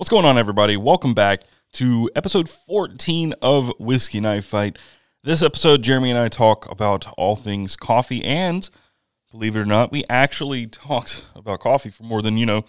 What's 0.00 0.08
going 0.08 0.24
on, 0.24 0.38
everybody? 0.38 0.78
Welcome 0.78 1.12
back 1.12 1.42
to 1.74 2.10
episode 2.16 2.48
14 2.48 3.34
of 3.42 3.70
Whiskey 3.78 4.18
Knife 4.18 4.46
Fight. 4.46 4.78
This 5.22 5.42
episode, 5.42 5.82
Jeremy 5.82 6.08
and 6.08 6.18
I 6.18 6.28
talk 6.28 6.66
about 6.70 7.06
all 7.18 7.36
things 7.36 7.76
coffee, 7.76 8.24
and 8.24 8.70
believe 9.30 9.56
it 9.56 9.60
or 9.60 9.66
not, 9.66 9.92
we 9.92 10.04
actually 10.08 10.66
talked 10.68 11.22
about 11.36 11.60
coffee 11.60 11.90
for 11.90 12.04
more 12.04 12.22
than, 12.22 12.38
you 12.38 12.46
know, 12.46 12.64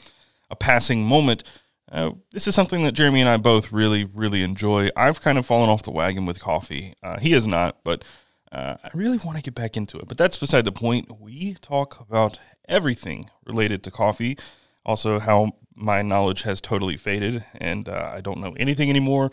a 0.50 0.58
passing 0.58 1.06
moment. 1.06 1.46
Uh, 1.90 2.12
this 2.34 2.50
is 2.50 2.54
something 2.54 2.84
that 2.84 2.92
Jeremy 2.92 3.22
and 3.22 3.30
I 3.30 3.38
both 3.38 3.72
really, 3.72 4.04
really 4.04 4.44
enjoy. 4.44 4.90
I've 4.98 5.22
kind 5.22 5.38
of 5.38 5.46
fallen 5.46 5.70
off 5.70 5.84
the 5.84 5.92
wagon 5.92 6.26
with 6.26 6.42
coffee. 6.42 6.92
Uh, 7.02 7.18
he 7.18 7.32
has 7.32 7.48
not, 7.48 7.78
but 7.86 8.04
uh, 8.52 8.76
I 8.84 8.90
really 8.94 9.20
want 9.24 9.38
to 9.38 9.42
get 9.42 9.56
back 9.56 9.78
into 9.78 9.98
it. 10.00 10.10
But 10.10 10.18
that's 10.18 10.36
beside 10.36 10.66
the 10.66 10.74
point. 10.74 11.22
We 11.22 11.54
talk 11.62 12.02
about 12.02 12.42
everything 12.68 13.30
related 13.46 13.84
to 13.84 13.92
coffee. 13.92 14.38
Also, 14.86 15.20
how 15.22 15.54
my 15.76 16.02
knowledge 16.02 16.44
has 16.44 16.62
totally 16.62 16.98
faded 16.98 17.46
and 17.56 17.88
uh, 17.88 18.12
I 18.16 18.22
don't 18.22 18.40
know 18.40 18.54
anything 18.58 18.90
anymore. 18.90 19.32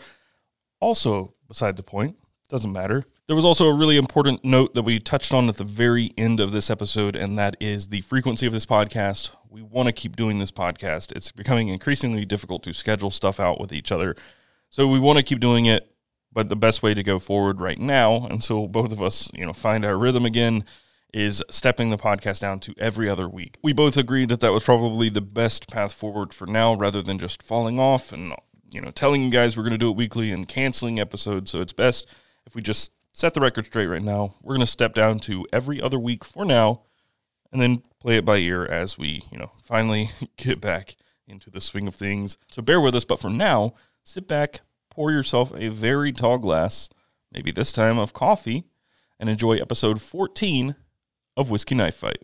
Also, 0.79 1.33
beside 1.47 1.75
the 1.75 1.83
point, 1.83 2.15
doesn't 2.49 2.71
matter. 2.71 3.03
There 3.27 3.35
was 3.35 3.45
also 3.45 3.67
a 3.67 3.73
really 3.73 3.95
important 3.95 4.43
note 4.43 4.73
that 4.73 4.81
we 4.81 4.99
touched 4.99 5.33
on 5.33 5.49
at 5.49 5.57
the 5.57 5.63
very 5.63 6.11
end 6.17 6.39
of 6.39 6.51
this 6.51 6.71
episode, 6.71 7.15
and 7.15 7.37
that 7.37 7.55
is 7.59 7.89
the 7.89 8.01
frequency 8.01 8.47
of 8.47 8.53
this 8.53 8.65
podcast. 8.65 9.31
We 9.47 9.61
want 9.61 9.85
to 9.85 9.93
keep 9.93 10.15
doing 10.15 10.39
this 10.39 10.51
podcast. 10.51 11.15
It's 11.15 11.31
becoming 11.31 11.67
increasingly 11.67 12.25
difficult 12.25 12.63
to 12.63 12.73
schedule 12.73 13.11
stuff 13.11 13.39
out 13.39 13.61
with 13.61 13.71
each 13.71 13.91
other. 13.91 14.15
So 14.69 14.87
we 14.87 14.99
want 14.99 15.17
to 15.17 15.23
keep 15.23 15.39
doing 15.39 15.67
it, 15.67 15.95
but 16.33 16.49
the 16.49 16.55
best 16.55 16.81
way 16.81 16.95
to 16.95 17.03
go 17.03 17.19
forward 17.19 17.61
right 17.61 17.79
now, 17.79 18.27
until 18.31 18.67
both 18.67 18.91
of 18.91 19.01
us, 19.01 19.29
you 19.33 19.45
know, 19.45 19.53
find 19.53 19.85
our 19.85 19.97
rhythm 19.97 20.25
again, 20.25 20.63
is 21.13 21.43
stepping 21.49 21.89
the 21.89 21.97
podcast 21.97 22.39
down 22.39 22.59
to 22.59 22.73
every 22.77 23.09
other 23.09 23.27
week. 23.27 23.57
We 23.63 23.73
both 23.73 23.97
agreed 23.97 24.29
that 24.29 24.39
that 24.41 24.53
was 24.53 24.63
probably 24.63 25.09
the 25.09 25.21
best 25.21 25.67
path 25.69 25.93
forward 25.93 26.33
for 26.33 26.45
now 26.45 26.75
rather 26.75 27.01
than 27.01 27.19
just 27.19 27.41
falling 27.41 27.79
off 27.79 28.11
and 28.11 28.33
you 28.69 28.79
know 28.79 28.91
telling 28.91 29.23
you 29.23 29.31
guys 29.31 29.57
we're 29.57 29.63
going 29.63 29.71
to 29.71 29.77
do 29.77 29.89
it 29.89 29.95
weekly 29.95 30.31
and 30.31 30.47
canceling 30.47 30.99
episodes. 30.99 31.51
So 31.51 31.61
it's 31.61 31.73
best 31.73 32.07
if 32.45 32.55
we 32.55 32.61
just 32.61 32.91
set 33.11 33.33
the 33.33 33.41
record 33.41 33.65
straight 33.65 33.87
right 33.87 34.03
now. 34.03 34.35
We're 34.41 34.55
going 34.55 34.65
to 34.65 34.71
step 34.71 34.93
down 34.93 35.19
to 35.21 35.45
every 35.51 35.81
other 35.81 35.99
week 35.99 36.23
for 36.23 36.45
now 36.45 36.83
and 37.51 37.61
then 37.61 37.83
play 37.99 38.17
it 38.17 38.25
by 38.25 38.37
ear 38.37 38.65
as 38.65 38.97
we, 38.97 39.23
you 39.31 39.37
know, 39.37 39.51
finally 39.63 40.11
get 40.37 40.61
back 40.61 40.95
into 41.27 41.49
the 41.49 41.61
swing 41.61 41.87
of 41.87 41.95
things. 41.95 42.37
So 42.51 42.61
bear 42.61 42.79
with 42.79 42.95
us, 42.95 43.05
but 43.05 43.19
for 43.19 43.29
now, 43.29 43.73
sit 44.03 44.27
back, 44.27 44.61
pour 44.89 45.11
yourself 45.11 45.51
a 45.55 45.69
very 45.69 46.11
tall 46.11 46.37
glass, 46.37 46.89
maybe 47.31 47.51
this 47.51 47.71
time 47.71 47.97
of 47.97 48.13
coffee, 48.13 48.65
and 49.19 49.29
enjoy 49.29 49.57
episode 49.57 50.01
14 50.01 50.75
of 51.39 51.49
Whiskey 51.49 51.73
Knife 51.75 51.95
Fight. 51.95 52.21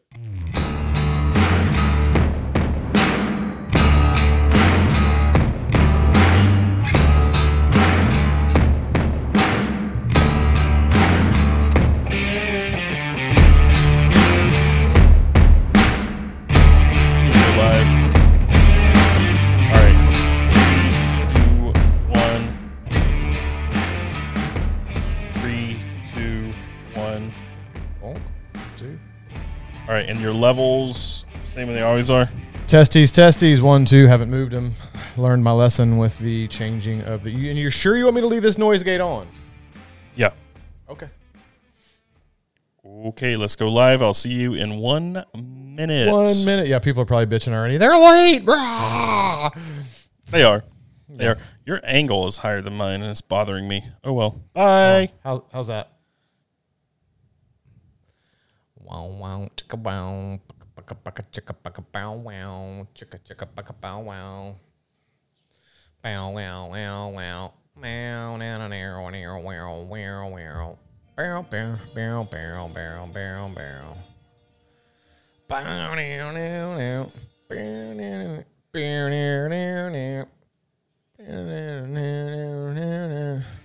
All 29.87 29.93
right, 29.93 30.09
and 30.09 30.19
your 30.19 30.33
levels, 30.33 31.25
same 31.45 31.69
as 31.69 31.75
they 31.75 31.81
always 31.83 32.09
are. 32.09 32.27
Testes, 32.67 33.11
testes. 33.11 33.61
One, 33.61 33.85
two. 33.85 34.07
Haven't 34.07 34.31
moved 34.31 34.51
them. 34.51 34.73
Learned 35.15 35.43
my 35.43 35.51
lesson 35.51 35.97
with 35.97 36.17
the 36.17 36.47
changing 36.47 37.01
of 37.03 37.21
the. 37.21 37.49
And 37.49 37.59
you're 37.59 37.69
sure 37.69 37.95
you 37.95 38.05
want 38.05 38.15
me 38.15 38.21
to 38.21 38.27
leave 38.27 38.41
this 38.41 38.57
noise 38.57 38.81
gate 38.81 38.99
on? 38.99 39.27
Yeah. 40.15 40.31
Okay. 40.89 41.07
Okay, 42.83 43.35
let's 43.35 43.55
go 43.55 43.71
live. 43.71 44.01
I'll 44.01 44.15
see 44.15 44.31
you 44.31 44.55
in 44.55 44.77
one 44.77 45.23
minute. 45.35 46.11
One 46.11 46.45
minute. 46.45 46.67
Yeah, 46.67 46.79
people 46.79 47.03
are 47.03 47.05
probably 47.05 47.27
bitching 47.27 47.53
already. 47.53 47.77
They're 47.77 47.97
late. 47.97 48.43
Rah! 48.45 49.51
They 50.31 50.43
are. 50.43 50.63
They 51.07 51.27
are. 51.27 51.37
Your 51.65 51.81
angle 51.83 52.27
is 52.27 52.37
higher 52.37 52.61
than 52.61 52.73
mine, 52.75 53.01
and 53.01 53.11
it's 53.11 53.21
bothering 53.21 53.67
me. 53.67 53.85
Oh 54.03 54.13
well. 54.13 54.41
Oh, 54.41 54.41
Bye. 54.53 55.09
How, 55.23 55.45
how's 55.53 55.67
that? 55.67 55.91
Wow, 58.85 59.17
wow, 59.17 59.49
chicka 59.57 59.81
wow, 59.81 60.37
paka 60.77 61.23
chicka 61.33 61.57
paka 61.57 61.81
bow 61.81 62.13
wow, 62.13 62.85
chicka 62.93 63.17
chicka 63.17 63.49
paka 63.49 63.73
bow 63.73 63.99
wow. 64.01 64.55
Bow 66.03 66.29
wow 66.29 66.69
wow 66.69 67.09
wow. 67.09 67.53
Meow 67.81 68.37
now 68.37 68.67
now 68.67 68.67
now 68.67 69.09
now 69.09 69.39
wow 69.41 69.81
wow 69.81 70.29
wow. 70.29 70.77
Bow 71.17 71.41
bow 71.49 71.79
bow 71.95 72.23
bow 72.29 72.69
bow 72.69 73.09
bow 73.11 73.49
bow. 73.55 73.97
Bow 75.47 75.95
now 75.95 76.31
now 76.31 76.77
now. 76.77 77.09
Bow 77.49 77.93
now 77.93 78.43
bow 78.71 79.09
now 79.09 79.47
now 79.47 79.89
now. 79.89 80.25
Bow 81.17 81.41
now 81.41 81.85
now 81.85 82.73
now 82.73 83.39
now. 83.41 83.64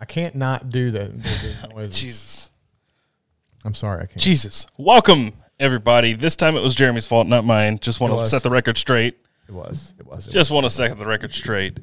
I 0.00 0.06
can't 0.06 0.34
not 0.34 0.70
do 0.70 0.90
the, 0.90 1.00
the, 1.00 1.56
the 1.60 1.68
noises. 1.74 2.00
Jesus. 2.00 2.50
I'm 3.62 3.74
sorry, 3.74 4.04
I 4.04 4.06
can't. 4.06 4.20
Jesus. 4.20 4.66
Welcome, 4.78 5.32
everybody. 5.60 6.14
This 6.14 6.34
time 6.34 6.56
it 6.56 6.62
was 6.62 6.74
Jeremy's 6.74 7.06
fault, 7.06 7.26
not 7.28 7.44
mine. 7.44 7.78
Just 7.78 8.00
want 8.00 8.12
It 8.12 8.16
to 8.16 8.20
was. 8.20 8.30
set 8.30 8.42
the 8.42 8.50
record 8.50 8.78
straight. 8.78 9.18
It 9.48 9.52
was. 9.52 9.94
It 9.98 10.06
was. 10.06 10.26
It 10.26 10.32
Just 10.32 10.50
want 10.50 10.64
to 10.64 10.70
set 10.70 10.96
the 10.98 11.06
record 11.06 11.32
straight. 11.34 11.78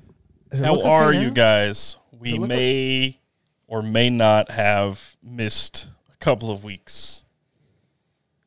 Does 0.50 0.60
it 0.62 0.66
How 0.66 0.74
look 0.74 0.82
okay 0.82 0.90
are 0.90 1.14
now? 1.14 1.20
you 1.22 1.32
guys? 1.32 1.98
We 2.18 2.34
look 2.34 2.50
may 2.50 3.20
or 3.68 3.82
may 3.82 4.10
not 4.10 4.52
have 4.52 5.16
missed 5.22 5.88
a 6.14 6.18
couple 6.18 6.50
of 6.52 6.64
weeks. 6.64 7.24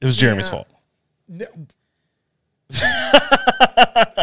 It 0.01 0.07
was 0.07 0.17
Jeremy's 0.17 0.47
Yeah. 0.47 0.51
fault. 0.51 0.69
No. 1.29 1.47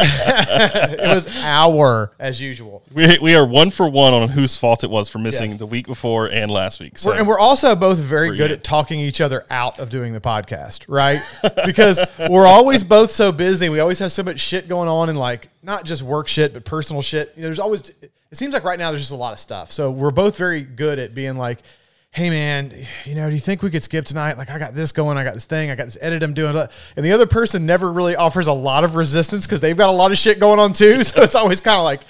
It 0.00 1.14
was 1.14 1.28
our 1.42 2.12
as 2.18 2.40
usual. 2.40 2.82
We, 2.92 3.18
we 3.18 3.34
are 3.34 3.46
one 3.46 3.70
for 3.70 3.88
one 3.88 4.14
on 4.14 4.28
whose 4.30 4.56
fault 4.56 4.84
it 4.84 4.90
was 4.90 5.08
for 5.08 5.18
missing 5.18 5.50
Yes. 5.50 5.58
the 5.58 5.66
week 5.66 5.86
before 5.86 6.26
and 6.30 6.50
last 6.50 6.80
week. 6.80 6.98
So 6.98 7.10
We're, 7.10 7.16
and 7.18 7.28
we're 7.28 7.38
also 7.38 7.74
both 7.76 7.98
very 7.98 8.28
Pretty 8.28 8.38
good 8.38 8.48
good. 8.48 8.58
at 8.58 8.64
talking 8.64 9.00
each 9.00 9.20
other 9.20 9.44
out 9.50 9.78
of 9.78 9.90
doing 9.90 10.12
the 10.12 10.20
podcast, 10.20 10.84
right? 10.88 11.20
because 11.66 12.00
we're 12.30 12.46
always 12.46 12.82
both 12.82 13.10
so 13.10 13.32
busy. 13.32 13.68
We 13.68 13.80
always 13.80 13.98
have 14.00 14.12
so 14.12 14.22
much 14.22 14.40
shit 14.40 14.68
going 14.68 14.88
on, 14.88 15.08
and 15.08 15.18
like 15.18 15.48
not 15.62 15.84
just 15.84 16.02
work 16.02 16.28
shit, 16.28 16.52
but 16.54 16.64
personal 16.64 17.02
shit. 17.02 17.32
You 17.36 17.42
know, 17.42 17.48
there's 17.48 17.58
always. 17.58 17.90
It 18.30 18.36
seems 18.36 18.52
like 18.52 18.64
right 18.64 18.78
now 18.78 18.90
there's 18.90 19.00
just 19.02 19.12
a 19.12 19.16
lot 19.16 19.32
of 19.32 19.38
stuff. 19.38 19.72
So 19.72 19.90
we're 19.90 20.10
both 20.10 20.36
very 20.36 20.60
good 20.62 20.98
at 20.98 21.14
being 21.14 21.36
like, 21.36 21.60
"Hey, 22.10 22.30
man, 22.30 22.72
you 23.04 23.14
know, 23.14 23.28
do 23.28 23.34
you 23.34 23.40
think 23.40 23.62
we 23.62 23.70
could 23.70 23.82
skip 23.82 24.04
tonight? 24.04 24.38
Like, 24.38 24.50
I 24.50 24.58
got 24.58 24.74
this 24.74 24.92
going, 24.92 25.16
I 25.16 25.24
got 25.24 25.34
this 25.34 25.44
thing, 25.44 25.70
I 25.70 25.74
got 25.74 25.84
this 25.84 25.98
edit 26.00 26.22
I'm 26.22 26.34
doing." 26.34 26.56
And 26.96 27.04
the 27.04 27.12
other 27.12 27.26
person 27.26 27.66
never 27.66 27.92
really 27.92 28.16
offers 28.16 28.46
a 28.46 28.52
lot 28.52 28.84
of 28.84 28.94
resistance 28.94 29.46
because 29.46 29.60
they've 29.60 29.76
got 29.76 29.88
a 29.88 29.92
lot 29.92 30.10
of 30.10 30.18
shit 30.18 30.38
going 30.38 30.58
on 30.58 30.72
too. 30.72 31.02
So 31.08 31.22
it's 31.22 31.34
always 31.34 31.60
kind 31.60 31.78
of 31.78 31.84
like. 31.84 32.02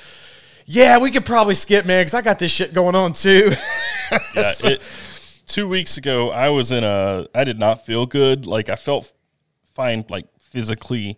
Yeah, 0.70 0.98
we 0.98 1.10
could 1.10 1.24
probably 1.24 1.54
skip, 1.54 1.86
man, 1.86 2.02
because 2.02 2.12
I 2.12 2.20
got 2.20 2.38
this 2.38 2.50
shit 2.52 2.74
going 2.74 2.94
on 2.94 3.14
too. 3.14 3.52
yeah, 4.34 4.52
it, 4.64 4.82
two 5.46 5.66
weeks 5.66 5.96
ago, 5.96 6.30
I 6.30 6.50
was 6.50 6.70
in 6.70 6.84
a. 6.84 7.26
I 7.34 7.44
did 7.44 7.58
not 7.58 7.86
feel 7.86 8.04
good. 8.04 8.46
Like 8.46 8.68
I 8.68 8.76
felt 8.76 9.10
fine, 9.74 10.04
like 10.08 10.26
physically, 10.38 11.16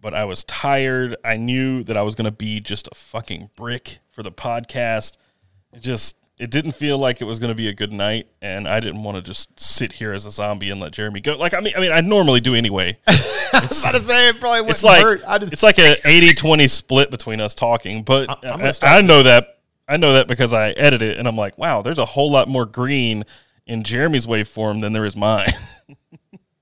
but 0.00 0.14
I 0.14 0.24
was 0.24 0.44
tired. 0.44 1.16
I 1.24 1.36
knew 1.36 1.84
that 1.84 1.96
I 1.96 2.02
was 2.02 2.14
going 2.14 2.24
to 2.24 2.30
be 2.32 2.60
just 2.60 2.88
a 2.88 2.94
fucking 2.94 3.50
brick 3.56 3.98
for 4.10 4.22
the 4.22 4.32
podcast. 4.32 5.16
It 5.72 5.82
just 5.82 6.16
it 6.40 6.50
didn't 6.50 6.72
feel 6.72 6.96
like 6.96 7.20
it 7.20 7.24
was 7.24 7.38
going 7.38 7.50
to 7.50 7.54
be 7.54 7.68
a 7.68 7.74
good 7.74 7.92
night, 7.92 8.26
and 8.40 8.66
I 8.66 8.80
didn't 8.80 9.02
want 9.02 9.16
to 9.16 9.22
just 9.22 9.60
sit 9.60 9.92
here 9.92 10.14
as 10.14 10.24
a 10.24 10.30
zombie 10.30 10.70
and 10.70 10.80
let 10.80 10.92
Jeremy 10.92 11.20
go. 11.20 11.36
Like 11.36 11.52
I 11.52 11.60
mean, 11.60 11.74
I 11.76 11.80
mean, 11.80 11.92
I 11.92 12.00
normally 12.00 12.40
do 12.40 12.54
anyway. 12.54 12.98
I 13.06 13.60
was 13.68 13.82
about 13.82 13.92
to 13.92 14.00
say 14.00 14.30
it 14.30 14.40
probably 14.40 14.62
wouldn't 14.62 14.70
It's 14.70 14.82
like 14.82 15.02
hurt. 15.02 15.22
I 15.26 15.36
just 15.36 15.52
it's 15.52 15.62
like 15.62 15.78
a 15.78 15.96
80-20 15.96 16.70
split 16.70 17.10
between 17.10 17.42
us 17.42 17.54
talking, 17.54 18.04
but 18.04 18.42
I, 18.42 18.72
I 18.80 19.02
know 19.02 19.22
that 19.22 19.58
I 19.86 19.98
know 19.98 20.14
that 20.14 20.28
because 20.28 20.54
I 20.54 20.70
edit 20.70 21.02
it 21.02 21.18
and 21.18 21.28
I'm 21.28 21.36
like, 21.36 21.58
wow, 21.58 21.82
there's 21.82 21.98
a 21.98 22.06
whole 22.06 22.32
lot 22.32 22.48
more 22.48 22.64
green 22.64 23.26
in 23.66 23.82
Jeremy's 23.82 24.24
waveform 24.24 24.80
than 24.80 24.94
there 24.94 25.04
is 25.04 25.14
mine. 25.14 25.50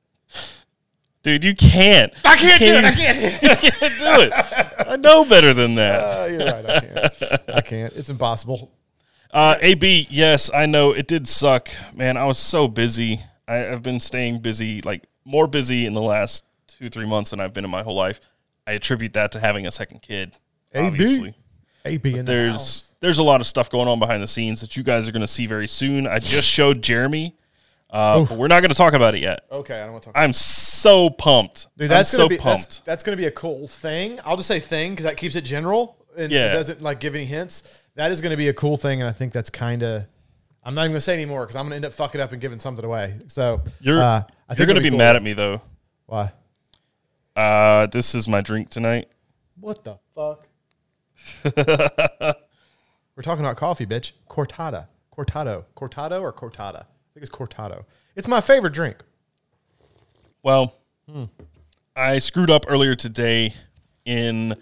Dude, 1.22 1.44
you 1.44 1.54
can't. 1.54 2.12
I 2.24 2.36
can't 2.36 2.60
do 2.60 2.72
it. 2.72 2.84
I 2.84 2.92
can't. 2.92 3.22
you 3.42 3.70
can't 3.70 3.80
do 3.80 4.22
it. 4.22 4.32
I 4.88 4.96
know 4.96 5.24
better 5.24 5.54
than 5.54 5.76
that. 5.76 6.00
Uh, 6.00 6.26
you're 6.26 6.38
right. 6.38 6.68
I 6.68 6.80
can't. 6.80 7.42
I 7.56 7.60
can't. 7.60 7.92
It's 7.94 8.08
impossible. 8.08 8.72
Uh, 9.30 9.56
AB, 9.60 10.06
yes, 10.10 10.50
I 10.52 10.66
know 10.66 10.92
it 10.92 11.06
did 11.06 11.28
suck, 11.28 11.68
man. 11.94 12.16
I 12.16 12.24
was 12.24 12.38
so 12.38 12.66
busy. 12.68 13.20
I, 13.46 13.68
I've 13.68 13.82
been 13.82 14.00
staying 14.00 14.40
busy, 14.40 14.80
like 14.82 15.04
more 15.24 15.46
busy 15.46 15.84
in 15.86 15.94
the 15.94 16.00
last 16.00 16.44
two, 16.66 16.88
three 16.88 17.06
months 17.06 17.30
than 17.30 17.40
I've 17.40 17.52
been 17.52 17.64
in 17.64 17.70
my 17.70 17.82
whole 17.82 17.94
life. 17.94 18.20
I 18.66 18.72
attribute 18.72 19.12
that 19.14 19.32
to 19.32 19.40
having 19.40 19.66
a 19.66 19.70
second 19.70 20.02
kid. 20.02 20.36
AB. 20.74 20.86
Obviously, 20.86 21.34
AB 21.84 22.16
in 22.18 22.24
the 22.24 22.32
house. 22.32 22.34
there's 22.50 22.94
there's 23.00 23.18
a 23.18 23.22
lot 23.22 23.40
of 23.40 23.46
stuff 23.46 23.70
going 23.70 23.88
on 23.88 23.98
behind 23.98 24.22
the 24.22 24.26
scenes 24.26 24.60
that 24.60 24.76
you 24.76 24.82
guys 24.82 25.08
are 25.08 25.12
going 25.12 25.20
to 25.22 25.26
see 25.26 25.46
very 25.46 25.68
soon. 25.68 26.06
I 26.06 26.18
just 26.18 26.46
showed 26.48 26.82
Jeremy, 26.82 27.36
uh, 27.90 28.24
but 28.24 28.36
we're 28.36 28.48
not 28.48 28.60
going 28.60 28.70
to 28.70 28.74
talk 28.76 28.92
about 28.94 29.14
it 29.14 29.20
yet. 29.20 29.40
Okay, 29.52 29.80
I 29.80 29.84
don't 29.84 29.92
want 29.92 30.04
to 30.04 30.12
talk. 30.12 30.18
I'm 30.20 30.32
so 30.32 31.08
pumped. 31.10 31.68
Dude, 31.76 31.88
that's 31.88 32.12
I'm 32.14 32.18
gonna 32.18 32.24
so 32.24 32.28
be 32.28 32.36
pumped. 32.38 32.62
that's, 32.64 32.80
that's 32.80 33.02
gonna 33.02 33.16
be 33.16 33.26
a 33.26 33.30
cool 33.30 33.68
thing. 33.68 34.18
I'll 34.24 34.36
just 34.36 34.48
say 34.48 34.60
thing 34.60 34.92
because 34.92 35.04
that 35.04 35.16
keeps 35.16 35.36
it 35.36 35.42
general 35.42 35.96
and 36.16 36.30
Yeah. 36.32 36.50
it 36.50 36.54
doesn't 36.54 36.82
like 36.82 37.00
give 37.00 37.14
any 37.14 37.24
hints. 37.26 37.82
That 37.98 38.12
is 38.12 38.20
gonna 38.20 38.36
be 38.36 38.46
a 38.46 38.54
cool 38.54 38.76
thing, 38.76 39.00
and 39.00 39.10
I 39.10 39.12
think 39.12 39.32
that's 39.32 39.50
kind 39.50 39.82
of. 39.82 40.06
I'm 40.62 40.72
not 40.72 40.82
even 40.82 40.92
gonna 40.92 41.00
say 41.00 41.14
anymore 41.14 41.40
because 41.44 41.56
I'm 41.56 41.64
gonna 41.64 41.74
end 41.74 41.84
up 41.84 41.92
fucking 41.92 42.20
up 42.20 42.30
and 42.30 42.40
giving 42.40 42.60
something 42.60 42.84
away. 42.84 43.18
So 43.26 43.60
You're 43.80 44.00
uh, 44.00 44.22
I 44.48 44.54
you're 44.54 44.66
going 44.66 44.76
to 44.76 44.82
be 44.82 44.90
cool. 44.90 44.98
mad 44.98 45.16
at 45.16 45.22
me 45.22 45.32
though. 45.32 45.60
Why? 46.06 46.30
Uh, 47.34 47.86
this 47.86 48.14
is 48.14 48.28
my 48.28 48.40
drink 48.40 48.70
tonight. 48.70 49.08
What 49.58 49.82
the 49.82 49.98
fuck? 50.14 50.46
We're 53.16 53.22
talking 53.22 53.44
about 53.44 53.56
coffee, 53.56 53.84
bitch. 53.84 54.12
Cortada, 54.30 54.86
cortado, 55.12 55.64
cortado, 55.76 56.22
or 56.22 56.32
cortada. 56.32 56.82
I 56.82 57.10
think 57.14 57.26
it's 57.26 57.30
cortado. 57.30 57.84
It's 58.14 58.28
my 58.28 58.40
favorite 58.40 58.74
drink. 58.74 58.98
Well, 60.44 60.72
I 61.96 62.20
screwed 62.20 62.48
up 62.48 62.64
earlier 62.68 62.94
today 62.94 63.54
in 64.04 64.54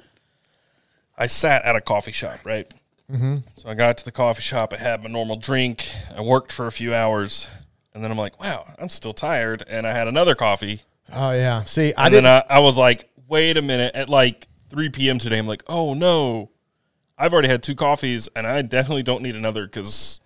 I 1.19 1.27
sat 1.27 1.67
at 1.67 1.77
a 1.77 1.83
coffee 1.83 2.13
shop, 2.13 2.41
right? 2.45 2.73
Mm-hmm. 3.11 3.37
So 3.57 3.69
I 3.69 3.75
got 3.75 3.99
to 3.99 4.05
the 4.05 4.13
coffee 4.13 4.43
shop, 4.43 4.73
I 4.73 4.77
had 4.79 5.03
my 5.03 5.09
normal 5.09 5.37
drink, 5.37 5.89
I 6.17 6.21
worked 6.21 6.53
for 6.53 6.67
a 6.67 6.73
few 6.73 6.93
hours, 6.95 7.49
and 7.95 8.03
then 8.03 8.11
I'm 8.11 8.19
like, 8.19 8.41
wow, 8.43 8.65
I'm 8.79 8.89
still 8.89 9.13
tired, 9.13 9.65
and 9.69 9.87
I 9.87 9.93
had 9.93 10.09
another 10.09 10.35
coffee, 10.35 10.83
Oh 11.13 11.31
yeah. 11.31 11.63
See, 11.63 11.95
I 11.95 12.07
and 12.07 12.13
didn't. 12.13 12.25
then 12.25 12.43
I, 12.51 12.57
I 12.57 12.59
was 12.59 12.77
like, 12.77 13.09
wait 13.29 13.57
a 13.57 13.63
minute, 13.63 13.95
at 13.95 14.09
like 14.09 14.49
3 14.71 14.89
p.m. 14.89 15.19
today, 15.21 15.39
I'm 15.39 15.47
like, 15.47 15.63
oh 15.69 15.95
no, 15.95 16.51
I've 17.17 17.33
already 17.33 17.47
had 17.49 17.63
two 17.63 17.77
coffees, 17.77 18.29
and 18.35 18.45
I 18.45 18.61
definitely 18.63 19.05
don't 19.05 19.23
need 19.23 19.37
another 19.37 19.67
because 19.67 20.21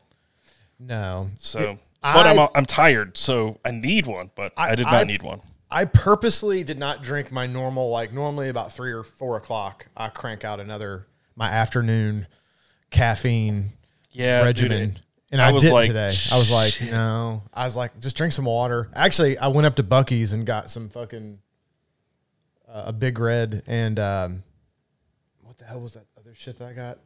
no. 0.79 1.31
so. 1.37 1.79
I- 2.03 2.15
but 2.15 2.27
I'm 2.27 2.49
I'm 2.55 2.65
tired, 2.65 3.19
so 3.19 3.59
I 3.63 3.73
need 3.73 4.07
one, 4.07 4.31
but 4.35 4.55
I, 4.57 4.71
I- 4.71 4.75
did 4.75 4.85
not 4.87 4.95
I- 4.95 5.05
need 5.05 5.21
one. 5.23 5.43
I 5.71 5.85
purposely 5.85 6.65
did 6.65 6.79
not 6.79 7.03
drink 7.03 7.31
my 7.31 7.47
normal, 7.47 7.91
like 7.91 8.11
normally 8.13 8.49
about 8.49 8.73
three 8.73 8.91
or 8.91 9.05
four 9.05 9.37
o'clock, 9.37 9.87
I 9.97 10.09
crank 10.09 10.45
out 10.45 10.59
another 10.61 11.07
my 11.37 11.49
afternoon 11.49 12.27
caffeine 12.91 13.71
Yeah, 14.11 14.43
regimen. 14.43 14.99
and 15.31 15.41
I 15.41 15.49
I, 15.49 15.53
was 15.53 15.65
did 15.65 15.73
like, 15.73 15.87
today. 15.87 16.13
I 16.33 16.39
was 16.39 16.51
like, 16.51 16.81
no. 16.81 17.43
I 17.55 17.65
was 17.65 17.77
like, 17.77 17.99
just 18.01 18.17
drink 18.17 18.33
some 18.33 18.45
water. 18.47 18.89
Actually, 18.95 19.39
I 19.39 19.49
went 19.49 19.67
up 19.67 19.77
to 19.77 19.83
Buc-ee's 19.83 20.33
and 20.33 20.45
got 20.45 20.71
some 20.71 20.89
fucking 20.89 21.39
uh, 22.69 22.85
a 22.87 22.93
big 22.93 23.19
red 23.19 23.63
and 23.67 23.99
um, 23.99 24.43
what 25.43 25.59
the 25.59 25.65
hell 25.65 25.81
was 25.81 25.95
that 25.95 26.05
other 26.19 26.35
shit 26.35 26.57
that 26.59 26.69
I 26.69 26.73
got? 26.73 26.99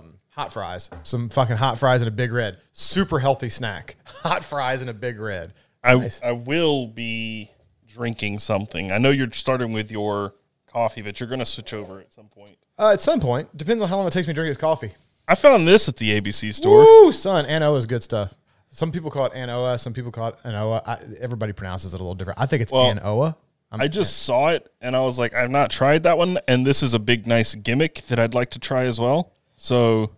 Um, 0.00 0.14
hot 0.30 0.52
fries. 0.52 0.90
Some 1.04 1.28
fucking 1.30 1.56
hot 1.56 1.78
fries 1.78 2.02
and 2.02 2.08
a 2.08 2.12
big 2.12 2.32
red. 2.32 2.58
Super 2.72 3.18
healthy 3.18 3.48
snack. 3.48 3.96
Hot 4.04 4.44
fries 4.44 4.80
and 4.82 4.90
a 4.90 4.94
big 4.94 5.18
red. 5.18 5.54
I 5.82 5.94
Nice. 5.94 6.20
I 6.22 6.32
will 6.32 6.86
be 6.88 7.50
drinking 7.88 8.40
something. 8.40 8.92
I 8.92 8.98
know 8.98 9.10
you're 9.10 9.32
starting 9.32 9.72
with 9.72 9.90
your 9.90 10.34
coffee, 10.70 11.00
but 11.00 11.18
you're 11.20 11.28
going 11.28 11.38
to 11.38 11.46
switch 11.46 11.72
over 11.72 12.00
at 12.00 12.12
some 12.12 12.26
point. 12.26 12.58
Uh, 12.78 12.90
at 12.92 13.00
some 13.00 13.20
point, 13.20 13.56
depends 13.56 13.82
on 13.82 13.88
how 13.88 13.96
long 13.96 14.06
it 14.06 14.12
takes 14.12 14.26
me 14.26 14.34
to 14.34 14.34
drink 14.34 14.50
this 14.50 14.58
coffee. 14.60 14.92
I 15.28 15.34
found 15.34 15.66
this 15.66 15.88
at 15.88 15.96
the 15.96 16.20
ABC 16.20 16.54
store. 16.54 16.84
Woo, 16.84 17.12
son, 17.12 17.46
Anoa 17.46 17.76
is 17.76 17.86
good 17.86 18.02
stuff. 18.02 18.34
Some 18.68 18.92
people 18.92 19.10
call 19.10 19.26
it 19.26 19.32
Anoa. 19.32 19.80
Some 19.80 19.92
people 19.92 20.12
call 20.12 20.28
it 20.28 20.38
Anoa. 20.44 20.86
I, 20.86 20.98
everybody 21.20 21.52
pronounces 21.52 21.94
it 21.94 21.96
a 21.96 22.02
little 22.02 22.14
different. 22.14 22.40
I 22.40 22.46
think 22.46 22.62
it's 22.62 22.72
Well, 22.72 22.94
Anoa. 22.94 23.36
I'm, 23.72 23.80
I 23.80 23.88
just 23.88 24.22
saw 24.22 24.50
it 24.50 24.70
and 24.80 24.94
I 24.94 25.00
was 25.00 25.18
like, 25.18 25.34
I've 25.34 25.50
not 25.50 25.70
tried 25.70 26.04
that 26.04 26.16
one, 26.16 26.38
and 26.46 26.64
this 26.64 26.82
is 26.82 26.94
a 26.94 26.98
big, 26.98 27.26
nice 27.26 27.54
gimmick 27.54 28.02
that 28.08 28.18
I'd 28.18 28.34
like 28.34 28.50
to 28.50 28.58
try 28.60 28.84
as 28.84 29.00
well. 29.00 29.32
So 29.56 30.12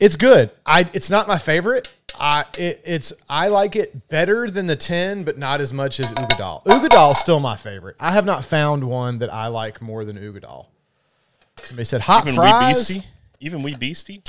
it's 0.00 0.16
good. 0.16 0.50
I 0.66 0.86
it's 0.92 1.10
not 1.10 1.28
my 1.28 1.38
favorite. 1.38 1.88
I 2.18 2.44
it, 2.56 2.80
it's 2.84 3.12
I 3.28 3.48
like 3.48 3.76
it 3.76 4.08
better 4.08 4.50
than 4.50 4.66
the 4.66 4.76
ten, 4.76 5.24
but 5.24 5.38
not 5.38 5.60
as 5.60 5.72
much 5.72 6.00
as 6.00 6.10
Uigeadail. 6.12 7.12
Is 7.12 7.18
still 7.18 7.40
my 7.40 7.56
favorite. 7.56 7.96
I 8.00 8.12
have 8.12 8.24
not 8.24 8.44
found 8.44 8.84
one 8.84 9.18
that 9.18 9.32
I 9.32 9.46
like 9.48 9.80
more 9.80 10.04
than 10.04 10.16
Uigeadail. 10.16 10.66
Somebody 11.56 11.84
said 11.84 12.00
hot 12.00 12.24
even 12.24 12.34
fries. 12.36 12.88
Wee 12.88 12.94
Beastie, 12.94 13.08
even 13.40 13.62
we 13.62 13.76
Beastie. 13.76 14.22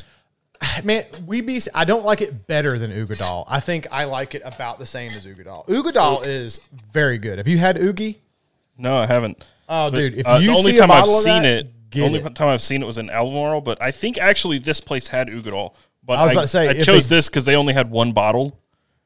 Man, 0.83 1.05
we 1.25 1.41
be. 1.41 1.61
I 1.73 1.85
don't 1.85 2.05
like 2.05 2.21
it 2.21 2.47
better 2.47 2.77
than 2.77 2.91
Uigeadail. 2.91 3.45
I 3.47 3.59
think 3.59 3.87
I 3.91 4.05
like 4.05 4.35
it 4.35 4.41
about 4.45 4.79
the 4.79 4.85
same 4.85 5.11
as 5.11 5.25
Uigeadail. 5.25 5.67
Uigeadail 5.67 6.25
is 6.27 6.59
very 6.91 7.17
good. 7.17 7.37
Have 7.37 7.47
you 7.47 7.57
had 7.57 7.77
Oogie? 7.77 8.21
No, 8.77 8.97
I 8.97 9.05
haven't. 9.05 9.37
Oh, 9.67 9.91
But, 9.91 9.97
dude, 9.97 10.15
if 10.15 10.27
uh, 10.27 10.37
you 10.41 10.51
the 10.51 10.57
only 10.57 10.71
see 10.71 10.77
a 10.77 10.81
time 10.81 10.91
I've 10.91 11.01
bottle 11.03 11.17
of 11.17 11.21
seen 11.23 11.43
that, 11.43 11.59
it, 11.59 11.65
the 11.65 11.71
get 11.89 12.03
only 12.03 12.19
it. 12.19 12.35
time 12.35 12.47
I've 12.49 12.61
seen 12.61 12.81
it 12.81 12.85
was 12.85 12.97
in 12.97 13.09
Albemarle, 13.09 13.61
but 13.61 13.81
I 13.81 13.91
think 13.91 14.17
actually 14.17 14.57
this 14.59 14.79
place 14.81 15.07
had 15.09 15.27
Uigeadail. 15.27 15.73
But 16.03 16.17
I 16.19 16.23
was 16.23 16.31
about 16.31 16.41
to 16.41 16.47
say, 16.47 16.67
I 16.67 16.71
if 16.71 16.85
chose 16.85 17.07
they- 17.09 17.17
this 17.17 17.29
because 17.29 17.45
they 17.45 17.55
only 17.55 17.73
had 17.73 17.91
one 17.91 18.11
bottle, 18.13 18.57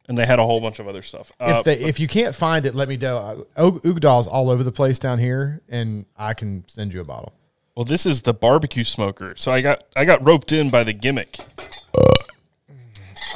and 0.08 0.18
they 0.18 0.26
had 0.26 0.40
a 0.40 0.46
whole 0.46 0.60
bunch 0.62 0.80
of 0.80 0.88
other 0.88 1.02
stuff. 1.02 1.32
Uh, 1.40 1.56
if 1.58 1.64
they, 1.66 1.80
if 1.80 2.00
you 2.00 2.08
can't 2.08 2.34
find 2.36 2.66
it, 2.66 2.76
let 2.76 2.88
me 2.88 2.98
know. 2.98 3.46
Uh, 3.58 3.72
Uigeadail's 3.72 4.28
all 4.28 4.50
over 4.50 4.64
the 4.64 4.72
place 4.72 5.00
down 5.00 5.20
here, 5.20 5.62
and 5.70 6.06
I 6.18 6.34
can 6.34 6.64
send 6.68 6.94
you 6.94 7.02
a 7.02 7.06
bottle. 7.06 7.34
Well, 7.75 7.86
this 7.86 8.06
is 8.06 8.22
the 8.24 8.34
barbecue 8.34 8.84
smoker, 8.84 9.34
so 9.38 9.52
I 9.52 9.62
got 9.62 9.84
I 9.96 10.06
got 10.06 10.25
roped 10.25 10.52
in 10.52 10.70
by 10.70 10.84
the 10.84 10.94
gimmick. 10.94 11.38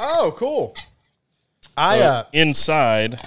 Oh, 0.00 0.32
cool. 0.36 0.74
I 1.76 1.98
So 1.98 2.04
uh, 2.04 2.24
inside, 2.32 3.20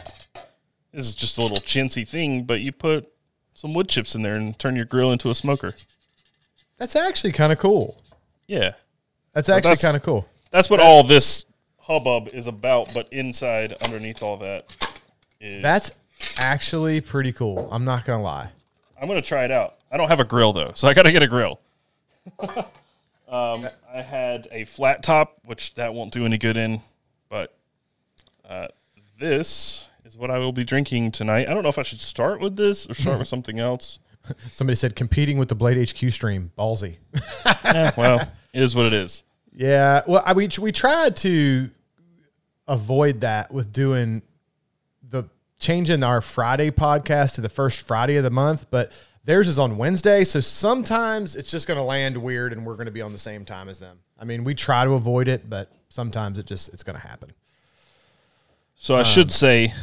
this 0.94 1.06
is 1.08 1.16
just 1.16 1.38
a 1.38 1.42
little 1.42 1.58
chintzy 1.58 2.08
thing, 2.08 2.44
but 2.44 2.62
you 2.62 2.72
put 2.72 3.12
some 3.54 3.74
wood 3.74 3.90
chips 3.90 4.16
in 4.16 4.22
there 4.22 4.36
and 4.36 4.58
turn 4.58 4.76
your 4.76 4.86
grill 4.86 5.12
into 5.12 5.30
a 5.30 5.36
smoker. 5.36 5.74
that's 6.78 6.96
actually 6.96 7.32
kind 7.34 7.52
of 7.52 7.60
cool. 7.60 8.02
Yeah, 8.48 8.74
That's 9.34 9.48
actually 9.50 9.70
that's- 9.70 9.82
kind 9.82 9.96
of 9.96 10.04
cool. 10.04 10.28
that's 10.52 10.70
what 10.70 10.80
all 10.82 11.04
this 11.04 11.46
hubbub 11.80 12.30
is 12.34 12.48
about. 12.48 12.94
But 12.94 13.08
inside, 13.12 13.74
underneath 13.86 14.22
all 14.24 14.38
that, 14.38 15.00
is 15.40 15.62
That's 15.62 15.92
actually 16.38 17.00
pretty 17.02 17.32
cool. 17.34 17.70
I'm 17.72 17.86
not 17.86 18.06
gonna 18.06 18.24
lie. 18.24 18.50
I'm 19.02 19.08
gonna 19.08 19.22
try 19.22 19.46
it 19.46 19.52
out. 19.52 19.76
I 19.92 19.98
don't 19.98 20.10
have 20.10 20.20
a 20.20 20.26
grill 20.26 20.54
though, 20.54 20.72
so 20.74 20.88
I 20.88 20.94
gotta 20.94 21.12
get 21.12 21.22
a 21.22 21.28
grill. 21.28 21.60
um, 23.28 23.66
I 23.94 24.02
had 24.02 24.48
a 24.52 24.64
flat 24.64 25.04
top, 25.04 25.40
which 25.44 25.74
that 25.74 25.94
won't 25.94 26.14
do 26.14 26.26
any 26.26 26.38
good 26.38 26.56
in, 26.56 26.82
but 27.30 27.54
uh, 28.48 28.68
this 29.20 29.90
is 30.06 30.16
what 30.16 30.32
I 30.32 30.38
will 30.40 30.54
be 30.54 30.64
drinking 30.64 31.12
tonight. 31.12 31.48
I 31.50 31.54
don't 31.54 31.64
know 31.64 31.70
if 31.70 31.78
I 31.78 31.84
should 31.84 32.02
start 32.02 32.40
with 32.40 32.56
this 32.56 32.90
or 32.90 32.94
start 32.94 33.20
with 33.20 33.28
something 33.30 33.60
else. 33.60 34.00
Somebody 34.50 34.76
said 34.76 34.96
competing 34.96 35.38
with 35.38 35.50
the 35.50 35.56
Blade 35.56 35.90
HQ 35.90 36.12
stream, 36.12 36.52
ballsy. 36.58 36.98
Eh, 37.64 37.92
well, 37.96 38.20
it 38.54 38.62
is 38.62 38.76
what 38.76 38.86
it 38.86 38.92
is. 38.92 39.24
Yeah, 39.54 40.02
well, 40.06 40.22
I, 40.26 40.34
we 40.34 40.50
we 40.60 40.74
tried 40.74 41.16
to 41.18 41.70
avoid 42.68 43.22
that 43.22 43.54
with 43.54 43.72
doing 43.72 44.24
the 45.08 45.26
changing 45.60 46.04
our 46.04 46.22
Friday 46.22 46.70
podcast 46.70 47.36
to 47.36 47.42
the 47.42 47.50
first 47.50 47.82
Friday 47.82 48.18
of 48.18 48.24
the 48.24 48.30
month, 48.30 48.66
but 48.70 48.92
theirs 49.24 49.48
is 49.48 49.60
on 49.60 49.78
Wednesday, 49.78 50.24
so 50.24 50.40
sometimes 50.40 51.36
it's 51.36 51.52
just 51.52 51.68
going 51.68 51.78
to 51.78 51.84
land 51.84 52.18
weird, 52.18 52.54
and 52.54 52.66
we're 52.66 52.76
going 52.76 52.86
to 52.86 52.92
be 52.92 53.02
on 53.02 53.12
the 53.12 53.18
same 53.18 53.46
time 53.46 53.70
as 53.70 53.80
them. 53.80 54.00
I 54.20 54.26
mean, 54.26 54.44
we 54.44 54.54
try 54.56 54.84
to 54.86 54.92
avoid 54.92 55.28
it, 55.28 55.50
but 55.50 55.72
sometimes 55.90 56.40
it 56.40 56.46
just 56.46 56.74
it's 56.74 56.84
going 56.84 57.00
to 57.00 57.08
happen. 57.08 57.32
So 58.76 58.96
I 58.96 59.04
should 59.04 59.28
um, 59.28 59.30
say, 59.30 59.74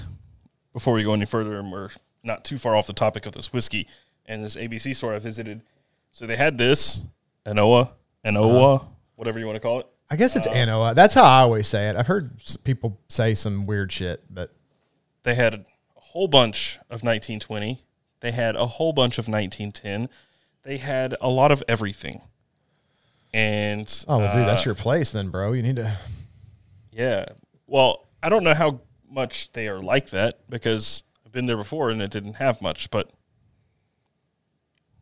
before 0.72 0.94
we 0.94 1.04
go 1.04 1.12
any 1.12 1.24
further, 1.24 1.58
and 1.58 1.70
we're 1.70 1.90
not 2.22 2.44
too 2.44 2.58
far 2.58 2.74
off 2.74 2.86
the 2.86 2.92
topic 2.92 3.26
of 3.26 3.32
this 3.32 3.52
whiskey 3.52 3.86
and 4.26 4.44
this 4.44 4.56
ABC 4.56 4.94
store 4.94 5.14
I 5.14 5.18
visited. 5.18 5.62
So 6.10 6.26
they 6.26 6.36
had 6.36 6.58
this 6.58 7.06
Anoa, 7.46 7.90
Anoa, 8.24 8.76
uh-huh. 8.76 8.84
whatever 9.16 9.38
you 9.38 9.46
want 9.46 9.56
to 9.56 9.60
call 9.60 9.80
it. 9.80 9.86
I 10.10 10.16
guess 10.16 10.36
it's 10.36 10.46
uh, 10.46 10.52
Anoa. 10.52 10.94
That's 10.94 11.14
how 11.14 11.24
I 11.24 11.40
always 11.40 11.68
say 11.68 11.88
it. 11.88 11.96
I've 11.96 12.06
heard 12.06 12.32
people 12.64 12.98
say 13.08 13.34
some 13.34 13.66
weird 13.66 13.92
shit, 13.92 14.22
but 14.30 14.52
They 15.22 15.34
had 15.34 15.54
a 15.54 15.64
whole 15.94 16.28
bunch 16.28 16.76
of 16.90 17.02
1920. 17.02 17.84
They 18.20 18.32
had 18.32 18.56
a 18.56 18.66
whole 18.66 18.92
bunch 18.92 19.18
of 19.18 19.28
1910. 19.28 20.08
They 20.64 20.78
had 20.78 21.14
a 21.20 21.28
lot 21.28 21.52
of 21.52 21.62
everything. 21.68 22.22
And 23.32 24.04
oh 24.08 24.18
well, 24.18 24.32
dude, 24.32 24.46
that's 24.46 24.66
uh, 24.66 24.70
your 24.70 24.74
place 24.74 25.10
then, 25.10 25.28
bro. 25.28 25.52
You 25.52 25.62
need 25.62 25.76
to. 25.76 25.96
yeah. 26.90 27.26
Well, 27.66 28.06
I 28.22 28.28
don't 28.28 28.42
know 28.42 28.54
how 28.54 28.80
much 29.10 29.52
they 29.52 29.68
are 29.68 29.80
like 29.80 30.10
that 30.10 30.40
because 30.48 31.02
I've 31.24 31.32
been 31.32 31.46
there 31.46 31.56
before 31.56 31.90
and 31.90 32.00
it 32.00 32.10
didn't 32.10 32.34
have 32.34 32.62
much, 32.62 32.90
but 32.90 33.10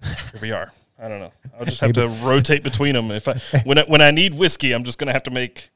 here 0.02 0.40
we 0.40 0.52
are. 0.52 0.72
I 0.98 1.08
don't 1.08 1.20
know. 1.20 1.32
I'll 1.58 1.64
just 1.66 1.80
have 1.80 1.92
to 1.92 2.08
rotate 2.08 2.62
between 2.62 2.94
them. 2.94 3.10
If 3.10 3.28
I 3.28 3.34
when 3.64 3.78
I, 3.78 3.82
when 3.84 4.00
I 4.00 4.10
need 4.10 4.34
whiskey, 4.34 4.72
I'm 4.72 4.84
just 4.84 4.98
gonna 4.98 5.12
have 5.12 5.22
to 5.24 5.30
make 5.30 5.70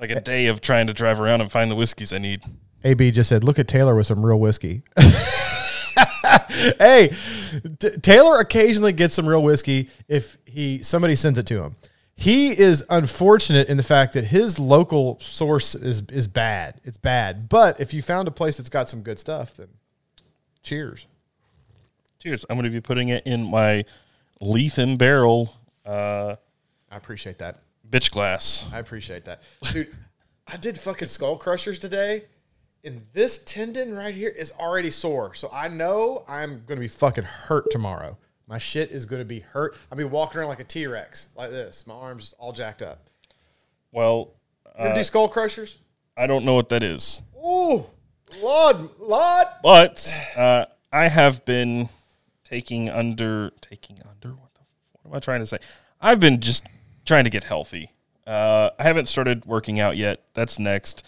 like 0.00 0.10
a 0.10 0.20
day 0.20 0.46
of 0.46 0.60
trying 0.60 0.86
to 0.88 0.94
drive 0.94 1.20
around 1.20 1.40
and 1.40 1.52
find 1.52 1.70
the 1.70 1.74
whiskeys 1.76 2.12
I 2.12 2.18
need. 2.18 2.42
AB 2.84 3.10
just 3.12 3.28
said, 3.28 3.44
"Look 3.44 3.58
at 3.58 3.68
Taylor 3.68 3.94
with 3.94 4.06
some 4.06 4.24
real 4.24 4.40
whiskey." 4.40 4.82
hey, 6.78 7.14
T- 7.78 7.96
Taylor 7.98 8.38
occasionally 8.38 8.92
gets 8.92 9.14
some 9.14 9.28
real 9.28 9.42
whiskey 9.42 9.88
if 10.08 10.38
he 10.44 10.82
somebody 10.82 11.16
sends 11.16 11.38
it 11.38 11.46
to 11.46 11.62
him. 11.62 11.76
He 12.14 12.56
is 12.58 12.84
unfortunate 12.90 13.68
in 13.68 13.76
the 13.76 13.82
fact 13.82 14.12
that 14.12 14.24
his 14.24 14.58
local 14.58 15.18
source 15.20 15.74
is 15.74 16.02
is 16.10 16.28
bad. 16.28 16.80
It's 16.84 16.98
bad. 16.98 17.48
But 17.48 17.80
if 17.80 17.92
you 17.94 18.02
found 18.02 18.28
a 18.28 18.30
place 18.30 18.56
that's 18.58 18.68
got 18.68 18.88
some 18.88 19.02
good 19.02 19.18
stuff, 19.18 19.54
then 19.56 19.68
cheers. 20.62 21.06
Cheers. 22.20 22.44
I'm 22.48 22.56
gonna 22.56 22.70
be 22.70 22.80
putting 22.80 23.08
it 23.08 23.26
in 23.26 23.50
my 23.50 23.84
leaf 24.40 24.78
and 24.78 24.98
barrel 24.98 25.54
uh, 25.84 26.36
I 26.90 26.96
appreciate 26.96 27.38
that. 27.38 27.60
bitch 27.88 28.10
glass. 28.10 28.66
I 28.72 28.78
appreciate 28.78 29.24
that. 29.24 29.42
Dude, 29.72 29.94
I 30.46 30.56
did 30.56 30.78
fucking 30.78 31.08
skull 31.08 31.36
crushers 31.36 31.78
today, 31.78 32.24
and 32.84 33.06
this 33.12 33.38
tendon 33.44 33.94
right 33.94 34.14
here 34.14 34.28
is 34.30 34.52
already 34.58 34.90
sore. 34.90 35.34
So 35.34 35.48
I 35.52 35.68
know 35.68 36.24
I'm 36.28 36.62
gonna 36.66 36.80
be 36.80 36.88
fucking 36.88 37.24
hurt 37.24 37.70
tomorrow. 37.70 38.16
My 38.46 38.58
shit 38.58 38.90
is 38.90 39.06
gonna 39.06 39.24
be 39.24 39.40
hurt. 39.40 39.76
I'll 39.90 39.98
be 39.98 40.04
walking 40.04 40.38
around 40.40 40.48
like 40.48 40.60
a 40.60 40.64
T 40.64 40.86
Rex, 40.86 41.28
like 41.36 41.50
this. 41.50 41.86
My 41.86 41.94
arms 41.94 42.24
just 42.24 42.34
all 42.38 42.52
jacked 42.52 42.82
up. 42.82 43.06
Well, 43.92 44.34
You 44.78 44.86
ever 44.86 44.94
do 44.94 45.04
skull 45.04 45.28
crushers? 45.28 45.78
I 46.16 46.26
don't 46.26 46.44
know 46.44 46.54
what 46.54 46.68
that 46.70 46.82
is, 46.82 47.22
Ooh, 47.36 47.86
Lord, 48.42 48.76
Lord. 48.98 49.46
but 49.62 50.20
uh, 50.36 50.66
I 50.92 51.08
have 51.08 51.44
been 51.46 51.88
taking 52.44 52.90
under 52.90 53.50
taking 53.62 53.98
under 54.08 54.34
what 54.34 54.52
the 54.54 54.60
what 54.92 55.10
am 55.10 55.16
I 55.16 55.20
trying 55.20 55.40
to 55.40 55.46
say? 55.46 55.58
I've 56.00 56.20
been 56.20 56.40
just 56.40 56.64
trying 57.06 57.24
to 57.24 57.30
get 57.30 57.44
healthy. 57.44 57.90
Uh, 58.26 58.70
I 58.78 58.82
haven't 58.82 59.06
started 59.06 59.46
working 59.46 59.80
out 59.80 59.96
yet. 59.96 60.22
That's 60.34 60.58
next. 60.58 61.06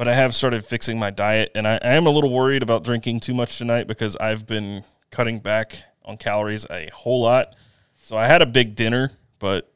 But 0.00 0.08
I 0.08 0.14
have 0.14 0.34
started 0.34 0.64
fixing 0.64 0.98
my 0.98 1.10
diet, 1.10 1.50
and 1.54 1.68
I, 1.68 1.74
I 1.82 1.88
am 1.88 2.06
a 2.06 2.10
little 2.10 2.30
worried 2.32 2.62
about 2.62 2.84
drinking 2.84 3.20
too 3.20 3.34
much 3.34 3.58
tonight 3.58 3.86
because 3.86 4.16
I've 4.16 4.46
been 4.46 4.82
cutting 5.10 5.40
back 5.40 5.82
on 6.06 6.16
calories 6.16 6.64
a 6.70 6.88
whole 6.90 7.20
lot. 7.20 7.54
So 7.98 8.16
I 8.16 8.26
had 8.26 8.40
a 8.40 8.46
big 8.46 8.74
dinner, 8.74 9.12
but 9.40 9.70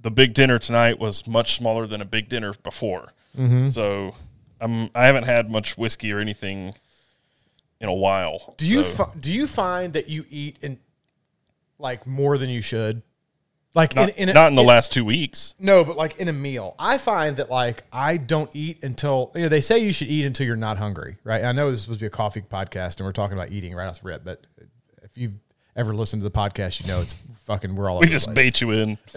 the 0.00 0.10
big 0.10 0.32
dinner 0.32 0.58
tonight 0.58 0.98
was 0.98 1.26
much 1.26 1.56
smaller 1.56 1.86
than 1.86 2.00
a 2.00 2.06
big 2.06 2.30
dinner 2.30 2.54
before. 2.62 3.12
Mm-hmm. 3.36 3.68
So 3.68 4.14
I'm 4.62 4.88
I 4.94 5.04
haven't 5.04 5.24
had 5.24 5.50
much 5.50 5.76
whiskey 5.76 6.10
or 6.14 6.20
anything 6.20 6.72
in 7.82 7.88
a 7.90 7.94
while. 7.94 8.54
Do 8.56 8.66
you 8.66 8.82
So- 8.82 9.04
fi- 9.04 9.12
do 9.20 9.30
you 9.30 9.46
find 9.46 9.92
that 9.92 10.08
you 10.08 10.24
eat 10.30 10.56
in 10.62 10.78
like 11.78 12.06
more 12.06 12.38
than 12.38 12.48
you 12.48 12.62
should? 12.62 13.02
Like 13.74 13.96
not, 13.96 14.10
in, 14.10 14.14
in 14.14 14.28
a, 14.28 14.32
not 14.32 14.48
in 14.48 14.54
the 14.54 14.62
last 14.62 14.92
two 14.92 15.04
weeks? 15.04 15.56
No, 15.58 15.84
but 15.84 15.96
like 15.96 16.18
in 16.18 16.28
a 16.28 16.32
meal, 16.32 16.76
I 16.78 16.96
find 16.96 17.36
that 17.38 17.50
like 17.50 17.82
I 17.92 18.16
don't 18.16 18.48
eat 18.54 18.82
until 18.84 19.32
you 19.34 19.42
know 19.42 19.48
they 19.48 19.60
say 19.60 19.80
you 19.80 19.92
should 19.92 20.08
eat 20.08 20.24
until 20.24 20.46
you're 20.46 20.54
not 20.54 20.78
hungry, 20.78 21.16
right? 21.24 21.42
I 21.42 21.50
know 21.52 21.70
this 21.70 21.80
is 21.80 21.84
supposed 21.84 21.98
to 21.98 22.04
be 22.04 22.06
a 22.06 22.10
coffee 22.10 22.40
podcast, 22.42 22.98
and 22.98 23.06
we're 23.06 23.12
talking 23.12 23.36
about 23.36 23.50
eating 23.50 23.74
right 23.74 23.88
off 23.88 24.00
the 24.00 24.08
rip, 24.08 24.24
but 24.24 24.46
if 25.02 25.18
you've 25.18 25.34
ever 25.76 25.92
listened 25.92 26.22
to 26.22 26.28
the 26.28 26.36
podcast, 26.36 26.80
you 26.80 26.86
know 26.86 27.00
it's 27.00 27.20
fucking 27.44 27.74
we're 27.74 27.90
all 27.90 27.98
We 27.98 28.06
just 28.06 28.32
bait 28.32 28.60
you 28.60 28.70
in. 28.70 28.98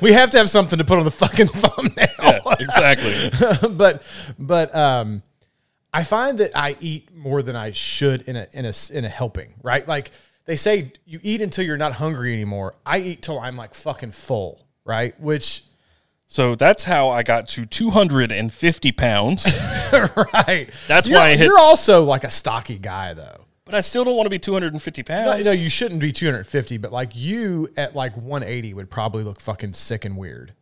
we 0.00 0.12
have 0.12 0.30
to 0.30 0.38
have 0.38 0.50
something 0.50 0.78
to 0.78 0.84
put 0.84 0.98
on 0.98 1.04
the 1.04 1.10
fucking 1.10 1.46
thumbnail. 1.48 2.08
Yeah, 2.18 2.54
exactly. 2.58 3.68
but 3.76 4.02
but 4.38 4.74
um, 4.74 5.22
I 5.92 6.04
find 6.04 6.38
that 6.38 6.50
I 6.56 6.76
eat 6.80 7.14
more 7.14 7.42
than 7.42 7.56
I 7.56 7.70
should 7.70 8.22
in 8.22 8.36
a 8.36 8.46
in 8.52 8.64
a 8.64 8.72
in 8.92 9.04
a 9.04 9.08
helping, 9.08 9.54
right? 9.62 9.86
Like 9.86 10.10
they 10.44 10.56
say, 10.56 10.92
you 11.04 11.20
eat 11.22 11.40
until 11.42 11.64
you're 11.64 11.76
not 11.76 11.94
hungry 11.94 12.32
anymore. 12.32 12.74
I 12.84 12.98
eat 12.98 13.22
till 13.22 13.38
I'm 13.38 13.56
like 13.56 13.74
fucking 13.74 14.12
full, 14.12 14.66
right? 14.84 15.18
Which 15.20 15.64
So 16.26 16.54
that's 16.54 16.84
how 16.84 17.10
I 17.10 17.22
got 17.22 17.48
to 17.50 17.64
250 17.66 18.92
pounds. 18.92 19.44
right. 19.92 20.68
That's 20.88 21.06
You're- 21.08 21.20
why 21.20 21.28
I 21.30 21.36
hit- 21.36 21.46
You're 21.46 21.58
also 21.58 22.04
like 22.04 22.24
a 22.24 22.30
stocky 22.30 22.78
guy, 22.78 23.14
though. 23.14 23.44
but 23.64 23.74
I 23.74 23.80
still 23.82 24.04
don't 24.04 24.16
want 24.16 24.26
to 24.26 24.30
be 24.30 24.38
250 24.38 25.02
pounds. 25.02 25.44
no, 25.44 25.52
you 25.52 25.68
shouldn't 25.68 26.00
be 26.00 26.12
250, 26.12 26.76
but 26.78 26.90
like 26.92 27.10
you 27.14 27.68
at 27.76 27.94
like 27.94 28.16
180 28.16 28.74
would 28.74 28.90
probably 28.90 29.22
look 29.24 29.40
fucking 29.40 29.74
sick 29.74 30.04
and 30.04 30.16
weird. 30.16 30.54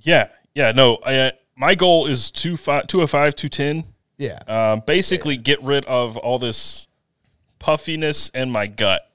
yeah, 0.00 0.28
yeah, 0.54 0.72
no. 0.72 0.96
I, 1.06 1.14
uh, 1.16 1.30
my 1.54 1.74
goal 1.76 2.06
is 2.06 2.30
25, 2.32 2.88
205, 2.88 3.36
210. 3.36 3.84
Yeah. 4.18 4.38
Um, 4.72 4.82
basically, 4.86 5.36
get 5.36 5.62
rid 5.62 5.84
of 5.84 6.16
all 6.16 6.38
this 6.40 6.88
puffiness 7.58 8.28
in 8.30 8.50
my 8.50 8.66
gut. 8.66 9.09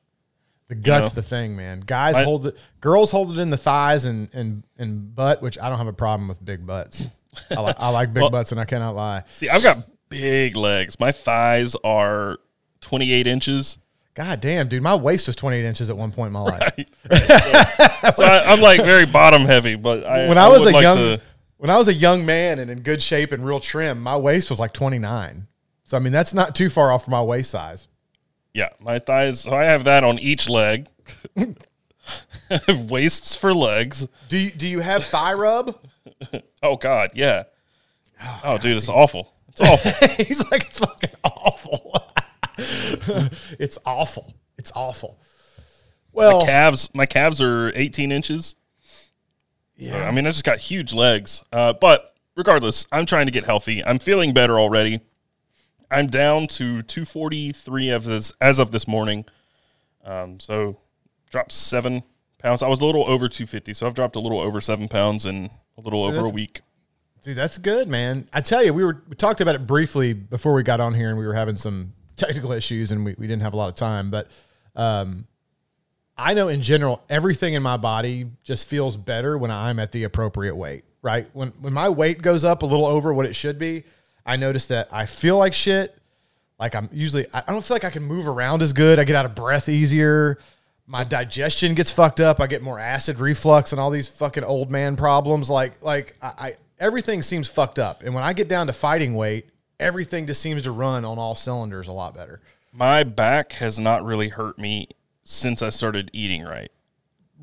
The 0.68 0.76
gut's 0.76 1.12
know? 1.12 1.22
the 1.22 1.28
thing, 1.28 1.56
man. 1.56 1.82
Guys 1.82 2.16
I- 2.16 2.24
hold 2.24 2.48
it. 2.48 2.58
Girls 2.82 3.12
hold 3.12 3.32
it 3.32 3.40
in 3.40 3.50
the 3.50 3.58
thighs 3.58 4.06
and 4.06 4.30
and 4.34 4.64
and 4.78 5.14
butt, 5.14 5.42
which 5.42 5.60
I 5.60 5.70
don't 5.70 5.78
have 5.78 5.88
a 5.88 5.94
problem 5.94 6.28
with 6.28 6.44
big 6.44 6.66
butts. 6.66 7.08
I 7.52 7.60
like 7.60 7.76
I 7.80 7.90
like 7.90 8.14
big 8.14 8.32
butts, 8.32 8.52
and 8.52 8.60
I 8.60 8.66
cannot 8.66 8.96
lie. 8.96 9.24
See, 9.28 9.50
I've 9.50 9.64
got 9.64 9.86
big 10.10 10.56
legs. 10.56 11.00
My 11.00 11.12
thighs 11.12 11.76
are 11.84 12.38
28 12.82 13.28
inches. 13.28 13.78
God 14.14 14.40
damn, 14.40 14.70
dude, 14.70 14.82
my 14.82 14.96
waist 14.96 15.28
was 15.28 15.36
28 15.36 15.66
inches 15.66 15.90
at 15.90 15.98
one 15.98 16.12
point 16.12 16.28
in 16.28 16.34
my 16.34 16.42
life. 16.42 16.74
So 18.16 18.24
I, 18.24 18.54
I'm 18.54 18.62
like 18.62 18.82
very 18.82 19.06
bottom 19.06 19.46
heavy, 19.46 19.76
but 19.76 20.06
I, 20.06 20.28
when 20.30 20.38
I, 20.38 20.48
was 20.48 20.64
a 20.66 20.70
like 20.70 20.84
young 20.84 20.96
to- 20.96 21.22
when 21.58 21.70
I 21.70 21.78
was 21.78 21.88
a 21.88 21.94
young 21.94 22.26
man 22.26 22.60
and 22.60 22.70
in 22.70 22.82
good 22.82 23.02
shape 23.02 23.32
and 23.32 23.46
real 23.46 23.60
trim, 23.60 24.00
my 24.00 24.16
waist 24.16 24.50
was 24.50 24.60
like 24.60 24.74
29. 24.74 25.48
So 25.84 25.98
I 25.98 26.00
mean, 26.00 26.14
that's 26.14 26.34
not 26.34 26.56
too 26.56 26.70
far 26.70 26.92
off 26.92 27.04
from 27.06 27.12
my 27.12 27.22
waist 27.22 27.50
size. 27.52 27.88
Yeah, 28.56 28.70
my 28.80 29.00
thighs. 29.00 29.42
So 29.42 29.52
I 29.52 29.66
have 29.66 29.84
that 29.84 30.06
on 30.06 30.18
each 30.18 30.50
leg. 30.50 30.88
I 31.38 31.56
have 32.68 32.90
waists 32.90 33.36
for 33.36 33.54
legs. 33.54 34.08
Do 34.30 34.38
you 34.38 34.50
do 34.52 34.66
you 34.66 34.80
have 34.80 35.04
thigh 35.04 35.34
rub? 35.34 35.78
Oh 36.64 36.78
God, 36.78 37.12
yeah. 37.14 37.44
Oh, 38.44 38.58
dude, 38.58 38.78
it's 38.78 38.90
awful. 38.90 39.34
It's 39.50 39.62
awful. 39.70 39.92
He's 40.26 40.50
like, 40.50 40.66
it's 40.66 40.80
fucking 40.80 41.12
awful. 41.24 41.94
it's 43.60 43.78
awful. 43.86 44.34
It's 44.58 44.72
awful. 44.74 45.20
Well, 46.12 46.44
calves. 46.44 46.90
My 46.96 47.06
calves 47.06 47.42
are 47.42 47.72
18 47.76 48.12
inches. 48.12 48.56
Yeah, 49.76 50.08
I 50.08 50.12
mean, 50.12 50.26
I 50.26 50.30
just 50.32 50.46
got 50.46 50.58
huge 50.58 50.94
legs. 50.94 51.44
Uh, 51.52 51.74
but 51.74 52.16
regardless, 52.36 52.88
I'm 52.92 53.06
trying 53.06 53.28
to 53.28 53.32
get 53.32 53.44
healthy. 53.44 53.86
I'm 53.86 54.00
feeling 54.00 54.34
better 54.34 54.58
already. 54.58 55.02
I'm 55.90 56.08
down 56.08 56.48
to 56.48 56.82
243 56.82 57.90
of 57.90 58.04
this 58.04 58.34
as 58.42 58.60
of 58.60 58.72
this 58.72 58.88
morning. 58.88 59.26
Um, 60.04 60.40
so 60.40 60.78
dropped 61.30 61.52
seven 61.52 62.04
pounds. 62.38 62.64
I 62.64 62.68
was 62.68 62.82
a 62.82 62.86
little 62.86 63.04
over 63.04 63.28
250, 63.28 63.74
so 63.74 63.88
I've 63.88 63.94
dropped 63.94 64.16
a 64.16 64.20
little 64.20 64.40
over 64.40 64.62
seven 64.62 64.88
pounds 64.88 65.26
in 65.26 65.50
a 65.78 65.82
little 65.82 66.04
over 66.04 66.26
a 66.26 66.30
week. 66.30 66.62
dude, 67.22 67.36
that's 67.36 67.58
good, 67.58 67.88
man. 67.88 68.28
I 68.34 68.42
tell 68.42 68.64
you, 68.64 68.74
we 68.74 68.84
were 68.84 69.04
we 69.10 69.16
talked 69.16 69.42
about 69.42 69.56
it 69.56 69.68
briefly 69.68 70.14
before 70.14 70.54
we 70.54 70.64
got 70.64 70.80
on 70.80 70.94
here, 70.94 71.10
and 71.10 71.18
we 71.18 71.26
were 71.26 71.34
having 71.34 71.56
some 71.56 71.94
technical 72.16 72.52
issues, 72.52 72.92
and 72.92 73.04
we, 73.04 73.16
we 73.18 73.28
didn't 73.28 73.42
have 73.42 73.54
a 73.54 73.58
lot 73.58 73.70
of 73.70 73.76
time. 73.76 74.12
But 74.12 74.32
um, 74.76 75.28
I 76.18 76.34
know 76.34 76.48
in 76.48 76.62
general, 76.62 77.04
everything 77.10 77.54
in 77.56 77.64
my 77.64 77.78
body 77.78 78.28
just 78.44 78.68
feels 78.68 78.96
better 78.96 79.38
when 79.38 79.52
I'm 79.52 79.80
at 79.80 79.92
the 79.92 80.04
appropriate 80.04 80.56
weight. 80.56 80.86
Right 81.02 81.28
when 81.34 81.50
when 81.62 81.74
my 81.74 81.90
weight 81.90 82.22
goes 82.22 82.44
up 82.44 82.64
a 82.64 82.66
little 82.66 82.86
over 82.86 83.14
what 83.14 83.26
it 83.26 83.36
should 83.36 83.60
be, 83.60 83.84
I 84.26 84.38
notice 84.38 84.66
that 84.68 84.88
I 84.92 85.06
feel 85.06 85.38
like 85.38 85.54
shit. 85.54 85.98
Like 86.60 86.76
I'm 86.76 86.90
usually, 86.92 87.26
I 87.34 87.42
don't 87.42 87.64
feel 87.64 87.76
like 87.76 87.84
I 87.84 87.90
can 87.90 88.04
move 88.04 88.28
around 88.28 88.62
as 88.62 88.74
good. 88.74 88.98
I 88.98 89.04
get 89.04 89.16
out 89.16 89.26
of 89.26 89.36
breath 89.36 89.68
easier. 89.70 90.38
My 90.88 91.04
digestion 91.04 91.76
gets 91.76 91.92
fucked 91.92 92.20
up. 92.20 92.40
I 92.40 92.48
get 92.48 92.62
more 92.62 92.80
acid 92.80 93.20
reflux 93.20 93.72
and 93.72 93.82
all 93.82 93.90
these 93.90 94.08
fucking 94.08 94.44
old 94.44 94.72
man 94.72 94.96
problems. 94.96 95.50
Like, 95.50 95.82
like 95.84 96.16
I, 96.22 96.28
I 96.38 96.54
everything 96.80 97.22
seems 97.22 97.50
fucked 97.50 97.80
up. 97.80 98.04
And 98.04 98.14
when 98.14 98.24
I 98.24 98.34
get 98.34 98.48
down 98.48 98.68
to 98.68 98.74
fighting 98.74 99.16
weight, 99.16 99.50
everything 99.80 100.28
just 100.28 100.42
seems 100.42 100.62
to 100.64 100.72
run 100.72 101.04
on 101.04 101.18
all 101.18 101.36
cylinders 101.36 101.88
a 101.88 101.92
lot 101.92 102.16
better. 102.16 102.40
My 102.72 103.04
back 103.04 103.54
has 103.54 103.80
not 103.80 104.04
really 104.06 104.30
hurt 104.30 104.58
me 104.58 104.90
since 105.24 105.62
I 105.62 105.70
started 105.70 106.10
eating 106.14 106.44
right. 106.44 106.72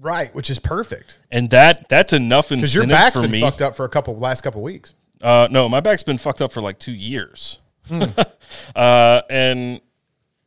Right, 0.01 0.35
which 0.35 0.51
is 0.51 0.59
perfect 0.59 1.19
And 1.31 1.51
that 1.51 1.89
that's 1.89 2.13
enough 2.13 2.49
because 2.49 2.75
your 2.75 2.85
incentive 2.85 3.05
back's 3.05 3.17
for 3.17 3.23
been 3.23 3.31
me. 3.31 3.41
fucked 3.41 3.63
up 3.63 3.77
for 3.77 3.85
a 3.85 3.89
couple 3.89 4.17
last 4.17 4.41
couple 4.41 4.63
weeks. 4.63 4.95
Uh, 5.23 5.49
no, 5.51 5.69
my 5.69 5.81
back's 5.81 6.03
been 6.03 6.19
fucked 6.19 6.43
up 6.43 6.53
for 6.53 6.61
like 6.61 6.79
two 6.79 6.93
years. 6.93 7.61
Hmm. 7.87 8.03
uh, 8.77 9.23
and 9.31 9.81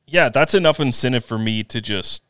yeah, 0.05 0.29
that's 0.29 0.53
enough 0.53 0.79
incentive 0.79 1.23
for 1.23 1.37
me 1.37 1.63
to 1.63 1.81
just 1.81 2.23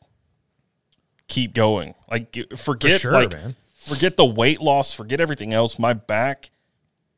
keep 1.28 1.54
going. 1.54 1.94
Like, 2.10 2.32
get- 2.32 2.58
forget 2.58 3.00
sure, 3.00 3.12
like 3.12 3.32
man. 3.32 3.56
forget 3.76 4.16
the 4.16 4.24
weight 4.24 4.60
loss, 4.60 4.92
forget 4.92 5.20
everything 5.20 5.52
else. 5.52 5.78
My 5.78 5.92
back 5.92 6.50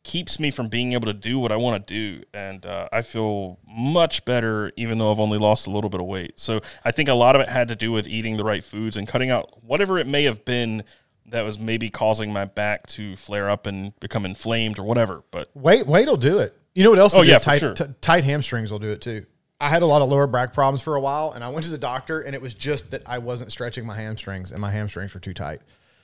keeps 0.02 0.40
me 0.40 0.50
from 0.50 0.68
being 0.68 0.94
able 0.94 1.06
to 1.06 1.12
do 1.12 1.38
what 1.38 1.52
I 1.52 1.56
want 1.56 1.86
to 1.86 1.94
do, 1.94 2.24
and 2.32 2.64
uh, 2.64 2.88
I 2.90 3.02
feel 3.02 3.58
much 3.66 4.24
better, 4.24 4.72
even 4.76 4.96
though 4.96 5.12
I've 5.12 5.20
only 5.20 5.38
lost 5.38 5.66
a 5.66 5.70
little 5.70 5.90
bit 5.90 6.00
of 6.00 6.06
weight. 6.06 6.40
So 6.40 6.60
I 6.84 6.92
think 6.92 7.10
a 7.10 7.14
lot 7.14 7.36
of 7.36 7.42
it 7.42 7.48
had 7.48 7.68
to 7.68 7.76
do 7.76 7.92
with 7.92 8.08
eating 8.08 8.38
the 8.38 8.44
right 8.44 8.64
foods 8.64 8.96
and 8.96 9.06
cutting 9.06 9.30
out 9.30 9.62
whatever 9.62 9.98
it 9.98 10.06
may 10.06 10.24
have 10.24 10.44
been 10.46 10.82
that 11.30 11.42
was 11.42 11.58
maybe 11.58 11.90
causing 11.90 12.32
my 12.32 12.44
back 12.44 12.86
to 12.88 13.16
flare 13.16 13.50
up 13.50 13.66
and 13.66 13.98
become 14.00 14.24
inflamed 14.24 14.78
or 14.78 14.84
whatever. 14.84 15.22
But 15.30 15.48
Weight, 15.54 15.86
weight 15.86 16.08
will 16.08 16.16
do 16.16 16.38
it. 16.38 16.56
You 16.74 16.84
know 16.84 16.90
what 16.90 16.98
else? 16.98 17.14
Oh, 17.14 17.22
yeah, 17.22 17.38
for 17.38 17.44
tight, 17.44 17.58
sure. 17.58 17.74
t- 17.74 17.84
tight 18.00 18.24
hamstrings 18.24 18.70
will 18.70 18.78
do 18.78 18.90
it 18.90 19.00
too. 19.00 19.26
I 19.60 19.68
had 19.68 19.82
a 19.82 19.86
lot 19.86 20.02
of 20.02 20.08
lower 20.08 20.28
back 20.28 20.54
problems 20.54 20.82
for 20.82 20.94
a 20.94 21.00
while, 21.00 21.32
and 21.32 21.42
I 21.42 21.48
went 21.48 21.64
to 21.64 21.70
the 21.70 21.78
doctor, 21.78 22.20
and 22.20 22.34
it 22.34 22.40
was 22.40 22.54
just 22.54 22.92
that 22.92 23.02
I 23.06 23.18
wasn't 23.18 23.50
stretching 23.50 23.84
my 23.84 23.96
hamstrings, 23.96 24.52
and 24.52 24.60
my 24.60 24.70
hamstrings 24.70 25.12
were 25.12 25.20
too 25.20 25.34
tight. 25.34 25.60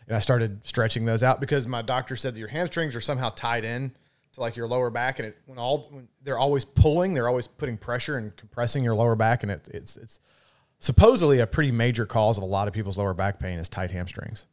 And 0.08 0.16
I 0.16 0.20
started 0.20 0.66
stretching 0.66 1.04
those 1.04 1.22
out 1.22 1.40
because 1.40 1.66
my 1.66 1.80
doctor 1.80 2.16
said 2.16 2.34
that 2.34 2.38
your 2.38 2.48
hamstrings 2.48 2.96
are 2.96 3.00
somehow 3.00 3.30
tied 3.30 3.64
in 3.64 3.92
to 4.32 4.40
like 4.40 4.56
your 4.56 4.66
lower 4.66 4.90
back, 4.90 5.20
and 5.20 5.28
it 5.28 5.38
when 5.46 5.58
all 5.58 5.88
when 5.90 6.08
they're 6.22 6.38
always 6.38 6.64
pulling, 6.64 7.14
they're 7.14 7.28
always 7.28 7.46
putting 7.46 7.76
pressure 7.78 8.18
and 8.18 8.36
compressing 8.36 8.82
your 8.82 8.96
lower 8.96 9.14
back, 9.14 9.44
and 9.44 9.52
it, 9.52 9.68
it's 9.72 9.96
it's 9.96 10.20
supposedly 10.80 11.38
a 11.38 11.46
pretty 11.46 11.70
major 11.70 12.04
cause 12.04 12.36
of 12.36 12.42
a 12.42 12.46
lot 12.46 12.66
of 12.68 12.74
people's 12.74 12.98
lower 12.98 13.14
back 13.14 13.38
pain 13.38 13.58
is 13.58 13.68
tight 13.68 13.92
hamstrings. 13.92 14.46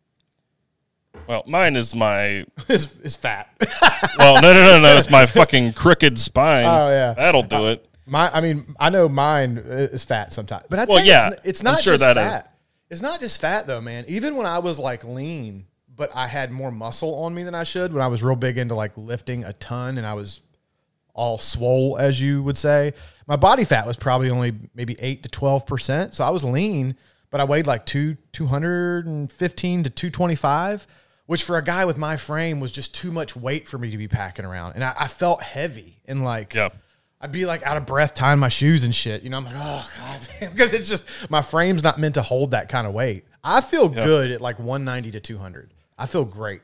Well, 1.28 1.44
mine 1.48 1.76
is 1.76 1.96
my 1.96 2.46
is, 2.70 2.96
it's 3.04 3.16
fat. 3.16 3.50
well, 4.18 4.42
no, 4.42 4.54
no, 4.54 4.64
no, 4.64 4.80
no. 4.82 4.98
It's 4.98 5.10
my 5.10 5.26
fucking 5.26 5.74
crooked 5.74 6.18
spine. 6.20 6.66
Oh, 6.66 6.90
yeah. 6.90 7.14
that'll 7.14 7.44
do 7.44 7.68
it. 7.68 7.88
My, 8.06 8.30
I 8.34 8.42
mean, 8.42 8.76
I 8.80 8.90
know 8.90 9.08
mine 9.08 9.58
is 9.58 10.04
fat 10.04 10.34
sometimes, 10.34 10.66
but 10.70 10.80
I 10.80 10.86
tell 10.86 10.96
Well, 10.96 11.04
you, 11.06 11.12
yeah, 11.12 11.30
it's, 11.30 11.46
it's 11.46 11.64
not 11.64 11.82
sure 11.82 11.94
just 11.94 12.02
that 12.04 12.18
is. 12.18 12.24
fat. 12.24 12.54
It's 12.90 13.02
not 13.02 13.20
just 13.20 13.40
fat 13.40 13.68
though, 13.68 13.80
man. 13.80 14.04
Even 14.08 14.36
when 14.36 14.46
I 14.46 14.60
was 14.60 14.78
like 14.80 15.04
lean, 15.06 15.66
but 15.96 16.14
I 16.16 16.28
had 16.28 16.52
more 16.52 16.72
muscle 16.72 17.16
on 17.24 17.34
me 17.34 17.44
than 17.44 17.56
I 17.56 17.64
should. 17.64 17.94
When 17.94 18.02
I 18.02 18.08
was 18.08 18.22
real 18.24 18.36
big 18.36 18.58
into 18.58 18.76
like 18.76 18.98
lifting 18.98 19.44
a 19.46 19.54
ton, 19.54 19.98
and 19.98 20.06
I 20.06 20.14
was 20.16 20.42
all 21.14 21.38
swole, 21.38 21.98
as 21.98 22.22
you 22.22 22.42
would 22.44 22.58
say, 22.58 22.94
my 23.28 23.36
body 23.36 23.64
fat 23.64 23.86
was 23.88 23.96
probably 23.98 24.30
only 24.30 24.54
maybe 24.74 24.96
eight 25.00 25.24
to 25.24 25.30
twelve 25.30 25.66
percent. 25.66 26.16
So 26.16 26.24
I 26.26 26.32
was 26.32 26.44
lean, 26.44 26.96
but 27.30 27.40
I 27.40 27.46
weighed 27.46 27.68
like 27.68 27.86
two 27.86 28.18
two 28.34 28.48
hundred 28.48 29.06
and 29.06 29.32
fifteen 29.32 29.84
to 29.84 29.90
two 29.90 30.10
twenty 30.10 30.36
five. 30.36 30.86
Which 31.32 31.44
for 31.44 31.58
a 31.58 31.64
guy 31.64 31.86
with 31.86 31.98
my 31.98 32.18
frame 32.18 32.60
was 32.60 32.74
just 32.74 32.94
too 32.94 33.10
much 33.10 33.38
weight 33.38 33.66
for 33.66 33.78
me 33.78 33.90
to 33.90 33.98
be 33.98 34.10
packing 34.10 34.44
around, 34.44 34.74
and 34.74 34.84
I, 34.84 34.94
I 35.00 35.08
felt 35.08 35.42
heavy 35.42 36.02
and 36.06 36.26
like 36.26 36.54
Yeah. 36.54 36.68
I'd 37.22 37.32
be 37.32 37.46
like 37.46 37.64
out 37.64 37.78
of 37.78 37.86
breath 37.86 38.14
tying 38.14 38.38
my 38.38 38.50
shoes 38.50 38.84
and 38.84 38.94
shit. 38.94 39.24
You 39.24 39.30
know, 39.30 39.38
I'm 39.38 39.46
like, 39.46 39.56
oh 39.56 39.90
god, 39.98 40.28
because 40.52 40.74
it's 40.74 40.90
just 40.90 41.06
my 41.30 41.42
frame's 41.42 41.86
not 41.86 41.98
meant 41.98 42.16
to 42.16 42.22
hold 42.22 42.52
that 42.52 42.68
kind 42.68 42.86
of 42.86 42.94
weight. 42.94 43.24
I 43.46 43.62
feel 43.62 43.88
good 43.88 44.30
at 44.30 44.42
like 44.42 44.60
190 44.60 45.12
to 45.12 45.22
200. 45.22 45.74
I 45.98 46.06
feel 46.06 46.26
great. 46.26 46.64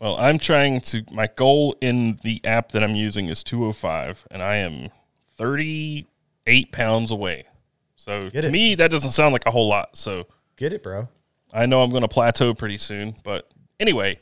Well, 0.00 0.16
I'm 0.16 0.40
trying 0.40 0.80
to. 0.80 1.04
My 1.12 1.28
goal 1.28 1.76
in 1.80 2.18
the 2.24 2.40
app 2.44 2.72
that 2.72 2.82
I'm 2.82 2.96
using 2.96 3.28
is 3.28 3.44
205, 3.44 4.26
and 4.32 4.42
I 4.42 4.56
am 4.56 4.88
38 5.36 6.72
pounds 6.72 7.12
away. 7.12 7.44
So 7.94 8.30
Get 8.30 8.40
to 8.40 8.48
it. 8.48 8.50
me, 8.50 8.74
that 8.74 8.90
doesn't 8.90 9.12
sound 9.12 9.32
like 9.32 9.46
a 9.46 9.52
whole 9.52 9.68
lot. 9.68 9.96
So 9.96 10.26
Get 10.56 10.72
it, 10.72 10.82
bro? 10.82 11.06
I 11.52 11.66
know 11.66 11.82
I'm 11.82 11.90
going 11.90 12.02
to 12.02 12.08
plateau 12.08 12.52
pretty 12.52 12.78
soon. 12.78 13.14
But 13.22 13.51
anyway, 13.82 14.20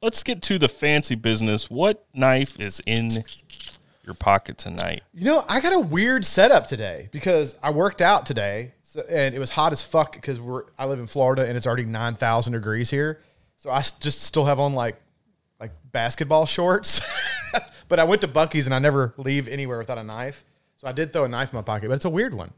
let's 0.00 0.22
get 0.24 0.42
to 0.42 0.58
the 0.58 0.68
fancy 0.68 1.14
business. 1.14 1.70
What 1.70 2.04
knife 2.14 2.58
is 2.58 2.82
in 2.86 3.22
your 4.04 4.14
pocket 4.14 4.58
tonight? 4.58 5.02
You 5.14 5.26
know, 5.26 5.44
I 5.48 5.60
got 5.60 5.74
a 5.74 5.78
weird 5.78 6.24
setup 6.24 6.66
today 6.66 7.08
because 7.12 7.56
I 7.62 7.70
worked 7.70 8.00
out 8.00 8.26
today, 8.26 8.72
so, 8.80 9.02
and 9.08 9.34
it 9.34 9.38
was 9.38 9.50
hot 9.50 9.70
as 9.70 9.82
fuck 9.82 10.14
because 10.14 10.40
we're 10.40 10.64
I 10.76 10.86
live 10.86 10.98
in 10.98 11.06
Florida 11.06 11.46
and 11.46 11.56
it's 11.56 11.66
already 11.66 11.84
9,000 11.84 12.54
degrees 12.54 12.90
here. 12.90 13.20
So 13.58 13.70
I 13.70 13.80
just 14.00 14.22
still 14.22 14.46
have 14.46 14.58
on 14.58 14.72
like 14.72 15.00
like 15.60 15.70
basketball 15.92 16.46
shorts. 16.46 17.00
but 17.88 18.00
I 18.00 18.04
went 18.04 18.22
to 18.22 18.28
Buc-ee's 18.28 18.66
and 18.66 18.74
I 18.74 18.80
never 18.80 19.14
leave 19.18 19.46
anywhere 19.46 19.78
without 19.78 19.98
a 19.98 20.02
knife. 20.02 20.44
So 20.78 20.88
I 20.88 20.92
did 20.92 21.12
throw 21.12 21.24
a 21.24 21.28
knife 21.28 21.52
in 21.52 21.56
my 21.58 21.62
pocket, 21.62 21.88
but 21.88 21.94
it's 21.94 22.04
a 22.04 22.10
weird 22.10 22.34
one. 22.34 22.50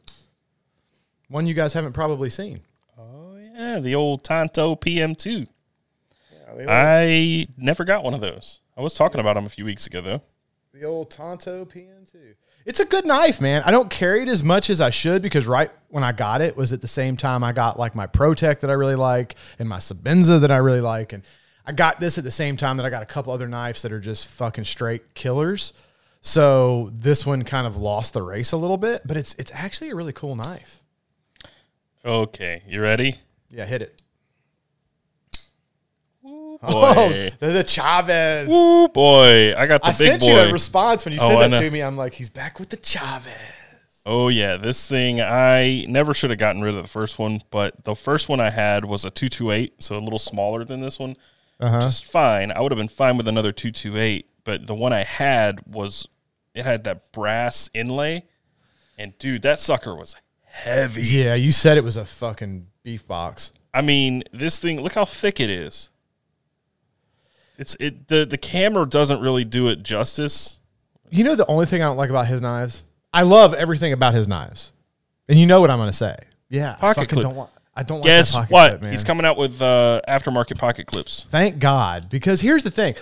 One 1.28 1.46
you 1.46 1.52
guys 1.52 1.74
haven't 1.74 1.92
probably 1.92 2.30
seen. 2.30 2.60
Oh 2.98 3.36
yeah, 3.36 3.80
the 3.80 3.94
old 3.94 4.22
Tonto 4.22 4.76
PM2. 4.76 5.46
I 6.46 7.46
never 7.56 7.84
got 7.84 8.04
one 8.04 8.14
of 8.14 8.20
those. 8.20 8.60
I 8.76 8.82
was 8.82 8.94
talking 8.94 9.20
about 9.20 9.34
them 9.34 9.46
a 9.46 9.50
few 9.50 9.64
weeks 9.64 9.86
ago 9.86 10.00
though. 10.00 10.22
the 10.72 10.84
old 10.84 11.10
Tonto 11.10 11.64
PM2. 11.64 12.34
It's 12.66 12.80
a 12.80 12.84
good 12.86 13.06
knife, 13.06 13.40
man. 13.40 13.62
I 13.66 13.70
don't 13.70 13.90
carry 13.90 14.22
it 14.22 14.28
as 14.28 14.42
much 14.42 14.70
as 14.70 14.80
I 14.80 14.88
should 14.90 15.20
because 15.20 15.46
right 15.46 15.70
when 15.88 16.02
I 16.02 16.12
got 16.12 16.40
it 16.40 16.56
was 16.56 16.72
at 16.72 16.80
the 16.80 16.88
same 16.88 17.16
time 17.16 17.44
I 17.44 17.52
got 17.52 17.78
like 17.78 17.94
my 17.94 18.06
ProTech 18.06 18.60
that 18.60 18.70
I 18.70 18.72
really 18.72 18.94
like 18.94 19.36
and 19.58 19.68
my 19.68 19.78
Sebenza 19.78 20.40
that 20.40 20.50
I 20.50 20.56
really 20.56 20.80
like. 20.80 21.12
And 21.12 21.22
I 21.66 21.72
got 21.72 22.00
this 22.00 22.16
at 22.18 22.24
the 22.24 22.30
same 22.30 22.56
time 22.56 22.78
that 22.78 22.86
I 22.86 22.90
got 22.90 23.02
a 23.02 23.06
couple 23.06 23.32
other 23.32 23.48
knives 23.48 23.82
that 23.82 23.92
are 23.92 24.00
just 24.00 24.26
fucking 24.26 24.64
straight 24.64 25.14
killers. 25.14 25.72
So 26.22 26.90
this 26.94 27.26
one 27.26 27.44
kind 27.44 27.66
of 27.66 27.76
lost 27.76 28.14
the 28.14 28.22
race 28.22 28.52
a 28.52 28.56
little 28.56 28.78
bit, 28.78 29.02
but 29.04 29.16
it's 29.18 29.34
it's 29.34 29.52
actually 29.54 29.90
a 29.90 29.94
really 29.94 30.12
cool 30.14 30.34
knife. 30.34 30.82
Okay, 32.04 32.62
you 32.66 32.80
ready? 32.80 33.16
Yeah, 33.50 33.66
hit 33.66 33.82
it. 33.82 34.02
Boy. 36.70 36.92
Oh, 36.96 37.36
there's 37.40 37.54
a 37.54 37.64
Chavez. 37.64 38.48
Ooh, 38.50 38.88
boy. 38.88 39.54
I 39.56 39.66
got 39.66 39.82
the 39.82 39.88
I 39.88 39.92
big 39.92 39.98
boy. 39.98 40.04
I 40.14 40.18
sent 40.18 40.22
you 40.24 40.34
a 40.36 40.52
response 40.52 41.04
when 41.04 41.14
you 41.14 41.20
Oh, 41.22 41.28
said 41.28 41.52
that 41.52 41.60
to 41.60 41.70
me. 41.70 41.80
I'm 41.82 41.96
like, 41.96 42.14
he's 42.14 42.28
back 42.28 42.58
with 42.58 42.70
the 42.70 42.76
Chavez. 42.76 43.32
oh, 44.06 44.28
yeah. 44.28 44.56
This 44.56 44.88
thing, 44.88 45.20
I 45.20 45.84
never 45.88 46.14
should 46.14 46.30
have 46.30 46.38
gotten 46.38 46.62
rid 46.62 46.74
of 46.74 46.82
the 46.82 46.88
first 46.88 47.18
one, 47.18 47.42
but 47.50 47.84
the 47.84 47.94
first 47.94 48.28
one 48.28 48.40
I 48.40 48.50
had 48.50 48.84
was 48.84 49.04
a 49.04 49.10
228, 49.10 49.82
so 49.82 49.96
a 49.96 50.00
little 50.00 50.18
smaller 50.18 50.64
than 50.64 50.80
this 50.80 50.98
one. 50.98 51.16
Uh-huh. 51.60 51.80
Just 51.80 52.04
fine. 52.06 52.50
I 52.52 52.60
would 52.60 52.72
have 52.72 52.78
been 52.78 52.88
fine 52.88 53.16
with 53.16 53.28
another 53.28 53.52
228, 53.52 54.26
but 54.44 54.66
the 54.66 54.74
one 54.74 54.92
I 54.92 55.04
had 55.04 55.60
was, 55.66 56.06
it 56.54 56.64
had 56.64 56.84
that 56.84 57.12
brass 57.12 57.70
inlay. 57.74 58.24
And 58.98 59.16
dude, 59.18 59.42
that 59.42 59.58
sucker 59.60 59.94
was 59.94 60.16
heavy. 60.44 61.02
Yeah, 61.02 61.34
you 61.34 61.52
said 61.52 61.76
it 61.78 61.84
was 61.84 61.96
a 61.96 62.04
fucking 62.04 62.66
beef 62.82 63.06
box. 63.06 63.52
I 63.72 63.82
mean, 63.82 64.22
this 64.32 64.60
thing, 64.60 64.80
look 64.82 64.92
how 64.94 65.04
thick 65.04 65.40
it 65.40 65.50
is. 65.50 65.90
It's 67.58 67.76
it 67.80 68.08
the 68.08 68.24
the 68.24 68.38
camera 68.38 68.86
doesn't 68.86 69.20
really 69.20 69.44
do 69.44 69.68
it 69.68 69.82
justice. 69.82 70.58
You 71.10 71.24
know 71.24 71.34
the 71.34 71.46
only 71.46 71.66
thing 71.66 71.82
I 71.82 71.86
don't 71.86 71.96
like 71.96 72.10
about 72.10 72.26
his 72.26 72.42
knives? 72.42 72.84
I 73.12 73.22
love 73.22 73.54
everything 73.54 73.92
about 73.92 74.14
his 74.14 74.26
knives. 74.26 74.72
And 75.28 75.38
you 75.38 75.46
know 75.46 75.60
what 75.60 75.70
I'm 75.70 75.78
going 75.78 75.90
to 75.90 75.96
say. 75.96 76.16
Yeah. 76.50 76.72
I 76.72 76.74
Pocket 76.74 76.94
fucking 76.94 77.08
clip. 77.08 77.22
don't 77.22 77.36
want 77.36 77.50
I 77.76 77.82
don't 77.82 78.00
like 78.00 78.06
Guess 78.06 78.32
pocket 78.32 78.50
what? 78.50 78.68
clip, 78.70 78.82
man. 78.82 78.90
He's 78.92 79.04
coming 79.04 79.24
out 79.24 79.36
with 79.36 79.60
uh, 79.62 80.00
aftermarket 80.08 80.58
pocket 80.58 80.86
clips. 80.86 81.26
Thank 81.28 81.58
God. 81.58 82.08
Because 82.08 82.40
here's 82.40 82.64
the 82.64 82.70
thing. 82.70 82.94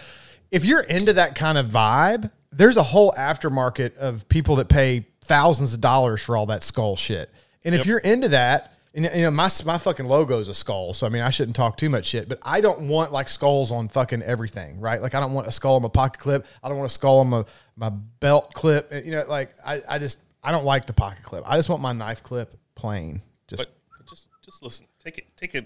If 0.51 0.65
you're 0.65 0.83
into 0.83 1.15
that 1.15 1.35
kind 1.35 1.57
of 1.57 1.67
vibe, 1.67 2.31
there's 2.51 2.77
a 2.77 2.83
whole 2.83 3.13
aftermarket 3.13 3.97
of 3.97 4.29
people 4.29 4.57
that 4.57 4.69
pay 4.69 5.07
thousands 5.23 5.73
of 5.73 5.81
dollars 5.81 6.23
for 6.23 6.37
all 6.37 6.47
that 6.47 6.63
skull 6.63 6.97
shit. 6.97 7.31
And 7.65 7.75
if 7.75 7.87
you're 7.87 7.99
into 7.99 8.29
that, 8.29 8.72
and 8.95 9.11
you 9.15 9.23
know, 9.23 9.31
my 9.31 9.49
my 9.65 9.79
fucking 9.79 10.07
logo 10.07 10.39
is 10.39 10.49
a 10.49 10.55
skull, 10.55 10.93
so 10.93 11.07
I 11.07 11.11
mean, 11.11 11.23
I 11.23 11.31
shouldn't 11.31 11.57
talk 11.57 11.79
too 11.79 11.89
much 11.89 12.07
shit. 12.07 12.29
But 12.29 12.41
I 12.43 12.61
don't 12.61 12.89
want 12.89 13.11
like 13.11 13.29
skulls 13.29 13.73
on 13.73 13.89
fucking 13.89 14.23
everything, 14.23 14.81
right? 14.81 15.01
Like 15.01 15.15
I 15.15 15.21
don't 15.21 15.33
want 15.33 15.47
a 15.47 15.53
skull 15.53 15.77
on 15.77 15.83
my 15.83 15.89
pocket 15.89 16.21
clip. 16.21 16.47
I 16.63 16.69
don't 16.69 16.77
want 16.77 16.91
a 16.91 16.95
skull 16.95 17.21
on 17.21 17.29
my 17.29 17.45
my 17.75 17.89
belt 17.89 18.53
clip. 18.53 18.93
You 18.93 19.13
know, 19.13 19.25
like 19.29 19.55
I, 19.65 19.81
I 19.89 19.99
just 19.99 20.19
I 20.43 20.53
don't 20.53 20.67
like 20.67 20.85
the 20.85 20.93
pocket 20.93 21.23
clip. 21.23 21.43
I 21.47 21.57
just 21.57 21.71
want 21.71 21.81
my 21.81 21.93
knife 21.93 22.23
clip 22.23 22.55
plain. 22.75 23.23
Just 23.49 23.63
But 23.63 23.75
but 23.97 24.07
just 24.07 24.29
just 24.45 24.63
listen. 24.63 24.87
Take 25.03 25.17
it 25.17 25.25
take 25.39 25.55
a 25.55 25.65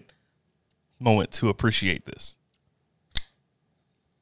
moment 1.00 1.32
to 1.32 1.48
appreciate 1.48 2.04
this. 2.04 2.36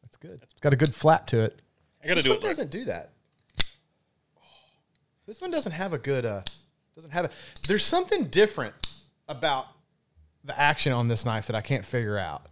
That's 0.03 0.17
good. 0.19 0.41
It's 0.43 0.61
got 0.61 0.73
a 0.73 0.77
good 0.77 0.95
flap 0.95 1.27
to 1.29 1.41
it. 1.41 1.61
I 2.03 2.09
got 2.09 2.15
to 2.15 2.17
This 2.17 2.25
do 2.25 2.31
one 2.31 2.39
it. 2.39 2.43
Doesn't 2.43 2.71
do 2.71 2.85
that. 2.87 3.11
This 5.27 5.43
one 5.43 5.51
doesn't 5.51 5.73
have 5.73 5.93
a 5.93 5.99
good. 5.99 6.25
uh 6.25 6.41
Doesn't 6.95 7.11
have 7.11 7.27
a. 7.27 7.31
There's 7.69 7.85
something 7.85 8.29
different 8.29 8.75
about 9.29 9.67
the 10.45 10.59
action 10.59 10.93
on 10.93 11.09
this 11.09 11.25
knife 11.25 11.47
that 11.47 11.57
I 11.57 11.61
can't 11.61 11.85
figure 11.85 12.19
out. 12.19 12.47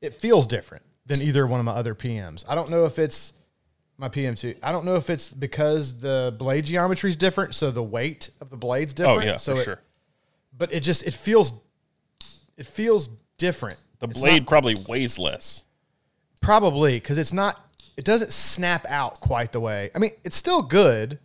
It 0.00 0.14
feels 0.14 0.46
different 0.46 0.84
than 1.06 1.20
either 1.22 1.46
one 1.46 1.58
of 1.60 1.66
my 1.66 1.72
other 1.72 1.94
PMs. 1.94 2.44
I 2.48 2.54
don't 2.54 2.70
know 2.70 2.84
if 2.84 2.98
it's 2.98 3.32
my 3.98 4.08
PM2. 4.08 4.56
I 4.62 4.72
don't 4.72 4.84
know 4.84 4.94
if 4.96 5.08
it's 5.10 5.28
because 5.28 5.98
the 6.00 6.34
blade 6.38 6.66
geometry 6.66 7.10
is 7.10 7.16
different, 7.16 7.54
so 7.54 7.70
the 7.70 7.82
weight 7.82 8.30
of 8.40 8.50
the 8.50 8.56
blade's 8.56 8.92
oh 8.94 8.96
different. 8.96 9.24
yeah, 9.24 9.36
so 9.36 9.54
for 9.54 9.60
it, 9.60 9.64
sure. 9.64 9.80
But 10.56 10.72
it 10.72 10.80
just 10.80 11.02
it 11.04 11.14
feels 11.14 11.52
it 12.56 12.66
feels 12.66 13.08
different. 13.38 13.78
The 13.98 14.08
It's 14.08 14.20
blade 14.20 14.42
not- 14.42 14.48
probably 14.48 14.74
weighs 14.88 15.18
less. 15.18 15.64
Probably 16.42 17.00
because 17.00 17.18
it's 17.18 17.32
not. 17.32 17.60
It 17.96 18.04
doesn't 18.04 18.32
snap 18.32 18.84
out 18.88 19.20
quite 19.20 19.52
the 19.52 19.60
way. 19.60 19.90
I 19.94 19.98
mean, 19.98 20.10
it's 20.22 20.36
still 20.36 20.60
good, 20.62 21.18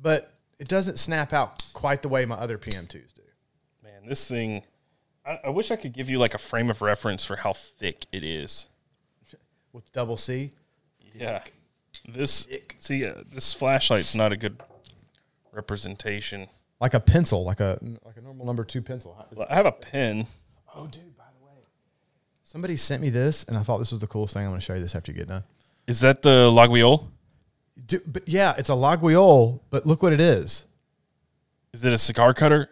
but 0.00 0.32
it 0.58 0.66
doesn't 0.66 0.98
snap 0.98 1.32
out 1.34 1.62
quite 1.74 2.00
the 2.02 2.08
way 2.08 2.24
my 2.24 2.36
other 2.36 2.56
PM2s 2.56 3.12
do. 3.14 3.19
Man, 4.00 4.08
this 4.08 4.26
thing. 4.26 4.62
I, 5.26 5.40
I 5.44 5.48
wish 5.50 5.70
I 5.70 5.76
could 5.76 5.92
give 5.92 6.08
you 6.08 6.18
like 6.18 6.34
a 6.34 6.38
frame 6.38 6.70
of 6.70 6.82
reference 6.82 7.24
for 7.24 7.36
how 7.36 7.52
thick 7.52 8.06
it 8.12 8.24
is. 8.24 8.68
With 9.72 9.92
double 9.92 10.16
C, 10.16 10.50
Yeah. 11.14 11.42
This 12.08 12.48
see 12.78 13.04
uh, 13.04 13.14
this 13.32 13.52
flashlight's 13.52 14.14
not 14.14 14.32
a 14.32 14.36
good 14.36 14.60
representation. 15.52 16.48
like 16.80 16.94
a 16.94 17.00
pencil, 17.00 17.44
like 17.44 17.60
a 17.60 17.78
like 18.04 18.16
a 18.16 18.20
normal 18.22 18.46
number 18.46 18.64
two 18.64 18.80
pencil. 18.80 19.26
I 19.48 19.54
have 19.54 19.66
a 19.66 19.72
pen. 19.72 20.26
Oh, 20.74 20.86
dude! 20.86 21.16
By 21.16 21.24
the 21.38 21.44
way, 21.44 21.62
somebody 22.42 22.76
sent 22.76 23.02
me 23.02 23.10
this, 23.10 23.44
and 23.44 23.58
I 23.58 23.62
thought 23.62 23.78
this 23.78 23.90
was 23.90 24.00
the 24.00 24.06
coolest 24.06 24.34
thing. 24.34 24.44
I'm 24.44 24.50
going 24.50 24.60
to 24.60 24.64
show 24.64 24.74
you 24.74 24.80
this 24.80 24.94
after 24.94 25.12
you 25.12 25.18
get 25.18 25.28
done. 25.28 25.44
Is 25.86 26.00
that 26.00 26.22
the 26.22 26.50
Laguiole? 26.50 27.06
Dude, 27.86 28.02
but 28.10 28.28
yeah, 28.28 28.54
it's 28.56 28.70
a 28.70 28.74
Laguiole, 28.74 29.60
but 29.70 29.84
look 29.86 30.02
what 30.02 30.12
it 30.12 30.20
is. 30.20 30.64
Is 31.72 31.84
it 31.84 31.92
a 31.92 31.98
cigar 31.98 32.32
cutter? 32.34 32.70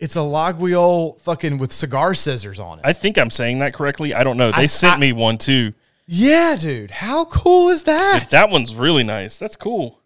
It's 0.00 0.16
a 0.16 0.20
Laguiole 0.20 1.20
fucking 1.20 1.58
with 1.58 1.72
cigar 1.72 2.14
scissors 2.14 2.58
on 2.58 2.78
it. 2.78 2.84
I 2.84 2.92
think 2.94 3.18
I'm 3.18 3.30
saying 3.30 3.58
that 3.60 3.74
correctly. 3.74 4.14
I 4.14 4.24
don't 4.24 4.36
know. 4.38 4.50
They 4.50 4.62
I- 4.64 4.66
sent 4.66 4.94
I- 4.96 4.98
me 4.98 5.12
one 5.12 5.38
too. 5.38 5.74
yeah, 6.06 6.56
dude. 6.58 6.90
How 6.90 7.26
cool 7.26 7.68
is 7.68 7.84
that? 7.84 8.30
That 8.30 8.50
one's 8.50 8.74
really 8.74 9.04
nice. 9.04 9.38
That's 9.38 9.56
cool. 9.56 10.00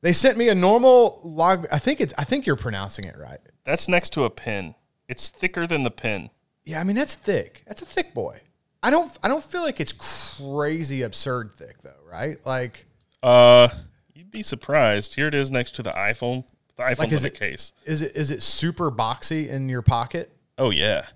They 0.00 0.12
sent 0.12 0.36
me 0.38 0.48
a 0.48 0.54
normal 0.54 1.20
log. 1.24 1.66
I 1.72 1.78
think 1.78 2.00
it's. 2.00 2.12
I 2.18 2.24
think 2.24 2.46
you're 2.46 2.56
pronouncing 2.56 3.04
it 3.04 3.16
right. 3.18 3.40
That's 3.64 3.88
next 3.88 4.12
to 4.14 4.24
a 4.24 4.30
pin. 4.30 4.74
It's 5.08 5.28
thicker 5.28 5.66
than 5.66 5.82
the 5.84 5.90
pin. 5.90 6.30
Yeah, 6.64 6.80
I 6.80 6.84
mean 6.84 6.96
that's 6.96 7.14
thick. 7.14 7.62
That's 7.66 7.80
a 7.82 7.86
thick 7.86 8.12
boy. 8.14 8.40
I 8.82 8.90
don't. 8.90 9.10
I 9.22 9.28
don't 9.28 9.42
feel 9.42 9.62
like 9.62 9.80
it's 9.80 9.92
crazy 9.92 11.02
absurd 11.02 11.52
thick 11.54 11.82
though, 11.82 12.00
right? 12.10 12.36
Like, 12.46 12.86
Uh, 13.22 13.68
you'd 14.14 14.30
be 14.30 14.42
surprised. 14.42 15.14
Here 15.16 15.26
it 15.28 15.34
is 15.34 15.50
next 15.50 15.74
to 15.76 15.82
the 15.82 15.90
iPhone. 15.92 16.44
The 16.78 16.84
iPhone's 16.84 17.12
is 17.12 17.24
it- 17.24 17.34
case. 17.34 17.72
is 17.84 18.00
it 18.02 18.16
is 18.16 18.30
it 18.30 18.40
super 18.42 18.90
boxy 18.90 19.48
in 19.48 19.68
your 19.68 19.82
pocket? 19.82 20.32
Oh 20.56 20.70
yeah, 20.70 21.06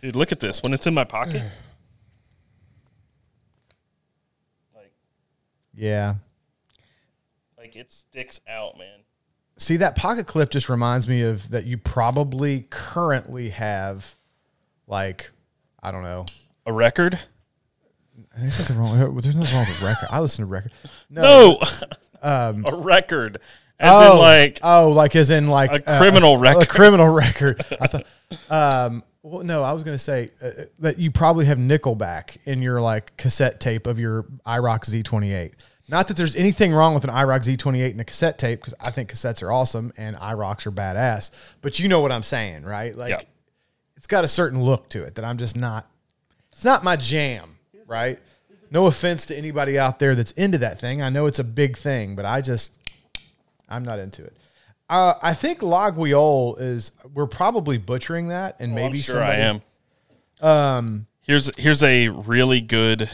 dude. 0.00 0.16
Look 0.16 0.32
at 0.32 0.40
this. 0.40 0.60
When 0.62 0.72
it's 0.74 0.86
in 0.86 0.94
my 0.94 1.04
pocket, 1.04 1.42
like, 4.74 4.92
Yeah. 5.74 6.14
like 7.58 7.76
it 7.76 7.92
sticks 7.92 8.40
out, 8.48 8.78
man. 8.78 9.00
See 9.58 9.76
that 9.76 9.96
pocket 9.96 10.26
clip 10.26 10.50
just 10.50 10.68
reminds 10.68 11.06
me 11.06 11.22
of 11.22 11.50
that 11.50 11.66
you 11.66 11.76
probably 11.78 12.66
currently 12.70 13.50
have, 13.50 14.16
like, 14.86 15.30
I 15.82 15.92
don't 15.92 16.02
know. 16.02 16.24
A 16.66 16.72
record? 16.72 17.18
There's 18.36 18.58
nothing 18.58 18.78
wrong. 18.78 18.98
There's 19.20 19.36
nothing 19.36 19.54
wrong 19.54 19.66
with 19.68 19.82
record. 19.82 20.08
I 20.10 20.20
listen 20.20 20.44
to 20.46 20.50
record. 20.50 20.72
No, 21.10 21.22
No, 21.22 21.58
a 22.66 22.76
record, 22.76 23.38
as 23.82 24.00
in 24.00 24.18
like 24.18 24.60
oh, 24.62 24.90
like 24.90 25.16
as 25.16 25.30
in 25.30 25.48
like 25.48 25.72
a 25.72 25.80
criminal 25.80 26.36
a, 26.36 26.38
record. 26.38 26.62
A 26.62 26.66
criminal 26.66 27.08
record. 27.08 27.64
I 27.80 27.86
thought. 27.86 28.04
Um, 28.48 29.02
well, 29.22 29.44
no, 29.44 29.62
I 29.62 29.72
was 29.72 29.82
gonna 29.82 29.98
say 29.98 30.30
uh, 30.42 30.50
that 30.80 30.98
you 30.98 31.10
probably 31.10 31.46
have 31.46 31.58
Nickelback 31.58 32.38
in 32.44 32.62
your 32.62 32.80
like 32.80 33.16
cassette 33.16 33.60
tape 33.60 33.86
of 33.86 33.98
your 33.98 34.24
IROC 34.46 35.02
Z28. 35.04 35.52
Not 35.88 36.08
that 36.08 36.16
there's 36.16 36.36
anything 36.36 36.72
wrong 36.72 36.94
with 36.94 37.04
an 37.04 37.10
IROC 37.10 37.56
Z28 37.56 37.90
and 37.90 38.00
a 38.00 38.04
cassette 38.04 38.38
tape 38.38 38.60
because 38.60 38.74
I 38.80 38.90
think 38.90 39.12
cassettes 39.12 39.42
are 39.42 39.52
awesome 39.52 39.92
and 39.96 40.16
IROCs 40.16 40.66
are 40.66 40.70
badass. 40.70 41.30
But 41.60 41.78
you 41.80 41.88
know 41.88 42.00
what 42.00 42.12
I'm 42.12 42.22
saying, 42.22 42.64
right? 42.64 42.96
Like, 42.96 43.10
Yeah. 43.10 43.20
it's 43.96 44.06
got 44.06 44.24
a 44.24 44.28
certain 44.28 44.62
look 44.62 44.88
to 44.90 45.02
it 45.02 45.16
that 45.16 45.24
I'm 45.24 45.38
just 45.38 45.56
not. 45.56 45.86
It's 46.52 46.64
not 46.64 46.84
my 46.84 46.96
jam, 46.96 47.58
right? 47.86 48.18
No 48.70 48.86
offense 48.86 49.26
to 49.26 49.36
anybody 49.36 49.78
out 49.78 49.98
there 49.98 50.14
that's 50.14 50.32
into 50.32 50.58
that 50.58 50.80
thing. 50.80 51.02
I 51.02 51.10
know 51.10 51.26
it's 51.26 51.38
a 51.38 51.44
big 51.44 51.76
thing, 51.76 52.16
but 52.16 52.24
I 52.24 52.40
just 52.40 52.78
I'm 53.72 53.84
not 53.84 53.98
into 53.98 54.22
it. 54.24 54.36
Uh, 54.88 55.14
I 55.22 55.32
think 55.34 55.60
Laguiole 55.60 56.60
is. 56.60 56.92
We're 57.14 57.26
probably 57.26 57.78
butchering 57.78 58.28
that, 58.28 58.56
and 58.60 58.74
maybe 58.74 58.84
Oh, 58.84 58.86
I'm 58.88 58.96
sure 58.96 59.22
I 59.22 59.34
am. 59.36 59.62
Um, 60.40 61.06
here's 61.22 61.54
here's 61.56 61.82
a 61.82 62.08
really 62.08 62.60
good 62.60 63.08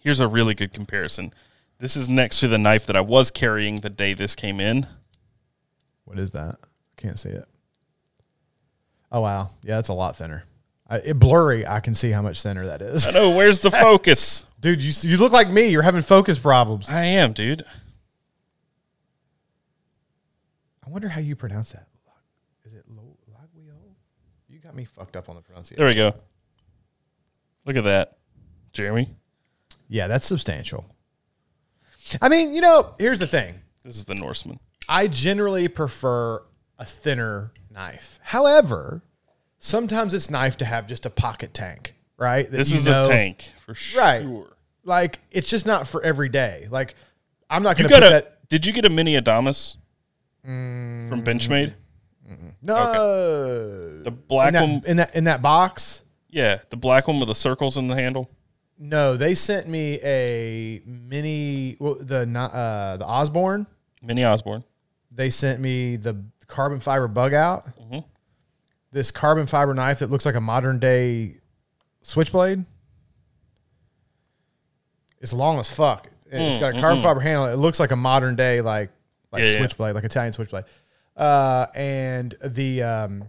here's 0.00 0.20
a 0.20 0.26
really 0.28 0.54
good 0.54 0.72
comparison. 0.72 1.32
This 1.78 1.96
is 1.96 2.08
next 2.08 2.40
to 2.40 2.48
the 2.48 2.58
knife 2.58 2.86
that 2.86 2.96
I 2.96 3.00
was 3.00 3.30
carrying 3.30 3.76
the 3.76 3.90
day 3.90 4.14
this 4.14 4.34
came 4.36 4.60
in. 4.60 4.86
What 6.04 6.18
is 6.18 6.30
that? 6.30 6.56
I 6.62 6.66
Can't 7.00 7.18
see 7.18 7.30
it. 7.30 7.44
Oh 9.10 9.20
wow, 9.20 9.50
yeah, 9.62 9.78
it's 9.78 9.88
a 9.88 9.92
lot 9.92 10.16
thinner. 10.16 10.44
I, 10.88 10.96
it 10.98 11.18
blurry. 11.18 11.66
I 11.66 11.80
can 11.80 11.94
see 11.94 12.10
how 12.10 12.22
much 12.22 12.42
thinner 12.42 12.64
that 12.66 12.80
is, 12.80 13.06
I 13.06 13.10
know 13.10 13.30
where's 13.36 13.60
the 13.60 13.70
focus. 13.88 14.46
dude. 14.60 14.82
You 14.82 14.92
you 15.10 15.16
look 15.18 15.32
like 15.32 15.50
me. 15.50 15.66
You're 15.66 15.82
having 15.82 16.02
focus 16.02 16.38
problems. 16.38 16.88
I 16.88 17.04
am, 17.04 17.32
dude. 17.32 17.64
I 20.84 20.90
wonder 20.90 21.08
how 21.08 21.20
you 21.20 21.36
pronounce 21.36 21.72
that. 21.72 21.88
Is 22.64 22.74
it 22.74 22.84
Lo-? 22.88 23.16
You 24.48 24.58
got 24.58 24.74
me 24.74 24.84
fucked 24.84 25.16
up 25.16 25.30
on 25.30 25.36
the 25.36 25.40
pronunciation. 25.40 25.78
There 25.80 25.88
we 25.88 25.94
go. 25.94 26.14
Look 27.64 27.76
at 27.76 27.84
that, 27.84 28.18
Jeremy. 28.74 29.08
Yeah, 29.88 30.08
that's 30.08 30.26
substantial. 30.26 30.84
I 32.20 32.28
mean, 32.28 32.52
you 32.52 32.60
know, 32.60 32.94
here's 32.98 33.18
the 33.18 33.26
thing. 33.26 33.54
This 33.82 33.96
is 33.96 34.04
the 34.04 34.14
Norseman. 34.14 34.60
I 34.90 35.06
generally 35.06 35.68
prefer 35.68 36.42
a 36.78 36.84
thinner 36.84 37.52
knife. 37.70 38.20
However, 38.22 39.02
sometimes 39.58 40.12
it's 40.12 40.28
nice 40.28 40.54
to 40.56 40.66
have 40.66 40.86
just 40.86 41.06
a 41.06 41.10
pocket 41.10 41.54
tank, 41.54 41.94
right? 42.18 42.44
That 42.50 42.56
This 42.56 42.72
is 42.72 42.84
know- 42.84 43.04
a 43.04 43.06
tank 43.06 43.52
for 43.64 43.74
sure. 43.74 44.02
Right. 44.02 44.26
Like 44.84 45.20
it's 45.30 45.48
just 45.48 45.64
not 45.64 45.86
for 45.86 46.02
every 46.02 46.28
day. 46.28 46.66
Like 46.70 46.94
I'm 47.48 47.62
not 47.62 47.76
going 47.78 47.88
to 47.88 47.94
put 47.94 48.04
a? 48.04 48.10
that. 48.10 48.48
Did 48.50 48.66
you 48.66 48.72
get 48.74 48.84
a 48.84 48.90
mini 48.90 49.14
Adamas 49.18 49.76
Mm. 50.46 51.08
from 51.08 51.22
Benchmade? 51.22 51.74
No. 52.62 54.02
The 54.02 54.10
black 54.10 54.48
in 54.48 54.54
that, 54.54 54.62
one. 54.62 54.82
in 54.86 54.96
that 54.96 55.16
in 55.16 55.24
that 55.24 55.42
box. 55.42 56.02
Yeah, 56.28 56.60
the 56.70 56.76
black 56.76 57.08
one 57.08 57.18
with 57.18 57.28
the 57.28 57.34
circles 57.34 57.76
in 57.76 57.88
the 57.88 57.94
handle. 57.94 58.30
No, 58.78 59.16
they 59.16 59.34
sent 59.34 59.68
me 59.68 60.00
a 60.02 60.80
mini 60.86 61.76
well, 61.78 61.96
the 62.00 62.22
uh, 62.38 62.96
the 62.96 63.06
Osborne. 63.06 63.66
Mini 64.02 64.24
Osborne. 64.24 64.64
They 65.10 65.30
sent 65.30 65.60
me 65.60 65.96
the 65.96 66.24
carbon 66.46 66.80
fiber 66.80 67.06
bug 67.06 67.34
out. 67.34 67.64
Mm-hmm. 67.78 68.00
This 68.90 69.10
carbon 69.10 69.46
fiber 69.46 69.74
knife 69.74 70.00
that 70.00 70.10
looks 70.10 70.26
like 70.26 70.34
a 70.34 70.40
modern 70.40 70.78
day 70.78 71.36
switchblade. 72.02 72.64
It's 75.20 75.32
long 75.32 75.58
as 75.58 75.70
fuck. 75.70 76.08
And 76.30 76.42
It's 76.42 76.58
got 76.58 76.76
a 76.76 76.80
carbon 76.80 77.02
fiber 77.02 77.20
handle. 77.20 77.46
It 77.46 77.56
looks 77.56 77.78
like 77.78 77.90
a 77.90 77.96
modern 77.96 78.36
day 78.36 78.60
like 78.60 78.90
like 79.32 79.42
Yeah, 79.42 79.50
yeah. 79.50 79.58
switchblade, 79.58 79.94
like 79.94 80.04
Italian 80.04 80.32
switchblade. 80.32 80.64
Uh, 81.16 81.66
and 81.74 82.34
the 82.44 82.82
um, 82.82 83.24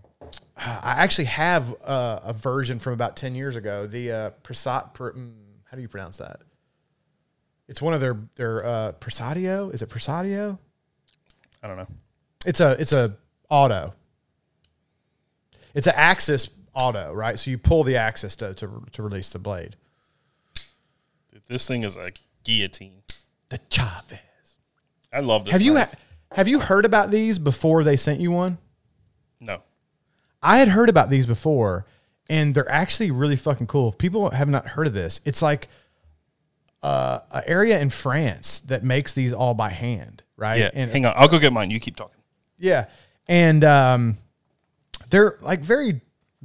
I 0.58 1.04
actually 1.04 1.26
have 1.26 1.72
a, 1.86 2.22
a 2.26 2.34
version 2.34 2.80
from 2.80 2.94
about 2.94 3.16
ten 3.16 3.36
years 3.36 3.56
ago. 3.56 3.88
The 3.88 4.12
uh, 4.12 4.30
Prasad, 4.44 4.94
pr, 4.94 5.10
mm, 5.10 5.34
how 5.70 5.76
do 5.76 5.82
you 5.82 5.88
pronounce 5.88 6.18
that? 6.18 6.42
It's 7.68 7.82
one 7.82 7.94
of 7.94 8.02
their 8.02 8.18
their 8.36 8.66
uh, 8.66 8.92
Presadio. 9.00 9.74
Is 9.74 9.82
it 9.82 9.90
Presadio? 9.90 10.60
I 11.62 11.68
don't 11.68 11.78
know. 11.78 11.88
It's 12.46 12.60
a 12.60 12.72
it's 12.80 12.94
a 12.94 13.16
auto. 13.50 13.94
It's 15.74 15.88
an 15.88 15.94
axis 15.96 16.50
auto, 16.76 17.14
right? 17.14 17.40
So 17.40 17.52
you 17.52 17.58
pull 17.58 17.84
the 17.84 17.96
axis 17.96 18.36
to 18.38 18.54
to, 18.56 18.84
to 18.92 19.04
release 19.04 19.32
the 19.32 19.40
blade. 19.40 19.76
This 21.48 21.68
thing 21.68 21.84
is 21.84 21.98
a 21.98 22.12
guillotine. 22.44 23.02
The 23.50 23.60
Chavez. 23.70 24.20
I 25.14 25.20
love 25.20 25.46
this. 25.46 25.52
Have 25.52 25.62
you 25.62 25.78
ha- 25.78 25.92
have 26.32 26.48
you 26.48 26.60
heard 26.60 26.86
about 26.86 27.12
these 27.12 27.40
before 27.40 27.84
they 27.84 27.96
sent 27.96 28.20
you 28.20 28.32
one? 28.32 28.58
no. 29.40 29.62
I 30.42 30.58
had 30.58 30.68
heard 30.68 30.90
about 30.90 31.10
these 31.10 31.26
before, 31.26 31.86
and 32.30 32.54
they're 32.54 32.70
actually 32.70 33.12
really 33.12 33.38
fucking 33.38 33.68
cool. 33.68 33.90
If 33.90 33.98
people 33.98 34.30
have 34.32 34.50
not 34.50 34.68
heard 34.68 34.88
of 34.88 34.94
this, 34.94 35.22
it's 35.24 35.42
like 35.42 35.70
uh, 36.82 37.20
an 37.32 37.44
area 37.48 37.80
in 37.80 37.90
France 37.90 38.60
that 38.60 38.84
makes 38.84 39.14
these 39.14 39.32
all 39.32 39.54
by 39.54 39.70
hand, 39.70 40.22
right? 40.36 40.60
Yeah. 40.60 40.70
and 40.74 40.92
hang 40.92 41.06
on. 41.06 41.14
I'll 41.16 41.30
go 41.30 41.40
get 41.40 41.54
mine. 41.54 41.72
You 41.72 41.80
keep 41.80 41.96
talking. 41.96 42.20
Yeah, 42.58 42.88
and 43.28 43.64
um, 43.64 44.18
they're 45.10 45.38
like 45.42 45.62
very 45.62 46.02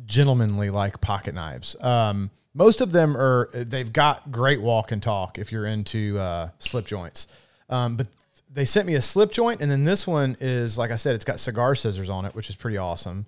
gentlemanly, 0.07 0.71
like 0.71 1.01
pocket 1.01 1.35
knives. 1.35 1.75
Um, 1.81 2.31
most 2.55 2.81
of 2.81 2.93
them 2.93 3.17
are 3.17 3.51
they've 3.53 3.93
got 3.93 4.31
great 4.31 4.61
walk 4.61 4.93
and 4.93 5.03
talk 5.03 5.39
if 5.39 5.51
you're 5.51 5.67
into 5.67 6.19
uh, 6.19 6.51
slip 6.59 6.87
joints. 6.87 7.27
Um, 7.69 7.97
but 7.97 8.07
they 8.51 8.65
sent 8.65 8.87
me 8.87 8.95
a 8.95 9.03
slip 9.03 9.33
joint, 9.33 9.61
and 9.61 9.71
then 9.71 9.85
this 9.85 10.07
one 10.07 10.37
is 10.41 10.79
like 10.79 10.91
I 10.91 10.97
said, 10.97 11.15
it's 11.15 11.25
got 11.25 11.41
cigar 11.41 11.75
scissors 11.75 12.09
on 12.09 12.25
it, 12.25 12.35
which 12.35 12.49
is 12.49 12.57
pretty 12.57 12.77
awesome. 12.77 13.27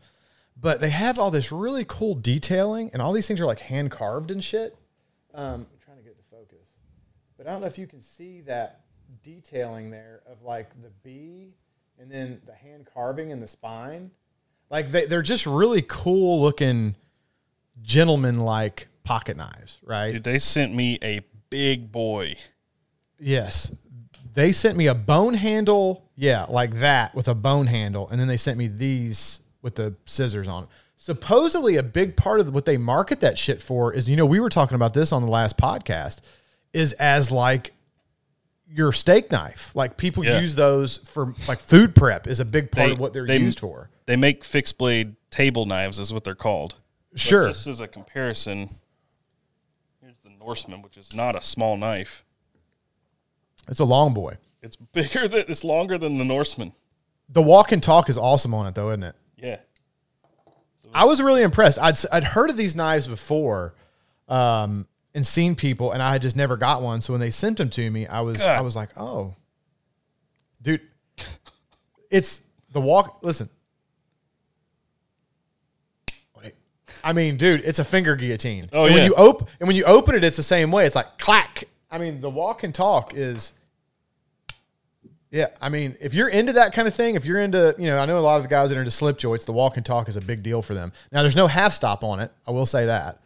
But 0.59 0.80
they 0.80 0.90
have 0.90 1.18
all 1.18 1.30
this 1.30 1.50
really 1.52 1.85
cool 1.87 2.14
detailing, 2.14 2.90
and 2.92 3.00
all 3.00 3.12
these 3.12 3.26
things 3.26 3.40
are 3.40 3.46
like 3.46 3.61
hand 3.61 3.90
carved 3.90 4.30
and 4.30 4.42
shit. 4.42 4.76
Um, 5.35 5.66
I'm 5.72 5.78
trying 5.85 5.98
to 5.98 6.02
get 6.02 6.16
to 6.16 6.24
focus, 6.30 6.74
but 7.37 7.46
I 7.46 7.52
don't 7.52 7.61
know 7.61 7.66
if 7.66 7.78
you 7.78 7.87
can 7.87 8.00
see 8.00 8.40
that 8.42 8.80
detailing 9.22 9.90
there 9.90 10.20
of 10.26 10.42
like 10.42 10.70
the 10.83 10.90
B 11.02 11.54
and 11.98 12.11
then 12.11 12.40
the 12.46 12.54
hand 12.54 12.88
carving 12.92 13.33
and 13.33 13.42
the 13.42 13.48
spine. 13.48 14.11
Like 14.70 14.90
they, 14.90 15.06
they're 15.06 15.22
just 15.22 15.46
really 15.46 15.83
cool 15.87 16.40
looking, 16.40 16.96
gentleman 17.83 18.40
like 18.40 18.88
pocket 19.04 19.37
knives, 19.37 19.78
right? 19.85 20.12
Dude, 20.12 20.24
they 20.24 20.38
sent 20.38 20.74
me 20.74 20.98
a 21.02 21.20
big 21.50 21.92
boy. 21.92 22.37
Yes. 23.18 23.72
They 24.34 24.52
sent 24.52 24.76
me 24.76 24.86
a 24.86 24.94
bone 24.94 25.34
handle, 25.34 26.08
yeah, 26.16 26.44
like 26.48 26.80
that 26.80 27.14
with 27.14 27.26
a 27.28 27.34
bone 27.34 27.66
handle, 27.66 28.08
and 28.08 28.20
then 28.20 28.28
they 28.28 28.36
sent 28.36 28.58
me 28.58 28.66
these 28.68 29.40
with 29.62 29.74
the 29.76 29.94
scissors 30.06 30.46
on. 30.48 30.64
it. 30.64 30.68
Supposedly, 30.96 31.76
a 31.76 31.82
big 31.82 32.16
part 32.16 32.40
of 32.40 32.52
what 32.54 32.64
they 32.66 32.76
market 32.76 33.20
that 33.20 33.38
shit 33.38 33.60
for 33.62 33.92
is, 33.92 34.08
you 34.08 34.16
know, 34.16 34.26
we 34.26 34.38
were 34.38 34.50
talking 34.50 34.74
about 34.74 34.92
this 34.94 35.12
on 35.12 35.22
the 35.22 35.30
last 35.30 35.56
podcast, 35.56 36.20
is 36.72 36.92
as 36.94 37.32
like 37.32 37.72
your 38.68 38.92
steak 38.92 39.30
knife. 39.32 39.74
Like 39.74 39.96
people 39.96 40.24
Yeah. 40.24 40.40
use 40.40 40.54
those 40.54 40.98
for 40.98 41.34
like 41.48 41.58
food 41.58 41.94
prep 41.94 42.26
is 42.26 42.38
a 42.38 42.44
big 42.44 42.70
part 42.70 42.88
They- 42.88 42.92
of 42.92 43.00
what 43.00 43.12
they're 43.12 43.26
they- 43.26 43.38
used 43.38 43.58
for. 43.60 43.90
They 44.06 44.16
make 44.16 44.44
fixed 44.44 44.76
blade 44.78 45.16
table 45.30 45.64
knives, 45.66 45.98
is 45.98 46.12
what 46.12 46.22
they're 46.24 46.34
called. 46.34 46.76
But 47.10 47.20
Sure. 47.20 47.46
Just 47.48 47.66
as 47.66 47.80
a 47.80 47.88
comparison, 47.88 48.78
here's 50.00 50.18
the 50.22 50.30
Norseman, 50.30 50.82
which 50.82 50.96
is 50.96 51.14
not 51.14 51.34
a 51.34 51.40
small 51.42 51.76
knife. 51.76 52.24
It's 53.68 53.80
a 53.80 53.84
long 53.84 54.14
boy. 54.14 54.36
It's 54.62 54.76
bigger 54.76 55.28
than 55.28 55.44
it's 55.48 55.64
longer 55.64 55.96
than 55.98 56.18
the 56.18 56.24
Norseman. 56.24 56.72
The 57.28 57.42
walk 57.42 57.72
and 57.72 57.82
talk 57.82 58.08
is 58.08 58.18
awesome 58.18 58.52
on 58.54 58.66
it 58.66 58.74
though, 58.74 58.90
isn't 58.90 59.02
it? 59.02 59.14
Yeah. 59.36 59.58
I 60.92 61.04
was 61.04 61.22
really 61.22 61.42
impressed. 61.42 61.78
I'd 61.78 61.96
I'd 62.12 62.24
heard 62.24 62.50
of 62.50 62.56
these 62.56 62.74
knives 62.74 63.06
before, 63.06 63.74
um, 64.28 64.86
and 65.14 65.26
seen 65.26 65.54
people, 65.54 65.92
and 65.92 66.02
I 66.02 66.12
had 66.12 66.22
just 66.22 66.36
never 66.36 66.56
got 66.56 66.82
one. 66.82 67.00
So 67.00 67.12
when 67.12 67.20
they 67.20 67.30
sent 67.30 67.58
them 67.58 67.70
to 67.70 67.90
me, 67.90 68.06
I 68.06 68.20
was 68.22 68.38
God. 68.38 68.58
I 68.58 68.60
was 68.60 68.74
like, 68.74 68.90
oh, 68.96 69.34
dude, 70.60 70.80
it's 72.10 72.42
the 72.72 72.80
walk. 72.80 73.20
Listen. 73.22 73.48
Wait. 76.42 76.54
I 77.04 77.12
mean, 77.12 77.36
dude, 77.36 77.62
it's 77.64 77.78
a 77.78 77.84
finger 77.84 78.16
guillotine. 78.16 78.68
Oh, 78.72 78.86
and 78.86 78.94
yeah. 78.94 79.00
When 79.02 79.10
you 79.10 79.14
open 79.16 79.46
and 79.60 79.66
when 79.68 79.76
you 79.76 79.84
open 79.84 80.16
it, 80.16 80.24
it's 80.24 80.36
the 80.36 80.42
same 80.42 80.72
way. 80.72 80.86
It's 80.86 80.96
like 80.96 81.18
clack. 81.18 81.64
I 81.90 81.98
mean, 81.98 82.20
the 82.20 82.31
walk 82.31 82.62
and 82.62 82.74
talk 82.74 83.14
is. 83.14 83.53
Yeah, 85.31 85.46
I 85.61 85.68
mean, 85.68 85.96
if 86.00 86.12
you're 86.12 86.29
into 86.29 86.55
that 86.55 86.72
kind 86.72 86.88
of 86.88 86.94
thing, 86.94 87.14
if 87.14 87.24
you're 87.24 87.38
into, 87.38 87.72
you 87.79 87.87
know, 87.87 87.98
I 87.98 88.07
know 88.07 88.18
a 88.18 88.20
lot 88.20 88.38
of 88.38 88.42
the 88.42 88.48
guys 88.48 88.68
that 88.68 88.76
are 88.76 88.81
into 88.81 88.90
slip 88.90 89.16
joints, 89.16 89.44
the 89.44 89.53
walk 89.53 89.76
and 89.76 89.87
talk 89.87 90.09
is 90.09 90.16
a 90.16 90.20
big 90.20 90.42
deal 90.42 90.61
for 90.61 90.74
them. 90.74 90.92
Now, 91.12 91.22
there's 91.22 91.37
no 91.37 91.46
half 91.46 91.72
stop 91.72 92.03
on 92.03 92.18
it. 92.18 92.33
I 92.48 92.50
will 92.50 92.66
say 92.66 92.87
that. 92.87 93.20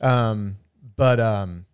Um, 0.00 0.56
but 0.96 1.20
um, 1.20 1.66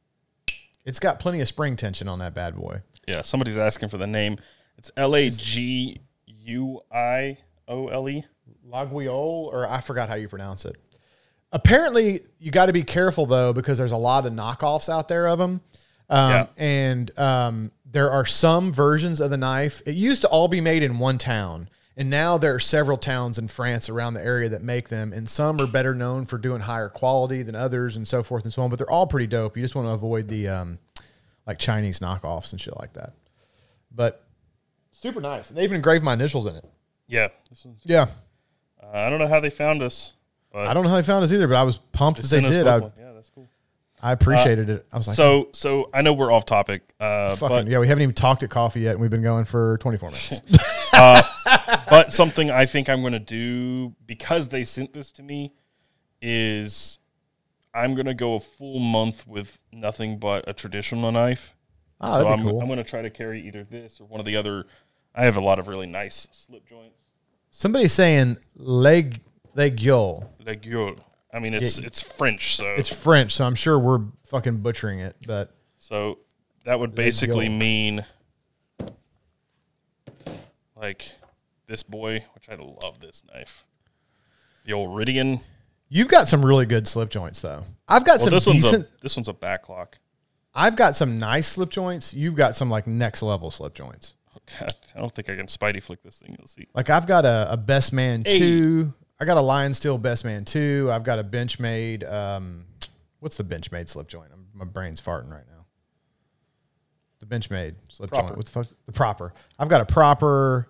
it's 0.84 1.00
got 1.00 1.20
plenty 1.20 1.40
of 1.40 1.48
spring 1.48 1.74
tension 1.74 2.06
on 2.06 2.18
that 2.18 2.34
bad 2.34 2.54
boy. 2.54 2.82
Yeah, 3.08 3.22
somebody's 3.22 3.56
asking 3.56 3.88
for 3.88 3.96
the 3.96 4.06
name. 4.06 4.36
It's 4.76 4.90
L 4.94 5.16
A 5.16 5.30
G 5.30 6.00
U 6.26 6.82
I 6.92 7.38
O 7.66 7.88
L 7.88 8.10
E. 8.10 8.26
Laguiole, 8.68 9.46
or 9.52 9.68
I 9.68 9.80
forgot 9.80 10.08
how 10.08 10.16
you 10.16 10.28
pronounce 10.28 10.64
it. 10.64 10.76
Apparently, 11.52 12.20
you 12.38 12.50
got 12.50 12.66
to 12.66 12.72
be 12.72 12.82
careful 12.82 13.26
though 13.26 13.52
because 13.52 13.78
there's 13.78 13.92
a 13.92 13.96
lot 13.96 14.26
of 14.26 14.32
knockoffs 14.32 14.88
out 14.88 15.08
there 15.08 15.28
of 15.28 15.38
them, 15.38 15.60
um, 16.08 16.30
Yeah. 16.30 16.46
and 16.56 17.18
um, 17.18 17.72
there 17.84 18.10
are 18.10 18.26
some 18.26 18.72
versions 18.72 19.20
of 19.20 19.30
the 19.30 19.36
knife. 19.36 19.82
It 19.86 19.94
used 19.94 20.22
to 20.22 20.28
all 20.28 20.48
be 20.48 20.60
made 20.60 20.82
in 20.82 20.98
one 20.98 21.18
town, 21.18 21.68
and 21.96 22.10
now 22.10 22.36
there 22.38 22.54
are 22.54 22.60
several 22.60 22.96
towns 22.98 23.38
in 23.38 23.48
France 23.48 23.88
around 23.88 24.14
the 24.14 24.24
area 24.24 24.48
that 24.50 24.62
make 24.62 24.88
them, 24.88 25.12
and 25.12 25.28
some 25.28 25.56
are 25.60 25.66
better 25.66 25.94
known 25.94 26.26
for 26.26 26.36
doing 26.38 26.60
higher 26.62 26.88
quality 26.88 27.42
than 27.42 27.54
others, 27.54 27.96
and 27.96 28.06
so 28.06 28.22
forth 28.22 28.44
and 28.44 28.52
so 28.52 28.62
on. 28.62 28.70
But 28.70 28.78
they're 28.78 28.90
all 28.90 29.06
pretty 29.06 29.26
dope. 29.26 29.56
You 29.56 29.62
just 29.62 29.74
want 29.74 29.86
to 29.88 29.92
avoid 29.92 30.28
the 30.28 30.48
um, 30.48 30.78
like 31.46 31.58
Chinese 31.58 32.00
knockoffs 32.00 32.52
and 32.52 32.60
shit 32.60 32.76
like 32.78 32.92
that. 32.94 33.12
But 33.90 34.22
super 34.90 35.20
nice. 35.20 35.48
and 35.50 35.58
They 35.58 35.64
even 35.64 35.76
engraved 35.76 36.04
my 36.04 36.12
initials 36.12 36.44
in 36.46 36.54
it. 36.56 36.64
Yeah, 37.08 37.28
this 37.48 37.64
one's, 37.64 37.80
Yeah. 37.84 38.06
uh, 38.82 38.86
I 38.92 39.08
don't 39.10 39.18
know 39.20 39.28
how 39.28 39.40
they 39.40 39.48
found 39.50 39.80
us, 39.82 40.12
but 40.52 40.66
I 40.66 40.74
don't 40.74 40.82
know 40.82 40.90
how 40.90 40.96
they 40.96 41.02
found 41.02 41.24
us 41.24 41.32
either, 41.32 41.46
but 41.46 41.56
I 41.56 41.62
was 41.62 41.78
pumped 41.78 42.20
that 42.20 42.28
they 42.28 42.40
did. 42.40 42.66
I, 42.66 42.78
yeah, 42.78 43.12
that's 43.14 43.30
cool. 43.30 43.46
I 44.06 44.12
appreciated 44.12 44.70
it. 44.70 44.86
I 44.92 44.98
was 44.98 45.08
like, 45.08 45.16
So, 45.16 45.48
so 45.52 45.90
I 45.92 46.00
know 46.00 46.12
we're 46.12 46.30
off 46.30 46.46
topic, 46.46 46.82
uh, 47.00 47.34
fucking, 47.34 47.48
but 47.48 47.66
yeah, 47.66 47.80
we 47.80 47.88
haven't 47.88 48.02
even 48.02 48.14
talked 48.14 48.44
at 48.44 48.50
coffee 48.50 48.82
yet, 48.82 48.92
and 48.92 49.00
we've 49.00 49.10
been 49.10 49.20
going 49.20 49.44
for 49.44 49.78
24 49.78 50.10
minutes. 50.10 50.42
but 50.92 52.12
something 52.12 52.48
I 52.48 52.66
think 52.66 52.88
I'm 52.88 53.00
going 53.00 53.14
to 53.14 53.18
do 53.18 53.96
because 54.06 54.50
they 54.50 54.62
sent 54.62 54.92
this 54.92 55.10
to 55.10 55.24
me 55.24 55.54
is 56.22 57.00
I'm 57.74 57.96
going 57.96 58.06
to 58.06 58.14
go 58.14 58.34
a 58.34 58.40
full 58.40 58.78
month 58.78 59.26
with 59.26 59.58
nothing 59.72 60.18
but 60.18 60.48
a 60.48 60.52
traditional 60.52 61.10
knife. 61.10 61.56
Oh, 62.00 62.20
so 62.20 62.28
I'm, 62.28 62.44
cool. 62.44 62.60
I'm 62.60 62.68
going 62.68 62.78
to 62.78 62.84
try 62.84 63.02
to 63.02 63.10
carry 63.10 63.40
either 63.40 63.64
this 63.64 64.00
or 64.00 64.04
one 64.04 64.20
of 64.20 64.26
the 64.26 64.36
other. 64.36 64.66
I 65.16 65.24
have 65.24 65.36
a 65.36 65.40
lot 65.40 65.58
of 65.58 65.66
really 65.66 65.88
nice 65.88 66.28
slip 66.30 66.64
joints. 66.68 67.06
Somebody's 67.50 67.92
saying 67.92 68.36
leg 68.54 69.22
legueule. 69.56 70.28
Like 70.44 70.64
you, 70.64 70.96
I 71.36 71.38
mean, 71.38 71.52
it's 71.52 71.78
it's 71.78 72.00
French, 72.00 72.56
so 72.56 72.64
It's 72.66 72.88
French, 72.88 73.32
so 73.34 73.44
I'm 73.44 73.54
sure 73.54 73.78
we're 73.78 74.00
fucking 74.28 74.58
butchering 74.58 75.00
it. 75.00 75.16
But 75.26 75.50
so 75.76 76.18
that 76.64 76.80
would 76.80 76.94
basically 76.94 77.48
mean 77.50 78.04
like 80.74 81.12
this 81.66 81.82
boy, 81.82 82.24
which 82.34 82.48
I 82.48 82.54
love 82.54 83.00
this 83.00 83.22
knife, 83.32 83.64
the 84.64 84.72
old 84.72 84.90
Ridian. 84.90 85.40
you've 85.88 86.08
got 86.08 86.28
some 86.28 86.44
really 86.44 86.66
good 86.66 86.86
slip 86.88 87.10
joints, 87.10 87.40
though. 87.40 87.64
I've 87.88 88.04
got 88.04 88.18
Well, 88.20 88.26
some 88.26 88.30
this 88.34 88.46
one's 88.46 88.62
decent. 88.64 88.86
a 88.88 89.02
this 89.02 89.16
one's 89.16 89.28
a 89.28 89.32
backlock. 89.34 89.94
I've 90.54 90.74
got 90.76 90.96
some 90.96 91.16
nice 91.18 91.48
slip 91.48 91.70
joints. 91.70 92.14
You've 92.14 92.34
got 92.34 92.56
some 92.56 92.70
like 92.70 92.86
next 92.86 93.22
level 93.22 93.50
slip 93.50 93.74
joints. 93.74 94.14
Oh, 94.34 94.38
God, 94.60 94.74
I 94.94 95.00
don't 95.00 95.14
think 95.14 95.28
I 95.28 95.36
can 95.36 95.46
Spidey 95.46 95.82
flick 95.82 96.02
this 96.02 96.18
thing. 96.18 96.34
You'll 96.38 96.48
see. 96.48 96.66
Like 96.74 96.88
I've 96.90 97.06
got 97.06 97.24
a, 97.24 97.48
a 97.52 97.56
Best 97.56 97.92
Man 97.92 98.22
Hey. 98.24 98.38
two. 98.38 98.94
I 99.18 99.24
got 99.24 99.36
a 99.36 99.40
Lion 99.40 99.72
Steel 99.74 99.98
Best 99.98 100.24
Man 100.24 100.44
two. 100.44 100.90
I've 100.92 101.04
got 101.04 101.18
a 101.18 101.24
Benchmade. 101.24 102.10
Um, 102.10 102.64
what's 103.20 103.36
the 103.36 103.44
Benchmade 103.44 103.88
slip 103.88 104.08
joint? 104.08 104.30
I'm, 104.32 104.46
my 104.54 104.64
brain's 104.64 105.00
farting 105.00 105.30
right 105.30 105.44
now. 105.48 105.64
The 107.20 107.26
Benchmade 107.26 107.74
slip 107.88 108.10
Proper. 108.10 108.28
joint. 108.28 108.36
What 108.36 108.46
the 108.46 108.52
fuck? 108.52 108.66
The 108.86 108.92
proper. 108.92 109.32
I've 109.58 109.68
got 109.68 109.80
a 109.80 109.86
proper. 109.86 110.68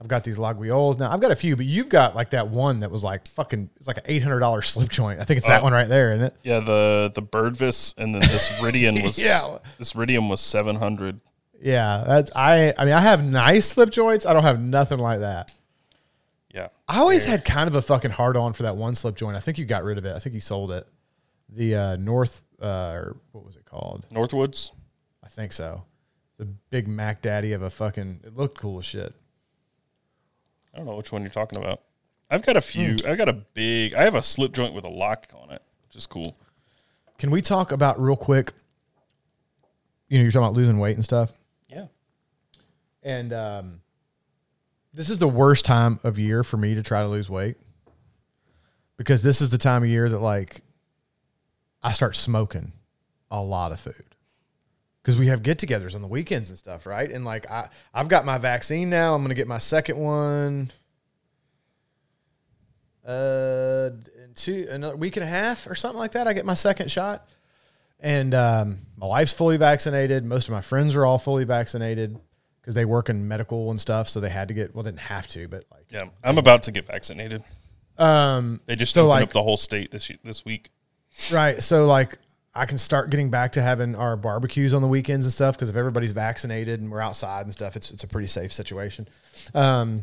I've 0.00 0.08
got 0.08 0.22
these 0.24 0.38
Laguioles 0.38 0.98
now. 0.98 1.10
I've 1.10 1.20
got 1.20 1.30
a 1.30 1.36
few, 1.36 1.56
but 1.56 1.66
you've 1.66 1.88
got 1.88 2.14
like 2.14 2.30
that 2.30 2.48
one 2.48 2.80
that 2.80 2.90
was 2.90 3.02
like 3.02 3.26
fucking. 3.28 3.70
It's 3.76 3.86
like 3.88 3.96
an 3.98 4.02
eight 4.06 4.22
hundred 4.22 4.40
dollars 4.40 4.68
slip 4.68 4.88
joint. 4.88 5.20
I 5.20 5.24
think 5.24 5.38
it's 5.38 5.46
that 5.46 5.60
Oh. 5.60 5.64
one 5.64 5.72
right 5.72 5.88
there, 5.88 6.12
isn't 6.14 6.26
it? 6.26 6.36
Yeah, 6.42 6.60
the 6.60 7.10
the 7.14 7.22
Birdvis 7.22 7.94
and 7.98 8.14
then 8.14 8.20
this 8.20 8.48
Ridian 8.60 9.02
was 9.02 9.18
Yeah. 9.18 9.58
this 9.78 9.94
Ridian 9.94 10.28
was 10.28 10.40
seven 10.40 10.76
hundred. 10.76 11.20
Yeah, 11.60 12.04
that's 12.06 12.30
I. 12.36 12.74
I 12.78 12.84
mean, 12.84 12.94
I 12.94 13.00
have 13.00 13.28
nice 13.30 13.66
slip 13.68 13.90
joints. 13.90 14.26
I 14.26 14.32
don't 14.32 14.42
have 14.42 14.60
nothing 14.60 14.98
like 14.98 15.20
that. 15.20 15.52
I 16.86 16.98
always 16.98 17.24
had 17.24 17.44
kind 17.44 17.68
of 17.68 17.74
a 17.76 17.82
fucking 17.82 18.10
hard 18.10 18.36
on 18.36 18.52
for 18.52 18.62
that 18.64 18.76
one 18.76 18.94
slip 18.94 19.16
joint. 19.16 19.36
I 19.36 19.40
think 19.40 19.58
you 19.58 19.64
got 19.64 19.84
rid 19.84 19.96
of 19.98 20.04
it. 20.04 20.14
I 20.14 20.18
think 20.18 20.34
you 20.34 20.40
sold 20.40 20.70
it. 20.70 20.86
The 21.48 21.74
uh, 21.76 21.96
North, 21.96 22.42
uh, 22.60 22.92
or 22.94 23.16
what 23.32 23.44
was 23.44 23.56
it 23.56 23.64
called? 23.64 24.06
Northwoods. 24.12 24.70
I 25.22 25.28
think 25.28 25.52
so. 25.52 25.84
The 26.36 26.44
big 26.44 26.88
Mac 26.88 27.22
Daddy 27.22 27.52
of 27.52 27.62
a 27.62 27.70
fucking. 27.70 28.20
It 28.24 28.36
looked 28.36 28.58
cool 28.58 28.78
as 28.78 28.84
shit. 28.84 29.14
I 30.74 30.78
don't 30.78 30.86
know 30.86 30.96
which 30.96 31.12
one 31.12 31.22
you're 31.22 31.30
talking 31.30 31.58
about. 31.58 31.80
I've 32.30 32.42
got 32.42 32.56
a 32.56 32.60
few. 32.60 32.96
Hmm. 33.00 33.08
I've 33.10 33.18
got 33.18 33.28
a 33.28 33.32
big. 33.34 33.94
I 33.94 34.02
have 34.02 34.14
a 34.14 34.22
slip 34.22 34.52
joint 34.52 34.74
with 34.74 34.84
a 34.84 34.90
lock 34.90 35.28
on 35.34 35.50
it, 35.50 35.62
which 35.86 35.96
is 35.96 36.06
cool. 36.06 36.36
Can 37.18 37.30
we 37.30 37.40
talk 37.40 37.70
about 37.72 38.00
real 38.00 38.16
quick? 38.16 38.52
You 40.08 40.18
know, 40.18 40.22
you're 40.22 40.32
talking 40.32 40.44
about 40.46 40.54
losing 40.56 40.78
weight 40.78 40.96
and 40.96 41.04
stuff, 41.04 41.32
Yeah. 41.68 41.86
and 43.02 43.32
um, 43.32 43.80
this 44.94 45.10
is 45.10 45.18
the 45.18 45.28
worst 45.28 45.64
time 45.64 45.98
of 46.04 46.18
year 46.18 46.44
for 46.44 46.56
me 46.56 46.74
to 46.76 46.82
try 46.82 47.02
to 47.02 47.08
lose 47.08 47.28
weight 47.28 47.56
because 48.96 49.22
this 49.22 49.40
is 49.40 49.50
the 49.50 49.58
time 49.58 49.82
of 49.82 49.88
year 49.88 50.08
that 50.08 50.20
like 50.20 50.62
I 51.82 51.92
start 51.92 52.14
smoking 52.16 52.72
a 53.30 53.42
lot 53.42 53.72
of 53.72 53.80
food. 53.80 54.04
because 55.02 55.18
we 55.18 55.26
have 55.26 55.42
get-togethers 55.42 55.94
on 55.94 56.00
the 56.00 56.08
weekends 56.08 56.48
and 56.48 56.58
stuff, 56.58 56.86
right? 56.86 57.10
And 57.10 57.24
like 57.24 57.50
I, 57.50 57.68
I've 57.92 58.08
got 58.08 58.24
my 58.24 58.38
vaccine 58.38 58.88
now. 58.88 59.14
I'm 59.14 59.22
gonna 59.22 59.34
get 59.34 59.48
my 59.48 59.58
second 59.58 59.98
one. 59.98 60.70
Uh, 63.06 63.90
in 64.24 64.32
two 64.34 64.66
another 64.70 64.96
week 64.96 65.16
and 65.16 65.24
a 65.24 65.28
half 65.28 65.66
or 65.66 65.74
something 65.74 65.98
like 65.98 66.12
that. 66.12 66.26
I 66.26 66.32
get 66.32 66.46
my 66.46 66.54
second 66.54 66.90
shot, 66.90 67.28
and 68.00 68.34
um, 68.34 68.78
my 68.96 69.06
wife's 69.06 69.34
fully 69.34 69.58
vaccinated. 69.58 70.24
Most 70.24 70.48
of 70.48 70.52
my 70.52 70.62
friends 70.62 70.96
are 70.96 71.04
all 71.04 71.18
fully 71.18 71.44
vaccinated 71.44 72.18
because 72.64 72.74
they 72.74 72.86
work 72.86 73.10
in 73.10 73.28
medical 73.28 73.70
and 73.70 73.78
stuff, 73.78 74.08
so 74.08 74.20
they 74.20 74.30
had 74.30 74.48
to 74.48 74.54
get. 74.54 74.74
Well, 74.74 74.82
didn't 74.84 75.00
have 75.00 75.28
to, 75.28 75.46
but 75.48 75.64
like, 75.70 75.84
Yeah, 75.90 76.06
I'm 76.22 76.38
about 76.38 76.62
to 76.62 76.72
get 76.72 76.86
vaccinated. 76.86 77.42
um, 77.98 78.60
They 78.64 78.74
just 78.76 78.94
So, 78.94 79.02
opened 79.02 79.08
like- 79.10 79.22
up 79.24 79.32
the 79.32 79.42
whole 79.42 79.58
state 79.58 79.90
this 79.90 80.10
this 80.24 80.44
week. 80.44 80.70
Right. 81.32 81.62
So 81.62 81.86
like 81.86 82.18
I 82.54 82.66
can 82.66 82.78
start 82.78 83.10
getting 83.10 83.30
back 83.30 83.52
to 83.52 83.62
having 83.62 83.94
our 83.94 84.16
barbecues 84.16 84.72
on 84.74 84.80
the 84.82 84.88
weekends 84.88 85.26
and 85.26 85.32
stuff 85.32 85.56
because 85.56 85.68
if 85.68 85.76
everybody's 85.76 86.12
vaccinated 86.12 86.80
and 86.80 86.90
we're 86.90 87.00
outside 87.00 87.42
and 87.42 87.52
stuff, 87.52 87.76
it's 87.76 87.90
it's 87.90 88.02
a 88.02 88.08
pretty 88.08 88.28
safe 88.28 88.52
situation. 88.52 89.06
Um, 89.54 90.02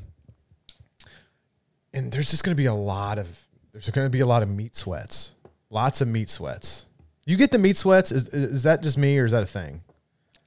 and 1.93 2.11
there's 2.11 2.29
just 2.31 2.43
going 2.43 2.55
to 2.55 2.61
be 2.61 2.67
a 2.67 2.73
lot 2.73 3.17
of 3.17 3.47
there's 3.73 3.89
going 3.89 4.05
to 4.05 4.09
be 4.09 4.19
a 4.19 4.25
lot 4.25 4.43
of 4.43 4.49
meat 4.49 4.75
sweats, 4.75 5.31
lots 5.69 6.01
of 6.01 6.07
meat 6.07 6.29
sweats. 6.29 6.85
You 7.25 7.37
get 7.37 7.51
the 7.51 7.57
meat 7.59 7.77
sweats? 7.77 8.11
Is 8.11 8.29
is 8.29 8.63
that 8.63 8.81
just 8.83 8.97
me 8.97 9.17
or 9.19 9.25
is 9.25 9.31
that 9.31 9.43
a 9.43 9.47
thing? 9.47 9.81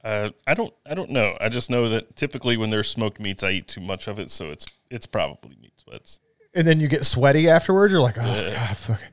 Uh, 0.05 0.29
I 0.45 0.53
don't 0.53 0.73
I 0.85 0.93
don't 0.93 1.09
know. 1.09 1.35
I 1.41 1.49
just 1.49 1.69
know 1.69 1.89
that 1.89 2.15
typically 2.15 2.55
when 2.57 2.69
there's 2.69 2.89
smoked 2.89 3.19
meats, 3.19 3.41
I 3.43 3.51
eat 3.51 3.67
too 3.67 3.81
much 3.81 4.07
of 4.07 4.19
it, 4.19 4.29
so 4.29 4.51
it's 4.51 4.65
it's 4.91 5.05
probably 5.07 5.57
meat 5.61 5.73
sweats. 5.83 6.19
And 6.53 6.65
then 6.67 6.79
you 6.79 6.87
get 6.87 7.05
sweaty 7.05 7.49
afterwards. 7.49 7.91
You're 7.91 8.01
like, 8.03 8.17
oh 8.19 8.49
god, 8.51 8.77
fuck, 8.77 9.01
it. 9.01 9.09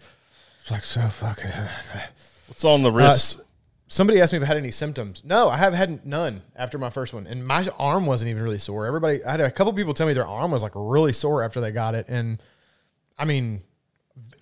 it's 0.60 0.70
like 0.70 0.84
so 0.84 1.08
fucking. 1.08 1.50
What's 2.46 2.64
on 2.64 2.82
the 2.82 2.90
Uh, 2.92 2.96
wrist? 2.96 3.38
s- 3.40 3.44
somebody 3.88 4.20
asked 4.20 4.32
me 4.34 4.36
if 4.36 4.42
I 4.42 4.46
had 4.46 4.58
any 4.58 4.70
symptoms. 4.70 5.22
No, 5.24 5.48
I 5.48 5.56
have 5.56 5.72
had 5.72 6.04
none 6.04 6.42
after 6.54 6.76
my 6.76 6.90
first 6.90 7.14
one, 7.14 7.26
and 7.26 7.44
my 7.44 7.66
arm 7.78 8.04
wasn't 8.04 8.28
even 8.30 8.42
really 8.42 8.58
sore. 8.58 8.84
Everybody, 8.86 9.24
I 9.24 9.30
had 9.30 9.40
a 9.40 9.50
couple 9.50 9.72
people 9.72 9.94
tell 9.94 10.06
me 10.06 10.12
their 10.12 10.26
arm 10.26 10.50
was 10.50 10.62
like 10.62 10.72
really 10.74 11.14
sore 11.14 11.42
after 11.42 11.60
they 11.62 11.70
got 11.72 11.94
it, 11.94 12.04
and 12.10 12.40
I 13.18 13.24
mean, 13.24 13.62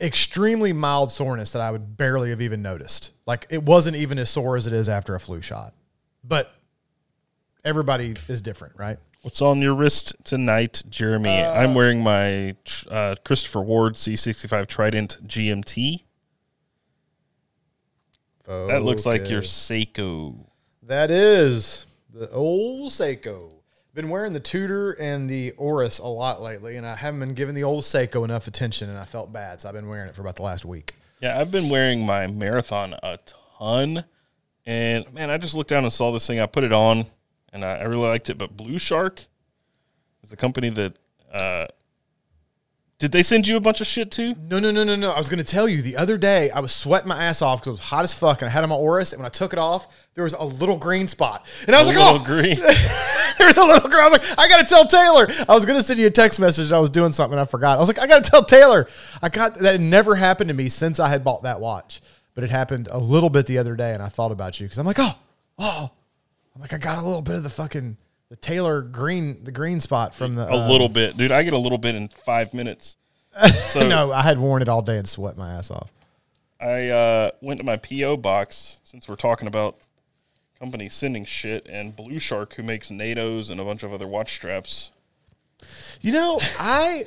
extremely 0.01 0.73
mild 0.73 1.13
soreness 1.13 1.53
that 1.53 1.63
I 1.63 1.71
would 1.71 1.97
barely 1.97 2.31
have 2.31 2.41
even 2.43 2.61
noticed. 2.63 3.13
Like 3.27 3.47
it 3.51 3.63
wasn't 3.63 3.97
even 3.97 4.19
as 4.19 4.31
sore 4.31 4.57
as 4.57 4.67
it 4.67 4.73
is 4.73 4.89
after 4.89 5.15
a 5.15 5.21
flu 5.21 5.41
shot, 5.41 5.73
but 6.25 6.55
everybody 7.65 8.17
is 8.29 8.43
different, 8.43 8.77
right? 8.77 8.99
What's 9.23 9.43
on 9.43 9.61
your 9.61 9.75
wrist 9.75 10.15
tonight, 10.25 10.83
Jeremy? 10.89 11.43
Uh, 11.43 11.53
I'm 11.53 11.75
wearing 11.75 12.03
my 12.03 12.57
uh, 12.91 13.17
Christopher 13.25 13.61
Ward 13.61 13.95
C65 13.95 14.67
Trident 14.67 15.19
GMT. 15.27 16.05
That 18.47 18.83
looks 18.83 19.07
like 19.07 19.29
your 19.29 19.43
Seiko. 19.43 20.47
That 20.83 21.11
is 21.11 21.87
the 22.13 22.31
old 22.31 22.91
Seiko. 22.91 23.55
Been 23.95 24.09
wearing 24.09 24.33
the 24.33 24.41
Tudor 24.41 24.93
and 24.93 25.29
the 25.29 25.53
Oris 25.53 25.99
a 25.99 26.07
lot 26.07 26.41
lately, 26.41 26.77
and 26.77 26.87
I 26.87 26.97
haven't 26.97 27.21
been 27.21 27.35
giving 27.35 27.55
the 27.55 27.65
old 27.65 27.85
Seiko 27.85 28.25
enough 28.25 28.47
attention, 28.47 28.89
and 28.89 28.99
I 28.99 29.05
felt 29.05 29.33
bad, 29.33 29.61
so 29.61 29.69
I've 29.69 29.75
been 29.75 29.89
wearing 29.89 30.09
it 30.09 30.15
for 30.15 30.23
about 30.23 30.37
the 30.37 30.43
last 30.43 30.65
week. 30.65 30.95
Yeah, 31.21 31.39
I've 31.39 31.53
been 31.53 31.69
wearing 31.69 32.07
my 32.07 32.27
Marathon 32.27 32.95
a 33.03 33.19
ton, 33.59 34.05
and 34.66 35.12
man, 35.12 35.31
I 35.31 35.38
just 35.38 35.55
looked 35.55 35.70
down 35.70 35.85
and 35.85 35.92
saw 35.92 36.12
this 36.12 36.27
thing. 36.27 36.40
I 36.40 36.46
put 36.46 36.64
it 36.64 36.73
on, 36.73 37.07
and 37.53 37.64
I, 37.64 37.77
I 37.77 37.83
really 37.85 38.09
liked 38.09 38.31
it. 38.31 38.38
But 38.38 38.57
Blue 38.57 38.79
Shark, 38.79 39.25
is 40.23 40.31
the 40.31 40.37
company 40.37 40.70
that. 40.70 40.96
Uh, 41.33 41.66
did 43.01 43.12
they 43.12 43.23
send 43.23 43.49
you 43.49 43.57
a 43.57 43.61
bunch 43.61 43.81
of 43.81 43.87
shit 43.87 44.11
too? 44.11 44.35
No, 44.38 44.59
no, 44.59 44.70
no, 44.70 44.85
no, 44.85 44.94
no. 44.94 45.11
I 45.11 45.16
was 45.16 45.31
going 45.31 45.42
to 45.42 45.51
tell 45.51 45.66
you 45.66 45.81
the 45.81 45.96
other 45.96 46.18
day 46.18 46.51
I 46.51 46.61
was 46.61 46.70
sweating 46.70 47.09
my 47.09 47.25
ass 47.25 47.40
off 47.40 47.61
because 47.61 47.68
it 47.68 47.70
was 47.70 47.81
hot 47.81 48.05
as 48.05 48.12
fuck 48.12 48.42
and 48.42 48.49
I 48.51 48.53
had 48.53 48.62
on 48.62 48.68
my 48.68 48.75
Oris. 48.75 49.14
And 49.14 49.20
when 49.20 49.27
I 49.27 49.31
took 49.31 49.55
it 49.55 49.59
off, 49.59 49.88
there 50.12 50.25
was 50.25 50.35
a 50.35 50.44
little 50.44 50.77
green 50.77 51.09
spot. 51.09 51.46
And 51.66 51.75
I 51.75 51.79
was 51.79 51.88
A 51.88 51.92
like, 51.92 51.99
little 51.99 52.20
oh, 52.20 52.25
green. 52.25 52.57
there's 53.38 53.57
a 53.57 53.64
little 53.64 53.88
girl. 53.88 54.03
I 54.03 54.11
was 54.11 54.12
like, 54.12 54.38
I 54.38 54.49
got 54.49 54.59
to 54.59 54.66
tell 54.66 54.87
Taylor. 54.87 55.27
I 55.49 55.55
was 55.55 55.64
going 55.64 55.79
to 55.79 55.83
send 55.83 55.99
you 55.99 56.09
a 56.09 56.11
text 56.11 56.38
message. 56.38 56.66
And 56.66 56.75
I 56.75 56.79
was 56.81 56.90
doing 56.90 57.12
something. 57.12 57.38
And 57.38 57.40
I 57.40 57.46
forgot. 57.46 57.79
I 57.79 57.81
was 57.81 57.88
like, 57.88 57.99
I 57.99 58.07
got 58.07 58.23
to 58.23 58.31
tell 58.31 58.44
Taylor. 58.44 58.87
I 59.23 59.31
got 59.31 59.55
that 59.55 59.81
never 59.81 60.14
happened 60.14 60.49
to 60.49 60.55
me 60.55 60.68
since 60.68 61.01
I 61.01 61.09
had 61.09 61.25
bought 61.25 61.44
that 61.44 61.59
watch. 61.59 62.03
But 62.35 62.45
it 62.45 62.51
happened 62.51 62.88
a 62.90 62.99
little 62.99 63.31
bit 63.31 63.47
the 63.47 63.59
other 63.59 63.77
day. 63.77 63.93
And 63.93 64.03
I 64.03 64.09
thought 64.09 64.33
about 64.33 64.61
you 64.61 64.66
because 64.66 64.79
I'm 64.79 64.87
like, 64.87 64.99
oh, 64.99 65.14
oh. 65.59 65.90
I'm 66.55 66.61
like, 66.61 66.73
I 66.73 66.79
got 66.79 66.99
a 66.99 67.07
little 67.07 67.23
bit 67.23 67.35
of 67.35 67.43
the 67.43 67.51
fucking 67.51 67.97
the 68.29 68.37
Taylor 68.37 68.81
green, 68.81 69.45
the 69.45 69.53
green 69.53 69.81
spot 69.81 70.14
from 70.14 70.37
the. 70.37 70.49
a 70.49 70.57
uh, 70.57 70.69
little 70.69 70.88
bit, 70.88 71.16
dude. 71.16 71.33
I 71.33 71.43
get 71.43 71.53
a 71.53 71.59
little 71.59 71.79
bit 71.79 71.95
in 71.95 72.09
five 72.09 72.55
minutes. 72.55 72.97
So 73.69 73.87
No, 73.87 74.11
I 74.11 74.23
had 74.23 74.40
worn 74.40 74.61
it 74.61 74.69
all 74.69 74.83
day 74.83 74.97
and 74.97 75.09
sweat 75.09 75.37
my 75.37 75.53
ass 75.53 75.71
off. 75.71 75.93
I 76.61 76.88
uh, 76.88 77.31
went 77.40 77.59
to 77.59 77.64
my 77.64 77.77
PO 77.77 78.16
box 78.16 78.81
since 78.83 79.09
we're 79.09 79.14
talking 79.14 79.47
about 79.47 79.77
companies 80.59 80.95
sending 80.95 81.25
shit, 81.25 81.66
and 81.71 81.95
Blue 81.95 82.19
Shark, 82.19 82.55
who 82.55 82.62
makes 82.62 82.90
NATO's 82.90 83.49
and 83.49 83.61
a 83.61 83.64
bunch 83.64 83.83
of 83.83 83.93
other 83.93 84.07
watch 84.07 84.35
straps. 84.35 84.90
You 86.01 86.12
know, 86.12 86.40
I 86.59 87.05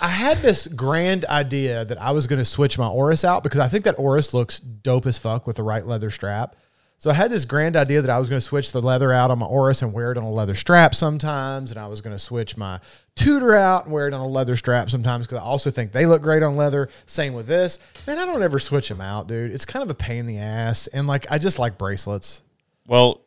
I 0.00 0.08
had 0.08 0.38
this 0.38 0.66
grand 0.66 1.24
idea 1.26 1.84
that 1.84 2.00
I 2.00 2.10
was 2.12 2.26
going 2.26 2.38
to 2.38 2.44
switch 2.44 2.78
my 2.78 2.88
Oris 2.88 3.24
out 3.24 3.42
because 3.42 3.60
I 3.60 3.68
think 3.68 3.84
that 3.84 3.98
Oris 3.98 4.34
looks 4.34 4.58
dope 4.58 5.06
as 5.06 5.18
fuck 5.18 5.46
with 5.46 5.56
the 5.56 5.62
right 5.62 5.86
leather 5.86 6.10
strap. 6.10 6.56
So 7.02 7.10
I 7.10 7.14
had 7.14 7.32
this 7.32 7.44
grand 7.44 7.74
idea 7.74 8.00
that 8.00 8.10
I 8.10 8.20
was 8.20 8.28
going 8.28 8.38
to 8.38 8.46
switch 8.46 8.70
the 8.70 8.80
leather 8.80 9.12
out 9.12 9.32
on 9.32 9.40
my 9.40 9.46
Oris 9.46 9.82
and 9.82 9.92
wear 9.92 10.12
it 10.12 10.18
on 10.18 10.22
a 10.22 10.30
leather 10.30 10.54
strap 10.54 10.94
sometimes, 10.94 11.72
and 11.72 11.80
I 11.80 11.88
was 11.88 12.00
going 12.00 12.14
to 12.14 12.18
switch 12.18 12.56
my 12.56 12.78
Tudor 13.16 13.56
out 13.56 13.86
and 13.86 13.92
wear 13.92 14.06
it 14.06 14.14
on 14.14 14.20
a 14.20 14.28
leather 14.28 14.54
strap 14.54 14.88
sometimes 14.88 15.26
because 15.26 15.42
I 15.42 15.44
also 15.44 15.72
think 15.72 15.90
they 15.90 16.06
look 16.06 16.22
great 16.22 16.44
on 16.44 16.54
leather. 16.54 16.88
Same 17.06 17.34
with 17.34 17.48
this. 17.48 17.80
Man, 18.06 18.20
I 18.20 18.24
don't 18.24 18.40
ever 18.40 18.60
switch 18.60 18.88
them 18.88 19.00
out, 19.00 19.26
dude. 19.26 19.50
It's 19.50 19.64
kind 19.64 19.82
of 19.82 19.90
a 19.90 19.96
pain 19.96 20.20
in 20.20 20.26
the 20.26 20.38
ass, 20.38 20.86
and 20.86 21.08
like 21.08 21.26
I 21.28 21.38
just 21.38 21.58
like 21.58 21.76
bracelets. 21.76 22.42
Well, 22.86 23.22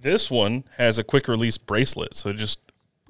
this 0.00 0.30
one 0.30 0.62
has 0.76 0.96
a 0.96 1.02
quick 1.02 1.26
release 1.26 1.58
bracelet, 1.58 2.14
so 2.14 2.30
it 2.30 2.36
just 2.36 2.60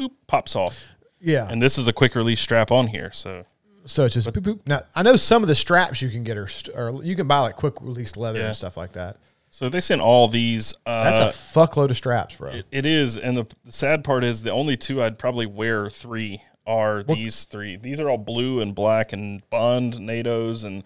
boop 0.00 0.12
pops 0.26 0.56
off. 0.56 0.88
Yeah, 1.20 1.48
And 1.50 1.60
this 1.60 1.78
is 1.78 1.86
a 1.88 1.92
quick 1.92 2.14
release 2.14 2.40
strap 2.40 2.70
on 2.70 2.88
here, 2.88 3.10
so 3.12 3.44
so 3.86 4.04
it's 4.04 4.14
just 4.14 4.28
boop, 4.28 4.42
boop. 4.42 4.60
Now 4.66 4.82
I 4.94 5.02
know 5.02 5.16
some 5.16 5.42
of 5.42 5.48
the 5.48 5.54
straps 5.54 6.02
you 6.02 6.10
can 6.10 6.22
get 6.22 6.36
are, 6.36 6.48
or 6.74 7.02
you 7.02 7.16
can 7.16 7.26
buy 7.26 7.40
like 7.40 7.56
quick 7.56 7.80
release 7.80 8.16
leather 8.16 8.38
Yeah. 8.40 8.46
and 8.46 8.56
stuff 8.56 8.76
like 8.76 8.92
that. 8.92 9.16
so 9.50 9.68
they 9.68 9.80
sent 9.80 10.00
all 10.02 10.28
these. 10.28 10.74
Uh, 10.86 11.04
That's 11.10 11.34
a 11.36 11.38
fuckload 11.58 11.90
of 11.90 11.96
straps, 11.96 12.36
bro. 12.36 12.50
It, 12.50 12.66
it 12.70 12.86
is, 12.86 13.16
and 13.18 13.36
the, 13.36 13.46
the 13.64 13.72
sad 13.72 14.04
part 14.04 14.24
is 14.24 14.42
the 14.42 14.50
only 14.52 14.76
two 14.76 15.02
I'd 15.02 15.18
probably 15.18 15.46
wear 15.46 15.88
three 15.90 16.42
are 16.66 17.02
these 17.02 17.46
three. 17.46 17.76
These 17.76 17.98
are 17.98 18.10
all 18.10 18.18
blue 18.18 18.60
and 18.60 18.74
black 18.74 19.12
and 19.14 19.48
Bond 19.48 19.98
NATO's 20.00 20.64
and 20.64 20.84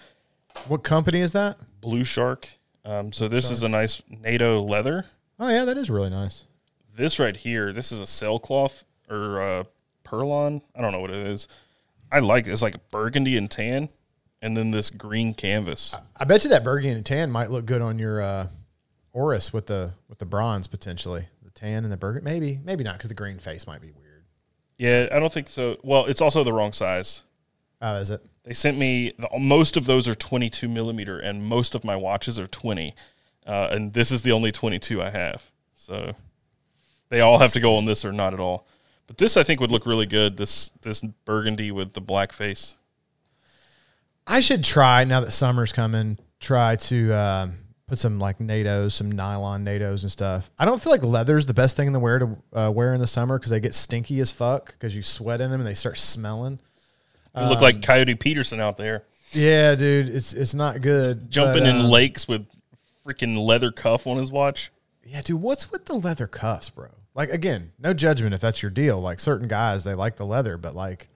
what 0.69 0.85
company 0.85 1.21
is 1.21 1.33
that? 1.33 1.59
Blue 1.81 2.05
Shark. 2.05 2.49
Um, 2.85 3.13
so 3.13 3.27
this 3.27 3.51
is 3.51 3.63
a 3.65 3.69
nice 3.69 4.01
NATO 4.09 4.63
leather. 4.63 5.07
Oh 5.41 5.49
yeah, 5.49 5.65
that 5.65 5.77
is 5.77 5.91
really 5.91 6.11
nice. 6.11 6.47
This 6.97 7.19
right 7.19 7.37
here, 7.37 7.73
this 7.73 7.91
is 7.91 7.99
a 8.01 8.07
sailcloth 8.07 8.85
or 9.11 9.43
uh, 9.43 9.65
Perlon. 10.13 10.61
I 10.77 10.83
don't 10.83 10.93
know 10.93 11.01
what 11.01 11.11
it 11.11 11.27
is. 11.27 11.49
I 12.11 12.19
like 12.19 12.47
it's 12.47 12.61
like 12.61 12.91
burgundy 12.91 13.39
and 13.39 13.51
tan, 13.51 13.89
and 14.43 14.57
then 14.57 14.71
this 14.71 14.91
green 14.91 15.33
canvas. 15.33 15.95
I 16.17 16.25
bet 16.25 16.45
you 16.45 16.51
that 16.51 16.63
burgundy 16.63 16.95
and 16.95 17.07
tan 17.07 17.31
might 17.31 17.51
look 17.51 17.65
good 17.65 17.81
on 17.81 17.99
your 17.99 18.21
uh, 18.21 18.49
Oris 19.13 19.53
with 19.53 19.67
the 19.67 19.95
with 20.09 20.19
the 20.19 20.27
bronze 20.27 20.67
potentially. 20.67 21.29
The 21.43 21.51
tan 21.51 21.85
and 21.85 21.93
the 21.93 21.97
burgundy, 21.97 22.31
maybe, 22.31 22.61
maybe 22.63 22.85
not 22.85 22.99
because 22.99 23.09
the 23.09 23.15
green 23.15 23.39
face 23.39 23.67
might 23.67 23.81
be 23.81 23.91
weird. 23.93 24.25
Yeah, 24.77 25.09
I 25.11 25.19
don't 25.19 25.33
think 25.33 25.49
so. 25.49 25.79
Well, 25.83 26.05
it's 26.07 26.21
also 26.21 26.45
the 26.45 26.53
wrong 26.53 26.73
size. 26.73 27.23
Oh, 27.81 27.97
is 27.97 28.11
it? 28.11 28.21
They 28.45 28.55
sent 28.55 28.77
me 28.77 29.13
the, 29.19 29.29
most 29.39 29.77
of 29.77 29.87
those 29.87 30.07
are 30.07 30.15
22 30.15 30.69
millimeter, 30.69 31.19
and 31.19 31.45
most 31.45 31.75
of 31.75 31.85
my 31.85 31.97
watches 31.97 32.39
are 32.39 32.47
20. 32.47 32.95
Uh, 33.47 33.69
and 33.71 33.93
this 33.93 34.13
is 34.13 34.23
the 34.23 34.33
only 34.33 34.53
22 34.53 35.03
I 35.03 35.11
have. 35.11 35.51
So 35.75 36.13
they 37.09 37.21
all 37.21 37.39
have 37.39 37.53
to 37.53 37.61
go 37.61 37.77
on 37.77 37.87
this 37.87 38.05
or 38.05 38.13
not 38.13 38.35
at 38.35 38.41
all. 38.41 38.67
But 39.07 39.19
this 39.19 39.37
I 39.37 39.43
think 39.43 39.61
would 39.61 39.71
look 39.71 39.87
really 39.87 40.07
good. 40.07 40.37
This 40.37 40.71
this 40.83 41.03
burgundy 41.25 41.71
with 41.71 41.93
the 41.93 42.01
black 42.01 42.33
face. 42.33 42.77
I 44.27 44.41
should 44.41 44.63
try 44.65 45.05
now 45.05 45.21
that 45.21 45.33
summer's 45.33 45.73
coming. 45.73 46.19
Try 46.41 46.77
to 46.77 47.13
uh, 47.13 47.49
put 47.87 47.99
some 47.99 48.19
like 48.19 48.39
NATOs, 48.39 48.93
some 48.93 49.11
nylon 49.11 49.65
NATOs 49.65 50.03
and 50.03 50.11
stuff. 50.11 50.51
I 50.59 50.65
don't 50.65 50.83
feel 50.83 50.93
like 50.93 51.03
leather's 51.03 51.47
the 51.47 51.55
best 51.55 51.77
thing 51.77 51.89
in 51.89 51.93
the 51.93 52.01
wear 52.01 52.19
to 52.21 52.37
uh, 52.53 52.71
wear 52.75 52.95
in 52.95 53.01
the 53.01 53.07
summer 53.07 53.39
because 53.39 53.51
they 53.51 53.61
get 53.61 53.75
stinky 53.75 54.21
as 54.21 54.31
fuck 54.31 54.73
because 54.73 54.95
you 54.97 55.03
sweat 55.03 55.41
in 55.41 55.51
them 55.51 55.61
and 55.61 55.69
they 55.69 55.75
start 55.75 55.99
smelling. 55.99 56.59
You 57.37 57.47
look 57.47 57.63
like 57.63 57.81
Coyote 57.81 58.15
Peterson 58.15 58.61
out 58.61 58.77
there 58.77 59.05
Yeah, 59.33 59.75
dude, 59.75 60.11
it's 60.11 60.35
it's 60.35 60.53
not 60.53 60.83
good. 60.83 61.31
jumping 61.31 61.65
but, 61.65 61.71
in 61.71 61.81
um, 61.81 61.91
lakes 61.91 62.29
with 62.29 62.47
freaking 63.07 63.37
leather 63.37 63.73
cuff 63.73 64.07
on 64.07 64.19
his 64.19 64.31
watch. 64.31 64.71
Yeah, 65.05 65.21
dude, 65.23 65.41
what's 65.41 65.71
with 65.71 65.87
the 65.87 65.95
leather 65.95 66.27
cuffs, 66.27 66.71
bro? 66.71 66.89
Like 67.15 67.31
again, 67.31 67.73
no 67.79 67.93
judgment 67.93 68.35
if 68.35 68.41
that's 68.41 68.63
your 68.63 68.71
deal. 68.71 69.01
Like 69.01 69.21
certain 69.21 69.49
guys, 69.49 69.85
they 69.85 69.95
like 69.95 70.17
the 70.17 70.27
leather, 70.27 70.57
but 70.57 70.75
like 70.75 71.09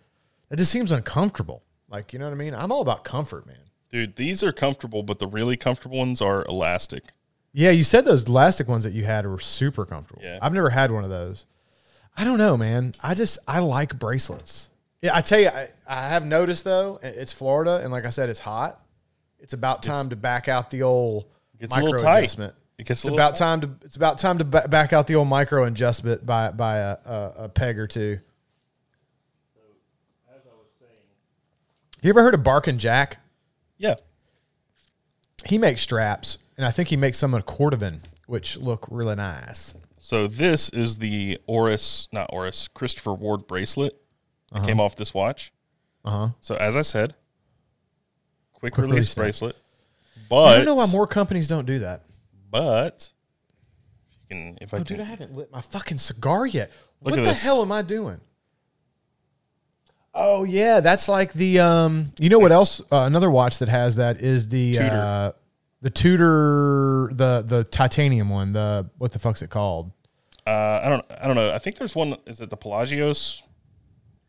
it 0.51 0.57
just 0.57 0.71
seems 0.71 0.93
uncomfortable. 0.93 1.63
Like, 1.89 2.13
you 2.13 2.19
know 2.19 2.27
what 2.27 2.33
I 2.33 2.37
mean? 2.37 2.55
I'm 2.55 2.73
all 2.73 2.81
about 2.81 3.05
comfort, 3.05 3.47
man. 3.47 3.57
Dude, 3.91 4.17
these 4.17 4.43
are 4.43 4.53
comfortable, 4.53 5.03
but 5.03 5.19
the 5.19 5.27
really 5.27 5.57
comfortable 5.57 5.99
ones 5.99 6.21
are 6.21 6.45
elastic. 6.47 7.05
Yeah, 7.53 7.71
you 7.71 7.85
said 7.85 8.05
those 8.05 8.25
elastic 8.25 8.69
ones 8.69 8.85
that 8.85 8.93
you 8.93 9.05
had 9.05 9.27
were 9.27 9.39
super 9.39 9.87
comfortable. 9.87 10.23
Yeah. 10.23 10.39
I've 10.43 10.53
never 10.53 10.71
had 10.71 10.91
one 10.91 11.05
of 11.05 11.11
those. 11.11 11.47
I 12.17 12.25
don't 12.25 12.39
know, 12.39 12.57
man. 12.57 12.93
I 13.03 13.15
just 13.15 13.39
I 13.47 13.61
like 13.61 13.99
bracelets. 13.99 14.69
Yeah, 15.03 15.17
I 15.17 15.21
tell 15.21 15.39
you, 15.39 15.49
I, 15.49 15.69
I 15.87 16.09
have 16.09 16.25
noticed 16.25 16.65
though, 16.65 16.99
it's 17.03 17.33
Florida, 17.33 17.81
and 17.83 17.93
like 17.93 18.05
I 18.05 18.11
said, 18.11 18.29
it's 18.29 18.41
hot. 18.41 18.81
It's 19.39 19.53
about 19.53 19.83
time 19.83 20.09
to 20.09 20.17
back 20.17 20.49
out 20.49 20.71
the 20.71 20.83
old 20.83 21.27
Gets 21.59 21.73
a 21.73 21.77
little 21.77 21.95
micro 21.95 22.11
adjustment. 22.19 22.55
It 22.79 22.87
gets 22.87 23.01
It's 23.01 23.05
little 23.05 23.19
about 23.19 23.37
time 23.37 23.61
to 23.63 23.71
it's 23.85 23.97
about 23.97 24.19
time 24.19 24.39
to 24.39 24.45
back 24.45 24.93
out 24.93 25.07
the 25.07 25.15
old 25.15 25.29
micro 25.29 25.65
adjustment 25.65 26.27
by 26.27 26.51
by 26.51 26.77
a, 26.77 26.97
a, 27.05 27.33
a 27.45 27.49
peg 27.49 27.79
or 27.79 27.87
two. 27.87 28.21
You 32.03 32.11
ever 32.11 32.23
heard 32.23 32.35
of 32.35 32.45
Barkin 32.45 32.79
Jack? 32.79 33.19
Yeah. 33.79 33.97
He 35.47 35.59
makes 35.59 35.83
straps, 35.83 36.39
and 36.57 36.65
I 36.65 36.71
think 36.71 36.89
he 36.89 36.97
makes 36.97 37.19
some 37.19 37.35
of 37.35 37.47
Cordovan, 37.47 38.01
which 38.27 38.57
look 38.59 38.87
really 38.91 39.17
nice. 39.17 39.75
So 39.99 40.29
this 40.29 40.69
is 40.69 40.99
the 40.99 41.41
Oris, 41.47 42.07
not 42.13 42.31
Oris, 42.33 42.69
Christopher 42.69 43.15
Ward 43.15 43.47
bracelet 43.49 44.01
that 44.53 44.65
came 44.65 44.81
off 44.81 44.95
this 44.95 45.13
watch. 45.15 45.53
Uh 46.05 46.11
huh. 46.11 46.29
So 46.41 46.55
as 46.57 46.77
I 46.77 46.83
said, 46.83 47.15
quick, 48.53 48.75
Quick 48.75 48.85
release 48.85 49.17
release, 49.17 49.39
bracelet. 49.41 49.57
But 50.29 50.45
I 50.45 50.55
don't 50.57 50.65
know 50.65 50.75
why 50.77 50.87
more 50.87 51.07
companies 51.07 51.49
don't 51.49 51.67
do 51.67 51.81
that. 51.81 52.03
But 52.59 53.13
you 54.31 54.37
can 54.37 54.59
if 54.61 54.73
I 54.75 54.79
Oh, 54.79 54.83
dude, 54.83 55.01
I 55.01 55.05
haven't 55.05 55.35
lit 55.37 55.51
my 55.53 55.61
fucking 55.61 55.99
cigar 55.99 56.47
yet. 56.47 56.71
Look 57.03 57.13
what 57.13 57.15
the 57.17 57.31
this. 57.31 57.43
hell 57.43 57.61
am 57.63 57.71
I 57.73 57.83
doing? 57.83 58.21
Oh 60.15 60.45
yeah, 60.45 60.81
that's 60.81 61.09
like 61.09 61.33
the 61.35 61.61
um. 61.61 62.13
You 62.19 62.31
know 62.31 62.39
what 62.39 62.53
else? 62.53 62.81
Uh, 62.91 63.05
another 63.07 63.31
watch 63.31 63.59
that 63.59 63.69
has 63.69 63.97
that 63.97 64.21
is 64.23 64.49
the 64.49 64.73
Tudor. 64.73 64.91
uh, 64.97 65.33
the 65.83 65.91
Tudor, 65.91 67.11
the 67.13 67.43
the 67.47 67.65
titanium 67.65 68.31
one. 68.31 68.53
The 68.53 68.89
what 68.97 69.13
the 69.13 69.19
fuck's 69.19 69.43
it 69.43 69.51
called? 69.51 69.93
uh, 70.47 70.81
I 70.83 70.89
don't 70.89 71.05
I 71.21 71.27
don't 71.27 71.37
know. 71.37 71.53
I 71.55 71.59
think 71.59 71.77
there's 71.77 71.95
one. 71.95 72.17
Is 72.27 72.41
it 72.41 72.49
the 72.49 72.57
Pelagios, 72.57 73.43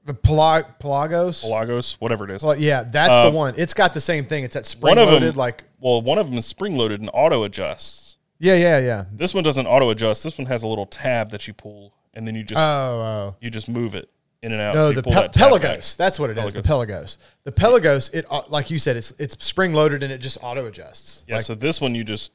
The 0.04 0.14
Pelag- 0.14 0.78
Pelagos. 0.82 1.42
Pelagos, 1.44 1.94
whatever 2.02 2.26
it 2.26 2.32
is? 2.32 2.44
well, 2.44 2.58
yeah, 2.58 2.84
that's 2.84 3.12
Uh, 3.14 3.30
the 3.30 3.36
one. 3.38 3.54
It's 3.56 3.74
got 3.74 3.94
the 3.94 4.02
same 4.02 4.26
thing. 4.26 4.44
It's 4.44 4.56
that 4.56 4.66
spring 4.66 4.96
loaded. 4.98 5.22
them, 5.24 5.36
like 5.38 5.64
well, 5.80 6.02
one 6.02 6.18
of 6.18 6.28
them 6.30 6.38
is 6.38 6.46
spring 6.46 6.76
loaded 6.76 7.00
and 7.00 7.10
auto 7.14 7.44
adjusts. 7.44 8.07
Yeah, 8.40 8.56
yeah, 8.56 8.80
yeah. 8.80 9.06
This 9.12 9.34
one 9.34 9.44
doesn't 9.44 9.66
auto 9.68 9.90
adjust. 9.90 10.24
This 10.24 10.38
one 10.38 10.48
has 10.48 10.64
a 10.64 10.68
little 10.68 10.86
tab 10.86 11.32
that 11.32 11.48
you 11.48 11.54
pull, 11.54 11.94
and 12.14 12.28
then 12.28 12.36
you 12.36 12.44
just 12.44 12.60
Oh, 12.60 12.64
oh. 12.64 13.36
you 13.42 13.50
just 13.50 13.68
move 13.70 13.96
it 13.96 14.10
in 14.44 14.52
and 14.52 14.62
out. 14.62 14.76
No, 14.76 14.90
so 14.90 14.96
the 14.96 15.04
pull 15.04 15.14
Pel- 15.14 15.22
that 15.24 15.34
tab 15.34 15.52
back. 15.52 15.62
Pelagos. 15.62 15.98
That's 15.98 16.20
what 16.20 16.30
it 16.30 16.38
is. 16.38 16.54
The 16.54 16.62
Pelagos. 16.62 17.18
The 17.44 17.52
Pelagos. 17.52 18.14
It 18.14 18.26
like 18.50 18.70
you 18.70 18.78
said, 18.80 18.96
it's 18.96 19.12
it's 19.20 19.44
spring 19.44 19.74
loaded 19.74 20.04
and 20.04 20.12
it 20.14 20.20
just 20.20 20.38
auto 20.44 20.66
adjusts. 20.68 21.24
Yeah, 21.28 21.36
Like, 21.36 21.44
so 21.46 21.56
this 21.56 21.82
one 21.82 21.96
you 21.96 22.04
just 22.04 22.32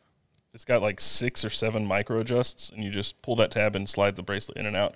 it's 0.54 0.64
got 0.64 0.82
like 0.82 1.00
six 1.00 1.44
or 1.44 1.50
seven 1.50 1.86
micro 1.86 2.18
adjusts, 2.20 2.70
and 2.70 2.82
you 2.84 2.90
just 2.90 3.20
pull 3.22 3.36
that 3.36 3.50
tab 3.52 3.74
and 3.76 3.88
slide 3.88 4.16
the 4.16 4.22
bracelet 4.22 4.58
in 4.58 4.66
and 4.66 4.76
out. 4.76 4.94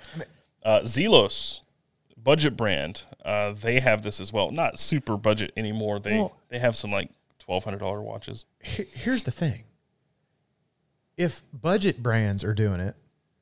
Uh, 0.62 0.80
Zelos, 0.80 1.60
budget 2.22 2.56
brand, 2.56 3.04
uh, 3.24 3.52
they 3.52 3.78
have 3.80 4.02
this 4.02 4.20
as 4.20 4.32
well. 4.32 4.50
Not 4.50 4.78
super 4.80 5.16
budget 5.16 5.52
anymore. 5.56 5.98
They 6.00 6.18
Well- 6.18 6.36
they 6.48 6.58
have 6.58 6.76
some 6.76 6.90
like 6.90 7.10
twelve 7.38 7.62
hundred 7.64 7.78
dollar 7.78 8.02
watches. 8.02 8.44
here's 8.60 9.22
the 9.22 9.30
thing. 9.30 9.62
If 11.16 11.42
budget 11.52 12.02
brands 12.02 12.44
are 12.44 12.54
doing 12.54 12.80
it, 12.80 12.94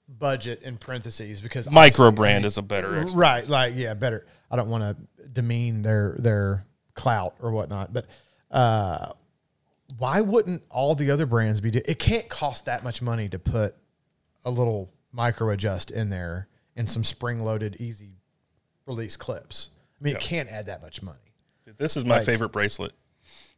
budget 0.09 0.63
in 0.63 0.77
parentheses 0.77 1.41
because 1.41 1.69
Micro 1.71 2.11
brand 2.11 2.45
is 2.45 2.57
a 2.59 2.63
better. 2.63 2.97
ex- 2.97 3.13
right. 3.15 3.47
Like 3.49 3.75
yeah, 3.77 3.95
better. 3.95 4.27
I 4.51 4.57
don't 4.57 4.69
want 4.69 4.83
to 5.19 5.27
demean 5.29 5.83
their 5.83 6.17
their 6.19 6.67
clout 6.95 7.35
or 7.41 7.51
whatnot, 7.51 7.93
but 7.93 8.07
uh, 8.51 9.13
why 9.99 10.21
wouldn't 10.21 10.63
all 10.71 10.95
the 10.95 11.11
other 11.11 11.27
brands 11.27 11.61
be? 11.61 11.71
Do- 11.73 11.83
it 11.85 11.99
can't 11.99 12.29
cost 12.29 12.67
that 12.67 12.85
much 12.85 13.03
money 13.03 13.29
to 13.29 13.39
put 13.39 13.75
a 14.45 14.51
little 14.51 14.93
micro 15.13 15.51
adjust 15.51 15.91
in 15.91 16.11
there 16.11 16.49
and 16.77 16.89
some 16.91 17.03
spring 17.05 17.41
loaded 17.45 17.77
easy 17.81 18.19
release 18.87 19.17
clips. 19.17 19.71
I 20.01 20.05
mean, 20.05 20.17
it 20.17 20.21
can't 20.21 20.49
add 20.51 20.67
that 20.67 20.83
much 20.83 21.03
money. 21.03 21.19
This 21.77 21.97
is 21.97 22.05
my 22.05 22.17
Like- 22.19 22.27
favorite 22.27 22.51
bracelet 22.53 22.93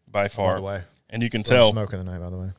by 0.06 0.28
far. 0.28 0.56
the 0.56 0.62
way. 0.62 0.82
And 1.10 1.22
you 1.22 1.28
can 1.30 1.44
So 1.44 1.54
I'm 1.56 1.60
tell 1.62 1.72
smoking 1.72 1.98
tonight, 1.98 2.18
by 2.18 2.30
the 2.30 2.36
way. 2.38 2.50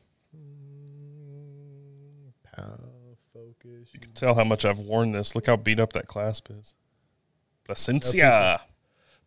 Focus. 3.32 3.88
You 3.92 4.00
can 4.00 4.12
tell 4.12 4.34
how 4.34 4.44
much 4.44 4.64
I've 4.64 4.78
worn 4.78 5.12
this. 5.12 5.34
Look 5.34 5.46
how 5.46 5.56
beat 5.56 5.78
up 5.80 5.92
that 5.92 6.06
clasp 6.06 6.48
is. 6.50 6.74
Plasencia. 7.66 8.60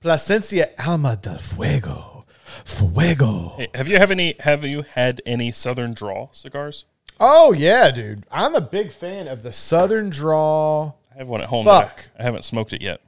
Plasencia 0.02 0.70
Alma 0.86 1.16
del 1.22 1.38
Fuego. 1.38 2.26
Fuego. 2.66 3.54
Hey, 3.58 3.68
have 3.76 3.88
you 3.88 3.98
have 3.98 4.12
any 4.12 4.34
have 4.40 4.64
you 4.66 4.82
had 4.82 5.22
any 5.26 5.52
Southern 5.52 5.94
Draw 5.94 6.30
cigars? 6.32 6.86
Oh 7.20 7.54
yeah, 7.54 7.92
dude. 7.92 8.26
I'm 8.32 8.56
a 8.56 8.62
big 8.62 8.92
fan 8.92 9.28
of 9.28 9.44
the 9.44 9.52
Southern 9.52 10.10
Draw. 10.10 10.94
I 11.14 11.18
have 11.18 11.28
one 11.28 11.42
at 11.42 11.50
home. 11.50 11.68
I- 11.68 11.82
Fuck. 11.84 12.10
I 12.20 12.24
haven't 12.24 12.44
smoked 12.44 12.74
it 12.74 12.82
yet. 12.82 13.02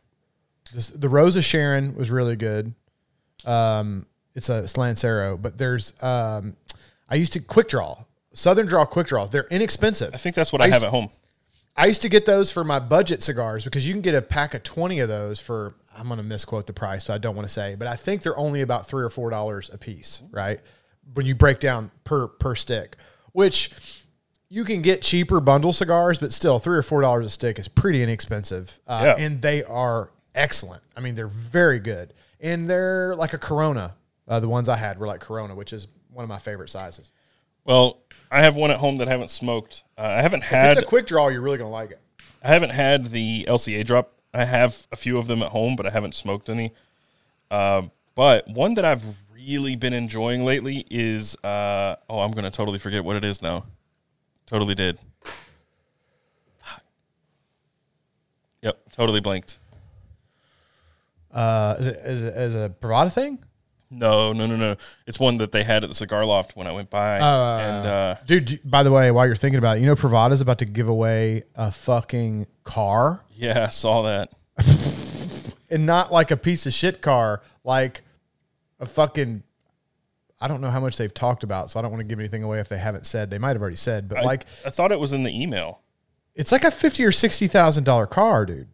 This, 0.74 0.88
the 0.88 1.10
Rosa 1.10 1.42
Sharon 1.42 1.96
was 1.96 2.10
really 2.12 2.36
good. 2.36 2.74
Um, 3.46 4.06
it's 4.36 4.50
a 4.50 4.64
it's 4.64 4.78
Lancero, 4.78 5.36
but 5.38 5.58
there's 5.58 5.94
um, 6.02 6.56
I 7.10 7.16
used 7.16 7.34
to 7.34 7.40
quick 7.40 7.70
draw 7.70 8.04
Southern 8.34 8.66
Draw 8.68 8.86
quick 8.86 9.08
draw. 9.08 9.26
They're 9.28 9.48
inexpensive. 9.50 10.14
I 10.14 10.18
think 10.18 10.36
that's 10.36 10.52
what 10.52 10.62
I 10.62 10.66
I, 10.66 10.68
have 10.68 10.76
used- 10.76 10.86
at 10.86 10.92
home. 10.92 11.10
I 11.76 11.88
used 11.88 12.04
to 12.04 12.10
get 12.10 12.28
those 12.28 12.52
for 12.52 12.64
my 12.64 12.78
budget 12.80 13.24
cigars 13.24 13.64
because 13.64 13.88
you 13.88 13.94
can 13.96 14.02
get 14.04 14.14
a 14.14 14.22
pack 14.22 14.54
of 14.54 14.62
20 14.62 15.00
of 15.00 15.10
those 15.10 15.40
for, 15.40 15.74
I'm 15.98 16.06
going 16.08 16.18
to 16.20 16.24
misquote 16.24 16.68
the 16.68 16.74
price, 16.74 17.06
so 17.06 17.16
I 17.16 17.18
don't 17.18 17.36
want 17.36 17.48
to 17.48 17.54
say, 17.54 17.74
but 17.74 17.88
I 17.88 17.96
think 17.96 18.22
they're 18.22 18.38
only 18.38 18.62
about 18.62 18.86
three 18.86 19.04
or 19.04 19.10
four 19.10 19.32
dollars 19.32 19.72
a 19.74 19.78
piece, 19.80 20.22
right? 20.30 20.60
When 21.16 21.26
you 21.26 21.34
break 21.34 21.60
down 21.60 21.90
per, 22.04 22.28
per 22.28 22.54
stick, 22.54 22.98
which 23.32 23.72
you 24.50 24.66
can 24.66 24.84
get 24.84 25.02
cheaper 25.02 25.42
bundle 25.42 25.74
cigars, 25.74 26.20
but 26.20 26.32
still 26.32 26.60
three 26.60 26.78
or 26.78 26.84
four 26.84 27.02
dollars 27.02 27.26
a 27.26 27.30
stick 27.30 27.58
is 27.58 27.68
pretty 27.68 28.04
inexpensive. 28.04 28.80
Uh, 28.86 29.16
Yeah. 29.18 29.26
And 29.26 29.40
they 29.40 29.64
are 29.64 30.12
excellent. 30.36 30.84
I 30.96 31.00
mean, 31.00 31.16
they're 31.16 31.26
very 31.28 31.80
good. 31.80 32.14
And 32.40 32.70
they're 32.70 33.16
like 33.16 33.34
a 33.34 33.40
Corona. 33.40 33.96
Uh, 34.28 34.40
the 34.40 34.48
ones 34.48 34.70
I 34.70 34.76
had 34.76 35.00
were 35.00 35.08
like 35.08 35.22
Corona, 35.22 35.56
which 35.56 35.74
is 35.74 35.88
one 36.12 36.22
of 36.22 36.30
my 36.30 36.38
favorite 36.40 36.70
sizes. 36.70 37.10
Well, 37.66 38.03
I 38.34 38.42
have 38.42 38.56
one 38.56 38.72
at 38.72 38.78
home 38.78 38.98
that 38.98 39.08
I 39.08 39.12
haven't 39.12 39.30
smoked. 39.30 39.84
Uh, 39.96 40.02
I 40.02 40.24
haven't 40.24 40.42
If 40.42 40.50
had 40.50 40.72
it's 40.72 40.82
a 40.82 40.86
quick 40.86 41.06
draw, 41.06 41.28
you're 41.28 41.42
really 41.42 41.60
going 41.60 41.70
to 41.70 41.74
like 41.74 41.92
it. 41.92 42.00
I 42.42 42.48
haven't 42.48 42.72
had 42.72 43.12
the 43.12 43.46
LCA 43.48 43.86
drop. 43.86 44.12
I 44.34 44.46
have 44.46 44.88
a 44.92 44.96
few 44.96 45.20
of 45.20 45.28
them 45.28 45.44
at 45.44 45.50
home, 45.50 45.76
but 45.76 45.86
I 45.86 45.92
haven't 45.92 46.16
smoked 46.16 46.50
any. 46.50 46.74
Uh, 47.52 47.84
but 48.16 48.48
one 48.48 48.74
that 48.74 48.86
I've 48.86 49.04
really 49.36 49.76
been 49.76 49.94
enjoying 49.94 50.44
lately 50.44 50.88
is 50.90 51.36
uh, 51.44 51.96
oh, 52.10 52.22
I'm 52.22 52.32
gonna 52.32 52.50
totally 52.50 52.80
forget 52.80 53.06
what 53.06 53.16
it 53.16 53.24
is 53.24 53.44
now. 53.44 53.66
Totally 54.48 54.74
did. 54.74 55.00
Fuck. 56.60 56.84
Yep, 58.64 58.80
totally 58.92 59.20
blanked. 59.20 59.60
Uh, 61.32 61.76
is 61.80 61.88
it, 61.88 61.98
is 62.04 62.24
it, 62.24 62.34
is 62.36 62.56
it 62.56 62.60
a 62.60 62.70
Pravada 62.70 63.14
thing? 63.14 63.44
No, 63.94 64.34
no, 64.34 64.46
no, 64.46 64.56
no. 64.56 64.76
It's 65.08 65.20
one 65.20 65.38
that 65.38 65.52
they 65.52 65.64
had 65.64 65.84
at 65.84 65.90
the 65.90 65.96
cigar 65.96 66.26
loft 66.26 66.56
when 66.56 66.68
I 66.68 66.72
went 66.74 66.90
by, 66.90 67.18
and 67.18 67.88
uh, 67.88 68.16
Dude, 68.26 68.60
by 68.64 68.84
the 68.84 68.92
way, 68.92 69.12
while 69.12 69.26
you're 69.26 69.36
thinking 69.36 69.58
about 69.60 69.78
it, 69.78 69.82
you 69.82 69.86
know 69.86 69.96
Pravada's 69.96 70.42
about 70.42 70.60
to 70.60 70.66
give 70.66 70.88
away 70.90 71.44
a 71.56 71.72
fucking 71.72 72.48
car 72.64 73.24
yeah, 73.36 73.66
I 73.66 73.70
saw 73.70 74.04
that. 74.04 74.32
and 75.70 75.86
not 75.86 76.12
like 76.12 76.32
a 76.32 76.38
piece 76.38 76.66
of 76.66 76.74
shit 76.74 77.02
car, 77.02 77.42
like 77.64 78.02
a 78.80 78.86
fucking 78.86 79.44
I 80.42 80.48
don't 80.48 80.60
know 80.62 80.70
how 80.70 80.80
much 80.80 80.98
they've 80.98 81.14
talked 81.14 81.44
about, 81.44 81.72
so 81.72 81.80
I 81.80 81.82
don't 81.82 81.92
want 81.92 82.02
to 82.02 82.08
give 82.08 82.20
anything 82.20 82.44
away 82.44 82.60
if 82.60 82.68
they 82.68 82.78
haven't 82.78 83.06
said. 83.06 83.30
They 83.30 83.40
might 83.40 83.54
have 83.54 83.62
already 83.62 83.78
said, 83.78 84.10
but 84.10 84.20
I- 84.20 84.22
like 84.24 84.46
I 84.66 84.70
thought 84.70 84.92
it 84.92 85.00
was 85.00 85.14
in 85.14 85.24
the 85.24 85.32
email. 85.42 85.82
it's 86.36 86.52
like 86.52 86.64
a 86.64 86.72
fifty 86.72 87.04
or 87.04 87.12
sixty 87.12 87.48
thousand 87.48 87.86
dollar 87.86 88.06
car, 88.08 88.46
dude. 88.46 88.68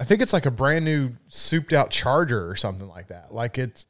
I 0.00 0.04
think 0.04 0.20
it's 0.20 0.32
like 0.32 0.46
a 0.46 0.50
brand 0.50 0.84
new 0.84 1.12
souped 1.28 1.72
out 1.72 1.90
charger 1.90 2.48
or 2.48 2.56
something 2.56 2.88
like 2.88 3.08
that. 3.08 3.32
Like 3.32 3.56
it's 3.56 3.86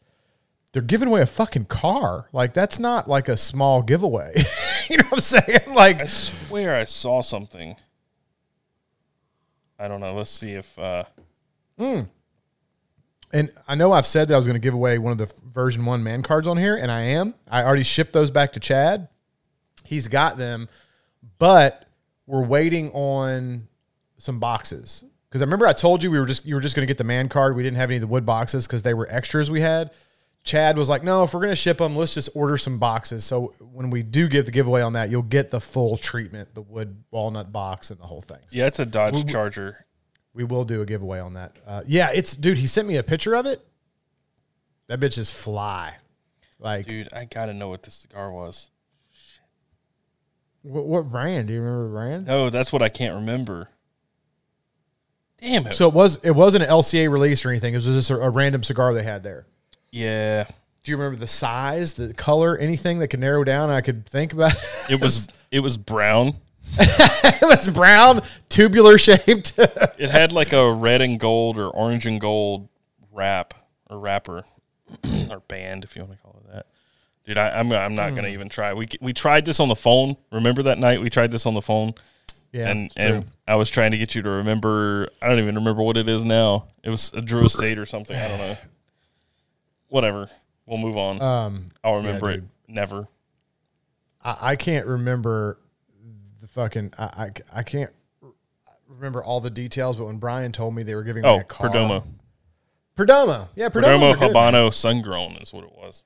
they're 0.72 0.82
giving 0.82 1.08
away 1.08 1.20
a 1.20 1.26
fucking 1.26 1.66
car. 1.66 2.28
Like 2.32 2.54
that's 2.54 2.78
not 2.78 3.08
like 3.08 3.28
a 3.28 3.36
small 3.36 3.82
giveaway. 3.82 4.32
you 4.88 4.96
know 4.96 5.04
what 5.04 5.14
I'm 5.14 5.20
saying? 5.20 5.60
Like 5.72 6.02
I 6.02 6.06
swear 6.06 6.74
I 6.74 6.84
saw 6.84 7.22
something. 7.22 7.76
I 9.78 9.88
don't 9.88 10.00
know. 10.00 10.14
Let's 10.14 10.30
see 10.30 10.52
if 10.52 10.78
uh, 10.78 11.04
And 13.32 13.50
I 13.66 13.74
know 13.74 13.92
I've 13.92 14.06
said 14.06 14.28
that 14.28 14.34
I 14.34 14.36
was 14.36 14.46
going 14.46 14.54
to 14.54 14.60
give 14.60 14.74
away 14.74 14.98
one 14.98 15.12
of 15.12 15.18
the 15.18 15.32
version 15.50 15.84
one 15.84 16.02
man 16.02 16.22
cards 16.22 16.46
on 16.46 16.58
here, 16.58 16.76
and 16.76 16.90
I 16.90 17.00
am. 17.00 17.34
I 17.50 17.62
already 17.64 17.82
shipped 17.82 18.12
those 18.12 18.30
back 18.30 18.52
to 18.52 18.60
Chad. 18.60 19.08
He's 19.84 20.08
got 20.08 20.36
them, 20.36 20.68
but 21.38 21.86
we're 22.26 22.44
waiting 22.44 22.90
on 22.90 23.68
some 24.18 24.38
boxes 24.38 25.02
because 25.28 25.42
I 25.42 25.46
remember 25.46 25.66
I 25.66 25.72
told 25.72 26.04
you 26.04 26.10
we 26.10 26.18
were 26.18 26.26
just 26.26 26.46
you 26.46 26.54
were 26.54 26.60
just 26.60 26.76
going 26.76 26.86
to 26.86 26.90
get 26.90 26.98
the 26.98 27.04
man 27.04 27.28
card. 27.28 27.56
We 27.56 27.62
didn't 27.62 27.78
have 27.78 27.90
any 27.90 27.96
of 27.96 28.02
the 28.02 28.06
wood 28.06 28.26
boxes 28.26 28.66
because 28.66 28.82
they 28.82 28.94
were 28.94 29.08
extras 29.10 29.50
we 29.50 29.62
had. 29.62 29.90
Chad 30.44 30.76
was 30.76 30.88
like, 30.88 31.04
"No, 31.04 31.22
if 31.22 31.32
we're 31.34 31.40
going 31.40 31.52
to 31.52 31.56
ship 31.56 31.78
them, 31.78 31.94
let's 31.94 32.14
just 32.14 32.30
order 32.34 32.56
some 32.56 32.78
boxes." 32.78 33.24
So 33.24 33.54
when 33.60 33.90
we 33.90 34.02
do 34.02 34.28
give 34.28 34.44
the 34.44 34.50
giveaway 34.52 34.82
on 34.82 34.94
that, 34.94 35.08
you'll 35.10 35.22
get 35.22 35.50
the 35.50 35.60
full 35.60 35.96
treatment, 35.96 36.54
the 36.54 36.62
wood 36.62 37.04
walnut 37.10 37.52
box, 37.52 37.90
and 37.90 38.00
the 38.00 38.06
whole 38.06 38.22
thing. 38.22 38.38
yeah, 38.50 38.66
it's 38.66 38.78
a 38.80 38.86
Dodge 38.86 39.30
Charger. 39.30 39.86
We 40.34 40.44
will 40.44 40.64
do 40.64 40.80
a 40.82 40.86
giveaway 40.86 41.20
on 41.20 41.34
that. 41.34 41.56
Uh, 41.66 41.82
yeah, 41.86 42.10
it's 42.12 42.34
dude. 42.34 42.58
He 42.58 42.66
sent 42.66 42.88
me 42.88 42.96
a 42.96 43.02
picture 43.02 43.34
of 43.34 43.46
it. 43.46 43.64
That 44.88 44.98
bitch 44.98 45.16
is 45.16 45.30
fly. 45.30 45.96
Like 46.58 46.86
Dude, 46.86 47.12
I 47.12 47.24
gotta 47.24 47.54
know 47.54 47.68
what 47.68 47.82
this 47.82 47.94
cigar 47.94 48.30
was. 48.32 48.70
what, 50.62 50.86
what 50.86 51.10
brand? 51.10 51.48
Do 51.48 51.54
you 51.54 51.60
remember 51.60 51.84
the 51.88 51.92
brand? 51.92 52.26
No, 52.26 52.50
that's 52.50 52.72
what 52.72 52.82
I 52.82 52.88
can't 52.88 53.14
remember. 53.16 53.68
Damn 55.40 55.66
it. 55.66 55.74
So 55.74 55.88
it 55.88 55.94
was 55.94 56.16
it 56.22 56.32
wasn't 56.32 56.64
an 56.64 56.70
LCA 56.70 57.10
release 57.10 57.44
or 57.44 57.50
anything. 57.50 57.74
It 57.74 57.78
was 57.78 57.86
just 57.86 58.10
a, 58.10 58.16
a 58.16 58.30
random 58.30 58.62
cigar 58.62 58.94
they 58.94 59.02
had 59.02 59.22
there. 59.22 59.46
Yeah, 59.92 60.44
Do 60.82 60.90
you 60.90 60.96
remember 60.96 61.18
the 61.18 61.26
size, 61.26 61.92
the 61.92 62.14
color, 62.14 62.56
anything 62.56 62.98
that 62.98 63.08
could 63.08 63.20
narrow 63.20 63.44
down? 63.44 63.70
I 63.70 63.82
could 63.82 64.06
think 64.06 64.32
about. 64.32 64.54
it 64.90 65.00
was 65.00 65.28
it 65.50 65.60
was 65.60 65.76
brown. 65.76 66.34
it 66.78 67.42
was 67.42 67.68
brown, 67.68 68.22
tubular 68.48 68.98
shaped. 68.98 69.52
It 69.98 70.10
had 70.10 70.32
like 70.32 70.52
a 70.52 70.72
red 70.72 71.00
and 71.00 71.20
gold 71.20 71.58
or 71.58 71.68
orange 71.68 72.06
and 72.06 72.20
gold 72.20 72.68
wrap 73.12 73.54
or 73.88 74.00
wrapper 74.00 74.44
or 75.30 75.40
band, 75.40 75.84
if 75.84 75.94
you 75.94 76.02
want 76.02 76.14
to 76.14 76.18
call 76.18 76.42
it 76.44 76.52
that. 76.52 76.66
Dude, 77.24 77.38
I, 77.38 77.50
I'm 77.50 77.70
I'm 77.70 77.94
not 77.94 78.14
gonna 78.16 78.28
hmm. 78.28 78.34
even 78.34 78.48
try. 78.48 78.72
We 78.72 78.88
we 79.00 79.12
tried 79.12 79.44
this 79.44 79.60
on 79.60 79.68
the 79.68 79.76
phone. 79.76 80.16
Remember 80.32 80.64
that 80.64 80.78
night 80.78 81.00
we 81.00 81.10
tried 81.10 81.30
this 81.30 81.46
on 81.46 81.54
the 81.54 81.62
phone, 81.62 81.94
yeah, 82.50 82.70
and 82.70 82.90
and. 82.96 83.26
I 83.46 83.56
was 83.56 83.68
trying 83.68 83.90
to 83.90 83.98
get 83.98 84.14
you 84.14 84.22
to 84.22 84.30
remember. 84.30 85.08
I 85.20 85.28
don't 85.28 85.38
even 85.38 85.56
remember 85.56 85.82
what 85.82 85.96
it 85.96 86.08
is 86.08 86.24
now. 86.24 86.68
It 86.82 86.90
was 86.90 87.12
a 87.12 87.20
Drew 87.20 87.44
Estate 87.44 87.78
or 87.78 87.84
something. 87.84 88.16
I 88.16 88.28
don't 88.28 88.38
know. 88.38 88.56
Whatever. 89.92 90.30
We'll 90.64 90.78
move 90.80 90.96
on. 90.96 91.20
um, 91.20 91.68
I'll 91.84 91.96
remember 91.96 92.30
it. 92.30 92.44
Never. 92.66 93.08
I, 94.24 94.36
I 94.40 94.56
can't 94.56 94.86
remember 94.86 95.58
the 96.40 96.48
fucking. 96.48 96.94
I, 96.98 97.04
I 97.04 97.30
I 97.60 97.62
can't 97.62 97.90
remember 98.88 99.22
all 99.22 99.40
the 99.40 99.50
details. 99.50 99.96
But 99.96 100.06
when 100.06 100.16
Brian 100.18 100.50
told 100.50 100.74
me 100.74 100.82
they 100.82 100.94
were 100.94 101.02
giving 101.02 101.24
Oh, 101.26 101.34
me 101.36 101.40
a 101.40 101.44
car, 101.44 101.68
Perdomo. 101.68 102.04
Perdomo, 102.96 103.48
yeah, 103.54 103.68
Perdomo 103.68 104.14
Perdomo. 104.14 104.32
Habano 104.32 104.70
Sungrown 104.70 105.42
is 105.42 105.52
what 105.52 105.64
it 105.64 105.72
was. 105.72 106.04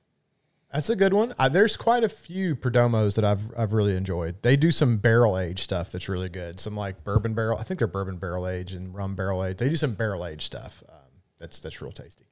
That's 0.71 0.89
a 0.89 0.95
good 0.97 1.13
one. 1.13 1.33
I, 1.39 1.47
there's 1.47 1.77
quite 1.77 2.03
a 2.03 2.09
few 2.09 2.53
Perdomos 2.55 3.15
that 3.15 3.23
I've 3.23 3.51
I've 3.57 3.71
really 3.71 3.95
enjoyed. 3.95 4.41
They 4.41 4.57
do 4.57 4.69
some 4.71 4.97
barrel 4.97 5.37
age 5.39 5.61
stuff 5.61 5.93
that's 5.93 6.09
really 6.09 6.27
good. 6.29 6.59
Some 6.59 6.75
like 6.75 7.05
bourbon 7.05 7.33
barrel. 7.33 7.57
I 7.57 7.63
think 7.63 7.77
they're 7.79 7.87
bourbon 7.87 8.17
barrel 8.17 8.47
age 8.47 8.73
and 8.73 8.93
rum 8.93 9.15
barrel 9.15 9.45
age. 9.45 9.57
They 9.57 9.69
do 9.69 9.77
some 9.77 9.93
barrel 9.93 10.25
age 10.25 10.43
stuff. 10.43 10.83
Um, 10.89 10.95
that's 11.39 11.59
that's 11.61 11.81
real 11.81 11.93
tasty. 11.93 12.25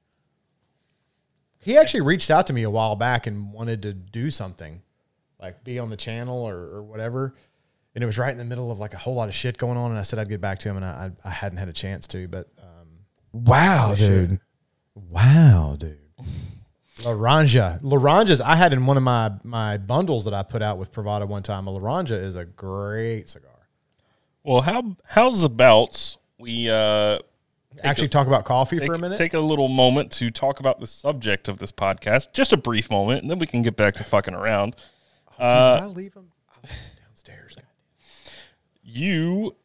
He 1.65 1.79
actually 1.79 2.01
reached 2.01 2.29
out 2.29 2.45
to 2.45 2.53
me 2.53 2.61
a 2.61 2.69
while 2.69 2.95
back 2.95 3.25
and 3.25 3.51
wanted 3.51 3.81
to 3.81 3.93
do 3.93 4.29
something, 4.29 4.83
like 5.41 5.63
be 5.63 5.79
on 5.79 5.89
the 5.89 5.97
channel 5.97 6.37
or, 6.37 6.55
or 6.55 6.83
whatever. 6.83 7.33
And 7.95 8.03
it 8.03 8.05
was 8.05 8.19
right 8.19 8.31
in 8.31 8.37
the 8.37 8.45
middle 8.45 8.71
of 8.71 8.77
like 8.77 8.93
a 8.93 8.99
whole 8.99 9.15
lot 9.15 9.29
of 9.29 9.33
shit 9.33 9.57
going 9.57 9.75
on. 9.75 9.89
And 9.89 9.99
I 9.99 10.03
said 10.03 10.19
I'd 10.19 10.29
get 10.29 10.39
back 10.39 10.59
to 10.59 10.69
him, 10.69 10.75
and 10.75 10.85
I 10.85 11.09
I, 11.25 11.29
I 11.29 11.31
hadn't 11.31 11.57
had 11.57 11.67
a 11.67 11.73
chance 11.73 12.05
to. 12.07 12.27
But 12.27 12.49
um, 12.61 12.87
wow, 13.31 13.95
dude, 13.97 14.39
wow, 14.93 15.75
dude. 15.79 15.97
Laranja. 16.97 17.81
Laranjas, 17.81 18.41
I 18.41 18.55
had 18.55 18.71
in 18.71 18.85
one 18.85 18.97
of 18.97 19.03
my 19.03 19.31
my 19.43 19.79
bundles 19.79 20.25
that 20.25 20.35
I 20.35 20.43
put 20.43 20.61
out 20.61 20.77
with 20.77 20.91
Pravada 20.91 21.27
one 21.27 21.41
time. 21.41 21.65
A 21.65 21.71
Laranja 21.71 22.21
is 22.21 22.35
a 22.35 22.45
great 22.45 23.27
cigar. 23.27 23.49
Well, 24.43 24.61
how 24.61 24.97
how's 25.03 25.43
about 25.43 26.15
we 26.37 26.69
uh 26.69 27.17
Actually, 27.83 28.07
talk 28.07 28.27
about 28.27 28.45
coffee 28.45 28.77
take, 28.79 28.87
for 28.87 28.93
a 28.93 28.99
minute. 28.99 29.17
take 29.17 29.33
a 29.33 29.39
little 29.39 29.67
moment 29.67 30.11
to 30.13 30.31
talk 30.31 30.59
about 30.59 30.79
the 30.79 30.87
subject 30.87 31.47
of 31.47 31.57
this 31.57 31.71
podcast, 31.71 32.33
just 32.33 32.53
a 32.53 32.57
brief 32.57 32.89
moment, 32.89 33.21
and 33.21 33.29
then 33.29 33.39
we 33.39 33.47
can 33.47 33.61
get 33.61 33.75
back 33.75 33.95
to 33.95 34.03
fucking 34.03 34.33
around. 34.33 34.75
Oh, 35.39 35.43
dude, 35.43 35.79
did 35.79 35.83
uh, 35.83 35.83
I 35.83 35.85
leave 35.87 36.13
them 36.13 36.31
downstairs? 37.05 37.55
You 38.83 39.55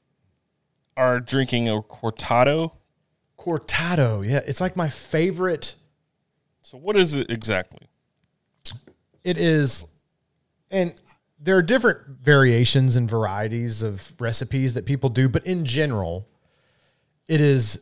are 0.96 1.20
drinking 1.20 1.68
a 1.68 1.82
cortado. 1.82 2.72
Cortado, 3.38 4.26
yeah, 4.26 4.40
it's 4.46 4.60
like 4.60 4.76
my 4.76 4.88
favorite. 4.88 5.76
So 6.62 6.76
what 6.76 6.96
is 6.96 7.14
it 7.14 7.30
exactly? 7.30 7.86
It 9.22 9.38
is, 9.38 9.84
and 10.70 10.94
there 11.38 11.56
are 11.56 11.62
different 11.62 12.20
variations 12.20 12.96
and 12.96 13.08
varieties 13.08 13.82
of 13.82 14.14
recipes 14.20 14.74
that 14.74 14.84
people 14.84 15.08
do, 15.10 15.28
but 15.28 15.44
in 15.44 15.64
general, 15.64 16.28
it 17.28 17.40
is 17.40 17.80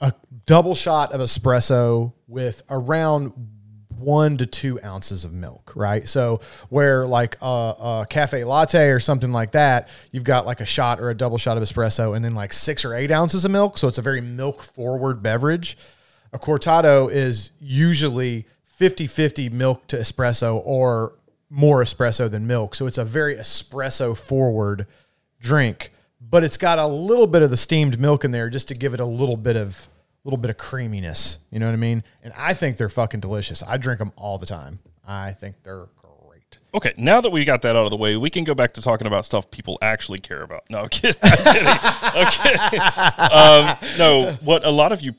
a 0.00 0.12
double 0.46 0.74
shot 0.74 1.12
of 1.12 1.20
espresso 1.20 2.12
with 2.26 2.62
around 2.68 3.32
one 3.98 4.36
to 4.36 4.46
two 4.46 4.78
ounces 4.84 5.24
of 5.24 5.32
milk, 5.32 5.72
right? 5.74 6.06
So 6.06 6.40
where 6.68 7.06
like 7.06 7.36
a, 7.40 7.46
a, 7.46 8.06
cafe 8.08 8.44
latte 8.44 8.88
or 8.88 9.00
something 9.00 9.32
like 9.32 9.52
that, 9.52 9.88
you've 10.12 10.24
got 10.24 10.46
like 10.46 10.60
a 10.60 10.66
shot 10.66 11.00
or 11.00 11.10
a 11.10 11.14
double 11.14 11.38
shot 11.38 11.56
of 11.56 11.62
espresso 11.62 12.14
and 12.14 12.24
then 12.24 12.34
like 12.34 12.52
six 12.52 12.84
or 12.84 12.94
eight 12.94 13.10
ounces 13.10 13.44
of 13.44 13.50
milk. 13.50 13.78
So 13.78 13.88
it's 13.88 13.98
a 13.98 14.02
very 14.02 14.20
milk 14.20 14.62
forward 14.62 15.22
beverage. 15.22 15.76
A 16.32 16.38
cortado 16.38 17.10
is 17.10 17.52
usually 17.60 18.46
50 18.64 19.06
50 19.06 19.48
milk 19.50 19.86
to 19.86 19.96
espresso 19.96 20.60
or 20.64 21.14
more 21.48 21.82
espresso 21.82 22.28
than 22.30 22.46
milk. 22.46 22.74
So 22.74 22.86
it's 22.86 22.98
a 22.98 23.04
very 23.04 23.36
espresso 23.36 24.16
forward 24.16 24.86
drink, 25.40 25.92
but 26.30 26.44
it's 26.44 26.56
got 26.56 26.78
a 26.78 26.86
little 26.86 27.26
bit 27.26 27.42
of 27.42 27.50
the 27.50 27.56
steamed 27.56 27.98
milk 27.98 28.24
in 28.24 28.30
there 28.30 28.48
just 28.50 28.68
to 28.68 28.74
give 28.74 28.94
it 28.94 29.00
a 29.00 29.04
little 29.04 29.36
bit 29.36 29.56
of 29.56 29.88
little 30.24 30.38
bit 30.38 30.50
of 30.50 30.56
creaminess. 30.56 31.38
You 31.50 31.58
know 31.58 31.66
what 31.66 31.72
I 31.72 31.76
mean? 31.76 32.02
And 32.22 32.32
I 32.36 32.54
think 32.54 32.76
they're 32.78 32.88
fucking 32.88 33.20
delicious. 33.20 33.62
I 33.62 33.76
drink 33.76 33.98
them 33.98 34.12
all 34.16 34.38
the 34.38 34.46
time. 34.46 34.78
I 35.06 35.32
think 35.32 35.56
they're 35.62 35.86
great. 35.96 36.58
Okay, 36.72 36.94
now 36.96 37.20
that 37.20 37.30
we 37.30 37.44
got 37.44 37.62
that 37.62 37.76
out 37.76 37.84
of 37.84 37.90
the 37.90 37.96
way, 37.96 38.16
we 38.16 38.30
can 38.30 38.44
go 38.44 38.54
back 38.54 38.72
to 38.74 38.82
talking 38.82 39.06
about 39.06 39.26
stuff 39.26 39.50
people 39.50 39.78
actually 39.82 40.18
care 40.18 40.42
about. 40.42 40.62
No, 40.70 40.80
I'm 40.80 40.88
kidding. 40.88 41.20
I'm 41.22 42.30
kidding. 42.30 42.58
okay. 42.58 42.78
Um, 43.18 43.76
no, 43.98 44.38
what 44.42 44.64
a 44.64 44.70
lot 44.70 44.92
of 44.92 45.02
you. 45.02 45.14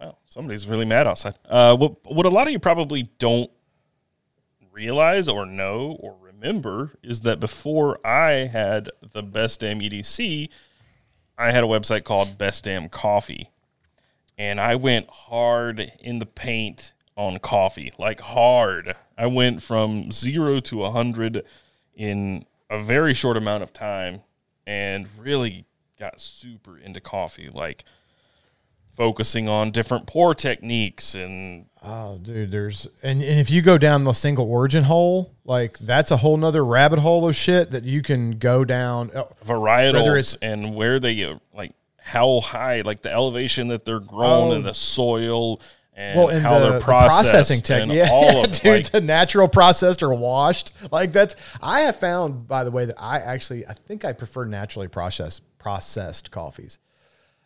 Wow, 0.00 0.16
somebody's 0.26 0.66
really 0.68 0.86
mad 0.86 1.08
outside. 1.08 1.34
Uh, 1.48 1.76
what 1.76 1.96
what 2.04 2.26
a 2.26 2.30
lot 2.30 2.46
of 2.46 2.52
you 2.52 2.60
probably 2.60 3.10
don't 3.18 3.50
realize 4.72 5.28
or 5.28 5.44
know 5.46 5.96
or 6.00 6.16
remember 6.42 6.92
is 7.02 7.20
that 7.20 7.38
before 7.38 8.04
I 8.06 8.46
had 8.52 8.90
the 9.12 9.22
best 9.22 9.60
damn 9.60 9.80
EDC, 9.80 10.48
I 11.38 11.52
had 11.52 11.64
a 11.64 11.68
website 11.68 12.04
called 12.04 12.36
Best 12.36 12.64
Damn 12.64 12.88
Coffee, 12.88 13.50
and 14.36 14.60
I 14.60 14.74
went 14.74 15.08
hard 15.08 15.92
in 16.00 16.18
the 16.18 16.26
paint 16.26 16.94
on 17.16 17.38
coffee, 17.38 17.92
like 17.98 18.20
hard. 18.20 18.94
I 19.16 19.26
went 19.26 19.62
from 19.62 20.10
zero 20.10 20.60
to 20.60 20.84
a 20.84 20.90
hundred 20.90 21.44
in 21.94 22.44
a 22.68 22.82
very 22.82 23.14
short 23.14 23.36
amount 23.36 23.62
of 23.62 23.72
time, 23.72 24.22
and 24.66 25.06
really 25.18 25.66
got 25.98 26.20
super 26.20 26.76
into 26.76 27.00
coffee, 27.00 27.50
like 27.52 27.84
focusing 29.02 29.48
on 29.48 29.72
different 29.72 30.06
pour 30.06 30.32
techniques 30.32 31.16
and 31.16 31.66
oh 31.82 32.16
dude 32.18 32.52
there's 32.52 32.86
and, 33.02 33.20
and 33.20 33.40
if 33.40 33.50
you 33.50 33.60
go 33.60 33.76
down 33.76 34.04
the 34.04 34.12
single 34.12 34.48
origin 34.48 34.84
hole 34.84 35.34
like 35.44 35.76
that's 35.80 36.12
a 36.12 36.18
whole 36.18 36.36
nother 36.36 36.64
rabbit 36.64 37.00
hole 37.00 37.28
of 37.28 37.34
shit 37.34 37.72
that 37.72 37.82
you 37.82 38.00
can 38.00 38.38
go 38.38 38.64
down 38.64 39.10
uh, 39.12 39.24
varietals 39.44 40.16
it's, 40.16 40.34
and 40.36 40.76
where 40.76 41.00
they 41.00 41.24
uh, 41.24 41.36
like 41.52 41.72
how 41.98 42.38
high 42.38 42.80
like 42.82 43.02
the 43.02 43.10
elevation 43.10 43.66
that 43.66 43.84
they're 43.84 43.98
grown 43.98 44.52
oh, 44.52 44.52
in 44.52 44.62
the 44.62 44.72
soil 44.72 45.60
and 45.94 46.16
well, 46.16 46.28
and 46.28 46.40
how 46.40 46.60
the, 46.60 46.70
they're 46.70 46.80
processing 46.80 47.60
technique, 47.60 47.98
yeah, 47.98 48.08
all 48.10 48.44
of 48.44 48.52
dude, 48.52 48.64
like, 48.64 48.90
the 48.92 49.00
natural 49.00 49.46
processed 49.46 50.02
or 50.02 50.14
washed. 50.14 50.72
Like 50.90 51.12
that's 51.12 51.36
I 51.60 51.80
have 51.82 51.96
found, 51.96 52.48
by 52.48 52.64
the 52.64 52.70
way, 52.70 52.86
that 52.86 52.94
I 52.98 53.18
actually 53.18 53.66
I 53.66 53.74
think 53.74 54.02
I 54.02 54.14
prefer 54.14 54.46
naturally 54.46 54.88
processed 54.88 55.42
processed 55.58 56.30
coffees 56.30 56.78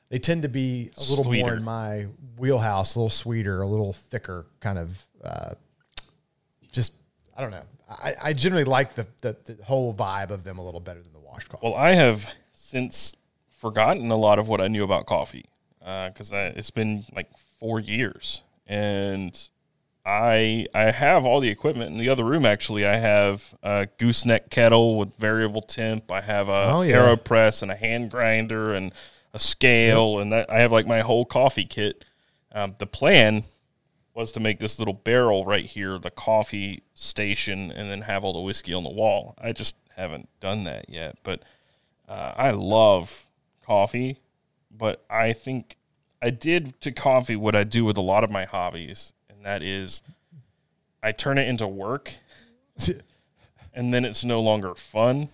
they 0.09 0.18
tend 0.18 0.42
to 0.42 0.48
be 0.48 0.90
a 0.96 1.00
little 1.00 1.24
sweeter. 1.24 1.46
more 1.46 1.54
in 1.57 1.64
my 1.64 2.07
wheelhouse, 2.38 2.94
a 2.94 2.98
little 2.98 3.11
sweeter, 3.11 3.61
a 3.61 3.66
little 3.66 3.92
thicker, 3.92 4.46
kind 4.61 4.78
of. 4.78 5.04
Uh, 5.22 5.54
just 6.72 6.92
I 7.36 7.40
don't 7.40 7.50
know. 7.50 7.64
I, 7.88 8.14
I 8.22 8.32
generally 8.32 8.64
like 8.64 8.94
the, 8.94 9.07
the, 9.22 9.36
the 9.44 9.64
whole 9.64 9.94
vibe 9.94 10.30
of 10.30 10.44
them 10.44 10.59
a 10.59 10.64
little 10.64 10.80
better 10.80 11.02
than 11.02 11.12
the 11.12 11.20
washed 11.20 11.48
coffee. 11.48 11.66
Well, 11.66 11.76
I 11.76 11.92
have 11.92 12.34
since 12.52 13.14
forgotten 13.48 14.11
a 14.11 14.16
lot 14.16 14.38
of 14.38 14.48
what 14.48 14.61
I 14.61 14.68
knew 14.68 14.84
about 14.84 15.07
coffee 15.07 15.46
because 15.78 16.32
uh, 16.32 16.52
it's 16.57 16.70
been 16.70 17.04
like 17.14 17.28
four 17.59 17.78
years, 17.80 18.42
and 18.66 19.48
I 20.04 20.66
I 20.74 20.90
have 20.90 21.24
all 21.24 21.40
the 21.40 21.48
equipment 21.48 21.90
in 21.92 21.98
the 21.98 22.09
other 22.09 22.24
room. 22.24 22.44
Actually, 22.44 22.86
I 22.86 22.96
have 22.96 23.54
a 23.62 23.88
gooseneck 23.98 24.50
kettle 24.50 24.98
with 24.98 25.16
variable 25.16 25.62
temp. 25.62 26.11
I 26.11 26.20
have 26.20 26.48
a 26.48 26.70
oh, 26.72 26.82
yeah. 26.82 26.96
aeropress 26.96 27.62
and 27.62 27.70
a 27.70 27.76
hand 27.76 28.11
grinder 28.11 28.74
and 28.74 28.92
a 29.37 29.39
scale, 29.39 30.14
yep. 30.14 30.22
and 30.22 30.32
that 30.32 30.51
I 30.51 30.59
have 30.59 30.72
like 30.72 30.87
my 30.87 31.01
whole 31.01 31.24
coffee 31.24 31.66
kit. 31.66 32.05
Um, 32.53 32.74
the 32.78 32.87
plan 32.87 33.45
was 34.14 34.32
to 34.32 34.41
make 34.41 34.59
this 34.59 34.78
little 34.78 34.95
barrel 34.95 35.45
right 35.45 35.66
here 35.66 35.99
the 35.99 36.11
coffee 36.11 36.82
station, 36.95 37.70
and 37.70 37.91
then 37.91 38.01
have 38.01 38.24
all 38.24 38.32
the 38.32 38.41
whiskey 38.41 38.72
on 38.72 38.82
the 38.82 38.91
wall. 38.91 39.34
I 39.39 39.53
just 39.53 39.76
haven't 39.95 40.28
done 40.41 40.64
that 40.64 40.89
yet, 40.89 41.18
but 41.22 41.43
uh, 42.09 42.32
I 42.34 42.51
love 42.51 43.26
coffee. 43.62 44.18
But 44.70 45.05
I 45.09 45.32
think 45.32 45.76
I 46.20 46.30
did 46.30 46.80
to 46.80 46.93
coffee 46.93 47.37
what 47.37 47.55
I 47.55 47.64
do 47.64 47.84
with 47.84 47.97
a 47.97 48.03
lot 48.03 48.24
of 48.24 48.30
my 48.30 48.47
hobbies, 48.47 49.12
and 49.28 49.45
that 49.45 49.62
is 49.62 50.03
I 51.03 51.12
turn 51.12 51.37
it 51.37 51.47
into 51.47 51.68
work, 51.68 52.14
and 53.74 53.93
then 53.93 54.05
it's 54.07 54.24
no 54.24 54.41
longer 54.41 54.74
fun. 54.74 55.28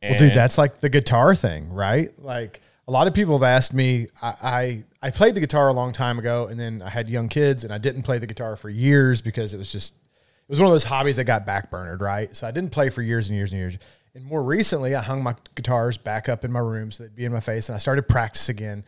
well, 0.00 0.16
dude, 0.16 0.34
that's 0.34 0.58
like 0.58 0.78
the 0.78 0.88
guitar 0.88 1.34
thing, 1.34 1.72
right? 1.72 2.10
Like 2.18 2.60
a 2.88 2.90
lot 2.90 3.06
of 3.06 3.14
people 3.14 3.34
have 3.34 3.42
asked 3.42 3.72
me. 3.72 4.08
I, 4.20 4.34
I, 4.42 4.84
I 5.02 5.10
played 5.10 5.34
the 5.34 5.40
guitar 5.40 5.68
a 5.68 5.72
long 5.72 5.92
time 5.92 6.18
ago, 6.18 6.46
and 6.48 6.58
then 6.58 6.82
I 6.82 6.88
had 6.88 7.08
young 7.08 7.28
kids, 7.28 7.64
and 7.64 7.72
I 7.72 7.78
didn't 7.78 8.02
play 8.02 8.18
the 8.18 8.26
guitar 8.26 8.56
for 8.56 8.68
years 8.68 9.20
because 9.20 9.54
it 9.54 9.58
was 9.58 9.70
just 9.70 9.94
it 9.94 10.48
was 10.48 10.58
one 10.58 10.66
of 10.66 10.72
those 10.72 10.84
hobbies 10.84 11.16
that 11.16 11.24
got 11.24 11.46
backburnered, 11.46 12.00
right? 12.00 12.34
So 12.36 12.46
I 12.46 12.50
didn't 12.50 12.72
play 12.72 12.90
for 12.90 13.00
years 13.02 13.28
and 13.28 13.36
years 13.36 13.52
and 13.52 13.60
years. 13.60 13.78
And 14.14 14.24
more 14.24 14.42
recently, 14.42 14.94
I 14.94 15.00
hung 15.00 15.22
my 15.22 15.34
guitars 15.54 15.96
back 15.96 16.28
up 16.28 16.44
in 16.44 16.52
my 16.52 16.60
room 16.60 16.90
so 16.90 17.04
they'd 17.04 17.14
be 17.14 17.24
in 17.24 17.32
my 17.32 17.40
face, 17.40 17.68
and 17.68 17.76
I 17.76 17.78
started 17.78 18.08
practice 18.08 18.48
again. 18.48 18.84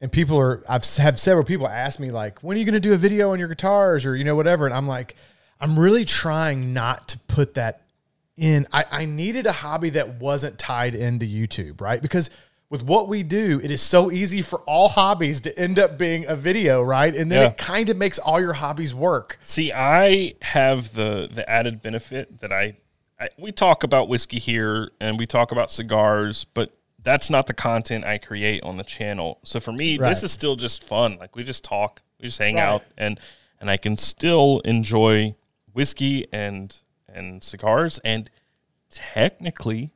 And 0.00 0.10
people 0.10 0.38
are 0.38 0.62
I've 0.68 0.84
have 0.96 1.18
several 1.18 1.44
people 1.44 1.68
ask 1.68 2.00
me 2.00 2.10
like, 2.10 2.40
when 2.40 2.56
are 2.56 2.60
you 2.60 2.66
going 2.66 2.74
to 2.74 2.80
do 2.80 2.92
a 2.92 2.98
video 2.98 3.32
on 3.32 3.38
your 3.38 3.48
guitars 3.48 4.06
or 4.06 4.16
you 4.16 4.24
know 4.24 4.34
whatever? 4.34 4.66
And 4.66 4.74
I'm 4.74 4.88
like, 4.88 5.14
I'm 5.60 5.78
really 5.78 6.04
trying 6.04 6.72
not 6.72 7.08
to 7.08 7.18
put 7.28 7.54
that 7.54 7.82
in. 8.36 8.66
I, 8.72 8.84
I 8.90 9.04
needed 9.04 9.46
a 9.46 9.52
hobby 9.52 9.90
that 9.90 10.20
wasn't 10.20 10.58
tied 10.58 10.94
into 10.96 11.26
YouTube, 11.26 11.80
right? 11.80 12.02
Because 12.02 12.30
with 12.72 12.82
what 12.82 13.06
we 13.06 13.22
do, 13.22 13.60
it 13.62 13.70
is 13.70 13.82
so 13.82 14.10
easy 14.10 14.40
for 14.40 14.60
all 14.60 14.88
hobbies 14.88 15.42
to 15.42 15.56
end 15.58 15.78
up 15.78 15.98
being 15.98 16.24
a 16.26 16.34
video, 16.34 16.82
right? 16.82 17.14
And 17.14 17.30
then 17.30 17.42
yeah. 17.42 17.48
it 17.48 17.58
kind 17.58 17.90
of 17.90 17.98
makes 17.98 18.18
all 18.18 18.40
your 18.40 18.54
hobbies 18.54 18.94
work. 18.94 19.38
See, 19.42 19.70
I 19.70 20.36
have 20.40 20.94
the 20.94 21.28
the 21.30 21.48
added 21.48 21.82
benefit 21.82 22.40
that 22.40 22.50
I, 22.50 22.78
I 23.20 23.28
we 23.38 23.52
talk 23.52 23.84
about 23.84 24.08
whiskey 24.08 24.38
here 24.38 24.90
and 25.00 25.18
we 25.18 25.26
talk 25.26 25.52
about 25.52 25.70
cigars, 25.70 26.44
but 26.54 26.72
that's 27.02 27.28
not 27.28 27.46
the 27.46 27.52
content 27.52 28.06
I 28.06 28.16
create 28.16 28.62
on 28.62 28.78
the 28.78 28.84
channel. 28.84 29.38
So 29.44 29.60
for 29.60 29.72
me, 29.72 29.98
right. 29.98 30.08
this 30.08 30.22
is 30.22 30.32
still 30.32 30.56
just 30.56 30.82
fun. 30.82 31.18
Like 31.20 31.36
we 31.36 31.44
just 31.44 31.62
talk, 31.62 32.00
we 32.18 32.28
just 32.28 32.38
hang 32.38 32.54
right. 32.54 32.62
out 32.62 32.84
and 32.96 33.20
and 33.60 33.68
I 33.68 33.76
can 33.76 33.98
still 33.98 34.60
enjoy 34.64 35.34
whiskey 35.74 36.26
and 36.32 36.74
and 37.06 37.44
cigars 37.44 38.00
and 38.02 38.30
technically 38.88 39.90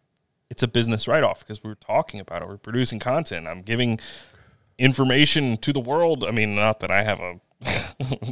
it's 0.51 0.63
a 0.63 0.69
business 0.69 1.09
write 1.09 1.23
off 1.23 1.41
because 1.41 1.63
we 1.63 1.71
are 1.71 1.77
talking 1.77 2.21
about 2.21 2.43
it. 2.43 2.49
We're 2.49 2.57
producing 2.57 2.99
content. 2.99 3.47
I'm 3.47 3.63
giving 3.63 3.99
information 4.79 5.57
to 5.59 5.73
the 5.73 5.81
world. 5.81 6.25
I 6.25 6.31
mean, 6.31 6.55
not 6.55 6.81
that 6.81 6.91
I 6.91 7.03
have 7.03 7.21
a 7.21 7.41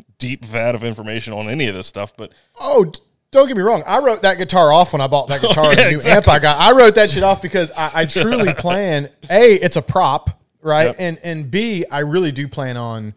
deep 0.19 0.45
vat 0.45 0.75
of 0.75 0.85
information 0.85 1.33
on 1.33 1.49
any 1.49 1.67
of 1.67 1.75
this 1.75 1.87
stuff, 1.87 2.17
but 2.17 2.33
oh, 2.61 2.93
don't 3.31 3.49
get 3.49 3.57
me 3.57 3.63
wrong. 3.63 3.83
I 3.87 3.99
wrote 3.99 4.23
that 4.23 4.39
guitar 4.39 4.73
off 4.73 4.93
when 4.93 5.01
I 5.01 5.07
bought 5.07 5.29
that 5.29 5.43
oh, 5.45 5.49
guitar, 5.49 5.71
yeah, 5.71 5.75
the 5.75 5.91
new 5.91 5.97
exactly. 5.97 6.13
amp 6.13 6.29
I 6.29 6.39
got. 6.39 6.61
I 6.61 6.77
wrote 6.77 6.95
that 6.95 7.11
shit 7.11 7.23
off 7.23 7.43
because 7.43 7.71
I, 7.73 7.91
I 7.95 8.07
truly 8.07 8.55
plan. 8.59 9.11
A, 9.29 9.55
it's 9.55 9.77
a 9.77 9.83
prop, 9.83 10.41
right? 10.63 10.87
Yep. 10.87 10.97
And 10.99 11.19
and 11.25 11.51
B, 11.51 11.85
I 11.91 12.01
really 12.01 12.33
do 12.33 12.47
plan 12.47 12.77
on 12.77 13.15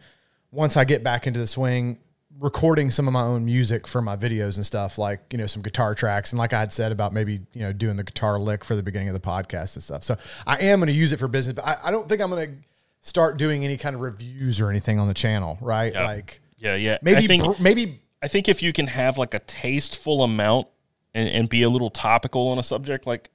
once 0.50 0.76
I 0.76 0.84
get 0.84 1.04
back 1.04 1.26
into 1.26 1.38
the 1.38 1.46
swing 1.46 1.98
recording 2.38 2.90
some 2.90 3.06
of 3.06 3.12
my 3.12 3.22
own 3.22 3.44
music 3.44 3.86
for 3.86 4.00
my 4.00 4.16
videos 4.16 4.56
and 4.56 4.64
stuff, 4.64 4.98
like 4.98 5.20
you 5.30 5.38
know 5.38 5.46
some 5.46 5.62
guitar 5.62 5.94
tracks, 5.94 6.32
and 6.32 6.38
like 6.38 6.52
I 6.52 6.60
had 6.60 6.72
said 6.72 6.92
about 6.92 7.12
maybe 7.12 7.40
you 7.52 7.60
know 7.60 7.72
doing 7.72 7.96
the 7.96 8.04
guitar 8.04 8.38
lick 8.38 8.64
for 8.64 8.76
the 8.76 8.82
beginning 8.82 9.08
of 9.08 9.14
the 9.14 9.20
podcast 9.20 9.74
and 9.74 9.82
stuff. 9.82 10.04
So 10.04 10.16
I 10.46 10.56
am 10.58 10.80
going 10.80 10.88
to 10.88 10.92
use 10.92 11.12
it 11.12 11.18
for 11.18 11.28
business, 11.28 11.54
but 11.54 11.66
I, 11.66 11.76
I 11.84 11.90
don't 11.90 12.08
think 12.08 12.20
I'm 12.20 12.30
going 12.30 12.48
to 12.48 12.54
start 13.00 13.36
doing 13.36 13.64
any 13.64 13.76
kind 13.76 13.94
of 13.94 14.00
reviews 14.00 14.60
or 14.60 14.70
anything 14.70 14.98
on 14.98 15.08
the 15.08 15.14
channel, 15.14 15.58
right? 15.60 15.92
Yeah. 15.92 16.04
Like 16.04 16.40
yeah, 16.58 16.74
yeah. 16.74 16.98
Maybe 17.02 17.24
I 17.24 17.26
think, 17.26 17.60
maybe 17.60 18.00
I 18.22 18.28
think 18.28 18.48
if 18.48 18.62
you 18.62 18.72
can 18.72 18.88
have 18.88 19.18
like 19.18 19.34
a 19.34 19.38
tasteful 19.40 20.22
amount 20.22 20.68
and, 21.14 21.28
and 21.28 21.48
be 21.48 21.62
a 21.62 21.68
little 21.68 21.90
topical 21.90 22.48
on 22.48 22.58
a 22.58 22.62
subject, 22.62 23.06
like 23.06 23.30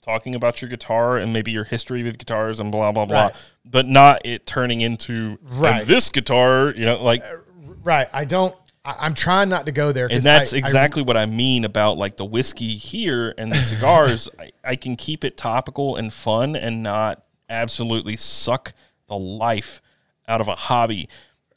talking 0.00 0.34
about 0.34 0.60
your 0.60 0.68
guitar 0.68 1.16
and 1.16 1.32
maybe 1.32 1.50
your 1.52 1.64
history 1.64 2.02
with 2.02 2.18
guitars 2.18 2.60
and 2.60 2.72
blah 2.72 2.92
blah 2.92 3.06
blah, 3.06 3.24
right. 3.26 3.34
but 3.64 3.86
not 3.86 4.22
it 4.24 4.46
turning 4.46 4.80
into 4.80 5.38
right. 5.42 5.86
this 5.86 6.08
guitar, 6.08 6.70
you 6.70 6.84
know, 6.84 7.02
like 7.02 7.22
uh, 7.22 7.36
Right. 7.82 8.08
I 8.12 8.24
don't. 8.24 8.54
I, 8.84 9.06
am 9.06 9.14
trying 9.14 9.48
not 9.48 9.66
to 9.66 9.72
go 9.72 9.92
there. 9.92 10.08
And 10.10 10.22
that's 10.22 10.52
I, 10.52 10.56
exactly 10.56 11.02
I, 11.02 11.04
what 11.04 11.16
I 11.16 11.26
mean 11.26 11.64
about 11.64 11.98
like 11.98 12.16
the 12.16 12.24
whiskey 12.24 12.76
here 12.76 13.32
and 13.38 13.52
the 13.52 13.56
cigars. 13.56 14.28
I, 14.38 14.50
I 14.64 14.76
can 14.76 14.96
keep 14.96 15.24
it 15.24 15.36
topical 15.36 15.96
and 15.96 16.12
fun 16.12 16.56
and 16.56 16.82
not 16.82 17.22
absolutely 17.48 18.16
suck 18.16 18.72
the 19.06 19.16
life 19.16 19.80
out 20.26 20.40
of 20.40 20.48
a 20.48 20.56
hobby. 20.56 21.08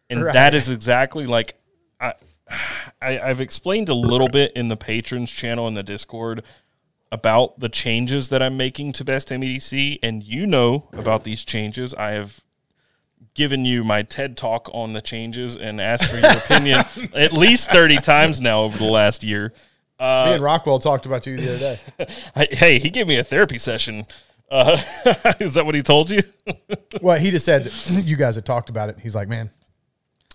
And 0.10 0.24
right. 0.24 0.34
that 0.34 0.54
is 0.54 0.70
exactly 0.70 1.26
like 1.26 1.56
I, 2.00 2.14
I 3.02 3.12
have 3.12 3.42
explained 3.42 3.90
a 3.90 3.94
little 3.94 4.30
bit 4.30 4.52
in 4.54 4.68
the 4.68 4.78
patrons 4.78 5.32
channel 5.32 5.68
in 5.68 5.74
the 5.74 5.84
Discord 5.84 6.44
about 7.12 7.60
the 7.60 7.70
changes 7.70 8.30
that 8.30 8.42
I'm 8.42 8.58
making 8.58 8.94
to 8.94 9.06
Best 9.06 9.30
MEDC, 9.30 10.00
and 10.04 10.24
you 10.24 10.46
know 10.46 10.90
about 10.92 11.24
these 11.24 11.46
changes. 11.46 11.94
I 11.94 12.12
have 12.12 12.44
given 13.36 13.66
you 13.66 13.84
my 13.84 14.02
TED 14.02 14.36
talk 14.36 14.70
on 14.74 14.94
the 14.94 15.02
changes 15.02 15.56
and 15.56 15.80
asked 15.80 16.10
for 16.10 16.18
your 16.18 16.32
opinion 16.32 16.84
at 17.14 17.34
least 17.34 17.70
30 17.70 17.98
times 17.98 18.42
now 18.42 18.62
over 18.62 18.78
the 18.78 18.86
last 18.86 19.24
year. 19.24 19.54
Me 20.00 20.06
and 20.34 20.44
Rockwell 20.44 20.80
talked 20.80 21.06
about 21.06 21.26
you 21.28 21.38
the 21.38 21.50
other 21.50 21.60
day. 21.60 22.08
I, 22.36 22.48
hey, 22.52 22.80
he 22.80 22.90
gave 22.90 23.08
me 23.08 23.18
a 23.18 23.24
therapy 23.24 23.58
session. 23.58 24.06
Uh, 24.50 24.78
is 25.40 25.54
that 25.54 25.66
what 25.66 25.76
he 25.76 25.82
told 25.82 26.10
you? 26.10 26.22
well, 27.02 27.20
he 27.20 27.32
just 27.32 27.46
said 27.46 27.66
that 27.66 28.04
you 28.06 28.16
guys 28.16 28.36
had 28.36 28.46
talked 28.46 28.70
about 28.70 28.90
it. 28.90 29.00
He's 29.00 29.16
like, 29.16 29.28
man, 29.28 29.50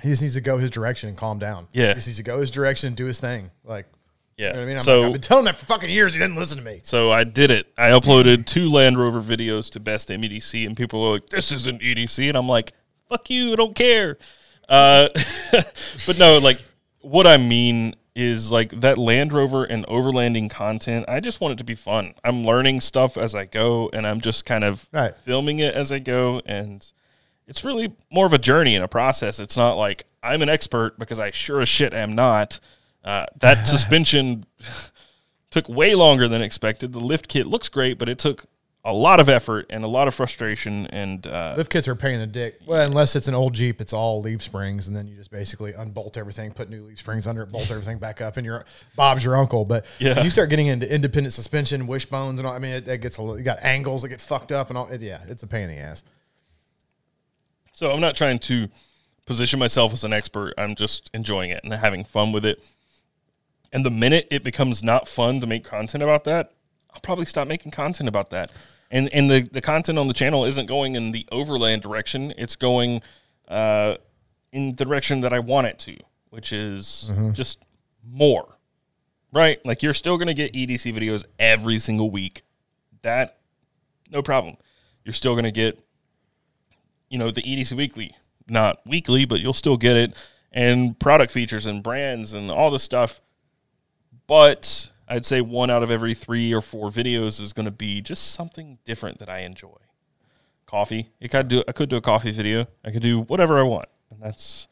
he 0.02 0.08
just 0.08 0.22
needs 0.22 0.34
to 0.34 0.40
go 0.40 0.58
his 0.58 0.70
direction 0.70 1.08
and 1.08 1.18
calm 1.18 1.38
down. 1.38 1.68
Yeah. 1.72 1.88
he 1.88 1.94
just 1.94 2.06
needs 2.06 2.16
to 2.18 2.22
go 2.22 2.38
his 2.38 2.50
direction 2.50 2.88
and 2.88 2.96
do 2.96 3.06
his 3.06 3.20
thing. 3.20 3.50
Like, 3.64 3.86
yeah. 4.36 4.48
you 4.48 4.52
know 4.54 4.58
what 4.60 4.62
I 4.62 4.66
mean, 4.66 4.76
I'm 4.76 4.82
so, 4.82 5.00
like, 5.00 5.06
I've 5.06 5.12
been 5.12 5.20
telling 5.20 5.44
that 5.44 5.56
for 5.56 5.66
fucking 5.66 5.90
years. 5.90 6.14
He 6.14 6.20
didn't 6.20 6.36
listen 6.36 6.56
to 6.56 6.64
me. 6.64 6.80
so 6.82 7.10
I 7.10 7.24
did 7.24 7.50
it. 7.50 7.70
I 7.76 7.90
uploaded 7.90 8.46
two 8.46 8.70
Land 8.70 8.98
Rover 8.98 9.20
videos 9.20 9.70
to 9.72 9.80
Best 9.80 10.08
MEDC, 10.08 10.66
and 10.66 10.74
people 10.74 11.02
were 11.02 11.12
like, 11.12 11.26
"This 11.26 11.52
isn't 11.52 11.82
EDC," 11.82 12.28
and 12.28 12.38
I'm 12.38 12.48
like, 12.48 12.72
"Fuck 13.10 13.28
you, 13.28 13.52
I 13.52 13.56
don't 13.56 13.74
care." 13.76 14.16
Uh, 14.68 15.08
but 16.06 16.18
no, 16.18 16.38
like 16.38 16.62
what 17.02 17.26
I 17.26 17.36
mean 17.36 17.94
is 18.14 18.50
like 18.50 18.80
that 18.80 18.98
Land 18.98 19.32
Rover 19.32 19.64
and 19.64 19.86
overlanding 19.86 20.50
content. 20.50 21.04
I 21.08 21.20
just 21.20 21.40
want 21.40 21.52
it 21.52 21.58
to 21.58 21.64
be 21.64 21.74
fun. 21.74 22.14
I'm 22.24 22.44
learning 22.44 22.80
stuff 22.80 23.16
as 23.16 23.34
I 23.34 23.44
go, 23.44 23.90
and 23.92 24.06
I'm 24.06 24.20
just 24.20 24.44
kind 24.46 24.64
of 24.64 24.88
Right. 24.92 25.14
filming 25.16 25.58
it 25.58 25.74
as 25.74 25.92
I 25.92 25.98
go, 25.98 26.40
and 26.46 26.86
it's 27.46 27.64
really 27.64 27.92
more 28.10 28.26
of 28.26 28.32
a 28.32 28.38
journey 28.38 28.74
and 28.74 28.84
a 28.84 28.88
process. 28.88 29.38
It's 29.40 29.56
not 29.56 29.74
like 29.74 30.04
I'm 30.22 30.42
an 30.42 30.48
expert 30.48 30.98
because 30.98 31.18
I 31.18 31.30
sure 31.30 31.60
as 31.60 31.68
shit 31.68 31.92
am 31.94 32.14
not. 32.14 32.60
Uh, 33.04 33.26
that 33.40 33.66
suspension 33.66 34.44
took 35.50 35.68
way 35.68 35.94
longer 35.94 36.28
than 36.28 36.42
expected. 36.42 36.92
The 36.92 37.00
lift 37.00 37.28
kit 37.28 37.46
looks 37.46 37.68
great, 37.68 37.98
but 37.98 38.08
it 38.08 38.18
took 38.18 38.44
a 38.82 38.92
lot 38.94 39.20
of 39.20 39.28
effort 39.28 39.66
and 39.68 39.84
a 39.84 39.86
lot 39.86 40.08
of 40.08 40.14
frustration. 40.14 40.86
And 40.86 41.26
uh, 41.26 41.54
Lift 41.56 41.70
kits 41.70 41.86
are 41.86 41.94
paying 41.94 42.18
the 42.18 42.26
dick. 42.26 42.60
Well, 42.64 42.80
unless 42.86 43.14
it's 43.14 43.28
an 43.28 43.34
old 43.34 43.52
Jeep, 43.52 43.80
it's 43.80 43.92
all 43.92 44.22
leaf 44.22 44.40
springs, 44.42 44.88
and 44.88 44.96
then 44.96 45.06
you 45.06 45.16
just 45.16 45.30
basically 45.30 45.72
unbolt 45.74 46.16
everything, 46.16 46.50
put 46.52 46.70
new 46.70 46.82
leaf 46.84 46.98
springs 46.98 47.26
under 47.26 47.42
it, 47.42 47.50
bolt 47.50 47.70
everything 47.70 47.98
back 47.98 48.20
up, 48.22 48.36
and 48.38 48.46
your 48.46 48.64
Bob's 48.96 49.22
your 49.24 49.36
uncle. 49.36 49.64
But 49.66 49.84
Yeah. 49.98 50.22
you 50.22 50.30
start 50.30 50.48
getting 50.48 50.66
into 50.68 50.90
independent 50.92 51.34
suspension, 51.34 51.86
wishbones, 51.86 52.38
and 52.38 52.46
all. 52.48 52.54
I 52.54 52.58
mean, 52.58 52.72
it, 52.72 52.88
it 52.88 52.98
gets 53.02 53.18
a 53.18 53.22
little. 53.22 53.36
You 53.38 53.44
got 53.44 53.58
angles 53.62 54.00
that 54.02 54.08
get 54.08 54.20
fucked 54.20 54.50
up, 54.52 54.70
and 54.70 54.78
all. 54.78 54.88
It, 54.88 55.02
yeah, 55.02 55.20
it's 55.28 55.42
a 55.42 55.46
pain 55.46 55.64
in 55.64 55.68
the 55.76 55.78
ass. 55.82 56.02
so 57.72 57.90
I'm 57.90 58.00
not 58.00 58.16
trying 58.16 58.38
to 58.40 58.68
position 59.26 59.58
myself 59.60 59.92
as 59.92 60.04
an 60.04 60.12
expert. 60.12 60.54
I'm 60.58 60.74
just 60.74 61.10
enjoying 61.14 61.50
it 61.50 61.60
and 61.62 61.72
having 61.72 62.04
fun 62.04 62.32
with 62.32 62.44
it. 62.44 62.62
And 63.72 63.86
the 63.86 63.90
minute 63.90 64.26
it 64.30 64.42
becomes 64.42 64.82
not 64.82 65.06
fun 65.06 65.40
to 65.40 65.46
make 65.46 65.64
content 65.64 66.02
about 66.02 66.24
that, 66.24 66.52
I'll 66.94 67.00
probably 67.00 67.26
stop 67.26 67.48
making 67.48 67.72
content 67.72 68.08
about 68.08 68.30
that. 68.30 68.50
And 68.90 69.08
and 69.14 69.30
the, 69.30 69.42
the 69.42 69.60
content 69.60 69.98
on 69.98 70.08
the 70.08 70.14
channel 70.14 70.44
isn't 70.44 70.66
going 70.66 70.96
in 70.96 71.12
the 71.12 71.26
overland 71.30 71.82
direction. 71.82 72.32
It's 72.36 72.56
going 72.56 73.02
uh, 73.48 73.96
in 74.52 74.74
the 74.76 74.84
direction 74.84 75.20
that 75.20 75.32
I 75.32 75.38
want 75.38 75.68
it 75.68 75.78
to, 75.80 75.96
which 76.30 76.52
is 76.52 77.10
just 77.32 77.62
more. 78.04 78.56
Right? 79.32 79.64
Like 79.64 79.82
you're 79.82 79.94
still 79.94 80.18
gonna 80.18 80.34
get 80.34 80.52
EDC 80.52 80.92
videos 80.92 81.24
every 81.38 81.78
single 81.78 82.10
week. 82.10 82.42
That 83.02 83.38
no 84.10 84.22
problem. 84.22 84.56
You're 85.04 85.14
still 85.14 85.36
gonna 85.36 85.52
get 85.52 85.78
you 87.10 87.18
know, 87.18 87.30
the 87.30 87.42
EDC 87.42 87.76
Weekly. 87.76 88.16
Not 88.48 88.80
weekly, 88.86 89.26
but 89.26 89.40
you'll 89.40 89.52
still 89.52 89.76
get 89.76 89.96
it. 89.96 90.16
And 90.50 90.98
product 90.98 91.32
features 91.32 91.66
and 91.66 91.82
brands 91.82 92.32
and 92.32 92.50
all 92.50 92.70
this 92.70 92.82
stuff. 92.82 93.20
But 94.26 94.89
I'd 95.10 95.26
say 95.26 95.40
one 95.40 95.70
out 95.70 95.82
of 95.82 95.90
every 95.90 96.14
three 96.14 96.54
or 96.54 96.62
four 96.62 96.90
videos 96.90 97.40
is 97.40 97.52
going 97.52 97.66
to 97.66 97.72
be 97.72 98.00
just 98.00 98.32
something 98.32 98.78
different 98.84 99.18
that 99.18 99.28
I 99.28 99.40
enjoy. 99.40 99.76
Coffee. 100.66 101.10
I 101.20 101.28
could 101.28 101.48
do. 101.48 101.64
I 101.66 101.72
could 101.72 101.88
do 101.88 101.96
a 101.96 102.00
coffee 102.00 102.30
video. 102.30 102.66
I 102.84 102.92
could 102.92 103.02
do 103.02 103.22
whatever 103.22 103.58
I 103.58 103.62
want, 103.62 103.88
and 104.10 104.22
that's 104.22 104.68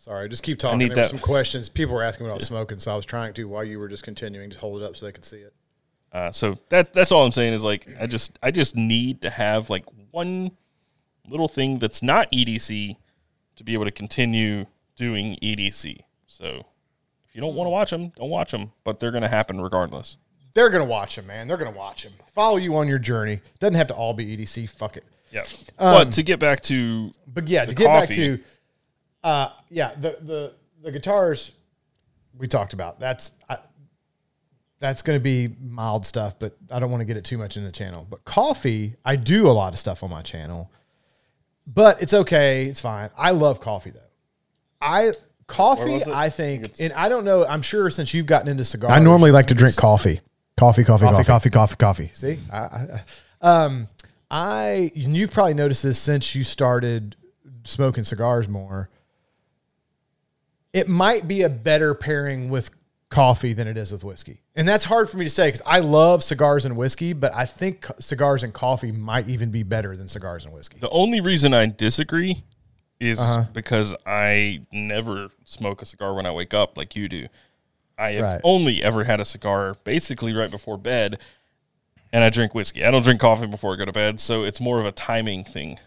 Sorry, 0.00 0.30
just 0.30 0.42
keep 0.42 0.58
talking. 0.58 0.76
I 0.76 0.78
need 0.78 0.94
there 0.94 0.96
were 0.96 1.02
that- 1.02 1.10
some 1.10 1.18
questions. 1.18 1.68
People 1.68 1.94
were 1.94 2.02
asking 2.02 2.24
me 2.24 2.32
about 2.32 2.42
smoking, 2.42 2.78
so 2.78 2.90
I 2.90 2.96
was 2.96 3.04
trying 3.04 3.34
to 3.34 3.44
while 3.44 3.62
you 3.62 3.78
were 3.78 3.86
just 3.86 4.02
continuing 4.02 4.48
to 4.48 4.58
hold 4.58 4.80
it 4.80 4.84
up 4.86 4.96
so 4.96 5.04
they 5.04 5.12
could 5.12 5.26
see 5.26 5.40
it. 5.40 5.52
Uh, 6.10 6.32
so 6.32 6.56
that 6.70 6.94
that's 6.94 7.12
all 7.12 7.22
I'm 7.26 7.32
saying 7.32 7.52
is 7.52 7.62
like 7.62 7.86
I 8.00 8.06
just 8.06 8.38
I 8.42 8.50
just 8.50 8.74
need 8.74 9.20
to 9.20 9.28
have 9.28 9.68
like 9.68 9.84
one 10.10 10.52
little 11.28 11.48
thing 11.48 11.78
that's 11.80 12.02
not 12.02 12.32
EDC 12.32 12.96
to 13.56 13.62
be 13.62 13.74
able 13.74 13.84
to 13.84 13.90
continue 13.90 14.64
doing 14.96 15.36
EDC. 15.42 15.98
So 16.26 16.64
you 17.40 17.46
don't 17.46 17.54
want 17.54 17.66
to 17.66 17.70
watch 17.70 17.90
them, 17.90 18.12
don't 18.16 18.28
watch 18.28 18.52
them, 18.52 18.70
but 18.84 19.00
they're 19.00 19.10
going 19.10 19.22
to 19.22 19.28
happen 19.28 19.60
regardless. 19.60 20.18
They're 20.52 20.68
gonna 20.68 20.84
watch 20.84 21.14
them, 21.14 21.28
man. 21.28 21.46
They're 21.46 21.56
gonna 21.56 21.70
watch 21.70 22.02
them. 22.02 22.12
Follow 22.34 22.56
you 22.56 22.76
on 22.76 22.88
your 22.88 22.98
journey. 22.98 23.40
Doesn't 23.60 23.76
have 23.76 23.86
to 23.86 23.94
all 23.94 24.12
be 24.12 24.36
EDC. 24.36 24.68
Fuck 24.68 24.96
it. 24.96 25.04
Yeah. 25.30 25.44
but 25.78 26.12
to 26.14 26.24
get 26.24 26.40
back 26.40 26.60
to 26.64 27.12
But 27.32 27.46
yeah, 27.46 27.66
to 27.66 27.74
get 27.74 27.86
back 27.86 28.08
to, 28.08 28.40
uh, 29.22 29.50
yeah, 29.68 29.94
the 29.94 30.18
the 30.20 30.54
the 30.82 30.90
guitars 30.90 31.52
we 32.36 32.48
talked 32.48 32.72
about. 32.72 32.98
That's 32.98 33.30
I, 33.48 33.58
that's 34.80 35.02
going 35.02 35.18
to 35.18 35.22
be 35.22 35.54
mild 35.62 36.04
stuff, 36.04 36.38
but 36.38 36.56
I 36.70 36.80
don't 36.80 36.90
want 36.90 37.02
to 37.02 37.04
get 37.04 37.16
it 37.16 37.24
too 37.24 37.38
much 37.38 37.56
in 37.56 37.64
the 37.64 37.70
channel. 37.70 38.06
But 38.08 38.24
coffee, 38.24 38.96
I 39.04 39.14
do 39.14 39.48
a 39.48 39.52
lot 39.52 39.72
of 39.72 39.78
stuff 39.78 40.02
on 40.02 40.10
my 40.10 40.22
channel, 40.22 40.70
but 41.66 42.02
it's 42.02 42.14
okay. 42.14 42.62
It's 42.64 42.80
fine. 42.80 43.10
I 43.16 43.30
love 43.30 43.60
coffee 43.60 43.90
though. 43.90 44.00
I 44.80 45.12
coffee. 45.50 46.00
I 46.12 46.28
think, 46.30 46.72
and 46.80 46.92
I 46.94 47.08
don't 47.08 47.24
know. 47.24 47.44
I'm 47.44 47.62
sure 47.62 47.90
since 47.90 48.14
you've 48.14 48.26
gotten 48.26 48.48
into 48.48 48.64
cigars, 48.64 48.92
I 48.92 48.98
normally 49.00 49.30
like 49.30 49.46
to 49.46 49.54
drink 49.54 49.76
coffee. 49.76 50.20
Coffee, 50.58 50.84
coffee, 50.84 51.04
Coffee, 51.04 51.24
coffee, 51.24 51.50
coffee, 51.50 51.76
coffee, 51.76 51.76
coffee. 51.76 52.10
See, 52.14 52.38
I, 52.52 52.58
I, 52.58 53.02
I- 53.42 53.64
um, 53.64 53.88
I 54.30 54.92
and 54.94 55.16
you've 55.16 55.32
probably 55.32 55.54
noticed 55.54 55.82
this 55.82 55.98
since 55.98 56.34
you 56.34 56.44
started 56.44 57.16
smoking 57.64 58.04
cigars 58.04 58.46
more. 58.48 58.88
It 60.72 60.88
might 60.88 61.26
be 61.26 61.42
a 61.42 61.48
better 61.48 61.94
pairing 61.94 62.48
with 62.50 62.70
coffee 63.08 63.52
than 63.52 63.66
it 63.66 63.76
is 63.76 63.90
with 63.90 64.04
whiskey, 64.04 64.42
and 64.54 64.68
that's 64.68 64.84
hard 64.84 65.10
for 65.10 65.16
me 65.16 65.24
to 65.24 65.30
say 65.30 65.48
because 65.48 65.62
I 65.66 65.80
love 65.80 66.22
cigars 66.22 66.64
and 66.64 66.76
whiskey, 66.76 67.12
but 67.12 67.34
I 67.34 67.44
think 67.44 67.86
cigars 67.98 68.44
and 68.44 68.52
coffee 68.54 68.92
might 68.92 69.28
even 69.28 69.50
be 69.50 69.64
better 69.64 69.96
than 69.96 70.06
cigars 70.06 70.44
and 70.44 70.54
whiskey. 70.54 70.78
the 70.78 70.90
only 70.90 71.20
reason 71.20 71.52
I 71.54 71.66
disagree 71.66 72.44
is 73.00 73.18
Uh-huh. 73.18 73.44
because 73.52 73.94
I 74.06 74.60
never 74.70 75.30
smoke 75.44 75.82
a 75.82 75.86
cigar 75.86 76.14
when 76.14 76.26
I 76.26 76.30
wake 76.30 76.52
up 76.54 76.76
like 76.76 76.94
you 76.94 77.08
do. 77.08 77.26
I 77.98 78.12
have 78.12 78.22
Right. 78.24 78.40
only 78.44 78.82
ever 78.82 79.04
had 79.04 79.20
a 79.20 79.24
cigar 79.24 79.76
basically 79.84 80.32
right 80.34 80.50
before 80.50 80.76
bed, 80.78 81.18
and 82.12 82.22
I 82.24 82.30
drink 82.30 82.54
whiskey. 82.54 82.84
I 82.84 82.90
don't 82.90 83.02
drink 83.02 83.20
coffee 83.20 83.46
before 83.46 83.72
I 83.74 83.76
go 83.76 83.84
to 83.84 83.92
bed, 83.92 84.20
so 84.20 84.42
it's 84.44 84.60
more 84.60 84.80
of 84.80 84.86
a 84.86 84.92
timing 84.92 85.44
thing 85.44 85.78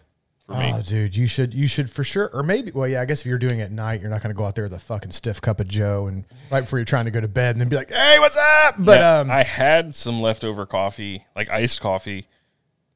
for 0.46 0.52
me. 0.54 0.72
Oh, 0.74 0.82
dude, 0.82 1.16
you 1.16 1.26
should 1.26 1.54
you 1.54 1.66
should 1.66 1.90
for 1.90 2.04
sure, 2.04 2.30
or 2.32 2.42
maybe 2.42 2.70
well, 2.72 2.86
yeah, 2.88 3.00
I 3.00 3.04
guess 3.04 3.20
if 3.20 3.26
you're 3.26 3.38
doing 3.38 3.58
it 3.60 3.64
at 3.64 3.72
night, 3.72 4.00
you're 4.00 4.10
not 4.10 4.22
going 4.22 4.34
to 4.34 4.38
go 4.38 4.44
out 4.44 4.54
there 4.54 4.64
with 4.64 4.74
a 4.74 4.78
fucking 4.78 5.10
stiff 5.12 5.40
cup 5.40 5.58
of 5.60 5.68
Joe 5.68 6.06
and 6.06 6.24
right 6.50 6.60
before 6.60 6.78
you're 6.78 6.84
trying 6.86 7.04
to 7.06 7.10
go 7.10 7.20
to 7.20 7.28
bed, 7.28 7.54
and 7.54 7.60
then 7.60 7.68
be 7.68 7.76
like, 7.76 7.90
"Hey, 7.90 8.16
what's 8.18 8.36
up?" 8.66 8.74
But 8.78 9.00
Yeah, 9.00 9.18
um, 9.20 9.30
I 9.30 9.42
had 9.44 9.94
some 9.94 10.20
leftover 10.20 10.66
coffee, 10.66 11.26
like 11.34 11.48
iced 11.50 11.80
coffee, 11.80 12.26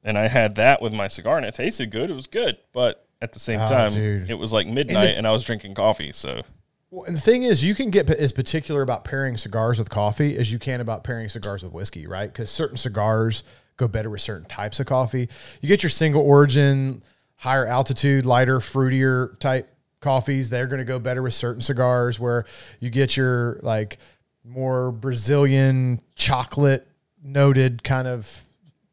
and 0.05 0.17
I 0.19 0.29
had 0.29 0.55
that 0.57 0.81
with 0.83 0.93
my 0.93 1.09
cigar, 1.09 1.37
and 1.39 1.47
it 1.47 1.55
tasted 1.55 1.91
good. 1.91 2.11
It 2.11 2.15
was 2.15 2.27
good, 2.27 2.59
but 2.73 3.05
at 3.21 3.33
the 3.33 3.39
same 3.39 3.61
Oh, 3.61 3.69
time, 3.69 3.93
dude. 3.93 4.31
it 4.31 4.35
was 4.39 4.53
like 4.53 4.67
midnight, 4.67 5.17
and, 5.17 5.27
I 5.27 5.33
was 5.33 5.45
drinking 5.45 5.75
coffee. 5.75 6.13
So 6.13 6.43
Well, 6.91 7.05
and 7.05 7.17
the 7.17 7.21
thing 7.21 7.43
is, 7.43 7.65
you 7.65 7.75
can 7.75 7.91
get 7.91 8.09
as 8.11 8.33
particular 8.33 8.83
about 8.83 9.05
pairing 9.05 9.37
cigars 9.37 9.79
with 9.79 9.91
coffee 9.91 10.37
as 10.39 10.53
you 10.53 10.59
can 10.59 10.81
about 10.81 11.05
pairing 11.05 11.29
cigars 11.29 11.63
with 11.63 11.73
whiskey, 11.73 12.07
right? 12.07 12.33
Because 12.33 12.51
certain 12.51 12.77
cigars 12.77 13.43
go 13.77 13.89
better 13.89 14.11
with 14.11 14.21
certain 14.21 14.47
types 14.49 14.81
of 14.81 14.87
coffee. 14.87 15.29
You 15.61 15.69
get 15.69 15.83
your 15.83 15.91
single 15.91 16.23
origin, 16.23 17.03
higher 17.37 17.67
altitude, 17.67 18.25
lighter, 18.27 18.59
fruitier 18.59 19.39
type 19.39 19.69
coffees. 20.01 20.51
They're 20.51 20.67
going 20.67 20.79
to 20.79 20.85
go 20.85 20.99
better 20.99 21.23
with 21.23 21.35
certain 21.35 21.61
cigars. 21.61 22.19
Where 22.19 22.45
you 22.81 22.91
get 22.91 23.17
your 23.17 23.59
like 23.63 23.99
more 24.45 24.91
Brazilian 24.93 26.01
chocolate 26.17 26.87
noted 27.23 27.83
kind 27.85 28.09
of 28.09 28.43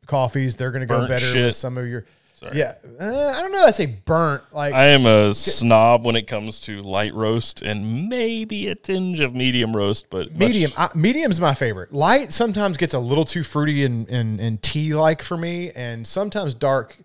coffees. 0.05 0.55
They're 0.55 0.71
going 0.71 0.81
to 0.81 0.85
go 0.87 1.07
better 1.07 1.25
shit. 1.25 1.45
with 1.47 1.55
some 1.55 1.77
of 1.77 1.87
your. 1.87 2.05
Sorry. 2.45 2.59
Yeah, 2.59 2.75
uh, 2.99 3.33
I 3.35 3.41
don't 3.41 3.51
know. 3.51 3.63
I 3.63 3.71
say 3.71 3.87
burnt. 3.87 4.43
Like 4.53 4.73
I 4.73 4.87
am 4.87 5.05
a 5.07 5.33
snob 5.33 6.05
when 6.05 6.15
it 6.15 6.27
comes 6.27 6.59
to 6.61 6.81
light 6.81 7.13
roast 7.15 7.63
and 7.63 8.07
maybe 8.07 8.67
a 8.67 8.75
tinge 8.75 9.19
of 9.19 9.33
medium 9.33 9.75
roast, 9.75 10.11
but 10.11 10.35
Medium, 10.35 10.71
I, 10.77 10.89
medium's 10.93 11.39
my 11.39 11.55
favorite. 11.55 11.91
Light 11.91 12.31
sometimes 12.31 12.77
gets 12.77 12.93
a 12.93 12.99
little 12.99 13.25
too 13.25 13.43
fruity 13.43 13.83
and 13.83 14.07
and, 14.09 14.39
and 14.39 14.61
tea 14.61 14.93
like 14.93 15.23
for 15.23 15.37
me, 15.37 15.71
and 15.71 16.05
sometimes 16.05 16.53
dark. 16.53 16.97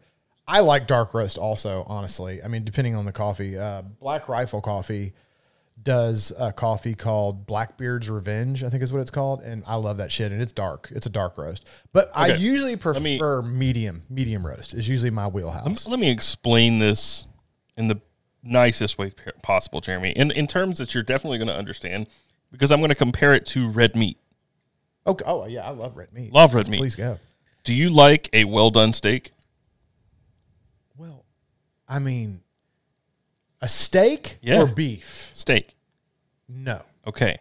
I 0.46 0.60
like 0.60 0.86
dark 0.86 1.14
roast 1.14 1.38
also. 1.38 1.84
Honestly, 1.86 2.42
I 2.42 2.48
mean, 2.48 2.64
depending 2.64 2.94
on 2.94 3.06
the 3.06 3.12
coffee. 3.12 3.56
Uh, 3.56 3.82
Black 4.00 4.28
Rifle 4.28 4.60
Coffee 4.60 5.14
does 5.82 6.32
a 6.38 6.52
coffee 6.52 6.94
called 6.94 7.46
Blackbeard's 7.46 8.10
Revenge. 8.10 8.62
I 8.64 8.68
think 8.68 8.82
is 8.82 8.92
what 8.92 9.00
it's 9.00 9.10
called, 9.10 9.40
and 9.42 9.62
I 9.66 9.76
love 9.76 9.96
that 9.98 10.12
shit. 10.12 10.32
And 10.32 10.40
it's 10.42 10.52
dark. 10.52 10.90
It's 10.94 11.06
a 11.06 11.10
dark 11.10 11.38
roast, 11.38 11.68
but 11.92 12.10
I 12.14 12.34
usually 12.34 12.76
prefer 12.76 13.42
me- 13.42 13.50
medium. 13.50 14.02
Medium 14.08 14.46
roast 14.46 14.74
is 14.74 14.88
usually 14.88 15.10
my 15.10 15.26
wheelhouse. 15.26 15.86
Let 15.86 15.98
me 15.98 16.10
explain 16.10 16.78
this 16.78 17.24
in 17.76 17.88
the 17.88 18.00
nicest 18.42 18.98
way 18.98 19.12
possible, 19.42 19.80
Jeremy. 19.80 20.10
In 20.10 20.30
in 20.30 20.46
terms 20.46 20.78
that 20.78 20.94
you're 20.94 21.02
definitely 21.02 21.38
going 21.38 21.48
to 21.48 21.56
understand, 21.56 22.08
because 22.50 22.70
I'm 22.70 22.80
going 22.80 22.90
to 22.90 22.94
compare 22.94 23.34
it 23.34 23.46
to 23.46 23.68
red 23.68 23.96
meat. 23.96 24.18
Okay. 25.06 25.24
Oh 25.26 25.46
yeah, 25.46 25.66
I 25.66 25.70
love 25.70 25.96
red 25.96 26.12
meat. 26.12 26.32
Love 26.32 26.54
red 26.54 26.68
meat. 26.68 26.78
Please 26.78 26.96
go. 26.96 27.18
Do 27.64 27.74
you 27.74 27.90
like 27.90 28.28
a 28.32 28.44
well 28.44 28.70
done 28.70 28.92
steak? 28.92 29.32
Well, 30.96 31.24
I 31.88 31.98
mean, 31.98 32.42
A 33.60 33.68
steak 33.68 34.38
Yeah. 34.42 34.60
or 34.62 34.66
beef? 34.66 35.30
Steak. 35.34 35.74
No. 36.48 36.82
Okay. 37.06 37.38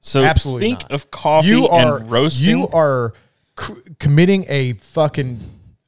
So 0.00 0.22
Absolutely 0.24 0.68
think 0.68 0.82
not. 0.82 0.92
of 0.92 1.10
coffee 1.10 1.48
you 1.48 1.66
are 1.68 1.98
and 1.98 2.10
roasting. 2.10 2.48
You 2.48 2.68
are 2.68 3.14
c- 3.58 3.74
committing 3.98 4.44
a 4.48 4.74
fucking 4.74 5.40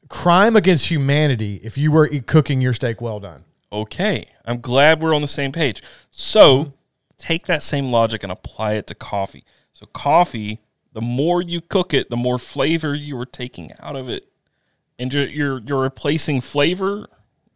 crime 0.08 0.56
against 0.56 0.90
humanity 0.90 1.56
if 1.62 1.76
you 1.76 1.92
were 1.92 2.08
e- 2.10 2.20
cooking 2.20 2.60
your 2.60 2.72
steak 2.72 3.00
well 3.00 3.20
done. 3.20 3.44
okay. 3.72 4.26
I'm 4.46 4.60
glad 4.60 5.02
we're 5.02 5.14
on 5.14 5.22
the 5.22 5.28
same 5.28 5.50
page. 5.52 5.82
So 6.10 6.72
take 7.18 7.46
that 7.46 7.62
same 7.62 7.90
logic 7.90 8.22
and 8.22 8.30
apply 8.32 8.74
it 8.74 8.86
to 8.86 8.94
coffee. 8.94 9.44
So 9.72 9.86
coffee, 9.86 10.60
the 10.92 11.00
more 11.02 11.42
you 11.42 11.60
cook 11.60 11.92
it, 11.92 12.08
the 12.08 12.16
more 12.16 12.38
flavor 12.38 12.94
you 12.94 13.18
are 13.18 13.26
taking 13.26 13.72
out 13.80 13.96
of 13.96 14.08
it, 14.08 14.28
and 14.98 15.12
you're 15.12 15.26
you're, 15.26 15.58
you're 15.60 15.82
replacing 15.82 16.40
flavor 16.40 17.08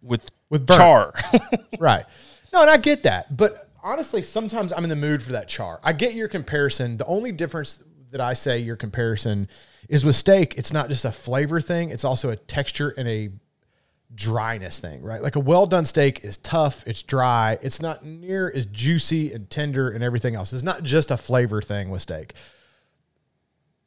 with 0.02 0.30
With 0.50 0.66
burnt. 0.66 0.78
char. 0.78 1.14
right. 1.78 2.04
No, 2.52 2.60
and 2.60 2.70
I 2.70 2.76
get 2.76 3.04
that. 3.04 3.34
But 3.36 3.68
honestly, 3.82 4.22
sometimes 4.22 4.72
I'm 4.72 4.84
in 4.84 4.90
the 4.90 4.96
mood 4.96 5.22
for 5.22 5.32
that 5.32 5.48
char. 5.48 5.80
I 5.82 5.92
get 5.92 6.14
your 6.14 6.28
comparison. 6.28 6.96
The 6.96 7.06
only 7.06 7.32
difference 7.32 7.82
that 8.10 8.20
I 8.20 8.34
say 8.34 8.58
your 8.58 8.76
comparison 8.76 9.48
is 9.88 10.04
with 10.04 10.16
steak, 10.16 10.54
it's 10.56 10.72
not 10.72 10.88
just 10.88 11.04
a 11.04 11.12
flavor 11.12 11.60
thing, 11.60 11.90
it's 11.90 12.04
also 12.04 12.30
a 12.30 12.36
texture 12.36 12.94
and 12.96 13.08
a 13.08 13.30
dryness 14.14 14.78
thing, 14.78 15.02
right? 15.02 15.22
Like 15.22 15.36
a 15.36 15.40
well 15.40 15.66
done 15.66 15.84
steak 15.84 16.24
is 16.24 16.36
tough, 16.36 16.84
it's 16.86 17.02
dry, 17.02 17.58
it's 17.62 17.80
not 17.80 18.04
near 18.04 18.50
as 18.50 18.66
juicy 18.66 19.32
and 19.32 19.48
tender 19.48 19.88
and 19.90 20.02
everything 20.02 20.34
else. 20.34 20.52
It's 20.52 20.62
not 20.62 20.82
just 20.82 21.10
a 21.10 21.16
flavor 21.16 21.62
thing 21.62 21.90
with 21.90 22.02
steak. 22.02 22.34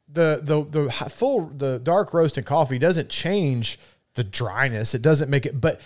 The 0.08 0.40
the 0.42 0.64
the 0.64 0.90
full 0.92 1.46
the 1.46 1.78
dark 1.78 2.14
roast 2.14 2.36
and 2.36 2.46
coffee 2.46 2.78
doesn't 2.78 3.08
change 3.08 3.78
the 4.14 4.24
dryness. 4.24 4.94
It 4.94 5.02
doesn't 5.02 5.28
make 5.28 5.44
it, 5.44 5.60
but 5.60 5.80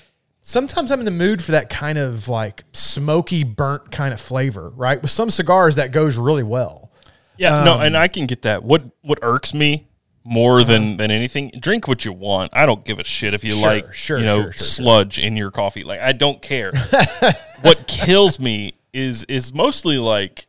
sometimes 0.49 0.91
I'm 0.91 0.99
in 1.01 1.05
the 1.05 1.11
mood 1.11 1.43
for 1.43 1.53
that 1.53 1.69
kind 1.69 1.99
of 1.99 2.27
like 2.29 2.65
smoky 2.73 3.45
burnt 3.45 3.91
kind 3.93 4.15
of 4.15 4.21
flavor, 4.21 4.71
right? 4.71 5.01
With 5.01 5.11
some 5.11 5.31
cigars 5.31 5.77
that 5.77 5.93
goes 5.93 6.17
really 6.17 6.43
well. 6.43 6.91
Yeah, 7.37 7.59
Um, 7.59 7.65
no, 7.67 7.79
and 7.81 7.97
I 7.97 8.09
can 8.09 8.27
get 8.27 8.43
that. 8.43 8.65
What 8.65 8.85
what 9.03 9.19
irks 9.23 9.53
me 9.55 9.87
more 10.25 10.61
Uh-huh. 10.61 10.73
than 10.73 10.97
than 10.97 11.11
anything, 11.11 11.53
drink 11.61 11.87
what 11.87 12.05
you 12.05 12.13
want. 12.13 12.51
I 12.57 12.65
don't 12.67 12.85
give 12.85 12.99
a 12.99 13.05
shit 13.05 13.35
if 13.35 13.45
you 13.45 13.51
Sure, 13.53 13.61
like, 13.75 13.93
sure, 13.95 14.19
you 14.19 14.25
know, 14.25 14.43
sure. 14.45 14.53
sludge 14.55 15.19
in 15.19 15.37
your 15.37 15.51
coffee. 15.51 15.83
Like 15.85 16.01
I 16.01 16.13
don't 16.13 16.41
care. 16.43 16.73
what 17.61 17.87
kills 17.87 18.41
me 18.41 18.73
is 18.93 19.25
is 19.25 19.53
mostly 19.53 19.99
like 19.99 20.47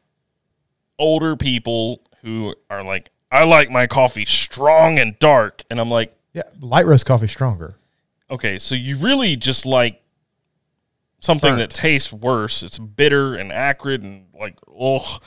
older 0.98 1.36
people 1.36 2.02
who 2.24 2.56
are 2.70 2.84
like, 2.84 3.12
I 3.32 3.44
like 3.44 3.70
my 3.70 3.86
coffee 3.86 4.26
strong 4.26 4.98
and 4.98 5.18
dark, 5.20 5.64
and 5.70 5.80
I'm 5.80 5.92
like, 5.92 6.16
Yeah, 6.34 6.44
light 6.60 6.86
roast 6.88 7.06
coffee 7.06 7.28
stronger. 7.28 7.76
Okay, 8.30 8.60
so 8.60 8.76
you 8.76 8.98
really 8.98 9.36
just 9.36 9.66
like 9.66 10.02
something 11.20 11.58
that 11.58 11.70
tastes 11.70 12.12
worse. 12.12 12.64
It's 12.64 12.78
bitter 12.78 13.36
and 13.36 13.52
acrid 13.52 14.04
and 14.04 14.28
like, 14.38 14.58
oh, 14.68 15.20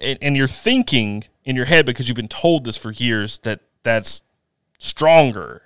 and, 0.00 0.18
and 0.20 0.36
you're 0.36 0.48
thinking 0.48 1.24
in 1.44 1.56
your 1.56 1.66
head 1.66 1.86
because 1.86 2.08
you've 2.08 2.16
been 2.16 2.28
told 2.28 2.64
this 2.64 2.76
for 2.76 2.92
years 2.92 3.38
that 3.40 3.60
that's 3.82 4.22
stronger. 4.78 5.62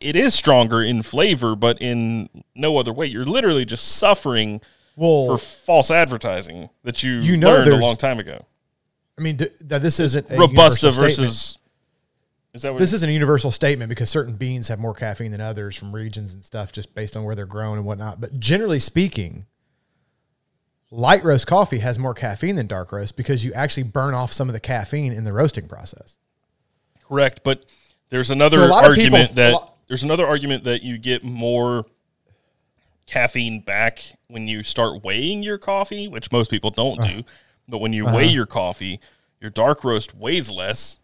It 0.00 0.16
is 0.16 0.34
stronger 0.34 0.82
in 0.82 1.02
flavor, 1.02 1.54
but 1.54 1.80
in 1.80 2.28
no 2.54 2.78
other 2.78 2.92
way. 2.92 3.06
You're 3.06 3.24
literally 3.24 3.66
just 3.66 3.86
suffering 3.86 4.62
Well, 4.96 5.26
for 5.26 5.38
false 5.38 5.90
advertising 5.90 6.70
that 6.84 7.02
you, 7.02 7.20
You 7.20 7.36
know 7.36 7.52
learned 7.52 7.72
a 7.72 7.76
long 7.76 7.96
time 7.96 8.18
ago. 8.18 8.46
I 9.18 9.22
mean, 9.22 9.36
d- 9.36 9.50
that 9.60 9.82
this 9.82 10.00
isn't 10.00 10.30
a 10.30 10.36
Robusta 10.38 10.90
versus. 10.90 11.58
Is 12.54 12.62
that 12.62 12.76
This 12.78 12.92
isn't 12.92 13.08
a 13.10 13.12
universal 13.12 13.50
statement 13.50 13.88
because 13.88 14.08
certain 14.08 14.34
beans 14.34 14.68
have 14.68 14.78
more 14.78 14.94
caffeine 14.94 15.32
than 15.32 15.40
others 15.40 15.76
from 15.76 15.92
regions 15.92 16.32
and 16.34 16.44
stuff, 16.44 16.70
just 16.70 16.94
based 16.94 17.16
on 17.16 17.24
where 17.24 17.34
they're 17.34 17.46
grown 17.46 17.76
and 17.78 17.84
whatnot. 17.86 18.20
But 18.20 18.38
generally 18.38 18.78
speaking, 18.78 19.46
light 20.92 21.24
roast 21.24 21.48
coffee 21.48 21.80
has 21.80 21.98
more 21.98 22.14
caffeine 22.14 22.54
than 22.54 22.68
dark 22.68 22.92
roast 22.92 23.16
because 23.16 23.44
you 23.44 23.52
actually 23.54 23.82
burn 23.82 24.14
off 24.14 24.32
some 24.32 24.48
of 24.48 24.52
the 24.52 24.60
caffeine 24.60 25.12
in 25.12 25.24
the 25.24 25.32
roasting 25.32 25.66
process. 25.66 26.16
Correct, 27.08 27.40
but 27.42 27.64
there's 28.10 28.30
another 28.30 28.58
So 28.58 28.66
a 28.66 28.68
lot 28.68 28.88
of 28.88 28.94
people 28.94 29.16
argument 29.18 29.34
that 29.34 29.70
there's 29.88 30.04
another 30.04 30.26
argument 30.26 30.62
that 30.64 30.84
you 30.84 30.96
get 30.96 31.24
more 31.24 31.84
caffeine 33.06 33.60
back 33.60 34.00
when 34.28 34.46
you 34.46 34.62
start 34.62 35.02
weighing 35.02 35.42
your 35.42 35.58
coffee, 35.58 36.06
which 36.06 36.30
most 36.30 36.52
people 36.52 36.70
don't 36.70 37.00
Uh-huh. 37.00 37.16
do. 37.16 37.22
But 37.68 37.78
when 37.78 37.92
you 37.92 38.04
weigh 38.06 38.28
your 38.28 38.46
coffee, 38.46 39.00
your 39.40 39.50
dark 39.50 39.82
roast 39.82 40.14
weighs 40.14 40.50
less 40.50 40.98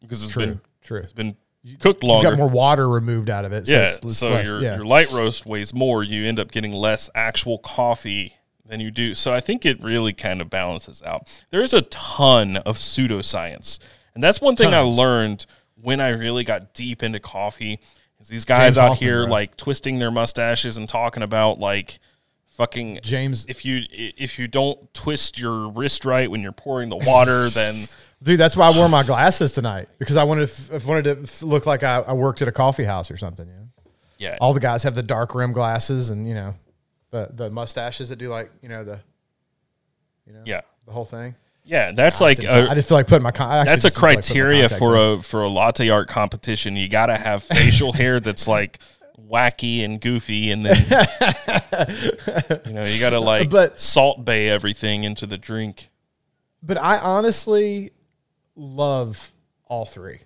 because 0.00 0.22
it's 0.22 0.32
True, 0.32 0.46
been 0.46 0.60
true. 0.82 1.00
it's 1.00 1.12
been 1.12 1.36
cooked 1.78 2.02
longer. 2.02 2.28
You 2.28 2.32
got 2.34 2.38
more 2.38 2.48
water 2.50 2.88
removed 2.88 3.30
out 3.30 3.44
of 3.44 3.52
it. 3.52 3.66
So 3.66 3.72
yeah, 3.72 3.78
it's- 3.86 4.00
it's 4.04 4.18
so 4.18 4.30
less- 4.30 4.46
your 4.46 4.60
yeah. 4.62 4.76
your 4.76 4.84
light 4.84 5.10
roast 5.12 5.46
weighs 5.46 5.72
more. 5.72 6.02
You 6.02 6.26
end 6.26 6.38
up 6.38 6.50
getting 6.50 6.72
less 6.72 7.08
actual 7.14 7.58
coffee 7.58 8.34
than 8.66 8.80
you 8.80 8.90
do. 8.90 9.14
So 9.14 9.32
I 9.32 9.40
think 9.40 9.64
it 9.66 9.82
really 9.82 10.12
kind 10.12 10.40
of 10.40 10.48
balances 10.50 11.02
out. 11.04 11.42
There 11.50 11.62
is 11.62 11.72
a 11.72 11.82
ton 11.82 12.56
of 12.58 12.76
pseudoscience, 12.76 13.78
and 14.14 14.22
that's 14.24 14.40
one 14.40 14.56
thing 14.56 14.72
I 14.74 14.80
learned 14.80 15.46
when 15.80 16.00
I 16.00 16.08
really 16.10 16.44
got 16.44 16.74
deep 16.74 17.02
into 17.02 17.20
coffee. 17.20 17.80
Is 18.20 18.28
these 18.28 18.44
guys 18.44 18.74
James 18.74 18.78
out 18.78 18.88
Hoffmann, 18.90 19.08
here 19.08 19.22
bro. 19.24 19.32
like 19.32 19.56
twisting 19.56 19.98
their 19.98 20.10
mustaches 20.12 20.76
and 20.76 20.88
talking 20.88 21.22
about 21.24 21.58
like 21.58 21.98
fucking 22.46 23.00
James, 23.02 23.46
if 23.48 23.64
you 23.64 23.82
if 23.92 24.38
you 24.38 24.46
don't 24.46 24.92
twist 24.94 25.38
your 25.38 25.68
wrist 25.68 26.04
right 26.04 26.30
when 26.30 26.40
you're 26.40 26.52
pouring 26.52 26.88
the 26.88 26.96
water, 26.96 27.48
then 27.50 27.74
dude, 28.22 28.38
that's 28.40 28.56
why 28.56 28.68
I 28.70 28.76
wore 28.76 28.88
my 28.88 29.02
glasses 29.02 29.52
tonight 29.52 29.88
because 29.98 30.16
I 30.16 30.24
wanted 30.24 30.48
to, 30.48 30.74
f- 30.74 30.86
wanted 30.86 31.04
to 31.04 31.22
f- 31.22 31.42
look 31.42 31.66
like 31.66 31.82
I, 31.82 31.98
I 32.00 32.12
worked 32.12 32.42
at 32.42 32.48
a 32.48 32.52
coffee 32.52 32.84
house 32.84 33.10
or 33.10 33.16
something. 33.16 33.46
You 33.46 33.52
know? 33.54 33.68
yeah, 34.18 34.38
All 34.40 34.52
the 34.52 34.60
guys 34.60 34.82
have 34.84 34.94
the 34.94 35.02
dark 35.02 35.34
rim 35.34 35.52
glasses 35.52 36.10
and 36.10 36.26
you 36.28 36.34
know 36.34 36.54
the 37.10 37.28
the 37.32 37.50
mustaches 37.50 38.08
that 38.08 38.16
do 38.16 38.28
like 38.28 38.50
you 38.62 38.68
know 38.68 38.84
the 38.84 38.98
you 40.26 40.32
know 40.32 40.42
yeah, 40.44 40.60
the 40.86 40.92
whole 40.92 41.04
thing. 41.04 41.34
yeah. 41.64 41.90
That's 41.92 42.20
like 42.20 42.38
Didn't- 42.38 42.68
a, 42.68 42.70
I 42.70 42.74
just 42.74 42.88
feel 42.88 42.98
like 42.98 43.06
putting 43.08 43.22
my. 43.24 43.32
Con- 43.32 43.66
that's 43.66 43.84
a 43.84 43.88
like 43.88 43.94
criteria 43.94 44.68
contacts 44.68 44.78
for 44.86 44.96
in. 44.96 45.18
a 45.18 45.22
for 45.22 45.42
a 45.42 45.48
latte 45.48 45.88
art 45.88 46.08
competition. 46.08 46.76
You 46.76 46.88
got 46.88 47.06
to 47.06 47.16
have 47.16 47.42
facial 47.42 47.92
hair 47.92 48.20
that's 48.20 48.46
like 48.48 48.78
wacky 49.20 49.84
and 49.84 50.00
goofy, 50.00 50.50
and 50.52 50.64
then 50.66 50.76
you 52.66 52.72
know 52.72 52.84
you 52.84 53.00
got 53.00 53.10
to 53.10 53.20
like 53.20 53.50
But- 53.50 53.80
Salt 53.80 54.24
Bae 54.24 54.44
everything 54.46 55.04
into 55.04 55.26
the 55.26 55.38
drink. 55.38 55.88
But 56.62 56.78
I 56.78 56.98
honestly 56.98 57.90
love 58.56 59.32
all 59.66 59.86
three. 59.86 60.20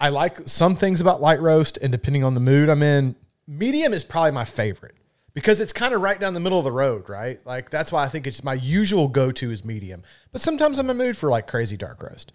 I 0.00 0.10
like 0.10 0.38
some 0.46 0.76
things 0.76 1.00
about 1.00 1.20
light 1.20 1.40
roast, 1.40 1.76
and 1.78 1.90
depending 1.90 2.22
on 2.22 2.34
the 2.34 2.40
mood 2.40 2.68
I'm 2.68 2.82
in, 2.82 3.16
medium 3.46 3.92
is 3.92 4.04
probably 4.04 4.30
my 4.30 4.44
favorite 4.44 4.94
because 5.34 5.60
it's 5.60 5.72
kind 5.72 5.94
of 5.94 6.00
right 6.00 6.20
down 6.20 6.34
the 6.34 6.40
middle 6.40 6.58
of 6.58 6.64
the 6.64 6.72
road, 6.72 7.08
right? 7.08 7.44
Like 7.46 7.70
that's 7.70 7.90
why 7.90 8.04
I 8.04 8.08
think 8.08 8.26
it's 8.26 8.44
my 8.44 8.54
usual 8.54 9.08
go 9.08 9.30
to 9.32 9.50
is 9.50 9.64
medium. 9.64 10.02
But 10.32 10.40
sometimes 10.40 10.78
I'm 10.78 10.86
in 10.86 10.90
a 10.90 10.98
mood 10.98 11.16
for 11.16 11.30
like 11.30 11.46
crazy 11.46 11.76
dark 11.76 12.02
roast. 12.02 12.32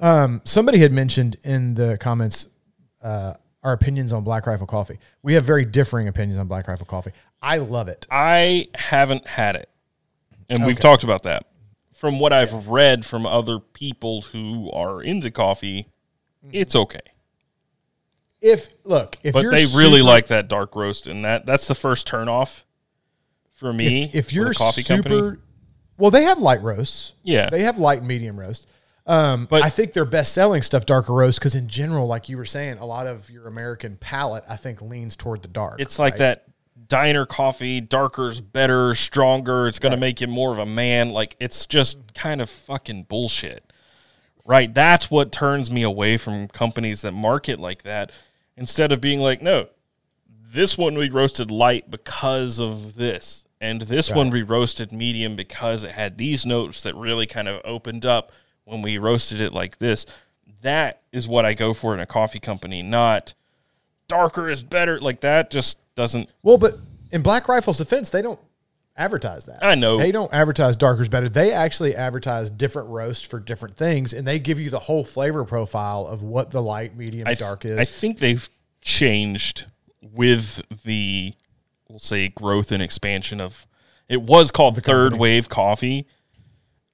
Um, 0.00 0.40
somebody 0.44 0.78
had 0.78 0.92
mentioned 0.92 1.36
in 1.42 1.74
the 1.74 1.98
comments 1.98 2.48
uh, 3.02 3.34
our 3.62 3.72
opinions 3.72 4.12
on 4.12 4.24
Black 4.24 4.46
Rifle 4.46 4.66
coffee. 4.66 4.98
We 5.22 5.34
have 5.34 5.44
very 5.44 5.64
differing 5.64 6.08
opinions 6.08 6.38
on 6.38 6.46
Black 6.46 6.68
Rifle 6.68 6.86
coffee. 6.86 7.12
I 7.42 7.58
love 7.58 7.88
it. 7.88 8.06
I 8.10 8.68
haven't 8.74 9.26
had 9.26 9.56
it, 9.56 9.68
and 10.48 10.64
we've 10.64 10.80
talked 10.80 11.04
about 11.04 11.22
that. 11.24 11.46
From 11.98 12.20
what 12.20 12.32
I've 12.32 12.68
read 12.68 13.04
from 13.04 13.26
other 13.26 13.58
people 13.58 14.22
who 14.22 14.70
are 14.70 15.02
into 15.02 15.32
coffee, 15.32 15.88
it's 16.52 16.76
okay. 16.76 17.00
If 18.40 18.68
look, 18.84 19.16
if 19.24 19.32
But 19.34 19.50
they 19.50 19.66
really 19.66 19.98
super- 19.98 20.04
like 20.04 20.28
that 20.28 20.46
dark 20.46 20.76
roast, 20.76 21.08
and 21.08 21.24
that 21.24 21.44
that's 21.44 21.66
the 21.66 21.74
first 21.74 22.06
turnoff 22.06 22.62
for 23.52 23.72
me. 23.72 24.04
if, 24.04 24.14
if 24.14 24.32
you're 24.32 24.50
a 24.52 24.54
coffee 24.54 24.82
super, 24.82 25.02
company. 25.02 25.38
well, 25.96 26.12
they 26.12 26.22
have 26.22 26.38
light 26.38 26.62
roasts. 26.62 27.14
Yeah. 27.24 27.50
they 27.50 27.62
have 27.62 27.78
light 27.80 27.98
and 27.98 28.06
medium 28.06 28.38
roast. 28.38 28.70
Um, 29.04 29.46
But- 29.46 29.60
but 29.60 29.62
I 29.64 29.70
think 29.70 29.92
their 29.94 30.04
best 30.04 30.32
selling 30.32 30.62
stuff 30.62 30.86
darker 30.86 31.12
roast 31.14 31.40
because 31.40 31.56
in 31.56 31.66
general, 31.66 32.06
like 32.06 32.28
you 32.28 32.36
were 32.36 32.44
saying, 32.44 32.78
a 32.78 32.86
lot 32.86 33.08
of 33.08 33.28
your 33.28 33.48
American 33.48 33.96
palate 33.96 34.44
I 34.48 34.54
think 34.54 34.80
leans 34.80 35.16
toward 35.16 35.42
the 35.42 35.48
dark. 35.48 35.80
It's 35.80 35.98
like 35.98 36.12
right? 36.12 36.18
that 36.20 36.44
diner 36.88 37.26
coffee, 37.26 37.80
darker's 37.80 38.40
better, 38.40 38.94
stronger. 38.94 39.68
It's 39.68 39.78
going 39.78 39.92
to 39.92 39.98
make 39.98 40.20
you 40.20 40.26
more 40.26 40.52
of 40.52 40.58
a 40.58 40.66
man. 40.66 41.10
Like 41.10 41.36
it's 41.38 41.66
just 41.66 42.14
kind 42.14 42.40
of 42.40 42.50
fucking 42.50 43.04
bullshit. 43.04 43.64
Right? 44.44 44.72
That's 44.72 45.10
what 45.10 45.30
turns 45.30 45.70
me 45.70 45.82
away 45.82 46.16
from 46.16 46.48
companies 46.48 47.02
that 47.02 47.12
market 47.12 47.60
like 47.60 47.82
that 47.82 48.10
instead 48.56 48.92
of 48.92 49.00
being 49.00 49.20
like, 49.20 49.42
no, 49.42 49.68
this 50.28 50.78
one 50.78 50.96
we 50.96 51.10
roasted 51.10 51.50
light 51.50 51.90
because 51.90 52.58
of 52.58 52.96
this. 52.96 53.44
And 53.60 53.82
this 53.82 54.10
one 54.10 54.30
we 54.30 54.42
roasted 54.42 54.92
medium 54.92 55.34
because 55.34 55.82
it 55.82 55.90
had 55.90 56.16
these 56.16 56.46
notes 56.46 56.82
that 56.84 56.94
really 56.94 57.26
kind 57.26 57.48
of 57.48 57.60
opened 57.64 58.06
up 58.06 58.30
when 58.64 58.82
we 58.82 58.98
roasted 58.98 59.40
it 59.40 59.52
like 59.52 59.78
this. 59.78 60.06
That 60.62 61.02
is 61.12 61.26
what 61.26 61.44
I 61.44 61.54
go 61.54 61.74
for 61.74 61.92
in 61.92 62.00
a 62.00 62.06
coffee 62.06 62.38
company, 62.38 62.82
not 62.82 63.34
darker 64.08 64.48
is 64.48 64.62
better. 64.62 64.98
Like 65.00 65.20
that 65.20 65.50
just 65.50 65.78
doesn't 65.94 66.30
Well, 66.42 66.58
but 66.58 66.74
in 67.12 67.22
Black 67.22 67.48
Rifle's 67.48 67.78
defense, 67.78 68.10
they 68.10 68.22
don't 68.22 68.40
advertise 68.96 69.44
that. 69.46 69.62
I 69.64 69.74
know. 69.76 69.96
They 69.98 70.10
don't 70.12 70.32
advertise 70.32 70.76
darker's 70.76 71.08
better. 71.08 71.28
They 71.28 71.52
actually 71.52 71.94
advertise 71.94 72.50
different 72.50 72.88
roasts 72.88 73.24
for 73.26 73.38
different 73.38 73.76
things, 73.76 74.12
and 74.12 74.26
they 74.26 74.38
give 74.38 74.58
you 74.58 74.70
the 74.70 74.80
whole 74.80 75.04
flavor 75.04 75.44
profile 75.44 76.06
of 76.06 76.22
what 76.22 76.50
the 76.50 76.60
light, 76.60 76.96
medium, 76.96 77.26
th- 77.26 77.38
dark 77.38 77.64
is. 77.64 77.78
I 77.78 77.84
think 77.84 78.18
they've 78.18 78.48
changed 78.80 79.66
with 80.02 80.62
the 80.84 81.34
we'll 81.88 81.98
say 81.98 82.28
growth 82.28 82.70
and 82.72 82.82
expansion 82.82 83.40
of 83.40 83.66
It 84.08 84.22
was 84.22 84.50
called 84.50 84.74
the 84.74 84.80
Third 84.80 85.12
company. 85.12 85.20
Wave 85.20 85.48
Coffee. 85.48 86.06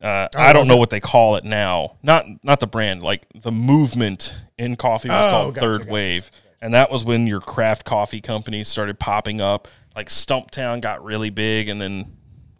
Uh, 0.00 0.28
I 0.36 0.52
don't 0.52 0.68
know 0.68 0.76
it? 0.76 0.80
what 0.80 0.90
they 0.90 1.00
call 1.00 1.36
it 1.36 1.44
now. 1.44 1.96
Not 2.02 2.26
not 2.44 2.60
the 2.60 2.66
brand, 2.66 3.02
like 3.02 3.26
the 3.34 3.50
movement 3.52 4.36
in 4.58 4.76
coffee 4.76 5.08
was 5.08 5.26
Oh, 5.26 5.30
called 5.30 5.54
gotcha, 5.54 5.66
Third 5.66 5.78
gotcha. 5.80 5.90
Wave, 5.92 6.30
and 6.64 6.72
that 6.72 6.90
was 6.90 7.04
when 7.04 7.26
your 7.26 7.42
craft 7.42 7.84
coffee 7.84 8.22
companies 8.22 8.68
started 8.68 8.98
popping 8.98 9.38
up. 9.38 9.68
Like 9.94 10.08
Stumptown 10.08 10.80
got 10.80 11.04
really 11.04 11.28
big, 11.28 11.68
and 11.68 11.78
then 11.78 12.16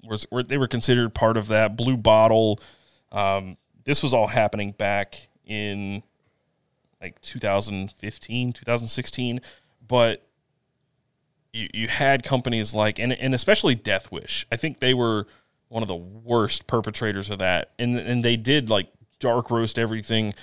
was 0.07 0.27
were, 0.31 0.43
they 0.43 0.59
were 0.59 0.69
considered 0.69 1.15
part 1.15 1.39
of 1.39 1.49
that. 1.49 1.75
Blue 1.75 1.97
Bottle. 1.97 2.61
Um, 3.11 3.57
this 3.85 4.03
was 4.03 4.13
all 4.13 4.27
happening 4.27 4.73
back 4.73 5.29
in 5.47 6.03
like 7.01 7.19
2015, 7.23 8.53
2016, 8.53 9.41
but 9.89 10.27
you, 11.55 11.69
you 11.73 11.89
had 11.89 12.23
companies 12.23 12.75
like 12.75 12.99
and, 12.99 13.15
and 13.15 13.35
especially 13.35 13.75
Death 13.75 14.13
Wish. 14.13 14.47
I 14.53 14.57
think 14.57 14.81
they 14.81 14.93
were 14.93 15.27
one 15.69 15.83
of 15.83 15.89
the 15.89 15.97
worst 15.97 16.67
perpetrators 16.67 17.31
of 17.31 17.39
that. 17.39 17.71
And 17.79 17.97
and 17.97 18.23
they 18.23 18.37
did 18.37 18.69
like 18.69 18.89
dark 19.19 19.51
roast 19.51 19.79
everything, 19.79 20.35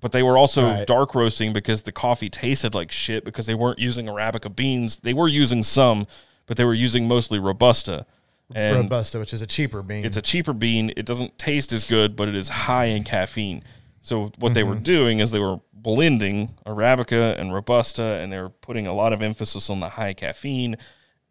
but 0.00 0.12
they 0.12 0.22
were 0.22 0.36
also 0.36 0.64
Right. 0.64 0.86
dark 0.86 1.14
roasting 1.14 1.52
because 1.52 1.82
the 1.82 1.92
coffee 1.92 2.28
tasted 2.28 2.74
like 2.74 2.90
shit 2.92 3.24
because 3.24 3.46
they 3.46 3.54
weren't 3.54 3.78
using 3.78 4.06
arabica 4.06 4.54
beans. 4.54 4.98
They 4.98 5.14
were 5.14 5.28
using 5.28 5.62
some, 5.62 6.06
but 6.46 6.56
they 6.56 6.64
were 6.64 6.74
using 6.74 7.08
mostly 7.08 7.38
robusta. 7.38 8.06
And 8.54 8.76
Robusta, 8.76 9.18
which 9.18 9.32
is 9.34 9.42
a 9.42 9.46
cheaper 9.46 9.82
bean. 9.82 10.04
it's 10.04 10.16
a 10.16 10.22
cheaper 10.22 10.52
bean. 10.52 10.92
It 10.96 11.04
doesn't 11.04 11.36
taste 11.38 11.72
as 11.72 11.84
good, 11.88 12.14
but 12.14 12.28
it 12.28 12.36
is 12.36 12.48
high 12.48 12.84
in 12.84 13.02
caffeine. 13.02 13.64
So 14.02 14.30
what 14.38 14.54
they 14.54 14.62
were 14.62 14.76
doing 14.76 15.18
is 15.18 15.32
they 15.32 15.40
were 15.40 15.58
blending 15.72 16.54
arabica 16.64 17.36
and 17.40 17.52
robusta, 17.52 18.02
and 18.02 18.32
they 18.32 18.38
were 18.40 18.50
putting 18.50 18.86
a 18.86 18.92
lot 18.92 19.12
of 19.12 19.20
emphasis 19.20 19.68
on 19.68 19.80
the 19.80 19.88
high 19.90 20.12
caffeine. 20.14 20.76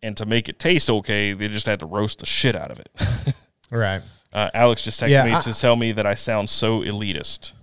And 0.03 0.18
to 0.18 0.26
make 0.26 0.49
it 0.49 0.59
taste 0.59 0.89
okay, 0.89 1.32
they 1.34 1.47
just 1.47 1.66
had 1.68 1.80
to 1.80 1.86
roast 1.86 2.20
the 2.20 2.26
shit 2.26 2.53
out 2.55 2.70
of 2.70 2.80
it. 2.80 2.89
right. 3.72 4.01
uh, 4.34 4.49
Alex 4.53 4.84
just 4.84 4.99
texted 5.01 5.09
Yeah, 5.09 5.24
me 5.26 5.34
I- 5.36 5.41
to 5.41 5.53
tell 5.53 5.78
me 5.78 5.93
that 5.93 6.05
I 6.05 6.16
sound 6.16 6.49
so 6.49 6.82
elitist. 6.82 7.53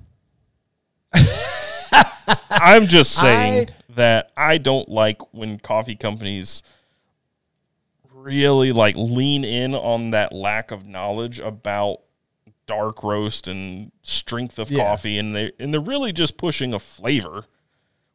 I'm 2.50 2.86
just 2.86 3.12
saying 3.20 3.68
that 3.90 4.30
I 4.36 4.58
don't 4.58 4.88
like 4.88 5.20
when 5.34 5.58
coffee 5.58 5.96
companies 5.96 6.62
really 8.14 8.72
like 8.72 8.94
lean 8.96 9.44
in 9.44 9.74
on 9.74 10.10
that 10.10 10.32
lack 10.32 10.70
of 10.70 10.86
knowledge 10.86 11.40
about 11.40 11.98
dark 12.66 13.02
roast 13.02 13.48
and 13.48 13.90
strength 14.02 14.58
of 14.58 14.70
Yeah. 14.70 14.84
coffee 14.84 15.18
and 15.18 15.34
they 15.34 15.52
and 15.58 15.72
they're 15.74 15.80
really 15.80 16.12
just 16.12 16.36
pushing 16.36 16.72
a 16.72 16.78
flavor 16.78 17.46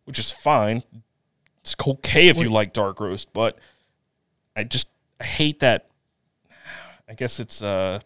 which 0.05 0.17
is 0.17 0.31
fine 0.31 0.83
it's 1.61 1.75
okay 1.85 2.29
if 2.29 2.37
you 2.37 2.49
like 2.49 2.71
dark 2.71 3.01
roast 3.01 3.33
but 3.33 3.57
i 4.55 4.63
just 4.63 4.87
I 5.19 5.25
hate 5.25 5.59
that 5.59 5.87
i 7.09 7.13
guess 7.13 7.41
it's 7.41 7.61
uh 7.61 7.99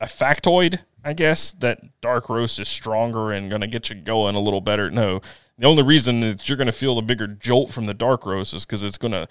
a 0.00 0.06
factoid, 0.06 0.80
I 1.08 1.14
guess, 1.14 1.54
that 1.54 1.80
dark 2.02 2.28
roast 2.28 2.60
is 2.60 2.68
stronger 2.68 3.32
and 3.32 3.48
going 3.48 3.62
to 3.62 3.66
get 3.66 3.88
you 3.88 3.96
going 3.96 4.34
a 4.34 4.40
little 4.40 4.60
better. 4.60 4.90
No, 4.90 5.22
the 5.56 5.64
only 5.66 5.82
reason 5.82 6.20
that 6.20 6.46
you're 6.46 6.58
going 6.58 6.66
to 6.66 6.72
feel 6.72 6.94
the 6.94 7.00
bigger 7.00 7.26
jolt 7.26 7.70
from 7.72 7.86
the 7.86 7.94
dark 7.94 8.26
roast 8.26 8.52
is 8.52 8.66
because 8.66 8.84
it's 8.84 8.98
going 8.98 9.12
to 9.12 9.26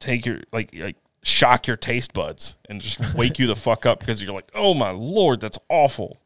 take 0.00 0.26
your 0.26 0.40
like 0.52 0.74
like 0.74 0.96
shock 1.22 1.68
your 1.68 1.76
taste 1.76 2.12
buds 2.12 2.56
and 2.68 2.80
just 2.80 3.14
wake 3.14 3.38
you 3.38 3.46
the 3.46 3.54
fuck 3.54 3.86
up 3.86 4.00
because 4.00 4.20
you're 4.20 4.32
like, 4.32 4.50
oh 4.52 4.74
my 4.74 4.90
lord, 4.90 5.40
that's 5.40 5.60
awful. 5.68 6.20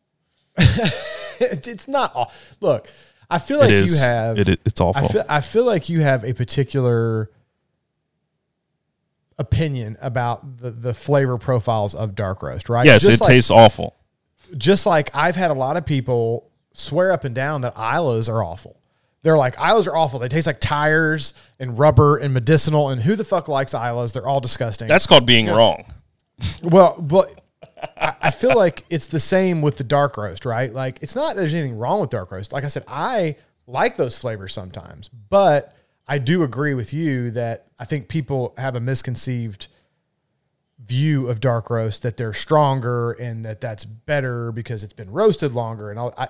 It's 0.57 1.41
it's 1.67 1.87
not. 1.87 2.13
aw- 2.15 2.33
Look, 2.63 2.89
I 3.29 3.39
feel 3.39 3.59
like 3.59 3.69
you 3.69 3.99
have. 3.99 4.39
it's 4.39 4.81
I 4.81 5.09
feel, 5.09 5.25
I 5.29 5.41
feel 5.43 5.65
like 5.67 5.91
you 5.91 6.01
have 6.01 6.25
a 6.25 6.33
particular 6.33 7.31
opinion 9.39 9.99
about 10.01 10.57
the, 10.57 10.71
the 10.71 10.95
flavor 10.95 11.37
profiles 11.37 11.95
of 11.95 12.15
dark 12.15 12.43
roast, 12.43 12.71
right? 12.71 12.87
yes, 12.87 13.03
Just 13.03 13.21
it 13.21 13.25
like, 13.25 13.29
tastes 13.29 13.51
awful. 13.51 13.96
Just 14.57 14.87
like 14.87 15.11
I've 15.15 15.37
had 15.37 15.51
a 15.51 15.55
lot 15.55 15.77
of 15.77 15.87
people 15.87 16.51
swear 16.73 17.13
up 17.13 17.25
and 17.25 17.35
down 17.35 17.63
that 17.63 17.75
Islay's 17.77 18.29
are 18.29 18.43
awful. 18.43 18.81
They're 19.23 19.39
like 19.39 19.59
Islay's 19.59 19.89
are 19.89 19.97
awful. 19.97 20.19
They 20.19 20.29
taste 20.29 20.47
like 20.47 20.61
tires 20.61 21.35
and 21.59 21.79
rubber 21.79 22.17
and 22.19 22.33
medicinal. 22.33 22.91
And 22.91 23.03
who 23.03 23.17
the 23.17 23.25
fuck 23.25 23.49
likes 23.49 23.75
Islay's? 23.75 24.13
They're 24.13 24.27
all 24.27 24.41
disgusting. 24.41 24.89
That's 24.89 25.07
called 25.07 25.27
being 25.27 25.47
wrong. 25.47 25.85
Well, 26.63 26.97
but 27.01 27.41
I, 27.97 28.15
I 28.23 28.31
feel 28.31 28.57
like 28.57 28.85
it's 28.91 29.07
the 29.07 29.21
same 29.21 29.63
with 29.63 29.79
the 29.79 29.85
dark 29.85 30.17
roast, 30.17 30.45
right? 30.45 30.73
Like 30.73 30.99
it's 31.03 31.17
not 31.17 31.35
that 31.35 31.41
there's 31.41 31.55
anything 31.55 31.79
wrong 31.79 32.01
with 32.01 32.11
dark 32.11 32.31
roast. 32.31 32.53
Like 32.53 32.65
I 32.65 32.69
said, 32.69 32.85
I 32.87 33.37
like 33.67 33.97
those 33.97 34.19
flavors 34.19 34.53
sometimes, 34.53 35.09
but 35.09 35.75
I 36.07 36.19
do 36.19 36.43
agree 36.43 36.75
with 36.75 36.93
you 36.93 37.31
that 37.33 37.67
I 37.79 37.85
think 37.85 38.09
people 38.09 38.55
have 38.59 38.77
a 38.77 38.81
misconceived 38.81 39.69
view 40.85 41.29
of 41.29 41.41
dark 41.41 41.71
roast 41.71 42.03
that 42.03 42.17
they're 42.17 42.35
stronger 42.35 43.13
and 43.13 43.45
that 43.45 43.61
that's 43.61 43.85
better 43.85 44.53
because 44.53 44.85
it's 44.85 44.93
been 44.93 45.11
roasted 45.11 45.53
longer 45.53 45.91
and 45.91 45.99
all. 45.99 46.13
I, 46.17 46.29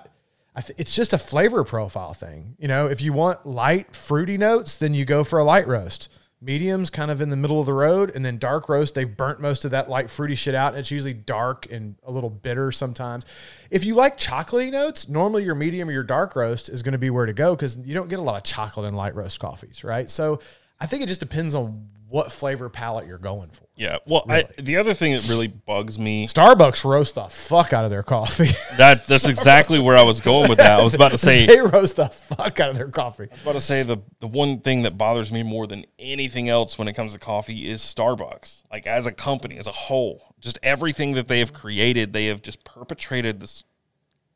I 0.55 0.61
th- 0.61 0.79
it's 0.79 0.95
just 0.95 1.13
a 1.13 1.17
flavor 1.17 1.63
profile 1.63 2.13
thing. 2.13 2.55
You 2.57 2.67
know, 2.67 2.87
if 2.87 3.01
you 3.01 3.13
want 3.13 3.45
light 3.45 3.95
fruity 3.95 4.37
notes, 4.37 4.77
then 4.77 4.93
you 4.93 5.05
go 5.05 5.23
for 5.23 5.37
a 5.37 5.43
light 5.43 5.67
roast. 5.67 6.09
Mediums 6.39 6.91
kind 6.91 7.09
of 7.09 7.19
in 7.19 7.29
the 7.29 7.35
middle 7.35 7.59
of 7.59 7.65
the 7.65 7.73
road, 7.73 8.11
and 8.13 8.23
then 8.23 8.37
dark 8.37 8.69
roast. 8.69 8.93
They've 8.93 9.17
burnt 9.17 9.39
most 9.39 9.65
of 9.65 9.71
that 9.71 9.89
light 9.89 10.07
fruity 10.07 10.35
shit 10.35 10.53
out, 10.53 10.69
and 10.69 10.79
it's 10.79 10.91
usually 10.91 11.15
dark 11.15 11.65
and 11.71 11.95
a 12.03 12.11
little 12.11 12.29
bitter 12.29 12.71
sometimes. 12.71 13.25
If 13.71 13.85
you 13.85 13.95
like 13.95 14.17
chocolatey 14.17 14.71
notes, 14.71 15.09
normally 15.09 15.43
your 15.43 15.55
medium 15.55 15.89
or 15.89 15.93
your 15.93 16.03
dark 16.03 16.35
roast 16.35 16.69
is 16.69 16.83
going 16.83 16.91
to 16.91 16.99
be 16.99 17.09
where 17.09 17.25
to 17.25 17.33
go 17.33 17.55
because 17.55 17.77
you 17.77 17.95
don't 17.95 18.07
get 18.07 18.19
a 18.19 18.21
lot 18.21 18.37
of 18.37 18.43
chocolate 18.43 18.87
in 18.87 18.95
light 18.95 19.15
roast 19.15 19.39
coffees, 19.39 19.83
right? 19.83 20.09
So 20.11 20.39
I 20.79 20.85
think 20.85 21.01
it 21.01 21.07
just 21.07 21.19
depends 21.19 21.55
on 21.55 21.89
what 22.09 22.31
flavor 22.31 22.69
palette 22.69 23.07
you're 23.07 23.17
going 23.17 23.49
for. 23.49 23.67
Yeah. 23.75 23.97
Well, 24.05 24.23
I, 24.29 24.45
the 24.57 24.77
other 24.77 24.93
thing 24.93 25.13
that 25.13 25.27
really 25.27 25.47
bugs 25.47 25.99
me 25.99 26.25
Starbucks 26.25 26.85
roast 26.85 27.15
the 27.15 27.25
fuck 27.25 27.73
out 27.73 27.83
of 27.83 27.91
their 27.91 28.03
coffee. 28.03 28.49
that 28.77 29.05
that's 29.05 29.27
exactly 29.27 29.77
where 29.79 29.97
I 29.97 30.03
was 30.03 30.21
going 30.21 30.49
with 30.49 30.57
that. 30.57 30.79
I 30.79 30.83
was 30.83 30.93
about 30.93 31.11
to 31.11 31.17
say 31.17 31.45
they 31.45 31.59
roast 31.59 31.97
the 31.97 32.07
fuck 32.07 32.59
out 32.59 32.69
of 32.69 32.77
their 32.77 32.89
coffee. 32.89 33.23
I 33.23 33.33
was 33.33 33.41
about 33.41 33.53
to 33.53 33.61
say 33.61 33.83
the 33.83 33.97
the 34.19 34.27
one 34.27 34.59
thing 34.59 34.83
that 34.83 34.97
bothers 34.97 35.31
me 35.31 35.43
more 35.43 35.67
than 35.67 35.85
anything 35.99 36.49
else 36.49 36.77
when 36.77 36.87
it 36.87 36.93
comes 36.93 37.13
to 37.13 37.19
coffee 37.19 37.69
is 37.69 37.81
Starbucks. 37.81 38.63
Like 38.71 38.87
as 38.87 39.05
a 39.05 39.11
company, 39.11 39.57
as 39.57 39.67
a 39.67 39.71
whole, 39.71 40.35
just 40.39 40.57
everything 40.63 41.13
that 41.13 41.27
they 41.27 41.39
have 41.39 41.53
created, 41.53 42.13
they 42.13 42.27
have 42.27 42.41
just 42.41 42.63
perpetrated 42.63 43.39
this 43.39 43.63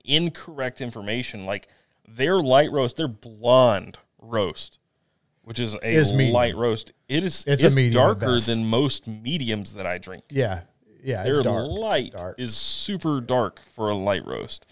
incorrect 0.04 0.82
information. 0.82 1.46
Like 1.46 1.68
their 2.08 2.40
light 2.40 2.72
roast, 2.72 2.98
their 2.98 3.08
blonde 3.08 3.98
roast, 4.20 4.80
which 5.52 5.60
is 5.60 5.76
a 5.76 5.94
Is 5.94 6.14
light 6.14 6.56
roast, 6.56 6.94
it 7.10 7.26
is 7.26 7.44
It's 7.46 7.62
it's, 7.62 7.74
a 7.74 7.76
medium 7.76 7.92
darker 8.06 8.40
than 8.40 8.66
most 8.66 9.06
mediums 9.06 9.74
that 9.74 9.86
I 9.86 9.98
drink. 9.98 10.24
Yeah, 10.30 10.62
yeah, 11.04 11.24
Their 11.24 11.34
it's 11.34 11.42
dark. 11.42 11.68
light 11.68 12.14
Dark. 12.14 12.40
is 12.40 12.56
super 12.56 13.20
dark 13.20 13.60
for 13.76 13.90
a 13.90 13.94
light 13.94 14.26
roast, 14.26 14.66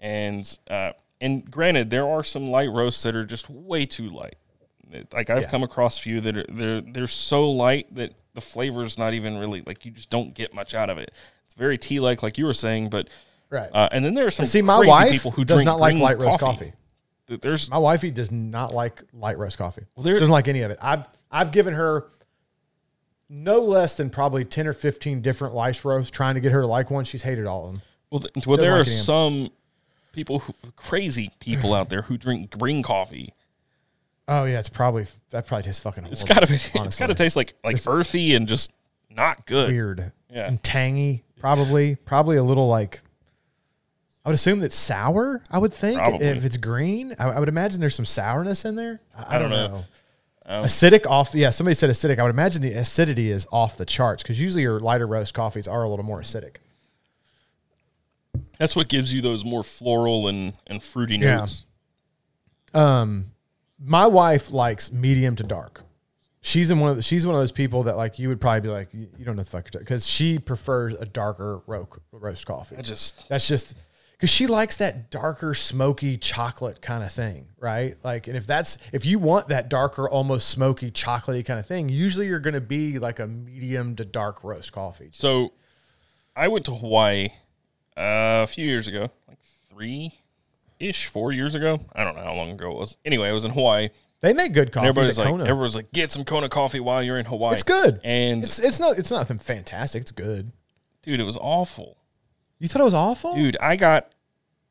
and 0.00 0.58
uh, 0.68 0.94
and 1.20 1.48
granted, 1.48 1.90
there 1.90 2.08
are 2.08 2.24
some 2.24 2.48
light 2.48 2.70
roasts 2.70 3.04
that 3.04 3.14
are 3.14 3.24
just 3.24 3.48
way 3.48 3.86
too 3.86 4.10
light. 4.10 4.34
Like 5.12 5.30
I've 5.30 5.42
Yeah. 5.42 5.48
come 5.48 5.62
across 5.62 5.96
a 5.96 6.00
few 6.00 6.20
that 6.22 6.36
are 6.36 6.44
they're 6.48 6.80
they're 6.80 7.06
so 7.06 7.48
light 7.48 7.94
that 7.94 8.12
the 8.34 8.40
flavor 8.40 8.82
is 8.82 8.98
not 8.98 9.14
even 9.14 9.38
really 9.38 9.62
like 9.64 9.84
you 9.84 9.92
just 9.92 10.10
don't 10.10 10.34
get 10.34 10.52
much 10.52 10.74
out 10.74 10.90
of 10.90 10.98
it. 10.98 11.12
It's 11.44 11.54
very 11.54 11.78
tea 11.78 12.00
like, 12.00 12.20
like 12.24 12.36
you 12.36 12.46
were 12.46 12.54
saying, 12.54 12.90
but 12.90 13.08
Right. 13.48 13.70
Uh, 13.72 13.88
and 13.92 14.04
then 14.04 14.14
there 14.14 14.26
are 14.26 14.32
some 14.32 14.44
See, 14.46 14.60
my 14.60 14.84
wife 14.84 15.12
people 15.12 15.30
who 15.30 15.44
does 15.44 15.62
not 15.62 15.78
like 15.78 15.96
light 15.96 16.18
roast 16.18 16.40
coffee. 16.40 16.64
Th- 16.64 16.74
There's 17.28 17.68
My 17.70 17.78
wifey 17.78 18.10
does 18.10 18.30
not 18.30 18.72
like 18.72 19.02
light 19.12 19.38
roast 19.38 19.58
coffee. 19.58 19.82
Well, 19.96 20.04
there- 20.04 20.18
doesn't 20.18 20.32
like 20.32 20.48
any 20.48 20.62
of 20.62 20.70
it. 20.70 20.78
I've 20.80 21.06
I've 21.30 21.50
given 21.52 21.74
her 21.74 22.06
no 23.28 23.60
less 23.60 23.96
than 23.96 24.10
probably 24.10 24.44
ten 24.44 24.66
or 24.66 24.72
fifteen 24.72 25.20
different 25.20 25.54
light 25.54 25.84
roasts 25.84 26.10
trying 26.10 26.34
to 26.34 26.40
get 26.40 26.52
her 26.52 26.60
to 26.60 26.66
like 26.66 26.90
one. 26.90 27.04
She's 27.04 27.22
hated 27.22 27.46
all 27.46 27.66
of 27.66 27.72
them. 27.72 27.82
well, 28.10 28.20
th- 28.20 28.46
well 28.46 28.56
there 28.56 28.70
like 28.72 28.80
are 28.80 28.82
any 28.82 28.92
of 28.92 28.98
'em. 28.98 29.04
some 29.04 29.48
people 30.12 30.38
who, 30.40 30.54
crazy 30.76 31.30
people 31.40 31.74
out 31.74 31.88
there 31.88 32.02
who 32.02 32.16
drink 32.16 32.56
green 32.56 32.82
coffee. 32.82 33.34
Oh 34.28 34.44
yeah, 34.44 34.58
it's 34.60 34.68
probably 34.68 35.06
that 35.30 35.46
probably 35.46 35.64
tastes 35.64 35.80
fucking. 35.82 36.06
It's 36.06 36.22
gotta 36.24 36.46
be. 36.46 36.54
It's 36.86 36.98
gotta 36.98 37.14
taste 37.14 37.36
like 37.36 37.54
like 37.64 37.78
earthy 37.86 38.34
and 38.34 38.46
just 38.46 38.70
not 39.10 39.46
good. 39.46 39.70
weird. 39.70 40.12
Yeah. 40.30 40.46
and 40.46 40.62
tangy. 40.62 41.24
Probably 41.40 41.96
probably 41.96 42.36
a 42.36 42.42
little 42.44 42.68
like. 42.68 43.00
I 44.26 44.30
would 44.30 44.34
assume 44.34 44.58
that 44.58 44.72
sour. 44.72 45.40
I 45.52 45.58
would 45.58 45.72
think 45.72 45.98
Probably. 46.00 46.26
if 46.26 46.44
it's 46.44 46.56
green, 46.56 47.14
I, 47.16 47.28
I 47.28 47.38
would 47.38 47.48
imagine 47.48 47.78
there's 47.80 47.94
some 47.94 48.04
sourness 48.04 48.64
in 48.64 48.74
there. 48.74 49.00
I, 49.16 49.36
I 49.36 49.38
don't, 49.38 49.50
know. 49.50 49.68
know. 49.68 49.84
acidic 50.64 51.06
off. 51.06 51.32
Yeah, 51.32 51.50
somebody 51.50 51.74
said 51.74 51.90
acidic. 51.90 52.18
I 52.18 52.24
would 52.24 52.30
imagine 52.32 52.60
the 52.60 52.72
acidity 52.72 53.30
is 53.30 53.46
off 53.52 53.76
the 53.76 53.86
charts 53.86 54.24
because 54.24 54.40
usually 54.40 54.62
your 54.62 54.80
lighter 54.80 55.06
roast 55.06 55.32
coffees 55.32 55.68
are 55.68 55.84
a 55.84 55.88
little 55.88 56.04
more 56.04 56.20
acidic. 56.20 56.56
That's 58.58 58.74
what 58.74 58.88
gives 58.88 59.14
you 59.14 59.22
those 59.22 59.44
more 59.44 59.62
floral 59.62 60.26
and, 60.28 60.54
and 60.66 60.82
fruity 60.82 61.18
Yeah. 61.18 61.36
notes. 61.36 61.64
Um, 62.74 63.26
my 63.78 64.06
wife 64.08 64.50
likes 64.50 64.90
medium 64.90 65.36
to 65.36 65.44
dark. 65.44 65.82
She's 66.40 66.70
in 66.70 66.80
one 66.80 66.90
of 66.90 66.96
the, 66.96 67.02
she's 67.02 67.24
one 67.26 67.34
of 67.36 67.40
those 67.40 67.52
people 67.52 67.84
that 67.84 67.96
like 67.96 68.18
you 68.18 68.28
would 68.28 68.40
probably 68.40 68.60
be 68.60 68.68
like 68.68 68.92
you, 68.92 69.08
you 69.18 69.24
don't 69.24 69.36
know 69.36 69.42
the 69.42 69.50
fuck 69.50 69.70
because 69.70 70.06
she 70.06 70.38
prefers 70.38 70.94
a 70.94 71.04
darker 71.04 71.60
ro- 71.66 71.88
roast 72.12 72.46
coffee. 72.46 72.76
I 72.76 72.82
just 72.82 73.28
That's 73.28 73.46
just 73.48 73.74
because 74.16 74.30
she 74.30 74.46
likes 74.46 74.76
that 74.76 75.10
darker, 75.10 75.52
smoky 75.54 76.16
chocolate 76.16 76.80
kind 76.80 77.04
of 77.04 77.12
thing, 77.12 77.48
right? 77.58 77.96
Like, 78.02 78.28
and 78.28 78.36
if 78.36 78.46
that's 78.46 78.78
if 78.92 79.04
you 79.04 79.18
want 79.18 79.48
that 79.48 79.68
darker, 79.68 80.08
almost 80.08 80.48
smoky, 80.48 80.90
chocolatey 80.90 81.44
kind 81.44 81.58
of 81.60 81.66
thing, 81.66 81.88
usually 81.88 82.26
you're 82.26 82.38
going 82.40 82.54
to 82.54 82.60
be 82.60 82.98
like 82.98 83.18
a 83.18 83.26
medium 83.26 83.94
to 83.96 84.04
dark 84.04 84.42
roast 84.42 84.72
coffee. 84.72 85.10
So, 85.12 85.52
I 86.34 86.48
went 86.48 86.64
to 86.66 86.74
Hawaii 86.74 87.28
uh, 87.96 88.44
a 88.44 88.46
few 88.46 88.66
years 88.66 88.88
ago, 88.88 89.10
like 89.28 89.38
three 89.70 90.18
ish, 90.78 91.06
four 91.06 91.32
years 91.32 91.54
ago. 91.54 91.80
I 91.94 92.04
don't 92.04 92.14
know 92.16 92.22
how 92.24 92.34
long 92.34 92.50
ago 92.50 92.70
it 92.70 92.76
was. 92.76 92.96
Anyway, 93.04 93.28
I 93.28 93.32
was 93.32 93.44
in 93.44 93.52
Hawaii. 93.52 93.88
They 94.20 94.32
make 94.32 94.52
good 94.52 94.72
coffee. 94.72 94.86
And 94.86 94.88
everybody's 94.88 95.18
like, 95.18 95.28
Kona. 95.28 95.44
everyone's 95.44 95.74
like, 95.76 95.92
get 95.92 96.10
some 96.10 96.24
Kona 96.24 96.48
coffee 96.48 96.80
while 96.80 97.02
you're 97.02 97.18
in 97.18 97.26
Hawaii. 97.26 97.54
it's 97.54 97.62
good, 97.62 98.00
And 98.02 98.42
it's 98.42 98.58
it's 98.58 98.80
not 98.80 98.98
it's 98.98 99.10
nothing 99.10 99.38
fantastic. 99.38 100.02
It's 100.02 100.10
good. 100.10 100.52
dude, 101.02 101.20
it 101.20 101.24
was 101.24 101.36
awful. 101.36 101.98
You 102.58 102.68
thought 102.68 102.80
it 102.80 102.84
was 102.84 102.94
awful? 102.94 103.34
Dude, 103.34 103.56
I 103.60 103.76
got 103.76 104.12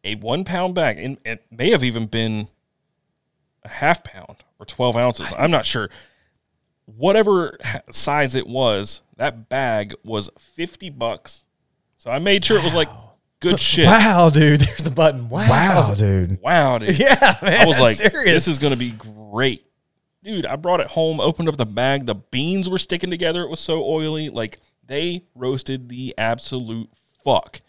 a 0.03 0.15
one 0.15 0.43
pound 0.43 0.75
bag, 0.75 0.97
and 0.99 1.17
it 1.25 1.45
may 1.51 1.71
have 1.71 1.83
even 1.83 2.05
been 2.07 2.47
a 3.63 3.69
half 3.69 4.03
pound 4.03 4.38
or 4.59 4.65
12 4.65 4.95
ounces. 4.95 5.33
I'm 5.38 5.51
not 5.51 5.65
sure. 5.65 5.89
Whatever 6.86 7.57
size 7.91 8.36
it 8.36 8.47
was, 8.47 9.01
that 9.17 9.49
bag 9.49 9.93
was 10.03 10.29
50 10.39 10.89
bucks. 10.91 11.45
So 11.97 12.11
I 12.11 12.19
made 12.19 12.45
sure 12.45 12.57
it 12.57 12.63
was 12.63 12.75
like 12.75 12.89
good 13.39 13.59
shit. 13.59 13.88
Wow, 13.88 14.29
dude. 14.29 14.61
There's 14.61 14.79
the 14.79 14.91
button. 14.91 15.29
Wow, 15.29 15.47
Wow, 15.49 15.93
dude. 15.95 16.39
Wow, 16.41 16.77
dude. 16.77 16.97
Yeah, 16.99 17.38
man. 17.41 17.61
I 17.61 17.65
was 17.65 17.79
like, 17.79 17.97
serious. 17.97 18.45
this 18.45 18.47
is 18.47 18.59
going 18.59 18.73
to 18.73 18.77
be 18.79 18.91
great. 18.91 19.65
Dude, 20.23 20.45
I 20.45 20.55
brought 20.55 20.79
it 20.79 20.88
home, 20.88 21.19
opened 21.19 21.49
up 21.49 21.57
the 21.57 21.65
bag. 21.67 22.05
The 22.07 22.15
beans 22.15 22.67
were 22.69 22.79
sticking 22.79 23.11
together. 23.11 23.43
It 23.43 23.49
was 23.49 23.59
so 23.59 23.83
oily. 23.83 24.29
Like, 24.29 24.59
they 24.86 25.23
roasted 25.36 25.89
the 25.89 26.15
absolute 26.17 26.89
fuck 27.23 27.59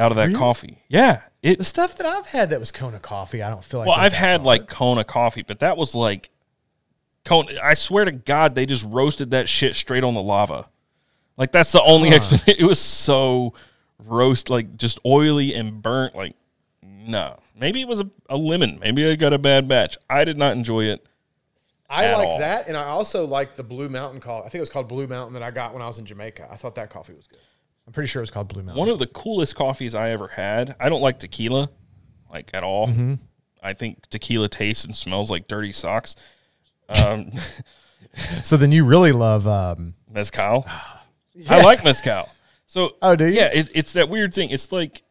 out 0.00 0.10
of 0.10 0.16
that 0.16 0.34
coffee. 0.34 0.78
Yeah. 0.88 1.20
It, 1.42 1.58
the 1.58 1.64
stuff 1.64 1.96
that 1.96 2.06
I've 2.06 2.26
had 2.26 2.50
that 2.50 2.60
was 2.60 2.72
Kona 2.72 2.98
coffee. 2.98 3.42
I 3.42 3.50
don't 3.50 3.64
feel 3.64 3.80
like. 3.80 3.88
well, 3.88 3.96
was 3.96 4.06
I've 4.06 4.12
that 4.12 4.18
had 4.18 4.36
dark. 4.38 4.46
like 4.46 4.68
Kona 4.68 5.04
coffee, 5.04 5.42
but 5.42 5.60
that 5.60 5.76
was 5.76 5.94
like 5.94 6.30
Kona. 7.24 7.52
I 7.62 7.74
swear 7.74 8.04
to 8.04 8.12
God, 8.12 8.54
they 8.54 8.66
just 8.66 8.84
roasted 8.84 9.30
that 9.30 9.48
shit 9.48 9.76
straight 9.76 10.04
on 10.04 10.14
the 10.14 10.22
lava. 10.22 10.68
Like 11.36 11.52
that's 11.52 11.72
the 11.72 11.82
only 11.82 12.10
explanation. 12.10 12.56
It 12.64 12.66
was 12.66 12.80
so 12.80 13.54
roast, 13.98 14.50
like 14.50 14.76
just 14.76 14.98
oily 15.06 15.54
and 15.54 15.82
burnt. 15.82 16.14
Like 16.14 16.34
no, 16.82 17.38
maybe 17.58 17.80
it 17.80 17.88
was 17.88 18.00
a, 18.00 18.10
a 18.28 18.36
lemon. 18.36 18.78
Maybe 18.80 19.08
I 19.10 19.16
got 19.16 19.32
a 19.32 19.38
bad 19.38 19.68
batch. 19.68 19.96
I 20.08 20.24
did 20.24 20.36
not 20.36 20.52
enjoy 20.52 20.84
it. 20.84 21.06
I 21.88 22.04
at 22.04 22.18
like 22.18 22.28
all. 22.28 22.38
that, 22.38 22.68
and 22.68 22.76
I 22.76 22.84
also 22.84 23.26
like 23.26 23.56
the 23.56 23.64
Blue 23.64 23.88
Mountain 23.88 24.20
coffee. 24.20 24.46
I 24.46 24.48
think 24.50 24.56
it 24.56 24.60
was 24.60 24.70
called 24.70 24.88
Blue 24.88 25.06
Mountain 25.06 25.34
that 25.34 25.42
I 25.42 25.50
got 25.50 25.72
when 25.72 25.82
I 25.82 25.86
was 25.86 25.98
in 25.98 26.06
Jamaica. 26.06 26.48
I 26.50 26.56
thought 26.56 26.76
that 26.76 26.90
coffee 26.90 27.14
was 27.14 27.26
good. 27.26 27.40
I'm 27.90 27.92
pretty 27.92 28.06
sure 28.06 28.20
it 28.20 28.22
was 28.22 28.30
called 28.30 28.46
Blue 28.46 28.62
Mountain. 28.62 28.78
One 28.78 28.88
of 28.88 29.00
the 29.00 29.08
coolest 29.08 29.56
coffees 29.56 29.96
I 29.96 30.10
ever 30.10 30.28
had. 30.28 30.76
I 30.78 30.88
don't 30.88 31.00
like 31.00 31.18
tequila, 31.18 31.70
like 32.32 32.48
at 32.54 32.62
all. 32.62 32.86
Mm-hmm. 32.86 33.14
I 33.64 33.72
think 33.72 34.06
tequila 34.10 34.48
tastes 34.48 34.84
and 34.84 34.96
smells 34.96 35.28
like 35.28 35.48
dirty 35.48 35.72
socks. 35.72 36.14
Um, 36.88 37.32
So 38.44 38.56
then 38.56 38.70
you 38.70 38.84
really 38.84 39.10
love. 39.10 39.48
Um, 39.48 39.94
mezcal. 40.08 40.66
I 41.48 41.62
like 41.62 41.82
mezcal. 41.82 42.28
So 42.68 42.96
Oh, 43.02 43.16
do 43.16 43.26
you? 43.26 43.32
Yeah, 43.32 43.50
it, 43.52 43.70
it's 43.74 43.92
that 43.94 44.08
weird 44.08 44.32
thing. 44.32 44.50
It's 44.50 44.70
like 44.70 45.02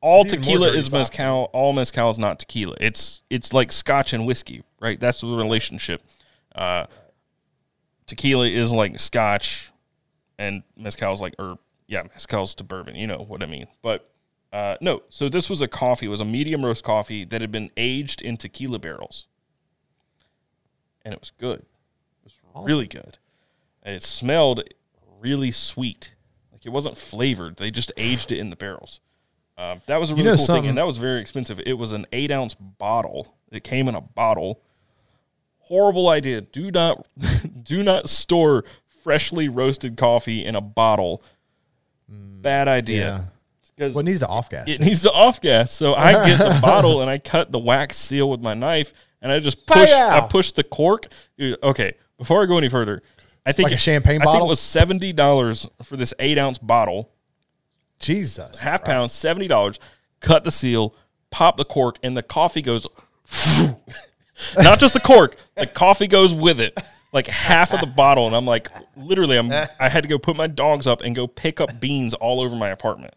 all 0.00 0.24
tequila 0.24 0.68
is 0.68 0.86
socks. 0.86 0.92
mezcal. 1.10 1.50
All 1.52 1.72
mezcal 1.72 2.10
is 2.10 2.18
not 2.18 2.38
tequila. 2.38 2.74
It's 2.80 3.22
it's 3.28 3.52
like 3.52 3.72
scotch 3.72 4.12
and 4.12 4.24
whiskey, 4.24 4.62
right? 4.80 5.00
That's 5.00 5.20
the 5.20 5.26
relationship. 5.26 6.00
Uh, 6.54 6.86
tequila 8.06 8.46
is 8.46 8.72
like 8.72 9.00
scotch, 9.00 9.72
and 10.38 10.62
mezcal 10.76 11.12
is 11.12 11.20
like 11.20 11.34
or 11.38 11.58
yeah, 11.90 12.04
mezcal's 12.04 12.54
to 12.54 12.64
bourbon. 12.64 12.94
You 12.94 13.08
know 13.08 13.24
what 13.26 13.42
I 13.42 13.46
mean? 13.46 13.66
But 13.82 14.08
uh, 14.52 14.76
no. 14.80 15.02
So 15.08 15.28
this 15.28 15.50
was 15.50 15.60
a 15.60 15.68
coffee. 15.68 16.06
It 16.06 16.10
was 16.10 16.20
a 16.20 16.24
medium 16.24 16.64
roast 16.64 16.84
coffee 16.84 17.24
that 17.24 17.40
had 17.40 17.50
been 17.50 17.70
aged 17.76 18.22
in 18.22 18.36
tequila 18.36 18.78
barrels, 18.78 19.26
and 21.04 21.12
it 21.12 21.20
was 21.20 21.32
good. 21.32 21.58
It 21.58 22.24
was 22.24 22.34
really 22.54 22.86
good, 22.86 23.18
and 23.82 23.94
it 23.94 24.04
smelled 24.04 24.62
really 25.20 25.50
sweet. 25.50 26.14
Like 26.52 26.64
it 26.64 26.70
wasn't 26.70 26.96
flavored. 26.96 27.56
They 27.56 27.72
just 27.72 27.90
aged 27.96 28.30
it 28.30 28.38
in 28.38 28.50
the 28.50 28.56
barrels. 28.56 29.00
Um, 29.58 29.82
that 29.86 30.00
was 30.00 30.10
a 30.10 30.14
really 30.14 30.24
know 30.24 30.36
cool 30.36 30.46
thing, 30.46 30.66
and 30.68 30.78
that 30.78 30.86
was 30.86 30.96
very 30.96 31.20
expensive. 31.20 31.60
It 31.66 31.74
was 31.74 31.90
an 31.90 32.06
eight 32.12 32.30
ounce 32.30 32.54
bottle. 32.54 33.34
It 33.50 33.64
came 33.64 33.88
in 33.88 33.96
a 33.96 34.00
bottle. 34.00 34.62
Horrible 35.58 36.08
idea. 36.08 36.40
Do 36.40 36.70
not, 36.70 37.04
do 37.64 37.82
not 37.82 38.08
store 38.08 38.64
freshly 39.02 39.48
roasted 39.48 39.96
coffee 39.96 40.44
in 40.44 40.54
a 40.54 40.60
bottle. 40.60 41.22
Mm. 42.12 42.42
Bad 42.42 42.68
idea. 42.68 43.30
Because 43.76 43.94
what 43.94 44.04
needs 44.04 44.20
to 44.20 44.28
off 44.28 44.50
gas? 44.50 44.64
it 44.68 44.80
needs 44.80 45.02
to 45.02 45.10
off 45.12 45.40
gas. 45.40 45.72
So 45.72 45.94
I 45.94 46.12
get 46.26 46.38
the 46.38 46.58
bottle 46.62 47.00
and 47.00 47.10
I 47.10 47.18
cut 47.18 47.50
the 47.50 47.58
wax 47.58 47.96
seal 47.96 48.28
with 48.28 48.40
my 48.40 48.52
knife 48.54 48.92
and 49.22 49.32
I 49.32 49.40
just 49.40 49.66
push 49.66 49.90
I 49.90 50.20
Pow! 50.20 50.26
push 50.26 50.52
the 50.52 50.64
cork. 50.64 51.06
Dude, 51.38 51.56
okay, 51.62 51.94
before 52.18 52.42
I 52.42 52.46
go 52.46 52.58
any 52.58 52.68
further, 52.68 53.02
I 53.46 53.52
think 53.52 53.68
Like 53.68 53.76
a 53.76 53.78
champagne 53.78 54.16
I 54.20 54.24
think 54.24 54.32
bottle? 54.32 54.46
it 54.46 54.50
was 54.50 54.60
seventy 54.60 55.12
dollars 55.14 55.66
for 55.82 55.96
this 55.96 56.12
eight 56.18 56.36
ounce 56.36 56.58
bottle, 56.58 57.10
Jesus, 57.98 58.58
half 58.58 58.84
pound, 58.84 59.10
seventy 59.10 59.48
dollars. 59.48 59.78
Cut 60.20 60.44
the 60.44 60.50
seal, 60.50 60.94
pop 61.30 61.56
the 61.56 61.64
cork, 61.64 61.98
and 62.02 62.14
the 62.16 62.22
coffee 62.22 62.60
goes. 62.62 62.86
Not 64.58 64.78
just 64.78 64.94
the 64.94 65.00
cork, 65.00 65.36
the 65.56 65.66
coffee 65.66 66.06
goes 66.06 66.32
with 66.34 66.60
it. 66.60 66.76
Like 67.12 67.26
half 67.26 67.72
of 67.72 67.80
the 67.80 67.86
bottle, 67.86 68.26
and 68.26 68.36
I'm 68.36 68.46
like, 68.46 68.68
literally, 68.96 69.36
I'm. 69.36 69.50
I 69.52 69.88
had 69.88 70.02
to 70.04 70.08
go 70.08 70.18
put 70.18 70.36
my 70.36 70.46
dogs 70.46 70.86
up 70.86 71.00
and 71.02 71.14
go 71.16 71.26
pick 71.26 71.60
up 71.60 71.80
beans 71.80 72.14
all 72.14 72.40
over 72.40 72.54
my 72.54 72.68
apartment. 72.68 73.14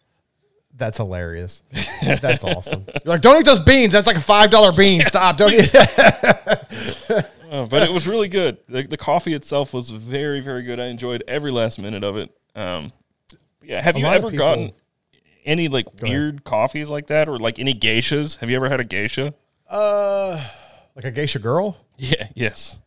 that's 0.75 0.97
hilarious. 0.97 1.61
That's 2.01 2.43
awesome. 2.43 2.85
You're 3.05 3.13
like, 3.13 3.21
don't 3.21 3.39
eat 3.39 3.45
those 3.45 3.59
beans. 3.59 3.93
That's 3.93 4.07
like 4.07 4.15
a 4.17 4.19
five 4.21 4.49
dollar 4.49 4.71
bean. 4.71 5.05
Stop. 5.05 5.37
Don't 5.37 5.53
eat. 5.53 5.73
Uh, 7.53 7.67
but 7.67 7.83
it 7.83 7.91
was 7.91 8.07
really 8.07 8.27
good. 8.27 8.57
The, 8.67 8.81
the 8.81 8.97
coffee 8.97 9.35
itself 9.35 9.73
was 9.75 9.91
very, 9.91 10.39
very 10.39 10.63
good. 10.63 10.79
I 10.79 10.85
enjoyed 10.85 11.23
every 11.27 11.51
last 11.51 11.79
minute 11.79 12.03
of 12.03 12.17
it. 12.17 12.35
Um, 12.55 12.91
yeah, 13.61 13.79
have 13.79 13.95
you 13.95 14.03
lot 14.05 14.17
of 14.17 14.23
ever 14.23 14.31
people- 14.31 14.43
gotten 14.47 14.71
any 15.45 15.67
like 15.67 15.85
weird 16.01 16.43
coffees 16.45 16.89
like 16.89 17.05
that, 17.07 17.29
or 17.29 17.37
like 17.37 17.59
any 17.59 17.75
geishas? 17.75 18.37
Have 18.39 18.49
you 18.49 18.55
ever 18.55 18.69
had 18.69 18.79
a 18.79 18.83
geisha? 18.83 19.35
uh, 19.69 20.43
like 20.95 21.05
a 21.05 21.11
geisha 21.11 21.37
girl? 21.37 21.77
Yeah, 21.99 22.29
yes. 22.33 22.79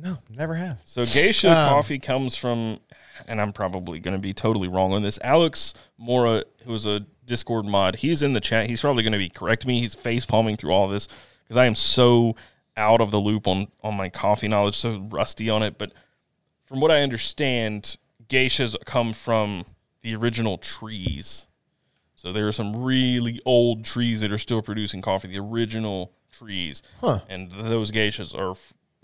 No, 0.00 0.18
never 0.30 0.54
have. 0.54 0.80
So 0.84 1.04
geisha 1.04 1.48
Um, 1.50 1.68
coffee 1.70 1.98
comes 1.98 2.36
from, 2.36 2.78
and 3.26 3.40
I'm 3.40 3.52
probably 3.52 3.98
going 3.98 4.12
to 4.14 4.20
be 4.20 4.32
totally 4.32 4.68
wrong 4.68 4.92
on 4.92 5.02
this. 5.02 5.18
Alex 5.22 5.74
Mora, 5.96 6.44
who 6.64 6.74
is 6.74 6.86
a 6.86 7.00
Discord 7.24 7.66
mod, 7.66 7.96
he's 7.96 8.22
in 8.22 8.32
the 8.32 8.40
chat. 8.40 8.68
He's 8.68 8.80
probably 8.80 9.02
going 9.02 9.12
to 9.12 9.18
be 9.18 9.28
correct 9.28 9.66
me. 9.66 9.80
He's 9.80 9.94
face 9.94 10.24
palming 10.24 10.56
through 10.56 10.70
all 10.70 10.88
this 10.88 11.08
because 11.42 11.56
I 11.56 11.66
am 11.66 11.74
so 11.74 12.36
out 12.76 13.00
of 13.00 13.10
the 13.10 13.18
loop 13.18 13.46
on 13.48 13.66
on 13.82 13.96
my 13.96 14.08
coffee 14.08 14.46
knowledge, 14.48 14.76
so 14.76 15.06
rusty 15.10 15.50
on 15.50 15.62
it. 15.62 15.76
But 15.78 15.92
from 16.64 16.80
what 16.80 16.90
I 16.90 17.02
understand, 17.02 17.96
geishas 18.28 18.76
come 18.86 19.12
from 19.12 19.64
the 20.02 20.14
original 20.14 20.58
trees. 20.58 21.46
So 22.14 22.32
there 22.32 22.46
are 22.48 22.52
some 22.52 22.76
really 22.84 23.40
old 23.44 23.84
trees 23.84 24.20
that 24.20 24.30
are 24.32 24.38
still 24.38 24.62
producing 24.62 25.02
coffee, 25.02 25.28
the 25.28 25.38
original 25.38 26.12
trees, 26.30 26.82
Huh. 27.00 27.20
and 27.28 27.50
those 27.50 27.90
geishas 27.90 28.34
are 28.38 28.54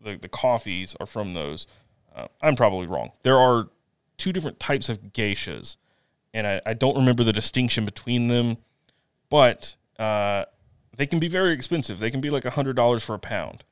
the 0.04 0.16
the 0.16 0.28
coffees 0.28 0.94
are 1.00 1.06
from 1.06 1.34
those. 1.34 1.66
Uh, 2.14 2.28
I'm 2.40 2.56
probably 2.56 2.86
wrong. 2.86 3.12
There 3.22 3.38
are 3.38 3.68
two 4.16 4.32
different 4.32 4.60
types 4.60 4.88
of 4.88 5.12
geishas, 5.12 5.76
and 6.32 6.46
I, 6.46 6.60
I 6.64 6.74
don't 6.74 6.96
remember 6.96 7.24
the 7.24 7.32
distinction 7.32 7.84
between 7.84 8.28
them, 8.28 8.58
but 9.30 9.76
uh, 9.98 10.44
they 10.96 11.06
can 11.06 11.18
be 11.18 11.28
very 11.28 11.52
expensive. 11.52 11.98
They 11.98 12.10
can 12.10 12.20
be 12.20 12.30
like 12.30 12.44
hundred 12.44 12.76
dollars 12.76 13.02
for 13.02 13.14
a 13.14 13.18
pound. 13.18 13.64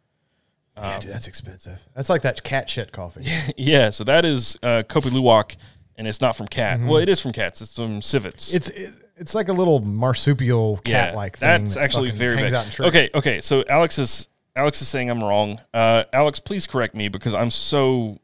yeah, 0.77 0.99
dude, 0.99 1.13
that's 1.13 1.29
expensive. 1.29 1.87
That's 1.95 2.09
like 2.09 2.23
that 2.23 2.43
cat 2.43 2.69
shit 2.69 2.93
coffee. 2.93 3.27
yeah, 3.57 3.91
so 3.91 4.05
that 4.05 4.25
is 4.25 4.57
uh, 4.63 4.83
Kopi 4.89 5.11
Luwak, 5.11 5.57
and 5.97 6.09
it's 6.09 6.21
not 6.21 6.37
from 6.37 6.49
cat. 6.49 6.81
Well, 6.81 6.97
it 6.97 7.09
is 7.09 7.21
from 7.21 7.33
cats. 7.33 7.61
It's 7.61 7.77
from 7.77 8.03
civets. 8.03 8.53
It's 8.53 8.71
it's 9.17 9.35
like 9.35 9.49
a 9.49 9.53
little 9.53 9.81
marsupial 9.81 10.79
cat 10.79 11.15
like 11.15 11.39
thing. 11.39 11.65
That's 11.65 11.75
that 11.75 11.83
actually 11.83 12.11
very 12.11 12.37
bad. 12.37 12.81
Okay, 12.81 13.11
okay. 13.15 13.41
So 13.41 13.63
Alex 13.69 13.99
is 13.99 14.29
Alex 14.55 14.83
is 14.83 14.89
saying 14.89 15.11
I'm 15.11 15.23
wrong. 15.23 15.61
Uh, 15.73 16.05
Alex, 16.13 16.39
please 16.39 16.67
correct 16.67 16.95
me 16.95 17.09
because 17.09 17.35
I'm 17.35 17.51
so 17.51 18.19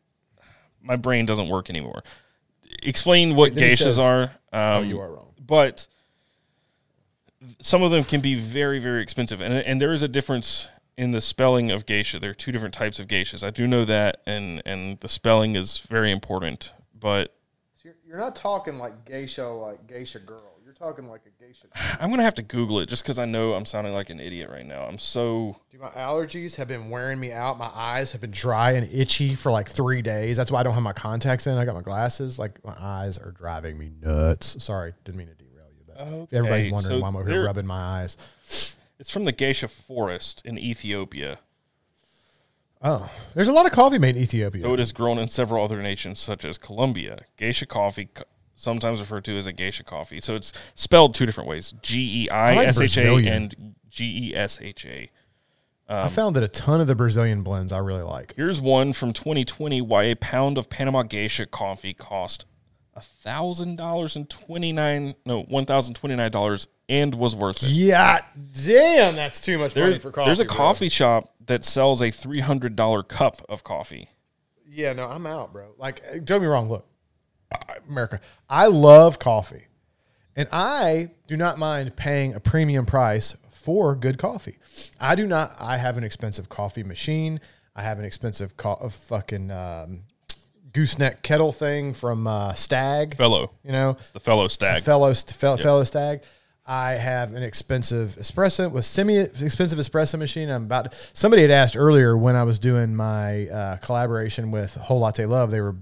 my 0.83 0.97
brain 0.97 1.27
doesn't 1.27 1.49
work 1.49 1.71
anymore. 1.71 2.03
Explain 2.83 3.35
what 3.35 3.55
then 3.55 3.71
geishas 3.71 3.79
says, 3.79 3.99
are. 3.99 4.23
Um, 4.23 4.31
Oh, 4.53 4.81
you 4.83 5.01
are 5.01 5.11
wrong. 5.11 5.35
But 5.41 5.89
some 7.61 7.83
of 7.83 7.91
them 7.91 8.05
can 8.05 8.21
be 8.21 8.35
very, 8.35 8.79
very 8.79 9.03
expensive, 9.03 9.41
and 9.41 9.53
and 9.55 9.81
there 9.81 9.93
is 9.93 10.03
a 10.03 10.09
difference 10.09 10.69
in 10.97 11.13
the 11.13 11.21
spelling 11.21 11.71
of 11.71 11.87
geisha. 11.87 12.19
There 12.19 12.31
are 12.31 12.35
two 12.35 12.53
different 12.53 12.75
types 12.75 12.99
of 12.99 13.07
geishas. 13.07 13.45
I 13.47 13.51
do 13.51 13.67
know 13.67 13.85
that, 13.85 14.21
and 14.27 14.63
and 14.67 14.99
the 15.01 15.09
spelling 15.09 15.57
is 15.57 15.79
very 15.79 16.11
important. 16.11 16.73
But 16.99 17.35
So 17.77 17.89
you're, 17.89 17.95
you're 18.07 18.19
not 18.19 18.35
talking 18.37 18.79
like 18.79 19.05
geisha, 19.05 19.49
like 19.49 19.87
geisha 19.87 20.19
girl. 20.19 20.48
You're 20.81 20.91
talking 20.91 21.09
like 21.09 21.23
a 21.27 21.43
geisha. 21.45 21.67
I'm 22.01 22.11
gonna 22.11 22.23
have 22.23 22.35
to 22.37 22.43
Google 22.43 22.79
it 22.81 22.89
just 22.89 23.03
because 23.03 23.19
I 23.19 23.25
know 23.25 23.55
I'm 23.55 23.65
sounding 23.65 23.93
like 23.95 24.11
an 24.11 24.21
idiot 24.21 24.49
right 24.51 24.67
now. 24.67 24.85
I'm 24.85 24.99
so 24.99 25.57
Dude, 25.71 25.81
my 25.81 25.89
allergies 25.91 26.57
have 26.57 26.69
been 26.69 26.91
wearing 26.91 27.19
me 27.19 27.33
out. 27.33 27.59
My 27.59 27.71
eyes 27.75 28.13
have 28.13 28.21
been 28.21 28.31
dry 28.31 28.73
and 28.73 28.89
itchy 28.93 29.35
for 29.35 29.51
like 29.51 29.69
three 29.69 30.03
days. 30.03 30.37
That's 30.37 30.51
why 30.53 30.61
I 30.61 30.63
don't 30.63 30.75
have 30.75 30.83
my 30.83 30.93
contacts 30.93 31.47
in. 31.47 31.55
I 31.55 31.65
got 31.65 31.75
my 31.75 31.83
glasses. 31.83 32.39
Like 32.39 32.65
my 32.65 32.77
eyes 32.79 33.19
are 33.19 33.33
driving 33.33 33.79
me 33.79 33.91
nuts. 34.01 34.63
Sorry, 34.63 34.95
didn't 35.05 35.19
mean 35.19 35.29
to 35.29 35.35
derail 35.35 35.67
you. 35.77 35.85
But 35.87 36.23
If 36.25 36.33
everybody's 36.33 36.73
wondering 36.73 36.99
so 36.99 37.03
why 37.03 37.09
I'm 37.09 37.17
over 37.17 37.29
here 37.31 37.45
rubbing 37.45 37.67
my 37.67 38.03
eyes. 38.03 38.17
It's 39.01 39.11
from 39.11 39.25
the 39.25 39.33
Geisha 39.33 39.69
Forest 39.69 40.43
in 40.45 40.59
Ethiopia. 40.59 41.39
Oh, 42.81 43.11
there's 43.35 43.49
a 43.49 43.53
lot 43.53 43.67
of 43.67 43.73
coffee 43.73 43.99
made 43.99 44.15
in 44.17 44.23
Ethiopia. 44.23 44.63
Though 44.63 44.75
it 44.75 44.81
is 44.81 44.93
grown 44.93 45.19
in 45.19 45.27
several 45.29 45.65
other 45.65 45.83
nations, 45.83 46.21
such 46.21 46.45
as 46.45 46.59
Colombia. 46.59 47.23
Geisha 47.37 47.67
coffee, 47.67 48.09
c- 48.17 48.23
sometimes 48.59 49.01
referred 49.01 49.25
to 49.25 49.39
as 49.39 49.47
a 49.47 49.53
geisha 49.53 49.85
coffee. 49.85 50.21
So 50.21 50.35
it's 50.35 50.53
spelled 50.75 51.15
two 51.15 51.25
different 51.25 51.49
ways 51.49 51.73
G 51.81 52.25
E 52.25 52.31
I 52.31 52.65
S 52.67 52.81
H 52.81 52.97
A 52.99 53.03
Brazilian. 53.03 53.33
and 53.33 53.75
G 53.89 54.31
E 54.31 54.37
S 54.37 54.59
H 54.61 54.85
A. 54.85 55.11
I 55.91 56.09
found 56.09 56.37
that 56.37 56.43
a 56.43 56.49
ton 56.49 56.83
of 56.83 56.87
the 56.87 56.95
Brazilian 56.95 57.43
blends 57.43 57.73
I 57.73 57.79
really 57.79 58.03
like. 58.03 58.35
Here's 58.37 58.61
one 58.61 58.93
from 58.93 59.15
2020 59.15 59.81
why 59.81 60.03
a 60.05 60.17
pound 60.17 60.59
of 60.59 60.69
Panama 60.69 61.03
Geisha 61.03 61.47
coffee 61.47 61.95
cost 61.95 62.45
$1,000 63.25 64.17
and 64.17 64.29
29 64.29 65.15
no, 65.25 65.45
$1,029 65.45 66.67
and 66.91 67.15
was 67.15 67.35
worth 67.37 67.63
it. 67.63 67.71
Yeah, 67.71 68.21
damn, 68.65 69.17
that's 69.17 69.41
too 69.41 69.59
much 69.59 69.75
money 69.77 69.99
for 69.99 70.11
coffee. 70.11 70.27
there's 70.29 70.41
a 70.41 70.45
bro. 70.45 70.55
coffee 70.57 70.89
shop 70.89 71.35
that 71.47 71.65
sells 71.65 72.01
a 72.03 72.07
$300 72.11 73.09
cup 73.09 73.43
of 73.49 73.65
coffee. 73.65 74.09
Yeah, 74.69 74.93
no, 74.93 75.07
I'm 75.09 75.27
out, 75.27 75.53
bro. 75.53 75.73
Like, 75.79 76.03
don't 76.13 76.25
get 76.27 76.41
me 76.43 76.47
wrong. 76.49 76.69
Look, 76.69 76.85
I- 76.85 76.85
America, 77.89 78.21
I 78.49 78.67
love 78.67 79.19
coffee, 79.19 79.67
and 80.37 80.49
I 80.53 81.11
do 81.27 81.37
not 81.37 81.59
mind 81.59 81.97
paying 81.97 82.35
a 82.35 82.41
premium 82.41 82.87
price 82.87 83.37
for 83.51 83.95
good 83.95 84.19
coffee. 84.19 84.59
I 85.01 85.15
do 85.15 85.27
not. 85.27 85.53
I 85.59 85.77
have 85.79 85.97
an 85.97 86.05
expensive 86.05 86.49
coffee 86.49 86.83
machine. 86.85 87.41
I 87.75 87.83
have 87.83 87.99
an 87.99 88.05
expensive 88.05 88.57
co- 88.57 88.89
fucking 88.89 89.51
um, 89.51 90.03
gooseneck 90.73 91.23
kettle 91.23 91.53
thing 91.53 91.95
from 91.95 92.27
uh, 92.27 92.53
Stagg. 92.55 93.17
Fellow. 93.17 93.53
You 93.65 93.73
know, 93.73 93.97
The 94.13 94.21
fellow 94.21 94.49
stagg. 94.49 94.83
fellow 94.83 95.13
fellow, 95.15 95.57
fellow 95.57 95.85
stagg. 95.85 96.23
I 96.71 96.93
have 96.93 97.33
an 97.33 97.43
expensive 97.43 98.17
espresso 98.17 98.71
with 98.71 98.85
semi 98.85 99.17
expensive 99.17 99.79
espresso 99.79 100.19
machine. 100.19 100.51
I'm 100.51 100.65
about 100.65 100.93
to, 100.93 100.99
somebody 101.15 101.41
had 101.43 101.51
asked 101.51 101.77
earlier 101.79 102.15
when 102.17 102.37
I 102.37 102.43
was 102.43 102.59
doing 102.59 102.95
my 102.95 103.49
uh, 103.49 103.77
collaboration 103.79 104.51
with 104.51 104.75
Whole 104.75 104.99
Latte 105.01 105.25
Love. 105.25 105.51
They 105.51 105.63
were 105.63 105.77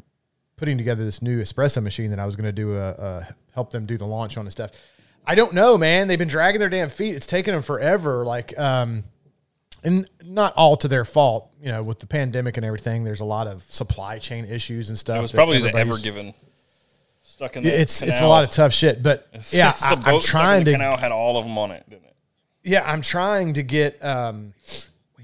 putting 0.56 0.78
together 0.78 1.04
this 1.04 1.22
new 1.22 1.40
espresso 1.40 1.82
machine 1.82 2.10
that 2.10 2.18
I 2.18 2.26
was 2.26 2.36
going 2.36 2.46
to 2.46 2.52
do 2.52 2.76
a, 2.76 2.90
a 2.90 3.28
help 3.54 3.70
them 3.70 3.86
do 3.86 3.96
the 3.96 4.06
launch 4.06 4.36
on 4.36 4.46
and 4.46 4.52
stuff. 4.52 4.70
I 5.26 5.34
don't 5.34 5.52
know, 5.52 5.76
man. 5.76 6.08
They've 6.08 6.18
been 6.18 6.28
dragging 6.28 6.60
their 6.60 6.68
damn 6.68 6.88
feet. 6.88 7.14
It's 7.14 7.26
taken 7.26 7.52
them 7.52 7.62
forever. 7.62 8.24
Like, 8.24 8.58
um, 8.58 9.04
and 9.82 10.08
not 10.24 10.54
all 10.54 10.76
to 10.78 10.88
their 10.88 11.04
fault. 11.04 11.50
You 11.60 11.72
know, 11.72 11.82
with 11.82 11.98
the 11.98 12.06
pandemic 12.06 12.56
and 12.56 12.64
everything, 12.64 13.04
there's 13.04 13.20
a 13.20 13.24
lot 13.24 13.46
of 13.46 13.62
supply 13.64 14.18
chain 14.18 14.44
issues 14.44 14.88
and 14.88 14.98
stuff. 14.98 15.18
It 15.18 15.22
was 15.22 15.32
probably 15.32 15.58
the 15.58 15.74
ever 15.74 15.98
given. 15.98 16.32
Stuck 17.24 17.56
in 17.56 17.64
the 17.64 17.80
It's 17.80 18.02
it's 18.02 18.20
a 18.20 18.26
lot 18.26 18.44
of 18.44 18.50
tough 18.50 18.72
shit, 18.72 19.02
but 19.02 19.28
yeah, 19.50 19.70
It's 19.70 19.82
I, 19.82 19.90
I'm 19.90 20.00
boat 20.00 20.22
stuck 20.22 20.40
in 20.40 20.44
trying 20.44 20.64
to 20.64 20.72
canal 20.72 20.96
had 20.96 21.12
all 21.12 21.36
of 21.36 21.44
them 21.44 21.58
on 21.58 21.70
it, 21.70 21.84
didn't 21.88 22.04
it? 22.04 22.16
yeah, 22.62 22.90
I'm 22.90 23.02
trying 23.02 23.54
to 23.54 23.62
get 23.62 24.02
um, 24.02 24.54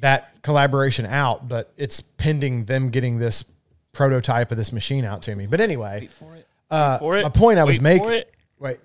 that 0.00 0.42
collaboration 0.42 1.06
out, 1.06 1.48
but 1.48 1.72
it's 1.76 2.00
pending 2.00 2.66
them 2.66 2.90
getting 2.90 3.18
this 3.18 3.44
prototype 3.92 4.50
of 4.50 4.56
this 4.56 4.72
machine 4.72 5.04
out 5.04 5.22
to 5.22 5.34
me. 5.36 5.46
But 5.46 5.60
anyway, 5.60 6.08
For 6.18 6.34
it. 6.36 6.46
uh, 6.70 6.98
for 6.98 7.16
it. 7.18 7.22
my 7.22 7.28
point 7.28 7.58
I 7.58 7.64
was 7.64 7.78
Wait 7.78 7.78
for 7.78 7.82
making. 7.82 8.12
it. 8.12 8.34
Wait, 8.58 8.78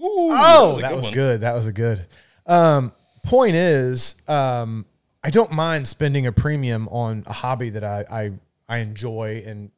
Ooh, 0.00 0.30
oh, 0.30 0.78
that 0.80 0.94
was 0.94 1.04
one. 1.06 1.12
good. 1.12 1.40
That 1.40 1.54
was 1.54 1.66
a 1.66 1.72
good. 1.72 2.06
Um, 2.46 2.92
point 3.24 3.54
is, 3.56 4.14
um, 4.28 4.86
I 5.24 5.30
don't 5.30 5.50
mind 5.52 5.86
spending 5.88 6.26
a 6.26 6.32
premium 6.32 6.88
on 6.88 7.24
a 7.26 7.32
hobby 7.32 7.70
that 7.70 7.82
I, 7.84 8.04
I 8.10 8.32
I 8.68 8.78
enjoy 8.78 9.42
and 9.44 9.70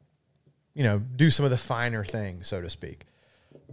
you 0.75 0.83
know 0.85 0.99
do 0.99 1.31
some 1.31 1.45
of 1.45 1.51
the 1.51 1.57
finer 1.59 2.05
things, 2.05 2.49
so 2.49 2.61
to 2.61 2.69
speak. 2.69 3.07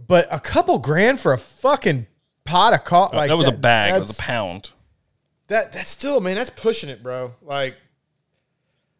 But 0.06 0.26
a 0.30 0.40
couple 0.40 0.78
grand 0.78 1.20
for 1.20 1.32
a 1.32 1.38
fucking 1.38 2.06
pot 2.44 2.72
of 2.72 2.84
coffee, 2.84 3.16
like 3.16 3.28
that 3.28 3.36
was 3.36 3.46
a 3.46 3.52
bag. 3.52 3.94
It 3.94 4.00
was 4.00 4.10
a 4.10 4.20
pound. 4.22 4.70
That 5.48 5.72
that's 5.72 5.90
still 5.90 6.20
man, 6.20 6.34
that's 6.36 6.50
pushing 6.50 6.88
it, 6.88 7.02
bro. 7.02 7.34
Like, 7.42 7.76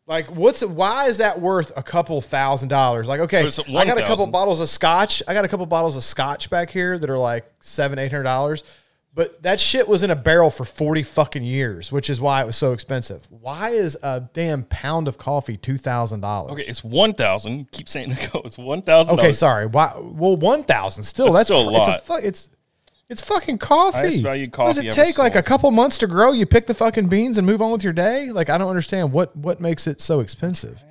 like 0.09 0.26
what's 0.34 0.64
why 0.64 1.06
is 1.06 1.18
that 1.18 1.40
worth 1.40 1.70
a 1.76 1.82
couple 1.82 2.20
thousand 2.20 2.70
dollars? 2.70 3.06
Like, 3.06 3.20
okay, 3.20 3.40
I 3.40 3.84
got 3.84 3.98
a 3.98 4.00
couple 4.02 4.24
1,000. 4.26 4.30
bottles 4.32 4.61
of 4.61 4.68
scotch. 4.68 5.22
I 5.28 5.34
got 5.34 5.44
a 5.44 5.48
couple 5.48 5.66
bottles 5.66 5.96
of 5.96 6.02
scotch 6.02 6.48
back 6.50 6.70
here 6.70 6.98
that 6.98 7.09
are 7.11 7.18
like 7.18 7.44
seven, 7.61 7.98
eight 7.98 8.11
hundred 8.11 8.24
dollars. 8.24 8.64
But 9.14 9.42
that 9.42 9.59
shit 9.59 9.88
was 9.88 10.02
in 10.04 10.11
a 10.11 10.16
barrel 10.16 10.48
for 10.48 10.64
forty 10.64 11.02
fucking 11.02 11.42
years, 11.42 11.90
which 11.90 12.09
is 12.09 12.20
why 12.20 12.40
it 12.40 12.46
was 12.46 12.56
so 12.56 12.72
expensive. 12.72 13.26
Why 13.30 13.70
is 13.70 13.98
a 14.02 14.28
damn 14.32 14.62
pound 14.64 15.09
of 15.09 15.18
coffee 15.18 15.56
two 15.56 15.76
thousand 15.76 16.20
dollars? 16.20 16.52
Okay, 16.52 16.62
it's 16.62 16.84
one 16.84 17.12
thousand. 17.14 17.70
Keep 17.72 17.88
saying 17.88 18.12
it 18.12 18.30
go. 18.32 18.40
It's 18.44 18.56
one 18.59 18.80
thousand. 18.82 19.18
Okay, 19.18 19.32
sorry. 19.32 19.66
Why? 19.66 19.92
Well, 19.98 20.36
one 20.36 20.62
thousand 20.62 21.02
still. 21.02 21.32
That's 21.32 21.48
That's, 21.48 21.61
still 21.61 21.68
a 21.68 21.78
It's, 21.78 21.88
lot. 21.88 22.02
fu- 22.04 22.26
it's 22.26 22.48
it's 23.09 23.22
fucking 23.22 23.59
coffee. 23.59 24.20
Valued 24.20 24.56
What 24.56 24.66
does 24.66 24.76
coffee 24.76 24.88
it 24.88 24.94
take? 24.94 25.18
Like 25.18 25.34
a 25.34 25.42
couple 25.42 25.70
months 25.70 25.98
to 25.98 26.06
grow. 26.06 26.32
You 26.32 26.46
pick 26.46 26.66
the 26.66 26.74
fucking 26.74 27.09
beans 27.09 27.38
and 27.38 27.46
move 27.46 27.62
on 27.62 27.72
with 27.72 27.82
your 27.82 27.92
day. 27.92 28.30
Like 28.30 28.50
I 28.50 28.59
don't 28.59 28.68
understand 28.68 29.12
what 29.12 29.34
what 29.36 29.61
makes 29.61 29.86
it 29.86 30.00
so 30.00 30.20
expensive. 30.20 30.82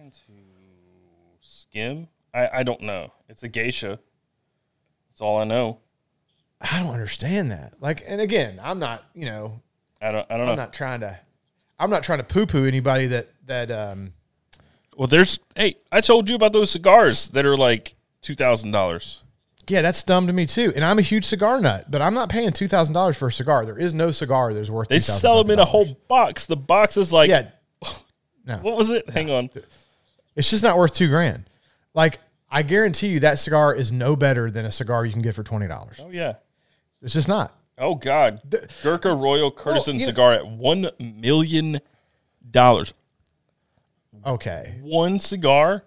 Skim. 1.41 2.07
I 2.33 2.49
I 2.59 2.63
don't 2.63 2.81
know. 2.81 3.13
It's 3.29 3.43
a 3.43 3.47
geisha. 3.47 3.99
That's 5.09 5.21
all 5.21 5.37
I 5.37 5.43
know. 5.43 5.79
I 6.59 6.79
don't 6.79 6.91
understand 6.91 7.51
that. 7.51 7.75
Like, 7.81 8.03
and 8.07 8.19
again, 8.19 8.59
I'm 8.63 8.79
not. 8.79 9.03
You 9.13 9.25
know, 9.25 9.61
I 10.01 10.11
don't. 10.11 10.25
I 10.29 10.37
don't. 10.37 10.49
I'm 10.49 10.57
not 10.57 10.73
trying 10.73 11.01
to. 11.01 11.19
I'm 11.79 11.89
not 11.89 12.03
trying 12.03 12.17
to 12.19 12.23
poo 12.23 12.47
poo 12.47 12.65
anybody 12.65 13.07
that 13.07 13.29
that 13.45 13.69
um 13.69 14.13
well, 14.97 15.07
there's. 15.07 15.39
Hey, 15.55 15.77
I 15.91 16.01
told 16.01 16.27
you 16.29 16.35
about 16.35 16.53
those 16.53 16.71
cigars 16.71 17.29
that 17.29 17.45
are 17.45 17.55
like 17.55 17.95
two 18.21 18.33
thousand 18.35 18.71
dollars. 18.71 19.23
Yeah, 19.69 19.81
that's 19.81 20.03
dumb 20.03 20.27
to 20.27 20.33
me 20.33 20.45
too. 20.45 20.71
And 20.75 20.85
I'm 20.85 20.97
a 20.99 21.01
huge 21.01 21.25
cigar 21.25 21.59
nut, 21.59 21.91
but 21.91 22.01
I'm 22.01 22.13
not 22.13 22.29
paying 22.29 22.51
two 22.51 22.67
thousand 22.67 22.93
dollars 22.93 23.17
for 23.17 23.27
a 23.27 23.31
cigar. 23.31 23.65
There 23.65 23.77
is 23.77 23.93
no 23.93 24.11
cigar 24.11 24.53
that's 24.53 24.69
worth. 24.69 24.87
They 24.89 24.99
sell 24.99 25.43
them 25.43 25.51
in 25.51 25.59
a 25.59 25.65
whole 25.65 25.97
box. 26.07 26.45
The 26.45 26.55
box 26.57 26.97
is 26.97 27.11
like. 27.11 27.29
Yeah, 27.29 27.49
no, 28.45 28.55
What 28.57 28.77
was 28.77 28.89
it? 28.89 29.09
Hang 29.09 29.29
on. 29.29 29.49
it's 30.35 30.49
just 30.49 30.63
not 30.63 30.77
worth 30.77 30.93
two 30.93 31.09
grand. 31.09 31.49
Like 31.93 32.19
I 32.49 32.61
guarantee 32.61 33.07
you, 33.07 33.19
that 33.21 33.39
cigar 33.39 33.75
is 33.75 33.91
no 33.91 34.15
better 34.15 34.49
than 34.49 34.65
a 34.65 34.71
cigar 34.71 35.05
you 35.05 35.11
can 35.11 35.21
get 35.21 35.35
for 35.35 35.43
twenty 35.43 35.67
dollars. 35.67 35.99
Oh 36.01 36.09
yeah. 36.09 36.35
It's 37.01 37.13
just 37.13 37.27
not. 37.27 37.53
Oh 37.77 37.95
God. 37.95 38.41
Gurkha 38.81 39.13
Royal 39.13 39.53
you 39.55 39.93
know- 39.93 40.05
cigar 40.05 40.33
at 40.33 40.47
one 40.47 40.89
million 40.99 41.79
dollars. 42.49 42.93
Okay, 44.25 44.79
One 44.81 45.19
cigar 45.19 45.83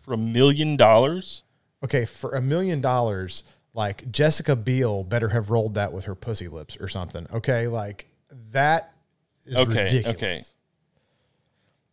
for 0.00 0.14
a 0.14 0.16
million 0.16 0.76
dollars. 0.76 1.42
Okay, 1.84 2.04
for 2.04 2.34
a 2.34 2.40
million 2.40 2.80
dollars, 2.80 3.44
like 3.74 4.10
Jessica 4.10 4.56
Biel 4.56 5.04
better 5.04 5.28
have 5.30 5.50
rolled 5.50 5.74
that 5.74 5.92
with 5.92 6.04
her 6.04 6.14
pussy 6.14 6.48
lips 6.48 6.76
or 6.80 6.88
something. 6.88 7.26
Okay, 7.32 7.68
like 7.68 8.08
that 8.50 8.92
is 9.46 9.56
Okay, 9.56 9.84
ridiculous. 9.84 10.16
okay. 10.16 10.40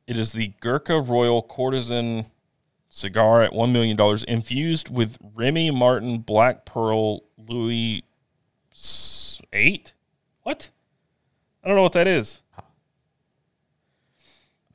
It 0.07 0.17
is 0.17 0.33
the 0.33 0.53
Gurkha 0.59 0.99
Royal 1.01 1.41
Courtesan 1.41 2.25
cigar 2.89 3.41
at 3.41 3.53
one 3.53 3.73
million 3.73 3.97
dollars, 3.97 4.23
infused 4.23 4.89
with 4.89 5.17
Remy 5.33 5.71
Martin 5.71 6.19
Black 6.19 6.65
Pearl 6.65 7.21
Louis 7.37 8.03
eight. 9.53 9.93
What? 10.43 10.69
I 11.63 11.67
don't 11.67 11.75
know 11.77 11.83
what 11.83 11.93
that 11.93 12.07
is. 12.07 12.41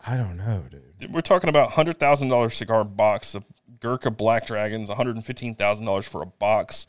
I 0.04 0.16
don't 0.16 0.36
know, 0.36 0.64
dude. 0.70 1.12
We're 1.12 1.20
talking 1.20 1.48
about 1.50 1.72
hundred 1.72 1.98
thousand 1.98 2.28
dollar 2.28 2.50
cigar 2.50 2.84
box. 2.84 3.32
The 3.32 3.42
Gurkha 3.80 4.10
Black 4.10 4.46
Dragons, 4.46 4.88
one 4.88 4.96
hundred 4.96 5.16
and 5.16 5.24
fifteen 5.24 5.54
thousand 5.54 5.86
dollars 5.86 6.06
for 6.06 6.22
a 6.22 6.26
box. 6.26 6.86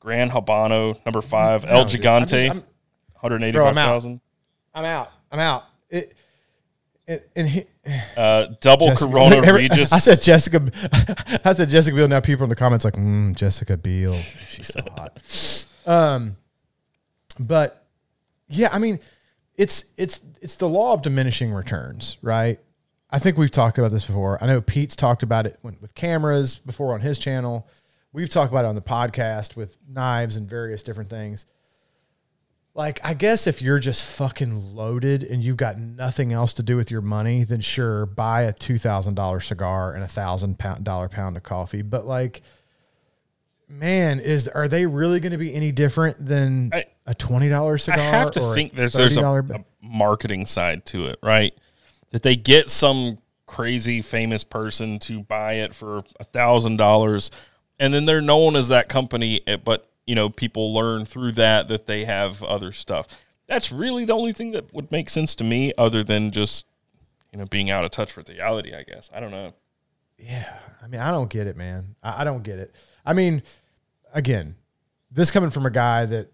Grand 0.00 0.30
Habano 0.30 0.98
number 1.04 1.20
five, 1.20 1.64
El 1.66 1.84
dude. 1.84 2.00
Gigante, 2.00 2.48
one 2.48 2.62
hundred 3.16 3.42
eighty 3.42 3.52
Bro, 3.58 3.66
five 3.66 3.76
I'm 3.76 3.78
out. 3.78 4.20
I'm 4.74 4.84
out. 4.84 5.12
I'm 5.30 5.40
out. 5.40 5.64
It, 5.90 6.14
it, 7.06 7.28
and 7.36 7.48
he, 7.48 7.64
Uh, 8.16 8.46
double 8.60 8.86
Jessica- 8.86 9.10
Corona 9.10 9.36
every- 9.44 9.62
Regis. 9.68 9.92
I 9.92 9.98
said 9.98 10.22
Jessica. 10.22 10.62
I 11.44 11.52
said 11.52 11.68
Jessica 11.68 11.94
Biel. 11.96 12.08
Now 12.08 12.20
people 12.20 12.44
in 12.44 12.50
the 12.50 12.56
comments 12.56 12.84
like, 12.84 12.94
mm, 12.94 13.34
Jessica 13.36 13.76
Biel. 13.76 14.14
She's 14.48 14.68
so 14.68 14.80
hot. 14.96 15.66
Um, 15.86 16.36
but 17.38 17.84
yeah, 18.48 18.68
I 18.72 18.78
mean, 18.78 19.00
it's 19.56 19.84
it's 19.98 20.20
it's 20.40 20.56
the 20.56 20.68
law 20.68 20.94
of 20.94 21.02
diminishing 21.02 21.52
returns, 21.52 22.16
right? 22.22 22.58
I 23.12 23.18
think 23.18 23.36
we've 23.36 23.50
talked 23.50 23.78
about 23.78 23.90
this 23.90 24.04
before. 24.04 24.42
I 24.42 24.46
know 24.46 24.60
Pete's 24.60 24.94
talked 24.94 25.22
about 25.22 25.46
it 25.46 25.58
when, 25.62 25.76
with 25.80 25.94
cameras 25.94 26.56
before 26.56 26.94
on 26.94 27.00
his 27.00 27.18
channel. 27.18 27.66
We've 28.12 28.28
talked 28.28 28.52
about 28.52 28.64
it 28.64 28.68
on 28.68 28.74
the 28.74 28.80
podcast 28.80 29.56
with 29.56 29.76
knives 29.88 30.36
and 30.36 30.48
various 30.48 30.82
different 30.82 31.10
things. 31.10 31.46
Like, 32.72 33.00
I 33.04 33.14
guess 33.14 33.48
if 33.48 33.60
you're 33.60 33.80
just 33.80 34.04
fucking 34.16 34.76
loaded 34.76 35.24
and 35.24 35.42
you've 35.42 35.56
got 35.56 35.78
nothing 35.78 36.32
else 36.32 36.52
to 36.54 36.62
do 36.62 36.76
with 36.76 36.90
your 36.90 37.00
money, 37.00 37.42
then 37.42 37.60
sure, 37.60 38.06
buy 38.06 38.42
a 38.42 38.52
two 38.52 38.78
thousand 38.78 39.14
dollar 39.14 39.40
cigar 39.40 39.92
and 39.92 40.04
a 40.04 40.08
thousand 40.08 40.58
pound 40.58 40.84
pound 40.84 41.36
of 41.36 41.42
coffee. 41.42 41.82
But 41.82 42.06
like, 42.06 42.42
man, 43.68 44.20
is 44.20 44.46
are 44.46 44.68
they 44.68 44.86
really 44.86 45.18
going 45.18 45.32
to 45.32 45.38
be 45.38 45.52
any 45.52 45.72
different 45.72 46.24
than 46.24 46.70
I- 46.72 46.84
a 47.06 47.14
twenty 47.14 47.48
dollar 47.48 47.76
cigar? 47.76 47.98
I 47.98 48.02
have 48.02 48.30
to 48.32 48.54
think 48.54 48.74
there's 48.74 48.92
there's 48.92 49.16
a, 49.16 49.24
a 49.24 49.64
marketing 49.82 50.46
side 50.46 50.86
to 50.86 51.06
it, 51.06 51.18
right? 51.24 51.52
That 52.10 52.22
they 52.22 52.36
get 52.36 52.70
some 52.70 53.18
crazy 53.46 54.00
famous 54.02 54.44
person 54.44 54.98
to 55.00 55.22
buy 55.22 55.54
it 55.54 55.74
for 55.74 56.02
a 56.18 56.24
thousand 56.24 56.76
dollars, 56.76 57.30
and 57.78 57.92
then 57.94 58.04
they're 58.06 58.20
known 58.20 58.56
as 58.56 58.68
that 58.68 58.88
company. 58.88 59.40
eh, 59.46 59.56
But 59.56 59.86
you 60.06 60.14
know 60.14 60.28
people 60.28 60.72
learn 60.74 61.04
through 61.04 61.32
that 61.32 61.68
that 61.68 61.86
they 61.86 62.04
have 62.04 62.42
other 62.42 62.72
stuff. 62.72 63.06
That's 63.46 63.70
really 63.72 64.04
the 64.04 64.12
only 64.14 64.32
thing 64.32 64.52
that 64.52 64.72
would 64.74 64.90
make 64.92 65.08
sense 65.10 65.34
to 65.36 65.44
me, 65.44 65.72
other 65.78 66.02
than 66.04 66.30
just 66.32 66.66
you 67.32 67.38
know 67.38 67.46
being 67.46 67.70
out 67.70 67.84
of 67.84 67.90
touch 67.92 68.16
with 68.16 68.28
reality. 68.28 68.74
I 68.74 68.82
guess 68.82 69.10
I 69.14 69.20
don't 69.20 69.30
know. 69.30 69.54
Yeah, 70.18 70.52
I 70.82 70.86
mean, 70.88 71.00
I 71.00 71.10
don't 71.12 71.30
get 71.30 71.46
it, 71.46 71.56
man. 71.56 71.94
I, 72.02 72.22
I 72.22 72.24
don't 72.24 72.42
get 72.42 72.58
it. 72.58 72.74
I 73.06 73.12
mean, 73.14 73.42
again, 74.12 74.56
this 75.10 75.30
coming 75.30 75.50
from 75.50 75.64
a 75.64 75.70
guy 75.70 76.04
that 76.06 76.28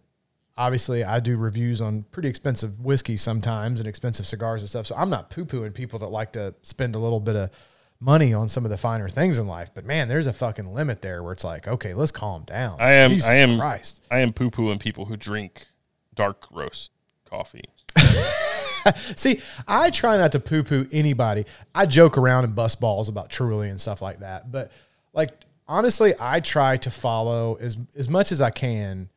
obviously 0.56 1.04
I 1.04 1.20
do 1.20 1.36
reviews 1.36 1.80
on 1.80 2.04
pretty 2.10 2.28
expensive 2.28 2.80
whiskey 2.80 3.16
sometimes 3.16 3.80
and 3.80 3.88
expensive 3.88 4.26
cigars 4.26 4.62
and 4.62 4.68
stuff. 4.68 4.86
So 4.86 4.96
I'm 4.96 5.10
not 5.10 5.30
poo 5.30 5.44
pooing 5.44 5.74
people 5.74 5.98
that 6.00 6.08
like 6.08 6.32
to 6.32 6.54
spend 6.62 6.94
a 6.94 6.98
little 6.98 7.20
bit 7.20 7.36
of 7.36 7.50
money 8.00 8.34
on 8.34 8.48
some 8.48 8.64
of 8.64 8.70
the 8.70 8.76
finer 8.76 9.08
things 9.08 9.38
in 9.38 9.46
life. 9.46 9.70
But 9.74 9.84
man, 9.84 10.08
there's 10.08 10.26
a 10.26 10.32
fucking 10.32 10.72
limit 10.72 11.02
there 11.02 11.22
where 11.22 11.32
it's 11.32 11.44
like, 11.44 11.66
okay, 11.66 11.94
let's 11.94 12.12
calm 12.12 12.44
down. 12.44 12.76
I 12.80 12.92
am 12.92 13.10
Jesus 13.10 13.28
I 13.28 13.34
am 13.36 13.58
Christ. 13.58 14.06
I 14.10 14.18
am 14.18 14.32
poo 14.32 14.50
pooing 14.50 14.80
people 14.80 15.06
who 15.06 15.16
drink 15.16 15.66
dark 16.14 16.46
roast 16.50 16.90
coffee. 17.24 17.64
See, 19.16 19.40
I 19.66 19.90
try 19.90 20.16
not 20.16 20.32
to 20.32 20.40
poo 20.40 20.62
poo 20.62 20.86
anybody. 20.92 21.44
I 21.74 21.86
joke 21.86 22.16
around 22.16 22.44
and 22.44 22.54
bust 22.54 22.80
balls 22.80 23.08
about 23.08 23.30
Truly 23.30 23.68
and 23.68 23.80
stuff 23.80 24.00
like 24.00 24.20
that. 24.20 24.50
But 24.52 24.70
like 25.12 25.30
honestly, 25.66 26.14
I 26.20 26.40
try 26.40 26.76
to 26.78 26.90
follow 26.90 27.56
as 27.60 27.76
as 27.96 28.08
much 28.08 28.32
as 28.32 28.40
I 28.40 28.50
can 28.50 29.08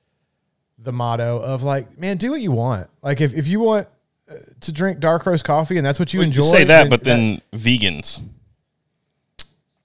the 0.81 0.91
motto 0.91 1.39
of 1.41 1.63
like, 1.63 1.97
man, 1.97 2.17
do 2.17 2.31
what 2.31 2.41
you 2.41 2.51
want. 2.51 2.89
Like 3.01 3.21
if, 3.21 3.33
if 3.33 3.47
you 3.47 3.59
want 3.59 3.87
uh, 4.29 4.35
to 4.61 4.71
drink 4.71 4.99
dark 4.99 5.25
roast 5.25 5.43
coffee 5.43 5.77
and 5.77 5.85
that's 5.85 5.99
what 5.99 6.13
you 6.13 6.21
You 6.21 6.25
enjoy, 6.27 6.41
say 6.43 6.63
that, 6.65 6.89
but 6.89 7.03
then 7.03 7.41
vegans. 7.53 8.23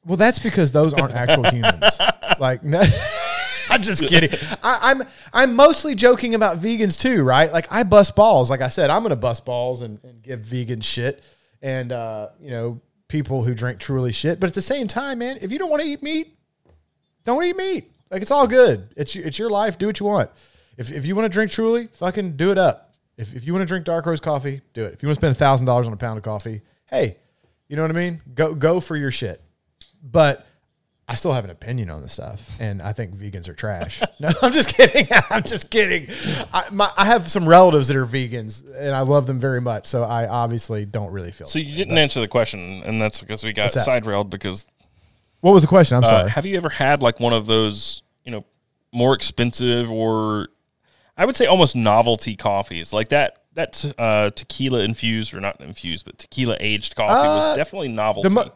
well, 0.04 0.16
that's 0.16 0.38
because 0.38 0.70
those 0.72 0.92
aren't 0.94 1.14
actual 1.14 1.44
humans. 1.50 1.98
Like, 2.38 2.62
no, 2.62 2.82
I'm 3.70 3.82
just 3.82 4.06
kidding. 4.06 4.30
I, 4.62 4.78
I'm 4.82 5.02
I'm 5.32 5.56
mostly 5.56 5.94
joking 5.94 6.34
about 6.34 6.58
vegans 6.58 6.98
too, 7.00 7.22
right? 7.22 7.52
Like 7.52 7.66
I 7.70 7.82
bust 7.82 8.14
balls. 8.14 8.50
Like 8.50 8.60
I 8.60 8.68
said, 8.68 8.90
I'm 8.90 9.02
gonna 9.02 9.16
bust 9.16 9.44
balls 9.44 9.82
and, 9.82 9.98
and 10.04 10.22
give 10.22 10.40
vegan 10.40 10.80
shit, 10.80 11.24
and 11.62 11.92
uh, 11.92 12.28
you 12.40 12.50
know 12.50 12.80
people 13.08 13.42
who 13.42 13.54
drink 13.54 13.80
truly 13.80 14.12
shit. 14.12 14.38
But 14.40 14.48
at 14.48 14.54
the 14.54 14.62
same 14.62 14.86
time, 14.88 15.18
man, 15.20 15.38
if 15.40 15.50
you 15.50 15.58
don't 15.58 15.70
want 15.70 15.82
to 15.82 15.88
eat 15.88 16.02
meat, 16.02 16.36
don't 17.24 17.42
eat 17.42 17.56
meat. 17.56 17.90
Like 18.10 18.22
it's 18.22 18.30
all 18.30 18.46
good. 18.46 18.88
It's 18.96 19.16
it's 19.16 19.38
your 19.38 19.50
life. 19.50 19.78
Do 19.78 19.86
what 19.86 19.98
you 19.98 20.06
want. 20.06 20.30
If 20.76 20.92
if 20.92 21.06
you 21.06 21.14
want 21.14 21.26
to 21.26 21.28
drink 21.28 21.50
truly, 21.50 21.88
fucking 21.92 22.36
do 22.36 22.50
it 22.50 22.58
up. 22.58 22.94
If 23.16 23.34
if 23.34 23.46
you 23.46 23.52
want 23.52 23.62
to 23.62 23.66
drink 23.66 23.84
dark 23.84 24.06
roast 24.06 24.22
coffee, 24.22 24.62
do 24.72 24.84
it. 24.84 24.94
If 24.94 25.02
you 25.02 25.08
want 25.08 25.16
to 25.16 25.20
spend 25.20 25.32
a 25.32 25.38
thousand 25.38 25.66
dollars 25.66 25.86
on 25.86 25.92
a 25.92 25.96
pound 25.96 26.18
of 26.18 26.24
coffee, 26.24 26.62
hey, 26.86 27.18
you 27.68 27.76
know 27.76 27.82
what 27.82 27.90
I 27.90 27.94
mean? 27.94 28.20
Go 28.34 28.54
go 28.54 28.80
for 28.80 28.96
your 28.96 29.10
shit. 29.10 29.42
But 30.02 30.46
I 31.06 31.14
still 31.14 31.32
have 31.32 31.44
an 31.44 31.50
opinion 31.50 31.90
on 31.90 32.00
this 32.00 32.14
stuff, 32.14 32.58
and 32.60 32.80
I 32.80 32.92
think 32.92 33.14
vegans 33.14 33.48
are 33.48 33.54
trash. 33.54 34.02
no, 34.20 34.30
I'm 34.40 34.52
just 34.52 34.74
kidding. 34.74 35.06
I'm 35.30 35.42
just 35.42 35.70
kidding. 35.70 36.08
I, 36.52 36.64
my, 36.70 36.90
I 36.96 37.04
have 37.04 37.30
some 37.30 37.46
relatives 37.46 37.88
that 37.88 37.96
are 37.96 38.06
vegans, 38.06 38.64
and 38.74 38.94
I 38.94 39.00
love 39.00 39.26
them 39.26 39.38
very 39.38 39.60
much. 39.60 39.86
So 39.86 40.02
I 40.02 40.26
obviously 40.26 40.86
don't 40.86 41.12
really 41.12 41.30
feel. 41.30 41.46
So 41.46 41.58
you 41.58 41.76
didn't 41.76 41.98
answer 41.98 42.20
the 42.20 42.28
question, 42.28 42.82
and 42.84 43.00
that's 43.00 43.20
because 43.20 43.44
we 43.44 43.52
got 43.52 43.64
What's 43.64 43.74
that? 43.74 43.84
side 43.84 44.06
railed. 44.06 44.30
Because 44.30 44.66
what 45.40 45.52
was 45.52 45.62
the 45.62 45.68
question? 45.68 45.98
I'm 45.98 46.04
uh, 46.04 46.08
sorry. 46.08 46.30
have 46.30 46.46
you 46.46 46.56
ever 46.56 46.70
had 46.70 47.02
like 47.02 47.20
one 47.20 47.34
of 47.34 47.44
those, 47.44 48.02
you 48.24 48.32
know, 48.32 48.46
more 48.90 49.14
expensive 49.14 49.90
or 49.90 50.48
I 51.16 51.24
would 51.24 51.36
say 51.36 51.46
almost 51.46 51.76
novelty 51.76 52.36
coffees 52.36 52.92
like 52.92 53.08
that? 53.08 53.42
That 53.54 53.84
uh, 53.98 54.30
tequila 54.30 54.80
infused 54.80 55.32
or 55.32 55.40
not 55.40 55.60
infused, 55.60 56.04
but 56.06 56.18
tequila 56.18 56.56
aged 56.58 56.96
coffee 56.96 57.12
was 57.28 57.48
Uh, 57.50 57.56
definitely 57.56 57.88
novelty. 57.88 58.28
the 58.28 58.34
mo- 58.34 58.52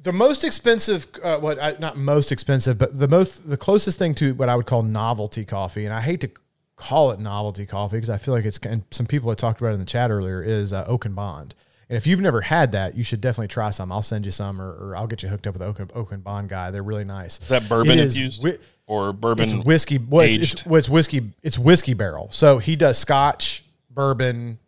the 0.00 0.12
most 0.12 0.44
expensive, 0.44 1.06
uh, 1.22 1.38
what 1.38 1.60
I, 1.60 1.76
not 1.78 1.96
most 1.96 2.30
expensive, 2.30 2.76
but 2.78 2.98
the 2.98 3.08
most 3.08 3.48
the 3.48 3.56
closest 3.56 3.98
thing 3.98 4.14
to 4.16 4.34
what 4.34 4.48
I 4.48 4.54
would 4.56 4.66
call 4.66 4.82
novelty 4.82 5.44
coffee, 5.44 5.84
and 5.84 5.92
I 5.94 6.00
hate 6.00 6.20
to 6.20 6.30
call 6.76 7.10
it 7.12 7.18
novelty 7.20 7.66
coffee 7.66 7.96
because 7.96 8.10
I 8.10 8.18
feel 8.18 8.34
like 8.34 8.44
it's 8.44 8.58
and 8.58 8.84
some 8.90 9.06
people 9.06 9.30
had 9.30 9.38
talked 9.38 9.60
about 9.60 9.70
it 9.70 9.74
in 9.74 9.80
the 9.80 9.86
chat 9.86 10.10
earlier 10.10 10.42
is 10.42 10.72
uh, 10.72 10.84
Oak 10.86 11.04
and 11.06 11.16
Bond. 11.16 11.54
And 11.88 11.96
if 11.96 12.06
you've 12.06 12.20
never 12.20 12.40
had 12.40 12.72
that, 12.72 12.96
you 12.96 13.04
should 13.04 13.20
definitely 13.20 13.48
try 13.48 13.70
some. 13.70 13.92
I'll 13.92 14.00
send 14.02 14.24
you 14.26 14.32
some, 14.32 14.60
or, 14.60 14.72
or 14.72 14.96
I'll 14.96 15.06
get 15.06 15.22
you 15.22 15.28
hooked 15.28 15.46
up 15.46 15.54
with 15.54 15.60
the 15.60 15.68
Oak 15.68 15.78
and, 15.80 15.90
Oak 15.94 16.12
and 16.12 16.24
Bond 16.24 16.48
guy. 16.48 16.70
They're 16.70 16.82
really 16.82 17.04
nice. 17.04 17.38
is 17.40 17.48
that 17.48 17.68
bourbon 17.68 17.92
It 17.92 17.98
is 17.98 18.16
infused 18.16 18.42
or 18.86 19.12
bourbon 19.12 19.44
it's 19.44 19.64
whiskey. 19.64 19.98
Well, 19.98 20.26
it's, 20.26 20.34
aged? 20.36 20.52
it's, 20.52 20.66
well, 20.66 20.78
it's 20.78 20.88
whiskey. 20.88 21.32
It's 21.42 21.58
whiskey 21.58 21.94
barrel. 21.94 22.28
So 22.32 22.58
he 22.58 22.76
does 22.76 22.98
Scotch, 22.98 23.64
bourbon. 23.90 24.58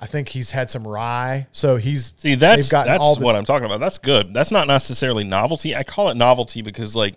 I 0.00 0.06
think 0.06 0.30
he's 0.30 0.52
had 0.52 0.70
some 0.70 0.86
rye. 0.86 1.46
So 1.52 1.76
he's 1.76 2.12
See, 2.16 2.34
that's 2.34 2.70
that's 2.70 3.02
all 3.02 3.16
the- 3.16 3.24
what 3.24 3.36
I'm 3.36 3.44
talking 3.44 3.66
about. 3.66 3.80
That's 3.80 3.98
good. 3.98 4.32
That's 4.32 4.50
not 4.50 4.66
necessarily 4.66 5.24
novelty. 5.24 5.76
I 5.76 5.82
call 5.82 6.08
it 6.08 6.16
novelty 6.16 6.62
because 6.62 6.96
like 6.96 7.16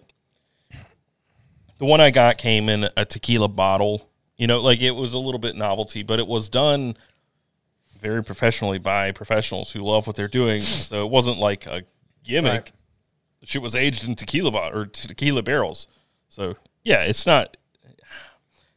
the 1.78 1.86
one 1.86 2.02
I 2.02 2.12
got 2.12 2.38
came 2.38 2.68
in 2.70 2.90
a 2.98 3.06
tequila 3.06 3.48
bottle. 3.48 4.10
You 4.36 4.48
know, 4.48 4.60
like 4.62 4.82
it 4.82 4.92
was 4.92 5.14
a 5.14 5.20
little 5.20 5.40
bit 5.40 5.56
novelty, 5.56 6.04
but 6.04 6.20
it 6.20 6.28
was 6.28 6.50
done 6.50 6.98
very 8.00 8.24
professionally 8.24 8.80
by 8.80 9.12
professionals 9.12 9.72
who 9.72 9.82
love 9.82 10.06
what 10.08 10.16
they're 10.18 10.28
doing. 10.28 10.60
So 10.62 11.06
it 11.06 11.10
wasn't 11.10 11.38
like 11.38 11.66
a 11.66 11.84
gimmick. 12.24 12.52
Right. 12.52 12.72
Shit 13.44 13.62
was 13.62 13.76
aged 13.76 14.08
in 14.08 14.16
tequila 14.16 14.52
bot 14.52 14.74
or 14.74 14.86
tequila 14.86 15.44
barrels. 15.44 15.88
So 16.30 16.56
yeah, 16.84 17.04
it's 17.04 17.26
not. 17.26 17.58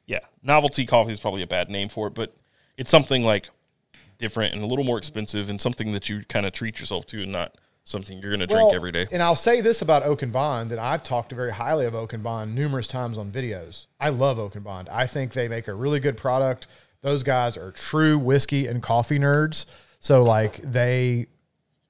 Yeah, 0.06 0.20
novelty 0.42 0.86
coffee 0.86 1.12
is 1.12 1.20
probably 1.20 1.42
a 1.42 1.46
bad 1.46 1.68
name 1.68 1.88
for 1.88 2.06
it, 2.06 2.14
but 2.14 2.36
it's 2.76 2.90
something 2.90 3.24
like 3.24 3.48
different 4.18 4.54
and 4.54 4.62
a 4.62 4.66
little 4.66 4.84
more 4.84 4.98
expensive 4.98 5.48
and 5.48 5.60
something 5.60 5.92
that 5.92 6.08
you 6.08 6.22
kind 6.28 6.46
of 6.46 6.52
treat 6.52 6.78
yourself 6.80 7.06
to 7.06 7.22
and 7.22 7.32
not 7.32 7.54
something 7.84 8.18
you're 8.18 8.30
going 8.30 8.40
to 8.40 8.46
drink 8.46 8.74
every 8.74 8.90
day. 8.90 9.06
And 9.12 9.22
I'll 9.22 9.36
say 9.36 9.60
this 9.60 9.80
about 9.80 10.02
Oak 10.02 10.22
and 10.22 10.32
Bond 10.32 10.70
that 10.70 10.78
I've 10.78 11.04
talked 11.04 11.32
very 11.32 11.52
highly 11.52 11.86
of 11.86 11.94
Oak 11.94 12.12
and 12.12 12.22
Bond 12.22 12.54
numerous 12.54 12.88
times 12.88 13.16
on 13.16 13.30
videos. 13.30 13.86
I 14.00 14.08
love 14.08 14.38
Oak 14.38 14.56
and 14.56 14.64
Bond. 14.64 14.88
I 14.88 15.06
think 15.06 15.32
they 15.32 15.48
make 15.48 15.68
a 15.68 15.74
really 15.74 16.00
good 16.00 16.16
product. 16.16 16.66
Those 17.02 17.22
guys 17.22 17.56
are 17.56 17.70
true 17.70 18.18
whiskey 18.18 18.66
and 18.66 18.82
coffee 18.82 19.18
nerds. 19.18 19.66
So 20.00 20.24
like 20.24 20.56
they 20.56 21.26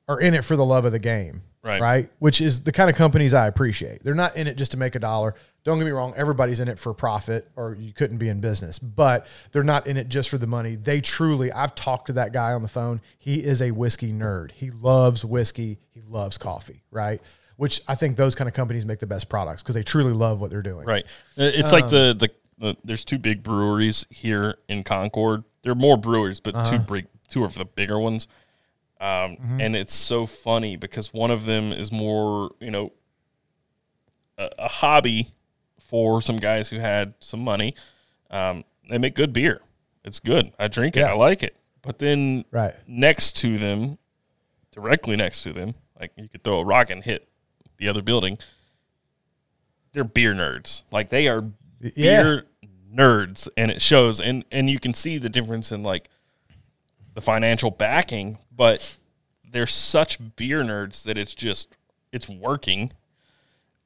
are 0.07 0.21
in 0.21 0.35
it 0.35 0.45
for 0.45 0.57
the 0.57 0.65
love 0.65 0.85
of 0.85 0.93
the 0.93 0.99
game. 0.99 1.43
Right. 1.67 1.81
Right. 1.81 2.11
Which 2.21 2.41
is 2.41 2.63
the 2.63 2.73
kind 2.73 2.89
of 2.89 2.95
companies 2.97 3.35
I 3.35 3.47
appreciate. 3.49 4.05
They're 4.05 4.15
not 4.15 4.37
in 4.37 4.47
it 4.47 4.57
just 4.57 4.71
to 4.71 4.77
make 4.79 4.95
a 4.95 5.01
dollar. 5.01 5.35
Don't 5.65 5.79
get 5.79 5.85
me 5.85 5.91
wrong, 5.91 6.15
everybody's 6.17 6.61
in 6.61 6.69
it 6.69 6.79
for 6.79 6.95
profit 6.95 7.51
or 7.57 7.75
you 7.75 7.93
couldn't 7.93 8.19
be 8.19 8.29
in 8.29 8.41
business, 8.41 8.79
but 8.79 9.27
they're 9.51 9.65
not 9.65 9.89
in 9.89 9.97
it 9.97 10.09
just 10.09 10.29
for 10.29 10.39
the 10.39 10.47
money. 10.47 10.77
They 10.77 11.01
truly, 11.01 11.51
I've 11.51 11.75
talked 11.75 12.07
to 12.07 12.13
that 12.13 12.33
guy 12.33 12.53
on 12.53 12.63
the 12.63 12.69
phone. 12.69 13.01
He 13.19 13.43
is 13.43 13.61
a 13.61 13.73
whiskey 13.73 14.13
nerd. 14.13 14.53
He 14.53 14.71
loves 14.71 15.25
whiskey, 15.25 15.79
he 15.91 16.03
loves 16.09 16.39
coffee, 16.39 16.85
right? 16.93 17.21
Which 17.57 17.81
I 17.89 17.97
think 17.97 18.17
those 18.17 18.37
kind 18.37 18.47
of 18.47 18.55
companies 18.55 18.87
make 18.87 19.01
the 19.01 19.09
best 19.09 19.29
products 19.29 19.65
because 19.65 19.75
they 19.75 19.83
truly 19.83 20.13
love 20.13 20.41
what 20.41 20.51
they're 20.51 20.63
doing. 20.63 20.87
Right. 20.87 21.05
Uh, 21.37 21.51
It's 21.53 21.73
like 21.73 21.89
the, 21.89 22.15
the 22.17 22.31
the 22.59 22.77
there's 22.85 23.05
two 23.05 23.19
big 23.19 23.43
breweries 23.43 24.07
here 24.09 24.59
in 24.69 24.85
Concord. 24.85 25.43
There 25.63 25.73
are 25.73 25.75
more 25.75 25.97
brewers, 25.97 26.39
but 26.39 26.55
two 26.71 26.79
big 26.79 27.07
two 27.29 27.45
of 27.45 27.55
the 27.55 27.65
bigger 27.65 27.99
ones. 27.99 28.29
Um, 29.07 29.59
and 29.61 29.77
it's 29.77 29.95
so 29.95 30.27
funny 30.27 30.77
because 30.77 31.13
one 31.13 31.31
of 31.31 31.45
them 31.45 31.73
is 31.73 31.93
more, 31.93 32.51
you 32.61 32.71
know, 32.71 32.93
a, 34.39 34.51
a 34.59 34.69
hobby 34.69 35.33
for 35.81 36.21
some 36.21 36.37
guys 36.37 36.69
who 36.69 36.79
had 36.79 37.15
some 37.21 37.41
money. 37.41 37.75
Um, 38.31 38.65
they 38.91 38.99
make 38.99 39.15
good 39.15 39.33
beer. 39.33 39.61
It's 40.05 40.19
good. 40.21 40.53
I 40.59 40.69
drink 40.69 40.97
it. 40.97 41.01
Yeah. 41.01 41.13
I 41.13 41.15
like 41.15 41.43
it. 41.43 41.57
But 41.83 41.99
then 41.99 42.45
Right. 42.51 42.75
next 42.87 43.37
to 43.39 43.59
them, 43.59 43.99
directly 44.73 45.17
next 45.17 45.43
to 45.43 45.53
them, 45.53 45.75
like 46.01 46.13
you 46.17 46.29
could 46.29 46.43
throw 46.43 46.59
a 46.61 46.65
rock 46.65 46.91
and 46.91 47.05
hit 47.05 47.29
the 47.77 47.89
other 47.89 48.03
building. 48.03 48.39
They're 49.93 50.05
beer 50.05 50.35
nerds. 50.35 50.83
Like 50.91 51.09
they 51.11 51.29
are 51.29 51.45
Yeah. 51.81 52.23
beer 52.23 52.47
nerds, 52.93 53.49
and 53.57 53.71
it 53.71 53.81
shows. 53.83 54.21
And 54.21 54.45
and 54.51 54.69
you 54.69 54.79
can 54.81 54.95
see 54.95 55.19
the 55.19 55.29
difference 55.29 55.71
in 55.73 55.83
like 55.83 56.09
the 57.17 57.23
financial 57.23 57.71
backing, 57.73 58.39
but 58.55 58.97
they're 59.51 59.67
such 59.67 60.19
beer 60.37 60.63
nerds 60.63 61.03
that 61.03 61.17
it's 61.19 61.35
just 61.35 61.75
it's 62.13 62.29
working 62.29 62.93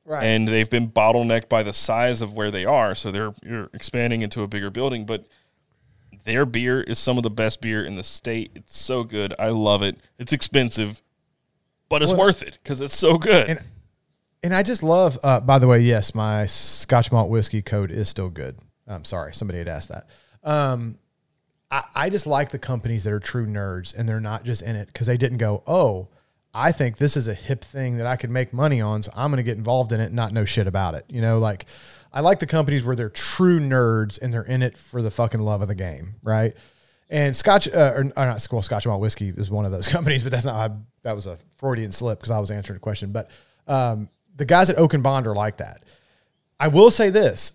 Right. 0.05 0.24
and 0.24 0.48
they've 0.48 0.69
been 0.69 0.90
bottlenecked 0.90 1.48
by 1.48 1.62
the 1.62 1.73
size 1.73 2.20
of 2.23 2.35
where 2.35 2.51
they 2.51 2.65
are. 2.65 2.94
So 2.97 3.11
they're 3.12 3.32
you're 3.43 3.70
expanding 3.73 4.23
into 4.23 4.43
a 4.43 4.48
bigger 4.48 4.69
building, 4.69 5.07
but 5.07 5.27
their 6.24 6.44
beer 6.44 6.81
is 6.81 6.98
some 6.98 7.16
of 7.16 7.23
the 7.23 7.31
best 7.31 7.61
beer 7.61 7.82
in 7.85 7.94
the 7.94 8.02
state. 8.02 8.51
It's 8.57 8.77
so 8.77 9.05
good. 9.05 9.32
I 9.39 9.51
love 9.51 9.82
it. 9.82 9.98
It's 10.19 10.32
expensive, 10.32 11.01
but 11.89 12.02
it's 12.02 12.11
Well- 12.12 12.23
worth 12.23 12.43
it 12.43 12.59
because 12.62 12.81
it's 12.81 12.97
so 12.97 13.16
good. 13.16 13.48
And- 13.48 13.61
And 14.43 14.55
I 14.55 14.62
just 14.62 14.82
love, 14.82 15.19
uh, 15.23 15.39
by 15.40 15.59
the 15.59 15.66
way, 15.69 15.81
yes, 15.81 16.15
my 16.15 16.47
Scotch 16.47 17.12
malt 17.12 17.28
whiskey 17.31 17.61
code 17.62 17.90
is 17.90 18.09
still 18.09 18.31
good. 18.31 18.59
I'm 18.89 19.05
sorry, 19.05 19.35
somebody 19.35 19.59
had 19.59 19.69
asked 19.69 19.90
that. 19.90 20.07
Um, 20.43 20.98
I, 21.70 22.10
just 22.10 22.26
like 22.26 22.51
the 22.51 22.59
companies 22.59 23.05
that 23.05 23.12
are 23.12 23.20
true 23.20 23.47
nerds 23.47 23.97
and 23.97 24.09
they're 24.09 24.20
not 24.20 24.44
just 24.44 24.62
in 24.62 24.74
it 24.74 24.88
because 24.88 25.06
they 25.06 25.16
didn't 25.16 25.38
go, 25.38 25.62
oh, 25.66 26.09
I 26.52 26.72
think 26.72 26.97
this 26.97 27.16
is 27.16 27.28
a 27.28 27.34
hip 27.34 27.64
thing 27.64 27.98
that 27.98 28.06
I 28.06 28.16
could 28.16 28.30
make 28.30 28.52
money 28.52 28.80
on, 28.80 29.05
so 29.05 29.12
I'm 29.14 29.30
going 29.30 29.36
to 29.36 29.44
get 29.44 29.56
involved 29.56 29.92
in 29.92 30.01
it 30.01 30.06
and 30.06 30.16
not 30.16 30.32
know 30.32 30.44
shit 30.44 30.66
about 30.66 30.94
it. 30.94 31.05
You 31.09 31.20
know, 31.20 31.38
like 31.38 31.66
I 32.12 32.22
like 32.22 32.40
the 32.40 32.47
companies 32.47 32.82
where 32.82 32.97
they're 32.97 33.09
true 33.09 33.60
nerds 33.60 34.20
and 34.20 34.32
they're 34.32 34.42
in 34.42 34.62
it 34.62 34.76
for 34.76 35.01
the 35.01 35.12
fucking 35.12 35.40
love 35.40 35.62
of 35.62 35.68
the 35.68 35.76
game, 35.76 36.16
right? 36.24 36.56
And 37.09 37.36
Scotch, 37.36 37.68
uh, 37.68 37.92
or, 37.94 38.05
or 38.16 38.26
not, 38.26 38.47
well, 38.51 38.62
Scotch 38.62 38.86
malt 38.86 39.01
whiskey 39.01 39.28
is 39.28 39.48
one 39.48 39.64
of 39.64 39.70
those 39.70 39.86
companies, 39.88 40.24
but 40.24 40.32
that's 40.32 40.44
not, 40.44 40.72
that 41.02 41.14
was 41.14 41.26
a 41.26 41.38
Freudian 41.56 41.92
slip 41.92 42.18
because 42.18 42.32
I 42.32 42.40
was 42.40 42.51
answering 42.51 42.78
a 42.78 42.80
question. 42.80 43.12
But 43.12 43.30
um, 43.68 44.09
the 44.36 44.44
guys 44.44 44.70
at 44.70 44.78
Oak 44.78 44.94
and 44.94 45.02
Bond 45.02 45.28
are 45.28 45.34
like 45.34 45.59
that. 45.59 45.84
I 46.59 46.68
will 46.68 46.90
say 46.90 47.10
this. 47.10 47.52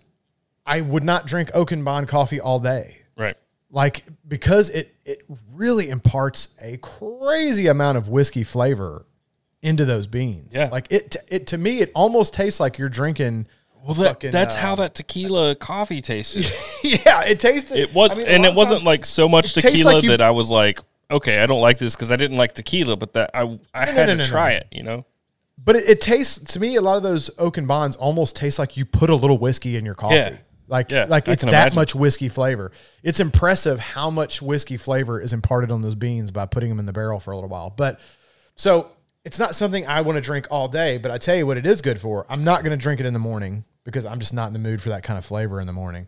I 0.66 0.82
would 0.82 1.04
not 1.04 1.28
drink 1.28 1.52
Oak 1.54 1.72
and 1.72 1.86
Oakenbond 1.86 2.08
coffee 2.08 2.40
all 2.40 2.60
day. 2.60 3.02
Right. 3.18 3.36
Like 3.76 4.06
because 4.26 4.70
it 4.70 4.96
it 5.04 5.26
really 5.54 5.90
imparts 5.90 6.48
a 6.62 6.78
crazy 6.78 7.68
amount 7.68 7.98
of 7.98 8.08
whiskey 8.08 8.44
flavor 8.44 9.06
into 9.62 9.84
those 9.84 10.08
beans. 10.08 10.54
Yeah. 10.56 10.70
Like 10.72 10.88
it 10.90 11.18
it 11.28 11.48
to 11.48 11.58
me 11.58 11.82
it 11.82 11.92
almost 11.94 12.34
tastes 12.34 12.62
like 12.62 12.78
you're 12.78 12.88
drinking 12.88 13.48
Well, 13.84 13.94
that, 13.96 14.08
fucking, 14.08 14.32
that's 14.32 14.56
uh, 14.56 14.60
how 14.60 14.76
that 14.76 14.96
tequila 14.96 15.56
coffee 15.56 16.02
tasted. 16.02 16.50
Yeah, 16.84 17.24
it 17.24 17.40
tasted 17.40 17.78
It 17.80 17.94
was, 17.94 18.14
I 18.14 18.20
mean, 18.20 18.28
and 18.28 18.46
it 18.46 18.54
wasn't 18.54 18.80
times- 18.80 18.86
like 18.86 19.06
so 19.06 19.28
much 19.28 19.54
tequila 19.56 19.96
like 19.96 20.04
you- 20.04 20.12
that 20.12 20.22
I 20.22 20.32
was 20.32 20.50
like, 20.50 20.80
okay, 21.12 21.40
I 21.42 21.46
don't 21.46 21.62
like 21.62 21.78
this 21.78 21.96
because 21.96 22.12
I 22.12 22.16
didn't 22.16 22.38
like 22.38 22.54
tequila, 22.54 22.96
but 22.96 23.12
that 23.14 23.32
I 23.34 23.60
I 23.74 23.88
had 23.88 24.06
no, 24.08 24.14
to 24.14 24.16
no, 24.16 24.24
no. 24.24 24.30
try 24.30 24.52
it. 24.52 24.68
You 24.72 24.84
know. 24.84 25.06
But 25.58 25.76
it, 25.78 25.90
it 25.90 26.02
tastes 26.02 26.54
to 26.54 26.60
me. 26.60 26.76
A 26.76 26.82
lot 26.82 26.96
of 26.98 27.04
those 27.04 27.30
Oaken 27.38 27.66
bonds 27.66 27.96
almost 27.98 28.36
taste 28.36 28.58
like 28.60 28.78
you 28.78 28.86
put 28.86 29.10
a 29.10 29.16
little 29.16 29.38
whiskey 29.38 29.76
in 29.76 29.84
your 29.86 29.96
coffee. 29.96 30.16
Yeah. 30.16 30.38
Like, 30.68 30.92
Yeah, 30.92 31.06
like 31.08 31.28
it's 31.28 31.44
that 31.44 31.50
imagine. 31.50 31.76
much 31.76 31.94
whiskey 31.96 32.28
flavor. 32.30 32.72
It's 33.04 33.20
impressive 33.20 33.80
how 33.80 34.10
much 34.10 34.42
whiskey 34.42 34.78
flavor 34.78 35.22
is 35.22 35.32
imparted 35.34 35.72
on 35.72 35.82
those 35.82 35.96
beans 35.96 36.32
by 36.32 36.46
putting 36.48 36.70
them 36.70 36.80
in 36.80 36.86
the 36.86 36.94
barrel 36.94 37.20
for 37.20 37.32
a 37.32 37.36
little 37.36 37.50
while. 37.50 37.70
But 37.70 38.00
so 38.56 38.92
it's 39.24 39.38
not 39.40 39.54
something 39.56 39.86
I 39.88 40.02
want 40.02 40.18
to 40.18 40.22
drink 40.22 40.48
all 40.50 40.68
day. 40.68 40.98
But 40.98 41.12
I 41.12 41.18
tell 41.18 41.36
you 41.36 41.46
what, 41.48 41.58
it 41.58 41.66
is 41.66 41.82
good 41.82 42.00
for. 42.02 42.26
I'm 42.30 42.44
not 42.44 42.64
going 42.64 42.78
to 42.78 42.82
drink 42.82 43.00
it 43.00 43.06
in 43.06 43.14
the 43.14 43.20
morning 43.20 43.64
because 43.84 44.06
I'm 44.06 44.20
just 44.20 44.34
not 44.34 44.48
in 44.48 44.54
the 44.54 44.60
mood 44.60 44.82
for 44.82 44.90
that 44.90 45.04
kind 45.04 45.18
of 45.18 45.26
flavor 45.26 45.60
in 45.60 45.68
the 45.68 45.74
morning. 45.74 46.08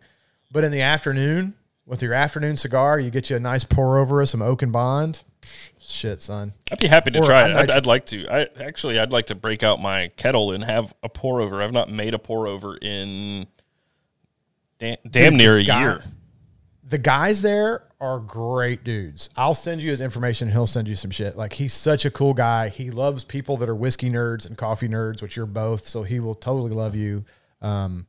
But 0.50 0.64
in 0.64 0.72
the 0.72 0.80
afternoon, 0.80 1.54
with 1.86 2.02
your 2.02 2.12
afternoon 2.12 2.56
cigar, 2.56 2.98
you 2.98 3.10
get 3.10 3.30
you 3.30 3.36
a 3.36 3.40
nice 3.40 3.64
pour 3.64 3.98
over 3.98 4.20
of 4.20 4.28
some 4.28 4.42
oak 4.42 4.62
and 4.62 4.72
Bond. 4.72 5.22
Shit, 5.80 6.20
son. 6.20 6.52
I'd 6.72 6.78
be 6.80 6.88
happy 6.88 7.10
to 7.12 7.20
Or 7.20 7.24
try 7.24 7.48
it. 7.48 7.56
I'd, 7.56 7.70
I'd 7.70 7.86
like 7.86 8.06
to. 8.06 8.26
I 8.28 8.48
actually, 8.60 8.98
I'd 8.98 9.12
like 9.12 9.26
to 9.26 9.34
break 9.34 9.62
out 9.62 9.80
my 9.80 10.08
kettle 10.16 10.50
and 10.52 10.64
have 10.64 10.92
a 11.02 11.08
pour 11.08 11.40
over. 11.40 11.62
I've 11.62 11.72
not 11.72 11.90
made 11.90 12.12
a 12.12 12.18
pour 12.18 12.46
over 12.48 12.76
in 12.76 13.46
damn, 14.78 14.96
damn 15.08 15.36
near 15.36 15.56
a 15.58 15.64
guy- 15.64 15.80
year. 15.80 16.04
the 16.84 16.98
guys 16.98 17.42
there 17.42 17.84
are 18.00 18.20
great 18.20 18.84
dudes. 18.84 19.28
I'll 19.36 19.54
send 19.54 19.82
you 19.82 19.90
his 19.90 20.00
information. 20.00 20.50
He'll 20.52 20.66
send 20.68 20.86
you 20.88 20.94
some 20.94 21.10
shit. 21.10 21.36
Like 21.36 21.54
he's 21.54 21.74
such 21.74 22.04
a 22.04 22.10
cool 22.10 22.32
guy. 22.34 22.68
He 22.68 22.90
loves 22.90 23.24
people 23.24 23.56
that 23.58 23.68
are 23.68 23.74
whiskey 23.74 24.08
nerds 24.08 24.46
and 24.46 24.56
coffee 24.56 24.88
nerds, 24.88 25.20
which 25.20 25.34
you're 25.36 25.46
both. 25.46 25.88
So 25.88 26.04
he 26.04 26.20
will 26.20 26.34
totally 26.34 26.70
love 26.70 26.94
you. 26.94 27.24
Um, 27.60 28.06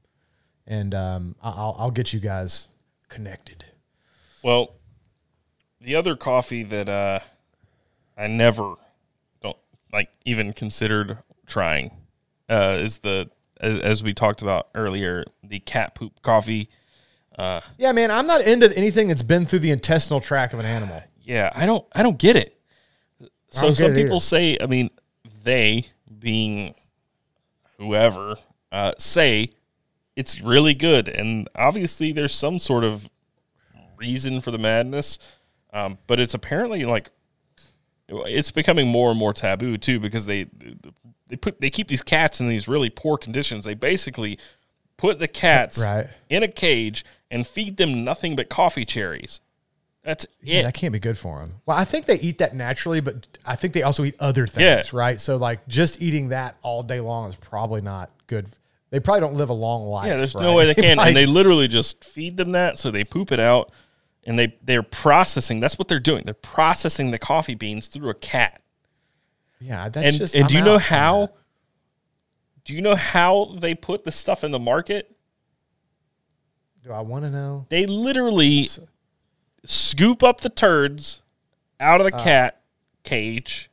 and 0.67 0.93
um, 0.93 1.35
I'll 1.41 1.75
I'll 1.79 1.91
get 1.91 2.13
you 2.13 2.19
guys 2.19 2.67
connected. 3.07 3.65
Well, 4.43 4.75
the 5.81 5.95
other 5.95 6.15
coffee 6.15 6.61
that 6.63 6.87
uh, 6.87 7.19
I 8.15 8.27
never 8.27 8.75
don't 9.41 9.57
like 9.91 10.11
even 10.25 10.53
considered 10.53 11.17
trying 11.47 11.91
uh, 12.47 12.77
is 12.79 12.99
the 12.99 13.31
as, 13.59 13.79
as 13.79 14.03
we 14.03 14.13
talked 14.13 14.41
about 14.41 14.69
earlier 14.75 15.23
the 15.43 15.59
cat 15.59 15.95
poop 15.95 16.21
coffee. 16.21 16.69
Yeah, 17.77 17.91
man. 17.93 18.11
I'm 18.11 18.27
not 18.27 18.41
into 18.41 18.75
anything 18.77 19.07
that's 19.07 19.23
been 19.23 19.45
through 19.45 19.59
the 19.59 19.71
intestinal 19.71 20.19
tract 20.19 20.53
of 20.53 20.59
an 20.59 20.65
animal. 20.65 21.01
Yeah, 21.21 21.51
I 21.55 21.65
don't 21.65 21.85
I 21.93 22.03
don't 22.03 22.17
get 22.17 22.35
it. 22.35 22.59
So 23.49 23.67
don't 23.67 23.75
some 23.75 23.91
it 23.91 23.95
people 23.95 24.19
say, 24.19 24.57
I 24.59 24.65
mean, 24.65 24.89
they 25.43 25.85
being 26.19 26.75
whoever 27.77 28.35
uh, 28.71 28.93
say 28.97 29.51
it's 30.15 30.41
really 30.41 30.73
good, 30.73 31.07
and 31.07 31.47
obviously 31.55 32.11
there's 32.11 32.35
some 32.35 32.59
sort 32.59 32.83
of 32.83 33.09
reason 33.95 34.41
for 34.41 34.51
the 34.51 34.57
madness, 34.57 35.17
um, 35.71 35.97
but 36.07 36.19
it's 36.19 36.33
apparently 36.33 36.85
like 36.85 37.11
it's 38.09 38.51
becoming 38.51 38.87
more 38.87 39.09
and 39.11 39.19
more 39.19 39.33
taboo 39.33 39.77
too 39.77 39.99
because 39.99 40.25
they 40.25 40.47
they 41.27 41.35
put 41.35 41.61
they 41.61 41.69
keep 41.69 41.87
these 41.87 42.01
cats 42.01 42.39
in 42.39 42.49
these 42.49 42.67
really 42.67 42.89
poor 42.89 43.17
conditions. 43.17 43.65
They 43.65 43.73
basically 43.75 44.39
put 44.97 45.19
the 45.19 45.27
cats 45.27 45.83
Right. 45.83 46.07
in 46.29 46.43
a 46.43 46.47
cage 46.47 47.05
and 47.31 47.45
feed 47.47 47.77
them 47.77 48.03
nothing 48.03 48.35
but 48.35 48.49
coffee 48.49 48.85
cherries. 48.85 49.39
That's 50.03 50.25
Yeah, 50.41 50.59
it. 50.59 50.63
that 50.63 50.73
can't 50.73 50.93
be 50.93 50.99
good 50.99 51.17
for 51.17 51.39
them. 51.39 51.55
Well, 51.65 51.77
I 51.77 51.83
think 51.85 52.05
they 52.05 52.19
eat 52.19 52.39
that 52.39 52.55
naturally, 52.55 52.99
but 53.01 53.27
I 53.45 53.55
think 53.55 53.73
they 53.73 53.83
also 53.83 54.03
eat 54.05 54.15
other 54.19 54.47
things, 54.47 54.63
Yeah. 54.91 54.97
right? 54.99 55.19
So 55.21 55.37
like 55.37 55.67
just 55.67 56.01
eating 56.01 56.29
that 56.29 56.55
all 56.63 56.83
day 56.83 56.99
long 56.99 57.29
is 57.29 57.35
probably 57.35 57.81
not 57.81 58.09
good. 58.27 58.47
They 58.91 58.99
probably 58.99 59.19
don't 59.21 59.35
live 59.35 59.49
a 59.49 59.53
long 59.53 59.85
life. 59.87 60.07
Yeah, 60.07 60.15
there's 60.17 60.33
right? 60.33 60.41
no 60.41 60.55
way 60.55 60.65
they 60.65 60.73
can. 60.81 60.97
Like- 60.97 61.07
and 61.09 61.15
they 61.15 61.25
literally 61.27 61.67
just 61.67 62.03
feed 62.03 62.37
them 62.37 62.53
that, 62.53 62.79
so 62.79 62.89
they 62.91 63.03
poop 63.03 63.31
it 63.31 63.39
out, 63.39 63.71
and 64.25 64.37
they 64.37 64.55
they're 64.63 64.83
processing. 64.83 65.59
That's 65.59 65.77
what 65.79 65.87
they're 65.87 65.99
doing. 65.99 66.23
They're 66.25 66.33
processing 66.33 67.11
the 67.11 67.19
coffee 67.19 67.55
beans 67.55 67.87
through 67.87 68.09
a 68.09 68.13
cat. 68.15 68.61
yeah, 69.59 69.89
that's 69.89 70.05
And 70.07 70.17
just. 70.17 70.35
and 70.35 70.43
I'm 70.45 70.47
do 70.49 70.57
you 70.57 70.63
know 70.63 70.77
how? 70.77 71.29
Do 72.65 72.73
you 72.75 72.81
know 72.81 72.95
how 72.95 73.55
they 73.59 73.73
put 73.73 74.03
the 74.03 74.11
stuff 74.11 74.43
in 74.43 74.51
the 74.51 74.59
market? 74.59 75.15
Do 76.83 76.91
I 76.91 77.01
want 77.01 77.25
to 77.25 77.29
know? 77.29 77.65
They 77.69 77.85
literally 77.85 78.69
scoop 79.65 80.23
up 80.23 80.41
the 80.41 80.49
turds 80.49 81.21
out 81.79 81.99
of 82.01 82.09
the 82.09 82.15
uh. 82.15 82.23
cat 82.23 82.61
cage, 83.03 83.69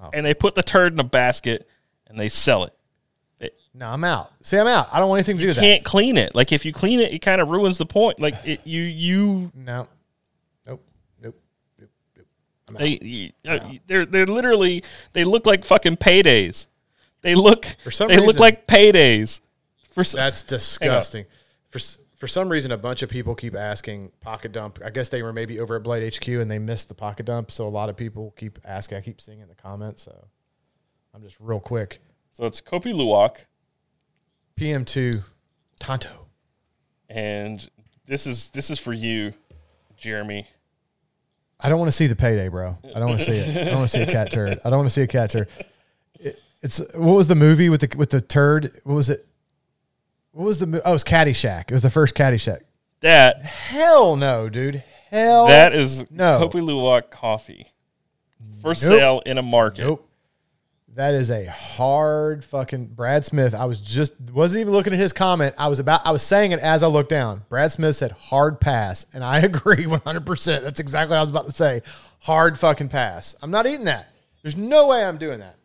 Oh. 0.00 0.10
and 0.12 0.24
they 0.26 0.34
put 0.34 0.54
the 0.54 0.62
turd 0.62 0.92
in 0.92 1.00
a 1.00 1.04
basket, 1.04 1.68
and 2.06 2.18
they 2.18 2.28
sell 2.28 2.64
it. 2.64 2.72
No, 3.76 3.88
I'm 3.88 4.04
out. 4.04 4.30
See, 4.42 4.56
I'm 4.56 4.66
out. 4.68 4.88
I 4.92 5.00
don't 5.00 5.08
want 5.08 5.18
anything 5.18 5.36
to 5.36 5.42
do 5.42 5.46
with 5.48 5.56
that. 5.56 5.64
You 5.64 5.72
can't 5.74 5.84
clean 5.84 6.16
it. 6.16 6.34
Like 6.34 6.52
if 6.52 6.64
you 6.64 6.72
clean 6.72 7.00
it, 7.00 7.12
it 7.12 7.18
kind 7.20 7.40
of 7.40 7.48
ruins 7.48 7.76
the 7.78 7.86
point. 7.86 8.20
Like 8.20 8.34
it, 8.44 8.60
you 8.64 8.82
you 8.82 9.50
No. 9.54 9.88
Nope. 10.66 10.84
Nope. 11.20 11.40
Nope. 11.80 11.90
Nope. 12.16 12.26
I'm 12.68 12.76
out. 12.76 12.78
They, 12.80 13.32
uh, 13.46 13.58
they're 13.88 14.06
they're 14.06 14.26
literally 14.26 14.84
they 15.12 15.24
look 15.24 15.44
like 15.46 15.64
fucking 15.64 15.96
paydays. 15.96 16.68
They 17.22 17.34
look 17.34 17.66
for 17.82 17.90
some 17.90 18.08
they 18.08 18.18
look 18.18 18.38
like 18.38 18.66
paydays. 18.68 19.40
For 19.92 20.02
s- 20.02 20.12
That's 20.12 20.42
disgusting. 20.44 21.24
For 21.70 21.80
for 22.14 22.28
some 22.28 22.48
reason, 22.48 22.70
a 22.70 22.76
bunch 22.78 23.02
of 23.02 23.08
people 23.10 23.34
keep 23.34 23.56
asking 23.56 24.12
pocket 24.20 24.52
dump. 24.52 24.78
I 24.84 24.90
guess 24.90 25.08
they 25.08 25.22
were 25.22 25.32
maybe 25.32 25.58
over 25.58 25.74
at 25.76 25.82
Blade 25.82 26.14
HQ 26.14 26.28
and 26.28 26.48
they 26.50 26.58
missed 26.60 26.88
the 26.88 26.94
pocket 26.94 27.26
dump. 27.26 27.50
So 27.50 27.66
a 27.66 27.70
lot 27.70 27.88
of 27.88 27.96
people 27.96 28.32
keep 28.36 28.58
asking. 28.64 28.98
I 28.98 29.00
keep 29.00 29.20
seeing 29.20 29.40
it 29.40 29.42
in 29.42 29.48
the 29.48 29.54
comments. 29.56 30.04
So 30.04 30.26
I'm 31.12 31.22
just 31.22 31.36
real 31.40 31.60
quick. 31.60 32.00
so 32.32 32.46
it's 32.46 32.60
Kopi 32.60 32.94
Luwak, 32.94 33.46
PM2 34.58 35.22
Tonto. 35.80 36.26
and 37.08 37.68
this 38.06 38.26
is 38.26 38.50
this 38.50 38.70
is 38.70 38.78
for 38.78 38.92
you, 38.92 39.32
Jeremy. 39.96 40.46
I 41.60 41.68
don't 41.68 41.78
want 41.78 41.88
to 41.88 41.92
see 41.92 42.06
the 42.06 42.16
payday, 42.16 42.48
bro. 42.48 42.76
I 42.94 42.98
don't 42.98 43.08
want 43.08 43.20
to 43.20 43.32
see 43.32 43.38
it. 43.38 43.56
I 43.56 43.64
don't 43.70 43.78
want 43.78 43.90
to 43.90 43.96
see 43.98 44.02
a 44.02 44.06
cat 44.12 44.30
turd. 44.30 44.58
I 44.64 44.70
don't 44.70 44.78
want 44.80 44.88
to 44.88 44.92
see 44.94 45.02
a 45.02 45.06
cat 45.06 45.30
turd. 45.30 45.48
It, 46.20 46.38
it's 46.62 46.78
what 46.94 47.14
was 47.16 47.28
the 47.28 47.34
movie 47.34 47.68
with 47.70 47.80
the 47.80 47.96
with 47.96 48.10
the 48.10 48.20
turd? 48.20 48.72
What 48.84 48.94
was 48.94 49.08
it? 49.10 49.26
What 50.32 50.44
was 50.44 50.58
the? 50.58 50.66
mo- 50.66 50.80
Oh, 50.84 50.90
it 50.90 50.92
was 50.94 51.04
Caddyshack. 51.04 51.70
It 51.70 51.72
was 51.72 51.82
the 51.82 51.90
first 51.90 52.14
Caddyshack. 52.14 52.60
That 53.00 53.42
Hell 53.42 54.16
no, 54.16 54.48
dude. 54.48 54.82
Hell 55.10 55.46
that 55.46 55.74
is 55.74 56.10
no. 56.10 56.40
Kopi 56.48 56.60
Luwak 56.60 57.10
coffee 57.10 57.68
for 58.60 58.74
sale 58.74 59.22
in 59.24 59.38
a 59.38 59.42
market. 59.42 59.82
Nope. 59.82 60.08
That 60.96 61.14
is 61.14 61.28
a 61.28 61.46
hard 61.46 62.44
fucking 62.44 62.86
Brad 62.86 63.24
Smith. 63.24 63.52
I 63.52 63.64
was 63.64 63.80
just 63.80 64.12
wasn't 64.32 64.60
even 64.60 64.72
looking 64.72 64.92
at 64.92 64.98
his 64.98 65.12
comment. 65.12 65.56
I 65.58 65.66
was 65.66 65.80
about 65.80 66.06
I 66.06 66.12
was 66.12 66.22
saying 66.22 66.52
it 66.52 66.60
as 66.60 66.84
I 66.84 66.86
looked 66.86 67.08
down. 67.08 67.42
Brad 67.48 67.72
Smith 67.72 67.96
said 67.96 68.12
hard 68.12 68.60
pass, 68.60 69.04
and 69.12 69.24
I 69.24 69.38
agree 69.40 69.86
100%. 69.86 70.62
That's 70.62 70.78
exactly 70.78 71.14
what 71.14 71.18
I 71.18 71.22
was 71.22 71.30
about 71.30 71.46
to 71.46 71.52
say. 71.52 71.82
Hard 72.20 72.56
fucking 72.58 72.90
pass. 72.90 73.34
I'm 73.42 73.50
not 73.50 73.66
eating 73.66 73.86
that. 73.86 74.08
There's 74.42 74.56
no 74.56 74.86
way 74.86 75.04
I'm 75.04 75.18
doing 75.18 75.40
that. 75.40 75.56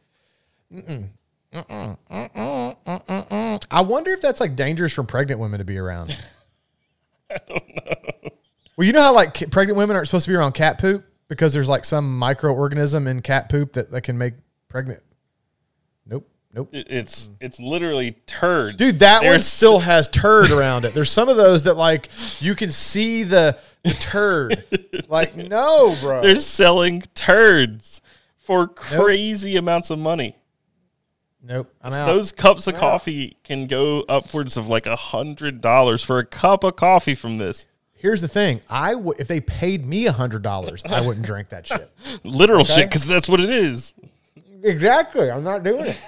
Mm-mm. 0.73 1.09
Mm-mm. 1.53 1.97
Mm-mm. 2.87 3.65
I 3.69 3.81
wonder 3.81 4.11
if 4.11 4.21
that's 4.21 4.39
like 4.41 4.55
dangerous 4.55 4.93
for 4.93 5.03
pregnant 5.03 5.39
women 5.39 5.59
to 5.59 5.65
be 5.65 5.77
around. 5.77 6.17
I 7.29 7.37
don't 7.47 7.75
know. 7.75 8.29
Well, 8.77 8.87
you 8.87 8.93
know 8.93 9.01
how 9.01 9.13
like 9.13 9.51
pregnant 9.51 9.77
women 9.77 9.95
aren't 9.95 10.07
supposed 10.07 10.25
to 10.25 10.31
be 10.31 10.35
around 10.35 10.53
cat 10.53 10.79
poop 10.79 11.05
because 11.27 11.53
there's 11.53 11.69
like 11.69 11.85
some 11.85 12.19
microorganism 12.19 13.07
in 13.07 13.21
cat 13.21 13.49
poop 13.49 13.73
that, 13.73 13.91
that 13.91 14.01
can 14.01 14.17
make 14.17 14.33
pregnant. 14.69 15.03
Nope. 16.53 16.69
Nope. 16.73 16.85
It's 16.89 17.29
it's 17.39 17.59
literally 17.59 18.11
turds, 18.25 18.77
Dude, 18.77 18.99
that 18.99 19.23
one 19.23 19.39
still 19.41 19.79
has 19.79 20.07
turd 20.07 20.51
around 20.51 20.83
it. 20.85 20.93
There's 20.93 21.11
some 21.11 21.29
of 21.29 21.37
those 21.37 21.63
that 21.63 21.75
like 21.75 22.09
you 22.41 22.55
can 22.55 22.71
see 22.71 23.23
the, 23.23 23.57
the 23.83 23.91
turd. 23.91 24.63
like, 25.07 25.35
no, 25.35 25.95
bro. 26.01 26.21
They're 26.21 26.37
selling 26.37 27.03
turds 27.13 28.01
for 28.37 28.67
crazy 28.67 29.57
amounts 29.57 29.91
of 29.91 29.99
money. 29.99 30.35
nope. 31.43 31.71
I'm 31.83 31.93
out. 31.93 32.07
Those 32.07 32.31
cups 32.31 32.65
of 32.65 32.75
coffee 32.75 33.37
can 33.43 33.67
go 33.67 34.01
upwards 34.09 34.57
of 34.57 34.67
like 34.67 34.87
a 34.87 34.95
hundred 34.95 35.61
dollars 35.61 36.03
for 36.03 36.17
a 36.17 36.25
cup 36.25 36.63
of 36.63 36.75
coffee 36.75 37.13
from 37.15 37.37
this. 37.37 37.67
Here's 37.93 38.21
the 38.21 38.27
thing. 38.27 38.61
I 38.69 38.93
w- 38.93 39.13
if 39.19 39.27
they 39.27 39.39
paid 39.41 39.85
me 39.85 40.05
a 40.07 40.11
hundred 40.13 40.41
dollars, 40.41 40.81
I 40.85 41.01
wouldn't 41.05 41.25
drink 41.25 41.49
that 41.49 41.67
shit. 41.67 41.91
Literal 42.23 42.63
shit, 42.63 42.89
because 42.89 43.05
that's 43.05 43.27
what 43.29 43.39
it 43.41 43.49
is. 43.49 43.93
Exactly. 44.63 45.29
I'm 45.29 45.43
not 45.43 45.63
doing 45.63 45.85
it. 45.85 46.01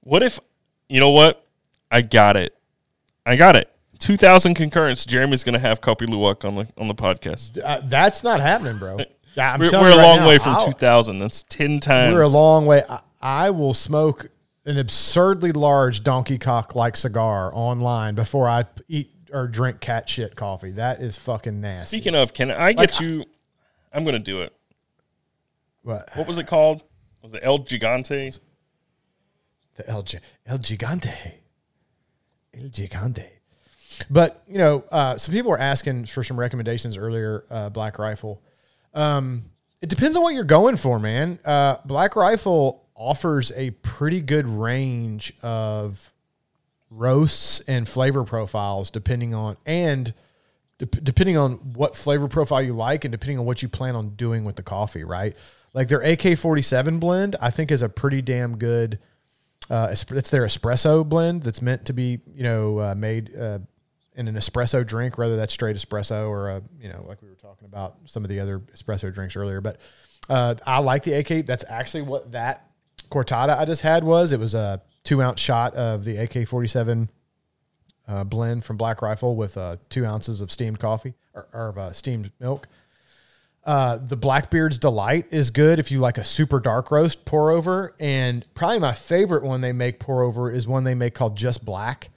What 0.00 0.22
if, 0.22 0.40
you 0.88 1.00
know 1.00 1.10
what? 1.10 1.46
I 1.90 2.02
got 2.02 2.36
it. 2.36 2.56
I 3.24 3.36
got 3.36 3.56
it. 3.56 3.68
Two 3.98 4.16
thousand 4.16 4.54
concurrence. 4.54 5.04
Jeremy's 5.04 5.44
gonna 5.44 5.60
have 5.60 5.80
Kopi 5.80 6.06
Luwak 6.08 6.44
on 6.44 6.56
the 6.56 6.66
on 6.76 6.88
the 6.88 6.94
podcast. 6.94 7.56
Uh, 7.62 7.80
that's 7.84 8.24
not 8.24 8.40
happening, 8.40 8.78
bro. 8.78 8.98
I'm 9.36 9.60
We're, 9.60 9.70
we're 9.70 9.92
a 9.92 9.96
right 9.96 10.02
long 10.02 10.18
now, 10.18 10.28
way 10.28 10.38
from 10.38 10.56
I'll- 10.56 10.66
two 10.66 10.72
thousand. 10.72 11.20
That's 11.20 11.44
ten 11.44 11.78
times. 11.78 12.12
We're 12.14 12.22
a 12.22 12.28
long 12.28 12.66
way. 12.66 12.82
I, 12.88 13.00
I 13.20 13.50
will 13.50 13.74
smoke 13.74 14.28
an 14.66 14.76
absurdly 14.78 15.52
large 15.52 16.02
donkey 16.02 16.36
cock 16.38 16.74
like 16.74 16.96
cigar 16.96 17.50
online 17.54 18.14
before 18.16 18.48
I 18.48 18.64
eat 18.88 19.10
or 19.32 19.46
drink 19.46 19.80
cat 19.80 20.08
shit 20.08 20.34
coffee. 20.34 20.72
That 20.72 21.00
is 21.00 21.16
fucking 21.16 21.60
nasty. 21.60 21.96
Speaking 21.96 22.14
of, 22.16 22.34
can 22.34 22.50
I 22.50 22.72
get 22.72 23.00
you? 23.00 23.24
I'm 23.92 24.02
going 24.04 24.14
to 24.14 24.18
do 24.18 24.40
it. 24.42 24.52
What? 25.82 26.10
What 26.14 26.26
was 26.26 26.38
it 26.38 26.46
called? 26.46 26.82
Was 27.22 27.34
it 27.34 27.40
El 27.42 27.60
Gigante? 27.60 28.38
The 29.76 29.88
El, 29.88 30.04
El 30.46 30.58
Gigante. 30.58 31.34
El 32.52 32.68
Gigante. 32.68 33.28
But, 34.10 34.42
you 34.48 34.58
know, 34.58 34.84
uh, 34.90 35.16
some 35.16 35.32
people 35.32 35.50
were 35.50 35.60
asking 35.60 36.06
for 36.06 36.24
some 36.24 36.38
recommendations 36.38 36.96
earlier, 36.96 37.44
uh, 37.50 37.68
Black 37.68 37.98
Rifle. 37.98 38.42
Um, 38.94 39.44
it 39.80 39.88
depends 39.88 40.16
on 40.16 40.22
what 40.22 40.34
you're 40.34 40.44
going 40.44 40.76
for, 40.76 40.98
man. 40.98 41.38
Uh, 41.44 41.76
Black 41.84 42.16
Rifle 42.16 42.84
offers 42.94 43.52
a 43.56 43.70
pretty 43.70 44.20
good 44.20 44.46
range 44.46 45.32
of 45.42 46.12
roasts 46.90 47.60
and 47.60 47.88
flavor 47.88 48.24
profiles 48.24 48.90
depending 48.90 49.34
on, 49.34 49.56
and 49.64 50.12
dep 50.78 50.90
depending 51.02 51.36
on 51.36 51.52
what 51.72 51.96
flavor 51.96 52.28
profile 52.28 52.62
you 52.62 52.74
like 52.74 53.04
and 53.04 53.12
depending 53.12 53.38
on 53.38 53.44
what 53.44 53.62
you 53.62 53.68
plan 53.68 53.96
on 53.96 54.10
doing 54.10 54.44
with 54.44 54.56
the 54.56 54.62
coffee, 54.62 55.04
right? 55.04 55.34
Like 55.74 55.88
their 55.88 56.00
AK 56.00 56.36
47 56.36 56.98
blend, 56.98 57.36
I 57.40 57.50
think 57.50 57.70
is 57.70 57.82
a 57.82 57.88
pretty 57.88 58.20
damn 58.22 58.58
good 58.58 58.98
uh, 59.70 59.88
it's 59.90 60.30
their 60.30 60.44
espresso 60.44 61.08
blend 61.08 61.42
that's 61.42 61.62
meant 61.62 61.86
to 61.86 61.92
be 61.92 62.20
you 62.34 62.42
know 62.42 62.78
uh, 62.78 62.94
made 62.94 63.34
uh, 63.36 63.58
in 64.14 64.28
an 64.28 64.34
espresso 64.34 64.86
drink, 64.86 65.16
whether 65.16 65.36
that's 65.36 65.54
straight 65.54 65.76
espresso 65.76 66.28
or 66.28 66.50
a 66.50 66.62
you 66.80 66.88
know 66.88 67.04
like 67.08 67.22
we 67.22 67.28
were 67.28 67.34
talking 67.36 67.66
about 67.66 67.96
some 68.04 68.24
of 68.24 68.28
the 68.28 68.40
other 68.40 68.58
espresso 68.74 69.12
drinks 69.12 69.36
earlier. 69.36 69.60
But 69.60 69.80
uh, 70.28 70.56
I 70.66 70.80
like 70.80 71.04
the 71.04 71.14
AK. 71.14 71.46
That's 71.46 71.64
actually 71.68 72.02
what 72.02 72.32
that 72.32 72.66
cortado 73.10 73.56
I 73.56 73.64
just 73.64 73.82
had 73.82 74.04
was. 74.04 74.32
It 74.32 74.40
was 74.40 74.54
a 74.54 74.82
two 75.04 75.22
ounce 75.22 75.40
shot 75.40 75.74
of 75.74 76.04
the 76.04 76.16
AK 76.18 76.46
forty 76.48 76.68
seven 76.68 77.10
uh, 78.08 78.24
blend 78.24 78.64
from 78.64 78.76
Black 78.76 79.00
Rifle 79.00 79.36
with 79.36 79.56
uh, 79.56 79.76
two 79.88 80.04
ounces 80.04 80.40
of 80.40 80.50
steamed 80.50 80.80
coffee 80.80 81.14
or, 81.34 81.48
or 81.52 81.68
of, 81.78 81.96
steamed 81.96 82.32
milk. 82.40 82.68
Uh, 83.64 83.96
the 83.98 84.16
Blackbeard's 84.16 84.78
Delight 84.78 85.26
is 85.30 85.50
good 85.50 85.78
if 85.78 85.90
you 85.90 85.98
like 85.98 86.18
a 86.18 86.24
super 86.24 86.58
dark 86.58 86.90
roast 86.90 87.24
pour 87.24 87.50
over. 87.50 87.94
And 88.00 88.44
probably 88.54 88.80
my 88.80 88.92
favorite 88.92 89.44
one 89.44 89.60
they 89.60 89.72
make 89.72 90.00
pour 90.00 90.22
over 90.22 90.50
is 90.50 90.66
one 90.66 90.84
they 90.84 90.94
make 90.94 91.14
called 91.14 91.36
Just 91.36 91.64
Black. 91.64 92.10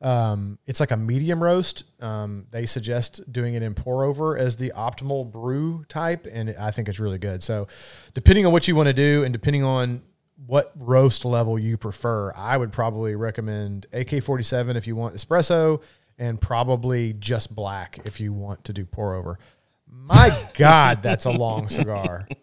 Um, 0.00 0.58
it's 0.66 0.80
like 0.80 0.90
a 0.90 0.96
medium 0.96 1.42
roast. 1.42 1.84
Um, 2.00 2.46
they 2.50 2.66
suggest 2.66 3.20
doing 3.32 3.54
it 3.54 3.62
in 3.62 3.74
pour 3.74 4.04
over 4.04 4.36
as 4.36 4.56
the 4.56 4.70
optimal 4.76 5.32
brew 5.32 5.84
type, 5.88 6.26
and 6.30 6.54
I 6.60 6.70
think 6.70 6.88
it's 6.88 7.00
really 7.00 7.18
good. 7.18 7.42
So, 7.42 7.68
depending 8.12 8.44
on 8.44 8.52
what 8.52 8.68
you 8.68 8.76
want 8.76 8.88
to 8.88 8.92
do 8.92 9.24
and 9.24 9.32
depending 9.32 9.64
on 9.64 10.02
what 10.46 10.72
roast 10.76 11.24
level 11.24 11.58
you 11.58 11.78
prefer, 11.78 12.34
I 12.36 12.58
would 12.58 12.70
probably 12.70 13.16
recommend 13.16 13.86
AK 13.94 14.22
47 14.22 14.76
if 14.76 14.86
you 14.86 14.94
want 14.94 15.14
espresso, 15.14 15.82
and 16.18 16.38
probably 16.38 17.14
Just 17.14 17.54
Black 17.54 17.98
if 18.04 18.20
you 18.20 18.34
want 18.34 18.64
to 18.64 18.74
do 18.74 18.84
pour 18.84 19.14
over. 19.14 19.38
My 19.90 20.30
God, 20.54 21.02
that's 21.02 21.24
a 21.24 21.30
long 21.30 21.68
cigar. 21.68 22.28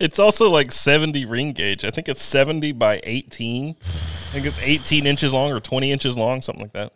It's 0.00 0.18
also 0.18 0.48
like 0.48 0.72
70 0.72 1.26
ring 1.26 1.52
gauge. 1.52 1.84
I 1.84 1.90
think 1.90 2.08
it's 2.08 2.22
70 2.22 2.72
by 2.72 3.00
18. 3.04 3.76
I 3.80 3.82
think 3.82 4.46
it's 4.46 4.60
18 4.60 5.06
inches 5.06 5.32
long 5.32 5.52
or 5.52 5.60
20 5.60 5.92
inches 5.92 6.16
long, 6.16 6.42
something 6.42 6.62
like 6.62 6.72
that. 6.72 6.92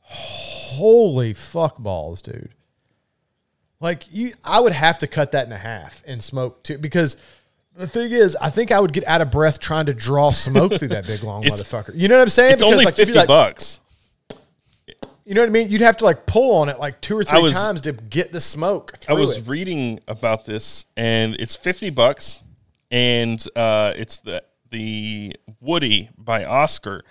Holy 0.00 1.34
fuck 1.34 1.78
balls, 1.78 2.22
dude. 2.22 2.50
Like 3.80 4.04
you 4.10 4.32
I 4.44 4.60
would 4.60 4.72
have 4.72 5.00
to 5.00 5.06
cut 5.06 5.32
that 5.32 5.46
in 5.46 5.52
half 5.52 6.02
and 6.06 6.22
smoke 6.22 6.62
too 6.62 6.78
because 6.78 7.16
the 7.74 7.86
thing 7.86 8.12
is, 8.12 8.36
I 8.40 8.50
think 8.50 8.70
I 8.70 8.78
would 8.78 8.92
get 8.92 9.06
out 9.06 9.20
of 9.20 9.30
breath 9.30 9.58
trying 9.58 9.86
to 9.86 9.94
draw 9.94 10.30
smoke 10.30 10.74
through 10.74 10.88
that 10.88 11.06
big 11.06 11.24
long 11.24 11.42
motherfucker. 11.44 11.90
You 11.94 12.08
know 12.08 12.16
what 12.16 12.22
I'm 12.22 12.28
saying? 12.28 12.52
It's 12.54 12.62
only 12.62 12.84
like, 12.84 12.94
50 12.94 13.12
like- 13.12 13.28
bucks. 13.28 13.80
You 15.24 15.34
know 15.34 15.40
what 15.40 15.48
I 15.48 15.52
mean? 15.52 15.70
You'd 15.70 15.80
have 15.80 15.96
to 15.98 16.04
like 16.04 16.26
pull 16.26 16.56
on 16.56 16.68
it 16.68 16.78
like 16.78 17.00
two 17.00 17.16
or 17.16 17.24
three 17.24 17.40
was- 17.40 17.52
times 17.52 17.80
to 17.82 17.92
get 17.92 18.32
the 18.32 18.40
smoke 18.40 18.94
I 19.08 19.14
was 19.14 19.38
it. 19.38 19.46
reading 19.46 20.00
about 20.06 20.44
this, 20.44 20.84
and 20.96 21.34
it's 21.40 21.56
50 21.56 21.90
bucks, 21.90 22.42
and 22.90 23.42
uh, 23.56 23.92
it's 23.96 24.18
the 24.18 24.42
the 24.70 25.34
Woody 25.60 26.10
by 26.18 26.44
Oscar, 26.44 27.04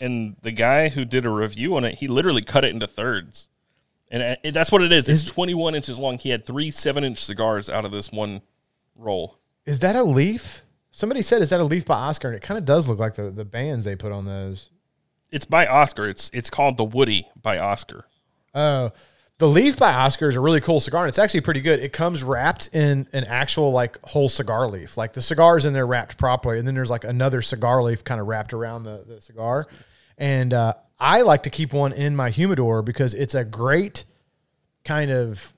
and 0.00 0.36
the 0.42 0.50
guy 0.50 0.88
who 0.88 1.04
did 1.04 1.24
a 1.26 1.30
review 1.30 1.76
on 1.76 1.84
it, 1.84 1.96
he 1.96 2.08
literally 2.08 2.42
cut 2.42 2.64
it 2.64 2.72
into 2.72 2.86
thirds, 2.86 3.48
and 4.10 4.22
uh, 4.22 4.36
it, 4.42 4.52
that's 4.52 4.72
what 4.72 4.82
it 4.82 4.90
is. 4.92 5.08
It's 5.08 5.22
21 5.24 5.74
inches 5.74 5.98
long. 5.98 6.18
He 6.18 6.30
had 6.30 6.44
three 6.46 6.70
seven 6.70 7.04
inch 7.04 7.22
cigars 7.22 7.70
out 7.70 7.84
of 7.84 7.92
this 7.92 8.10
one 8.10 8.40
roll. 8.96 9.38
Is 9.66 9.78
that 9.80 9.94
a 9.94 10.02
leaf? 10.02 10.62
Somebody 10.90 11.22
said, 11.22 11.42
"Is 11.42 11.50
that 11.50 11.60
a 11.60 11.64
leaf 11.64 11.84
by 11.84 11.94
Oscar?" 11.94 12.28
And 12.28 12.36
it 12.36 12.42
kind 12.42 12.58
of 12.58 12.64
does 12.64 12.88
look 12.88 12.98
like 12.98 13.14
the 13.14 13.30
the 13.30 13.44
bands 13.44 13.84
they 13.84 13.94
put 13.94 14.10
on 14.10 14.24
those. 14.24 14.70
It's 15.32 15.46
by 15.46 15.66
Oscar. 15.66 16.08
It's 16.08 16.30
it's 16.32 16.50
called 16.50 16.76
the 16.76 16.84
Woody 16.84 17.26
by 17.40 17.58
Oscar. 17.58 18.04
Oh, 18.54 18.92
the 19.38 19.48
Leaf 19.48 19.76
by 19.76 19.92
Oscar 19.92 20.28
is 20.28 20.36
a 20.36 20.40
really 20.40 20.60
cool 20.60 20.78
cigar, 20.78 21.02
and 21.02 21.08
it's 21.08 21.18
actually 21.18 21.40
pretty 21.40 21.62
good. 21.62 21.80
It 21.80 21.92
comes 21.92 22.22
wrapped 22.22 22.68
in 22.72 23.08
an 23.12 23.24
actual 23.24 23.72
like 23.72 24.00
whole 24.04 24.28
cigar 24.28 24.68
leaf. 24.68 24.96
Like 24.96 25.14
the 25.14 25.22
cigar's 25.22 25.64
in 25.64 25.72
there 25.72 25.86
wrapped 25.86 26.18
properly, 26.18 26.58
and 26.58 26.68
then 26.68 26.74
there's 26.74 26.90
like 26.90 27.02
another 27.02 27.42
cigar 27.42 27.82
leaf 27.82 28.04
kind 28.04 28.20
of 28.20 28.28
wrapped 28.28 28.52
around 28.52 28.84
the, 28.84 29.04
the 29.04 29.20
cigar. 29.20 29.66
And 30.18 30.54
uh, 30.54 30.74
I 31.00 31.22
like 31.22 31.42
to 31.44 31.50
keep 31.50 31.72
one 31.72 31.92
in 31.92 32.14
my 32.14 32.30
humidor 32.30 32.82
because 32.82 33.14
it's 33.14 33.34
a 33.34 33.44
great 33.44 34.04
kind 34.84 35.10
of 35.10 35.52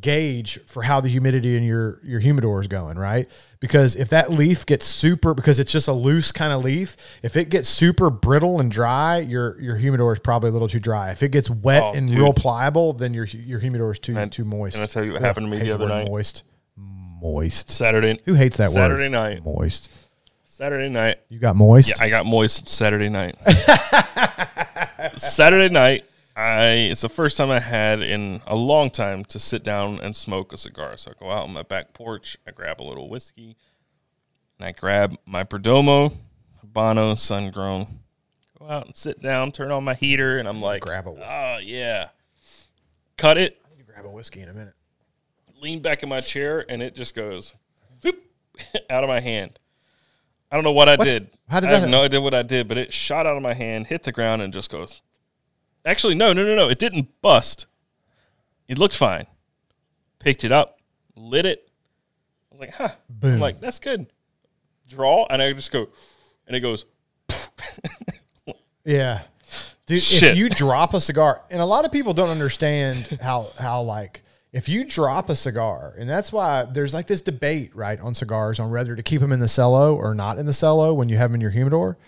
gauge 0.00 0.58
for 0.66 0.82
how 0.82 1.00
the 1.00 1.08
humidity 1.08 1.56
in 1.56 1.62
your 1.62 2.00
your 2.02 2.20
humidor 2.20 2.60
is 2.60 2.66
going, 2.66 2.98
right? 2.98 3.28
Because 3.60 3.94
if 3.96 4.08
that 4.10 4.30
leaf 4.30 4.66
gets 4.66 4.86
super 4.86 5.34
because 5.34 5.58
it's 5.58 5.70
just 5.72 5.88
a 5.88 5.92
loose 5.92 6.32
kind 6.32 6.52
of 6.52 6.64
leaf, 6.64 6.96
if 7.22 7.36
it 7.36 7.48
gets 7.48 7.68
super 7.68 8.10
brittle 8.10 8.60
and 8.60 8.70
dry, 8.70 9.18
your 9.18 9.60
your 9.60 9.76
humidor 9.76 10.12
is 10.12 10.18
probably 10.18 10.50
a 10.50 10.52
little 10.52 10.68
too 10.68 10.80
dry. 10.80 11.10
If 11.10 11.22
it 11.22 11.30
gets 11.30 11.48
wet 11.48 11.82
Oh, 11.82 11.92
and 11.94 12.08
dude. 12.08 12.18
real 12.18 12.32
pliable, 12.32 12.92
then 12.92 13.14
your 13.14 13.24
your 13.26 13.60
humidor 13.60 13.90
is 13.92 13.98
too 13.98 14.16
And- 14.16 14.30
too 14.32 14.44
moist. 14.44 14.76
and 14.76 14.82
I'll 14.82 14.88
tell 14.88 15.04
you 15.04 15.12
what 15.12 15.22
Ugh, 15.22 15.26
happened 15.26 15.46
to 15.46 15.50
me 15.50 15.58
the 15.62 15.72
other 15.72 15.88
night. 15.88 16.08
Moist. 16.08 16.42
Moist. 16.76 17.70
Saturday. 17.70 18.18
Who 18.26 18.34
hates 18.34 18.56
that 18.58 18.70
Saturday 18.70 19.04
word? 19.04 19.12
night. 19.12 19.44
Moist. 19.44 19.90
Saturday 20.44 20.88
night. 20.88 21.18
You 21.28 21.38
got 21.38 21.56
moist? 21.56 21.88
Yeah, 21.96 22.04
I 22.04 22.08
got 22.10 22.26
moist 22.26 22.68
Saturday 22.68 23.08
night. 23.08 23.36
Saturday 25.16 25.72
night, 25.72 26.04
I 26.36 26.88
it's 26.90 27.02
the 27.02 27.08
first 27.08 27.36
time 27.36 27.50
I 27.50 27.60
had 27.60 28.02
in 28.02 28.42
a 28.46 28.56
long 28.56 28.90
time 28.90 29.24
to 29.26 29.38
sit 29.38 29.62
down 29.62 30.00
and 30.00 30.16
smoke 30.16 30.52
a 30.52 30.56
cigar. 30.56 30.96
So 30.96 31.12
I 31.12 31.14
go 31.18 31.30
out 31.30 31.44
on 31.44 31.52
my 31.52 31.62
back 31.62 31.92
porch, 31.94 32.36
I 32.46 32.50
grab 32.50 32.80
a 32.80 32.84
little 32.84 33.08
whiskey, 33.08 33.56
and 34.58 34.66
I 34.66 34.72
grab 34.72 35.16
my 35.26 35.44
Perdomo 35.44 36.12
Habano 36.64 37.16
Sun 37.18 37.50
Grown. 37.50 38.00
Go 38.58 38.68
out 38.68 38.86
and 38.86 38.96
sit 38.96 39.22
down, 39.22 39.52
turn 39.52 39.70
on 39.70 39.84
my 39.84 39.94
heater, 39.94 40.38
and 40.38 40.48
I'm 40.48 40.60
like, 40.60 40.82
Grab 40.82 41.06
a 41.06 41.10
whiskey. 41.12 41.26
oh 41.28 41.30
ah, 41.32 41.58
yeah, 41.62 42.08
cut 43.16 43.38
it, 43.38 43.60
I 43.64 43.70
need 43.76 43.86
to 43.86 43.92
grab 43.92 44.04
a 44.04 44.10
whiskey 44.10 44.40
in 44.40 44.48
a 44.48 44.52
minute. 44.54 44.74
lean 45.60 45.80
back 45.80 46.02
in 46.02 46.08
my 46.08 46.20
chair, 46.20 46.64
and 46.68 46.82
it 46.82 46.96
just 46.96 47.14
goes 47.14 47.54
whoop, 48.02 48.18
out 48.90 49.04
of 49.04 49.08
my 49.08 49.20
hand. 49.20 49.58
I 50.50 50.56
don't 50.56 50.64
know 50.64 50.72
what 50.72 50.88
I 50.88 50.96
What's- 50.96 51.10
did. 51.10 51.30
how 51.48 51.60
did 51.60 51.68
I 51.70 51.72
have 51.74 51.82
that- 51.82 51.88
no 51.90 52.02
idea 52.02 52.20
what 52.20 52.34
I 52.34 52.42
did, 52.42 52.66
but 52.66 52.76
it 52.78 52.92
shot 52.92 53.24
out 53.26 53.36
of 53.36 53.42
my 53.42 53.54
hand, 53.54 53.86
hit 53.86 54.02
the 54.02 54.12
ground, 54.12 54.42
and 54.42 54.52
just 54.52 54.68
goes. 54.70 55.00
Actually, 55.84 56.14
no, 56.14 56.32
no, 56.32 56.44
no, 56.44 56.54
no. 56.54 56.68
It 56.68 56.78
didn't 56.78 57.20
bust. 57.20 57.66
It 58.68 58.78
looked 58.78 58.96
fine. 58.96 59.26
Picked 60.18 60.44
it 60.44 60.52
up, 60.52 60.78
lit 61.16 61.44
it. 61.44 61.68
I 62.50 62.54
was 62.54 62.60
like, 62.60 62.74
huh. 62.74 62.90
Boom. 63.10 63.34
I'm 63.34 63.40
like, 63.40 63.60
that's 63.60 63.78
good. 63.78 64.06
Draw, 64.88 65.26
and 65.28 65.42
I 65.42 65.52
just 65.52 65.70
go, 65.70 65.88
and 66.46 66.56
it 66.56 66.60
goes. 66.60 66.84
Yeah. 68.84 69.22
Dude, 69.86 70.00
Shit. 70.00 70.32
if 70.32 70.36
you 70.36 70.48
drop 70.48 70.94
a 70.94 71.00
cigar, 71.00 71.42
and 71.50 71.60
a 71.60 71.64
lot 71.64 71.84
of 71.84 71.92
people 71.92 72.14
don't 72.14 72.28
understand 72.28 73.18
how 73.22 73.50
how 73.58 73.82
like 73.82 74.22
if 74.52 74.68
you 74.68 74.84
drop 74.84 75.28
a 75.30 75.36
cigar, 75.36 75.94
and 75.98 76.08
that's 76.08 76.32
why 76.32 76.64
there's 76.64 76.94
like 76.94 77.06
this 77.06 77.20
debate, 77.20 77.74
right, 77.74 77.98
on 78.00 78.14
cigars 78.14 78.60
on 78.60 78.70
whether 78.70 78.94
to 78.94 79.02
keep 79.02 79.20
them 79.20 79.32
in 79.32 79.40
the 79.40 79.48
cello 79.48 79.94
or 79.94 80.14
not 80.14 80.38
in 80.38 80.46
the 80.46 80.52
cello 80.54 80.94
when 80.94 81.08
you 81.08 81.16
have 81.16 81.30
them 81.30 81.36
in 81.36 81.40
your 81.40 81.50
humidor, 81.50 81.98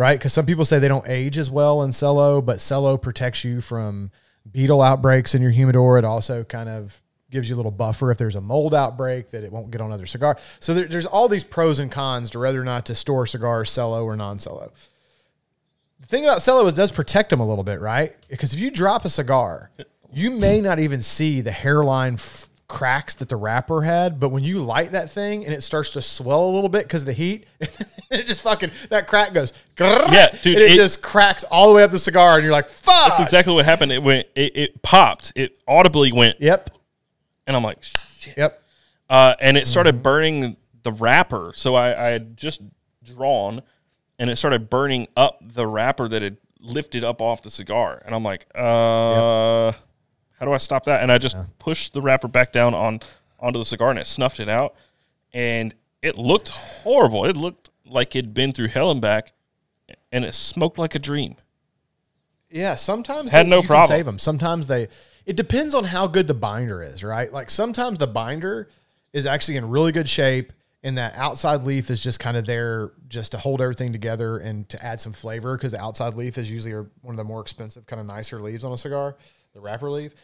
right? 0.00 0.18
Because 0.18 0.32
some 0.32 0.46
people 0.46 0.64
say 0.64 0.78
they 0.78 0.88
don't 0.88 1.08
age 1.08 1.38
as 1.38 1.50
well 1.50 1.82
in 1.82 1.92
cello, 1.92 2.40
but 2.40 2.58
cello 2.58 2.96
protects 2.96 3.44
you 3.44 3.60
from 3.60 4.10
beetle 4.50 4.82
outbreaks 4.82 5.34
in 5.34 5.42
your 5.42 5.50
humidor. 5.50 5.98
It 5.98 6.04
also 6.04 6.42
kind 6.42 6.68
of 6.68 7.00
gives 7.30 7.48
you 7.48 7.54
a 7.54 7.58
little 7.58 7.70
buffer 7.70 8.10
if 8.10 8.18
there's 8.18 8.34
a 8.34 8.40
mold 8.40 8.74
outbreak 8.74 9.30
that 9.30 9.44
it 9.44 9.52
won't 9.52 9.70
get 9.70 9.80
on 9.80 9.92
other 9.92 10.06
cigar. 10.06 10.36
So 10.58 10.74
there, 10.74 10.86
there's 10.86 11.06
all 11.06 11.28
these 11.28 11.44
pros 11.44 11.78
and 11.78 11.92
cons 11.92 12.30
to 12.30 12.38
whether 12.40 12.60
or 12.60 12.64
not 12.64 12.86
to 12.86 12.94
store 12.94 13.26
cigars 13.26 13.72
cello 13.72 14.04
or 14.04 14.16
non-cello 14.16 14.72
the 16.00 16.06
thing 16.06 16.24
about 16.24 16.42
cello 16.42 16.66
is 16.66 16.74
does 16.74 16.90
protect 16.90 17.30
them 17.30 17.40
a 17.40 17.46
little 17.46 17.64
bit, 17.64 17.80
right? 17.80 18.16
Because 18.28 18.52
if 18.52 18.58
you 18.58 18.70
drop 18.70 19.04
a 19.04 19.08
cigar, 19.08 19.70
you 20.12 20.30
may 20.30 20.60
not 20.60 20.78
even 20.78 21.02
see 21.02 21.40
the 21.40 21.52
hairline 21.52 22.14
f- 22.14 22.49
cracks 22.70 23.14
that 23.16 23.28
the 23.28 23.36
wrapper 23.36 23.82
had, 23.82 24.18
but 24.20 24.30
when 24.30 24.44
you 24.44 24.60
light 24.60 24.92
that 24.92 25.10
thing 25.10 25.44
and 25.44 25.52
it 25.52 25.62
starts 25.62 25.90
to 25.90 26.00
swell 26.00 26.44
a 26.44 26.52
little 26.52 26.68
bit 26.70 26.84
because 26.84 27.02
of 27.02 27.06
the 27.06 27.12
heat, 27.12 27.46
it 27.60 28.26
just 28.26 28.40
fucking 28.42 28.70
that 28.88 29.06
crack 29.08 29.34
goes. 29.34 29.52
Yeah, 29.78 30.28
dude, 30.42 30.54
and 30.54 30.64
it, 30.64 30.72
it- 30.72 30.76
just 30.76 31.02
cracks 31.02 31.44
all 31.44 31.68
the 31.68 31.74
way 31.74 31.82
up 31.82 31.90
the 31.90 31.98
cigar, 31.98 32.34
and 32.36 32.42
you're 32.44 32.52
like, 32.52 32.68
"Fuck!" 32.68 33.08
That's 33.08 33.20
exactly 33.20 33.52
what 33.52 33.64
happened. 33.64 33.92
It 33.92 34.02
went. 34.02 34.26
It, 34.34 34.56
it 34.56 34.82
popped. 34.82 35.32
It 35.36 35.58
audibly 35.68 36.12
went, 36.12 36.40
Yep, 36.40 36.70
and 37.46 37.56
I'm 37.56 37.62
like, 37.64 37.82
shit. 37.82 38.36
yep. 38.36 38.62
uh, 39.10 39.34
and 39.40 39.56
it 39.58 39.66
started 39.66 40.02
burning 40.02 40.56
the 40.82 40.92
wrapper. 40.92 41.52
So 41.56 41.74
I, 41.74 41.88
I 42.06 42.08
had 42.10 42.36
just 42.36 42.62
drawn, 43.02 43.62
and 44.18 44.30
it 44.30 44.36
started 44.36 44.70
burning 44.70 45.08
up 45.16 45.38
the 45.42 45.66
wrapper 45.66 46.08
that 46.08 46.22
had 46.22 46.36
lifted 46.60 47.02
up 47.04 47.20
off 47.20 47.42
the 47.42 47.50
cigar. 47.50 48.02
And 48.04 48.14
I'm 48.14 48.22
like, 48.22 48.46
uh, 48.54 49.72
how 50.40 50.46
do 50.46 50.52
I 50.52 50.56
stop 50.58 50.84
that? 50.86 51.02
And 51.02 51.12
I 51.12 51.18
just 51.18 51.36
pushed 51.58 51.92
the 51.92 52.00
wrapper 52.00 52.26
back 52.26 52.50
down 52.50 52.74
on 52.74 53.00
onto 53.38 53.58
the 53.58 53.64
cigar 53.64 53.90
and 53.90 53.98
it 53.98 54.06
snuffed 54.06 54.40
it 54.40 54.48
out. 54.48 54.74
And 55.32 55.74
it 56.02 56.16
looked 56.18 56.48
horrible. 56.48 57.26
It 57.26 57.36
looked 57.36 57.68
like 57.86 58.16
it'd 58.16 58.32
been 58.34 58.52
through 58.52 58.68
hell 58.68 58.90
and 58.90 59.00
back, 59.00 59.32
and 60.10 60.24
it 60.24 60.32
smoked 60.34 60.78
like 60.78 60.94
a 60.94 60.98
dream. 60.98 61.36
Yeah, 62.50 62.74
sometimes 62.74 63.30
Had 63.30 63.46
they- 63.46 63.50
no 63.50 63.62
problem. 63.62 63.86
save 63.88 64.06
them. 64.06 64.18
Sometimes 64.18 64.66
they. 64.66 64.88
It 65.26 65.36
depends 65.36 65.74
on 65.74 65.84
how 65.84 66.06
good 66.06 66.26
the 66.26 66.34
binder 66.34 66.82
is, 66.82 67.04
right? 67.04 67.32
Like 67.32 67.50
sometimes 67.50 67.98
the 67.98 68.06
binder 68.06 68.68
is 69.12 69.26
actually 69.26 69.56
in 69.56 69.68
really 69.68 69.92
good 69.92 70.08
shape, 70.08 70.52
and 70.82 70.96
that 70.98 71.14
outside 71.16 71.62
leaf 71.62 71.90
is 71.90 72.00
just 72.00 72.18
kind 72.18 72.36
of 72.36 72.46
there 72.46 72.90
just 73.08 73.32
to 73.32 73.38
hold 73.38 73.60
everything 73.60 73.92
together 73.92 74.38
and 74.38 74.68
to 74.70 74.84
add 74.84 75.00
some 75.00 75.12
flavor 75.12 75.56
because 75.56 75.72
the 75.72 75.80
outside 75.80 76.14
leaf 76.14 76.38
is 76.38 76.50
usually 76.50 76.72
one 77.02 77.12
of 77.12 77.16
the 77.16 77.24
more 77.24 77.40
expensive, 77.40 77.86
kind 77.86 78.00
of 78.00 78.06
nicer 78.06 78.40
leaves 78.40 78.64
on 78.64 78.72
a 78.72 78.76
cigar, 78.76 79.16
the 79.54 79.60
wrapper 79.60 79.90
leaf. 79.90 80.14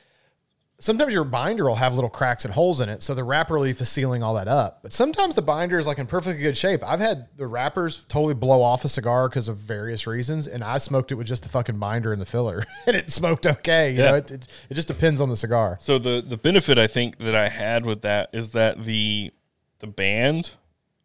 Sometimes 0.78 1.14
your 1.14 1.24
binder 1.24 1.64
will 1.64 1.76
have 1.76 1.94
little 1.94 2.10
cracks 2.10 2.44
and 2.44 2.52
holes 2.52 2.82
in 2.82 2.90
it, 2.90 3.02
so 3.02 3.14
the 3.14 3.24
wrapper 3.24 3.58
leaf 3.58 3.80
is 3.80 3.88
sealing 3.88 4.22
all 4.22 4.34
that 4.34 4.46
up. 4.46 4.80
But 4.82 4.92
sometimes 4.92 5.34
the 5.34 5.40
binder 5.40 5.78
is 5.78 5.86
like 5.86 5.98
in 5.98 6.06
perfectly 6.06 6.42
good 6.42 6.56
shape. 6.56 6.82
I've 6.86 7.00
had 7.00 7.28
the 7.38 7.46
wrappers 7.46 8.04
totally 8.10 8.34
blow 8.34 8.60
off 8.62 8.84
a 8.84 8.88
cigar 8.90 9.26
because 9.30 9.48
of 9.48 9.56
various 9.56 10.06
reasons, 10.06 10.46
and 10.46 10.62
I 10.62 10.76
smoked 10.76 11.10
it 11.10 11.14
with 11.14 11.26
just 11.26 11.44
the 11.44 11.48
fucking 11.48 11.78
binder 11.78 12.12
and 12.12 12.20
the 12.20 12.26
filler, 12.26 12.62
and 12.86 12.94
it 12.94 13.10
smoked 13.10 13.46
okay. 13.46 13.92
You 13.92 14.00
Yeah. 14.02 14.10
know, 14.10 14.16
it, 14.16 14.30
it, 14.30 14.48
it 14.68 14.74
just 14.74 14.88
depends 14.88 15.18
on 15.18 15.30
the 15.30 15.36
cigar. 15.36 15.78
So 15.80 15.98
the 15.98 16.22
the 16.26 16.36
benefit 16.36 16.76
I 16.76 16.86
think 16.86 17.16
that 17.18 17.34
I 17.34 17.48
had 17.48 17.86
with 17.86 18.02
that 18.02 18.28
is 18.34 18.50
that 18.50 18.84
the 18.84 19.32
the 19.78 19.86
band 19.86 20.52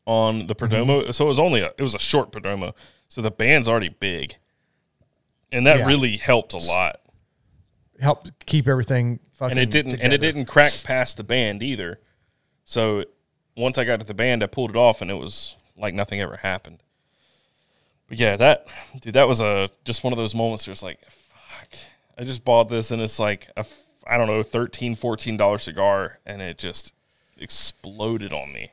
on 0.05 0.47
the 0.47 0.55
mm-hmm. 0.55 0.65
Perdomo, 0.75 1.13
so 1.13 1.25
it 1.25 1.29
was 1.29 1.39
only 1.39 1.61
a, 1.61 1.67
it 1.77 1.81
was 1.83 1.95
a 1.95 1.99
short 1.99 2.33
Perdomo, 2.33 2.73
so 3.07 3.21
the 3.21 3.31
band's 3.31 3.69
already 3.69 3.89
big, 3.89 4.35
and 5.49 5.65
that 5.65 5.79
Yeah. 5.79 5.85
really 5.87 6.17
helped 6.17 6.53
a 6.53 6.57
lot. 6.57 7.00
Help 8.01 8.27
keep 8.45 8.67
everything 8.67 9.19
fucking. 9.33 9.57
And 9.57 9.59
it 9.59 9.71
didn't 9.71 10.01
and 10.01 10.11
it 10.11 10.19
didn't 10.19 10.45
crack 10.45 10.73
past 10.83 11.17
the 11.17 11.23
band 11.23 11.63
either. 11.63 11.99
So 12.65 13.05
once 13.55 13.77
I 13.77 13.85
got 13.85 13.99
to 13.99 14.05
the 14.05 14.13
band, 14.13 14.43
I 14.43 14.47
pulled 14.47 14.71
it 14.71 14.75
off, 14.75 15.01
and 15.01 15.11
it 15.11 15.15
was 15.15 15.55
like 15.77 15.93
nothing 15.93 16.19
ever 16.19 16.37
happened. 16.37 16.81
But 18.09 18.17
yeah, 18.17 18.35
that 18.37 18.67
dude, 18.99 19.13
that 19.13 19.27
was 19.27 19.39
a 19.39 19.69
just 19.85 20.03
one 20.03 20.13
of 20.13 20.17
those 20.17 20.35
moments 20.35 20.67
where 20.67 20.71
it's 20.71 20.83
like, 20.83 20.99
fuck, 21.09 21.69
I 22.17 22.23
just 22.23 22.43
bought 22.43 22.69
this, 22.69 22.91
and 22.91 23.01
it's 23.01 23.19
like 23.19 23.49
a 23.55 23.65
I 24.07 24.17
don't 24.17 24.27
know, 24.27 24.43
13 24.43 24.95
dollar 25.37 25.57
cigar, 25.57 26.19
and 26.25 26.41
it 26.41 26.57
just 26.57 26.93
exploded 27.37 28.33
on 28.33 28.51
me. 28.51 28.71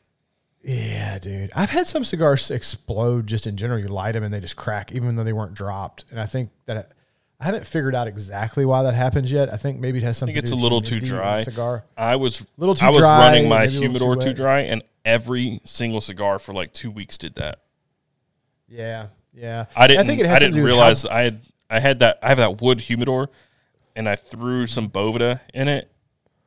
Yeah, 0.62 1.18
dude. 1.18 1.52
I've 1.54 1.70
had 1.70 1.86
some 1.86 2.04
cigars 2.04 2.50
explode 2.50 3.26
just 3.26 3.46
in 3.46 3.56
general. 3.56 3.78
You 3.78 3.88
light 3.88 4.12
them 4.12 4.24
and 4.24 4.34
they 4.34 4.40
just 4.40 4.56
crack, 4.56 4.92
even 4.92 5.16
though 5.16 5.24
they 5.24 5.32
weren't 5.32 5.54
dropped. 5.54 6.04
And 6.10 6.20
I 6.20 6.26
think 6.26 6.50
that 6.66 6.92
I 7.40 7.44
haven't 7.44 7.66
figured 7.66 7.94
out 7.94 8.08
exactly 8.08 8.64
why 8.64 8.82
that 8.82 8.94
happens 8.94 9.30
yet. 9.30 9.52
I 9.52 9.56
think 9.56 9.78
maybe 9.78 9.98
it 9.98 10.04
has 10.04 10.18
something. 10.18 10.32
I 10.32 10.40
think 10.40 10.42
it's 10.44 10.50
to 10.50 10.56
a 10.56 10.58
do 10.58 10.62
with 10.62 10.62
little 10.64 10.80
too 10.82 10.96
humidity 10.96 11.10
in 11.10 11.16
the 11.16 11.22
dry. 11.22 11.42
Cigar. 11.42 11.84
I 11.96 12.16
was 12.16 12.44
Little 12.56 12.74
too 12.74 12.86
I 12.86 12.90
was 12.90 12.98
dry, 12.98 13.18
running 13.18 13.48
my 13.48 13.64
a 13.64 13.68
humidor 13.68 14.16
too 14.16 14.22
too 14.22 14.34
dry, 14.34 14.60
and 14.62 14.82
every 15.04 15.60
single 15.64 16.00
cigar 16.00 16.38
for 16.40 16.52
like 16.52 16.72
two 16.72 16.90
weeks 16.90 17.16
did 17.16 17.34
that. 17.36 17.60
Yeah, 18.68 19.08
yeah. 19.32 19.66
I 19.76 19.86
didn't. 19.86 20.00
I, 20.00 20.06
think 20.06 20.20
it 20.20 20.26
has 20.26 20.40
something 20.40 20.46
didn't 20.46 20.54
to 20.54 20.58
do 20.58 20.62
with 20.64 20.72
realize 20.72 21.02
how- 21.04 21.10
I 21.16 21.20
had. 21.22 21.40
I 21.70 21.80
had 21.80 21.98
that. 22.00 22.18
I 22.22 22.28
have 22.28 22.38
that 22.38 22.60
wood 22.60 22.80
humidor, 22.80 23.30
and 23.94 24.08
I 24.08 24.16
threw 24.16 24.66
some 24.66 24.88
Boveda 24.88 25.40
in 25.54 25.68
it, 25.68 25.88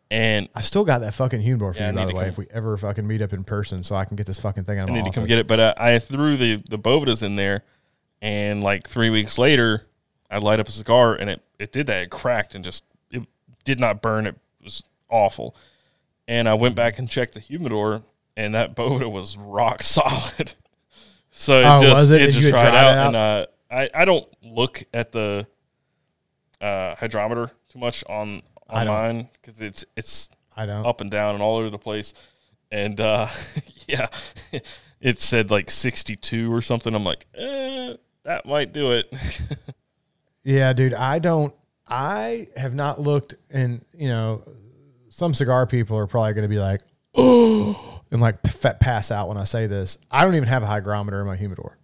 and 0.10 0.50
I 0.56 0.60
still 0.62 0.84
got 0.84 1.00
that 1.00 1.14
fucking 1.14 1.40
humidor 1.42 1.74
for 1.74 1.80
Yeah, 1.80 1.92
you, 1.92 1.96
by 1.96 2.06
the 2.06 2.14
way. 2.16 2.22
come- 2.24 2.30
If 2.30 2.38
we 2.38 2.48
ever 2.52 2.76
fucking 2.78 3.08
meet 3.08 3.22
up 3.22 3.32
in 3.32 3.44
person, 3.46 3.82
so 3.84 3.96
I 3.96 4.04
can 4.04 4.18
get 4.18 4.26
this 4.28 4.40
fucking 4.40 4.66
thing 4.66 4.78
I 4.80 4.86
need 4.86 5.06
to 5.06 5.12
come 5.12 5.26
get 5.26 5.40
it. 5.40 5.48
But 5.48 5.60
uh, 5.62 5.74
I 5.78 6.00
threw 6.00 6.36
the 6.36 6.62
the 6.68 6.78
Bovedas 6.78 7.24
in 7.24 7.38
there, 7.38 7.64
and 8.22 8.62
like 8.62 8.90
three 8.90 9.10
weeks 9.10 9.38
later, 9.38 9.88
I 10.32 10.38
light 10.38 10.60
up 10.60 10.68
a 10.68 10.72
cigar, 10.72 11.14
and 11.14 11.30
it 11.30 11.42
it 11.60 11.72
did 11.72 11.86
that. 11.88 12.04
It 12.04 12.10
cracked 12.10 12.56
and 12.56 12.64
just 12.64 12.84
it 13.12 13.24
did 13.66 13.80
not 13.80 14.02
burn. 14.02 14.26
It 14.26 14.38
was 14.64 14.82
awful. 15.10 15.56
And 16.28 16.48
I 16.48 16.54
went 16.54 16.76
back 16.76 16.98
and 16.98 17.10
checked 17.10 17.34
the 17.34 17.40
humidor, 17.42 18.02
and 18.38 18.56
that 18.56 18.76
Boveda 18.78 19.12
was 19.12 19.36
rock 19.38 19.84
solid. 19.84 20.54
so 21.32 21.60
it 21.60 21.66
Oh, 21.66 21.82
just 21.82 22.12
it? 22.12 22.22
it 22.22 22.32
just 22.32 22.50
dried 22.50 22.72
dried 22.72 22.76
out, 22.76 23.08
and 23.08 23.16
uh, 23.16 23.46
I 23.70 23.90
I 23.94 24.06
don't 24.06 24.28
look 24.42 24.84
at 24.94 25.12
the 25.12 25.46
uh, 26.62 26.96
hydrometer 26.96 27.52
too 27.70 27.80
much 27.80 28.04
on 28.08 28.42
I 28.70 28.86
mine 28.86 29.30
because 29.34 29.60
it's 29.60 29.84
it's 29.98 30.30
I 30.56 30.66
don't. 30.66 30.86
up 30.86 31.02
and 31.02 31.12
down 31.12 31.34
and 31.36 31.44
all 31.44 31.58
over 31.58 31.70
the 31.70 31.78
place. 31.78 32.14
And 32.72 33.02
uh, 33.02 33.28
yeah, 33.88 34.08
it 35.02 35.20
said 35.20 35.52
like 35.52 35.70
62 35.70 36.54
or 36.54 36.62
something. 36.62 36.96
I'm 36.96 37.04
like, 37.04 37.26
eh, 37.36 37.96
that 38.24 38.46
might 38.46 38.72
do 38.72 38.92
it. 38.94 39.14
Yeah, 40.44 40.74
dude, 40.74 40.94
I 40.94 41.20
don't. 41.20 41.54
I 41.88 42.48
have 42.56 42.74
not 42.74 43.00
looked, 43.00 43.36
and 43.50 43.84
you 43.94 44.08
know, 44.08 44.44
some 45.10 45.34
cigar 45.34 45.68
people 45.68 45.98
are 45.98 46.08
probably 46.08 46.34
going 46.34 46.44
to 46.44 46.50
be 46.50 46.60
like, 46.60 46.82
oh, 47.16 48.02
and 48.12 48.22
like 48.22 48.42
pass 48.80 49.12
out 49.12 49.28
when 49.28 49.38
I 49.38 49.44
say 49.44 49.68
this. 49.68 49.98
I 50.10 50.24
don't 50.24 50.36
even 50.36 50.48
have 50.48 50.64
a 50.64 50.68
hygrometer 50.68 51.20
in 51.20 51.28
my 51.28 51.36
humidor. 51.36 51.78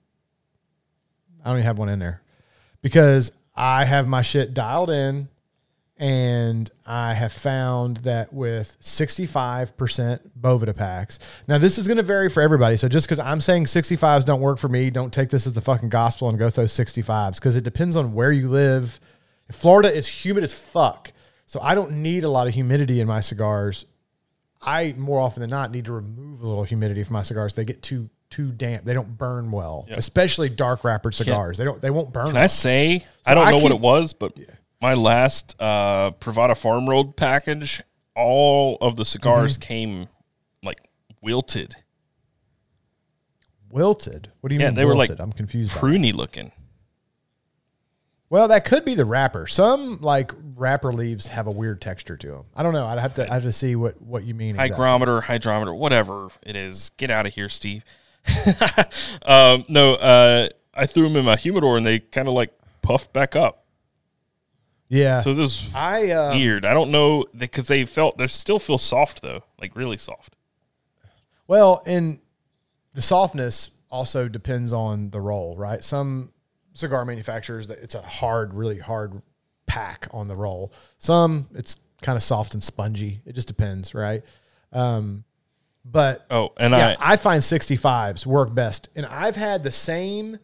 I 1.43 1.49
don't 1.49 1.57
even 1.57 1.65
have 1.65 1.77
one 1.77 1.89
in 1.89 1.99
there 1.99 2.21
because 2.81 3.31
I 3.55 3.85
have 3.85 4.07
my 4.07 4.21
shit 4.21 4.53
dialed 4.53 4.89
in, 4.89 5.29
and 5.99 6.69
I 6.85 7.13
have 7.13 7.33
found 7.33 7.97
that 7.97 8.31
with 8.31 8.77
65% 8.81 10.19
Boveda 10.39 10.75
packs. 10.75 11.17
Now, 11.47 11.57
this 11.57 11.77
is 11.77 11.87
going 11.87 11.97
to 11.97 12.03
vary 12.03 12.29
for 12.29 12.41
everybody. 12.41 12.77
So, 12.77 12.87
just 12.87 13.07
because 13.07 13.19
I'm 13.19 13.41
saying 13.41 13.65
65s 13.65 14.25
don't 14.25 14.41
work 14.41 14.59
for 14.59 14.69
me, 14.69 14.89
don't 14.89 15.11
take 15.11 15.29
this 15.29 15.47
as 15.47 15.53
the 15.53 15.61
fucking 15.61 15.89
gospel 15.89 16.29
and 16.29 16.37
go 16.37 16.49
throw 16.49 16.65
65s 16.65 17.35
because 17.35 17.55
it 17.55 17.63
depends 17.63 17.95
on 17.95 18.13
where 18.13 18.31
you 18.31 18.47
live. 18.47 18.99
Florida 19.51 19.93
is 19.93 20.07
humid 20.07 20.43
as 20.43 20.53
fuck. 20.53 21.11
So, 21.47 21.59
I 21.61 21.73
don't 21.73 21.91
need 21.91 22.23
a 22.23 22.29
lot 22.29 22.47
of 22.47 22.53
humidity 22.53 22.99
in 22.99 23.07
my 23.07 23.19
cigars. 23.19 23.85
I 24.61 24.93
more 24.97 25.19
often 25.19 25.41
than 25.41 25.49
not 25.49 25.71
need 25.71 25.85
to 25.85 25.93
remove 25.93 26.41
a 26.41 26.47
little 26.47 26.63
humidity 26.63 27.03
from 27.03 27.13
my 27.13 27.23
cigars. 27.23 27.55
They 27.55 27.65
get 27.65 27.81
too 27.81 28.09
too 28.29 28.51
damp. 28.51 28.85
They 28.85 28.93
don't 28.93 29.17
burn 29.17 29.51
well, 29.51 29.87
especially 29.89 30.49
dark 30.49 30.83
wrappered 30.83 31.13
cigars. 31.13 31.57
They 31.57 31.63
don't. 31.63 31.81
They 31.81 31.89
won't 31.89 32.11
burn. 32.11 32.27
Can 32.27 32.37
I 32.37 32.47
say, 32.47 33.05
I 33.25 33.33
don't 33.33 33.47
I 33.47 33.51
know 33.51 33.59
what 33.59 33.71
it 33.71 33.79
was, 33.79 34.13
but 34.13 34.33
my 34.81 34.93
last 34.93 35.55
uh, 35.59 36.11
Pravada 36.19 36.55
Farm 36.57 36.87
Road 36.89 37.15
package, 37.15 37.81
all 38.15 38.77
of 38.81 38.95
the 38.95 39.05
cigars 39.05 39.57
came 39.57 40.07
like 40.63 40.79
wilted, 41.21 41.75
wilted. 43.69 44.31
What 44.41 44.49
do 44.49 44.55
you 44.55 44.61
Yeah, 44.61 44.67
mean? 44.67 44.75
they 44.75 44.85
were, 44.85 44.95
like, 44.95 45.09
wilted? 45.09 45.21
I'm 45.21 45.31
confused. 45.33 45.71
Pruny 45.71 46.13
looking. 46.13 46.51
Well, 48.29 48.49
that 48.49 48.65
could 48.65 48.83
be 48.83 48.93
the 48.93 49.05
wrapper. 49.05 49.47
Some 49.47 49.99
like 50.01 50.33
wrapper 50.55 50.91
leaves 50.91 51.27
have 51.27 51.47
a 51.47 51.51
weird 51.51 51.79
texture 51.79 52.17
to 52.17 52.27
them. 52.27 52.43
I 52.55 52.61
don't 52.63 52.73
know. 52.73 52.85
I'd 52.85 52.99
have 52.99 53.13
to. 53.15 53.29
I 53.29 53.35
have 53.35 53.43
to 53.43 53.53
see 53.53 53.75
what 53.77 54.01
what 54.01 54.25
you 54.25 54.33
mean. 54.33 54.55
Exactly. 54.55 54.71
hygrometer, 54.73 55.21
hydrometer, 55.21 55.73
whatever 55.73 56.27
it 56.43 56.57
is. 56.57 56.91
Get 56.97 57.09
out 57.09 57.25
of 57.25 57.33
here, 57.35 57.47
Steve. 57.47 57.85
um, 59.25 59.63
no, 59.69 59.93
uh, 59.95 60.49
I 60.73 60.85
threw 60.85 61.03
them 61.03 61.15
in 61.15 61.23
my 61.23 61.37
humidor 61.37 61.77
and 61.77 61.85
they 61.85 61.99
kind 61.99 62.27
of 62.27 62.33
like 62.33 62.51
puffed 62.81 63.13
back 63.13 63.33
up. 63.37 63.63
Yeah. 64.89 65.21
So 65.21 65.33
this 65.33 65.61
is 65.61 65.75
I 65.75 66.11
uh, 66.11 66.35
weird. 66.35 66.65
I 66.65 66.73
don't 66.73 66.91
know 66.91 67.25
because 67.35 67.67
they 67.67 67.85
felt 67.85 68.17
they 68.17 68.27
still 68.27 68.59
feel 68.59 68.77
soft 68.77 69.21
though, 69.21 69.43
like 69.59 69.75
really 69.75 69.97
soft. 69.97 70.35
well, 71.47 71.83
and 71.85 72.19
the 72.93 73.01
softness 73.01 73.71
also 73.89 74.27
depends 74.27 74.73
on 74.73 75.09
the 75.09 75.21
roll, 75.21 75.55
right? 75.57 75.83
Some 75.83 76.31
cigar 76.73 77.05
manufacturers 77.05 77.67
that 77.67 77.79
it's 77.79 77.95
a 77.95 78.01
hard, 78.01 78.53
really 78.53 78.79
hard 78.79 79.21
pack 79.65 80.07
on 80.11 80.27
the 80.27 80.35
roll. 80.35 80.71
Some 80.99 81.47
it's 81.53 81.77
kind 82.01 82.15
of 82.15 82.23
soft 82.23 82.53
and 82.53 82.63
spongy. 82.63 83.21
It 83.25 83.33
just 83.33 83.47
depends, 83.47 83.93
right? 83.93 84.23
Um, 84.71 85.23
but 85.83 86.25
Oh, 86.29 86.53
and 86.57 86.71
yeah, 86.71 86.95
I 86.99 87.13
I 87.13 87.17
find 87.17 87.41
65s 87.41 88.25
work 88.25 88.53
best. 88.53 88.89
And 88.95 89.05
I've 89.05 89.35
had 89.35 89.63
the 89.63 89.71
same 89.71 90.39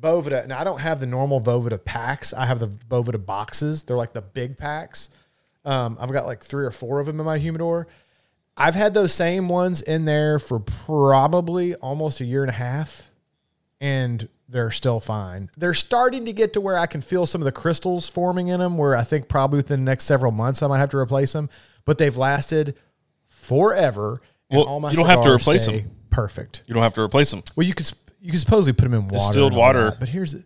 Boveda, 0.00 0.42
and 0.42 0.52
I 0.52 0.64
don't 0.64 0.80
have 0.80 1.00
the 1.00 1.06
normal 1.06 1.40
Boveda 1.40 1.82
packs. 1.84 2.32
I 2.32 2.46
have 2.46 2.58
the 2.58 2.68
Boveda 2.68 3.24
boxes. 3.24 3.82
They're 3.82 3.96
like 3.96 4.12
the 4.12 4.22
big 4.22 4.56
packs. 4.56 5.10
Um, 5.64 5.98
I've 6.00 6.12
got 6.12 6.26
like 6.26 6.42
three 6.44 6.64
or 6.64 6.70
four 6.70 7.00
of 7.00 7.06
them 7.06 7.18
in 7.20 7.26
my 7.26 7.38
humidor. 7.38 7.88
I've 8.56 8.74
had 8.74 8.94
those 8.94 9.12
same 9.12 9.48
ones 9.48 9.82
in 9.82 10.04
there 10.04 10.38
for 10.38 10.58
probably 10.58 11.74
almost 11.76 12.20
a 12.20 12.24
year 12.24 12.42
and 12.42 12.50
a 12.50 12.54
half, 12.54 13.10
and 13.80 14.28
they're 14.48 14.70
still 14.70 14.98
fine. 14.98 15.50
They're 15.56 15.74
starting 15.74 16.24
to 16.24 16.32
get 16.32 16.54
to 16.54 16.60
where 16.60 16.76
I 16.76 16.86
can 16.86 17.00
feel 17.02 17.26
some 17.26 17.40
of 17.40 17.44
the 17.44 17.52
crystals 17.52 18.08
forming 18.08 18.48
in 18.48 18.60
them, 18.60 18.76
where 18.78 18.96
I 18.96 19.04
think 19.04 19.28
probably 19.28 19.58
within 19.58 19.84
the 19.84 19.90
next 19.90 20.04
several 20.04 20.32
months 20.32 20.62
I 20.62 20.66
might 20.66 20.78
have 20.78 20.90
to 20.90 20.96
replace 20.98 21.32
them. 21.32 21.50
But 21.84 21.98
they've 21.98 22.16
lasted 22.16 22.74
forever. 23.28 24.20
and 24.50 24.58
Well, 24.66 24.90
you 24.90 24.96
don't 24.96 25.06
have 25.06 25.22
to 25.24 25.32
replace 25.32 25.66
them. 25.66 25.90
Perfect. 26.10 26.62
you 26.66 26.74
don't 26.74 26.82
have 26.82 26.94
to 26.94 27.00
replace 27.02 27.30
them. 27.30 27.42
Well, 27.54 27.66
you 27.66 27.74
could 27.74 27.90
you 28.20 28.30
could 28.30 28.40
supposedly 28.40 28.72
put 28.72 28.84
them 28.84 28.94
in 28.94 29.08
water, 29.08 29.16
Distilled 29.28 29.54
water. 29.54 29.90
that, 29.90 30.00
but 30.00 30.08
here's 30.08 30.32
the, 30.32 30.44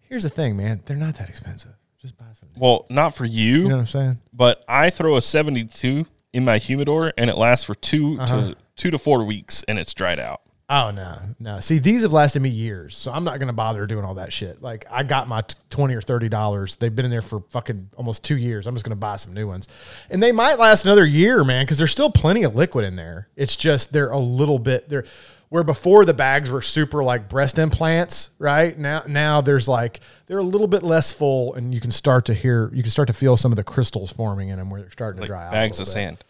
here's 0.00 0.22
the 0.24 0.28
thing, 0.28 0.56
man. 0.56 0.82
They're 0.86 0.96
not 0.96 1.16
that 1.16 1.28
expensive. 1.28 1.72
Just 2.00 2.16
buy 2.18 2.26
some. 2.32 2.48
Well, 2.56 2.86
not 2.90 3.14
for 3.14 3.24
you, 3.24 3.62
You 3.62 3.68
know 3.68 3.74
what 3.76 3.80
I'm 3.80 3.86
saying? 3.86 4.18
but 4.32 4.64
I 4.68 4.90
throw 4.90 5.16
a 5.16 5.22
seventy-two 5.22 6.06
in 6.32 6.44
my 6.44 6.58
humidor 6.58 7.12
and 7.18 7.28
it 7.30 7.36
lasts 7.36 7.64
for 7.64 7.74
2 7.74 8.18
Uh-huh. 8.20 8.40
to 8.40 8.56
two 8.76 8.90
to 8.90 8.98
four 8.98 9.22
weeks 9.24 9.62
and 9.68 9.78
it's 9.78 9.92
dried 9.94 10.18
out. 10.18 10.40
Oh 10.68 10.90
no, 10.90 11.18
no. 11.38 11.60
See, 11.60 11.78
these 11.78 12.00
have 12.00 12.14
lasted 12.14 12.40
me 12.40 12.48
years, 12.48 12.96
so 12.96 13.12
I'm 13.12 13.24
not 13.24 13.38
gonna 13.38 13.52
bother 13.52 13.86
doing 13.86 14.04
all 14.06 14.14
that 14.14 14.32
shit. 14.32 14.62
Like, 14.62 14.86
I 14.90 15.02
got 15.02 15.28
my 15.28 15.42
t- 15.42 15.54
twenty 15.68 15.94
or 15.94 16.00
thirty 16.00 16.30
dollars. 16.30 16.76
They've 16.76 16.94
been 16.94 17.04
in 17.04 17.10
there 17.10 17.20
for 17.20 17.40
fucking 17.50 17.90
almost 17.96 18.24
two 18.24 18.38
years. 18.38 18.66
I'm 18.66 18.74
just 18.74 18.84
gonna 18.84 18.96
buy 18.96 19.16
some 19.16 19.34
new 19.34 19.46
ones, 19.46 19.68
and 20.08 20.22
they 20.22 20.32
might 20.32 20.58
last 20.58 20.86
another 20.86 21.04
year, 21.04 21.44
man, 21.44 21.66
because 21.66 21.76
there's 21.76 21.90
still 21.92 22.10
plenty 22.10 22.42
of 22.44 22.54
liquid 22.54 22.86
in 22.86 22.96
there. 22.96 23.28
It's 23.36 23.54
just 23.54 23.92
they're 23.92 24.10
a 24.10 24.18
little 24.18 24.58
bit 24.58 24.88
they're 24.88 25.04
where 25.52 25.62
before 25.62 26.06
the 26.06 26.14
bags 26.14 26.48
were 26.48 26.62
super 26.62 27.04
like 27.04 27.28
breast 27.28 27.58
implants, 27.58 28.30
right? 28.38 28.78
Now, 28.78 29.02
now 29.06 29.42
there's 29.42 29.68
like 29.68 30.00
they're 30.24 30.38
a 30.38 30.42
little 30.42 30.66
bit 30.66 30.82
less 30.82 31.12
full, 31.12 31.52
and 31.52 31.74
you 31.74 31.80
can 31.80 31.90
start 31.90 32.24
to 32.24 32.32
hear, 32.32 32.70
you 32.72 32.82
can 32.82 32.90
start 32.90 33.06
to 33.08 33.12
feel 33.12 33.36
some 33.36 33.52
of 33.52 33.56
the 33.56 33.62
crystals 33.62 34.10
forming 34.10 34.48
in 34.48 34.56
them 34.56 34.70
where 34.70 34.80
they're 34.80 34.90
starting 34.90 35.20
Like 35.20 35.26
to 35.26 35.32
dry 35.34 35.44
out. 35.44 35.52
bags 35.52 35.78
of 35.78 35.84
bit. 35.84 35.92
sand. 35.92 36.24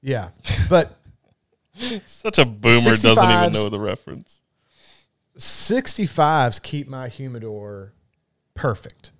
Yeah, 0.00 0.30
but. 0.70 0.96
Such 2.06 2.38
a 2.38 2.46
boomer 2.46 2.96
doesn't 2.96 3.30
even 3.30 3.52
know 3.52 3.68
the 3.68 3.78
reference. 3.78 4.40
65s 5.36 6.62
keep 6.62 6.88
my 6.88 7.08
humidor 7.08 7.92
perfect. 8.54 9.12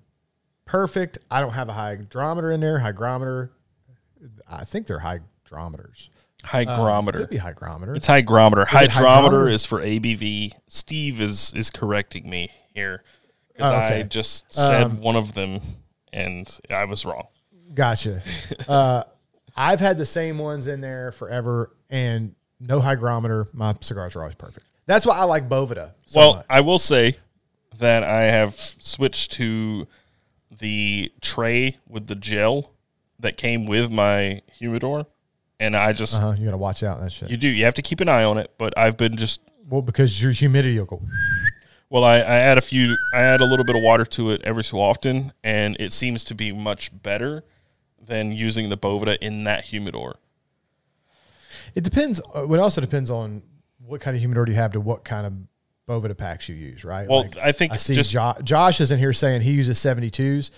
Perfect. 0.65 1.19
I 1.31 1.43
don't 1.43 1.53
have 1.53 1.69
a 1.69 1.75
hydrometer 1.75 2.51
in 2.51 2.61
there. 2.61 2.79
Hygrometer. 2.79 3.51
I 4.51 4.65
think 4.65 4.87
they're 4.87 5.01
hydrometers. 5.01 6.09
Hygrometer. 6.47 7.21
Could 7.21 7.31
be 7.31 7.37
hygrometer. 7.37 7.95
It's 7.97 8.07
hygrometer. 8.07 8.63
it 8.63 8.69
Hydrometer 8.69 9.49
is 9.49 9.65
for 9.65 9.81
ABV. 9.81 10.53
Steve 10.69 11.21
is 11.21 11.53
is 11.55 11.71
correcting 11.71 12.29
me 12.31 12.51
here 12.75 13.03
because 13.53 13.73
Oh, 13.73 13.77
I 13.77 14.03
just 14.03 14.53
said 14.53 14.85
Um, 14.85 15.01
one 15.01 15.17
of 15.17 15.35
them 15.35 15.61
and 16.13 16.59
I 16.71 16.85
was 16.85 17.05
wrong. 17.05 17.27
Gotcha. 17.75 18.23
uh, 18.69 19.05
I've 19.57 19.81
had 19.81 19.99
the 19.99 20.07
same 20.07 20.39
ones 20.39 20.67
in 20.67 20.81
there 20.81 21.13
forever 21.13 21.75
and 21.91 22.35
no 22.61 22.81
hygrometer. 22.81 23.47
My 23.53 23.75
cigars 23.81 24.17
are 24.17 24.21
always 24.21 24.35
perfect. 24.35 24.67
That's 24.87 25.05
why 25.05 25.17
I 25.17 25.25
like 25.25 25.49
Boveda 25.49 25.93
so 26.07 26.21
well, 26.21 26.35
much. 26.37 26.47
I 26.49 26.61
will 26.61 26.79
say 26.79 27.17
that 27.79 28.05
I 28.05 28.23
have 28.23 28.55
switched 28.57 29.33
to 29.33 29.89
the 30.59 31.13
tray 31.21 31.77
with 31.89 32.07
the 32.07 32.15
gel 32.15 32.71
that 33.19 33.37
came 33.37 33.67
with 33.67 33.91
my 33.91 34.43
humidor, 34.59 35.07
and 35.61 35.77
I 35.77 35.93
just 35.93 36.15
uh-huh, 36.15 36.35
you 36.39 36.45
got 36.45 36.51
to 36.53 36.57
watch 36.57 36.83
out 36.83 37.01
that 37.01 37.13
shit. 37.13 37.31
you 37.31 37.37
do 37.37 37.49
you 37.49 37.65
have 37.65 37.75
to 37.75 37.83
keep 37.83 38.01
an 38.01 38.09
eye 38.09 38.25
on 38.25 38.39
it. 38.39 38.53
But 38.59 38.77
I've 38.79 38.97
been 38.97 39.17
just 39.17 39.41
well, 39.69 39.83
because 39.83 40.23
your 40.23 40.33
humidity 40.33 40.79
will 40.79 40.87
go. 40.87 41.03
Well, 41.89 42.03
I, 42.05 42.17
I 42.17 42.37
add 42.37 42.59
a 42.59 42.63
few, 42.63 42.97
I 43.15 43.21
add 43.21 43.41
a 43.41 43.45
little 43.45 43.65
bit 43.65 43.77
of 43.77 43.83
water 43.83 44.05
to 44.05 44.31
it 44.31 44.43
every 44.43 44.65
so 44.65 44.81
often, 44.81 45.33
and 45.45 45.77
it 45.79 45.93
seems 45.93 46.25
to 46.25 46.35
be 46.35 46.51
much 46.53 46.91
better 47.03 47.45
than 48.05 48.33
using 48.33 48.69
the 48.71 48.77
Boveda 48.77 49.17
in 49.21 49.45
that 49.45 49.67
humidor. 49.67 50.17
It 51.75 51.85
depends. 51.85 52.21
uh, 52.35 52.49
It 52.53 52.59
also 52.59 52.81
depends 52.81 53.11
on 53.11 53.43
what 53.79 54.01
kind 54.01 54.17
of 54.17 54.21
humidor 54.21 54.47
you 54.49 54.55
have 54.55 54.73
to 54.73 54.81
what 54.81 55.05
kind 55.05 55.27
of 55.27 55.33
Boveda 55.89 56.17
packs 56.17 56.49
you 56.49 56.57
use, 56.57 56.85
right? 56.85 57.09
Well, 57.09 57.29
I 57.43 57.53
think 57.53 57.73
I 57.73 57.77
see 57.77 57.95
just- 57.95 58.11
jo- 58.11 58.35
Josh 58.43 58.81
is 58.81 58.91
in 58.91 58.99
here 58.99 59.13
saying 59.13 59.43
he 59.43 59.53
uses 59.53 59.79
72s. 59.79 60.51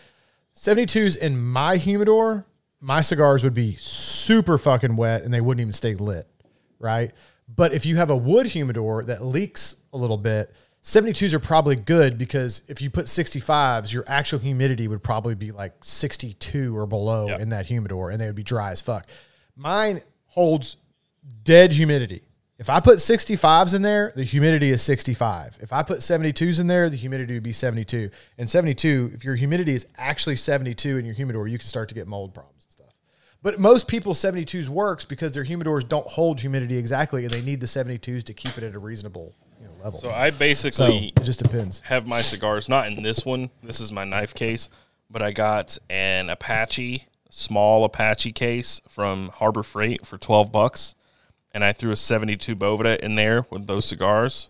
72s 0.57 1.17
in 1.17 1.39
my 1.41 1.77
humidor, 1.77 2.47
my 2.81 3.01
cigars 3.01 3.43
would 3.45 3.55
be 3.55 3.77
super 3.79 4.57
fucking 4.59 4.97
wet 4.97 5.23
and 5.23 5.33
they 5.35 5.41
wouldn't 5.41 5.61
even 5.61 5.73
stay 5.73 5.95
lit, 5.95 6.27
right? 6.79 7.13
But 7.49 7.73
if 7.73 7.87
you 7.87 7.97
have 7.97 8.11
a 8.11 8.17
wood 8.17 8.47
humidor 8.47 9.05
that 9.05 9.25
leaks 9.25 9.77
a 9.93 9.97
little 9.99 10.19
bit, 10.19 10.55
72s 10.83 11.33
are 11.35 11.41
probably 11.41 11.77
good 11.77 12.17
because 12.19 12.63
if 12.69 12.81
you 12.81 12.89
put 12.89 13.07
65s, 13.07 13.93
your 13.93 14.05
actual 14.07 14.39
humidity 14.39 14.87
would 14.87 15.03
probably 15.03 15.35
be 15.35 15.51
like 15.51 15.73
62 15.83 16.77
or 16.77 16.87
below 16.87 17.29
Yeah. 17.29 17.39
in 17.39 17.49
that 17.49 17.67
humidor 17.67 18.11
and 18.11 18.21
they 18.21 18.27
would 18.27 18.37
be 18.37 18.43
dry 18.45 18.71
as 18.71 18.81
fuck. 18.81 19.07
Mine 19.57 20.01
holds 20.27 20.77
dead 21.43 21.73
humidity. 21.73 22.23
If 22.59 22.69
I 22.69 22.81
put 22.81 22.99
65s 22.99 23.73
in 23.75 23.83
there, 23.83 24.13
the 24.17 24.25
humidity 24.25 24.71
is 24.71 24.83
65. 24.83 25.59
If 25.61 25.73
I 25.73 25.83
put 25.85 25.99
72s 26.01 26.59
in 26.61 26.67
there, 26.67 26.91
the 26.91 26.97
humidity 26.97 27.35
would 27.35 27.43
be 27.45 27.53
72. 27.53 28.11
And 28.37 28.51
72, 28.51 29.13
if 29.15 29.25
your 29.25 29.37
humidity 29.37 29.75
is 29.75 29.87
actually 29.97 30.37
72 30.37 30.99
in 30.99 31.05
your 31.05 31.15
humidor, 31.15 31.47
you 31.47 31.57
can 31.59 31.69
start 31.69 31.89
to 31.91 31.95
get 31.95 32.09
mold 32.09 32.35
problems. 32.35 32.58
But 33.43 33.61
most 33.61 33.87
people's 33.87 34.19
72s 34.21 34.69
works 34.69 35.05
because 35.05 35.33
their 35.33 35.45
humidors 35.45 35.89
don't 35.89 36.07
hold 36.07 36.41
humidity 36.41 36.77
exactly 36.77 37.25
and 37.25 37.33
they 37.33 37.41
need 37.41 37.61
the 37.61 37.67
72s 37.67 38.25
to 38.25 38.35
keep 38.35 38.59
it 38.59 38.65
at 38.65 38.75
a 38.75 38.79
reasonable 38.79 39.33
you 39.61 39.67
know, 39.67 39.73
level. 39.85 40.01
So 40.01 40.11
I 40.11 40.31
So 40.31 40.39
basically 40.39 41.13
it 41.17 41.23
just 41.23 41.41
depends. 41.43 41.81
have 41.81 42.07
my 42.07 42.21
cigars 42.21 42.69
not 42.69 42.89
in 42.89 43.03
this 43.03 43.25
one. 43.25 43.51
This 43.63 43.81
is 43.81 43.93
my 43.93 44.05
knife 44.05 44.35
case, 44.35 44.69
but 45.09 45.23
I 45.23 45.31
got 45.31 45.79
an 45.89 46.31
Apache, 46.31 47.05
small 47.31 47.85
Apache 47.85 48.33
case 48.33 48.81
from 48.89 49.29
Harbor 49.29 49.63
Freight 49.63 50.05
for 50.05 50.19
twelve 50.19 50.51
bucks, 50.51 50.97
and 51.55 51.65
I 51.65 51.73
threw 51.73 51.93
a 51.93 51.97
seventy-two 51.97 52.57
Boveda 52.57 52.99
in 52.99 53.15
there 53.15 53.47
with 53.51 53.69
those 53.69 53.85
cigars. 53.85 54.49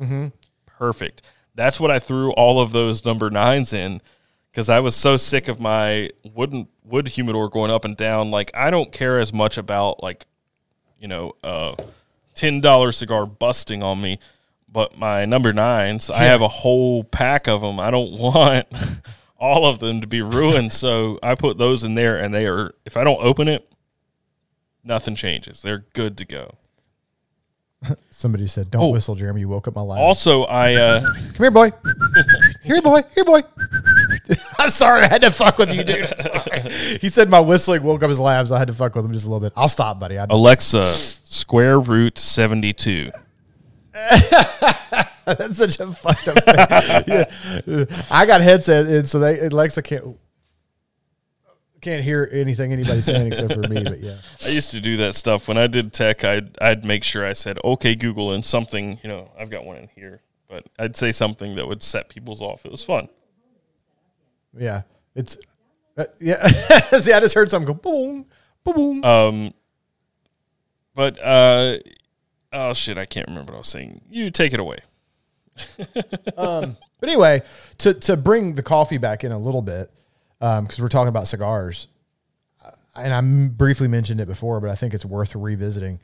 Mm-hmm. 0.00 0.28
Perfect. 0.66 1.22
That's 1.54 1.78
what 1.78 1.90
I 1.90 1.98
threw 1.98 2.32
all 2.32 2.60
of 2.60 2.72
those 2.72 3.04
number 3.04 3.30
nines 3.30 3.72
in 3.72 4.00
because 4.54 4.68
I 4.68 4.78
was 4.78 4.94
so 4.94 5.16
sick 5.16 5.48
of 5.48 5.58
my 5.58 6.10
wooden 6.32 6.68
wood 6.84 7.08
humidor 7.08 7.48
going 7.48 7.72
up 7.72 7.84
and 7.84 7.96
down. 7.96 8.30
Like 8.30 8.52
I 8.54 8.70
don't 8.70 8.92
care 8.92 9.18
as 9.18 9.32
much 9.32 9.58
about 9.58 10.00
like 10.00 10.26
you 11.00 11.08
know, 11.08 11.32
uh, 11.42 11.74
ten 12.36 12.60
dollar 12.60 12.92
cigar 12.92 13.26
busting 13.26 13.82
on 13.82 14.00
me. 14.00 14.20
But 14.70 14.96
my 14.96 15.24
number 15.24 15.52
nines, 15.52 16.08
I 16.08 16.24
have 16.24 16.40
a 16.40 16.48
whole 16.48 17.02
pack 17.04 17.48
of 17.48 17.62
them. 17.62 17.80
I 17.80 17.90
don't 17.90 18.12
want 18.18 18.66
all 19.38 19.66
of 19.66 19.80
them 19.80 20.00
to 20.02 20.06
be 20.06 20.22
ruined, 20.22 20.72
so 20.72 21.18
I 21.22 21.34
put 21.34 21.58
those 21.58 21.82
in 21.84 21.94
there, 21.96 22.16
and 22.16 22.32
they 22.32 22.46
are. 22.46 22.74
If 22.84 22.96
I 22.96 23.02
don't 23.04 23.22
open 23.24 23.48
it, 23.48 23.68
nothing 24.84 25.14
changes. 25.16 25.62
They're 25.62 25.84
good 25.94 26.16
to 26.18 26.24
go. 26.24 26.54
Somebody 28.10 28.46
said, 28.46 28.70
"Don't 28.70 28.82
Oh. 28.82 28.88
whistle, 28.88 29.14
Jeremy. 29.14 29.40
You 29.42 29.48
woke 29.48 29.68
up 29.68 29.74
my 29.74 29.82
life." 29.82 30.00
Also, 30.00 30.44
I 30.44 30.74
uh, 30.74 31.00
Come 31.34 31.34
here, 31.38 31.50
boy. 31.50 31.70
here, 32.62 32.80
boy. 32.82 33.00
Here, 33.14 33.24
boy. 33.24 33.40
I'm 34.58 34.70
sorry. 34.70 35.02
I 35.02 35.08
had 35.08 35.22
to 35.22 35.30
fuck 35.30 35.58
with 35.58 35.72
you, 35.74 35.84
dude. 35.84 36.06
I'm 36.10 36.18
sorry. 36.42 36.98
He 37.00 37.08
said 37.08 37.28
my 37.28 37.40
whistling 37.40 37.82
woke 37.82 38.02
up 38.02 38.08
his 38.08 38.18
labs. 38.20 38.50
I 38.50 38.58
had 38.58 38.68
to 38.68 38.74
fuck 38.74 38.94
with 38.94 39.04
him 39.04 39.12
just 39.12 39.26
a 39.26 39.28
little 39.28 39.40
bit. 39.40 39.52
I'll 39.56 39.68
stop, 39.68 40.00
buddy. 40.00 40.18
I 40.18 40.26
Alexa 40.28 40.92
square 40.92 41.78
root 41.78 42.18
seventy 42.18 42.72
two. 42.72 43.10
That's 43.92 45.56
such 45.56 45.78
a 45.80 45.86
fucked 45.88 46.28
up 46.28 46.44
thing. 46.44 47.24
yeah. 47.66 48.04
I 48.10 48.26
got 48.26 48.40
headset 48.40 48.86
in, 48.86 49.06
so 49.06 49.18
they 49.20 49.40
Alexa 49.40 49.82
can't 49.82 50.16
can't 51.80 52.02
hear 52.02 52.28
anything 52.32 52.72
anybody's 52.72 53.04
saying 53.04 53.28
except 53.28 53.52
for 53.52 53.60
me. 53.68 53.84
But 53.84 54.00
yeah, 54.00 54.16
I 54.44 54.48
used 54.48 54.70
to 54.72 54.80
do 54.80 54.96
that 54.98 55.14
stuff 55.14 55.46
when 55.48 55.58
I 55.58 55.66
did 55.66 55.92
tech. 55.92 56.24
I'd 56.24 56.58
I'd 56.60 56.84
make 56.84 57.04
sure 57.04 57.24
I 57.24 57.34
said 57.34 57.58
okay 57.62 57.94
Google 57.94 58.32
and 58.32 58.44
something. 58.44 58.98
You 59.02 59.08
know, 59.08 59.30
I've 59.38 59.50
got 59.50 59.64
one 59.64 59.76
in 59.76 59.88
here, 59.94 60.22
but 60.48 60.66
I'd 60.78 60.96
say 60.96 61.12
something 61.12 61.54
that 61.56 61.68
would 61.68 61.82
set 61.82 62.08
people's 62.08 62.40
off. 62.42 62.64
It 62.64 62.72
was 62.72 62.84
fun. 62.84 63.08
Yeah, 64.58 64.82
it's 65.14 65.38
uh, 65.96 66.04
yeah. 66.20 66.46
See, 66.98 67.12
I 67.12 67.20
just 67.20 67.34
heard 67.34 67.50
something 67.50 67.66
go 67.66 67.74
boom, 67.74 68.26
boom, 68.64 68.74
boom. 68.74 69.04
Um, 69.04 69.54
but 70.94 71.18
uh, 71.22 71.78
oh 72.52 72.72
shit, 72.72 72.98
I 72.98 73.04
can't 73.04 73.28
remember 73.28 73.52
what 73.52 73.58
I 73.58 73.60
was 73.60 73.68
saying. 73.68 74.00
You 74.10 74.30
take 74.30 74.52
it 74.52 74.60
away. 74.60 74.78
Um, 76.36 76.76
but 76.98 77.08
anyway, 77.08 77.42
to 77.78 77.94
to 77.94 78.16
bring 78.16 78.54
the 78.54 78.62
coffee 78.62 78.98
back 78.98 79.22
in 79.22 79.30
a 79.30 79.38
little 79.38 79.62
bit, 79.62 79.88
um, 80.40 80.64
because 80.64 80.80
we're 80.80 80.88
talking 80.88 81.08
about 81.08 81.28
cigars, 81.28 81.86
uh, 82.64 82.70
and 82.96 83.14
I 83.14 83.20
briefly 83.20 83.86
mentioned 83.86 84.20
it 84.20 84.26
before, 84.26 84.58
but 84.60 84.68
I 84.68 84.74
think 84.74 84.94
it's 84.94 85.04
worth 85.04 85.36
revisiting. 85.36 86.00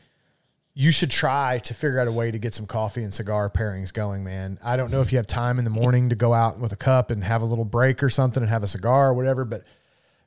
You 0.73 0.93
should 0.93 1.11
try 1.11 1.59
to 1.65 1.75
figure 1.75 1.99
out 1.99 2.07
a 2.07 2.13
way 2.13 2.31
to 2.31 2.39
get 2.39 2.55
some 2.55 2.67
coffee 2.67 3.03
and 3.03 3.13
cigar 3.13 3.51
pairings 3.51 3.93
going, 3.93 4.23
man. 4.23 4.59
I 4.65 4.77
don't 4.77 4.91
know 4.91 5.01
if 5.01 5.13
you 5.13 5.19
have 5.19 5.27
time 5.27 5.59
in 5.59 5.65
the 5.65 5.71
morning 5.71 6.11
to 6.11 6.15
go 6.15 6.33
out 6.33 6.59
with 6.59 6.73
a 6.73 6.77
cup 6.77 7.11
and 7.11 7.25
have 7.25 7.43
a 7.43 7.45
little 7.45 7.65
break 7.65 8.03
or 8.03 8.09
something 8.09 8.43
and 8.43 8.51
have 8.51 8.63
a 8.63 8.69
cigar 8.69 9.09
or 9.09 9.15
whatever, 9.15 9.45
but 9.45 9.65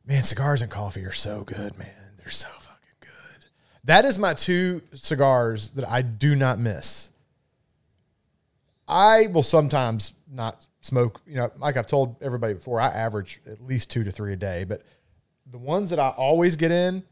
man, 0.06 0.24
cigars 0.24 0.62
and 0.62 0.70
coffee 0.70 1.06
are 1.06 1.14
so 1.14 1.44
good, 1.44 1.78
man. 1.78 1.96
They're 2.18 2.30
so 2.30 2.50
fucking 2.60 2.98
good. 3.00 3.46
That 3.86 4.04
is 4.04 4.20
my 4.20 4.34
two 4.34 4.82
cigars 4.94 5.72
that 5.72 5.88
I 5.88 6.02
do 6.02 6.36
not 6.36 6.60
miss. 6.60 7.10
I 8.88 9.28
will 9.28 9.44
sometimes 9.44 10.12
not 10.30 10.68
smoke. 10.82 11.22
You 11.26 11.36
know, 11.36 11.52
like 11.58 11.78
I've 11.78 11.88
told 11.88 12.22
everybody 12.22 12.54
before, 12.54 12.82
I 12.82 12.88
average 12.88 13.40
at 13.48 13.66
least 13.66 13.90
two 13.90 14.04
to 14.04 14.12
three 14.12 14.34
a 14.34 14.36
day. 14.36 14.66
But 14.66 14.84
the 15.50 15.58
ones 15.58 15.90
that 15.90 16.00
I 16.00 16.10
always 16.10 16.56
get 16.56 16.72
in 16.72 17.04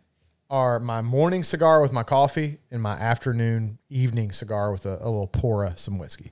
are 0.51 0.81
my 0.81 1.01
morning 1.01 1.43
cigar 1.43 1.81
with 1.81 1.93
my 1.93 2.03
coffee 2.03 2.57
and 2.69 2.81
my 2.81 2.93
afternoon, 2.93 3.79
evening 3.89 4.33
cigar 4.33 4.69
with 4.71 4.85
a, 4.85 4.97
a 5.01 5.07
little 5.09 5.25
pour 5.25 5.63
of 5.63 5.79
some 5.79 5.97
whiskey. 5.97 6.31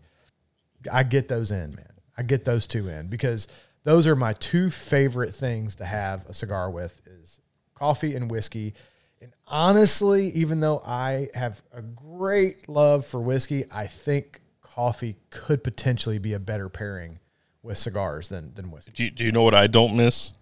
I 0.91 1.03
get 1.03 1.29
those 1.29 1.51
in, 1.51 1.73
man. 1.73 1.93
I 2.17 2.23
get 2.23 2.43
those 2.43 2.67
two 2.67 2.89
in 2.89 3.07
because 3.07 3.47
those 3.85 4.05
are 4.07 4.17
my 4.17 4.33
two 4.33 4.69
favorite 4.69 5.33
things 5.33 5.77
to 5.77 5.85
have 5.85 6.25
a 6.25 6.33
cigar 6.33 6.69
with 6.69 7.01
is 7.07 7.39
coffee 7.73 8.13
and 8.13 8.29
whiskey. 8.29 8.73
And 9.21 9.31
honestly, 9.47 10.27
even 10.31 10.59
though 10.59 10.81
I 10.85 11.29
have 11.33 11.63
a 11.73 11.81
great 11.81 12.67
love 12.67 13.05
for 13.05 13.21
whiskey, 13.21 13.63
I 13.71 13.87
think 13.87 14.41
coffee 14.61 15.15
could 15.29 15.63
potentially 15.63 16.19
be 16.19 16.33
a 16.33 16.39
better 16.39 16.67
pairing 16.67 17.19
with 17.63 17.77
cigars 17.77 18.27
than 18.27 18.53
than 18.53 18.69
whiskey. 18.69 18.91
Do 18.91 19.03
you, 19.05 19.11
do 19.11 19.23
you 19.23 19.31
know 19.31 19.43
what 19.43 19.55
I 19.55 19.67
don't 19.67 19.95
miss 19.95 20.33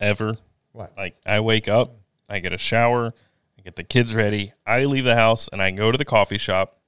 ever? 0.00 0.34
What? 0.72 0.92
Like 0.98 1.14
I 1.24 1.40
wake 1.40 1.68
up, 1.68 1.96
I 2.28 2.38
get 2.40 2.52
a 2.52 2.58
shower, 2.58 3.14
I 3.58 3.62
get 3.62 3.76
the 3.76 3.84
kids 3.84 4.14
ready, 4.14 4.52
I 4.66 4.84
leave 4.84 5.04
the 5.04 5.16
house, 5.16 5.48
and 5.52 5.60
I 5.62 5.70
go 5.70 5.92
to 5.92 5.98
the 5.98 6.04
coffee 6.04 6.38
shop, 6.38 6.78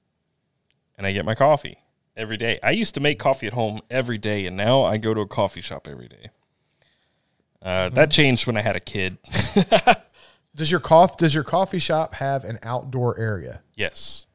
and 0.97 1.05
I 1.07 1.13
get 1.13 1.25
my 1.25 1.35
coffee 1.35 1.77
every 2.17 2.37
day. 2.37 2.59
I 2.61 2.71
used 2.71 2.93
to 2.95 2.99
make 2.99 3.19
coffee 3.19 3.47
at 3.47 3.53
home 3.53 3.79
every 3.89 4.17
day, 4.17 4.45
and 4.45 4.57
now 4.57 4.83
I 4.83 4.97
go 4.97 5.13
to 5.13 5.21
a 5.21 5.27
coffee 5.27 5.61
shop 5.61 5.87
every 5.87 6.07
day. 6.07 6.29
Uh, 7.61 7.89
That 7.89 8.11
changed 8.11 8.47
when 8.47 8.57
I 8.57 8.61
had 8.61 8.75
a 8.75 8.79
kid. 8.81 9.17
Does 10.55 10.71
your 10.71 10.79
cough 10.79 11.15
does 11.15 11.33
your 11.35 11.43
coffee 11.43 11.77
shop 11.79 12.15
have 12.15 12.43
an 12.43 12.57
outdoor 12.63 13.17
area? 13.19 13.61
yes. 13.75 14.25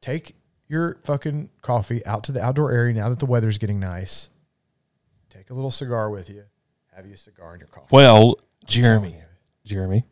Take 0.00 0.34
your 0.68 0.98
fucking 1.04 1.50
coffee 1.60 2.04
out 2.06 2.24
to 2.24 2.32
the 2.32 2.42
outdoor 2.42 2.72
area 2.72 2.94
now 2.94 3.08
that 3.08 3.18
the 3.20 3.26
weather's 3.26 3.58
getting 3.58 3.78
nice. 3.78 4.30
Take 5.30 5.50
a 5.50 5.54
little 5.54 5.70
cigar 5.70 6.10
with 6.10 6.28
you. 6.28 6.44
Have 6.96 7.06
you 7.06 7.14
a 7.14 7.16
cigar 7.16 7.54
in 7.54 7.60
your 7.60 7.68
coffee? 7.68 7.86
Well, 7.90 8.36
Jeremy, 8.66 9.14
Jeremy, 9.64 10.04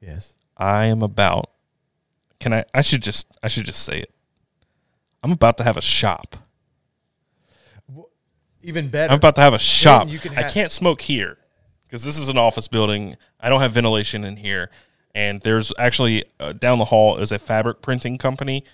Yes. 0.00 0.34
I 0.56 0.84
am 0.86 1.02
about. 1.02 1.50
Can 2.40 2.52
I? 2.52 2.64
I 2.74 2.80
should 2.82 3.02
just. 3.02 3.26
I 3.42 3.48
should 3.48 3.64
just 3.64 3.82
say 3.82 3.98
it. 4.00 4.10
I'm 5.22 5.32
about 5.32 5.56
to 5.58 5.64
have 5.64 5.76
a 5.76 5.80
shop. 5.82 6.36
Even 8.62 8.88
better. 8.88 9.12
I'm 9.12 9.18
about 9.18 9.34
to 9.36 9.42
have 9.42 9.52
a 9.54 9.58
shop. 9.58 10.08
you 10.08 10.18
can 10.18 10.36
I 10.38 10.42
can't 10.48 10.70
smoke 10.70 11.02
here 11.02 11.38
because 11.86 12.02
this 12.04 12.18
is 12.18 12.28
an 12.28 12.38
office 12.38 12.66
building. 12.68 13.16
I 13.40 13.48
don't 13.48 13.60
have 13.60 13.72
ventilation 13.72 14.24
in 14.24 14.36
here, 14.36 14.70
and 15.14 15.40
there's 15.42 15.72
actually 15.78 16.24
uh, 16.40 16.52
down 16.52 16.78
the 16.78 16.86
hall 16.86 17.16
is 17.18 17.30
a 17.32 17.38
fabric 17.38 17.82
printing 17.82 18.16
company. 18.16 18.64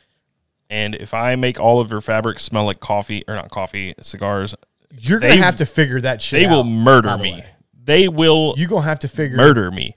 And 0.68 0.94
if 0.94 1.12
I 1.12 1.34
make 1.34 1.58
all 1.58 1.80
of 1.80 1.90
your 1.90 2.00
fabrics 2.00 2.44
smell 2.44 2.64
like 2.64 2.78
coffee 2.78 3.24
or 3.26 3.34
not 3.34 3.50
coffee 3.50 3.94
cigars, 4.00 4.54
You're 4.96 5.18
gonna 5.18 5.34
have 5.36 5.56
to 5.56 5.66
figure 5.66 6.00
that 6.02 6.22
shit 6.22 6.40
they 6.42 6.46
will 6.46 6.60
out, 6.60 6.66
murder 6.66 7.08
by 7.08 7.16
the 7.16 7.22
me. 7.24 7.32
way. 7.32 7.46
They 7.82 8.08
will 8.08 8.54
You're 8.56 8.68
gonna 8.68 8.82
have 8.82 9.00
to 9.00 9.08
figure 9.08 9.36
murder 9.36 9.70
me. 9.70 9.96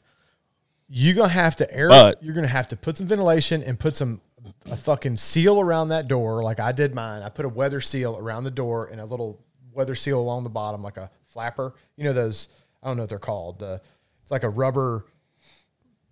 You're 0.88 1.16
gonna 1.16 1.30
have 1.30 1.56
to 1.58 1.74
air. 1.74 1.90
But- 1.90 2.24
you're 2.24 2.34
gonna 2.34 2.48
have 2.48 2.68
to 2.70 2.76
put 2.76 2.98
some 2.98 3.08
ventilation 3.08 3.64
and 3.64 3.80
put 3.80 3.96
some 3.96 4.22
a 4.66 4.76
fucking 4.78 5.18
seal 5.18 5.60
around 5.60 5.90
that 5.90 6.08
door, 6.08 6.44
like 6.44 6.60
I 6.60 6.72
did 6.72 6.94
mine. 6.94 7.22
I 7.22 7.30
put 7.30 7.46
a 7.46 7.50
weather 7.50 7.82
seal 7.82 8.18
around 8.18 8.44
the 8.44 8.52
door 8.52 8.88
and 8.88 9.00
a 9.00 9.06
little 9.06 9.40
weather 9.74 9.96
seal 9.96 10.20
along 10.20 10.44
the 10.44 10.50
bottom, 10.50 10.84
like 10.84 10.98
a 10.98 11.10
flapper. 11.28 11.74
You 11.96 12.04
know 12.04 12.14
those? 12.14 12.50
I 12.82 12.88
don't 12.88 12.98
know 12.98 13.04
what 13.04 13.10
they're 13.10 13.20
called. 13.20 13.60
The 13.60 13.82
it's 14.22 14.32
like 14.32 14.44
a 14.44 14.50
rubber 14.50 15.06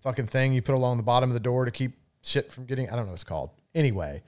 fucking 0.01 0.27
thing 0.27 0.53
you 0.53 0.61
put 0.61 0.75
along 0.75 0.97
the 0.97 1.03
bottom 1.03 1.29
of 1.29 1.33
the 1.33 1.39
door 1.39 1.65
to 1.65 1.71
keep 1.71 1.93
shit 2.21 2.51
from 2.51 2.65
getting. 2.65 2.87
I 2.89 2.95
don't 2.95 3.05
know 3.05 3.11
what 3.11 3.15
it's 3.15 3.23
called. 3.23 3.51
Anyway, 3.75 4.23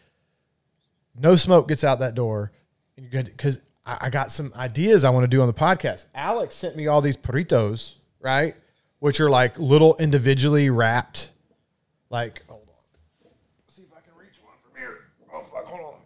no 1.16 1.36
smoke 1.36 1.68
gets 1.68 1.84
out 1.84 2.00
that 2.00 2.16
door, 2.16 2.52
and 2.98 3.12
you're 3.12 3.24
because 3.24 3.60
I, 3.86 3.98
I 4.02 4.10
got 4.10 4.32
some 4.32 4.52
ideas 4.56 5.04
I 5.04 5.10
want 5.10 5.24
to 5.24 5.28
do 5.28 5.42
on 5.42 5.48
the 5.48 5.54
podcast. 5.54 6.06
Alex 6.16 6.56
sent 6.56 6.76
me 6.76 6.88
all 6.88 7.02
these 7.02 7.18
puritos, 7.18 7.96
right? 8.22 8.56
Which 9.00 9.20
are 9.20 9.30
like 9.30 9.58
little 9.60 9.96
individually 9.98 10.70
wrapped, 10.70 11.32
like 12.10 12.44
hold 12.48 12.68
on. 12.70 13.30
See 13.68 13.82
if 13.84 13.88
I 13.92 14.00
can 14.02 14.18
reach 14.18 14.40
one 14.44 14.56
from 14.64 14.80
here. 14.80 15.00
Oh 15.34 15.44
fuck, 15.54 15.66
hold 15.66 15.82
on. 15.96 16.00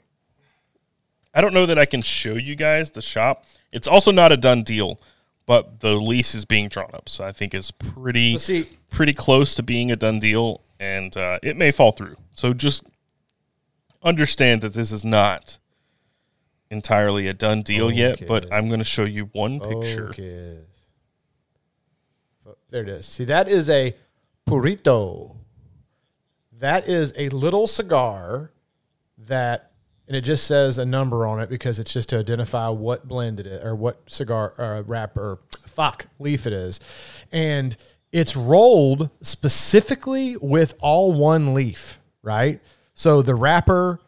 I 1.33 1.41
don't 1.41 1.53
know 1.53 1.65
that 1.67 1.77
I 1.77 1.85
can 1.85 2.01
show 2.01 2.33
you 2.33 2.55
guys 2.55 2.91
the 2.91 3.01
shop. 3.01 3.45
It's 3.71 3.87
also 3.87 4.11
not 4.11 4.31
a 4.31 4.37
done 4.37 4.63
deal, 4.63 4.99
but 5.45 5.81
the 5.81 5.93
lease 5.95 6.33
is 6.33 6.45
being 6.45 6.67
drawn 6.69 6.89
up, 6.93 7.07
so 7.09 7.23
I 7.23 7.31
think 7.31 7.53
it's 7.53 7.69
pretty 7.69 8.33
So 8.33 8.37
see- 8.39 8.69
pretty 8.89 9.13
close 9.13 9.53
to 9.55 9.61
being 9.63 9.91
a 9.91 9.95
done 9.95 10.19
deal, 10.19 10.61
and 10.79 11.15
uh, 11.15 11.37
it 11.43 11.55
may 11.55 11.69
fall 11.71 11.91
through. 11.91 12.15
So 12.33 12.53
just 12.53 12.83
understand 14.01 14.61
that 14.61 14.73
this 14.73 14.91
is 14.91 15.03
not 15.05 15.57
entirely 16.69 17.27
a 17.27 17.33
done 17.33 17.61
deal 17.61 17.91
yet, 17.91 18.27
but 18.27 18.51
I'm 18.53 18.67
going 18.67 18.79
to 18.79 18.85
show 18.85 19.05
you 19.05 19.29
one 19.33 19.59
picture. 19.59 20.11
There 22.69 22.81
it 22.83 22.89
is. 22.89 23.05
See, 23.05 23.23
that 23.25 23.47
is 23.47 23.69
a 23.69 23.95
purito. 24.47 25.35
That 26.59 26.87
is 26.87 27.13
a 27.17 27.29
little 27.29 27.67
cigar 27.67 28.51
that, 29.17 29.71
and 30.07 30.17
it 30.17 30.21
just 30.21 30.45
says 30.45 30.77
a 30.77 30.85
number 30.85 31.25
on 31.27 31.39
it 31.39 31.49
because 31.49 31.79
it's 31.79 31.93
just 31.93 32.09
to 32.09 32.19
identify 32.19 32.67
what 32.69 33.07
blend 33.07 33.39
it 33.39 33.47
is 33.47 33.63
or 33.63 33.75
what 33.75 34.09
cigar 34.09 34.53
uh, 34.59 34.83
wrapper, 34.83 35.39
fuck, 35.65 36.07
leaf 36.19 36.45
it 36.47 36.53
is. 36.53 36.79
And 37.31 37.77
it's 38.11 38.35
rolled 38.35 39.09
specifically 39.21 40.35
with 40.37 40.73
all 40.81 41.13
one 41.13 41.53
leaf, 41.53 41.99
right? 42.21 42.59
So 42.93 43.21
the 43.21 43.35
wrapper, 43.35 43.99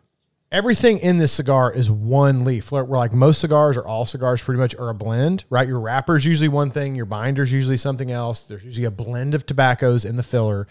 everything 0.52 0.98
in 0.98 1.18
this 1.18 1.32
cigar 1.32 1.72
is 1.72 1.90
one 1.90 2.44
leaf. 2.44 2.72
Where, 2.72 2.84
like 2.84 3.14
most 3.14 3.42
cigars 3.42 3.78
or 3.78 3.86
all 3.86 4.06
cigars 4.06 4.42
pretty 4.42 4.60
much 4.60 4.76
are 4.76 4.90
a 4.90 4.94
blend, 4.94 5.46
right? 5.50 5.68
Your 5.68 5.80
wrapper's 5.80 6.26
usually 6.26 6.48
one 6.48 6.70
thing, 6.70 6.96
your 6.96 7.06
binder's 7.06 7.52
usually 7.54 7.78
something 7.78 8.12
else. 8.12 8.44
There's 8.44 8.66
usually 8.66 8.86
a 8.86 8.92
blend 8.92 9.36
of 9.36 9.46
tobaccos 9.46 10.06
in 10.06 10.16
the 10.16 10.24
filler. 10.24 10.68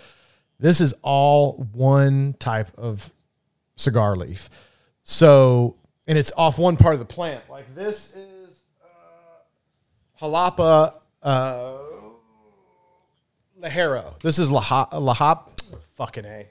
This 0.58 0.80
is 0.80 0.94
all 1.02 1.68
one 1.72 2.34
type 2.38 2.76
of 2.76 3.10
cigar 3.76 4.16
leaf. 4.16 4.50
So, 5.04 5.76
and 6.06 6.18
it's 6.18 6.32
off 6.36 6.58
one 6.58 6.76
part 6.76 6.94
of 6.94 7.00
the 7.00 7.06
plant. 7.06 7.48
Like 7.48 7.74
this 7.74 8.16
is 8.16 8.62
uh, 8.82 10.20
Jalapa 10.20 10.94
uh, 11.22 11.78
Lajero. 13.60 14.20
This 14.20 14.38
is 14.38 14.50
Laha, 14.50 14.90
Lahap, 14.92 15.78
fucking 15.94 16.24
A. 16.24 16.48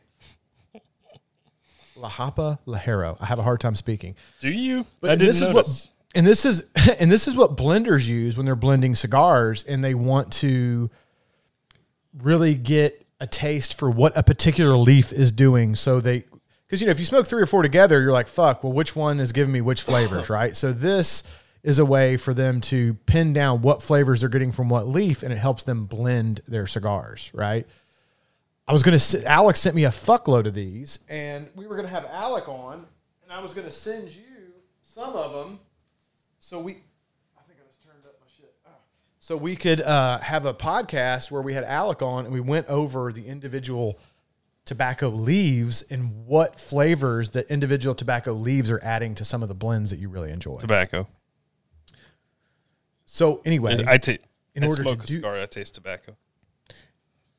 Lahapa 1.98 2.60
Lajero. 2.66 3.18
I 3.20 3.26
have 3.26 3.40
a 3.40 3.44
hard 3.44 3.60
time 3.60 3.76
speaking. 3.76 4.16
Do 4.40 4.50
you? 4.50 4.86
But 5.02 5.10
I 5.10 5.14
and 5.14 5.20
didn't 5.20 5.30
this 5.30 5.42
is 5.42 5.50
notice. 5.50 5.86
what 5.86 6.16
and 6.16 6.26
this 6.26 6.46
is 6.46 6.64
and 7.00 7.12
this 7.12 7.28
is 7.28 7.36
what 7.36 7.56
blenders 7.56 8.08
use 8.08 8.38
when 8.38 8.46
they're 8.46 8.56
blending 8.56 8.96
cigars 8.96 9.64
and 9.64 9.84
they 9.84 9.94
want 9.94 10.32
to 10.34 10.90
really 12.22 12.56
get 12.56 13.06
a 13.20 13.28
taste 13.28 13.78
for 13.78 13.90
what 13.90 14.16
a 14.16 14.24
particular 14.24 14.76
leaf 14.78 15.12
is 15.12 15.32
doing. 15.32 15.76
So 15.76 16.00
they 16.00 16.26
because 16.66 16.82
you 16.82 16.88
know 16.88 16.92
if 16.92 17.00
you 17.00 17.06
smoke 17.06 17.28
three 17.28 17.42
or 17.42 17.46
four 17.46 17.62
together, 17.62 18.02
you're 18.02 18.14
like, 18.14 18.28
fuck, 18.28 18.64
well, 18.64 18.74
which 18.74 18.96
one 18.96 19.20
is 19.20 19.32
giving 19.32 19.54
me 19.54 19.62
which 19.62 19.82
flavors, 19.82 20.30
right? 20.32 20.56
So 20.56 20.72
this 20.74 21.24
is 21.64 21.80
a 21.80 21.86
way 21.86 22.18
for 22.18 22.34
them 22.34 22.62
to 22.62 22.94
pin 23.06 23.34
down 23.34 23.62
what 23.62 23.84
flavors 23.84 24.22
they're 24.22 24.30
getting 24.30 24.52
from 24.52 24.70
what 24.70 24.88
leaf, 24.88 25.24
and 25.24 25.34
it 25.34 25.38
helps 25.38 25.64
them 25.64 25.86
blend 25.86 26.42
their 26.48 26.68
cigars, 26.68 27.32
right? 27.34 27.68
I 28.68 28.74
was 28.74 28.84
gonna. 28.84 29.00
Alex 29.26 29.60
sent 29.62 29.76
me 29.76 29.86
a 29.86 29.90
fuckload 29.90 30.46
of 30.46 30.54
these, 30.54 31.00
and 31.08 31.50
we 31.56 31.68
were 31.68 31.76
gonna 31.76 31.88
have 31.88 32.06
Alec 32.06 32.50
on, 32.50 32.86
and 33.24 33.32
I 33.32 33.42
was 33.42 33.54
gonna 33.54 33.72
send 33.72 34.10
you 34.14 34.24
some 34.82 35.14
of 35.16 35.32
them, 35.34 35.60
so 36.40 36.60
we. 36.60 36.74
I 37.38 37.42
think 37.48 37.60
I 37.62 37.68
just 37.68 37.82
turned 37.84 38.04
up 38.06 38.16
my 38.20 38.28
shit. 38.38 38.54
Ah. 38.66 38.72
So 39.20 39.38
we 39.38 39.56
could 39.56 39.80
uh, 39.82 40.20
have 40.20 40.46
a 40.46 40.54
podcast 40.54 41.32
where 41.32 41.42
we 41.42 41.54
had 41.54 41.64
Alec 41.64 42.02
on, 42.02 42.26
and 42.26 42.34
we 42.34 42.42
went 42.42 42.68
over 42.68 43.12
the 43.14 43.26
individual 43.28 44.00
tobacco 44.66 45.08
leaves 45.08 45.82
and 45.84 46.26
what 46.26 46.60
flavors 46.60 47.30
that 47.30 47.50
individual 47.50 47.96
tobacco 47.96 48.34
leaves 48.34 48.70
are 48.70 48.82
adding 48.84 49.16
to 49.16 49.24
some 49.24 49.42
of 49.42 49.48
the 49.48 49.56
blends 49.56 49.92
that 49.92 50.00
you 50.00 50.10
really 50.10 50.30
enjoy. 50.30 50.58
tobacco. 50.58 51.08
So 53.06 53.42
anyway, 53.46 53.82
I 53.88 53.98
take. 53.98 54.20
in 54.56 54.66
I 54.66 54.68
order 54.68 54.84
to 54.84 54.90
smoke 54.90 55.04
a 55.04 55.08
do- 55.08 55.14
cigar. 55.14 55.40
I 55.40 55.46
taste 55.46 55.76
tobacco. 55.76 56.18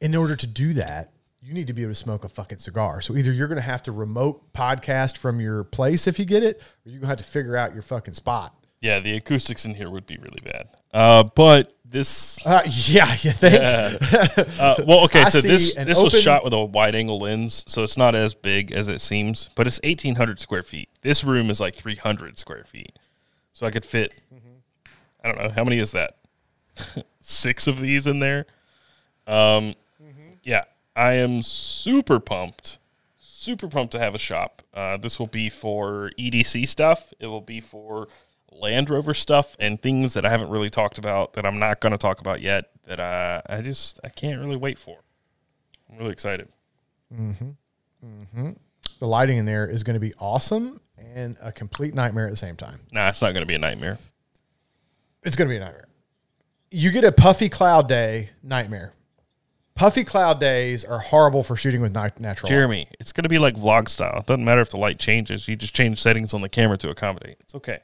in 0.00 0.14
order 0.14 0.36
to 0.36 0.46
do 0.46 0.72
that, 0.74 1.12
you 1.40 1.54
need 1.54 1.66
to 1.68 1.72
be 1.72 1.82
able 1.82 1.92
to 1.92 1.96
smoke 1.96 2.24
a 2.24 2.28
fucking 2.28 2.58
cigar. 2.58 3.00
So 3.00 3.16
either 3.16 3.32
you're 3.32 3.48
going 3.48 3.56
to 3.56 3.62
have 3.62 3.82
to 3.84 3.92
remote 3.92 4.52
podcast 4.52 5.16
from 5.16 5.40
your 5.40 5.64
place 5.64 6.06
if 6.06 6.18
you 6.18 6.24
get 6.24 6.42
it, 6.42 6.60
or 6.84 6.90
you're 6.90 7.00
going 7.00 7.02
to 7.02 7.08
have 7.08 7.18
to 7.18 7.24
figure 7.24 7.56
out 7.56 7.72
your 7.72 7.82
fucking 7.82 8.14
spot. 8.14 8.54
Yeah, 8.80 9.00
the 9.00 9.16
acoustics 9.16 9.64
in 9.64 9.74
here 9.74 9.90
would 9.90 10.06
be 10.06 10.16
really 10.18 10.40
bad. 10.44 10.68
Uh, 10.92 11.24
but 11.24 11.72
this 11.84 12.46
Uh, 12.46 12.62
yeah, 12.66 13.10
you 13.20 13.32
think? 13.32 13.60
Uh, 14.60 14.76
well, 14.86 15.04
okay, 15.04 15.24
so 15.30 15.40
this 15.40 15.74
this 15.74 16.02
was 16.02 16.18
shot 16.20 16.44
with 16.44 16.52
a 16.52 16.64
wide 16.64 16.94
angle 16.94 17.18
lens, 17.18 17.64
so 17.66 17.82
it's 17.82 17.96
not 17.96 18.14
as 18.14 18.34
big 18.34 18.70
as 18.72 18.88
it 18.88 19.00
seems, 19.00 19.48
but 19.54 19.66
it's 19.66 19.80
eighteen 19.82 20.14
hundred 20.16 20.40
square 20.40 20.62
feet. 20.62 20.88
This 21.02 21.24
room 21.24 21.50
is 21.50 21.60
like 21.60 21.74
three 21.74 21.96
hundred 21.96 22.38
square 22.38 22.64
feet, 22.64 22.98
so 23.52 23.66
I 23.66 23.70
could 23.70 23.84
fit. 23.84 24.14
I 25.24 25.28
don't 25.28 25.42
know 25.42 25.50
how 25.50 25.64
many 25.64 25.78
is 25.78 25.90
that. 25.92 26.18
Six 27.20 27.66
of 27.66 27.80
these 27.80 28.06
in 28.06 28.20
there. 28.20 28.46
Um, 29.26 29.74
yeah, 30.44 30.64
I 30.98 31.12
am 31.12 31.42
super 31.42 32.18
pumped, 32.18 32.78
super 33.20 33.68
pumped 33.68 33.92
to 33.92 34.00
have 34.00 34.16
a 34.16 34.18
shop. 34.18 34.62
Uh, 34.74 34.96
this 34.96 35.20
will 35.20 35.28
be 35.28 35.48
for 35.48 36.10
EDC 36.18 36.66
stuff. 36.66 37.14
It 37.20 37.28
will 37.28 37.40
be 37.40 37.60
for 37.60 38.08
Land 38.50 38.90
Rover 38.90 39.14
stuff 39.14 39.54
and 39.60 39.80
things 39.80 40.14
that 40.14 40.26
I 40.26 40.30
haven't 40.30 40.50
really 40.50 40.70
talked 40.70 40.98
about 40.98 41.34
that 41.34 41.46
I'm 41.46 41.60
not 41.60 41.78
going 41.78 41.92
to 41.92 41.98
talk 41.98 42.20
about 42.20 42.40
yet. 42.40 42.70
That 42.86 42.98
I 42.98 43.42
I 43.48 43.62
just 43.62 44.00
I 44.02 44.08
can't 44.08 44.40
really 44.40 44.56
wait 44.56 44.76
for. 44.76 44.98
I'm 45.88 45.98
really 45.98 46.10
excited. 46.10 46.48
Mm-hmm. 47.14 47.50
Mm-hmm. 48.04 48.50
the 48.98 49.06
lighting 49.06 49.38
in 49.38 49.46
there 49.46 49.66
is 49.66 49.82
going 49.82 49.94
to 49.94 50.00
be 50.00 50.12
awesome 50.18 50.80
and 50.98 51.36
a 51.40 51.50
complete 51.50 51.94
nightmare 51.94 52.26
at 52.26 52.30
the 52.30 52.36
same 52.36 52.56
time. 52.56 52.80
Nah, 52.92 53.08
it's 53.08 53.22
not 53.22 53.32
going 53.32 53.42
to 53.42 53.46
be 53.46 53.54
a 53.54 53.58
nightmare. 53.58 53.98
It's 55.22 55.36
going 55.36 55.48
to 55.48 55.52
be 55.52 55.56
a 55.56 55.60
nightmare. 55.60 55.88
You 56.70 56.90
get 56.90 57.04
a 57.04 57.12
puffy 57.12 57.48
cloud 57.48 57.88
day, 57.88 58.30
nightmare. 58.42 58.92
Puffy 59.78 60.02
cloud 60.02 60.40
days 60.40 60.84
are 60.84 60.98
horrible 60.98 61.44
for 61.44 61.54
shooting 61.54 61.80
with 61.80 61.94
nat- 61.94 62.18
natural 62.18 62.50
light. 62.50 62.56
Jeremy, 62.56 62.88
it's 62.98 63.12
going 63.12 63.22
to 63.22 63.28
be 63.28 63.38
like 63.38 63.54
vlog 63.54 63.88
style. 63.88 64.18
It 64.18 64.26
doesn't 64.26 64.44
matter 64.44 64.60
if 64.60 64.70
the 64.70 64.76
light 64.76 64.98
changes. 64.98 65.46
You 65.46 65.54
just 65.54 65.72
change 65.72 66.02
settings 66.02 66.34
on 66.34 66.40
the 66.40 66.48
camera 66.48 66.76
to 66.78 66.90
accommodate. 66.90 67.36
It's 67.38 67.54
okay. 67.54 67.78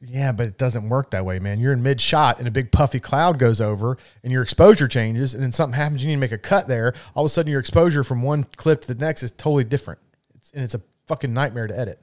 Yeah, 0.00 0.32
but 0.32 0.48
it 0.48 0.58
doesn't 0.58 0.88
work 0.88 1.12
that 1.12 1.24
way, 1.24 1.38
man. 1.38 1.60
You're 1.60 1.74
in 1.74 1.80
mid 1.80 2.00
shot 2.00 2.40
and 2.40 2.48
a 2.48 2.50
big 2.50 2.72
puffy 2.72 2.98
cloud 2.98 3.38
goes 3.38 3.60
over 3.60 3.98
and 4.24 4.32
your 4.32 4.42
exposure 4.42 4.88
changes 4.88 5.32
and 5.32 5.40
then 5.40 5.52
something 5.52 5.76
happens. 5.76 6.02
You 6.02 6.08
need 6.08 6.16
to 6.16 6.20
make 6.20 6.32
a 6.32 6.38
cut 6.38 6.66
there. 6.66 6.92
All 7.14 7.24
of 7.24 7.30
a 7.30 7.32
sudden, 7.32 7.52
your 7.52 7.60
exposure 7.60 8.02
from 8.02 8.22
one 8.22 8.42
clip 8.56 8.80
to 8.80 8.92
the 8.92 8.96
next 8.96 9.22
is 9.22 9.30
totally 9.30 9.62
different. 9.62 10.00
It's, 10.34 10.50
and 10.50 10.64
it's 10.64 10.74
a 10.74 10.80
fucking 11.06 11.32
nightmare 11.32 11.68
to 11.68 11.78
edit. 11.78 12.00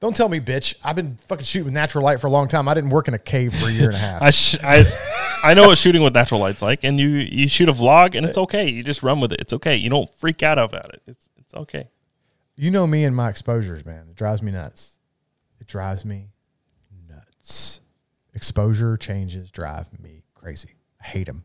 Don't 0.00 0.14
tell 0.16 0.28
me, 0.28 0.40
bitch. 0.40 0.74
I've 0.84 0.96
been 0.96 1.16
fucking 1.16 1.44
shooting 1.44 1.66
with 1.66 1.74
natural 1.74 2.04
light 2.04 2.20
for 2.20 2.26
a 2.26 2.30
long 2.30 2.48
time. 2.48 2.68
I 2.68 2.74
didn't 2.74 2.90
work 2.90 3.08
in 3.08 3.14
a 3.14 3.18
cave 3.18 3.54
for 3.54 3.68
a 3.68 3.72
year 3.72 3.88
and 3.88 3.96
a 3.96 3.98
half. 3.98 4.22
I, 4.28 4.30
sh- 4.30 4.56
I, 4.62 4.84
I 5.44 5.54
know 5.54 5.66
what 5.68 5.78
shooting 5.78 6.02
with 6.02 6.14
natural 6.14 6.40
light's 6.40 6.62
like, 6.62 6.84
and 6.84 6.98
you 6.98 7.08
you 7.08 7.48
shoot 7.48 7.68
a 7.68 7.72
vlog, 7.72 8.14
and 8.14 8.24
it's 8.24 8.38
okay. 8.38 8.68
You 8.70 8.82
just 8.82 9.02
run 9.02 9.20
with 9.20 9.32
it. 9.32 9.40
It's 9.40 9.52
okay. 9.52 9.76
You 9.76 9.90
don't 9.90 10.08
freak 10.16 10.42
out 10.42 10.58
about 10.58 10.94
it. 10.94 11.02
It's 11.06 11.28
it's 11.38 11.54
okay. 11.54 11.88
you 12.56 12.70
know 12.70 12.86
me 12.86 13.04
and 13.04 13.14
my 13.14 13.28
exposures, 13.28 13.84
man. 13.84 14.06
It 14.10 14.16
drives 14.16 14.42
me 14.42 14.52
nuts. 14.52 14.98
It 15.60 15.66
drives 15.66 16.04
me 16.04 16.28
nuts. 17.08 17.80
Exposure 18.34 18.96
changes 18.96 19.50
drive 19.50 19.98
me 20.00 20.22
crazy. 20.34 20.74
I 21.02 21.06
hate 21.06 21.26
them. 21.26 21.44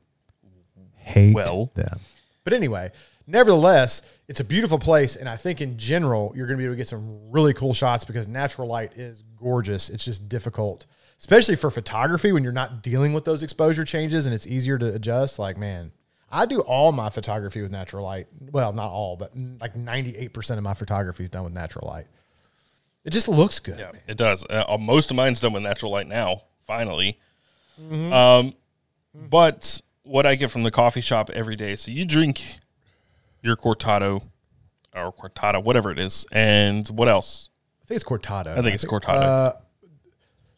Hate 0.95 1.33
Well. 1.35 1.71
them. 1.75 1.99
But 2.45 2.53
anyway, 2.53 2.91
nevertheless, 3.27 4.01
it's 4.27 4.39
a 4.39 4.43
beautiful 4.43 4.79
place, 4.79 5.15
and 5.15 5.27
I 5.29 5.35
think 5.35 5.61
in 5.61 5.77
general 5.77 6.33
you're 6.35 6.47
going 6.47 6.57
to 6.57 6.61
be 6.61 6.65
able 6.65 6.73
to 6.73 6.77
get 6.77 6.87
some 6.87 7.31
really 7.31 7.53
cool 7.53 7.73
shots 7.73 8.05
because 8.05 8.27
natural 8.27 8.67
light 8.67 8.93
is 8.97 9.23
gorgeous. 9.37 9.89
It's 9.89 10.05
just 10.05 10.27
difficult, 10.29 10.85
especially 11.19 11.55
for 11.55 11.69
photography 11.71 12.31
when 12.31 12.43
you're 12.43 12.51
not 12.53 12.81
dealing 12.83 13.13
with 13.13 13.25
those 13.25 13.43
exposure 13.43 13.83
changes 13.85 14.25
and 14.25 14.33
it's 14.33 14.47
easier 14.47 14.77
to 14.77 14.93
adjust. 14.93 15.39
Like, 15.39 15.57
man, 15.57 15.91
I 16.31 16.45
do 16.45 16.61
all 16.61 16.91
my 16.91 17.09
photography 17.09 17.61
with 17.61 17.71
natural 17.71 18.03
light. 18.05 18.27
Well, 18.51 18.73
not 18.73 18.89
all, 18.89 19.15
but 19.15 19.31
like 19.59 19.75
98% 19.75 20.57
of 20.57 20.63
my 20.63 20.73
photography 20.73 21.23
is 21.23 21.29
done 21.29 21.43
with 21.43 21.53
natural 21.53 21.87
light. 21.87 22.07
It 23.05 23.11
just 23.11 23.27
looks 23.27 23.59
good. 23.59 23.79
Yeah, 23.79 23.91
it 24.07 24.15
does. 24.17 24.45
Uh, 24.49 24.77
most 24.79 25.11
of 25.11 25.17
mine's 25.17 25.39
done 25.41 25.51
with 25.53 25.63
natural 25.63 25.91
light 25.91 26.07
now. 26.07 26.41
Finally, 26.65 27.19
Mm-hmm. 27.81 28.13
um, 28.13 28.53
but 29.15 29.81
what 30.03 30.25
I 30.27 30.35
get 30.35 30.51
from 30.51 30.61
the 30.61 30.69
coffee 30.69 31.01
shop 31.01 31.29
every 31.31 31.55
day. 31.55 31.75
So 31.75 31.89
you 31.89 32.05
drink 32.05 32.57
your 33.43 33.55
cortado 33.55 34.23
or 34.95 35.11
cortada, 35.13 35.63
whatever 35.63 35.91
it 35.91 35.99
is, 35.99 36.25
and 36.31 36.87
what 36.89 37.07
else? 37.07 37.49
I 37.83 37.85
think 37.85 37.97
it's 37.97 38.05
cortado. 38.05 38.57
I 38.57 38.61
think 38.61 38.73
it's 38.73 38.85
cortado. 38.85 39.21
Uh, 39.21 39.53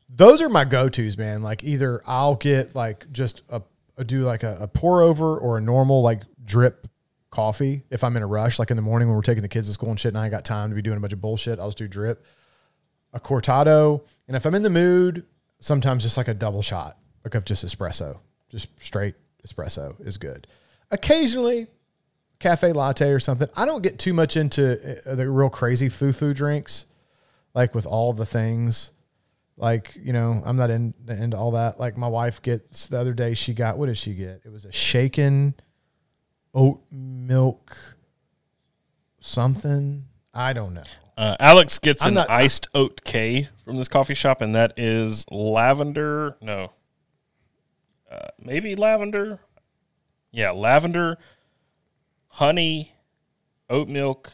those 0.07 0.41
are 0.41 0.49
my 0.49 0.64
go-to's, 0.64 1.18
man. 1.18 1.41
Like 1.41 1.64
either 1.64 2.02
I'll 2.06 2.36
get 2.36 2.76
like 2.76 3.12
just 3.12 3.44
a, 3.49 3.62
a 3.98 4.03
do 4.03 4.24
like 4.24 4.44
a, 4.44 4.57
a 4.62 4.68
pour 4.68 5.02
over 5.02 5.38
or 5.38 5.57
a 5.57 5.62
normal 5.62 6.02
like 6.02 6.22
drip 6.44 6.88
coffee 7.32 7.84
if 7.90 8.03
I'm 8.03 8.16
in 8.16 8.24
a 8.24 8.28
rush, 8.28 8.60
like 8.60 8.70
in 8.70 8.78
the 8.78 8.84
morning 8.84 9.10
when 9.10 9.16
we're 9.16 9.24
taking 9.24 9.41
the 9.41 9.49
kids 9.49 9.68
to 9.68 9.74
school 9.74 9.90
and 9.90 9.99
shit, 9.99 10.10
and 10.10 10.18
I 10.18 10.26
ain't 10.26 10.32
got 10.32 10.45
time 10.45 10.70
to 10.70 10.76
be 10.76 10.82
doing 10.82 10.98
a 10.98 10.99
bunch 11.02 11.14
of 11.14 11.20
bullshit. 11.20 11.60
I'll 11.60 11.68
just 11.68 11.78
do 11.78 11.88
drip, 11.88 12.26
a 13.14 13.20
cortado, 13.20 14.02
and 14.28 14.38
if 14.38 14.45
I'm 14.45 14.56
in 14.56 14.62
the 14.62 14.70
mood, 14.70 15.26
sometimes 15.60 16.03
just 16.03 16.18
like 16.18 16.28
a 16.28 16.34
double 16.34 16.62
shot, 16.62 16.98
like 17.24 17.36
of 17.36 17.44
just 17.44 17.66
espresso, 17.66 18.20
just 18.49 18.70
straight 18.80 19.16
espresso 19.45 19.99
is 20.06 20.18
good. 20.18 20.48
Occasionally, 20.91 21.68
cafe 22.46 22.74
latte 22.74 23.10
or 23.10 23.20
something. 23.20 23.50
I 23.56 23.66
don't 23.66 23.82
get 23.82 23.98
too 23.98 24.14
much 24.14 24.38
into 24.38 25.02
uh, 25.10 25.16
the 25.16 25.28
real 25.30 25.50
crazy 25.50 25.90
foo 25.90 26.14
foo 26.14 26.32
drinks, 26.32 26.86
like 27.56 27.74
with 27.74 27.88
all 27.88 28.14
the 28.14 28.26
things. 28.26 28.92
Like 29.58 29.96
you 29.96 30.14
know, 30.14 30.44
I'm 30.46 30.56
not 30.56 30.70
in, 30.70 30.94
into 31.08 31.38
all 31.38 31.52
that. 31.52 31.80
Like 31.80 31.98
my 31.98 32.08
wife 32.08 32.42
gets 32.44 32.86
the 32.86 33.00
other 33.00 33.14
day, 33.14 33.34
she 33.34 33.54
got 33.54 33.78
what 33.80 33.88
did 33.88 33.98
she 33.98 34.14
get? 34.14 34.42
It 34.46 34.52
was 34.52 34.64
a 34.66 34.72
shaken 34.72 35.56
oat 36.54 36.82
milk 36.92 37.96
something. 39.20 40.06
I 40.34 40.54
don't 40.54 40.74
know. 40.74 40.84
Uh, 41.18 41.36
Alex 41.40 41.80
gets 41.80 42.04
I'm 42.04 42.10
an 42.10 42.14
not- 42.16 42.30
iced 42.30 42.68
oat 42.76 43.02
K 43.04 43.48
from 43.64 43.78
this 43.78 43.88
coffee 43.88 44.14
shop, 44.14 44.42
and 44.42 44.54
that 44.54 44.74
is 44.78 45.26
lavender. 45.32 46.38
No, 46.42 46.74
uh, 48.12 48.28
maybe 48.38 48.76
lavender. 48.76 49.40
Yeah, 50.32 50.52
lavender, 50.52 51.18
honey, 52.36 52.94
oat 53.70 53.88
milk, 53.88 54.32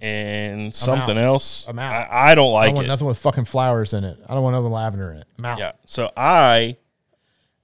and 0.00 0.74
something 0.74 1.18
else. 1.18 1.64
Hmm. 1.64 1.70
I'm 1.70 1.78
out. 1.80 1.92
I, 2.10 2.30
I 2.30 2.34
don't 2.34 2.50
I 2.50 2.52
like 2.52 2.66
don't 2.68 2.74
want 2.76 2.84
it. 2.86 2.88
nothing 2.88 3.06
with 3.06 3.18
fucking 3.18 3.44
flowers 3.46 3.92
in 3.94 4.04
it. 4.04 4.18
I 4.28 4.34
don't 4.34 4.42
want 4.42 4.54
no 4.54 4.60
lavender 4.68 5.12
in 5.12 5.18
it. 5.18 5.26
I'm 5.38 5.44
out. 5.44 5.58
Yeah. 5.58 5.72
So 5.84 6.10
I, 6.16 6.76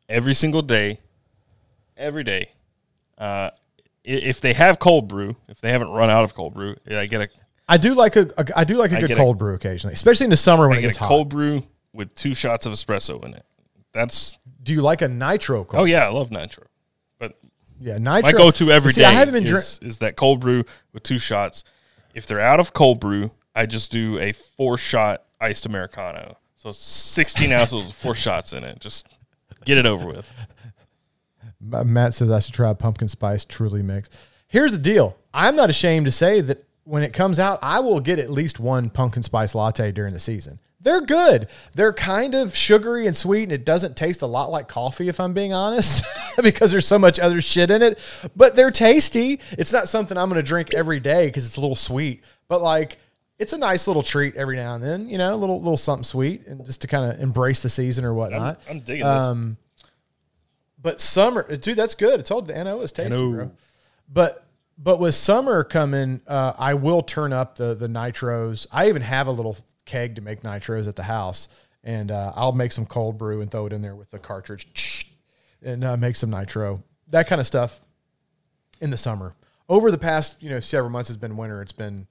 every 0.08 0.34
single 0.34 0.62
day, 0.62 0.98
every 1.96 2.24
day, 2.24 2.50
uh, 3.18 3.50
if 4.04 4.40
they 4.40 4.52
have 4.54 4.78
cold 4.78 5.08
brew, 5.08 5.36
if 5.48 5.60
they 5.60 5.70
haven't 5.70 5.90
run 5.90 6.10
out 6.10 6.24
of 6.24 6.34
cold 6.34 6.54
brew, 6.54 6.76
I 6.90 7.06
get 7.06 7.20
a 7.22 7.28
I 7.68 7.76
do 7.76 7.94
like 7.94 8.16
a, 8.16 8.28
a 8.36 8.46
I 8.56 8.64
do 8.64 8.76
like 8.76 8.92
a 8.92 8.96
I 8.96 9.00
good 9.00 9.08
get 9.08 9.16
a- 9.18 9.20
cold 9.20 9.38
brew 9.38 9.54
occasionally, 9.54 9.94
especially 9.94 10.24
in 10.24 10.30
the 10.30 10.36
summer 10.36 10.68
when 10.68 10.76
I 10.76 10.78
it 10.78 10.82
get 10.82 10.88
gets 10.88 10.98
a 10.98 11.00
hot. 11.00 11.08
cold 11.08 11.28
brew 11.28 11.62
with 11.92 12.14
two 12.14 12.34
shots 12.34 12.66
of 12.66 12.72
espresso 12.72 13.24
in 13.24 13.34
it. 13.34 13.44
That's 13.92 14.38
do 14.62 14.72
you 14.72 14.82
like 14.82 15.02
a 15.02 15.08
nitro 15.08 15.64
cold? 15.64 15.82
oh 15.82 15.84
yeah, 15.84 16.04
I 16.06 16.08
love 16.10 16.30
nitro. 16.30 16.64
Yeah, 17.80 17.98
nitro. 17.98 18.30
my 18.30 18.32
go-to 18.32 18.70
every 18.70 18.90
day 18.92 19.02
See, 19.02 19.04
I 19.04 19.10
haven't 19.12 19.34
been 19.34 19.44
is, 19.44 19.78
drink. 19.78 19.90
is 19.92 19.98
that 19.98 20.14
cold 20.16 20.40
brew 20.40 20.64
with 20.92 21.02
two 21.02 21.18
shots. 21.18 21.64
If 22.14 22.26
they're 22.26 22.40
out 22.40 22.60
of 22.60 22.72
cold 22.72 23.00
brew, 23.00 23.30
I 23.54 23.66
just 23.66 23.90
do 23.90 24.18
a 24.18 24.32
four 24.32 24.76
shot 24.76 25.24
iced 25.40 25.64
americano. 25.66 26.36
So 26.56 26.72
sixteen 26.72 27.52
ounces 27.52 27.86
with 27.86 27.92
four 27.94 28.14
shots 28.14 28.52
in 28.52 28.64
it. 28.64 28.80
Just 28.80 29.08
get 29.64 29.78
it 29.78 29.86
over 29.86 30.06
with. 30.06 30.26
Matt 31.60 32.14
says 32.14 32.30
I 32.30 32.40
should 32.40 32.54
try 32.54 32.70
a 32.70 32.74
pumpkin 32.74 33.08
spice 33.08 33.44
truly 33.44 33.82
mix. 33.82 34.10
Here's 34.48 34.72
the 34.72 34.78
deal. 34.78 35.16
I'm 35.32 35.56
not 35.56 35.70
ashamed 35.70 36.06
to 36.06 36.12
say 36.12 36.40
that 36.42 36.64
when 36.90 37.04
it 37.04 37.12
comes 37.12 37.38
out, 37.38 37.60
I 37.62 37.78
will 37.78 38.00
get 38.00 38.18
at 38.18 38.30
least 38.30 38.58
one 38.58 38.90
pumpkin 38.90 39.22
spice 39.22 39.54
latte 39.54 39.92
during 39.92 40.12
the 40.12 40.18
season. 40.18 40.58
They're 40.80 41.00
good. 41.00 41.46
They're 41.72 41.92
kind 41.92 42.34
of 42.34 42.56
sugary 42.56 43.06
and 43.06 43.16
sweet, 43.16 43.44
and 43.44 43.52
it 43.52 43.64
doesn't 43.64 43.96
taste 43.96 44.22
a 44.22 44.26
lot 44.26 44.50
like 44.50 44.66
coffee, 44.66 45.06
if 45.06 45.20
I'm 45.20 45.32
being 45.32 45.52
honest, 45.52 46.04
because 46.42 46.72
there's 46.72 46.88
so 46.88 46.98
much 46.98 47.20
other 47.20 47.40
shit 47.40 47.70
in 47.70 47.80
it. 47.80 48.00
But 48.34 48.56
they're 48.56 48.72
tasty. 48.72 49.38
It's 49.52 49.72
not 49.72 49.88
something 49.88 50.18
I'm 50.18 50.28
going 50.28 50.42
to 50.42 50.46
drink 50.46 50.74
every 50.74 50.98
day 50.98 51.26
because 51.26 51.46
it's 51.46 51.56
a 51.56 51.60
little 51.60 51.76
sweet. 51.76 52.24
But 52.48 52.60
like, 52.60 52.98
it's 53.38 53.52
a 53.52 53.58
nice 53.58 53.86
little 53.86 54.02
treat 54.02 54.34
every 54.34 54.56
now 54.56 54.74
and 54.74 54.82
then, 54.82 55.08
you 55.08 55.16
know, 55.16 55.32
a 55.32 55.36
little 55.36 55.58
little 55.58 55.76
something 55.76 56.02
sweet, 56.02 56.46
and 56.48 56.66
just 56.66 56.82
to 56.82 56.88
kind 56.88 57.12
of 57.12 57.20
embrace 57.20 57.62
the 57.62 57.68
season 57.68 58.04
or 58.04 58.10
I'm, 58.10 58.16
whatnot. 58.16 58.60
I'm 58.68 58.80
digging 58.80 59.06
this. 59.06 59.24
Um, 59.24 59.58
but 60.82 61.00
summer, 61.00 61.56
dude, 61.56 61.76
that's 61.76 61.94
good. 61.94 62.18
I 62.18 62.22
told 62.24 62.48
the 62.48 62.64
NO 62.64 62.80
it's 62.80 62.90
tasty, 62.90 63.16
bro. 63.16 63.52
But 64.12 64.44
but 64.82 64.98
with 64.98 65.14
summer 65.14 65.62
coming, 65.62 66.22
uh, 66.26 66.54
I 66.58 66.74
will 66.74 67.02
turn 67.02 67.32
up 67.32 67.56
the 67.56 67.74
the 67.74 67.86
nitros. 67.86 68.66
I 68.72 68.88
even 68.88 69.02
have 69.02 69.26
a 69.26 69.30
little 69.30 69.56
keg 69.84 70.16
to 70.16 70.22
make 70.22 70.42
nitros 70.42 70.88
at 70.88 70.96
the 70.96 71.02
house, 71.02 71.48
and 71.84 72.10
uh, 72.10 72.32
I'll 72.34 72.52
make 72.52 72.72
some 72.72 72.86
cold 72.86 73.18
brew 73.18 73.40
and 73.40 73.50
throw 73.50 73.66
it 73.66 73.72
in 73.72 73.82
there 73.82 73.94
with 73.94 74.10
the 74.10 74.18
cartridge, 74.18 75.06
and 75.62 75.84
uh, 75.84 75.96
make 75.96 76.16
some 76.16 76.30
nitro. 76.30 76.82
That 77.08 77.26
kind 77.26 77.40
of 77.40 77.46
stuff 77.46 77.80
in 78.80 78.90
the 78.90 78.96
summer. 78.96 79.34
Over 79.68 79.90
the 79.90 79.98
past, 79.98 80.42
you 80.42 80.50
know, 80.50 80.60
several 80.60 80.90
months 80.90 81.08
has 81.08 81.16
been 81.16 81.36
winter. 81.36 81.62
It's 81.62 81.72
been 81.72 82.06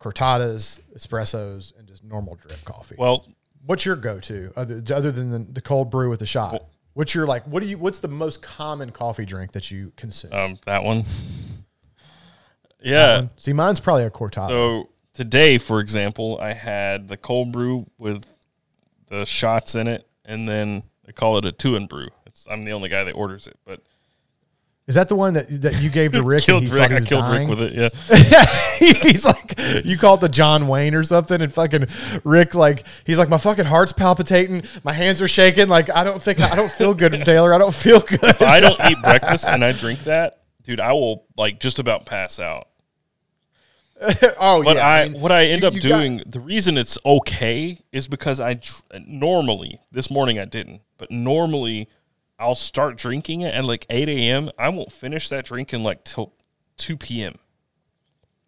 cortadas, 0.00 0.80
espressos, 0.96 1.76
and 1.78 1.86
just 1.86 2.04
normal 2.04 2.36
drip 2.36 2.64
coffee. 2.64 2.96
well, 2.98 3.26
What's 3.66 3.84
your 3.84 3.96
go-to 3.96 4.54
other, 4.56 4.82
other 4.94 5.12
than 5.12 5.30
the, 5.30 5.38
the 5.38 5.60
cold 5.60 5.90
brew 5.90 6.08
with 6.08 6.20
the 6.20 6.26
shot? 6.26 6.62
What's 6.94 7.14
your 7.14 7.26
like? 7.26 7.46
What 7.46 7.62
do 7.62 7.68
you? 7.68 7.76
What's 7.76 8.00
the 8.00 8.08
most 8.08 8.42
common 8.42 8.90
coffee 8.90 9.26
drink 9.26 9.52
that 9.52 9.70
you 9.70 9.92
consume? 9.96 10.32
um, 10.32 10.58
that 10.64 10.82
one. 10.82 11.04
Yeah. 12.82 13.26
See, 13.36 13.52
mine's 13.52 13.80
probably 13.80 14.04
a 14.04 14.10
cortado. 14.10 14.48
So 14.48 14.88
today, 15.14 15.58
for 15.58 15.80
example, 15.80 16.38
I 16.40 16.52
had 16.54 17.08
the 17.08 17.16
cold 17.16 17.52
brew 17.52 17.90
with 17.98 18.24
the 19.08 19.24
shots 19.24 19.74
in 19.74 19.86
it, 19.86 20.06
and 20.24 20.48
then 20.48 20.82
they 21.04 21.12
call 21.12 21.36
it 21.38 21.44
a 21.44 21.52
two 21.52 21.76
and 21.76 21.88
brew. 21.88 22.08
It's, 22.26 22.46
I'm 22.50 22.62
the 22.64 22.72
only 22.72 22.88
guy 22.88 23.04
that 23.04 23.12
orders 23.12 23.46
it, 23.46 23.58
but 23.64 23.82
Is 24.86 24.94
that 24.94 25.08
the 25.08 25.16
one 25.16 25.34
that 25.34 25.62
that 25.62 25.82
you 25.82 25.90
gave 25.90 26.12
to 26.12 26.22
Rick? 26.24 26.44
killed 26.44 26.62
and 26.62 26.72
he 26.72 26.78
Rick. 26.78 26.92
I 26.92 27.00
killed 27.00 27.24
dying? 27.24 27.48
Rick 27.48 27.58
with 27.58 27.72
it. 27.72 27.74
Yeah, 27.74 28.44
he's 29.02 29.24
like, 29.24 29.54
you 29.84 29.98
call 29.98 30.14
it 30.14 30.20
the 30.20 30.28
John 30.28 30.68
Wayne 30.68 30.94
or 30.94 31.02
something, 31.04 31.40
and 31.42 31.52
fucking 31.52 31.86
Rick 32.24 32.54
like, 32.54 32.86
he's 33.04 33.18
like, 33.18 33.28
my 33.28 33.36
fucking 33.38 33.64
heart's 33.66 33.92
palpitating, 33.92 34.62
my 34.84 34.92
hands 34.92 35.20
are 35.20 35.28
shaking, 35.28 35.68
like 35.68 35.90
I 35.94 36.04
don't 36.04 36.22
think 36.22 36.40
I 36.40 36.54
don't 36.54 36.70
feel 36.72 36.94
good, 36.94 37.12
Taylor. 37.24 37.52
I 37.52 37.58
don't 37.58 37.74
feel 37.74 38.00
good. 38.00 38.22
if 38.22 38.42
I 38.42 38.60
don't 38.60 38.80
eat 38.90 38.96
breakfast 39.02 39.48
and 39.48 39.64
I 39.64 39.72
drink 39.72 40.04
that, 40.04 40.42
dude, 40.62 40.80
I 40.80 40.92
will 40.92 41.26
like 41.36 41.58
just 41.60 41.78
about 41.80 42.06
pass 42.06 42.38
out. 42.38 42.68
oh 44.38 44.62
But 44.62 44.76
yeah, 44.76 44.88
I, 44.88 45.08
mean, 45.08 45.20
what 45.20 45.30
I 45.32 45.46
end 45.46 45.62
you- 45.62 45.68
up 45.68 45.74
you 45.74 45.80
got- 45.82 45.98
doing, 45.98 46.22
the 46.26 46.40
reason 46.40 46.78
it's 46.78 46.98
okay 47.04 47.78
is 47.92 48.08
because 48.08 48.40
I 48.40 48.54
dr- 48.54 48.82
normally 49.06 49.80
this 49.92 50.10
morning 50.10 50.38
I 50.38 50.44
didn't, 50.46 50.80
but 50.98 51.10
normally 51.10 51.88
I'll 52.38 52.54
start 52.54 52.96
drinking 52.96 53.42
it 53.42 53.54
at 53.54 53.64
like 53.64 53.84
eight 53.90 54.08
a.m. 54.08 54.50
I 54.58 54.70
won't 54.70 54.90
finish 54.92 55.28
that 55.28 55.44
drink 55.44 55.74
in 55.74 55.82
like 55.82 56.04
till 56.04 56.32
two 56.78 56.96
p.m. 56.96 57.34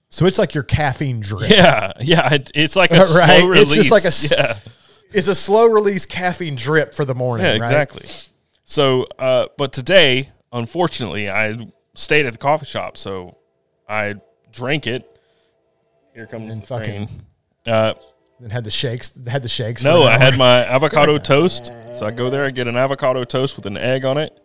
so 0.08 0.24
it's 0.24 0.38
like 0.38 0.54
your 0.54 0.64
caffeine 0.64 1.20
drip. 1.20 1.50
Yeah, 1.50 1.92
yeah, 2.00 2.32
it, 2.34 2.50
it's 2.54 2.74
like 2.76 2.90
a 2.92 2.96
Right, 3.14 3.40
slow 3.40 3.46
release. 3.48 3.64
it's 3.68 3.74
just 3.74 3.90
like 3.90 4.04
a 4.04 4.06
s- 4.08 4.32
yeah, 4.36 4.56
It's 5.12 5.28
a 5.28 5.34
slow 5.34 5.66
release 5.66 6.06
caffeine 6.06 6.54
drip 6.56 6.94
for 6.94 7.04
the 7.04 7.14
morning. 7.14 7.44
yeah, 7.44 7.52
right? 7.52 7.62
exactly. 7.62 8.06
So, 8.64 9.06
uh, 9.18 9.48
but 9.58 9.74
today, 9.74 10.30
unfortunately, 10.50 11.28
I 11.28 11.58
stayed 11.94 12.24
at 12.24 12.32
the 12.32 12.38
coffee 12.38 12.64
shop, 12.64 12.96
so 12.96 13.36
I 13.86 14.14
drank 14.50 14.86
it. 14.86 15.11
Here 16.14 16.26
comes 16.26 16.52
And 16.54 16.62
the 16.62 16.66
fucking- 16.66 16.92
rain. 17.06 17.08
Uh, 17.66 17.94
And 18.42 18.50
had 18.52 18.64
the 18.64 18.70
shakes. 18.70 19.12
Had 19.28 19.42
the 19.42 19.48
shakes. 19.48 19.82
No, 19.84 20.02
I 20.02 20.18
had 20.18 20.36
my 20.36 20.64
avocado 20.66 21.16
toast. 21.18 21.66
So 21.96 22.04
I 22.06 22.10
go 22.10 22.28
there, 22.28 22.44
I 22.44 22.50
get 22.50 22.66
an 22.66 22.76
avocado 22.76 23.22
toast 23.24 23.54
with 23.56 23.66
an 23.66 23.76
egg 23.76 24.04
on 24.04 24.18
it. 24.18 24.36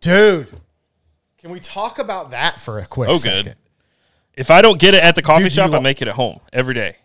Dude, 0.00 0.50
can 1.38 1.50
we 1.50 1.60
talk 1.60 1.98
about 1.98 2.30
that 2.30 2.60
for 2.60 2.78
a 2.78 2.86
quick 2.86 3.08
Oh, 3.08 3.16
second? 3.16 3.44
good. 3.44 3.56
If 4.34 4.50
I 4.50 4.62
don't 4.62 4.78
get 4.80 4.94
it 4.94 5.02
at 5.02 5.14
the 5.14 5.22
coffee 5.22 5.44
Dude, 5.44 5.52
shop, 5.54 5.70
I 5.70 5.76
lo- 5.76 5.80
make 5.80 6.00
it 6.02 6.08
at 6.08 6.14
home 6.14 6.40
every 6.52 6.74
day. 6.74 6.96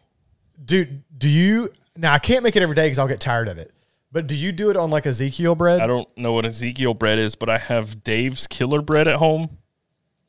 Dude, 0.64 1.04
do 1.18 1.30
you 1.30 1.72
now? 1.98 2.14
I 2.14 2.20
can't 2.20 2.44
make 2.44 2.56
it 2.56 2.62
every 2.62 2.76
day 2.76 2.86
because 2.86 3.00
I'll 3.00 3.08
get 3.08 3.20
tired 3.20 3.48
of 3.48 3.58
it. 3.58 3.72
But 4.12 4.28
do 4.28 4.36
you 4.36 4.52
do 4.52 4.70
it 4.70 4.78
on 4.78 4.90
like 4.90 5.06
Ezekiel 5.06 5.56
bread? 5.56 5.82
I 5.82 5.88
don't 5.88 6.08
know 6.18 6.32
what 6.34 6.46
Ezekiel 6.46 6.94
bread 6.94 7.20
is, 7.20 7.36
but 7.36 7.50
I 7.50 7.58
have 7.58 8.04
Dave's 8.04 8.48
Killer 8.48 8.82
Bread 8.82 9.08
at 9.08 9.18
home. 9.18 9.58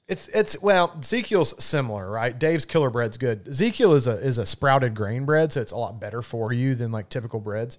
It's 0.09 0.28
it's 0.28 0.61
well, 0.62 0.95
Ezekiel's 0.99 1.62
similar, 1.62 2.09
right? 2.09 2.39
Dave's 2.39 2.65
killer 2.65 2.91
bread's 2.91 3.16
good. 3.16 3.49
Ezekiel 3.49 3.95
is 3.95 4.07
a 4.07 4.12
is 4.12 4.39
a 4.39 4.47
sprouted 4.47 4.95
grain 4.95 5.24
bread, 5.24 5.53
so 5.53 5.61
it's 5.61 5.73
a 5.73 5.77
lot 5.77 6.01
better 6.01 6.23
for 6.23 6.53
you 6.53 6.77
than 6.77 6.93
like 6.93 7.09
typical 7.09 7.41
breads. 7.41 7.78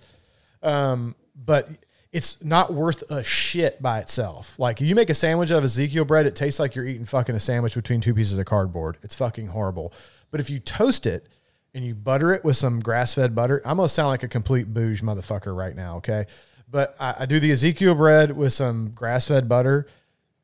Um, 0.61 1.15
but 1.35 1.69
it's 2.11 2.43
not 2.43 2.73
worth 2.73 3.09
a 3.09 3.23
shit 3.23 3.81
by 3.81 3.99
itself. 3.99 4.59
Like 4.59 4.81
you 4.81 4.93
make 4.93 5.09
a 5.09 5.13
sandwich 5.13 5.51
of 5.51 5.63
Ezekiel 5.63 6.03
bread, 6.03 6.25
it 6.25 6.35
tastes 6.35 6.59
like 6.59 6.75
you're 6.75 6.85
eating 6.85 7.05
fucking 7.05 7.35
a 7.35 7.39
sandwich 7.39 7.75
between 7.75 8.01
two 8.01 8.13
pieces 8.13 8.37
of 8.37 8.45
cardboard. 8.45 8.97
It's 9.03 9.15
fucking 9.15 9.47
horrible. 9.47 9.93
But 10.29 10.41
if 10.41 10.49
you 10.49 10.59
toast 10.59 11.05
it 11.05 11.27
and 11.73 11.85
you 11.85 11.95
butter 11.95 12.33
it 12.33 12.43
with 12.43 12.57
some 12.57 12.81
grass 12.81 13.13
fed 13.13 13.35
butter, 13.35 13.61
I'm 13.63 13.77
gonna 13.77 13.87
sound 13.87 14.09
like 14.09 14.23
a 14.23 14.27
complete 14.27 14.73
bouge 14.73 15.01
motherfucker 15.01 15.55
right 15.55 15.75
now, 15.75 15.97
okay? 15.97 16.25
But 16.69 16.93
I, 16.99 17.15
I 17.19 17.25
do 17.25 17.39
the 17.39 17.51
Ezekiel 17.51 17.95
bread 17.95 18.35
with 18.35 18.51
some 18.51 18.91
grass 18.91 19.29
fed 19.29 19.47
butter 19.47 19.87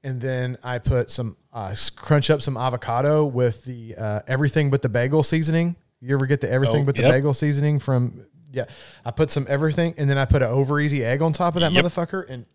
and 0.03 0.19
then 0.21 0.57
I 0.63 0.79
put 0.79 1.09
some 1.11 1.37
uh, 1.53 1.73
crunch 1.95 2.29
up 2.29 2.41
some 2.41 2.57
avocado 2.57 3.25
with 3.25 3.63
the 3.65 3.95
uh, 3.97 4.19
everything 4.27 4.69
but 4.69 4.81
the 4.81 4.89
bagel 4.89 5.23
seasoning. 5.23 5.75
You 6.01 6.15
ever 6.15 6.25
get 6.25 6.41
the 6.41 6.51
everything 6.51 6.81
Oh, 6.81 6.85
but 6.85 6.95
the 6.95 7.03
bagel 7.03 7.33
seasoning 7.33 7.79
from? 7.79 8.25
Yeah, 8.51 8.65
I 9.05 9.11
put 9.11 9.31
some 9.31 9.45
everything, 9.49 9.93
and 9.97 10.09
then 10.09 10.17
I 10.17 10.25
put 10.25 10.41
an 10.43 10.49
over 10.49 10.79
easy 10.79 11.03
egg 11.03 11.21
on 11.21 11.33
top 11.33 11.55
of 11.55 11.61
that 11.61 11.71
Yep. 11.71 11.85
motherfucker. 11.85 12.25
And 12.29 12.45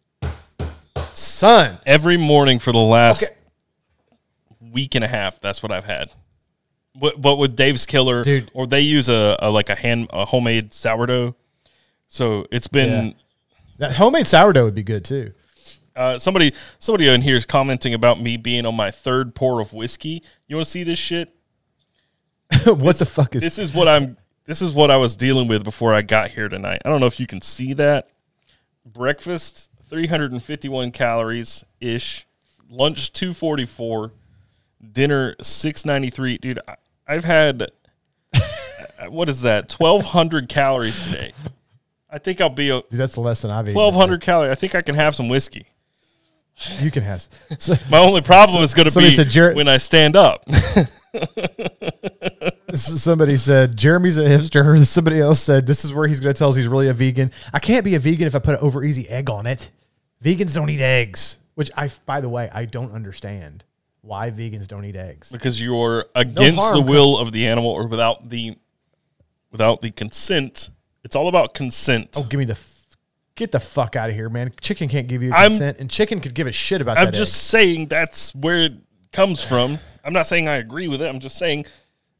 son, 1.14 1.78
Every 1.86 2.16
morning 2.16 2.58
for 2.58 2.72
the 2.72 2.78
last 2.78 3.24
Okay. 3.24 3.34
week 4.72 4.94
and 4.94 5.04
a 5.04 5.08
half, 5.08 5.40
that's 5.40 5.62
what 5.62 5.72
I've 5.72 5.84
had. 5.86 6.12
But, 6.94 7.20
but 7.20 7.36
with 7.36 7.56
Dave's 7.56 7.86
Killer, 7.86 8.22
Dude. 8.24 8.50
or 8.54 8.66
they 8.66 8.80
use 8.80 9.08
a, 9.08 9.36
a 9.40 9.50
like 9.50 9.68
a 9.70 9.74
hand 9.74 10.08
a 10.12 10.24
homemade 10.24 10.72
sourdough. 10.74 11.36
So 12.08 12.46
it's 12.50 12.66
been 12.68 13.06
Yeah. 13.08 13.12
that 13.78 13.92
homemade 13.96 14.26
sourdough 14.26 14.64
would 14.64 14.74
be 14.74 14.82
good 14.82 15.04
too. 15.04 15.32
Uh, 15.98 16.18
somebody 16.18 16.54
somebody 16.78 17.08
in 17.08 17.22
here 17.22 17.36
is 17.36 17.44
commenting 17.44 17.92
about 17.92 18.20
me 18.20 18.36
being 18.36 18.64
on 18.64 18.76
my 18.76 18.90
third 18.90 19.34
pour 19.34 19.60
of 19.60 19.72
whiskey. 19.72 20.22
You 20.46 20.56
want 20.56 20.66
to 20.66 20.70
see 20.70 20.84
this 20.84 20.98
shit? 20.98 21.34
what 22.64 22.96
the 22.96 23.04
fuck 23.04 23.34
is? 23.34 23.42
This 23.42 23.58
is 23.58 23.74
what 23.74 23.88
I'm. 23.88 24.16
This 24.44 24.62
is 24.62 24.72
what 24.72 24.90
I 24.90 24.96
was 24.96 25.16
dealing 25.16 25.48
with 25.48 25.64
before 25.64 25.92
I 25.92 26.02
got 26.02 26.30
here 26.30 26.48
tonight. 26.48 26.80
I 26.84 26.88
don't 26.88 27.00
know 27.00 27.06
if 27.06 27.20
you 27.20 27.26
can 27.26 27.42
see 27.42 27.74
that. 27.74 28.08
Breakfast 28.86 29.70
351 29.90 30.92
calories 30.92 31.64
ish. 31.80 32.26
Lunch 32.70 33.12
244. 33.12 34.12
Dinner 34.92 35.34
693. 35.42 36.38
Dude, 36.38 36.60
I, 36.66 36.76
I've 37.06 37.24
had 37.24 37.70
uh, 38.32 38.40
what 39.08 39.28
is 39.28 39.42
that? 39.42 39.72
1200 39.72 40.48
calories 40.48 41.04
today. 41.04 41.32
I 42.08 42.18
think 42.18 42.40
I'll 42.40 42.48
be 42.48 42.70
a 42.70 42.80
Dude, 42.82 42.92
that's 42.92 43.18
less 43.18 43.42
than 43.42 43.50
I've 43.50 43.66
eaten. 43.66 43.74
1200 43.74 44.20
calories. 44.22 44.52
I 44.52 44.54
think 44.54 44.74
I 44.74 44.80
can 44.80 44.94
have 44.94 45.14
some 45.16 45.28
whiskey. 45.28 45.66
You 46.80 46.90
can 46.90 47.04
have. 47.04 47.26
So, 47.58 47.74
My 47.90 47.98
only 47.98 48.20
problem 48.20 48.64
is 48.64 48.74
going 48.74 48.88
to 48.88 48.98
be 48.98 49.10
said 49.10 49.30
Jared- 49.30 49.56
when 49.56 49.68
I 49.68 49.76
stand 49.76 50.16
up. 50.16 50.44
somebody 52.74 53.36
said 53.36 53.76
Jeremy's 53.76 54.18
a 54.18 54.24
hipster. 54.24 54.78
Somebody 54.86 55.20
else 55.20 55.40
said 55.40 55.66
this 55.66 55.84
is 55.84 55.92
where 55.92 56.06
he's 56.06 56.20
going 56.20 56.34
to 56.34 56.38
tell 56.38 56.50
us 56.50 56.56
he's 56.56 56.68
really 56.68 56.88
a 56.88 56.92
vegan. 56.92 57.30
I 57.52 57.58
can't 57.58 57.84
be 57.84 57.94
a 57.94 57.98
vegan 57.98 58.26
if 58.26 58.34
I 58.34 58.38
put 58.40 58.54
an 58.54 58.60
over 58.60 58.84
easy 58.84 59.08
egg 59.08 59.30
on 59.30 59.46
it. 59.46 59.70
Vegans 60.22 60.54
don't 60.54 60.68
eat 60.68 60.80
eggs, 60.80 61.38
which 61.54 61.70
I, 61.76 61.90
by 62.06 62.20
the 62.20 62.28
way, 62.28 62.50
I 62.52 62.64
don't 62.64 62.92
understand 62.92 63.64
why 64.02 64.30
vegans 64.30 64.66
don't 64.66 64.84
eat 64.84 64.96
eggs. 64.96 65.30
because 65.30 65.60
you're 65.60 66.06
against 66.14 66.58
harm 66.58 66.76
the 66.76 66.82
will 66.82 67.18
of 67.18 67.32
the 67.32 67.46
animal 67.46 67.70
or 67.70 67.86
without 67.86 68.28
the 68.28 68.56
without 69.50 69.80
the 69.80 69.90
consent. 69.90 70.70
It's 71.04 71.16
all 71.16 71.28
about 71.28 71.54
consent. 71.54 72.10
Oh, 72.16 72.22
give 72.22 72.38
me 72.38 72.44
the 72.44 72.58
get 73.38 73.52
the 73.52 73.60
fuck 73.60 73.96
out 73.96 74.10
of 74.10 74.14
here, 74.14 74.28
man. 74.28 74.52
Chicken 74.60 74.88
can't 74.88 75.06
give 75.06 75.22
you 75.22 75.32
I'm- 75.32 75.50
consent, 75.50 75.78
and 75.78 75.88
chicken 75.88 76.20
could 76.20 76.34
give 76.34 76.46
a 76.46 76.52
shit 76.52 76.82
about 76.82 76.96
that. 76.96 77.06
I'm 77.06 77.12
just 77.12 77.32
egg. 77.54 77.60
saying 77.62 77.86
that's 77.86 78.34
where 78.34 78.58
it 78.64 78.72
comes 79.12 79.42
from. 79.42 79.78
I'm 80.04 80.12
not 80.12 80.26
saying 80.26 80.48
I 80.48 80.56
agree 80.56 80.88
with 80.88 81.00
it. 81.00 81.06
I'm 81.06 81.20
just 81.20 81.38
saying 81.38 81.64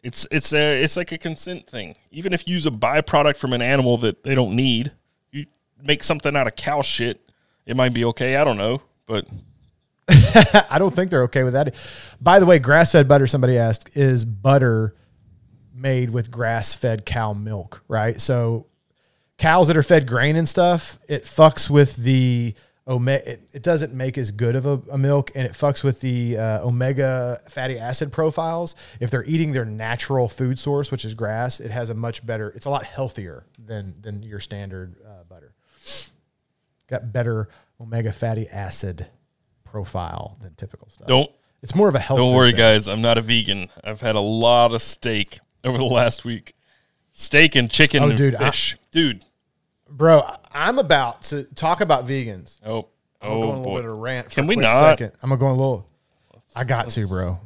it's 0.02 0.26
it's 0.30 0.52
a 0.52 0.82
it's 0.82 0.96
like 0.96 1.12
a 1.12 1.18
consent 1.18 1.66
thing. 1.66 1.96
Even 2.10 2.32
if 2.32 2.46
you 2.46 2.54
use 2.54 2.66
a 2.66 2.70
byproduct 2.70 3.36
from 3.36 3.52
an 3.52 3.60
animal 3.60 3.98
that 3.98 4.22
they 4.22 4.34
don't 4.34 4.54
need, 4.54 4.92
you 5.32 5.46
make 5.82 6.04
something 6.04 6.36
out 6.36 6.46
of 6.46 6.56
cow 6.56 6.82
shit. 6.82 7.20
It 7.66 7.76
might 7.76 7.92
be 7.92 8.04
okay. 8.06 8.36
I 8.36 8.44
don't 8.44 8.56
know, 8.56 8.80
but 9.06 9.26
I 10.08 10.76
don't 10.78 10.94
think 10.94 11.10
they're 11.10 11.24
okay 11.24 11.42
with 11.42 11.52
that. 11.52 11.74
By 12.20 12.38
the 12.38 12.46
way, 12.46 12.58
grass 12.58 12.92
fed 12.92 13.08
butter. 13.08 13.26
Somebody 13.26 13.58
asked, 13.58 13.96
is 13.96 14.24
butter 14.24 14.94
made 15.74 16.10
with 16.10 16.30
grass 16.30 16.74
fed 16.74 17.04
cow 17.04 17.32
milk? 17.34 17.82
Right. 17.88 18.20
So 18.20 18.66
cows 19.39 19.69
that 19.69 19.77
are 19.77 19.82
fed 19.82 20.06
grain 20.06 20.36
and 20.36 20.48
stuff, 20.48 20.98
it 21.09 21.24
fucks 21.24 21.70
with 21.70 21.97
the 21.97 22.55
omega. 22.86 23.32
It, 23.32 23.48
it 23.55 23.62
doesn't 23.62 23.94
make 23.94 24.19
as 24.19 24.31
good 24.31 24.56
of 24.56 24.66
a, 24.66 24.81
a 24.90 24.98
milk, 24.98 25.31
and 25.35 25.47
it 25.47 25.52
fucks 25.52 25.82
with 25.85 26.01
the 26.01 26.36
uh, 26.36 26.66
omega 26.66 27.40
fatty 27.48 27.78
acid 27.78 28.12
profiles. 28.12 28.74
If 29.01 29.10
they're 29.10 29.24
eating 29.24 29.52
their 29.52 29.65
natural 29.65 30.28
food 30.28 30.59
source, 30.59 30.90
which 30.90 31.05
is 31.05 31.15
grass, 31.15 31.60
it 31.60 31.70
has 31.70 31.89
a 31.90 31.94
much 31.94 32.24
better. 32.27 32.51
It's 32.51 32.66
a 32.66 32.70
lot 32.70 32.85
healthier 32.85 33.44
than 33.59 33.94
than 34.01 34.23
your 34.23 34.40
standard 34.40 34.97
uh, 35.06 35.24
butter. 35.28 35.55
Got 36.89 37.12
better 37.12 37.48
omega 37.81 38.12
fatty 38.12 38.48
acid 38.48 39.06
profile 39.65 40.36
than 40.40 40.55
typical 40.55 40.89
stuff. 40.89 41.06
don't 41.06 41.31
It's 41.62 41.74
more 41.74 41.89
of 41.89 41.94
a 41.94 41.98
health. 41.98 42.19
Don't 42.19 42.35
worry, 42.35 42.51
thing. 42.52 42.59
guys. 42.59 42.89
I'm 42.89 43.02
not 43.02 43.19
a 43.19 43.20
vegan. 43.20 43.69
I've 43.85 44.01
had 44.01 44.15
a 44.16 44.20
lot 44.20 44.73
of 44.73 44.81
steak 44.82 45.40
over 45.62 45.77
the 45.77 45.85
last 45.85 46.24
week. 46.24 46.55
Steak 47.12 47.55
and 47.56 47.70
chicken 47.70 48.02
Oh, 48.02 48.09
and 48.09 48.16
dude, 48.16 48.35
I- 48.36 48.47
fish. 48.51 48.77
dude. 48.90 49.24
Bro. 49.90 50.23
I'm 50.52 50.78
about 50.78 51.23
to 51.24 51.44
talk 51.55 51.81
about 51.81 52.06
vegans. 52.06 52.60
Oh, 52.65 52.89
I'm 53.20 53.31
oh 53.31 53.39
a 53.39 53.39
little 53.39 53.62
boy. 53.65 53.77
bit 53.77 53.85
of 53.86 53.93
a 53.93 53.94
rant. 53.94 54.28
For 54.28 54.35
Can 54.36 54.44
a 54.44 54.47
we 54.48 54.56
not? 54.56 54.98
Second. 54.98 55.12
I'm 55.23 55.28
gonna 55.31 55.39
go 55.40 55.48
a 55.48 55.51
little. 55.51 55.89
I 56.56 56.65
got 56.65 56.89
to, 56.90 57.06
bro. 57.06 57.39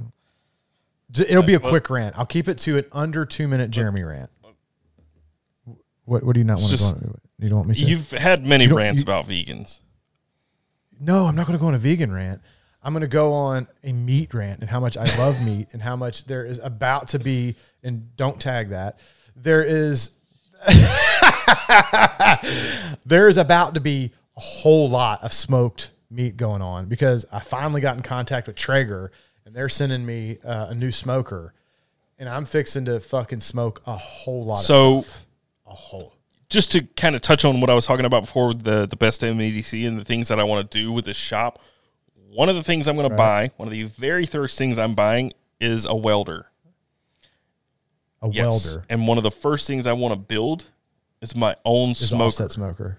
It'll 1.19 1.43
be 1.43 1.55
a 1.55 1.61
quick 1.61 1.91
rant. 1.91 2.19
I'll 2.19 2.25
keep 2.27 2.49
it 2.49 2.59
to 2.61 2.79
an 2.79 2.85
under 2.93 3.27
two 3.27 3.47
minute 3.49 3.71
Jeremy 3.71 4.03
rant. 4.03 4.31
What 6.05 6.23
What 6.25 6.35
do 6.35 6.41
you 6.41 6.45
not 6.45 6.61
want 6.61 6.73
to 6.73 6.79
go 6.79 6.85
on? 6.87 7.21
You 7.39 7.49
don't 7.49 7.59
want 7.59 7.69
me 7.71 7.75
to? 7.77 7.85
You've 7.85 8.11
had 8.11 8.47
many 8.47 8.67
don't- 8.67 8.77
rants 8.79 9.01
you- 9.01 9.05
about 9.05 9.29
vegans. 9.29 9.81
No, 11.01 11.27
I'm 11.27 11.35
not 11.35 11.47
going 11.49 11.59
to 11.59 11.61
go 11.61 11.67
on 11.67 11.75
a 11.75 11.79
vegan 11.79 12.13
rant. 12.13 12.41
I'm 12.81 12.93
going 12.93 13.01
to 13.01 13.09
go 13.09 13.33
on 13.33 13.67
a 13.83 13.93
meat 13.93 14.33
rant 14.35 14.61
and 14.61 14.71
how 14.71 14.79
much 14.79 14.97
I 14.97 15.05
love 15.19 15.43
meat 15.45 15.69
and 15.73 15.83
how 15.83 15.97
much 15.97 16.27
there 16.27 16.45
is 16.45 16.59
about 16.61 17.09
to 17.09 17.19
be, 17.19 17.57
and 17.83 18.15
don't 18.17 18.41
tag 18.41 18.71
that. 18.71 18.99
There 19.35 19.65
is, 19.65 20.11
there 23.07 23.29
is 23.29 23.37
about 23.37 23.75
to 23.75 23.81
be 23.81 24.13
a 24.37 24.41
whole 24.41 24.89
lot 24.89 25.23
of 25.23 25.33
smoked 25.33 25.93
meat 26.11 26.37
going 26.37 26.63
on 26.63 26.87
because 26.87 27.25
I 27.33 27.41
finally 27.41 27.81
got 27.81 27.97
in 27.97 28.03
contact 28.03 28.47
with 28.47 28.57
Traeger 28.57 29.11
and 29.45 29.55
they're 29.55 29.69
sending 29.69 30.05
me 30.07 30.39
uh, 30.45 30.67
a 30.71 30.75
new 30.75 30.93
smoker, 30.93 31.53
and 32.19 32.29
I'm 32.29 32.45
fixing 32.45 32.85
to 32.85 33.01
fucking 33.01 33.41
smoke 33.41 33.83
a 33.87 33.97
whole 33.97 34.45
lot 34.45 34.57
So- 34.63 34.99
of 34.99 35.05
stuff. 35.07 35.27
A 35.67 35.75
whole. 35.75 36.15
Just 36.49 36.71
to 36.73 36.83
kind 36.83 37.17
of 37.17 37.23
touch 37.23 37.47
on 37.47 37.63
what 37.63 37.71
I 37.71 37.75
was 37.75 37.87
talking 37.87 38.05
about 38.05 38.25
before 38.25 38.49
with 38.49 38.63
the, 38.63 38.85
the 38.87 38.95
best 38.97 39.23
MADC 39.23 39.89
and 39.89 39.99
the 39.99 40.05
things 40.05 40.29
that 40.29 40.39
I 40.39 40.45
want 40.45 40.71
to 40.71 40.79
do 40.79 40.93
with 40.93 41.07
this 41.07 41.17
shop. 41.17 41.59
One 42.29 42.51
of 42.51 42.57
the 42.57 42.63
things 42.63 42.87
I'm 42.87 42.95
going 42.97 43.09
to 43.09 43.17
buy, 43.17 43.53
one 43.57 43.69
of 43.69 43.73
the 43.73 43.85
very 43.85 44.27
first 44.27 44.59
things 44.59 44.79
I'm 44.79 44.95
buying 44.95 45.33
is 45.61 45.87
a 45.87 45.95
welder. 45.97 46.51
A 48.21 48.29
Yes. 48.29 48.67
welder 48.67 48.85
And 48.91 49.09
one 49.09 49.17
of 49.17 49.25
the 49.25 49.31
first 49.31 49.67
things 49.67 49.87
I 49.87 49.95
want 49.95 50.13
to 50.13 50.19
build 50.19 50.67
is 51.23 51.37
my 51.37 51.57
own 51.65 51.91
is 51.91 52.09
smoker. 52.09 52.25
offset 52.25 52.53
smoker. 52.53 52.99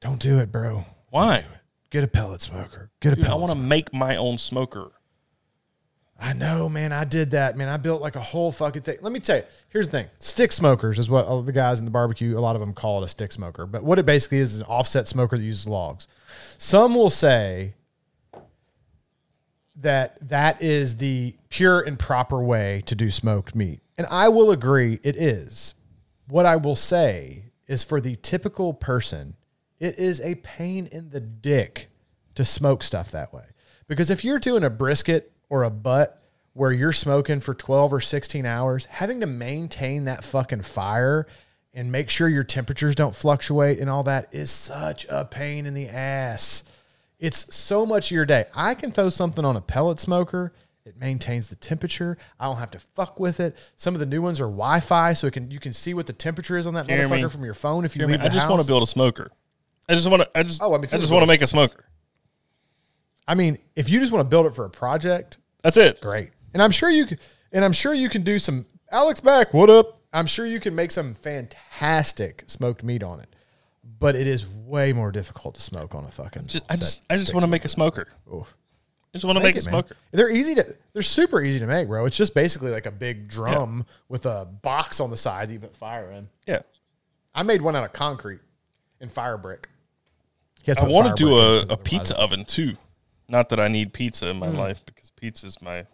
Don't 0.00 0.20
do 0.20 0.38
it, 0.38 0.52
bro. 0.52 0.84
Why? 1.10 1.44
Get 1.90 2.04
a 2.04 2.08
pellet 2.08 2.42
smoker. 2.42 2.90
Get 3.00 3.12
a 3.12 3.16
Dude, 3.16 3.26
I 3.26 3.34
want 3.34 3.52
to 3.52 3.58
make 3.58 3.94
my 3.94 4.16
own 4.16 4.38
smoker. 4.38 4.92
I 6.18 6.34
know, 6.34 6.68
man. 6.68 6.92
I 6.92 7.04
did 7.04 7.32
that, 7.32 7.56
man. 7.56 7.68
I 7.68 7.76
built 7.78 8.00
like 8.00 8.14
a 8.14 8.20
whole 8.20 8.52
fucking 8.52 8.82
thing. 8.82 8.96
Let 9.00 9.12
me 9.12 9.18
tell 9.18 9.38
you. 9.38 9.42
Here's 9.70 9.88
the 9.88 9.92
thing: 9.92 10.06
stick 10.20 10.52
smokers 10.52 10.98
is 10.98 11.10
what 11.10 11.26
all 11.26 11.42
the 11.42 11.52
guys 11.52 11.80
in 11.80 11.84
the 11.84 11.90
barbecue. 11.90 12.38
A 12.38 12.40
lot 12.40 12.54
of 12.54 12.60
them 12.60 12.72
call 12.74 13.02
it 13.02 13.06
a 13.06 13.08
stick 13.08 13.32
smoker, 13.32 13.66
but 13.66 13.82
what 13.82 13.98
it 13.98 14.06
basically 14.06 14.38
is 14.38 14.54
is 14.54 14.60
an 14.60 14.66
offset 14.66 15.08
smoker 15.08 15.36
that 15.36 15.42
uses 15.42 15.66
logs. 15.66 16.06
Some 16.58 16.94
will 16.94 17.10
say 17.10 17.74
that 19.76 20.16
that 20.28 20.62
is 20.62 20.96
the 20.96 21.34
pure 21.48 21.80
and 21.80 21.98
proper 21.98 22.42
way 22.42 22.82
to 22.86 22.94
do 22.94 23.10
smoked 23.10 23.56
meat, 23.56 23.80
and 23.98 24.06
I 24.08 24.28
will 24.28 24.52
agree 24.52 25.00
it 25.02 25.16
is. 25.16 25.74
What 26.32 26.46
I 26.46 26.56
will 26.56 26.76
say 26.76 27.52
is 27.66 27.84
for 27.84 28.00
the 28.00 28.16
typical 28.16 28.72
person, 28.72 29.36
it 29.78 29.98
is 29.98 30.18
a 30.22 30.36
pain 30.36 30.88
in 30.90 31.10
the 31.10 31.20
dick 31.20 31.90
to 32.36 32.42
smoke 32.42 32.82
stuff 32.82 33.10
that 33.10 33.34
way. 33.34 33.44
Because 33.86 34.08
if 34.08 34.24
you're 34.24 34.38
doing 34.38 34.64
a 34.64 34.70
brisket 34.70 35.30
or 35.50 35.62
a 35.62 35.68
butt 35.68 36.22
where 36.54 36.72
you're 36.72 36.94
smoking 36.94 37.40
for 37.40 37.52
12 37.52 37.92
or 37.92 38.00
16 38.00 38.46
hours, 38.46 38.86
having 38.86 39.20
to 39.20 39.26
maintain 39.26 40.06
that 40.06 40.24
fucking 40.24 40.62
fire 40.62 41.26
and 41.74 41.92
make 41.92 42.08
sure 42.08 42.30
your 42.30 42.44
temperatures 42.44 42.94
don't 42.94 43.14
fluctuate 43.14 43.78
and 43.78 43.90
all 43.90 44.04
that 44.04 44.30
is 44.32 44.50
such 44.50 45.04
a 45.10 45.26
pain 45.26 45.66
in 45.66 45.74
the 45.74 45.88
ass. 45.88 46.64
It's 47.18 47.54
so 47.54 47.84
much 47.84 48.10
of 48.10 48.14
your 48.14 48.24
day. 48.24 48.46
I 48.54 48.72
can 48.72 48.90
throw 48.90 49.10
something 49.10 49.44
on 49.44 49.54
a 49.54 49.60
pellet 49.60 50.00
smoker 50.00 50.54
It 50.84 50.96
maintains 50.98 51.48
the 51.48 51.54
temperature. 51.56 52.18
I 52.40 52.46
don't 52.46 52.56
have 52.56 52.72
to 52.72 52.80
fuck 52.80 53.20
with 53.20 53.38
it. 53.38 53.56
Some 53.76 53.94
of 53.94 54.00
the 54.00 54.06
new 54.06 54.20
ones 54.20 54.40
are 54.40 54.46
Wi-Fi, 54.46 55.12
so 55.12 55.28
it 55.28 55.32
can 55.32 55.50
you 55.50 55.60
can 55.60 55.72
see 55.72 55.94
what 55.94 56.06
the 56.06 56.12
temperature 56.12 56.58
is 56.58 56.66
on 56.66 56.74
that 56.74 56.88
Jeremy, 56.88 57.22
motherfucker 57.22 57.30
from 57.30 57.44
your 57.44 57.54
phone 57.54 57.84
if 57.84 57.94
you 57.94 58.00
Jeremy, 58.00 58.14
leave 58.14 58.20
the 58.22 58.26
I 58.26 58.28
just 58.30 58.42
house. 58.42 58.50
want 58.50 58.62
to 58.62 58.66
build 58.66 58.82
a 58.82 58.86
smoker. 58.86 59.30
I 59.88 59.94
just 59.94 60.10
want 60.10 60.22
to. 60.22 60.30
I 60.34 60.42
just. 60.42 60.60
Oh, 60.60 60.74
I 60.74 60.78
mean, 60.78 60.88
I 60.92 60.98
just 60.98 61.12
want 61.12 61.22
to 61.22 61.26
make 61.28 61.42
a 61.42 61.46
smoker. 61.46 61.84
I 63.28 63.34
mean, 63.36 63.58
if 63.76 63.88
you 63.88 64.00
just 64.00 64.10
want 64.10 64.24
to 64.26 64.28
build 64.28 64.46
it 64.46 64.54
for 64.54 64.64
a 64.64 64.70
project, 64.70 65.38
That's 65.62 65.76
it. 65.76 66.00
great. 66.00 66.30
And 66.52 66.62
I'm 66.62 66.72
sure 66.72 66.90
you 66.90 67.06
can. 67.06 67.18
And 67.52 67.64
I'm 67.64 67.72
sure 67.72 67.94
you 67.94 68.08
can 68.08 68.22
do 68.22 68.38
some. 68.38 68.66
Alex 68.90 69.20
back. 69.20 69.54
What 69.54 69.70
up? 69.70 70.00
I'm 70.12 70.26
sure 70.26 70.44
you 70.44 70.60
can 70.60 70.74
make 70.74 70.90
some 70.90 71.14
fantastic 71.14 72.44
smoked 72.48 72.82
meat 72.82 73.02
on 73.02 73.20
it, 73.20 73.28
but 74.00 74.14
it 74.14 74.26
is 74.26 74.46
way 74.46 74.92
more 74.92 75.10
difficult 75.12 75.54
to 75.54 75.62
smoke 75.62 75.94
on 75.94 76.04
a 76.04 76.10
fucking. 76.10 76.46
Just, 76.46 76.64
I 76.68 76.76
just. 76.76 77.04
I 77.08 77.16
just 77.16 77.32
want 77.32 77.44
to 77.44 77.48
make 77.50 77.64
a 77.64 77.68
smoker. 77.68 78.08
smoker. 78.26 78.40
Oof. 78.40 78.56
I 79.14 79.18
just 79.18 79.24
want 79.26 79.36
to 79.36 79.42
make, 79.42 79.56
Make 79.56 79.64
a 79.64 79.68
it, 79.68 79.72
man. 79.72 79.82
smoker. 79.84 79.96
They're 80.12 80.30
easy 80.30 80.54
to. 80.54 80.74
They're 80.94 81.02
super 81.02 81.42
easy 81.42 81.58
to 81.58 81.66
make, 81.66 81.86
bro. 81.86 82.06
It's 82.06 82.16
just 82.16 82.34
basically 82.34 82.70
like 82.70 82.86
a 82.86 82.90
big 82.90 83.28
drum 83.28 83.84
with 84.08 84.24
a 84.24 84.46
box 84.46 85.00
on 85.00 85.10
the 85.10 85.16
side 85.18 85.48
that 85.48 85.52
you 85.52 85.60
put 85.60 85.76
fire 85.76 86.10
in. 86.10 86.28
Yeah. 86.46 86.60
I 87.34 87.42
made 87.42 87.60
one 87.60 87.76
out 87.76 87.84
of 87.84 87.92
concrete 87.92 88.40
and 89.00 89.12
fire 89.12 89.36
brick. 89.36 89.68
I 90.66 90.84
want 90.86 91.14
to 91.14 91.22
do 91.24 91.38
a, 91.38 91.60
a 91.62 91.76
pizza 91.76 92.16
oven 92.18 92.44
too. 92.44 92.74
Not 93.28 93.48
that 93.50 93.60
I 93.60 93.68
need 93.68 93.92
pizza 93.92 94.28
in 94.28 94.38
my 94.38 94.48
Hmm. 94.48 94.56
life 94.58 94.82
because 94.86 95.10
pizza 95.10 95.46
is 95.46 95.60
my 95.60 95.86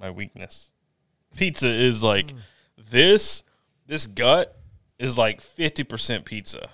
my 0.00 0.10
weakness. 0.10 0.70
Pizza 1.36 1.68
is 1.68 2.02
like 2.02 2.30
Hmm. 2.32 2.38
this. 2.90 3.44
This 3.86 4.06
gut 4.06 4.56
is 4.98 5.16
like 5.18 5.40
fifty 5.40 5.84
percent 5.84 6.24
pizza. 6.24 6.70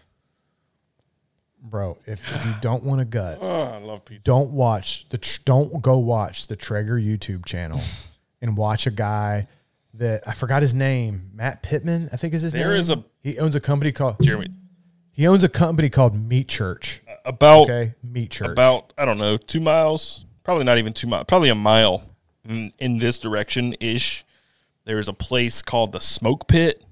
Bro. 1.63 1.99
If, 2.07 2.35
if 2.35 2.45
you 2.47 2.55
don't 2.61 2.83
want 2.85 3.01
a 3.01 3.05
gut, 3.05 3.39
Oh, 3.43 3.63
I 3.63 3.79
love 3.79 4.05
pizza. 4.05 4.23
don't 4.25 4.51
watch 4.53 5.09
the. 5.09 5.19
Tr- 5.19 5.41
don't 5.45 5.83
go 5.83 5.99
watch 5.99 6.47
the 6.47 6.57
Traeger 6.57 6.97
YouTube 6.99 7.45
channel 7.47 7.81
and 8.43 8.57
watch 8.57 8.87
a 8.87 8.91
guy 8.91 9.49
that 9.95 10.23
I 10.27 10.33
forgot 10.35 10.63
his 10.63 10.73
name. 10.75 11.31
Matt 11.35 11.63
Pittman, 11.63 12.09
I 12.13 12.17
think 12.17 12.35
is 12.35 12.43
his 12.43 12.55
name. 12.55 12.63
There 12.63 12.77
is 12.77 12.91
a- 12.91 13.05
he 13.23 13.39
owns 13.39 13.55
a 13.55 13.61
company 13.61 13.93
called 13.93 14.17
Jeremy, 14.23 14.49
he 15.13 15.27
owns 15.27 15.45
a 15.45 15.49
company 15.49 15.91
called 15.91 16.15
Meat 16.15 16.49
Church. 16.49 17.01
about 17.25 17.63
Okay, 17.65 17.95
Meat 18.03 18.31
Church. 18.31 18.49
about 18.49 18.93
I 18.97 19.05
don't 19.05 19.19
know 19.19 19.37
two 19.37 19.61
miles, 19.61 20.25
probably 20.45 20.65
not 20.65 20.79
even 20.79 20.93
two 20.93 21.07
miles, 21.07 21.25
probably 21.29 21.51
a 21.51 21.55
mile 21.55 22.03
in, 22.49 22.73
in 22.79 22.99
this 22.99 23.19
direction 23.19 23.75
ish. 23.81 24.25
There 24.87 24.99
is 24.99 25.09
a 25.09 25.13
place 25.13 25.61
called 25.61 25.93
the 25.93 26.01
Smoke 26.01 26.49
Pit. 26.49 26.83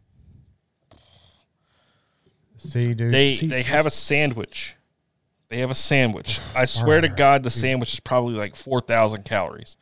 See, 2.58 2.94
dude. 2.94 3.12
They 3.12 3.34
see, 3.34 3.46
they 3.46 3.62
have 3.62 3.86
a 3.86 3.90
sandwich. 3.90 4.74
They 5.48 5.58
have 5.60 5.70
a 5.70 5.74
sandwich. 5.74 6.40
I 6.54 6.66
swear 6.66 7.00
to 7.00 7.08
God, 7.08 7.42
the 7.42 7.50
sandwich 7.50 7.94
is 7.94 8.00
probably 8.00 8.34
like 8.34 8.54
four 8.54 8.80
thousand 8.82 9.24
calories. 9.24 9.76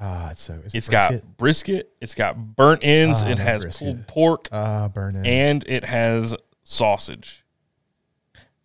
ah, 0.00 0.30
it's 0.32 0.42
so 0.42 0.60
it's, 0.64 0.74
It's 0.74 0.88
got 0.88 1.36
brisket. 1.38 1.90
It's 2.00 2.14
got 2.14 2.36
burnt 2.56 2.80
ends. 2.84 3.22
Ah, 3.22 3.28
it 3.28 3.38
has 3.38 3.62
brisket. 3.62 3.86
pulled 3.86 4.06
pork, 4.06 4.48
ah 4.52 4.88
burn 4.88 5.16
it. 5.16 5.26
and 5.26 5.64
it 5.66 5.84
has 5.84 6.36
sausage. 6.62 7.42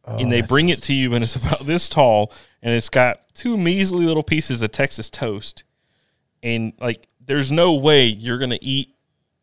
and 0.05 0.31
they 0.31 0.41
Oh, 0.41 0.47
bring 0.47 0.69
it 0.69 0.81
to 0.83 0.93
you, 0.93 1.13
and 1.13 1.23
it's 1.23 1.35
about 1.35 1.59
this 1.61 1.87
tall, 1.87 2.31
and 2.61 2.73
it's 2.73 2.89
got 2.89 3.21
two 3.33 3.55
measly 3.57 4.05
little 4.05 4.23
pieces 4.23 4.61
of 4.61 4.71
Texas 4.71 5.09
toast, 5.09 5.63
and 6.43 6.73
like, 6.79 7.07
there's 7.25 7.51
no 7.51 7.75
way 7.75 8.05
you're 8.05 8.37
gonna 8.39 8.57
eat 8.61 8.95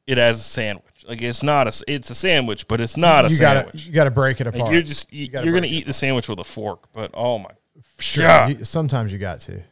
it 0.06 0.18
as 0.18 0.40
a 0.40 0.42
sandwich. 0.42 0.85
Like, 1.08 1.22
it's 1.22 1.42
not 1.42 1.66
a, 1.68 1.84
it's 1.86 2.10
a 2.10 2.14
sandwich, 2.14 2.66
but 2.68 2.80
it's 2.80 2.96
not 2.96 3.24
a 3.24 3.28
you 3.30 3.38
gotta 3.38 3.60
sandwich. 3.60 3.86
you 3.86 3.92
gotta 3.92 4.10
break 4.10 4.40
it 4.40 4.46
Like, 4.46 4.56
apart. 4.56 4.72
you're 4.72 4.82
just 4.82 5.12
you, 5.12 5.28
gotta 5.28 5.44
you're 5.44 5.54
gonna 5.54 5.66
eat 5.68 5.86
the 5.86 5.92
sandwich 5.92 6.28
with 6.28 6.40
a 6.40 6.44
fork, 6.44 6.88
but 6.92 7.10
oh 7.14 7.38
my, 7.38 7.50
sure. 7.98 8.26
God. 8.26 8.50
you- 8.58 8.64
sometimes 8.64 9.12
you 9.12 9.18
got 9.18 9.40
to, 9.42 9.62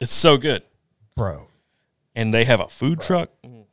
it's 0.00 0.12
so 0.12 0.36
good. 0.38 0.62
bro. 1.16 1.48
And 2.14 2.32
they 2.32 2.44
have 2.44 2.60
a 2.60 2.68
food 2.68 3.00
truck. 3.00 3.30
Mm. 3.44 3.64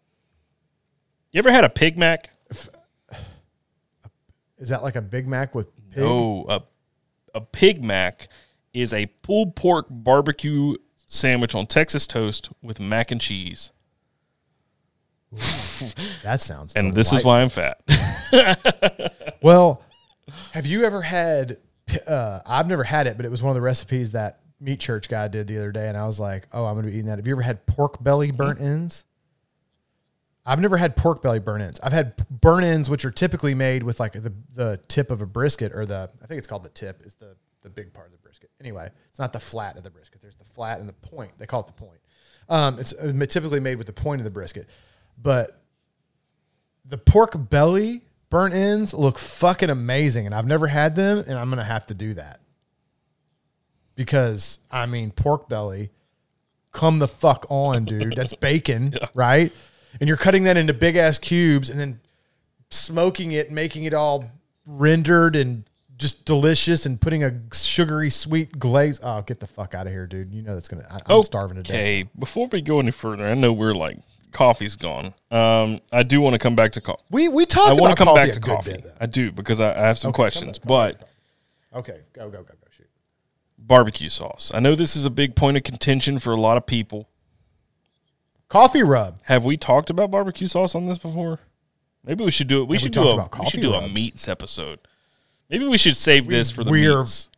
You 1.31 1.39
ever 1.39 1.51
had 1.51 1.63
a 1.65 1.69
Pig 1.69 1.97
Mac? 1.97 2.29
Is 4.57 4.69
that 4.69 4.83
like 4.83 4.95
a 4.95 5.01
Big 5.01 5.27
Mac 5.27 5.55
with 5.55 5.67
pig? 5.91 6.03
No, 6.03 6.45
a 6.49 6.61
a 7.33 7.41
Pig 7.41 7.83
Mac 7.83 8.27
is 8.73 8.93
a 8.93 9.05
pulled 9.21 9.55
pork 9.55 9.87
barbecue 9.89 10.75
sandwich 11.07 11.55
on 11.55 11.65
Texas 11.67 12.05
toast 12.07 12.49
with 12.61 12.79
mac 12.79 13.11
and 13.11 13.21
cheese. 13.21 13.71
That 16.23 16.41
sounds. 16.41 16.75
And 16.75 16.93
this 16.93 17.13
is 17.13 17.23
why 17.23 17.41
I'm 17.41 17.49
fat. 17.49 17.81
Well, 19.41 19.81
have 20.51 20.65
you 20.65 20.83
ever 20.83 21.01
had? 21.01 21.57
Uh, 22.05 22.41
I've 22.45 22.67
never 22.67 22.83
had 22.83 23.07
it, 23.07 23.15
but 23.17 23.25
it 23.25 23.31
was 23.31 23.41
one 23.41 23.51
of 23.51 23.55
the 23.55 23.61
recipes 23.61 24.11
that 24.11 24.41
Meat 24.59 24.79
Church 24.79 25.07
guy 25.07 25.27
did 25.27 25.47
the 25.47 25.57
other 25.57 25.71
day, 25.71 25.87
and 25.87 25.97
I 25.97 26.05
was 26.05 26.19
like, 26.19 26.47
"Oh, 26.51 26.65
I'm 26.65 26.73
going 26.73 26.85
to 26.85 26.91
be 26.91 26.97
eating 26.97 27.09
that." 27.09 27.17
Have 27.19 27.27
you 27.27 27.33
ever 27.33 27.41
had 27.41 27.65
pork 27.65 28.03
belly 28.03 28.31
burnt 28.31 28.59
ends? 28.59 29.05
I've 30.45 30.59
never 30.59 30.77
had 30.77 30.97
pork 30.97 31.21
belly 31.21 31.39
burnt 31.39 31.63
ends. 31.63 31.79
I've 31.81 31.93
had 31.93 32.15
burnt 32.29 32.65
ends, 32.65 32.89
which 32.89 33.05
are 33.05 33.11
typically 33.11 33.53
made 33.53 33.83
with 33.83 33.99
like 33.99 34.13
the 34.13 34.33
the 34.53 34.79
tip 34.87 35.09
of 35.09 35.21
a 35.21 35.25
brisket, 35.25 35.73
or 35.73 35.85
the 35.85 36.09
I 36.21 36.25
think 36.25 36.37
it's 36.37 36.47
called 36.47 36.63
the 36.63 36.69
tip, 36.69 37.01
is 37.05 37.15
the 37.15 37.35
the 37.61 37.69
big 37.69 37.93
part 37.93 38.07
of 38.07 38.11
the 38.11 38.17
brisket. 38.17 38.49
Anyway, 38.59 38.89
it's 39.09 39.19
not 39.19 39.33
the 39.33 39.39
flat 39.39 39.77
of 39.77 39.83
the 39.83 39.89
brisket. 39.89 40.21
There's 40.21 40.37
the 40.37 40.45
flat 40.45 40.79
and 40.79 40.89
the 40.89 40.93
point. 40.93 41.31
They 41.37 41.45
call 41.45 41.61
it 41.61 41.67
the 41.67 41.73
point. 41.73 41.99
Um, 42.49 42.79
it's 42.79 42.93
uh, 42.93 43.13
typically 43.27 43.59
made 43.59 43.77
with 43.77 43.87
the 43.87 43.93
point 43.93 44.21
of 44.21 44.23
the 44.25 44.31
brisket, 44.31 44.67
but 45.21 45.61
the 46.85 46.97
pork 46.97 47.49
belly 47.49 48.01
burnt 48.29 48.53
ends 48.53 48.93
look 48.93 49.19
fucking 49.19 49.69
amazing, 49.69 50.25
and 50.25 50.35
I've 50.35 50.47
never 50.47 50.67
had 50.67 50.95
them, 50.95 51.23
and 51.27 51.37
I'm 51.37 51.49
gonna 51.49 51.63
have 51.63 51.87
to 51.87 51.93
do 51.93 52.13
that 52.15 52.39
because 53.95 54.59
I 54.71 54.85
mean 54.85 55.11
pork 55.11 55.49
belly, 55.49 55.91
come 56.71 56.99
the 56.99 57.07
fuck 57.07 57.45
on, 57.49 57.85
dude. 57.85 58.15
That's 58.15 58.33
bacon, 58.39 58.95
right? 59.13 59.51
And 59.99 60.07
you're 60.07 60.17
cutting 60.17 60.43
that 60.43 60.55
into 60.55 60.73
big 60.73 60.95
ass 60.95 61.17
cubes 61.17 61.69
and 61.69 61.79
then 61.79 61.99
smoking 62.69 63.31
it, 63.31 63.51
making 63.51 63.83
it 63.85 63.93
all 63.93 64.31
rendered 64.65 65.35
and 65.35 65.65
just 65.97 66.23
delicious, 66.23 66.85
and 66.85 67.01
putting 67.01 67.25
a 67.25 67.41
sugary 67.51 68.09
sweet 68.09 68.57
glaze. 68.57 69.01
Oh, 69.03 69.21
get 69.21 69.41
the 69.41 69.47
fuck 69.47 69.75
out 69.75 69.85
of 69.85 69.91
here, 69.91 70.07
dude! 70.07 70.33
You 70.33 70.43
know 70.43 70.53
that's 70.53 70.69
gonna. 70.69 70.85
I, 70.89 71.13
I'm 71.13 71.23
starving 71.23 71.57
to 71.57 71.63
death. 71.63 71.75
Okay, 71.75 72.09
before 72.17 72.47
we 72.47 72.61
go 72.61 72.79
any 72.79 72.91
further, 72.91 73.27
I 73.27 73.33
know 73.33 73.51
we're 73.51 73.73
like 73.73 73.97
coffee's 74.31 74.75
gone. 74.75 75.13
Um, 75.31 75.79
I 75.91 76.03
do 76.03 76.21
want 76.21 76.33
to 76.33 76.39
come 76.39 76.55
back 76.55 76.71
to 76.73 76.81
coffee. 76.81 77.03
We 77.09 77.27
we 77.29 77.45
talked. 77.45 77.69
I 77.69 77.73
want 77.81 77.95
to 77.97 78.03
come 78.03 78.13
back 78.15 78.31
to 78.33 78.39
coffee. 78.39 78.73
bit. 78.73 78.95
I 78.99 79.05
do 79.05 79.31
because 79.31 79.59
I, 79.59 79.71
I 79.73 79.87
have 79.87 79.97
some 79.97 80.09
Okay, 80.09 80.15
questions, 80.15 80.59
but. 80.59 81.01
Okay, 81.73 81.99
go 82.13 82.29
go 82.29 82.37
go 82.39 82.43
go 82.43 82.67
shoot. 82.71 82.89
barbecue 83.57 84.09
sauce. 84.09 84.51
I 84.53 84.59
know 84.59 84.73
this 84.75 84.95
is 84.95 85.05
a 85.05 85.09
big 85.11 85.35
point 85.35 85.55
of 85.57 85.63
contention 85.63 86.17
for 86.19 86.31
a 86.31 86.39
lot 86.39 86.57
of 86.57 86.65
people. 86.65 87.07
Coffee 88.47 88.81
rub. 88.81 89.19
Have 89.25 89.45
we 89.45 89.57
talked 89.57 89.89
about 89.91 90.09
barbecue 90.09 90.47
sauce 90.47 90.73
on 90.73 90.87
this 90.87 90.97
before? 90.97 91.39
Maybe 92.03 92.23
we 92.23 92.31
should 92.31 92.47
do 92.47 92.61
it. 92.63 92.67
We 92.67 92.77
Have 92.77 92.81
we 92.81 92.85
should 92.85 92.91
do 92.93 93.03
a 93.07 93.13
about 93.13 93.39
we 93.39 93.45
should 93.45 93.61
do 93.61 93.73
a 93.73 93.87
meats 93.87 94.27
episode. 94.27 94.79
Maybe 95.49 95.67
we 95.67 95.77
should 95.77 95.95
save 95.97 96.25
this 96.27 96.49
for 96.49 96.63
the 96.63 96.71
we're- 96.71 96.97
meats. 96.97 97.29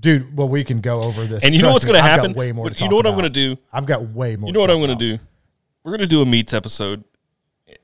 Dude, 0.00 0.36
well, 0.36 0.48
we 0.50 0.64
can 0.64 0.82
go 0.82 1.00
over 1.00 1.24
this. 1.24 1.42
And 1.42 1.54
you 1.54 1.62
know 1.62 1.72
what's 1.72 1.86
going 1.86 1.96
to 1.96 2.02
happen? 2.02 2.34
Way 2.34 2.52
more. 2.52 2.68
But 2.68 2.78
you 2.78 2.90
know 2.90 2.96
what 2.96 3.06
I'm 3.06 3.14
going 3.14 3.24
to 3.24 3.30
do? 3.30 3.56
I've 3.72 3.86
got 3.86 4.02
way 4.10 4.36
more. 4.36 4.46
You 4.48 4.52
know 4.52 4.60
what 4.60 4.70
I'm 4.70 4.80
going 4.80 4.90
to 4.98 5.16
do? 5.16 5.18
We're 5.88 5.96
going 5.96 6.06
to 6.06 6.14
do 6.14 6.20
a 6.20 6.26
meats 6.26 6.52
episode. 6.52 7.02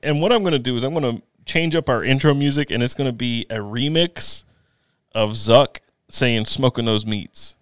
And 0.03 0.21
what 0.21 0.31
I'm 0.31 0.43
going 0.43 0.53
to 0.53 0.59
do 0.59 0.77
is 0.77 0.83
I'm 0.83 0.93
going 0.93 1.17
to 1.17 1.23
change 1.45 1.75
up 1.75 1.89
our 1.89 2.03
intro 2.03 2.35
music 2.35 2.69
and 2.69 2.83
it's 2.83 2.93
going 2.93 3.09
to 3.09 3.15
be 3.17 3.47
a 3.49 3.55
remix 3.55 4.43
of 5.15 5.31
Zuck 5.31 5.77
saying 6.07 6.45
smoking 6.45 6.85
those 6.85 7.03
meats. 7.03 7.55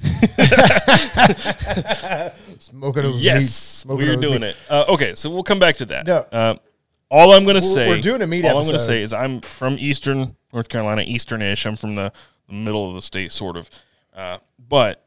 Smoking 2.58 3.02
those 3.02 3.22
Yes, 3.22 3.40
meats, 3.42 3.52
smoking 3.52 4.06
we're 4.08 4.16
doing 4.16 4.40
meats. 4.40 4.56
it. 4.70 4.72
Uh, 4.72 4.84
okay, 4.88 5.14
so 5.14 5.28
we'll 5.28 5.42
come 5.42 5.58
back 5.58 5.76
to 5.76 5.84
that. 5.84 6.06
No. 6.06 6.16
Uh, 6.32 6.54
all 7.10 7.32
I'm 7.32 7.44
going 7.44 7.60
to 7.60 7.66
We're- 7.66 7.74
say, 7.74 7.86
we're 7.90 8.00
doing 8.00 8.22
a 8.22 8.26
meat 8.26 8.46
All 8.46 8.56
I'm 8.56 8.62
going 8.64 8.72
to 8.72 8.78
say 8.78 9.02
is 9.02 9.12
I'm 9.12 9.42
from 9.42 9.76
Eastern 9.78 10.36
North 10.54 10.70
Carolina, 10.70 11.02
Easternish. 11.02 11.66
I'm 11.66 11.76
from 11.76 11.96
the, 11.96 12.14
the 12.48 12.54
middle 12.54 12.88
of 12.88 12.94
the 12.94 13.02
state, 13.02 13.30
sort 13.30 13.58
of. 13.58 13.68
Uh, 14.16 14.38
but 14.58 15.04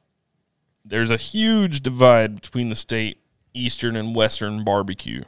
there's 0.86 1.10
a 1.10 1.18
huge 1.18 1.82
divide 1.82 2.36
between 2.36 2.70
the 2.70 2.76
state 2.76 3.18
Eastern 3.54 3.96
and 3.96 4.16
Western 4.16 4.64
barbecue. 4.64 5.24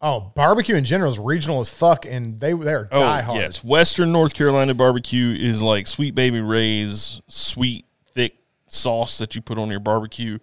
Oh, 0.00 0.32
barbecue 0.36 0.76
in 0.76 0.84
general 0.84 1.10
is 1.10 1.18
regional 1.18 1.60
as 1.60 1.68
fuck, 1.68 2.06
and 2.06 2.38
they 2.38 2.52
they 2.52 2.72
are 2.72 2.88
Oh, 2.92 3.00
die 3.00 3.20
hard. 3.22 3.40
yes. 3.40 3.64
Western 3.64 4.12
North 4.12 4.32
Carolina 4.32 4.72
barbecue 4.74 5.34
is 5.36 5.60
like 5.60 5.86
Sweet 5.88 6.14
Baby 6.14 6.40
Ray's 6.40 7.20
sweet, 7.26 7.84
thick 8.12 8.36
sauce 8.68 9.18
that 9.18 9.34
you 9.34 9.42
put 9.42 9.58
on 9.58 9.70
your 9.70 9.80
barbecue. 9.80 10.38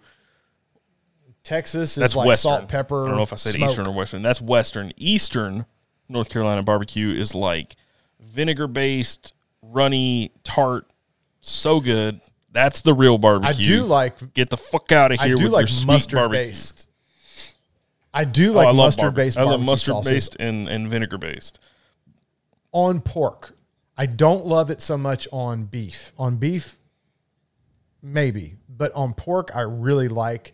Texas 1.44 1.92
is 1.92 1.96
That's 1.96 2.16
like 2.16 2.28
Western. 2.28 2.50
salt, 2.52 2.68
pepper. 2.70 3.06
I 3.06 3.08
don't 3.10 3.18
know 3.18 3.24
if 3.24 3.32
I 3.32 3.38
said 3.38 3.54
smoke. 3.54 3.70
Eastern 3.70 3.88
or 3.88 3.92
Western. 3.94 4.22
That's 4.24 4.42
Western. 4.42 4.92
Eastern 4.98 5.66
North 6.10 6.30
Carolina 6.30 6.64
barbecue 6.64 7.10
is 7.10 7.34
like 7.36 7.76
vinegar 8.20 8.68
based, 8.68 9.34
runny, 9.62 10.32
tart, 10.44 10.88
so 11.40 11.80
good. 11.80 12.20
That's 12.56 12.82
the 12.82 12.94
real 12.94 13.18
barbecue. 13.18 13.65
I 13.65 13.68
do 13.68 13.84
like. 13.84 14.34
Get 14.34 14.49
the 14.49 14.56
fuck 14.56 14.94
out 14.94 15.11
of 15.11 15.19
here. 15.19 15.34
I 15.34 15.36
do 15.36 15.44
with 15.44 15.52
like 15.52 15.69
your 15.69 15.86
mustard 15.86 16.18
barbecue. 16.18 16.45
based. 16.45 16.90
I 18.14 18.23
do 18.23 18.53
Oh, 18.53 18.56
like 18.56 18.68
I 18.68 18.69
love 18.69 18.77
mustard 18.77 19.14
based. 19.14 19.38
I 19.38 19.44
love 19.44 19.60
mustard 19.60 20.06
based 20.06 20.38
and, 20.40 20.69
and 20.69 20.90
vinegar 20.90 21.18
based. 21.18 21.60
on 22.72 23.02
pork. 23.02 23.57
I 23.98 24.06
don't 24.06 24.45
love 24.45 24.69
it 24.72 24.82
so 24.82 24.98
much 24.98 25.27
on 25.34 25.65
beef. 25.65 26.14
On 26.18 26.38
beef, 26.38 26.77
maybe, 28.02 28.56
but 28.69 28.94
on 28.94 29.14
pork, 29.14 29.52
I 29.53 29.61
really 29.61 30.07
like 30.07 30.53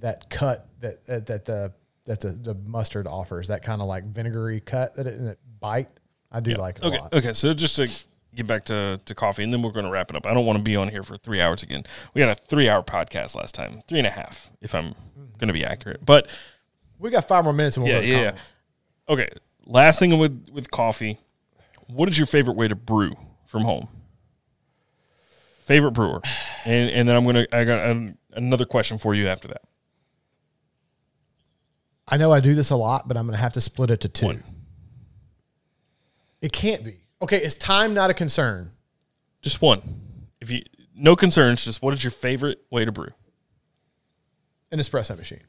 that 0.00 0.30
cut 0.30 0.68
that 0.80 1.04
that, 1.04 1.26
that 1.26 1.44
the 1.44 1.74
that 2.06 2.20
the, 2.20 2.32
the 2.32 2.54
mustard 2.54 3.06
offers. 3.06 3.48
That 3.48 3.62
kind 3.62 3.82
of 3.82 3.88
like 3.88 4.04
vinegary 4.04 4.60
cut 4.60 4.94
that 4.96 5.06
it, 5.06 5.18
and 5.18 5.28
it 5.28 5.38
bite. 5.60 5.90
I 6.30 6.40
do 6.40 6.54
like 6.54 6.78
it 6.78 6.84
okay. 6.84 6.96
a 6.96 7.00
lot. 7.02 7.12
Okay. 7.12 7.32
So 7.34 7.52
just 7.52 7.76
to 7.76 7.90
get 8.34 8.46
back 8.46 8.64
to, 8.66 9.00
to 9.04 9.14
coffee, 9.14 9.42
and 9.42 9.52
then 9.52 9.62
we're 9.62 9.72
going 9.72 9.84
to 9.84 9.90
wrap 9.90 10.10
it 10.10 10.16
up. 10.16 10.26
I 10.26 10.34
don't 10.34 10.46
want 10.46 10.58
to 10.58 10.62
be 10.62 10.76
on 10.76 10.88
here 10.88 11.02
for 11.02 11.16
three 11.16 11.40
hours 11.40 11.62
again. 11.62 11.84
We 12.14 12.20
had 12.20 12.30
a 12.30 12.34
three 12.34 12.68
hour 12.68 12.82
podcast 12.82 13.36
last 13.36 13.54
time, 13.54 13.82
three 13.88 13.98
and 13.98 14.06
a 14.06 14.10
half, 14.10 14.50
if 14.60 14.74
I'm 14.74 14.94
going 15.38 15.48
to 15.48 15.52
be 15.52 15.64
accurate. 15.64 16.04
But 16.04 16.28
We 16.98 17.10
got 17.10 17.26
five 17.28 17.44
more 17.44 17.52
minutes 17.52 17.76
and 17.76 17.84
we'll 17.84 17.92
yeah, 17.92 18.00
yeah, 18.00 18.20
yeah. 18.20 18.32
Okay. 19.08 19.28
Last 19.66 19.98
thing 19.98 20.18
with 20.18 20.48
with 20.52 20.70
coffee, 20.70 21.18
what 21.86 22.08
is 22.08 22.18
your 22.18 22.26
favorite 22.26 22.56
way 22.56 22.68
to 22.68 22.74
brew 22.74 23.12
from 23.46 23.62
home? 23.62 23.88
Favorite 25.64 25.92
brewer, 25.92 26.20
and 26.64 26.90
and 26.90 27.08
then 27.08 27.14
I'm 27.14 27.24
gonna 27.24 27.46
I 27.52 27.62
got 27.64 27.88
um, 27.88 28.18
another 28.32 28.64
question 28.64 28.98
for 28.98 29.14
you 29.14 29.28
after 29.28 29.46
that. 29.48 29.62
I 32.08 32.16
know 32.16 32.32
I 32.32 32.40
do 32.40 32.54
this 32.54 32.70
a 32.70 32.76
lot, 32.76 33.06
but 33.06 33.16
I'm 33.16 33.26
going 33.26 33.36
to 33.36 33.40
have 33.40 33.52
to 33.54 33.60
split 33.60 33.90
it 33.90 34.00
to 34.00 34.08
two. 34.08 34.26
One. 34.26 34.44
It 36.40 36.52
can't 36.52 36.84
be. 36.84 37.01
Okay, 37.22 37.42
is 37.42 37.54
time 37.54 37.94
not 37.94 38.10
a 38.10 38.14
concern? 38.14 38.72
Just 39.40 39.62
one. 39.62 39.82
If 40.40 40.50
you 40.50 40.62
no 40.94 41.16
concerns, 41.16 41.64
just 41.64 41.80
what 41.80 41.94
is 41.94 42.02
your 42.02 42.10
favorite 42.10 42.60
way 42.70 42.84
to 42.84 42.92
brew? 42.92 43.10
An 44.72 44.78
espresso 44.78 45.16
machine. 45.16 45.40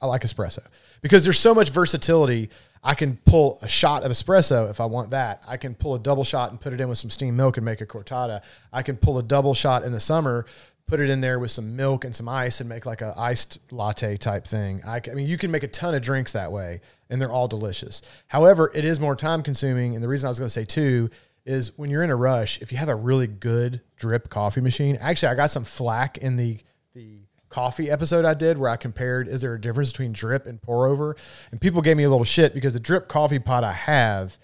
I 0.00 0.06
like 0.06 0.22
espresso 0.22 0.64
because 1.00 1.22
there's 1.22 1.38
so 1.38 1.54
much 1.54 1.70
versatility. 1.70 2.50
I 2.82 2.94
can 2.96 3.18
pull 3.24 3.58
a 3.62 3.68
shot 3.68 4.02
of 4.02 4.10
espresso 4.10 4.68
if 4.68 4.80
I 4.80 4.86
want 4.86 5.10
that. 5.10 5.44
I 5.46 5.56
can 5.56 5.74
pull 5.74 5.94
a 5.94 5.98
double 5.98 6.24
shot 6.24 6.50
and 6.50 6.60
put 6.60 6.72
it 6.72 6.80
in 6.80 6.88
with 6.88 6.98
some 6.98 7.10
steamed 7.10 7.36
milk 7.36 7.56
and 7.56 7.64
make 7.64 7.80
a 7.80 7.86
cortada. 7.86 8.42
I 8.72 8.82
can 8.82 8.96
pull 8.96 9.18
a 9.18 9.22
double 9.22 9.54
shot 9.54 9.84
in 9.84 9.92
the 9.92 10.00
summer, 10.00 10.44
put 10.88 10.98
it 10.98 11.08
in 11.08 11.20
there 11.20 11.38
with 11.38 11.52
some 11.52 11.76
milk 11.76 12.04
and 12.04 12.16
some 12.16 12.28
ice 12.28 12.58
and 12.60 12.68
make 12.68 12.84
like 12.84 13.00
a 13.00 13.14
iced 13.16 13.60
latte 13.70 14.16
type 14.16 14.46
thing. 14.46 14.82
I, 14.84 14.98
ca- 14.98 15.12
I 15.12 15.14
mean, 15.14 15.28
you 15.28 15.38
can 15.38 15.52
make 15.52 15.62
a 15.62 15.68
ton 15.68 15.94
of 15.94 16.02
drinks 16.02 16.32
that 16.32 16.50
way 16.50 16.80
and 17.12 17.20
they're 17.20 17.30
all 17.30 17.46
delicious. 17.46 18.02
However, 18.28 18.72
it 18.74 18.84
is 18.84 18.98
more 18.98 19.14
time 19.14 19.42
consuming. 19.44 19.94
And 19.94 20.02
the 20.02 20.08
reason 20.08 20.26
I 20.26 20.30
was 20.30 20.38
going 20.40 20.46
to 20.48 20.52
say 20.52 20.64
two 20.64 21.10
is 21.44 21.76
when 21.78 21.90
you're 21.90 22.02
in 22.02 22.10
a 22.10 22.16
rush, 22.16 22.60
if 22.62 22.72
you 22.72 22.78
have 22.78 22.88
a 22.88 22.94
really 22.96 23.26
good 23.26 23.80
drip 23.96 24.28
coffee 24.30 24.60
machine, 24.60 24.96
actually, 25.00 25.28
I 25.28 25.34
got 25.34 25.50
some 25.50 25.64
flack 25.64 26.18
in 26.18 26.36
the, 26.36 26.58
the 26.94 27.18
coffee 27.48 27.90
episode 27.90 28.24
I 28.24 28.32
did 28.34 28.56
where 28.58 28.70
I 28.70 28.76
compared 28.76 29.28
is 29.28 29.40
there 29.42 29.54
a 29.54 29.60
difference 29.60 29.92
between 29.92 30.12
drip 30.12 30.46
and 30.46 30.60
pour 30.62 30.86
over? 30.86 31.16
And 31.50 31.60
people 31.60 31.82
gave 31.82 31.96
me 31.96 32.04
a 32.04 32.10
little 32.10 32.24
shit 32.24 32.54
because 32.54 32.72
the 32.72 32.80
drip 32.80 33.08
coffee 33.08 33.38
pot 33.38 33.62
I 33.62 33.72
have 33.72 34.38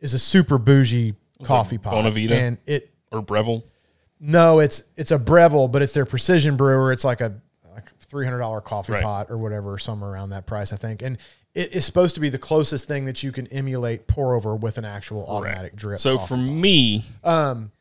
is 0.00 0.14
a 0.14 0.18
super 0.18 0.56
bougie 0.56 1.14
coffee 1.42 1.78
pot. 1.78 1.92
Bonavita? 1.94 2.30
And 2.30 2.58
it 2.64 2.90
Or 3.12 3.20
Breville? 3.22 3.62
no, 4.20 4.60
it's 4.60 4.84
it's 4.96 5.10
a 5.10 5.18
Breville, 5.18 5.68
but 5.68 5.82
it's 5.82 5.92
their 5.92 6.06
precision 6.06 6.56
brewer. 6.56 6.92
It's 6.92 7.04
like 7.04 7.20
a 7.20 7.34
like 7.74 7.90
three 8.00 8.24
hundred 8.24 8.38
dollar 8.38 8.60
coffee 8.62 8.92
Right. 8.92 9.02
pot 9.02 9.26
or 9.30 9.36
whatever, 9.36 9.76
somewhere 9.78 10.10
around 10.10 10.30
that 10.30 10.46
price, 10.46 10.72
I 10.72 10.76
think. 10.76 11.02
And 11.02 11.18
it 11.56 11.72
is 11.72 11.86
supposed 11.86 12.14
to 12.14 12.20
be 12.20 12.28
the 12.28 12.38
closest 12.38 12.86
thing 12.86 13.06
that 13.06 13.22
you 13.22 13.32
can 13.32 13.46
emulate 13.46 14.06
pour 14.06 14.34
over 14.34 14.54
with 14.54 14.76
an 14.76 14.84
actual 14.84 15.24
automatic 15.26 15.74
drip. 15.74 15.98
So 15.98 16.18
for 16.18 16.36
me, 16.36 17.06
um, 17.24 17.72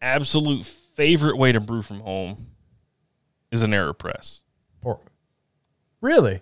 absolute 0.00 0.64
favorite 0.64 1.36
way 1.36 1.52
to 1.52 1.60
brew 1.60 1.82
from 1.82 2.00
home 2.00 2.46
is 3.50 3.62
an 3.62 3.72
Aeropress. 3.72 4.40
pour. 4.80 5.00
Really, 6.00 6.40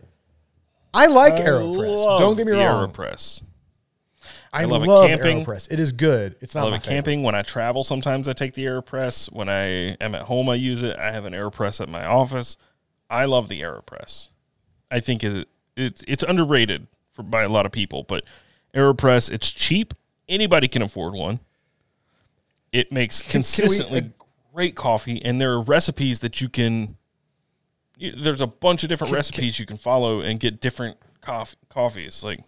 I 0.95 1.07
like 1.07 1.35
Aeropress. 1.35 1.97
love 1.99 2.21
Don't 2.21 2.37
get 2.37 2.47
me 2.47 2.53
the 2.53 2.59
wrong. 2.59 2.89
Aeropress. 2.93 3.43
I, 4.53 4.65
love 4.65 4.87
love, 4.87 5.05
it 5.05 5.09
camping. 5.09 5.45
Aeropress. 5.45 5.71
It 5.71 5.81
is 5.81 5.91
good. 5.91 6.37
It's 6.41 6.55
not. 6.55 6.61
I 6.61 6.65
love 6.65 6.71
my 6.71 6.77
it 6.77 6.83
favorite. 6.83 6.95
camping. 6.95 7.23
When 7.25 7.35
I 7.35 7.43
travel, 7.43 7.83
sometimes 7.83 8.29
I 8.29 8.35
take 8.35 8.55
the 8.55 8.65
AeroPress. 8.65 9.33
When 9.33 9.49
I 9.49 9.97
am 10.01 10.15
at 10.15 10.23
home, 10.23 10.49
I 10.49 10.55
use 10.55 10.85
it. 10.85 10.97
I 10.97 11.11
have 11.11 11.25
an 11.25 11.33
AeroPress 11.33 11.81
at 11.81 11.89
my 11.89 12.07
office. 12.07 12.57
I 13.11 13.25
love 13.25 13.49
the 13.49 13.63
AeroPress. 13.63 14.29
I 14.91 15.01
think 15.01 15.25
it, 15.25 15.49
it's 15.79 16.05
it's 16.07 16.23
underrated 16.23 16.87
for 17.13 17.23
by 17.23 17.43
a 17.43 17.49
lot 17.49 17.67
of 17.67 17.73
people, 17.73 18.03
but 18.03 18.25
AeroPress 18.75 19.31
it's 19.31 19.51
cheap. 19.51 19.95
Anybody 20.29 20.69
can 20.69 20.83
afford 20.83 21.15
one. 21.15 21.41
It 22.73 22.93
makes 22.93 23.23
consistently 23.23 24.01
uh, 24.01 24.25
great 24.53 24.75
coffee, 24.75 25.25
and 25.25 25.41
there 25.41 25.53
are 25.53 25.61
recipes 25.63 26.21
that 26.21 26.41
you 26.41 26.49
can. 26.49 26.97
you- 27.97 28.13
There's 28.13 28.43
a 28.43 28.47
bunch 28.47 28.83
of 28.83 28.89
different 28.91 29.13
recipes 29.15 29.59
you 29.59 29.65
can 29.67 29.79
follow 29.79 30.21
and 30.21 30.39
get 30.39 30.61
different 30.61 30.99
coffee 31.23 31.57
coffees. 31.71 32.23
Like 32.23 32.41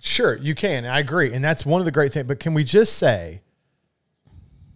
Sure, 0.00 0.36
you 0.36 0.54
can. 0.54 0.84
I 0.84 0.98
agree, 1.00 1.32
and 1.32 1.44
that's 1.44 1.66
one 1.66 1.80
of 1.80 1.84
the 1.84 1.90
great 1.90 2.12
things. 2.12 2.26
But 2.26 2.40
can 2.40 2.54
we 2.54 2.64
just 2.64 2.96
say 2.98 3.42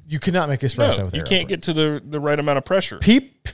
you 0.07 0.19
cannot 0.19 0.49
make 0.49 0.61
espresso 0.61 0.99
no, 0.99 1.05
with 1.07 1.15
you 1.15 1.23
can't 1.23 1.49
get 1.49 1.63
to 1.65 1.73
the 1.73 2.03
the 2.05 2.21
right 2.21 2.39
amount 2.39 2.59
of 2.59 2.65
pressure. 2.65 2.99
Peop, 2.99 3.49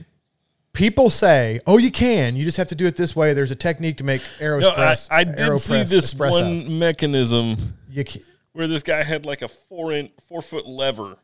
people 0.79 1.09
say, 1.09 1.59
"Oh, 1.67 1.77
you 1.77 1.91
can. 1.91 2.35
You 2.35 2.43
just 2.45 2.57
have 2.57 2.67
to 2.69 2.75
do 2.75 2.87
it 2.87 2.95
this 2.95 3.15
way." 3.15 3.33
There's 3.33 3.51
a 3.51 3.55
technique 3.55 3.97
to 3.97 4.03
make 4.03 4.21
No, 4.39 4.45
I, 4.47 4.49
Aeropress. 4.49 5.07
I 5.11 5.23
did 5.25 5.37
see 5.59 5.73
Aeropress 5.75 5.89
this 5.89 6.13
espresso. 6.13 6.41
one 6.41 6.79
mechanism 6.79 7.75
You 7.91 8.03
where 8.53 8.67
this 8.67 8.81
guy 8.81 9.03
had 9.03 9.25
like 9.25 9.41
a 9.43 9.47
four 9.47 9.91
inch, 9.91 10.11
four 10.27 10.41
foot 10.41 10.65
lever 10.67 11.17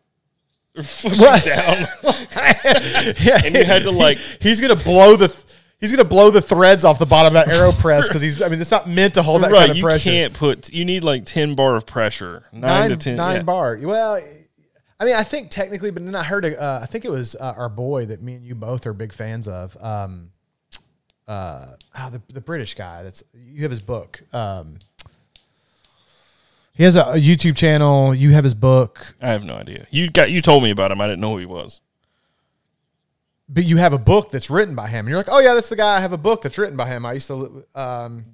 What? 1.03 1.43
down, 1.45 1.87
yeah, 3.21 3.41
and 3.45 3.55
you 3.55 3.63
had 3.63 3.83
to 3.83 3.91
like 3.91 4.17
he's 4.41 4.59
gonna 4.61 4.75
blow 4.75 5.15
the. 5.15 5.29
th- 5.29 5.43
He's 5.81 5.91
gonna 5.91 6.05
blow 6.05 6.31
the 6.31 6.41
threads 6.41 6.85
off 6.85 6.99
the 6.99 7.05
bottom 7.05 7.35
of 7.35 7.45
that 7.45 7.53
Aeropress 7.53 8.07
because 8.07 8.21
he's. 8.21 8.41
I 8.41 8.47
mean, 8.47 8.59
it's 8.61 8.71
not 8.71 8.87
meant 8.89 9.15
to 9.15 9.21
hold 9.21 9.43
that 9.43 9.51
right. 9.51 9.59
kind 9.59 9.71
of 9.71 9.77
You 9.77 9.83
pressure. 9.83 10.09
can't 10.09 10.33
put. 10.33 10.71
You 10.71 10.85
need 10.85 11.03
like 11.03 11.25
ten 11.25 11.53
bar 11.53 11.75
of 11.75 11.85
pressure, 11.85 12.43
nine, 12.53 12.61
nine 12.61 12.89
to 12.91 12.95
ten. 12.97 13.17
nine 13.17 13.35
yeah. 13.35 13.41
bar. 13.43 13.77
Well, 13.81 14.19
I 14.99 15.05
mean, 15.05 15.15
I 15.15 15.23
think 15.23 15.49
technically, 15.49 15.91
but 15.91 16.05
then 16.05 16.15
I 16.15 16.23
heard. 16.23 16.45
Uh, 16.45 16.79
I 16.81 16.85
think 16.85 17.03
it 17.05 17.11
was 17.11 17.35
uh, 17.35 17.53
our 17.57 17.69
boy 17.69 18.05
that 18.05 18.21
me 18.21 18.35
and 18.35 18.45
you 18.45 18.55
both 18.55 18.85
are 18.87 18.93
big 18.93 19.13
fans 19.13 19.47
of. 19.47 19.75
Um, 19.81 20.31
uh, 21.27 21.67
oh, 21.99 22.09
the 22.09 22.21
the 22.33 22.41
British 22.41 22.75
guy. 22.75 23.03
That's 23.03 23.23
you 23.33 23.63
have 23.63 23.71
his 23.71 23.81
book. 23.81 24.21
Um, 24.33 24.77
he 26.73 26.83
has 26.83 26.95
a, 26.95 27.03
a 27.03 27.15
YouTube 27.15 27.55
channel. 27.55 28.13
You 28.13 28.31
have 28.31 28.43
his 28.43 28.53
book, 28.53 29.15
I 29.21 29.27
have 29.29 29.45
no 29.45 29.55
idea. 29.55 29.87
You 29.91 30.09
got 30.09 30.29
you 30.31 30.41
told 30.41 30.61
me 30.63 30.71
about 30.71 30.91
him. 30.91 30.99
I 31.01 31.07
didn't 31.07 31.21
know 31.21 31.31
who 31.31 31.39
he 31.39 31.45
was. 31.45 31.81
but 33.47 33.63
you 33.63 33.77
have 33.77 33.93
a 33.93 33.97
book 33.97 34.31
that's 34.31 34.49
written 34.49 34.75
by 34.75 34.87
him. 34.87 35.05
And 35.05 35.09
you're 35.09 35.17
like, 35.17 35.29
oh 35.31 35.39
yeah, 35.39 35.53
that's 35.53 35.69
the 35.69 35.75
guy. 35.75 35.97
I 35.97 35.99
have 35.99 36.13
a 36.13 36.17
book 36.17 36.41
that's 36.41 36.57
written 36.57 36.75
by 36.77 36.87
him. 36.87 37.05
I 37.05 37.13
used 37.13 37.27
to. 37.27 37.65
Um, 37.75 38.25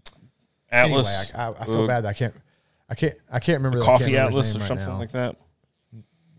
anyway, 0.72 1.00
Atlas. 1.00 1.34
I, 1.36 1.48
I, 1.48 1.62
I 1.62 1.66
feel 1.66 1.88
bad. 1.88 2.04
that 2.04 2.10
I 2.10 2.14
can't. 2.14 2.34
I 2.90 2.96
can't. 2.96 3.16
I 3.32 3.40
can't 3.40 3.60
remember. 3.60 3.78
Can't 3.78 4.00
Coffee 4.00 4.18
Atlas 4.18 4.56
or 4.56 4.60
right 4.60 4.68
something 4.68 4.88
now. 4.88 4.98
like 4.98 5.12
that. 5.12 5.38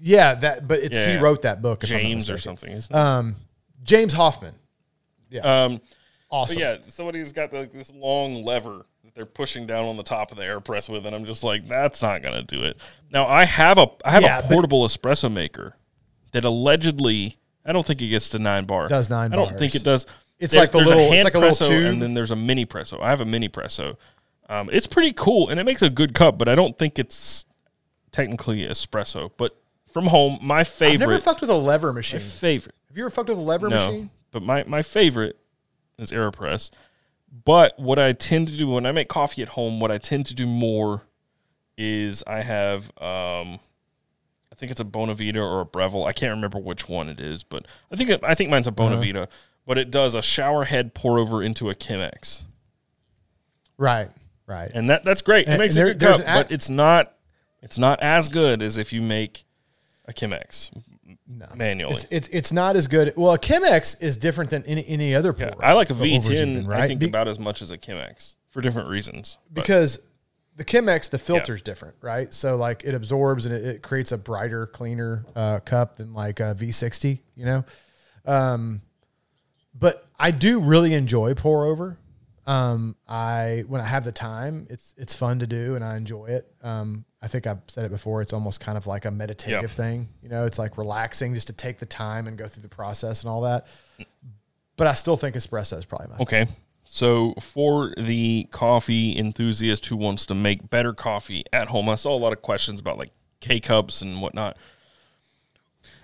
Yeah, 0.05 0.35
that. 0.35 0.66
But 0.66 0.81
it's 0.81 0.97
he 0.99 1.05
Yeah. 1.05 1.20
wrote 1.20 1.43
that 1.43 1.62
book. 1.62 1.85
if 1.85 1.91
I'm 1.91 1.97
not 1.97 2.03
James 2.03 2.29
or 2.31 2.33
mistaken. 2.35 2.57
something. 2.59 2.77
isn't 2.77 2.95
it? 2.95 2.99
Um, 2.99 3.37
James 3.83 4.12
Hoffmann. 4.12 4.55
Um, 5.43 5.81
Awesome. 6.31 6.55
But 6.55 6.61
yeah, 6.62 6.77
somebody's 6.89 7.31
got 7.33 7.53
like 7.53 7.73
this 7.73 7.93
long 7.95 8.43
lever 8.43 8.87
that 9.05 9.15
they're 9.15 9.27
pushing 9.27 9.66
down 9.66 9.85
on 9.85 9.99
the 9.99 10.03
top 10.03 10.31
of 10.33 10.39
the 10.39 10.43
AeroPress 10.45 10.89
with, 10.89 11.05
and 11.05 11.15
I'm 11.15 11.27
just 11.27 11.45
like, 11.45 11.69
that's 11.69 12.01
not 12.01 12.23
gonna 12.23 12.43
do 12.43 12.62
it. 12.65 12.79
Now 13.11 13.27
I 13.27 13.45
have 13.45 13.77
a 13.77 13.89
I 14.03 14.12
have 14.12 14.23
Yeah, 14.23 14.39
a 14.39 14.43
but- 14.43 14.51
portable 14.51 14.87
espresso 14.87 15.31
maker 15.31 15.77
that 16.33 16.45
allegedly 16.47 17.37
I 17.66 17.73
don't 17.74 17.87
think 17.87 18.01
it 18.01 18.09
gets 18.09 18.31
to 18.31 18.39
nine 18.39 18.65
bar. 18.65 18.89
Does 18.89 19.11
nine 19.11 19.31
I 19.33 19.37
don't 19.37 19.49
bars. 19.49 19.59
think 19.59 19.74
it 19.74 19.85
does. 19.85 20.07
It's 20.39 20.57
like 20.57 20.73
the 20.73 20.79
there's 20.79 20.89
little- 20.89 21.05
a 21.05 21.09
hand 21.09 21.16
it's 21.16 21.24
like 21.24 21.35
a 21.35 21.39
little 21.39 21.55
presso 21.55 21.69
tube. 21.69 21.85
and 21.93 22.01
then 22.03 22.15
there's 22.15 22.31
a 22.31 22.37
mini 22.37 22.65
presso. 22.65 22.99
I 23.03 23.11
have 23.11 23.20
a 23.20 23.27
mini 23.27 23.49
presso. 23.51 23.97
Um, 24.49 24.70
it's 24.73 24.87
pretty 24.87 25.12
cool 25.12 25.51
and 25.51 25.61
it 25.61 25.65
makes 25.65 25.83
a 25.83 25.91
good 25.91 26.15
cup, 26.15 26.39
but 26.39 26.49
I 26.49 26.55
don't 26.55 26.79
think 26.79 26.99
it's 26.99 27.45
technically 28.11 28.65
espresso. 28.66 29.31
But 29.37 29.55
from 29.93 30.06
home, 30.06 30.39
my 30.43 30.64
favorite. 30.64 30.94
I've 30.94 31.01
never 31.10 31.19
fucked 31.20 31.40
with 31.40 31.51
a 31.51 31.55
lever 31.56 31.93
machine. 31.93 32.20
favorite 32.20 32.74
Have 32.89 32.97
you 32.97 33.05
ever 33.05 33.10
fucked 33.10 33.28
with 33.28 33.39
a 33.39 33.43
lever 33.43 33.69
no, 33.69 33.77
machine? 33.77 34.10
but 34.31 34.43
my, 34.43 34.64
my 34.64 34.82
favorite 34.82 35.39
is 35.98 36.10
AeroPress. 36.10 36.70
But 37.44 37.78
what 37.78 37.98
I 37.98 38.12
tend 38.12 38.48
to 38.48 38.56
do 38.56 38.69
when 38.69 38.85
I 38.86 38.93
make 38.93 39.09
coffee 39.09 39.43
at 39.43 39.51
home, 39.51 39.81
what 39.81 39.90
I 39.90 39.98
tend 39.98 40.27
to 40.27 40.35
do 40.35 40.47
more 40.47 41.02
is 41.78 42.23
I 42.27 42.43
have, 42.43 42.86
um, 43.01 43.59
I 44.51 44.55
think 44.56 44.70
it's 44.70 44.81
a 44.81 44.85
Bonavita 44.85 45.36
or 45.36 45.60
a 45.62 45.64
Breville. 45.66 46.05
I 46.05 46.12
can't 46.12 46.35
remember 46.35 46.59
which 46.59 46.89
one 46.89 47.09
it 47.09 47.20
is, 47.20 47.43
but 47.43 47.66
I 47.90 47.97
think 47.97 48.10
it, 48.10 48.23
I 48.23 48.35
think 48.35 48.51
mine's 48.51 48.66
a 48.66 48.70
Uh-huh. 48.70 48.90
Bonavita. 48.97 49.28
But 49.66 49.78
it 49.78 49.90
does 49.90 50.14
a 50.14 50.20
shower 50.23 50.64
head 50.64 50.93
pour 50.93 51.19
over 51.19 51.43
into 51.43 51.70
a 51.70 51.74
Chemex, 51.74 52.44
Right. 53.78 54.10
Right. 54.47 54.70
and 54.74 54.90
that 54.90 55.05
that's 55.05 55.23
great. 55.23 55.47
It 55.47 55.51
And- 55.52 55.59
makes 55.60 55.77
and 55.77 55.89
a 55.89 55.94
good 55.94 56.01
cup, 56.01 56.20
a- 56.20 56.24
but 56.24 56.51
it's 56.52 56.69
not 56.69 57.14
it's 57.62 57.78
not 57.78 58.01
as 58.02 58.28
good 58.28 58.60
as 58.60 58.77
if 58.77 58.93
you 58.93 59.01
make 59.01 59.44
a 60.07 60.12
Chemex 60.12 60.70
manually. 61.55 61.95
It's, 61.95 62.07
it's 62.11 62.29
it's 62.29 62.53
not 62.53 62.77
as 62.77 62.87
good. 62.87 63.12
Well, 63.16 63.33
a 63.35 63.39
Chemex 63.39 64.03
is 64.03 64.16
different 64.16 64.51
than 64.51 64.65
any 64.65 64.87
any 64.87 65.15
other 65.15 65.35
Yeah, 65.39 65.51
pour. 65.51 65.65
I 65.65 65.73
like 65.73 65.91
a 65.91 65.93
over- 65.93 66.05
over's 66.05 66.29
V10. 66.29 66.33
even, 66.33 66.73
I 66.73 66.87
think 66.87 67.01
Be- 67.01 67.07
about 67.09 67.29
as 67.29 67.39
much 67.39 67.62
as 67.62 67.70
a 67.70 67.79
Chemex 67.79 68.37
for 68.51 68.61
different 68.61 68.89
reasons. 68.89 69.39
But 69.51 69.62
because 69.62 70.01
the 70.57 70.65
Chemex, 70.65 71.09
the 71.11 71.19
filter's 71.19 71.62
different, 71.62 71.97
right? 72.03 72.33
So 72.35 72.57
like 72.57 72.83
it 72.85 72.95
absorbs 72.95 73.47
and 73.47 73.55
it, 73.55 73.65
it 73.65 73.83
creates 73.83 74.12
a 74.12 74.19
brighter, 74.19 74.66
cleaner 74.66 75.24
uh, 75.35 75.61
cup 75.61 75.97
than 75.97 76.12
like 76.12 76.41
a 76.41 76.55
V60, 76.59 77.20
you 77.37 77.45
know. 77.47 77.65
Um, 78.27 78.83
but 79.74 80.07
I 80.19 80.31
do 80.31 80.61
really 80.61 80.93
enjoy 80.95 81.35
pour 81.35 81.65
over. 81.66 81.97
Um, 82.47 82.97
I 83.09 83.64
when 83.69 83.81
I 83.81 83.85
have 83.85 84.05
the 84.05 84.12
time, 84.12 84.66
it's 84.69 84.94
it's 84.98 85.14
fun 85.14 85.39
to 85.39 85.47
do 85.47 85.74
and 85.77 85.85
I 85.85 85.97
enjoy 85.97 86.27
it. 86.27 86.52
Um, 86.62 87.05
I 87.20 87.28
think 87.28 87.47
I've 87.47 87.60
said 87.69 87.85
it 87.85 87.90
before. 87.90 88.20
It's 88.20 88.32
almost 88.32 88.60
kind 88.60 88.77
of 88.77 88.86
like 88.89 89.05
a 89.05 89.10
meditative 89.12 89.62
Yeah. 89.62 89.66
thing. 89.69 90.09
You 90.23 90.28
know, 90.28 90.44
it's 90.44 90.59
like 90.59 90.77
relaxing 90.77 91.35
just 91.35 91.47
to 91.47 91.52
take 91.52 91.78
the 91.78 91.86
time 91.86 92.27
and 92.27 92.36
go 92.36 92.48
through 92.48 92.62
the 92.64 92.69
process 92.69 93.23
and 93.23 93.31
all 93.31 93.43
that. 93.43 93.66
But 94.77 94.86
I 94.89 94.94
still 94.94 95.16
think 95.16 95.36
espresso 95.36 95.78
is 95.78 95.85
probably 95.85 96.09
my 96.09 96.16
Okay. 96.20 96.47
So 96.85 97.35
for 97.40 97.94
the 97.97 98.48
coffee 98.51 99.16
enthusiast 99.16 99.86
who 99.86 99.97
wants 99.97 100.27
to 100.27 100.35
make 100.35 100.69
better 100.69 100.93
coffee 100.93 101.44
at 101.52 101.69
home, 101.69 101.89
I 101.89 101.94
saw 101.94 102.14
a 102.14 102.19
lot 102.19 102.32
of 102.32 102.43
questions 102.43 102.81
about 102.81 102.98
like 102.98 103.10
K 103.40 103.60
cups 103.60 104.02
and 104.02 104.20
whatnot. 104.20 104.56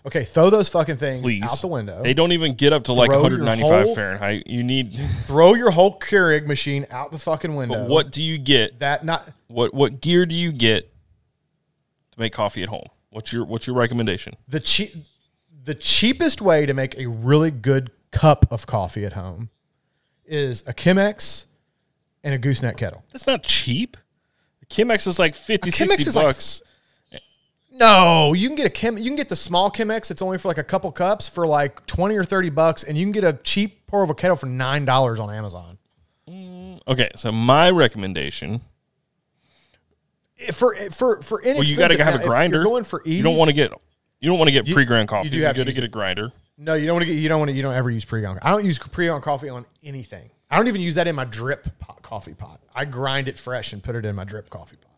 Okay, 0.09 0.25
throw 0.25 0.49
those 0.49 0.71
fucking 0.71 0.97
things 0.97 1.21
Please, 1.23 1.43
out 1.43 1.61
the 1.61 1.67
window. 1.67 2.03
They 2.03 2.15
don't 2.15 2.33
even 2.33 2.55
get 2.55 2.73
up 2.73 2.85
to 2.85 2.95
like 2.95 3.11
Throw 3.11 3.19
your 3.29 3.39
195 3.39 3.85
whole- 3.87 3.95
Fahrenheit. 3.95 4.47
You 4.47 4.63
need. 4.65 4.99
throw 5.27 5.53
your 5.55 5.71
whole 5.71 5.99
Keurig 5.99 6.47
machine 6.47 6.87
out 6.91 7.13
the 7.13 7.19
fucking 7.19 7.55
window. 7.55 7.85
What 7.87 8.11
do 8.11 8.23
you 8.23 8.39
get? 8.39 8.79
that 8.79 9.05
not 9.05 9.29
What 9.49 9.75
what 9.75 10.01
gear 10.01 10.25
do 10.25 10.35
you 10.35 10.51
get 10.51 10.91
to 12.13 12.21
make 12.21 12.33
coffee 12.33 12.63
at 12.63 12.71
home? 12.71 12.87
What's 13.11 13.35
your 13.35 13.45
what's 13.45 13.67
your 13.67 13.77
recommendation? 13.77 14.35
the 14.49 14.61
cheap 14.61 14.95
the 15.65 15.75
cheapest 15.75 16.41
way 16.41 16.65
to 16.65 16.73
make 16.73 16.97
a 16.99 17.07
really 17.07 17.51
good 17.51 17.91
cup 18.11 18.47
of 18.51 18.67
coffee 18.67 19.05
at 19.05 19.13
home 19.13 19.51
is 20.25 20.63
a 20.67 20.73
Chemex 20.73 21.45
and 22.25 22.33
a 22.35 22.39
gooseneck 22.39 22.79
kettle. 22.79 23.05
That's 23.13 23.27
not 23.27 23.43
cheap. 23.43 23.99
The 24.61 24.67
Chemex 24.67 25.07
is 25.07 25.19
like 25.19 25.35
50, 25.35 25.69
A 25.69 25.73
Chemex 25.73 25.77
60 25.99 26.09
is 26.09 26.17
like- 26.17 26.27
bucks. 26.27 26.63
No, 27.79 28.33
you 28.33 28.49
can 28.49 28.57
get 28.57 28.67
a 28.67 28.71
Chem. 28.71 28.99
You 28.99 29.05
can 29.05 29.17
get 29.17 29.29
the 29.29 29.37
small 29.37 29.71
Chemex. 29.71 30.11
It's 30.11 30.23
only 30.23 30.39
for 30.39 30.49
like 30.49 30.59
a 30.59 30.65
couple 30.65 30.91
cups 30.93 31.29
for 31.29 31.47
like 31.47 31.85
twenty 31.87 32.17
or 32.17 32.25
thirty 32.25 32.51
bucks, 32.51 32.83
and 32.85 32.99
you 32.99 33.05
can 33.05 33.13
get 33.13 33.25
a 33.25 33.35
cheap 33.35 33.87
pour 33.87 34.03
over 34.03 34.15
kettle 34.15 34.37
for 34.37 34.47
nine 34.47 34.85
dollars 34.85 35.21
on 35.21 35.33
Amazon. 35.33 35.79
okay, 36.89 37.11
so 37.17 37.31
my 37.33 37.71
recommendation. 37.71 38.61
For 40.53 40.75
for 40.91 41.21
for 41.23 41.41
Well, 41.45 41.65
you 41.65 41.77
got 41.77 41.91
to 41.91 42.03
have 42.05 42.21
a 42.21 42.25
grinder. 42.25 42.63
going 42.63 42.85
for 42.85 43.03
ease. 43.05 43.17
You 43.17 43.23
don't 43.23 43.37
want 43.37 43.49
to 43.49 43.55
get. 43.55 43.73
You 44.21 44.29
don't 44.31 44.39
want 44.39 44.49
to 44.49 44.53
get 44.53 44.67
pre-ground 44.73 45.09
coffee. 45.09 45.27
you 45.27 45.31
do 45.33 45.39
You 45.39 45.45
have 45.47 45.57
to 45.57 45.65
get 45.65 45.79
it. 45.79 45.85
a 45.85 45.89
grinder. 45.89 46.33
No, 46.57 46.75
you 46.75 46.87
don't 46.87 46.97
want 46.97 47.07
to 47.07 47.13
get. 47.13 47.21
You 47.21 47.29
don't 47.29 47.39
want 47.39 47.51
to. 47.51 47.55
You 47.55 47.63
don't 47.63 47.75
ever 47.75 47.91
use 47.91 48.05
pre-ground. 48.05 48.41
I 48.43 48.51
don't 48.51 48.65
use 48.65 48.79
pre-ground 48.79 49.23
coffee 49.23 49.49
on 49.49 49.65
anything. 49.85 50.31
I 50.51 50.57
don't 50.57 50.67
even 50.69 50.81
use 50.81 50.95
that 50.97 51.07
in 51.07 51.15
my 51.15 51.25
drip 51.25 51.79
pot, 51.79 52.03
coffee 52.03 52.35
pot. 52.35 52.61
I 52.75 52.85
grind 52.87 53.29
it 53.29 53.39
fresh 53.39 53.73
and 53.73 53.83
put 53.83 53.95
it 53.95 54.05
in 54.05 54.15
my 54.17 54.25
drip 54.25 54.49
coffee 54.51 54.77
pot. 54.77 54.91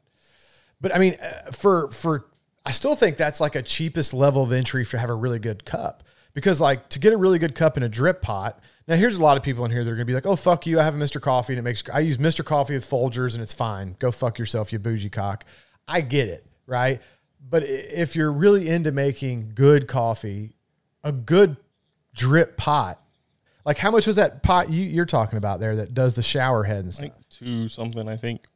But 0.80 0.94
I 0.94 0.98
mean, 0.98 1.16
uh, 1.22 1.50
for 1.50 1.90
for 1.90 2.26
I 2.64 2.72
still 2.72 2.94
think 2.94 3.16
that's 3.16 3.40
like 3.40 3.54
a 3.54 3.62
cheapest 3.62 4.12
level 4.12 4.42
of 4.42 4.52
entry 4.52 4.84
for 4.84 4.98
have 4.98 5.10
a 5.10 5.14
really 5.14 5.38
good 5.38 5.64
cup 5.64 6.02
because 6.34 6.60
like 6.60 6.88
to 6.90 6.98
get 6.98 7.12
a 7.12 7.16
really 7.16 7.38
good 7.38 7.54
cup 7.54 7.76
in 7.76 7.82
a 7.82 7.88
drip 7.88 8.22
pot. 8.22 8.60
Now 8.86 8.96
here's 8.96 9.16
a 9.16 9.22
lot 9.22 9.36
of 9.36 9.42
people 9.42 9.64
in 9.64 9.70
here 9.70 9.82
that 9.84 9.90
are 9.90 9.94
gonna 9.94 10.04
be 10.04 10.14
like, 10.14 10.26
oh 10.26 10.36
fuck 10.36 10.66
you, 10.66 10.78
I 10.78 10.84
have 10.84 10.94
a 10.94 10.98
Mr. 10.98 11.20
Coffee 11.20 11.54
and 11.54 11.58
it 11.58 11.62
makes 11.62 11.82
I 11.92 12.00
use 12.00 12.18
Mr. 12.18 12.44
Coffee 12.44 12.74
with 12.74 12.88
Folgers 12.88 13.34
and 13.34 13.42
it's 13.42 13.54
fine. 13.54 13.96
Go 13.98 14.10
fuck 14.10 14.38
yourself, 14.38 14.72
you 14.72 14.78
bougie 14.78 15.10
cock. 15.10 15.44
I 15.88 16.02
get 16.02 16.28
it, 16.28 16.46
right? 16.66 17.00
But 17.48 17.62
if 17.64 18.14
you're 18.14 18.32
really 18.32 18.68
into 18.68 18.92
making 18.92 19.52
good 19.54 19.88
coffee, 19.88 20.52
a 21.02 21.12
good 21.12 21.56
drip 22.14 22.56
pot. 22.56 23.00
Like 23.64 23.78
how 23.78 23.90
much 23.90 24.06
was 24.06 24.16
that 24.16 24.42
pot 24.42 24.70
you, 24.70 24.84
you're 24.84 25.06
talking 25.06 25.38
about 25.38 25.60
there 25.60 25.76
that 25.76 25.94
does 25.94 26.14
the 26.14 26.22
shower 26.22 26.64
head 26.64 26.84
and 26.84 26.92
stuff? 26.92 27.04
Like 27.04 27.28
two 27.30 27.68
something, 27.68 28.06
I 28.08 28.16
think. 28.16 28.46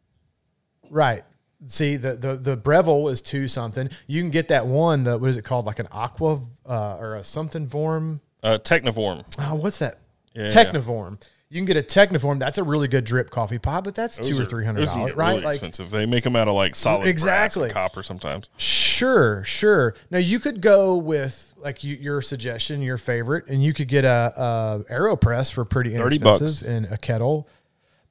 Right. 0.90 1.24
See 1.66 1.96
the 1.96 2.14
the 2.14 2.36
the 2.36 2.56
Breville 2.56 3.08
is 3.08 3.22
two 3.22 3.48
something. 3.48 3.88
You 4.06 4.20
can 4.20 4.30
get 4.30 4.48
that 4.48 4.66
one. 4.66 5.04
The 5.04 5.16
what 5.16 5.30
is 5.30 5.36
it 5.36 5.44
called? 5.44 5.66
Like 5.66 5.78
an 5.78 5.88
aqua 5.90 6.40
uh, 6.66 6.96
or 6.98 7.16
a 7.16 7.24
something 7.24 7.68
form. 7.68 8.20
Uh, 8.42 8.58
Technivorm. 8.58 9.24
Oh, 9.38 9.54
what's 9.54 9.78
that? 9.78 9.98
Yeah, 10.34 10.48
Technivorm. 10.48 11.18
You 11.48 11.60
can 11.60 11.66
get 11.66 11.76
a 11.76 11.82
Technivorm. 11.82 12.38
That's 12.38 12.58
a 12.58 12.64
really 12.64 12.88
good 12.88 13.04
drip 13.04 13.30
coffee 13.30 13.58
pot, 13.58 13.84
but 13.84 13.94
that's 13.94 14.16
two 14.18 14.34
Those 14.34 14.40
or 14.40 14.44
three 14.44 14.64
hundred 14.64 14.86
dollars, 14.86 15.14
right? 15.14 15.34
Really 15.34 15.44
like 15.44 15.54
expensive. 15.56 15.90
They 15.90 16.04
make 16.04 16.24
them 16.24 16.36
out 16.36 16.48
of 16.48 16.54
like 16.54 16.74
solid 16.74 17.06
Exactly. 17.06 17.70
copper 17.70 18.02
sometimes. 18.02 18.50
Sure, 18.56 19.42
sure. 19.44 19.94
Now 20.10 20.18
you 20.18 20.40
could 20.40 20.60
go 20.60 20.96
with 20.96 21.54
like 21.56 21.82
you, 21.84 21.96
your 21.96 22.20
suggestion, 22.22 22.82
your 22.82 22.98
favorite, 22.98 23.46
and 23.46 23.62
you 23.62 23.72
could 23.72 23.88
get 23.88 24.04
a, 24.04 24.84
a 24.88 24.92
Aeropress 24.92 25.52
for 25.52 25.64
pretty 25.64 25.96
30 25.96 26.16
inexpensive 26.16 26.68
and 26.68 26.86
a 26.86 26.98
kettle. 26.98 27.48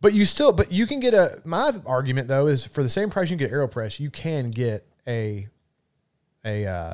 But 0.04 0.14
you 0.14 0.26
still, 0.26 0.52
but 0.52 0.70
you 0.70 0.86
can 0.86 1.00
get 1.00 1.14
a. 1.14 1.40
My 1.46 1.72
argument 1.86 2.28
though 2.28 2.48
is 2.48 2.66
for 2.66 2.84
the 2.84 2.90
same 2.90 3.10
price 3.10 3.30
you 3.32 3.38
can 3.38 3.48
get 3.48 3.54
Aeropress, 3.54 4.02
you 4.02 4.10
can 4.10 4.52
get 4.52 4.86
a 5.08 5.48
a. 6.44 6.66
Uh, 6.68 6.94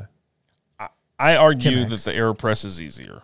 I 1.18 1.36
argue 1.36 1.72
Chemex. 1.72 1.90
that 1.90 2.11
the 2.11 2.11
Aeropress 2.11 2.64
is 2.64 2.80
easier. 2.80 3.23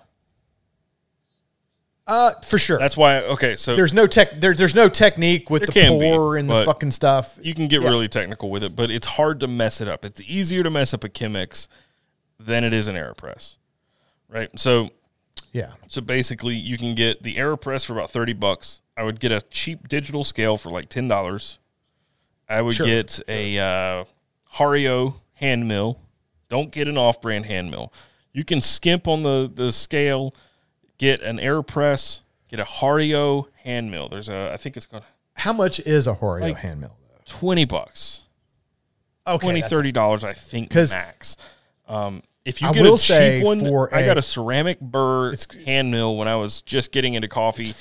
uh 2.08 2.32
for 2.42 2.58
sure. 2.58 2.80
That's 2.80 2.98
why. 2.98 3.20
Okay, 3.22 3.56
so 3.56 3.76
there's 3.76 3.94
no 3.94 4.08
tech. 4.08 4.32
There's 4.42 4.58
there's 4.58 4.74
no 4.74 4.90
technique 4.90 5.52
with 5.52 5.68
the 5.68 5.72
can 5.72 6.00
be, 6.00 6.10
and 6.40 6.50
the 6.50 6.66
fucking 6.66 6.90
stuff. 6.90 7.38
you 7.44 7.54
can 7.54 7.68
get 7.68 7.84
Yeah. 7.84 7.90
really 7.90 8.08
technical 8.08 8.50
with 8.50 8.64
it, 8.64 8.76
but 8.76 8.90
it's 8.90 9.06
hard 9.08 9.40
to 9.42 9.48
mess 9.48 9.82
it 9.82 9.88
up. 9.88 10.04
It's 10.04 10.20
easier 10.22 10.64
to 10.64 10.72
mess 10.72 10.96
up 10.96 11.04
a 11.04 11.10
Chemex 11.10 11.68
than 12.40 12.64
it 12.64 12.74
is 12.74 12.88
an 12.88 12.96
Aeropress, 12.96 13.58
right? 14.30 14.50
So 14.60 14.90
Yeah. 15.56 15.72
So 15.88 16.02
basically, 16.02 16.56
you 16.56 16.78
can 16.78 16.96
get 16.96 17.24
the 17.24 17.36
AeroPress 17.36 17.86
for 17.86 17.94
about 17.94 18.12
thirty 18.12 18.34
bucks. 18.34 18.82
I 18.98 19.04
would 19.04 19.22
get 19.22 19.32
a 19.32 19.40
cheap 19.50 19.88
digital 19.88 20.26
scale 20.26 20.58
for 20.58 20.70
like 20.70 20.90
ten 20.90 21.08
dollars. 21.08 21.60
I 22.50 22.62
would 22.62 22.76
Sure. 22.76 22.86
get 22.86 23.22
a 23.30 23.58
uh, 23.58 24.04
Hario 24.56 25.16
hand 25.36 25.66
mill. 25.68 26.00
Don't 26.50 26.72
get 26.72 26.88
an 26.90 26.98
off-brand 26.98 27.46
hand 27.46 27.72
mill. 27.72 27.94
You 28.34 28.44
can 28.44 28.60
skimp 28.60 29.08
on 29.08 29.24
the 29.24 29.50
the 29.54 29.72
scale. 29.72 30.34
Get 30.98 31.22
an 31.22 31.38
AeroPress. 31.38 32.22
Get 32.50 32.60
a 32.60 32.66
Hario 32.66 33.48
hand 33.64 33.90
mill. 33.92 34.10
There's 34.10 34.28
a 34.28 34.52
I 34.52 34.58
think 34.58 34.76
it's 34.76 34.86
called 34.86 35.04
How 35.38 35.54
much 35.54 35.80
is 35.80 36.06
a 36.06 36.16
Hario 36.16 36.42
Like- 36.42 36.58
hand 36.58 36.82
mill? 36.82 36.98
twenty 37.26 37.64
bucks. 37.64 38.24
though? 39.26 39.38
Twenty 39.38 39.62
that's- 39.62 39.72
thirty 39.76 39.94
dollars, 39.94 40.26
I 40.26 40.34
think 40.34 40.74
max. 40.76 41.38
Um, 41.88 42.24
if 42.46 42.62
you 42.62 42.68
I 42.70 42.72
get 42.72 42.84
will 42.84 42.96
a 42.96 42.98
cheap 42.98 43.08
say 43.08 43.44
one, 43.44 43.60
for 43.60 43.94
I 43.94 44.06
got 44.06 44.18
a- 44.18 44.20
a 44.20 44.24
ceramic 44.24 44.80
burr 44.80 45.36
hand 45.66 45.92
mill 45.92 46.16
when 46.16 46.28
I 46.28 46.36
was 46.36 46.62
just 46.62 46.92
getting 46.92 47.16
into 47.16 47.28
coffee, 47.28 47.74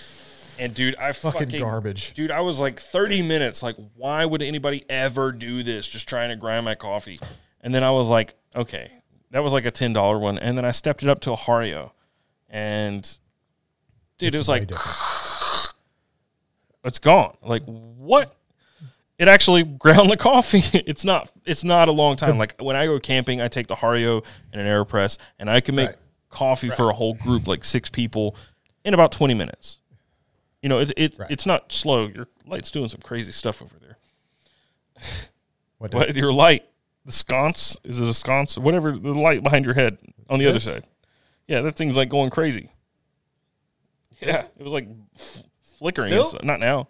and 0.59 0.75
dude, 0.75 0.97
I 0.97 1.13
Fucking 1.13 1.41
fucking, 1.41 1.61
garbage. 1.61 2.15
Dude, 2.15 2.31
I 2.31 2.41
was 2.41 2.59
like 2.61 2.81
thirty 2.81 3.23
minutes. 3.23 3.63
Like, 3.63 3.77
why 3.95 4.25
would 4.25 4.43
anybody 4.43 4.85
ever 4.89 5.33
do 5.33 5.63
this? 5.63 5.87
Just 5.87 6.09
trying 6.09 6.31
to 6.31 6.37
grind 6.37 6.65
my 6.65 6.75
coffee, 6.75 7.19
and 7.61 7.75
then 7.75 7.85
I 7.85 7.91
was 7.91 8.09
like, 8.09 8.35
okay, 8.57 8.91
that 9.31 9.43
was 9.43 9.53
like 9.53 9.67
a 9.67 9.71
ten 9.71 9.93
dollar 9.93 10.19
one, 10.19 10.39
and 10.39 10.57
then 10.57 10.65
I 10.65 10.71
stepped 10.71 11.03
it 11.03 11.09
up 11.09 11.21
to 11.21 11.33
a 11.33 11.37
Hario, 11.37 11.91
and 12.49 13.03
dude, 14.19 14.35
it 14.35 14.39
was 14.39 14.49
like 14.49 14.67
different. 14.67 14.97
it's 16.85 16.99
gone. 16.99 17.37
Like 17.43 17.63
what? 17.65 18.35
It 19.19 19.29
actually 19.29 19.63
ground 19.79 20.11
the 20.11 20.17
coffee. 20.17 20.63
It's 20.87 21.05
not. 21.05 21.31
It's 21.45 21.63
not 21.65 21.89
a 21.89 21.93
long 21.93 22.17
time. 22.17 22.37
Like 22.39 22.61
when 22.61 22.77
I 22.77 22.87
go 22.87 22.99
camping, 22.99 23.41
I 23.41 23.49
take 23.49 23.67
the 23.69 23.77
Hario 23.77 24.25
and 24.53 24.61
an 24.61 24.67
Aeropress, 24.67 25.19
and 25.39 25.49
I 25.49 25.61
can 25.61 25.75
make 25.75 25.91
Right. 25.91 25.99
coffee 26.31 26.71
for 26.71 26.91
a 26.91 26.95
whole 26.95 27.15
group, 27.15 27.47
like 27.47 27.65
six 27.65 27.89
people, 27.89 28.37
in 28.85 28.93
about 28.95 29.13
twenty 29.13 29.35
minutes. 29.35 29.79
You 30.63 30.69
know, 30.69 30.79
it, 30.81 30.93
it 30.97 31.17
Right. 31.19 31.31
it's 31.31 31.47
not 31.47 31.71
slow. 31.73 32.07
Your 32.07 32.27
light's 32.47 32.71
doing 32.71 32.89
some 32.89 33.01
crazy 33.03 33.33
stuff 33.33 33.63
over 33.63 33.75
there. 33.81 33.99
What 35.79 35.93
What, 35.93 36.17
your 36.17 36.33
light, 36.33 36.65
the 37.05 37.13
sconce 37.13 37.77
is 37.85 38.01
it 38.01 38.09
a 38.09 38.15
sconce? 38.15 38.57
Whatever 38.57 38.93
the 38.93 39.13
light 39.13 39.43
behind 39.43 39.65
your 39.67 39.75
head 39.75 39.99
on 40.31 40.39
the 40.39 40.47
other 40.47 40.61
side. 40.61 40.85
Yeah, 41.47 41.61
that 41.63 41.77
thing's 41.77 41.97
like 41.97 42.09
going 42.09 42.31
crazy. 42.31 42.71
Yeah, 44.21 44.45
it 44.59 44.63
was 44.63 44.73
like 44.73 44.89
flickering. 45.79 46.11
Not 46.43 46.61
now. 46.61 46.89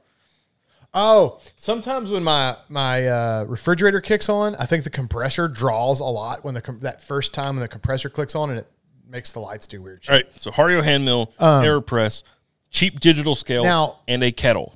Oh, 0.94 1.40
sometimes 1.56 2.10
when 2.10 2.22
my 2.22 2.56
my 2.68 3.06
uh, 3.08 3.44
refrigerator 3.48 4.00
kicks 4.00 4.28
on, 4.28 4.54
I 4.56 4.66
think 4.66 4.84
the 4.84 4.90
compressor 4.90 5.48
draws 5.48 5.98
a 6.00 6.04
lot 6.04 6.44
when 6.44 6.54
the 6.54 6.62
com- 6.62 6.78
that 6.80 7.02
first 7.02 7.34
time 7.34 7.56
when 7.56 7.60
the 7.62 7.68
compressor 7.68 8.08
clicks 8.08 8.34
on 8.36 8.50
and 8.50 8.60
it 8.60 8.70
makes 9.08 9.32
the 9.32 9.40
lights 9.40 9.66
do 9.66 9.82
weird 9.82 10.04
shit. 10.04 10.10
All 10.10 10.16
right, 10.16 10.26
so 10.40 10.50
Hario 10.52 10.82
hand 10.84 11.04
mill, 11.04 11.32
Aeropress, 11.40 12.22
cheap 12.70 13.00
digital 13.00 13.34
scale, 13.34 13.62
Um, 13.62 13.66
Now- 13.68 13.96
and 14.08 14.22
a 14.22 14.30
kettle. 14.32 14.74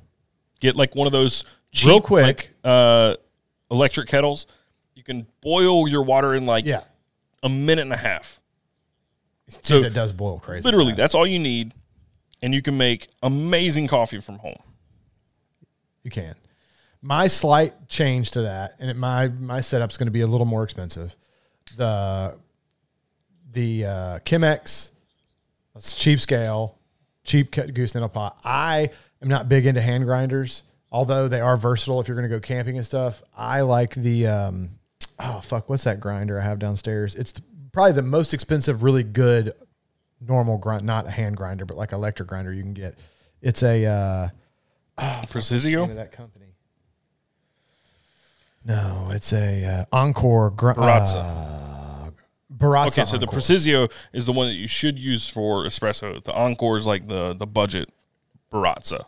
Get 0.59 0.75
like 0.75 0.93
one 0.93 1.07
of 1.07 1.13
those 1.13 1.45
cheap, 1.71 1.87
Real 1.87 2.01
quick. 2.01 2.25
like, 2.25 2.53
uh, 2.65 3.15
electric 3.71 4.09
kettles. 4.09 4.45
You 4.95 5.03
can 5.03 5.25
boil 5.41 5.87
your 5.87 6.03
water 6.03 6.35
in 6.35 6.45
like 6.45 6.65
Yeah, 6.65 6.81
a 7.43 7.47
minute 7.49 7.83
and 7.83 7.93
a 7.93 7.97
half. 7.97 8.41
dude, 9.49 9.65
So 9.65 9.81
that 9.81 9.93
does 9.93 10.11
boil 10.11 10.39
crazy. 10.39 10.63
literally, 10.63 10.91
fast. 10.91 10.97
that's 10.97 11.15
all 11.15 11.25
you 11.25 11.39
need, 11.39 11.73
and 12.41 12.53
you 12.53 12.61
can 12.61 12.77
make 12.77 13.07
amazing 13.23 13.87
coffee 13.87 14.19
from 14.19 14.39
home. 14.39 14.57
You 16.15 16.23
can. 16.23 16.35
My 17.01 17.27
slight 17.27 17.87
change 17.87 18.31
to 18.31 18.41
that, 18.41 18.75
and 18.79 18.89
it, 18.89 18.97
my 18.97 19.29
my 19.29 19.61
setup's 19.61 19.97
going 19.97 20.07
to 20.07 20.11
be 20.11 20.21
a 20.21 20.27
little 20.27 20.45
more 20.45 20.63
expensive. 20.63 21.15
The 21.77 22.35
the 23.51 23.85
uh, 23.85 24.19
Chemex, 24.19 24.91
it's 25.75 25.93
cheap 25.93 26.19
scale, 26.19 26.77
cheap 27.23 27.51
cut 27.51 27.73
goose 27.73 27.93
nettle 27.93 28.09
pot. 28.09 28.37
I 28.43 28.89
am 29.21 29.29
not 29.29 29.47
big 29.47 29.65
into 29.65 29.81
hand 29.81 30.03
grinders, 30.05 30.63
although 30.91 31.27
they 31.27 31.39
are 31.39 31.55
versatile 31.55 32.01
if 32.01 32.07
you're 32.07 32.17
going 32.17 32.29
to 32.29 32.35
go 32.35 32.41
camping 32.41 32.75
and 32.75 32.85
stuff. 32.85 33.23
I 33.35 33.61
like 33.61 33.95
the 33.95 34.27
um, 34.27 34.71
oh 35.19 35.39
fuck, 35.41 35.69
what's 35.69 35.85
that 35.85 36.01
grinder 36.01 36.39
I 36.39 36.43
have 36.43 36.59
downstairs? 36.59 37.15
It's 37.15 37.31
the, 37.31 37.43
probably 37.71 37.93
the 37.93 38.01
most 38.01 38.33
expensive, 38.33 38.83
really 38.83 39.03
good 39.03 39.53
normal 40.19 40.57
grind, 40.57 40.83
not 40.83 41.07
a 41.07 41.11
hand 41.11 41.37
grinder, 41.37 41.65
but 41.65 41.77
like 41.77 41.93
electric 41.93 42.27
grinder 42.27 42.51
you 42.51 42.63
can 42.63 42.73
get. 42.73 42.97
It's 43.41 43.63
a 43.63 43.85
uh, 43.85 44.27
Preciso? 45.29 45.87
that 45.87 46.11
company. 46.11 46.45
No, 48.65 49.09
it's 49.13 49.31
a 49.33 49.65
uh, 49.65 49.85
Encore 49.91 50.49
gr- 50.51 50.71
Baratza. 50.73 51.15
Uh, 52.07 52.11
Baratza. 52.55 52.87
Okay, 52.87 53.05
so 53.05 53.17
the 53.17 53.23
Encore. 53.25 53.33
Preciso 53.37 53.87
is 54.13 54.25
the 54.25 54.33
one 54.33 54.47
that 54.47 54.55
you 54.55 54.67
should 54.67 54.99
use 54.99 55.27
for 55.27 55.65
espresso. 55.65 56.21
The 56.23 56.33
Encore 56.33 56.77
is 56.77 56.85
like 56.85 57.07
the 57.07 57.33
the 57.33 57.47
budget 57.47 57.89
Baratza. 58.51 59.05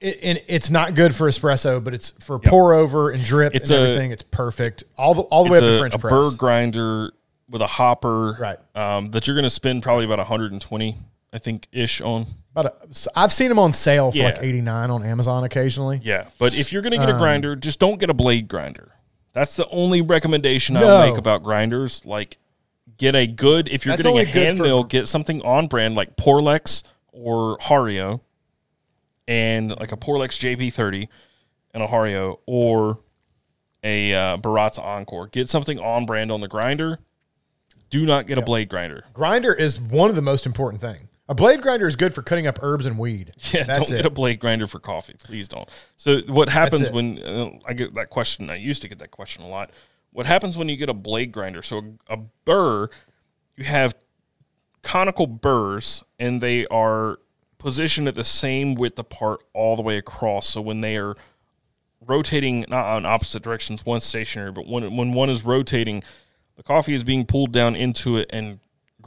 It, 0.00 0.18
and 0.22 0.42
it's 0.46 0.70
not 0.70 0.94
good 0.94 1.14
for 1.14 1.28
espresso, 1.28 1.82
but 1.82 1.94
it's 1.94 2.10
for 2.20 2.38
pour 2.38 2.74
over 2.74 3.10
and 3.10 3.22
drip 3.24 3.54
It's 3.54 3.70
and 3.70 3.78
a- 3.80 3.82
everything. 3.82 4.10
It's 4.12 4.22
perfect. 4.22 4.84
All 4.96 5.14
the 5.14 5.22
all 5.22 5.44
the 5.44 5.50
way 5.52 5.58
It's 5.58 5.62
up 5.64 5.68
to 5.70 5.74
a, 5.76 5.78
French 5.78 5.94
a 5.94 5.98
press. 5.98 6.12
burr 6.12 6.36
grinder 6.36 7.12
with 7.48 7.62
a 7.62 7.66
hopper, 7.66 8.32
Right. 8.40 8.58
Um, 8.74 9.10
that 9.12 9.26
you're 9.26 9.36
going 9.36 9.44
to 9.44 9.50
spend 9.50 9.80
probably 9.82 10.04
about 10.04 10.18
120, 10.18 10.96
I 11.32 11.38
think, 11.38 11.68
ish 11.70 12.00
on. 12.00 12.26
A, 12.64 12.72
so 12.90 13.10
I've 13.14 13.32
seen 13.32 13.50
them 13.50 13.58
on 13.58 13.72
sale 13.72 14.10
for 14.12 14.18
like 14.22 14.38
eighty 14.40 14.62
nine 14.62 14.90
on 14.90 15.04
Amazon 15.04 15.44
occasionally. 15.44 16.00
Yeah, 16.02 16.26
but 16.38 16.54
if 16.58 16.72
you're 16.72 16.80
going 16.80 16.92
to 16.92 16.98
Um, 17.00 17.06
get 17.06 17.14
a 17.14 17.18
grinder, 17.18 17.54
just 17.54 17.78
don't 17.78 18.00
get 18.00 18.08
a 18.08 18.14
blade 18.14 18.48
grinder. 18.48 18.92
That's 19.34 19.56
the 19.56 19.68
only 19.68 20.00
recommendation 20.00 20.74
No. 20.76 20.86
I'll 20.96 21.10
make 21.10 21.18
about 21.18 21.42
grinders. 21.42 22.02
Like, 22.06 22.38
get 22.96 23.14
a 23.14 23.26
good. 23.26 23.68
If 23.68 23.84
you're 23.84 23.92
That's 23.92 24.04
getting 24.06 24.18
a 24.20 24.24
hand 24.24 24.58
mill, 24.58 24.84
get 24.84 25.06
something 25.08 25.42
on 25.42 25.66
brand 25.66 25.94
like 25.94 26.16
Porlex 26.16 26.82
or 27.12 27.58
Hario, 27.58 28.20
and 29.28 29.78
like 29.78 29.92
a 29.92 29.96
Porlex 29.96 30.38
JP30 30.38 31.08
and 31.74 31.82
a 31.82 31.86
Hario 31.86 32.38
or 32.46 33.00
a 33.84 34.14
uh, 34.14 34.36
Baratza 34.38 34.82
Encore. 34.82 35.26
Get 35.26 35.50
something 35.50 35.78
on 35.78 36.06
brand 36.06 36.32
on 36.32 36.40
the 36.40 36.48
grinder. 36.48 37.00
Do 37.90 38.04
not 38.06 38.26
get 38.26 38.38
a 38.38 38.42
blade 38.42 38.68
grinder. 38.68 39.04
Grinder 39.12 39.52
is 39.54 39.78
one 39.80 40.10
of 40.10 40.16
the 40.16 40.22
most 40.22 40.46
important 40.46 40.80
thing. 40.80 41.08
A 41.28 41.34
blade 41.34 41.60
grinder 41.60 41.86
is 41.86 41.96
good 41.96 42.14
for 42.14 42.22
cutting 42.22 42.46
up 42.46 42.58
herbs 42.62 42.86
and 42.86 42.98
weed. 42.98 43.32
Yeah, 43.52 43.64
that's 43.64 43.88
don't 43.88 43.92
it. 43.92 44.02
get 44.02 44.06
a 44.06 44.10
blade 44.10 44.38
grinder 44.38 44.66
for 44.66 44.78
coffee. 44.78 45.14
Please 45.22 45.48
don't. 45.48 45.68
So 45.96 46.20
what 46.28 46.48
happens 46.48 46.90
when 46.90 47.22
uh, 47.22 47.50
I 47.66 47.72
get 47.72 47.94
that 47.94 48.10
question? 48.10 48.50
I 48.50 48.56
used 48.56 48.82
to 48.82 48.88
get 48.88 48.98
that 49.00 49.10
question 49.10 49.42
a 49.42 49.48
lot. 49.48 49.70
What 50.12 50.26
happens 50.26 50.56
when 50.56 50.68
you 50.68 50.76
get 50.76 50.88
a 50.88 50.94
blade 50.94 51.32
grinder? 51.32 51.62
So 51.62 51.96
a, 52.08 52.14
a 52.14 52.16
burr, 52.44 52.88
you 53.56 53.64
have 53.64 53.94
conical 54.82 55.26
burrs, 55.26 56.04
and 56.18 56.40
they 56.40 56.66
are 56.68 57.18
positioned 57.58 58.06
at 58.06 58.14
the 58.14 58.24
same 58.24 58.74
width 58.74 58.98
apart 58.98 59.40
all 59.52 59.74
the 59.74 59.82
way 59.82 59.98
across. 59.98 60.48
So 60.48 60.60
when 60.60 60.80
they 60.80 60.96
are 60.96 61.16
rotating, 62.06 62.64
not 62.68 62.86
on 62.86 63.04
opposite 63.04 63.42
directions, 63.42 63.84
one 63.84 64.00
stationary, 64.00 64.52
but 64.52 64.66
when 64.66 64.96
when 64.96 65.12
one 65.12 65.28
is 65.28 65.44
rotating, 65.44 66.02
the 66.56 66.62
coffee 66.62 66.94
is 66.94 67.04
being 67.04 67.26
pulled 67.26 67.52
down 67.52 67.74
into 67.74 68.16
it 68.16 68.30
and 68.32 68.60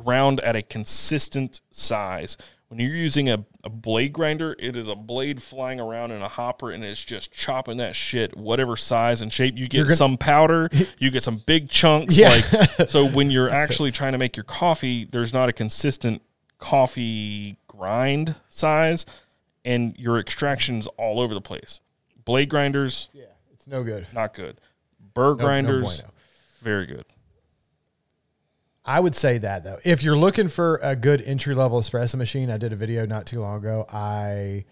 ground 0.03 0.39
at 0.41 0.55
a 0.55 0.61
consistent 0.61 1.61
size. 1.71 2.37
When 2.67 2.79
you're 2.79 2.95
using 2.95 3.29
a, 3.29 3.45
a 3.63 3.69
blade 3.69 4.13
grinder, 4.13 4.55
it 4.59 4.75
is 4.75 4.87
a 4.87 4.93
blade 4.95 5.41
flying 5.41 5.79
around 5.79 6.11
in 6.11 6.21
a 6.21 6.27
hopper 6.27 6.69
and 6.69 6.83
it's 6.83 7.03
just 7.03 7.31
chopping 7.33 7.77
that 7.77 7.95
shit, 7.95 8.37
whatever 8.37 8.75
size 8.75 9.21
and 9.23 9.33
shape. 9.33 9.57
You 9.57 9.67
get 9.67 9.83
gonna- 9.85 9.95
some 9.95 10.17
powder, 10.17 10.69
you 10.99 11.09
get 11.09 11.23
some 11.23 11.37
big 11.37 11.69
chunks. 11.69 12.15
Yeah. 12.17 12.29
Like 12.29 12.43
so 12.89 13.07
when 13.07 13.31
you're 13.31 13.49
actually 13.49 13.91
trying 13.91 14.11
to 14.11 14.19
make 14.19 14.37
your 14.37 14.43
coffee, 14.43 15.05
there's 15.05 15.33
not 15.33 15.49
a 15.49 15.53
consistent 15.53 16.21
coffee 16.59 17.57
grind 17.67 18.35
size 18.49 19.05
and 19.65 19.97
your 19.97 20.19
extraction's 20.19 20.85
all 20.97 21.19
over 21.19 21.33
the 21.33 21.41
place. 21.41 21.81
Blade 22.23 22.49
grinders, 22.49 23.09
yeah, 23.13 23.23
it's 23.51 23.65
no 23.65 23.83
good. 23.83 24.05
not 24.13 24.35
good. 24.35 24.57
Burr 25.15 25.29
No- 25.31 25.35
no 25.37 25.43
grinders, 25.43 26.01
bueno. 26.01 26.13
very 26.61 26.85
good. 26.85 27.05
I 28.89 28.99
would 28.99 29.15
say 29.15 29.37
that 29.37 29.63
though. 29.63 29.77
If 29.85 30.01
you're 30.01 30.17
looking 30.17 30.47
for 30.47 30.77
a 30.81 30.95
good 30.95 31.21
entry 31.21 31.53
level 31.53 31.79
espresso 31.79 32.15
machine, 32.15 32.49
I 32.49 32.57
did 32.57 32.73
a 32.73 32.75
video 32.75 33.05
not 33.05 33.27
too 33.27 33.39
long 33.39 33.59
ago. 33.59 33.85
I 33.87 34.65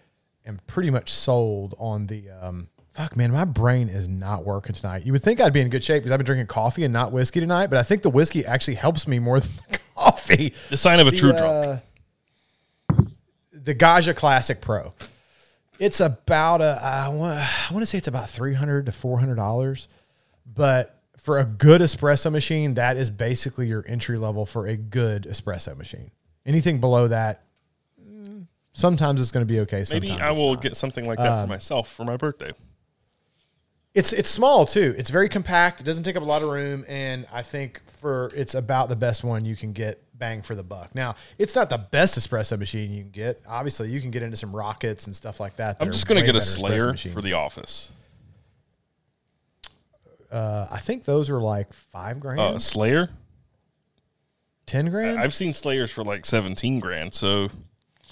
am 0.44 0.58
pretty 0.66 0.90
much 0.90 1.12
sold 1.12 1.76
on 1.78 2.08
the 2.08 2.28
um 2.30 2.66
fuck 2.94 3.16
man, 3.16 3.30
my 3.30 3.44
brain 3.44 3.88
is 3.88 4.08
not 4.08 4.44
working 4.44 4.74
tonight. 4.74 5.06
You 5.06 5.12
would 5.12 5.22
think 5.22 5.40
I'd 5.40 5.52
be 5.52 5.60
in 5.60 5.68
good 5.68 5.84
shape 5.84 6.02
because 6.02 6.10
I've 6.10 6.18
been 6.18 6.26
drinking 6.26 6.48
coffee 6.48 6.82
and 6.82 6.92
not 6.92 7.12
whiskey 7.12 7.38
tonight, 7.38 7.68
but 7.68 7.78
I 7.78 7.84
think 7.84 8.02
the 8.02 8.10
whiskey 8.10 8.44
actually 8.44 8.74
helps 8.74 9.06
me 9.06 9.20
more 9.20 9.38
than 9.40 9.52
the 9.70 9.78
coffee. 9.94 10.52
The 10.68 10.76
sign 10.76 10.98
of 10.98 11.06
a 11.06 11.12
true 11.12 11.30
the, 11.30 11.38
drunk. 11.38 11.82
uh, 12.98 13.02
the 13.52 13.74
Gaggia 13.76 14.16
Classic 14.16 14.60
Pro. 14.60 14.94
It's 15.78 16.00
about 16.00 16.60
a 16.60 16.80
I 16.82 17.08
want 17.10 17.38
I 17.38 17.72
want 17.72 17.82
to 17.82 17.86
say 17.86 17.98
it's 17.98 18.08
about 18.08 18.28
three 18.28 18.54
hundred 18.54 18.86
to 18.86 18.92
four 18.92 19.20
hundred 19.20 19.36
dollars, 19.36 19.86
but 20.44 20.97
for 21.28 21.38
a 21.38 21.44
good 21.44 21.82
espresso 21.82 22.32
machine, 22.32 22.72
that 22.72 22.96
is 22.96 23.10
basically 23.10 23.66
your 23.66 23.84
entry 23.86 24.16
level 24.16 24.46
for 24.46 24.66
a 24.66 24.78
good 24.78 25.24
espresso 25.24 25.76
machine. 25.76 26.10
Anything 26.46 26.80
below 26.80 27.06
that, 27.08 27.42
sometimes 28.72 29.20
it's 29.20 29.30
going 29.30 29.46
to 29.46 29.52
be 29.52 29.60
okay. 29.60 29.84
Maybe 29.92 30.10
I 30.10 30.30
will 30.30 30.54
not. 30.54 30.62
get 30.62 30.74
something 30.74 31.04
like 31.04 31.18
that 31.18 31.30
Um, 31.30 31.44
for 31.44 31.48
myself 31.48 31.92
for 31.92 32.06
my 32.06 32.16
birthday. 32.16 32.52
It's 33.92 34.14
it's 34.14 34.30
small 34.30 34.64
too. 34.64 34.94
It's 34.96 35.10
very 35.10 35.28
compact. 35.28 35.82
It 35.82 35.84
doesn't 35.84 36.04
take 36.04 36.16
up 36.16 36.22
a 36.22 36.26
lot 36.26 36.40
of 36.40 36.48
room, 36.48 36.86
and 36.88 37.26
I 37.30 37.42
think 37.42 37.82
for 38.00 38.30
it's 38.34 38.54
about 38.54 38.88
the 38.88 38.96
best 38.96 39.22
one 39.22 39.44
you 39.44 39.54
can 39.54 39.74
get 39.74 40.02
bang 40.14 40.40
for 40.40 40.54
the 40.54 40.62
buck. 40.62 40.94
Now, 40.94 41.14
it's 41.36 41.54
not 41.54 41.68
the 41.68 41.76
best 41.76 42.18
espresso 42.18 42.58
machine 42.58 42.90
you 42.90 43.02
can 43.02 43.10
get. 43.10 43.42
Obviously, 43.46 43.90
you 43.90 44.00
can 44.00 44.10
get 44.10 44.22
into 44.22 44.38
some 44.38 44.56
rockets 44.56 45.06
and 45.06 45.14
stuff 45.14 45.40
like 45.40 45.56
that. 45.56 45.78
that 45.78 45.84
I'm 45.84 45.92
just 45.92 46.06
going 46.06 46.20
to 46.20 46.24
get 46.24 46.36
a 46.36 46.40
Slayer 46.40 46.96
for 46.96 47.20
the 47.20 47.34
office. 47.34 47.90
Uh, 50.30 50.66
I 50.70 50.78
think 50.78 51.04
those 51.04 51.30
are 51.30 51.40
like 51.40 51.72
five 51.72 52.20
grand, 52.20 52.38
Uh, 52.40 52.58
Slayer? 52.58 53.10
ten 54.66 54.90
grand. 54.90 55.18
I've 55.18 55.34
seen 55.34 55.54
Slayers 55.54 55.90
for 55.90 56.04
like 56.04 56.26
17 56.26 56.80
grand, 56.80 57.14
so 57.14 57.48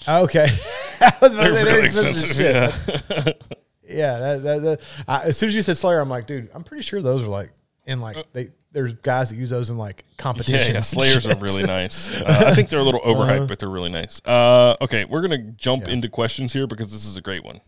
Oh, 0.07 0.23
okay, 0.23 0.47
I 1.01 1.13
was 1.21 1.33
about 1.33 1.43
to 1.47 1.51
they're 1.53 1.65
say, 1.65 1.73
really 1.73 1.87
expensive 1.87 2.29
as 2.31 2.39
expensive. 2.39 3.05
shit. 3.25 3.37
Yeah. 3.47 3.53
Yeah, 3.89 4.19
that, 4.19 4.43
that, 4.43 4.61
that, 4.63 4.81
I, 5.07 5.21
as 5.23 5.37
soon 5.37 5.47
as 5.47 5.55
you 5.55 5.61
said 5.61 5.77
Slayer, 5.77 6.01
I'm 6.01 6.09
like, 6.09 6.27
dude, 6.27 6.49
I'm 6.53 6.61
pretty 6.61 6.83
sure 6.83 7.01
those 7.01 7.23
are 7.23 7.27
like 7.29 7.51
in 7.85 8.01
like 8.01 8.17
they. 8.33 8.49
There's 8.73 8.93
guys 8.95 9.29
that 9.29 9.37
use 9.37 9.49
those 9.49 9.69
in 9.69 9.77
like 9.77 10.03
Uh, 10.23 10.33
Yeah, 10.45 10.81
Slayers 10.81 11.25
are 11.25 11.37
really 11.37 11.63
nice. 11.77 12.13
Uh, 12.13 12.43
I 12.47 12.53
think 12.53 12.67
they're 12.67 12.81
a 12.81 12.83
little 12.83 12.99
overhyped, 12.99 13.47
but 13.47 13.59
they're 13.59 13.69
really 13.69 13.89
nice. 13.89 14.21
Uh, 14.25 14.75
okay, 14.81 15.05
we're 15.05 15.21
gonna 15.21 15.37
jump 15.37 15.87
into 15.87 16.09
questions 16.09 16.51
here 16.51 16.67
because 16.67 16.91
this 16.91 17.05
is 17.05 17.15
a 17.15 17.21
great 17.21 17.45
one. 17.45 17.61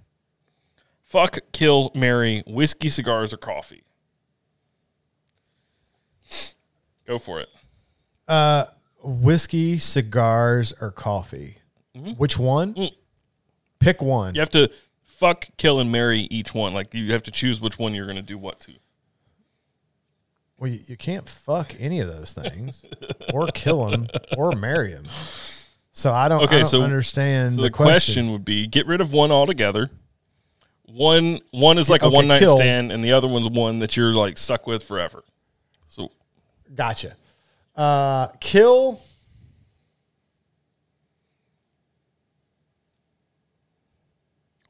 Fuck, 1.05 1.39
kill, 1.53 1.89
marry, 1.95 2.43
whiskey, 2.45 2.89
cigars, 2.89 3.33
or 3.33 3.37
coffee. 3.37 3.83
Go 7.09 7.17
for 7.17 7.39
it. 7.39 7.49
Uh, 8.27 8.65
whiskey, 9.01 9.79
cigars, 9.79 10.75
or 10.79 10.91
coffee. 10.91 11.57
Mm-hmm. 11.97 12.11
Which 12.11 12.37
one? 12.37 12.75
Mm. 12.75 12.91
Pick 13.79 13.99
one. 13.99 14.35
You 14.35 14.41
have 14.41 14.51
to 14.51 14.69
fuck, 15.05 15.47
kill, 15.57 15.79
and 15.79 15.91
marry 15.91 16.27
each 16.29 16.53
one. 16.53 16.75
Like 16.75 16.93
you 16.93 17.11
have 17.13 17.23
to 17.23 17.31
choose 17.31 17.59
which 17.59 17.79
one 17.79 17.95
you're 17.95 18.05
gonna 18.05 18.21
do 18.21 18.37
what 18.37 18.59
to. 18.61 18.73
Well, 20.59 20.69
you, 20.69 20.81
you 20.85 20.97
can't 20.97 21.27
fuck 21.27 21.73
any 21.79 21.99
of 21.99 22.07
those 22.07 22.31
things, 22.33 22.85
or 23.33 23.47
kill 23.47 23.89
them, 23.89 24.07
or 24.37 24.51
marry 24.51 24.93
them. 24.93 25.05
So 25.91 26.11
I 26.13 26.27
don't. 26.27 26.43
Okay, 26.43 26.57
I 26.57 26.59
don't 26.59 26.69
so- 26.69 26.83
understand 26.83 27.53
So 27.53 27.61
the, 27.61 27.63
the 27.63 27.71
question. 27.71 28.31
would 28.33 28.45
be: 28.45 28.67
get 28.67 28.85
rid 28.85 29.01
of 29.01 29.11
one 29.11 29.31
altogether. 29.31 29.89
One 30.85 31.39
one 31.49 31.79
is 31.79 31.89
like 31.89 32.03
a 32.03 32.09
one 32.09 32.27
night 32.27 32.47
stand, 32.47 32.91
and 32.91 33.03
the 33.03 33.13
other 33.13 33.27
one's 33.27 33.49
one 33.49 33.79
that 33.79 33.97
you're 33.97 34.13
like 34.13 34.37
stuck 34.37 34.67
with 34.67 34.83
forever. 34.83 35.23
Gotcha. 36.73 37.15
Uh, 37.75 38.27
kill. 38.39 39.01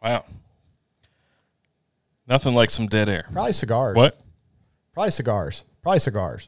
wow, 0.01 0.23
nothing 2.27 2.53
like 2.53 2.69
some 2.69 2.87
dead 2.87 3.09
air. 3.09 3.25
Probably 3.31 3.53
cigars. 3.53 3.95
What? 3.95 4.19
Probably 4.93 5.11
cigars. 5.11 5.65
Probably 5.81 5.99
cigars. 5.99 6.47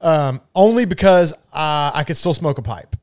Um, 0.00 0.40
only 0.54 0.84
because 0.84 1.32
uh, 1.32 1.92
I 1.94 2.04
could 2.06 2.16
still 2.16 2.34
smoke 2.34 2.58
a 2.58 2.62
pipe. 2.62 2.96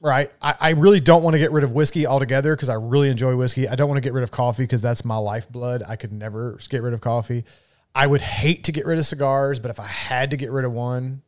Right. 0.00 0.30
I, 0.40 0.54
I 0.58 0.70
really 0.70 1.00
don't 1.00 1.22
want 1.22 1.34
to 1.34 1.38
get 1.38 1.52
rid 1.52 1.62
of 1.62 1.72
whiskey 1.72 2.06
altogether 2.06 2.56
because 2.56 2.70
I 2.70 2.74
really 2.74 3.10
enjoy 3.10 3.36
whiskey. 3.36 3.68
I 3.68 3.74
don't 3.74 3.88
want 3.88 3.98
to 3.98 4.00
get 4.00 4.14
rid 4.14 4.22
of 4.24 4.30
coffee 4.30 4.62
because 4.62 4.80
that's 4.80 5.04
my 5.04 5.18
lifeblood. 5.18 5.82
I 5.86 5.96
could 5.96 6.12
never 6.12 6.58
get 6.70 6.82
rid 6.82 6.94
of 6.94 7.02
coffee. 7.02 7.44
I 7.94 8.06
would 8.06 8.20
hate 8.20 8.64
to 8.64 8.72
get 8.72 8.86
rid 8.86 8.98
of 8.98 9.06
cigars, 9.06 9.58
but 9.58 9.70
if 9.70 9.80
I 9.80 9.86
had 9.86 10.30
to 10.30 10.36
get 10.36 10.50
rid 10.50 10.64
of 10.64 10.72
one, 10.72 11.22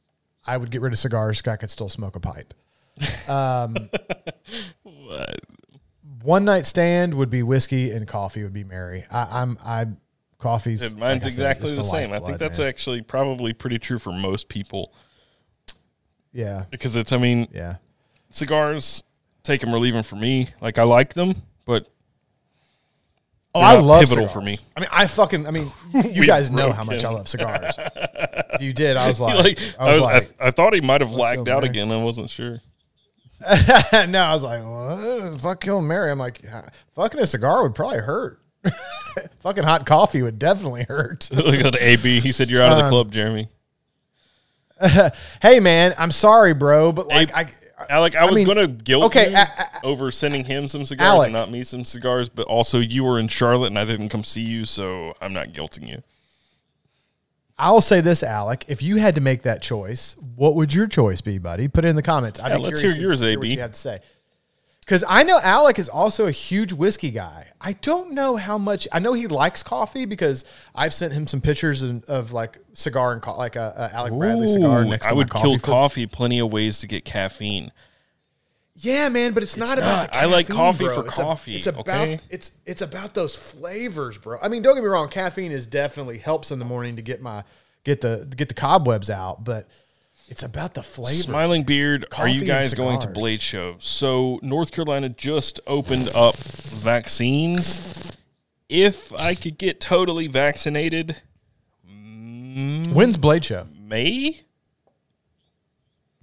I 0.47 0.57
would 0.57 0.71
get 0.71 0.81
rid 0.81 0.93
of 0.93 0.99
cigars 0.99 1.43
I 1.47 1.57
could 1.57 1.71
still 1.71 1.89
smoke 1.89 2.17
a 2.17 2.21
pipe. 2.21 2.55
Um, 3.29 3.77
one 6.23 6.45
night 6.45 6.67
stand 6.67 7.15
would 7.15 7.31
be 7.31 7.43
whiskey 7.43 7.91
and 7.91 8.07
coffee 8.07 8.43
would 8.43 8.53
be 8.53 8.65
Mary. 8.65 9.05
I, 9.11 9.43
I'm 9.43 9.59
I 9.65 9.87
coffee's 10.39 10.83
Mine's 10.95 11.01
like 11.01 11.05
I 11.05 11.19
said, 11.19 11.27
exactly 11.27 11.75
the, 11.75 11.83
same. 11.83 12.13
I 12.13 12.19
think 12.19 12.39
that's 12.39 12.59
man. 12.59 12.69
actually 12.69 13.01
probably 13.03 13.53
pretty 13.53 13.79
true 13.79 13.99
for 13.99 14.13
most 14.13 14.49
people 14.49 14.93
yeah 16.33 16.65
because 16.71 16.97
it's. 16.97 17.13
I 17.13 17.19
mean, 17.19 17.49
yeah. 17.53 17.77
cigars 18.31 19.05
take 19.43 19.61
them 19.61 19.75
or 19.75 19.79
leave 19.79 19.95
them 19.95 20.03
for 20.03 20.17
me. 20.17 20.49
Like 20.61 20.79
I 20.79 20.83
like 20.83 21.15
them, 21.15 21.35
but 21.65 21.89
Oh, 23.55 23.61
I 23.61 23.75
not 23.75 23.85
love 23.85 24.01
pivotal 24.01 24.29
cigars. 24.29 24.33
for 24.33 24.41
me. 24.41 24.59
I 24.77 24.81
mean, 24.81 24.89
I 24.91 25.07
fucking. 25.07 25.47
I 25.47 25.51
mean, 25.51 25.71
you 25.93 26.27
guys 26.27 26.51
know 26.51 26.73
how 26.73 26.85
much 26.85 27.03
him. 27.03 27.11
I 27.11 27.15
love 27.15 27.29
cigars. 27.29 27.75
You 28.61 28.73
did. 28.73 28.97
I 28.97 29.09
was 29.09 29.19
like, 29.19 29.37
like 29.39 29.75
I 29.79 29.95
was 29.95 30.03
I, 30.03 30.05
like, 30.05 30.35
I, 30.41 30.47
I 30.49 30.51
thought 30.51 30.75
he 30.75 30.81
might 30.83 31.01
have 31.01 31.15
lagged 31.15 31.49
out 31.49 31.63
there. 31.63 31.71
again. 31.71 31.91
I 31.91 31.97
wasn't 31.97 32.29
sure. 32.31 32.61
no, 33.93 34.21
I 34.21 34.35
was 34.35 34.45
like, 34.45 34.63
what? 34.63 35.41
fuck 35.41 35.61
Kill 35.61 35.81
Mary. 35.81 36.11
I'm 36.13 36.19
like, 36.19 36.43
"Yeah, 36.45 36.69
fucking 36.95 37.19
a 37.19 37.27
cigar 37.27 37.63
would 37.63 37.75
probably 37.75 37.99
hurt. 38.01 38.41
fucking 39.41 39.65
hot 39.65 39.87
coffee 39.87 40.23
would 40.23 40.39
definitely 40.39 40.85
hurt. 40.85 41.29
Look 41.33 41.55
at 41.55 41.73
the 41.73 41.85
AB. 41.85 42.21
He 42.21 42.31
said 42.31 42.51
you're 42.51 42.63
out 42.63 42.79
of 42.79 42.85
the 42.85 42.89
club, 42.89 43.11
Jeremy. 43.11 43.49
hey 45.41 45.59
man, 45.59 45.95
I'm 45.99 46.11
sorry, 46.11 46.55
bro, 46.55 46.93
but 46.93 47.09
like 47.09 47.35
I, 47.35 47.51
Alec, 47.91 48.15
I 48.17 48.25
was 48.25 48.37
mean, 48.37 48.45
going 48.47 48.57
to 48.59 48.69
guilt 48.69 49.05
okay, 49.05 49.31
you 49.33 49.65
over 49.83 50.11
sending 50.11 50.45
him 50.45 50.69
some 50.69 50.85
cigars 50.85 51.07
Alec. 51.09 51.27
and 51.27 51.33
not 51.33 51.51
me 51.51 51.65
some 51.65 51.85
cigars, 51.85 52.29
but 52.29 52.47
also 52.47 52.79
you 52.79 53.05
were 53.05 53.19
in 53.19 53.29
Charlotte 53.29 53.69
and 53.69 53.79
I 53.79 53.85
didn't 53.85 54.09
come 54.11 54.25
see 54.25 54.43
you, 54.43 54.65
so 54.65 55.15
I'm 55.21 55.33
not 55.33 55.49
guilting 55.49 55.89
you. 55.89 56.03
I'll 57.59 57.81
say 57.81 58.01
this, 58.01 58.23
Alec. 58.23 58.65
If 58.69 58.83
you 58.83 58.97
had 58.97 59.15
to 59.15 59.21
make 59.21 59.43
that 59.43 59.63
choice, 59.63 60.17
what 60.37 60.55
would 60.57 60.75
your 60.75 60.87
choice 60.87 61.21
be, 61.21 61.39
buddy? 61.39 61.69
Put 61.69 61.85
it 61.85 61.89
in 61.89 61.97
the 61.97 62.03
comments. 62.03 62.41
I'd 62.41 62.49
Yeah, 62.51 62.57
be 62.57 62.63
let's 62.63 62.81
curious 62.81 62.97
hear 62.97 63.03
to 63.05 63.09
yours, 63.09 63.21
hear 63.21 63.39
what 63.39 63.45
AB. 63.47 63.55
you 63.55 63.61
have 63.61 63.73
to 63.73 63.79
say. 63.79 64.01
Because 64.93 65.05
I 65.09 65.23
know 65.23 65.41
Alec 65.43 65.79
is 65.79 65.89
also 65.89 66.27
a 66.27 66.31
huge 66.31 66.75
whiskey 66.75 67.11
guy. 67.11 67.47
I 67.63 67.73
don't 67.73 68.13
know 68.13 68.37
how 68.37 68.59
much. 68.59 68.87
I 68.93 68.99
know 68.99 69.15
he 69.15 69.27
likes 69.27 69.63
coffee 69.63 70.05
because 70.05 70.45
I've 70.75 70.93
sent 70.93 71.15
him 71.15 71.27
some 71.27 71.41
pictures 71.41 71.83
of, 71.83 72.05
of 72.05 72.33
like 72.35 72.59
cigar 72.75 73.15
and 73.15 73.23
co- 73.23 73.39
like 73.39 73.57
a, 73.57 73.73
a 73.91 73.97
Alec 73.97 74.13
Bradley 74.13 74.49
cigar 74.49 74.83
Ooh, 74.83 74.91
next 74.91 75.07
to 75.07 75.13
I 75.13 75.15
would 75.15 75.31
coffee 75.31 75.49
kill 75.49 75.59
for- 75.61 75.67
coffee 75.67 76.07
plenty 76.07 76.41
of 76.41 76.53
ways 76.53 76.79
to 76.81 76.87
get 76.87 77.07
caffeine. 77.07 77.73
Yeah, 78.77 79.09
man, 79.09 79.33
but 79.33 79.43
it's, 79.43 79.57
not 79.57 79.79
about. 79.79 79.97
not. 79.97 80.13
The 80.13 80.19
I 80.19 80.25
like 80.27 80.47
coffee 80.49 80.85
bro. 80.85 80.95
for 80.97 81.07
It's 81.07 81.19
a- 81.19 81.23
coffee, 81.23 81.57
it's 81.57 81.67
about 81.69 81.87
okay? 81.89 82.19
it's 82.29 82.53
it's 82.67 82.83
about 82.83 83.15
those 83.15 83.35
flavors, 83.35 84.19
bro. 84.19 84.37
I 84.43 84.49
mean, 84.49 84.61
don't 84.61 84.75
get 84.75 84.83
me 84.85 84.89
wrong. 84.91 85.09
Caffeine 85.09 85.53
is 85.53 85.67
definitely 85.67 86.19
helps 86.19 86.51
in 86.51 86.59
the 86.59 86.67
morning 86.67 86.97
to 86.97 87.03
get 87.03 87.23
my 87.23 87.45
get 87.85 88.03
the 88.03 88.31
get 88.37 88.49
the 88.51 88.55
cobwebs 88.55 89.09
out, 89.09 89.43
but 89.43 89.67
it's 90.33 90.43
about 90.43 90.73
the 90.73 90.83
flavors. 90.83 91.23
Smiling 91.25 91.63
Beard, 91.63 92.07
are 92.17 92.27
you 92.27 92.45
guys 92.45 92.73
going 92.73 92.99
to. 93.01 93.07
Blade 93.09 93.43
Show? 93.43 93.77
So 93.81 94.41
North 94.43 94.73
Carolina 94.73 95.11
just 95.11 95.61
opened 95.67 96.09
up 96.15 96.35
vaccines. 96.37 98.17
If 98.69 99.13
I 99.13 99.35
could 99.35 99.59
get 99.59 99.79
totally 99.79 100.27
vaccinated, 100.29 101.17
When's 101.87 103.17
Blade 103.19 103.45
Show? 103.45 103.69
May 103.79 104.41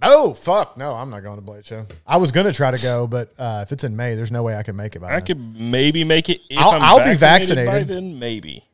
Oh 0.02 0.32
fuck, 0.34 0.76
no, 0.76 0.94
I'm 0.94 1.10
not 1.10 1.22
going 1.22 1.36
to 1.36 1.42
Blade 1.42 1.64
Show. 1.66 1.86
I 2.06 2.16
was 2.16 2.32
gonna 2.32 2.52
try 2.52 2.70
to 2.70 2.80
go, 2.82 3.06
but 3.06 3.32
uh, 3.38 3.60
if 3.62 3.70
it's 3.70 3.84
in 3.84 3.94
May, 3.96 4.14
there's 4.14 4.30
no 4.30 4.42
way 4.42 4.56
I 4.56 4.62
can 4.62 4.74
make 4.74 4.96
it 4.96 5.00
by 5.00 5.08
I 5.10 5.16
then. 5.20 5.26
could 5.26 5.38
maybe 5.60 6.04
make 6.04 6.28
it. 6.30 6.40
If 6.48 6.58
I'll- 6.58 6.70
I'm 6.72 6.82
I'll 6.82 7.04
be 7.04 7.14
vaccinated 7.14 7.66
by 7.66 7.80
vaccinated. 7.80 7.88
then, 8.12 8.18
maybe. 8.18 8.64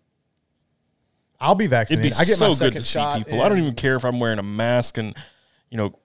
I'll 1.41 1.55
be 1.55 1.65
It'd 1.65 1.71
vaccinated. 1.71 2.13
be 2.13 2.17
I 2.19 2.25
get 2.25 2.37
so 2.37 2.49
my 2.51 2.55
good 2.55 2.73
to 2.75 2.83
see 2.83 2.99
people. 3.19 3.43
I 3.43 3.49
don't 3.49 3.59
even 3.59 3.75
care 3.75 3.97
if 3.97 4.05
I'm 4.05 4.19
wearing 4.21 4.39
a 4.39 4.43
mask 4.43 4.99
and, 4.99 5.15
you 5.71 5.77
know, 5.77 5.99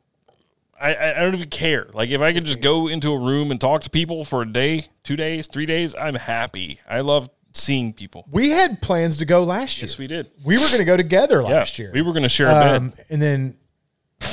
I, 0.79 0.95
I 0.95 1.19
don't 1.19 1.35
even 1.35 1.49
care. 1.49 1.87
Like 1.93 2.09
if 2.09 2.21
I 2.21 2.33
could 2.33 2.45
just 2.45 2.59
go 2.61 2.87
into 2.87 3.11
a 3.11 3.17
room 3.17 3.51
and 3.51 3.61
talk 3.61 3.81
to 3.83 3.89
people 3.89 4.25
for 4.25 4.41
a 4.41 4.51
day, 4.51 4.87
two 5.03 5.15
days, 5.15 5.47
three 5.47 5.65
days, 5.67 5.93
I'm 5.95 6.15
happy. 6.15 6.79
I 6.89 7.01
love 7.01 7.29
seeing 7.53 7.93
people. 7.93 8.25
We 8.31 8.49
had 8.49 8.81
plans 8.81 9.17
to 9.17 9.25
go 9.25 9.43
last 9.43 9.77
year. 9.77 9.87
Yes, 9.87 9.97
we 9.99 10.07
did. 10.07 10.31
We 10.43 10.57
were 10.57 10.65
gonna 10.71 10.83
go 10.85 10.97
together 10.97 11.41
Yeah, 11.41 11.49
last 11.49 11.77
year. 11.77 11.91
we 11.93 12.01
were 12.01 12.13
going 12.13 12.23
to 12.23 12.29
share 12.29 12.47
a 12.47 12.53
bed. 12.53 12.75
um, 12.75 12.93
and 13.09 13.21
then 13.21 13.57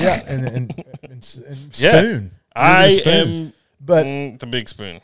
yeah, 0.00 0.22
and 0.26 0.46
and, 0.46 0.56
and, 0.56 0.84
and, 1.02 1.42
and 1.48 1.78
Yeah. 1.78 2.00
spoon. 2.00 2.30
I 2.56 2.88
spoon. 2.96 3.12
am 3.28 3.52
But- 3.80 4.06
mm, 4.06 4.38
the 4.38 4.46
big 4.46 4.68
spoon. 4.70 5.00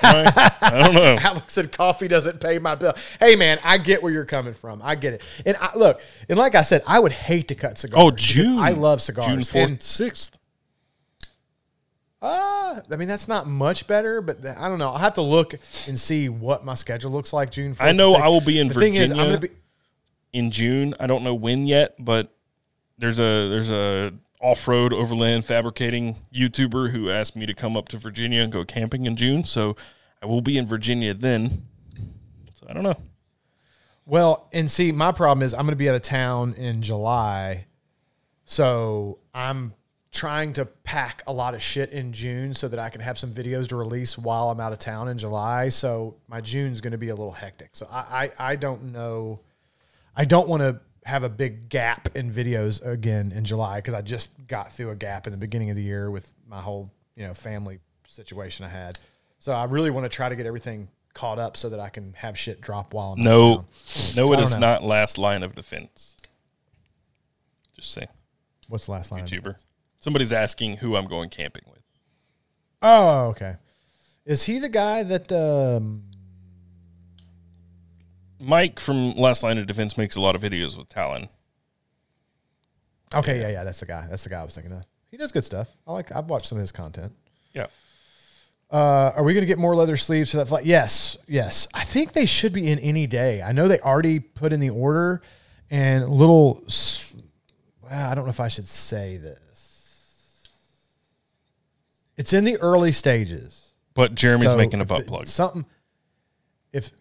Why? 0.00 0.32
I 0.60 0.82
don't 0.82 0.94
know. 0.94 1.16
Alex 1.20 1.52
said 1.52 1.72
coffee 1.72 2.08
doesn't 2.08 2.40
pay 2.40 2.58
my 2.58 2.74
bill. 2.74 2.94
Hey 3.18 3.36
man, 3.36 3.58
I 3.64 3.78
get 3.78 4.02
where 4.02 4.12
you're 4.12 4.24
coming 4.24 4.54
from. 4.54 4.80
I 4.82 4.94
get 4.94 5.14
it. 5.14 5.22
And 5.46 5.56
I, 5.60 5.76
look, 5.76 6.00
and 6.28 6.38
like 6.38 6.54
I 6.54 6.62
said, 6.62 6.82
I 6.86 6.98
would 6.98 7.12
hate 7.12 7.48
to 7.48 7.54
cut 7.54 7.78
cigars. 7.78 8.02
Oh, 8.02 8.10
June. 8.10 8.58
I 8.58 8.70
love 8.70 9.00
cigars. 9.02 9.26
June 9.26 9.42
fourth, 9.68 9.82
sixth. 9.82 10.38
uh, 12.22 12.80
I 12.90 12.96
mean, 12.96 13.08
that's 13.08 13.28
not 13.28 13.46
much 13.46 13.86
better, 13.86 14.20
but 14.20 14.44
I 14.44 14.68
don't 14.68 14.78
know. 14.78 14.88
I'll 14.90 14.98
have 14.98 15.14
to 15.14 15.22
look 15.22 15.54
and 15.88 15.98
see 15.98 16.28
what 16.28 16.64
my 16.64 16.74
schedule 16.74 17.10
looks 17.10 17.32
like 17.32 17.50
June 17.50 17.74
4th. 17.74 17.80
I 17.84 17.92
know 17.92 18.12
I 18.14 18.28
will 18.28 18.42
be 18.42 18.58
in 18.58 18.68
the 18.68 18.74
thing 18.74 18.94
is, 18.94 19.10
I'm 19.10 19.16
Virginia. 19.16 19.38
gonna 19.38 19.40
be. 19.40 19.50
in 20.32 20.50
June. 20.50 20.94
I 21.00 21.06
don't 21.06 21.24
know 21.24 21.34
when 21.34 21.66
yet, 21.66 21.94
but 21.98 22.30
there's 22.98 23.18
a 23.18 23.48
there's 23.48 23.70
a 23.70 24.12
off-road 24.40 24.92
overland 24.92 25.44
fabricating 25.44 26.16
YouTuber 26.34 26.90
who 26.90 27.10
asked 27.10 27.36
me 27.36 27.46
to 27.46 27.54
come 27.54 27.76
up 27.76 27.88
to 27.88 27.98
Virginia 27.98 28.42
and 28.42 28.50
go 28.50 28.64
camping 28.64 29.06
in 29.06 29.16
June. 29.16 29.44
So 29.44 29.76
I 30.22 30.26
will 30.26 30.40
be 30.40 30.56
in 30.56 30.66
Virginia 30.66 31.14
then. 31.14 31.66
So 32.54 32.66
I 32.68 32.72
don't 32.72 32.82
know. 32.82 32.96
Well, 34.06 34.48
and 34.52 34.70
see, 34.70 34.92
my 34.92 35.12
problem 35.12 35.44
is 35.44 35.52
I'm 35.52 35.60
going 35.60 35.70
to 35.72 35.76
be 35.76 35.88
out 35.88 35.94
of 35.94 36.02
town 36.02 36.54
in 36.54 36.82
July. 36.82 37.66
So 38.44 39.18
I'm 39.32 39.74
trying 40.10 40.52
to 40.54 40.64
pack 40.64 41.22
a 41.26 41.32
lot 41.32 41.54
of 41.54 41.62
shit 41.62 41.90
in 41.90 42.12
June 42.12 42.52
so 42.52 42.66
that 42.66 42.80
I 42.80 42.88
can 42.88 43.00
have 43.00 43.18
some 43.18 43.32
videos 43.32 43.68
to 43.68 43.76
release 43.76 44.18
while 44.18 44.50
I'm 44.50 44.58
out 44.58 44.72
of 44.72 44.78
town 44.78 45.08
in 45.08 45.18
July. 45.18 45.68
So 45.68 46.16
my 46.26 46.40
June's 46.40 46.80
going 46.80 46.90
to 46.92 46.98
be 46.98 47.10
a 47.10 47.14
little 47.14 47.32
hectic. 47.32 47.70
So 47.72 47.86
I, 47.88 48.32
I, 48.38 48.50
I 48.52 48.56
don't 48.56 48.90
know. 48.92 49.40
I 50.16 50.24
don't 50.24 50.48
want 50.48 50.62
to 50.62 50.80
have 51.04 51.22
a 51.22 51.28
big 51.28 51.68
gap 51.68 52.08
in 52.14 52.32
videos 52.32 52.84
again 52.84 53.32
in 53.32 53.44
July 53.44 53.78
because 53.78 53.94
I 53.94 54.02
just 54.02 54.30
got 54.46 54.72
through 54.72 54.90
a 54.90 54.96
gap 54.96 55.26
in 55.26 55.30
the 55.32 55.36
beginning 55.38 55.70
of 55.70 55.76
the 55.76 55.82
year 55.82 56.10
with 56.10 56.32
my 56.48 56.60
whole, 56.60 56.90
you 57.16 57.26
know, 57.26 57.34
family 57.34 57.78
situation 58.06 58.64
I 58.66 58.68
had. 58.68 58.98
So 59.38 59.52
I 59.52 59.64
really 59.64 59.90
want 59.90 60.04
to 60.04 60.08
try 60.14 60.28
to 60.28 60.36
get 60.36 60.44
everything 60.46 60.88
caught 61.14 61.38
up 61.38 61.56
so 61.56 61.70
that 61.70 61.80
I 61.80 61.88
can 61.88 62.12
have 62.14 62.38
shit 62.38 62.60
drop 62.60 62.92
while 62.92 63.12
I'm 63.14 63.22
No, 63.22 63.56
town. 63.56 63.66
no, 64.16 64.32
It 64.34 64.40
is 64.40 64.52
know. 64.52 64.58
not 64.60 64.82
last 64.84 65.16
line 65.18 65.42
of 65.42 65.54
defense. 65.54 66.16
Just 67.74 67.92
say 67.92 68.06
What's 68.68 68.86
the 68.86 68.92
last 68.92 69.10
line? 69.10 69.26
YouTuber. 69.26 69.56
Somebody's 69.98 70.32
asking 70.32 70.76
who 70.78 70.96
I'm 70.96 71.06
going 71.06 71.28
camping 71.30 71.64
with. 71.70 71.80
Oh, 72.82 73.26
okay. 73.28 73.56
Is 74.24 74.44
he 74.44 74.58
the 74.58 74.68
guy 74.68 75.02
that? 75.02 75.32
Um, 75.32 76.04
Mike 78.40 78.80
from 78.80 79.14
Last 79.16 79.42
Line 79.42 79.58
of 79.58 79.66
Defense 79.66 79.96
makes 79.98 80.16
a 80.16 80.20
lot 80.20 80.34
of 80.34 80.42
videos 80.42 80.76
with 80.76 80.88
Talon. 80.88 81.28
okay, 83.14 83.40
yeah, 83.40 83.50
yeah, 83.50 83.64
that's 83.64 83.80
the 83.80 83.86
guy. 83.86 84.06
That's 84.08 84.24
the 84.24 84.30
guy 84.30 84.40
I 84.40 84.44
was 84.44 84.54
thinking 84.54 84.72
of. 84.72 84.82
He 85.10 85.16
does 85.16 85.32
good 85.32 85.44
stuff. 85.44 85.68
I 85.86 85.92
like. 85.92 86.14
I've 86.14 86.26
watched 86.26 86.46
some 86.46 86.58
of 86.58 86.60
his 86.62 86.72
content. 86.72 87.12
Yeah. 87.52 87.66
Uh, 88.72 89.12
are 89.16 89.24
we 89.24 89.34
going 89.34 89.42
to 89.42 89.46
get 89.46 89.58
more 89.58 89.74
leather 89.74 89.96
sleeves 89.96 90.30
for 90.30 90.36
that 90.36 90.46
flight? 90.46 90.64
Yes, 90.64 91.16
yes. 91.26 91.66
I 91.74 91.82
think 91.82 92.12
they 92.12 92.26
should 92.26 92.52
be 92.52 92.68
in 92.70 92.78
any 92.78 93.08
day. 93.08 93.42
I 93.42 93.50
know 93.50 93.66
they 93.66 93.80
already 93.80 94.20
put 94.20 94.52
in 94.52 94.60
the 94.60 94.70
order, 94.70 95.20
and 95.70 96.08
little. 96.08 96.62
s- 96.68 97.12
Well, 97.82 98.08
I 98.10 98.14
don't 98.14 98.24
know 98.24 98.30
if 98.30 98.38
I 98.40 98.46
should 98.48 98.68
say 98.68 99.16
this. 99.16 100.48
It's 102.16 102.32
in 102.32 102.44
the 102.44 102.56
early 102.58 102.92
stages. 102.92 103.72
But 103.94 104.14
Jeremy's 104.14 104.44
So 104.50 104.56
making 104.56 104.80
a 104.80 104.84
butt 104.84 105.06
plug. 105.06 105.26
Something. 105.26 105.64
If 106.72 106.92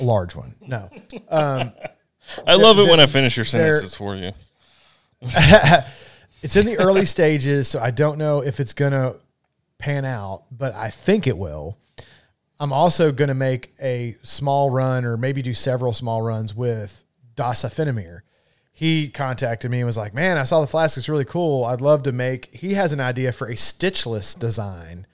a 0.00 0.04
large 0.04 0.34
one, 0.34 0.54
no. 0.60 0.90
Um, 1.28 1.72
I 2.46 2.54
love 2.54 2.78
it 2.78 2.84
the- 2.84 2.90
when 2.90 3.00
I 3.00 3.06
finish 3.06 3.36
your 3.36 3.44
sentences 3.44 3.94
for 3.94 4.16
you. 4.16 4.32
it's 6.42 6.56
in 6.56 6.66
the 6.66 6.78
early 6.78 7.04
stages, 7.04 7.68
so 7.68 7.78
I 7.80 7.90
don't 7.90 8.18
know 8.18 8.40
if 8.42 8.60
it's 8.60 8.72
gonna 8.72 9.14
pan 9.78 10.04
out, 10.04 10.44
but 10.50 10.74
I 10.74 10.90
think 10.90 11.26
it 11.26 11.36
will. 11.36 11.76
I'm 12.58 12.72
also 12.72 13.10
gonna 13.12 13.34
make 13.34 13.72
a 13.80 14.16
small 14.22 14.70
run, 14.70 15.04
or 15.04 15.16
maybe 15.16 15.42
do 15.42 15.54
several 15.54 15.92
small 15.92 16.22
runs 16.22 16.54
with 16.54 17.04
Dasa 17.36 17.70
Finamir. 17.72 18.20
He 18.72 19.08
contacted 19.08 19.70
me 19.70 19.78
and 19.80 19.86
was 19.86 19.96
like, 19.96 20.14
"Man, 20.14 20.38
I 20.38 20.44
saw 20.44 20.60
the 20.60 20.66
flask; 20.66 20.96
it's 20.96 21.08
really 21.08 21.24
cool. 21.24 21.64
I'd 21.64 21.80
love 21.82 22.02
to 22.04 22.12
make." 22.12 22.54
He 22.54 22.74
has 22.74 22.92
an 22.92 23.00
idea 23.00 23.32
for 23.32 23.48
a 23.48 23.56
stitchless 23.56 24.34
design. 24.38 25.06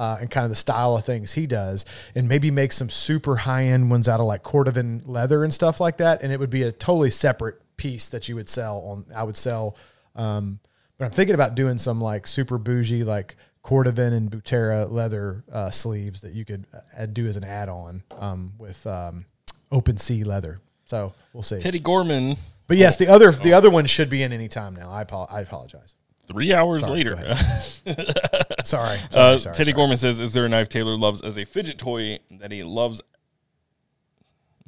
Uh, 0.00 0.16
and 0.18 0.30
kind 0.30 0.44
of 0.44 0.50
the 0.50 0.56
style 0.56 0.96
of 0.96 1.04
things 1.04 1.34
he 1.34 1.46
does, 1.46 1.84
and 2.14 2.26
maybe 2.26 2.50
make 2.50 2.72
some 2.72 2.88
super 2.88 3.36
high 3.36 3.64
end 3.64 3.90
ones 3.90 4.08
out 4.08 4.18
of 4.18 4.24
like 4.24 4.42
Cordovan 4.42 5.02
leather 5.06 5.44
and 5.44 5.52
stuff 5.52 5.78
like 5.78 5.98
that. 5.98 6.22
And 6.22 6.32
it 6.32 6.40
would 6.40 6.48
be 6.48 6.62
a 6.62 6.72
totally 6.72 7.10
separate 7.10 7.60
piece 7.76 8.08
that 8.08 8.26
you 8.26 8.34
would 8.36 8.48
sell 8.48 8.78
on. 8.78 9.04
I 9.14 9.24
would 9.24 9.36
sell 9.36 9.76
um, 10.16 10.60
but 10.98 11.06
I'm 11.06 11.12
thinking 11.12 11.34
about 11.34 11.54
doing 11.54 11.78
some 11.78 11.98
like 11.98 12.26
super 12.26 12.58
bougie, 12.58 13.04
like 13.04 13.36
Cordovan 13.64 14.12
and 14.12 14.30
Buttero 14.30 14.90
leather 14.90 15.44
uh, 15.50 15.70
sleeves 15.70 16.20
that 16.20 16.34
you 16.34 16.44
could 16.44 16.66
uh, 16.96 17.06
do 17.06 17.26
as 17.26 17.38
an 17.38 17.44
add-on 17.44 18.02
um, 18.18 18.52
with 18.58 18.86
um, 18.86 19.24
open 19.72 19.96
sea 19.96 20.24
leather. 20.24 20.58
So 20.84 21.14
we'll 21.32 21.42
see. 21.42 21.58
Teddy 21.58 21.78
Gorman, 21.78 22.36
But 22.66 22.76
yes, 22.76 22.98
the 22.98 23.06
other 23.06 23.32
the 23.32 23.54
other 23.54 23.70
one 23.70 23.86
should 23.86 24.10
be 24.10 24.22
in 24.22 24.32
any 24.32 24.48
time 24.48 24.74
now. 24.74 24.90
I, 24.90 25.02
apo- 25.02 25.26
I 25.30 25.40
apologize. 25.40 25.94
Three 26.30 26.52
hours 26.54 26.82
Sorry, 26.86 26.94
later. 27.04 27.36
Sorry. 27.36 27.96
Sorry, 28.64 28.98
Uh, 29.14 29.38
sorry, 29.38 29.54
Teddy. 29.56 29.72
Gorman 29.72 29.96
says, 29.96 30.20
"Is 30.20 30.32
there 30.32 30.44
a 30.44 30.48
knife 30.48 30.68
Taylor 30.68 30.96
loves 30.96 31.22
as 31.22 31.38
a 31.38 31.44
fidget 31.44 31.78
toy 31.78 32.18
that 32.30 32.52
he 32.52 32.62
loves 32.62 33.00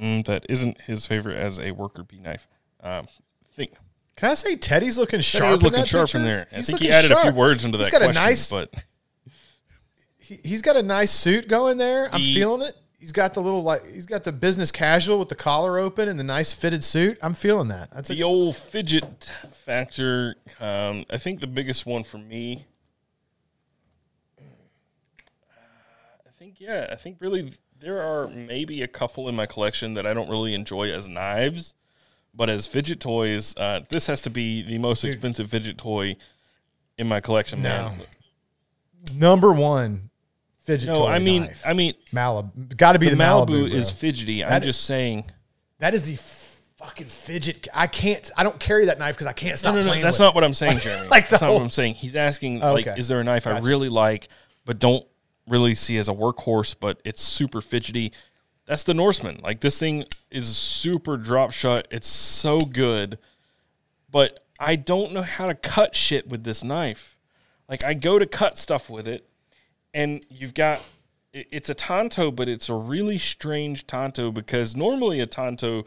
mm, 0.00 0.24
that 0.26 0.46
isn't 0.48 0.80
his 0.82 1.06
favorite 1.06 1.36
as 1.36 1.58
a 1.60 1.72
worker 1.72 2.02
bee 2.02 2.18
knife?" 2.20 2.46
Um, 2.82 3.06
think 3.54 3.70
Can 4.16 4.30
I 4.30 4.34
say 4.34 4.56
Teddy's 4.56 4.98
looking 4.98 5.20
sharp? 5.20 5.42
Teddy 5.42 5.52
was 5.52 5.60
in 5.60 5.64
looking 5.66 5.80
that 5.80 5.88
sharp 5.88 6.06
picture? 6.08 6.18
in 6.18 6.24
there. 6.24 6.46
I 6.52 6.62
think 6.62 6.78
he 6.80 6.90
added 6.90 7.12
a 7.12 7.16
few 7.22 7.32
words 7.32 7.64
into 7.64 7.78
He's 7.78 7.88
that 7.88 7.92
got 7.92 8.02
question, 8.04 8.22
a 8.22 8.26
nice. 8.26 8.50
but 8.50 8.84
he, 10.18 10.40
he's 10.42 10.62
got 10.62 10.76
a 10.76 10.82
nice 10.82 11.12
suit 11.12 11.48
going 11.48 11.76
there. 11.78 12.08
I'm 12.12 12.20
He- 12.20 12.34
feeling 12.34 12.62
it 12.62 12.74
he's 13.02 13.10
got 13.12 13.34
the 13.34 13.42
little 13.42 13.64
like 13.64 13.84
he's 13.92 14.06
got 14.06 14.22
the 14.22 14.30
business 14.30 14.70
casual 14.70 15.18
with 15.18 15.28
the 15.28 15.34
collar 15.34 15.76
open 15.78 16.08
and 16.08 16.18
the 16.18 16.24
nice 16.24 16.52
fitted 16.52 16.84
suit. 16.84 17.18
I'm 17.20 17.34
feeling 17.34 17.68
that. 17.68 17.90
That's 17.90 18.08
the 18.08 18.20
a- 18.20 18.24
old 18.24 18.56
fidget 18.56 19.28
factor. 19.64 20.36
Um, 20.60 21.04
I 21.10 21.18
think 21.18 21.40
the 21.40 21.48
biggest 21.48 21.84
one 21.84 22.04
for 22.04 22.18
me. 22.18 22.66
Uh, 24.38 24.42
I 26.26 26.30
think 26.38 26.60
yeah. 26.60 26.86
I 26.90 26.94
think 26.94 27.16
really 27.18 27.52
there 27.80 28.00
are 28.00 28.28
maybe 28.28 28.82
a 28.82 28.88
couple 28.88 29.28
in 29.28 29.34
my 29.34 29.46
collection 29.46 29.94
that 29.94 30.06
I 30.06 30.14
don't 30.14 30.30
really 30.30 30.54
enjoy 30.54 30.92
as 30.92 31.08
knives, 31.08 31.74
but 32.32 32.48
as 32.48 32.68
fidget 32.68 33.00
toys, 33.00 33.56
uh, 33.56 33.80
this 33.90 34.06
has 34.06 34.22
to 34.22 34.30
be 34.30 34.62
the 34.62 34.78
most 34.78 35.02
expensive 35.04 35.50
fidget 35.50 35.76
toy 35.76 36.16
in 36.96 37.08
my 37.08 37.20
collection 37.20 37.62
now. 37.62 37.96
Number 39.16 39.52
one 39.52 40.10
fidget 40.64 40.88
no. 40.88 41.06
I 41.06 41.18
mean, 41.18 41.42
knife. 41.44 41.62
I 41.66 41.72
mean, 41.72 41.94
Malibu. 42.12 42.76
Got 42.76 42.92
to 42.92 42.98
be 42.98 43.08
the, 43.08 43.16
the, 43.16 43.22
Malibu, 43.22 43.48
Malibu, 43.68 43.72
is 43.72 43.90
fidgety. 43.90 44.42
I'm 44.44 44.50
That 44.50 44.62
is- 44.62 44.66
just 44.76 44.84
saying. 44.84 45.24
that 45.78 45.94
is 45.94 46.02
the 46.04 46.16
fucking 46.78 47.06
fidget. 47.06 47.68
I 47.74 47.86
can't. 47.86 48.30
I 48.36 48.42
don't 48.42 48.58
carry 48.58 48.86
that 48.86 48.98
knife 48.98 49.14
because 49.14 49.26
I 49.26 49.32
can't 49.32 49.58
stop 49.58 49.74
no, 49.74 49.80
no, 49.82 49.86
playing. 49.88 50.02
that's 50.02 50.18
not 50.18 50.34
what 50.34 50.44
I'm 50.44 50.54
saying, 50.54 50.78
Jeremy. 50.80 51.08
like 51.08 51.28
that's 51.28 51.42
not 51.42 51.48
what 51.48 51.56
whole- 51.58 51.64
I'm 51.64 51.70
saying. 51.70 51.94
He's 51.94 52.14
asking, 52.16 52.62
Oh, 52.62 52.72
like, 52.74 52.86
is 52.98 53.08
there 53.08 53.20
a 53.20 53.24
knife 53.24 53.46
I 53.46 53.58
really 53.60 53.88
like, 53.88 54.28
but 54.64 54.78
don't 54.78 55.06
really 55.48 55.74
see 55.74 55.98
as 55.98 56.08
a 56.08 56.12
workhorse, 56.12 56.74
but 56.78 57.00
it's 57.04 57.22
super 57.22 57.60
fidgety? 57.60 58.12
That's 58.64 58.84
the 58.84 58.94
Norseman. 58.94 59.40
Like, 59.42 59.60
this 59.60 59.78
thing 59.78 60.04
is 60.30 60.56
super 60.56 61.16
drop 61.16 61.52
shut. 61.52 61.88
It's 61.90 62.06
so 62.06 62.58
good, 62.60 63.18
but 64.10 64.44
I 64.60 64.76
don't 64.76 65.12
know 65.12 65.22
how 65.22 65.46
to 65.46 65.54
cut 65.54 65.96
shit 65.96 66.28
with 66.28 66.44
this 66.44 66.62
knife. 66.62 67.16
Like, 67.68 67.82
I 67.84 67.94
go 67.94 68.18
to 68.20 68.26
cut 68.26 68.56
stuff 68.56 68.88
with 68.88 69.08
it, 69.08 69.28
and 69.94 70.24
you've 70.30 70.54
got 70.54 70.82
it's 71.32 71.70
a 71.70 71.74
tanto, 71.74 72.30
but 72.30 72.46
it's 72.48 72.68
a 72.68 72.74
really 72.74 73.16
strange 73.16 73.86
tanto 73.86 74.30
because 74.30 74.76
normally 74.76 75.18
a 75.20 75.26
tanto 75.26 75.84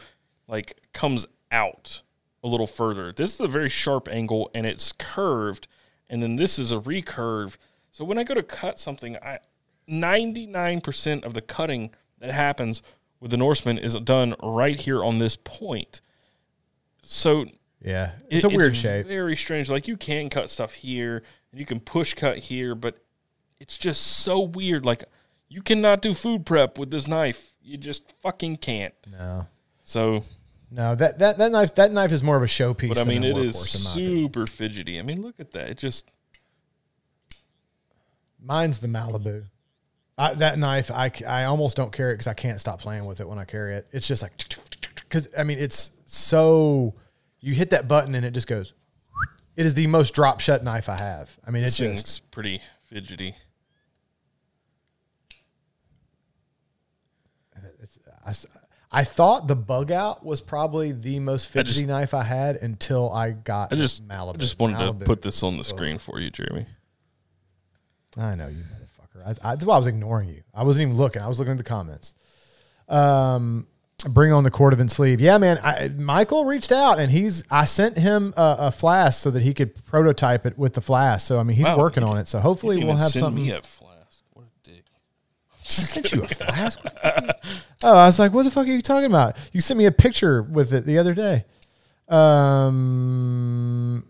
like 0.48 0.82
comes 0.91 1.27
out 1.52 2.02
a 2.44 2.48
little 2.48 2.65
further. 2.68 3.11
This 3.11 3.36
is 3.36 3.40
a 3.40 3.48
very 3.48 3.69
sharp 3.69 4.07
angle 4.10 4.49
and 4.56 4.65
it's 4.65 4.91
curved, 4.91 5.68
and 6.10 6.23
then 6.23 6.36
this 6.36 6.57
is 6.57 6.72
a 6.72 6.80
recurve. 6.80 7.57
So 7.91 8.03
when 8.03 8.18
I 8.18 8.23
go 8.23 8.34
to 8.34 8.44
cut 8.44 8.80
something, 8.80 9.18
I 9.18 9.40
99% 9.88 11.23
of 11.23 11.34
the 11.36 11.41
cutting 11.41 11.91
that 12.19 12.32
happens 12.32 12.82
with 13.19 13.32
the 13.32 13.38
Norseman 13.38 13.77
is 13.77 13.94
done 13.99 14.34
right 14.41 14.80
here 14.80 15.03
on 15.03 15.19
this 15.19 15.36
point. 15.36 16.02
So 17.02 17.45
Yeah, 17.84 18.14
it's 18.30 18.44
it- 18.44 18.52
a 18.52 18.56
weird 18.56 18.76
shape. 18.76 19.06
Very 19.06 19.38
strange. 19.38 19.69
Like 19.69 19.88
you 19.88 19.95
can 19.98 20.30
cut 20.30 20.49
stuff 20.49 20.73
here, 20.73 21.22
and 21.52 21.60
you 21.60 21.65
can 21.68 21.80
push 21.80 22.15
cut 22.15 22.38
here, 22.40 22.73
but 22.73 22.98
it's 23.60 23.77
just 23.77 24.02
so 24.02 24.41
weird. 24.41 24.86
Like 24.86 25.03
you 25.49 25.61
cannot 25.61 26.02
do 26.02 26.14
food 26.14 26.45
prep 26.45 26.77
with 26.77 26.91
this 26.91 27.07
knife. 27.07 27.53
You 27.61 27.77
just 27.77 28.11
fucking 28.22 28.57
can't. 28.57 28.94
No, 29.11 29.48
So, 29.84 30.23
no. 30.69 30.95
That 30.95 31.19
that 31.19 31.38
that 31.38 31.52
knife 31.52 31.76
that 31.76 31.91
knife 31.91 32.11
is 32.11 32.22
more 32.22 32.38
of 32.38 32.44
a 32.44 32.48
showpiece. 32.48 32.90
but 32.90 32.99
I 32.99 33.03
mean, 33.03 33.23
it 33.23 33.38
is 33.38 33.57
super 33.57 34.45
fidgety. 34.45 34.99
I 34.99 35.02
mean, 35.02 35.22
look 35.22 35.40
at 35.40 35.52
that. 35.52 35.69
It 35.69 35.77
just 35.77 36.11
Mine's 38.41 38.80
the 38.80 38.88
Malibu. 38.88 39.45
I, 40.18 40.34
that 40.36 40.57
knife, 40.57 40.91
I, 40.91 41.11
I 41.27 41.44
almost 41.45 41.76
don't 41.76 41.91
carry 41.91 42.11
it 42.11 42.15
because 42.15 42.27
I 42.27 42.34
can't 42.34 42.60
stop 42.60 42.80
playing 42.80 43.06
with 43.06 43.19
it 43.19 43.27
when 43.27 43.38
I 43.38 43.44
carry 43.44 43.76
it. 43.76 43.88
It's 43.91 44.07
just 44.07 44.22
like, 44.22 44.32
because 44.95 45.27
I 45.38 45.44
mean, 45.44 45.60
it's 45.60 45.91
so, 46.06 46.94
you 47.41 47.53
hit 47.53 47.72
that 47.72 47.88
button 47.88 48.15
and 48.15 48.26
it 48.26 48.32
just 48.32 48.48
goes. 48.48 48.73
It 49.57 49.65
is 49.65 49.73
the 49.73 49.88
most 49.88 50.14
drop 50.14 50.40
shut 50.40 50.64
knife 50.64 50.88
I 50.90 50.98
have. 50.98 51.38
I 51.45 51.52
mean, 51.52 51.64
it's 51.64 51.77
just, 51.77 52.30
pretty 52.32 52.61
fidgety. 52.86 53.36
I, 58.26 58.34
I 58.91 59.03
thought 59.03 59.47
the 59.47 59.56
bug 59.56 59.91
out 59.91 60.26
was 60.26 60.41
probably 60.41 60.91
the 60.91 61.19
most 61.19 61.49
fidgety 61.49 61.73
just- 61.81 61.85
knife 61.88 62.14
I 62.14 62.23
had 62.23 62.56
until 62.57 63.11
I 63.11 63.31
got 63.31 63.72
I 63.73 63.76
just 63.76 64.07
Malibu. 64.07 64.35
I 64.35 64.38
just 64.38 64.60
wanted 64.60 64.77
Malibu. 64.77 64.99
to 64.99 65.06
put 65.06 65.22
this 65.22 65.43
on 65.43 65.57
the 65.57 65.64
screen 65.64 65.97
for 65.97 66.19
you, 66.19 66.30
Jeremy. 66.30 66.65
I 68.18 68.35
know 68.35 68.47
you 68.47 68.64
motherfucker. 68.64 69.26
I, 69.43 69.49
I, 69.49 69.56
that's 69.56 69.65
why 69.65 69.76
I 69.76 69.77
was 69.77 69.88
ignoring 69.88 70.30
you. 70.30 70.41
I 70.53 70.64
wasn't 70.64 70.84
even 70.88 70.97
looking. 70.97 71.22
I 71.22 71.27
was 71.27 71.38
looking 71.39 71.52
at 71.52 71.57
the 71.57 71.64
comments. 71.65 72.15
Um, 72.88 73.68
bring 74.10 74.31
on 74.31 74.43
the 74.43 74.52
Cordovan 74.52 74.89
sleeve. 74.89 75.19
Yeah, 75.19 75.38
man. 75.38 75.60
I, 75.64 75.89
Michael 75.89 76.45
reached 76.45 76.72
out 76.72 76.97
and 76.99 77.11
he's. 77.11 77.43
I 77.52 77.65
sent 77.65 77.97
him 77.97 78.34
a, 78.38 78.56
a 78.60 78.72
flask 78.72 79.22
so 79.22 79.31
that 79.31 79.41
he 79.43 79.53
could 79.53 79.84
prototype 79.85 80.45
it 80.45 80.57
with 80.57 80.73
the 80.73 80.81
flask. 80.81 81.27
So 81.27 81.39
I 81.39 81.43
mean, 81.43 81.57
he's 81.57 81.65
Wow. 81.65 81.77
working 81.77 82.03
on 82.03 82.18
it. 82.18 82.27
So 82.30 82.39
hopefully 82.39 82.77
we'll 82.84 82.95
have 82.95 83.11
something. 83.11 83.43
me 83.43 83.52
a 83.52 83.61
flask. 83.61 84.23
What 84.34 84.45
a 84.45 84.69
dick. 84.69 84.85
I 85.65 85.71
sent 85.71 86.11
you 86.11 86.23
a 86.23 86.27
flask. 86.27 86.79
oh, 87.83 87.97
I 87.97 88.05
was 88.05 88.19
like, 88.19 88.34
what 88.34 88.44
the 88.44 88.52
fuck 88.52 88.68
are 88.68 88.71
you 88.71 88.81
talking 88.81 89.10
about? 89.10 89.35
You 89.52 89.61
sent 89.61 89.77
me 89.77 89.85
a 89.85 89.91
picture 89.91 90.44
with 90.44 90.73
it 90.73 90.85
the 90.85 90.99
other 90.99 91.13
day. 91.13 91.45
Um, 92.07 94.05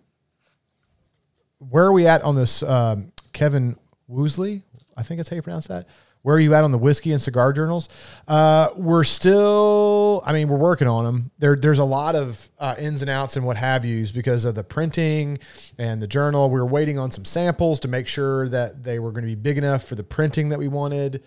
where 1.60 1.86
are 1.86 1.94
we 1.94 2.08
at 2.08 2.24
on 2.24 2.36
this? 2.36 2.62
Um, 2.62 3.14
Kevin 3.32 3.78
Woosley, 4.10 4.64
I 4.98 5.04
think 5.04 5.20
that's 5.20 5.30
how 5.30 5.36
you 5.36 5.42
pronounce 5.42 5.68
that. 5.68 5.88
Where 6.26 6.38
are 6.38 6.40
you 6.40 6.56
at 6.56 6.64
on 6.64 6.72
the 6.72 6.80
whiskey 6.80 7.12
and 7.12 7.22
cigar 7.22 7.54
journals? 7.54 7.88
Uh, 8.28 8.70
we're 8.76 9.04
still, 9.04 10.24
I 10.26 10.34
mean, 10.34 10.48
we're 10.48 10.58
working 10.58 10.88
on 10.88 11.06
them. 11.06 11.32
There, 11.38 11.56
there's 11.56 11.78
a 11.78 11.86
lot 11.86 12.16
of 12.16 12.50
uh, 12.58 12.74
ins 12.80 13.04
and 13.04 13.12
outs 13.12 13.38
and 13.38 13.46
what 13.46 13.58
have 13.58 13.86
yous 13.86 14.12
because 14.12 14.44
of 14.44 14.56
the 14.56 14.64
printing 14.64 15.38
and 15.78 16.02
the 16.02 16.08
journal. 16.08 16.50
We 16.50 16.60
were 16.60 16.66
waiting 16.66 16.98
on 16.98 17.12
some 17.12 17.26
samples 17.26 17.80
to 17.82 17.88
make 17.88 18.08
sure 18.08 18.50
that 18.50 18.82
they 18.82 18.98
were 18.98 19.12
going 19.12 19.24
to 19.24 19.28
be 19.28 19.36
big 19.36 19.60
enough 19.60 19.84
for 19.84 19.94
the 19.94 20.04
printing 20.04 20.50
that 20.50 20.58
we 20.58 20.68
wanted. 20.68 21.24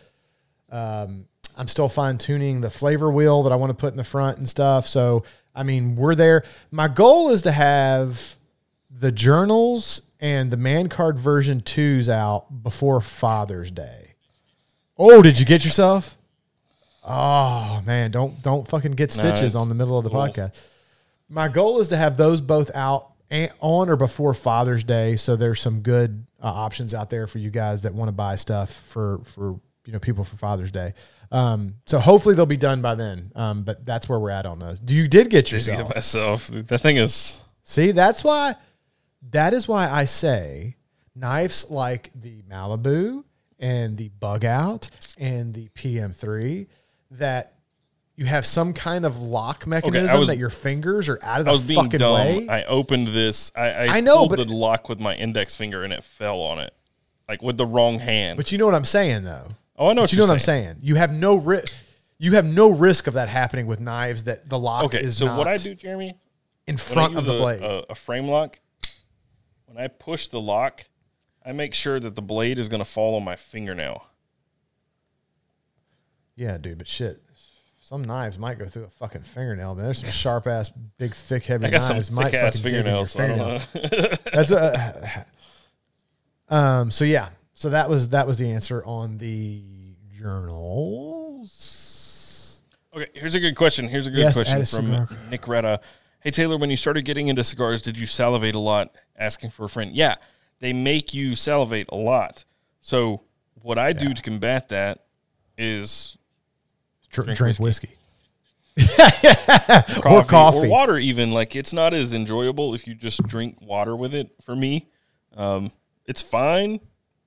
Um, 0.71 1.27
I'm 1.57 1.69
still 1.69 1.89
fine 1.89 2.19
tuning 2.19 2.61
the 2.61 2.71
flavor 2.71 3.11
wheel 3.11 3.43
that 3.43 3.53
I 3.53 3.57
want 3.57 3.71
to 3.71 3.75
put 3.75 3.93
in 3.93 3.97
the 3.97 4.05
front 4.05 4.39
and 4.39 4.49
stuff. 4.49 4.87
So, 4.87 5.25
I 5.55 5.63
mean, 5.65 5.97
we're 5.97 6.15
there. 6.15 6.45
My 6.71 6.87
goal 6.89 7.31
is 7.31 7.43
to 7.43 7.53
have 7.53 8.37
the 8.91 9.11
journals 9.11 10.03
and 10.21 10.51
the 10.51 10.57
man 10.57 10.89
card 10.89 11.19
version 11.19 11.61
twos 11.61 12.09
out 12.09 12.63
before 12.63 13.01
Father's 13.01 13.71
Day. 13.71 14.15
Oh, 14.97 15.23
did 15.23 15.39
you 15.39 15.45
get 15.47 15.65
yourself? 15.65 16.17
Oh 17.05 17.83
man, 17.87 18.11
don't 18.11 18.43
don't 18.43 18.69
fucking 18.69 18.93
get 18.93 19.11
stitches 19.11 19.41
it's- 19.41 19.55
on 19.55 19.69
the 19.69 19.75
middle 19.75 19.97
of 19.99 20.05
the 20.05 20.11
a 20.11 20.13
podcast. 20.13 20.61
My 21.29 21.49
goal 21.49 21.79
is 21.81 21.89
to 21.89 21.97
have 21.97 22.17
those 22.17 22.41
both 22.41 22.71
out 22.75 23.13
and 23.31 23.51
on 23.61 23.89
or 23.89 23.97
before 23.97 24.35
Father's 24.35 24.85
Day, 24.85 25.17
so 25.17 25.37
there's 25.37 25.61
some 25.61 25.81
good 25.81 26.27
uh, 26.43 26.47
options 26.47 26.95
out 26.95 27.11
there 27.11 27.27
for 27.27 27.39
you 27.39 27.51
guys 27.51 27.83
that 27.83 27.95
want 27.95 28.09
to 28.09 28.13
buy 28.13 28.37
stuff 28.37 28.73
for 28.73 29.21
for 29.25 29.61
you 29.89 29.93
know 29.95 29.99
people 29.99 30.23
for 30.23 30.37
Father's 30.37 30.71
Day. 30.71 30.93
Um, 31.33 31.77
so 31.87 31.99
hopefully 31.99 32.35
they'll 32.35 32.45
be 32.45 32.59
done 32.59 32.83
by 32.83 32.95
then. 32.95 33.33
Um, 33.35 33.63
but 33.63 33.87
that's 33.87 34.07
where 34.07 34.19
we're 34.19 34.29
at 34.29 34.45
on 34.45 34.59
those. 34.59 34.79
Do 34.81 34.95
you 34.95 35.09
did 35.09 35.31
get 35.31 35.47
Did 35.47 35.53
yourself? 35.53 35.89
get 35.89 35.97
myself. 35.97 36.47
That 36.49 36.81
thing 36.81 36.99
is 36.99 37.43
See, 37.63 37.93
that's 37.93 38.23
why 38.23 38.57
that 39.31 39.55
is 39.55 39.67
why 39.67 39.89
I 39.89 40.05
say 40.05 40.77
knives 41.15 41.71
like 41.71 42.11
the 42.15 42.43
Malibu 42.43 43.25
and 43.59 43.97
the 43.97 44.11
Bug 44.11 44.45
Out 44.45 44.91
and 45.19 45.55
the 45.55 45.69
PM3 45.71 46.67
that 47.13 47.55
you 48.15 48.27
have 48.27 48.45
some 48.45 48.75
kind 48.75 49.07
of 49.07 49.17
lock 49.17 49.67
mechanism 49.67 50.19
was- 50.21 50.29
that 50.29 50.37
your 50.39 50.51
fingers 50.51 51.09
are 51.09 51.19
out 51.23 51.41
of 51.41 51.49
I 51.49 51.53
the 51.53 51.57
was 51.59 51.67
being 51.67 51.83
fucking 51.83 51.99
dumb. 51.99 52.15
way. 52.15 52.47
I 52.49 52.65
opened 52.65 53.07
this. 53.09 53.51
I, 53.57 53.71
I, 53.71 53.87
I 53.97 54.01
know, 54.01 54.19
pulled 54.27 54.37
but- 54.37 54.49
the 54.49 54.55
lock 54.55 54.91
with 54.91 55.01
my 55.01 55.15
index 55.15 55.57
finger 55.57 55.83
and 55.83 55.95
it 55.95 56.05
fell 56.05 56.41
on 56.43 56.59
it, 56.59 56.75
like 57.29 57.43
with 57.43 57.57
the 57.57 57.67
wrong 57.67 57.99
hand. 58.01 58.37
but 58.37 58.53
you 58.53 58.59
know 58.59 58.67
what 58.67 58.75
I'm 58.75 58.85
saying 58.85 59.25
though. 59.25 59.47
Oh, 59.79 59.89
I 59.89 59.93
know. 59.95 60.03
What 60.03 60.13
you 60.13 60.19
know 60.19 60.25
what 60.25 60.33
I'm 60.33 60.39
saying. 60.39 60.77
You 60.81 60.97
have 60.97 61.13
no 61.13 61.37
risk. 61.37 61.77
You 62.19 62.35
have 62.35 62.45
no 62.45 62.69
risk 62.69 63.07
of 63.07 63.15
that 63.15 63.29
happening 63.29 63.67
with 63.67 63.81
knives 63.81 64.25
that 64.25 64.49
the 64.49 64.59
lock 64.59 64.85
Okay, 64.85 65.01
is 65.01 65.17
so 65.17 65.37
what 65.37 65.47
I 65.47 65.57
do, 65.57 65.75
Jeremy, 65.75 66.17
in 66.67 66.77
front 66.77 67.17
of 67.17 67.25
the 67.25 67.37
a, 67.37 67.39
blade. 67.39 67.63
a, 67.63 67.93
a 67.93 67.95
frame 67.95 68.27
lock, 68.27 68.59
when 69.67 69.79
I 69.79 69.87
push 69.87 70.27
the 70.27 70.41
lock, 70.41 70.87
I 71.47 71.53
make 71.53 71.75
sure 71.75 72.01
that 72.01 72.17
the 72.17 72.23
blade 72.23 72.59
is 72.59 72.69
going 72.69 72.81
to 72.81 72.91
fall 72.91 73.15
on 73.15 73.25
my 73.25 73.37
fingernail. 73.37 74.05
Yeah, 76.35 76.59
dude, 76.59 76.79
but 76.79 76.89
shit. 76.89 77.23
Some 77.81 78.03
knives 78.03 78.39
might 78.39 78.59
go 78.59 78.67
through 78.67 78.85
a 78.85 78.91
fucking 78.91 79.23
fingernail, 79.23 79.75
man. 79.75 79.85
there's 79.87 80.01
some 80.01 80.11
sharp 80.11 80.47
ass, 80.47 80.69
big, 80.69 81.15
thick, 81.15 81.47
heavy 81.47 81.67
I 81.67 81.71
got 81.71 81.83
some 81.83 81.97
knives 81.97 82.11
might 82.11 82.33
thick 82.33 82.43
ass 82.43 82.59
fucking 82.59 82.73
dig 82.73 82.87
in 82.87 82.95
your 82.95 83.07
fingernails. 83.07 83.67
So 83.73 83.81
I 83.81 83.87
don't 83.87 84.01
know. 84.01 84.17
That's 84.33 84.51
a. 84.53 85.27
Um. 86.51 86.91
So 86.91 87.05
yeah. 87.05 87.29
So 87.59 87.71
that 87.71 87.91
was 87.91 88.11
that 88.11 88.25
was 88.25 88.37
the 88.37 88.53
answer 88.53 88.85
on 88.85 89.19
the 89.19 89.65
journals. 90.17 91.43
Okay, 92.95 93.09
here's 93.15 93.35
a 93.35 93.41
good 93.41 93.57
question. 93.57 93.89
Here's 93.89 94.07
a 94.07 94.13
good 94.13 94.21
Yes, 94.21 94.35
question 94.35 94.61
a 94.61 94.65
from 94.65 94.87
cigar. 94.87 95.09
Nick 95.29 95.49
Retta. 95.49 95.81
Hey 96.21 96.31
Taylor, 96.31 96.57
when 96.57 96.71
you 96.71 96.77
started 96.77 97.03
getting 97.03 97.27
into 97.27 97.43
cigars, 97.43 97.83
did 97.83 97.99
you 97.99 98.07
salivate 98.07 98.55
a 98.55 98.61
lot 98.61 98.95
asking 99.17 99.51
for 99.51 99.65
a 99.65 99.69
friend? 99.69 99.93
Yeah, 99.93 100.15
they 100.61 100.73
make 100.73 101.13
you 101.13 101.35
salivate 101.35 101.89
a 101.89 101.97
lot. 101.97 102.45
So 102.81 103.25
what 103.55 103.77
I 103.77 103.93
do 103.93 104.15
to 104.15 104.23
combat 104.23 104.69
that 104.69 105.07
is 105.57 106.17
Dr- 107.11 107.25
drink, 107.25 107.39
Drink 107.39 107.59
whiskey. 107.59 107.91
coffee, 108.97 110.07
or 110.09 110.23
coffee. 110.23 110.59
or 110.59 110.69
water. 110.69 110.97
Even 110.97 111.33
like 111.33 111.57
it's 111.57 111.73
not 111.73 111.93
as 111.93 112.15
enjoyable 112.15 112.73
if 112.77 112.87
you 112.87 112.95
just 112.95 113.21
drink 113.25 113.61
water 113.61 113.97
with 113.97 114.15
it. 114.15 114.31
For 114.45 114.55
me, 114.55 114.87
um, 115.37 115.73
it's 116.07 116.23
fine, 116.23 116.79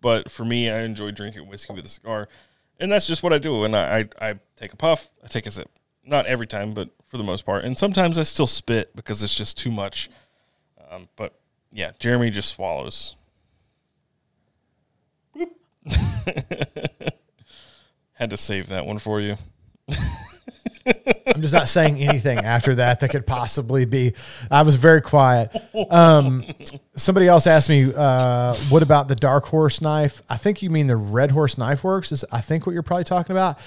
but 0.01 0.30
for 0.31 0.43
me, 0.43 0.69
I 0.69 0.81
enjoy 0.81 1.11
drinking 1.11 1.47
whiskey 1.47 1.73
with 1.73 1.85
a 1.85 1.89
cigar, 1.89 2.27
and 2.80 2.91
that's 2.91 3.07
just 3.07 3.23
what 3.23 3.31
I 3.31 3.38
do. 3.38 3.63
And 3.63 3.75
I, 3.75 3.99
I, 3.99 4.30
I 4.30 4.39
take 4.55 4.73
a 4.73 4.77
puff, 4.77 5.09
I 5.23 5.27
take 5.27 5.45
a 5.45 5.51
sip. 5.51 5.69
Not 6.03 6.25
every 6.25 6.47
time, 6.47 6.73
but 6.73 6.89
for 7.05 7.17
the 7.17 7.23
most 7.23 7.45
part. 7.45 7.63
And 7.63 7.77
sometimes 7.77 8.17
I 8.17 8.23
still 8.23 8.47
spit 8.47 8.95
because 8.95 9.21
it's 9.21 9.35
just 9.35 9.55
too 9.55 9.69
much. 9.69 10.09
Um, 10.89 11.09
but 11.15 11.39
yeah, 11.71 11.91
Jeremy 11.99 12.31
just 12.31 12.49
swallows. 12.49 13.15
Had 18.13 18.31
to 18.31 18.38
save 18.38 18.69
that 18.69 18.85
one 18.85 18.97
for 18.99 19.21
you. 19.21 19.35
I'm 20.85 21.42
just 21.42 21.53
not 21.53 21.68
saying 21.69 21.98
anything 21.98 22.40
after 22.40 22.76
that 22.76 23.00
that 23.00 23.10
could 23.10 23.26
possibly 23.26 23.85
be. 23.85 24.14
I 24.50 24.64
was 24.64 24.76
very 24.76 25.01
quiet. 25.01 25.51
Um, 25.90 26.43
somebody 26.95 27.27
else 27.27 27.48
asked 27.48 27.69
me, 27.69 27.92
uh, 27.95 28.56
"What 28.69 28.84
about 28.84 29.08
the 29.08 29.16
Dark 29.16 29.45
Horse 29.45 29.82
knife?" 29.82 30.22
I 30.30 30.38
think 30.38 30.61
you 30.61 30.69
mean 30.69 30.88
the 30.88 30.98
Red 30.98 31.32
Horse 31.32 31.58
Knife 31.58 31.84
Works. 31.84 32.11
Is 32.11 32.26
I 32.32 32.42
think 32.42 32.66
what 32.66 32.74
you're 32.74 32.84
probably 32.84 33.03
talking 33.03 33.34
about. 33.35 33.58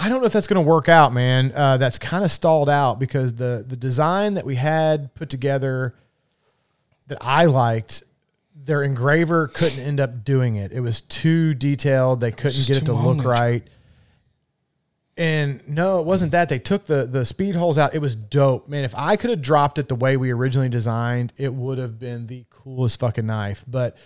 I 0.00 0.08
don't 0.08 0.20
know 0.20 0.26
if 0.26 0.32
that's 0.32 0.48
going 0.48 0.62
to 0.62 0.68
work 0.68 0.88
out, 0.88 1.12
man. 1.12 1.52
Uh, 1.54 1.76
that's 1.76 1.98
kind 1.98 2.24
of 2.24 2.30
stalled 2.30 2.68
out 2.68 2.98
because 2.98 3.34
the 3.34 3.64
the 3.66 3.76
design 3.76 4.34
that 4.34 4.44
we 4.44 4.56
had 4.56 5.14
put 5.14 5.30
together 5.30 5.94
that 7.06 7.18
I 7.20 7.44
liked, 7.46 8.02
their 8.54 8.82
engraver 8.82 9.48
couldn't 9.48 9.80
end 9.80 10.00
up 10.00 10.24
doing 10.24 10.56
it. 10.56 10.72
It 10.72 10.80
was 10.80 11.00
too 11.02 11.54
detailed. 11.54 12.20
They 12.20 12.32
couldn't 12.32 12.66
get 12.66 12.78
it 12.78 12.86
to 12.86 12.92
look 12.92 13.24
right. 13.24 13.62
And 15.20 15.60
no, 15.68 16.00
it 16.00 16.06
wasn't 16.06 16.32
that. 16.32 16.48
They 16.48 16.58
took 16.58 16.86
the 16.86 17.04
the 17.04 17.26
speed 17.26 17.54
holes 17.54 17.76
out. 17.76 17.94
It 17.94 17.98
was 17.98 18.14
dope, 18.14 18.70
man. 18.70 18.84
If 18.84 18.94
I 18.96 19.16
could 19.16 19.28
have 19.28 19.42
dropped 19.42 19.78
it 19.78 19.88
the 19.88 19.94
way 19.94 20.16
we 20.16 20.30
originally 20.30 20.70
designed, 20.70 21.34
it 21.36 21.52
would 21.52 21.76
have 21.76 21.98
been 21.98 22.26
the 22.26 22.46
coolest 22.48 22.98
fucking 23.00 23.26
knife. 23.26 23.62
But 23.68 23.98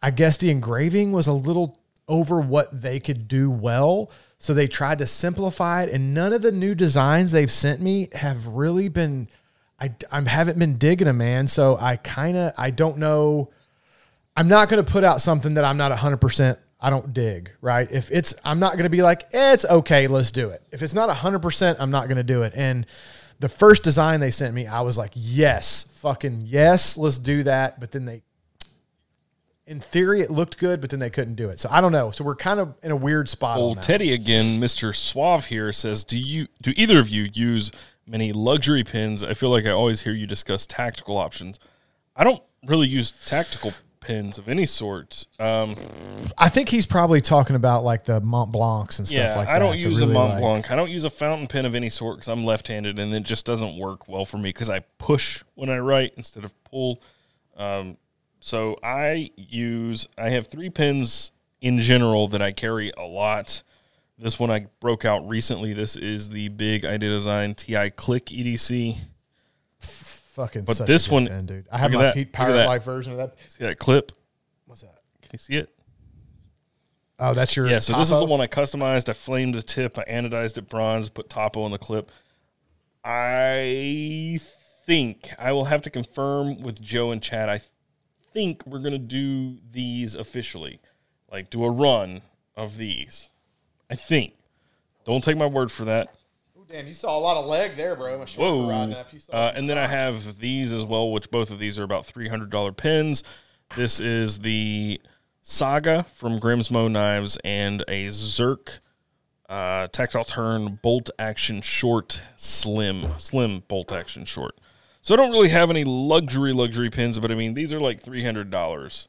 I 0.00 0.12
guess 0.12 0.36
the 0.36 0.50
engraving 0.50 1.10
was 1.10 1.26
a 1.26 1.32
little 1.32 1.76
over 2.06 2.40
what 2.40 2.82
they 2.82 3.00
could 3.00 3.26
do 3.26 3.50
well. 3.50 4.12
So 4.38 4.54
they 4.54 4.68
tried 4.68 5.00
to 5.00 5.08
simplify 5.08 5.82
it, 5.82 5.90
and 5.90 6.14
none 6.14 6.32
of 6.32 6.42
the 6.42 6.52
new 6.52 6.76
designs 6.76 7.32
they've 7.32 7.50
sent 7.50 7.80
me 7.80 8.08
have 8.12 8.46
really 8.46 8.88
been. 8.88 9.28
I, 9.80 9.92
I 10.12 10.20
haven't 10.20 10.56
been 10.56 10.78
digging 10.78 11.06
them, 11.06 11.18
man. 11.18 11.48
So 11.48 11.76
I 11.80 11.96
kind 11.96 12.36
of 12.36 12.52
I 12.56 12.70
don't 12.70 12.98
know. 12.98 13.50
I'm 14.36 14.46
not 14.46 14.68
going 14.68 14.84
to 14.84 14.88
put 14.88 15.02
out 15.02 15.20
something 15.20 15.54
that 15.54 15.64
I'm 15.64 15.76
not 15.76 15.90
100 15.90 16.18
percent 16.18 16.60
I 16.84 16.90
don't 16.90 17.14
dig, 17.14 17.52
right? 17.60 17.88
If 17.90 18.10
it's, 18.10 18.34
I'm 18.44 18.58
not 18.58 18.72
going 18.72 18.82
to 18.82 18.90
be 18.90 19.02
like, 19.02 19.22
eh, 19.32 19.52
it's 19.52 19.64
okay, 19.64 20.08
let's 20.08 20.32
do 20.32 20.50
it. 20.50 20.62
If 20.72 20.82
it's 20.82 20.94
not 20.94 21.08
100%, 21.08 21.76
I'm 21.78 21.92
not 21.92 22.08
going 22.08 22.16
to 22.16 22.24
do 22.24 22.42
it. 22.42 22.52
And 22.56 22.86
the 23.38 23.48
first 23.48 23.84
design 23.84 24.18
they 24.18 24.32
sent 24.32 24.52
me, 24.52 24.66
I 24.66 24.80
was 24.80 24.98
like, 24.98 25.12
yes, 25.14 25.86
fucking 25.94 26.42
yes, 26.44 26.98
let's 26.98 27.18
do 27.18 27.44
that. 27.44 27.78
But 27.78 27.92
then 27.92 28.04
they, 28.04 28.22
in 29.64 29.78
theory, 29.78 30.22
it 30.22 30.30
looked 30.32 30.58
good, 30.58 30.80
but 30.80 30.90
then 30.90 30.98
they 30.98 31.08
couldn't 31.08 31.36
do 31.36 31.50
it. 31.50 31.60
So 31.60 31.68
I 31.70 31.80
don't 31.80 31.92
know. 31.92 32.10
So 32.10 32.24
we're 32.24 32.34
kind 32.34 32.58
of 32.58 32.74
in 32.82 32.90
a 32.90 32.96
weird 32.96 33.28
spot. 33.28 33.58
Old. 33.58 33.80
Teddy 33.80 34.12
again, 34.12 34.60
Mr. 34.60 34.94
Suave 34.94 35.46
here 35.46 35.72
says, 35.72 36.02
"Do 36.02 36.18
you 36.18 36.48
do 36.60 36.72
either 36.76 36.98
of 36.98 37.08
you 37.08 37.30
use 37.32 37.70
many 38.06 38.32
luxury 38.32 38.82
pins? 38.82 39.22
I 39.22 39.34
feel 39.34 39.50
like 39.50 39.66
I 39.66 39.70
always 39.70 40.02
hear 40.02 40.12
you 40.12 40.26
discuss 40.26 40.66
tactical 40.66 41.16
options. 41.16 41.60
I 42.16 42.24
don't 42.24 42.42
really 42.66 42.88
use 42.88 43.12
tactical 43.12 43.72
pins 44.02 44.36
of 44.38 44.48
any 44.48 44.66
sort. 44.66 45.26
Um, 45.38 45.74
I 46.36 46.48
think 46.48 46.68
he's 46.68 46.86
probably 46.86 47.20
talking 47.20 47.56
about 47.56 47.84
like 47.84 48.04
the 48.04 48.20
Mont 48.20 48.52
Blancs 48.52 48.98
and 48.98 49.08
stuff 49.08 49.18
yeah, 49.18 49.36
like 49.36 49.46
that. 49.46 49.56
I 49.56 49.58
don't 49.58 49.78
use 49.78 50.00
really, 50.00 50.12
a 50.12 50.14
Mont 50.14 50.32
like- 50.34 50.40
Blanc. 50.40 50.70
I 50.70 50.76
don't 50.76 50.90
use 50.90 51.04
a 51.04 51.10
fountain 51.10 51.46
pen 51.46 51.64
of 51.64 51.74
any 51.74 51.88
sort 51.88 52.16
because 52.16 52.28
I'm 52.28 52.44
left-handed, 52.44 52.98
and 52.98 53.14
it 53.14 53.22
just 53.22 53.46
doesn't 53.46 53.78
work 53.78 54.08
well 54.08 54.24
for 54.24 54.36
me 54.36 54.50
because 54.50 54.68
I 54.68 54.80
push 54.98 55.42
when 55.54 55.70
I 55.70 55.78
write 55.78 56.14
instead 56.16 56.44
of 56.44 56.52
pull. 56.64 57.02
Um, 57.56 57.96
so 58.40 58.78
I 58.82 59.30
use. 59.36 60.08
I 60.18 60.30
have 60.30 60.48
three 60.48 60.70
pins 60.70 61.32
in 61.60 61.78
general 61.78 62.28
that 62.28 62.42
I 62.42 62.52
carry 62.52 62.92
a 62.98 63.04
lot. 63.04 63.62
This 64.18 64.38
one 64.38 64.50
I 64.50 64.66
broke 64.80 65.04
out 65.04 65.26
recently. 65.26 65.72
This 65.72 65.96
is 65.96 66.30
the 66.30 66.48
big 66.48 66.84
Idea 66.84 67.08
Design 67.08 67.54
TI 67.54 67.90
Click 67.90 68.26
EDC. 68.26 68.98
Fucking 70.32 70.64
But 70.64 70.76
such 70.78 70.86
this 70.86 71.10
one- 71.10 71.26
dude. 71.46 71.66
I 71.70 71.76
have 71.76 71.92
my 71.92 72.04
that. 72.04 72.14
Pete 72.14 72.28
Look 72.28 72.32
Power 72.32 72.52
that. 72.54 72.66
Life 72.66 72.84
version 72.84 73.12
of 73.12 73.18
that. 73.18 73.36
See 73.48 73.64
that 73.64 73.78
clip? 73.78 74.12
What's 74.64 74.80
that? 74.80 74.98
Can 75.20 75.30
you 75.34 75.38
see 75.38 75.56
it? 75.56 75.68
Oh, 77.18 77.34
that's 77.34 77.54
your 77.54 77.68
Yeah, 77.68 77.78
so 77.80 77.92
this 77.98 78.10
is 78.10 78.18
the 78.18 78.24
one 78.24 78.40
I 78.40 78.46
customized. 78.46 79.10
I 79.10 79.12
flamed 79.12 79.54
the 79.54 79.62
tip. 79.62 79.98
I 79.98 80.04
anodized 80.04 80.56
it 80.56 80.70
bronze, 80.70 81.10
put 81.10 81.28
topo 81.28 81.62
on 81.62 81.70
the 81.70 81.78
clip. 81.78 82.10
I 83.04 84.40
think 84.86 85.30
I 85.38 85.52
will 85.52 85.66
have 85.66 85.82
to 85.82 85.90
confirm 85.90 86.62
with 86.62 86.80
Joe 86.80 87.10
and 87.10 87.22
Chad. 87.22 87.48
I 87.50 87.60
think 88.32 88.64
we're 88.66 88.78
going 88.78 88.92
to 88.92 88.98
do 88.98 89.58
these 89.70 90.14
officially, 90.14 90.80
like 91.30 91.50
do 91.50 91.62
a 91.64 91.70
run 91.70 92.22
of 92.56 92.78
these. 92.78 93.28
I 93.90 93.96
think. 93.96 94.32
Don't 95.04 95.22
take 95.22 95.36
my 95.36 95.46
word 95.46 95.70
for 95.70 95.84
that. 95.84 96.14
Damn, 96.72 96.86
you 96.86 96.94
saw 96.94 97.18
a 97.18 97.20
lot 97.20 97.36
of 97.36 97.44
leg 97.44 97.76
there, 97.76 97.94
bro. 97.94 98.18
My 98.18 98.24
shorts 98.24 98.36
Whoa. 98.38 98.66
riding 98.66 98.94
up. 98.94 99.08
Uh, 99.30 99.52
and 99.54 99.68
then 99.68 99.76
I 99.76 99.86
have 99.86 100.38
these 100.38 100.72
as 100.72 100.86
well, 100.86 101.12
which 101.12 101.30
both 101.30 101.50
of 101.50 101.58
these 101.58 101.78
are 101.78 101.82
about 101.82 102.06
$300 102.06 102.74
pins. 102.78 103.22
This 103.76 104.00
is 104.00 104.38
the 104.38 104.98
Saga 105.42 106.06
from 106.14 106.40
Grimsmo 106.40 106.90
Knives 106.90 107.36
and 107.44 107.82
a 107.88 108.06
Zerk 108.06 108.78
uh, 109.50 109.88
tactile 109.88 110.24
turn 110.24 110.78
bolt 110.82 111.10
action 111.18 111.60
short 111.60 112.22
slim, 112.36 113.18
slim 113.18 113.64
bolt 113.68 113.92
action 113.92 114.24
short. 114.24 114.56
So 115.02 115.12
I 115.12 115.18
don't 115.18 115.30
really 115.30 115.50
have 115.50 115.68
any 115.68 115.84
luxury, 115.84 116.54
luxury 116.54 116.88
pins, 116.88 117.18
but 117.18 117.30
I 117.30 117.34
mean, 117.34 117.52
these 117.52 117.74
are 117.74 117.80
like 117.80 118.02
$300. 118.02 119.08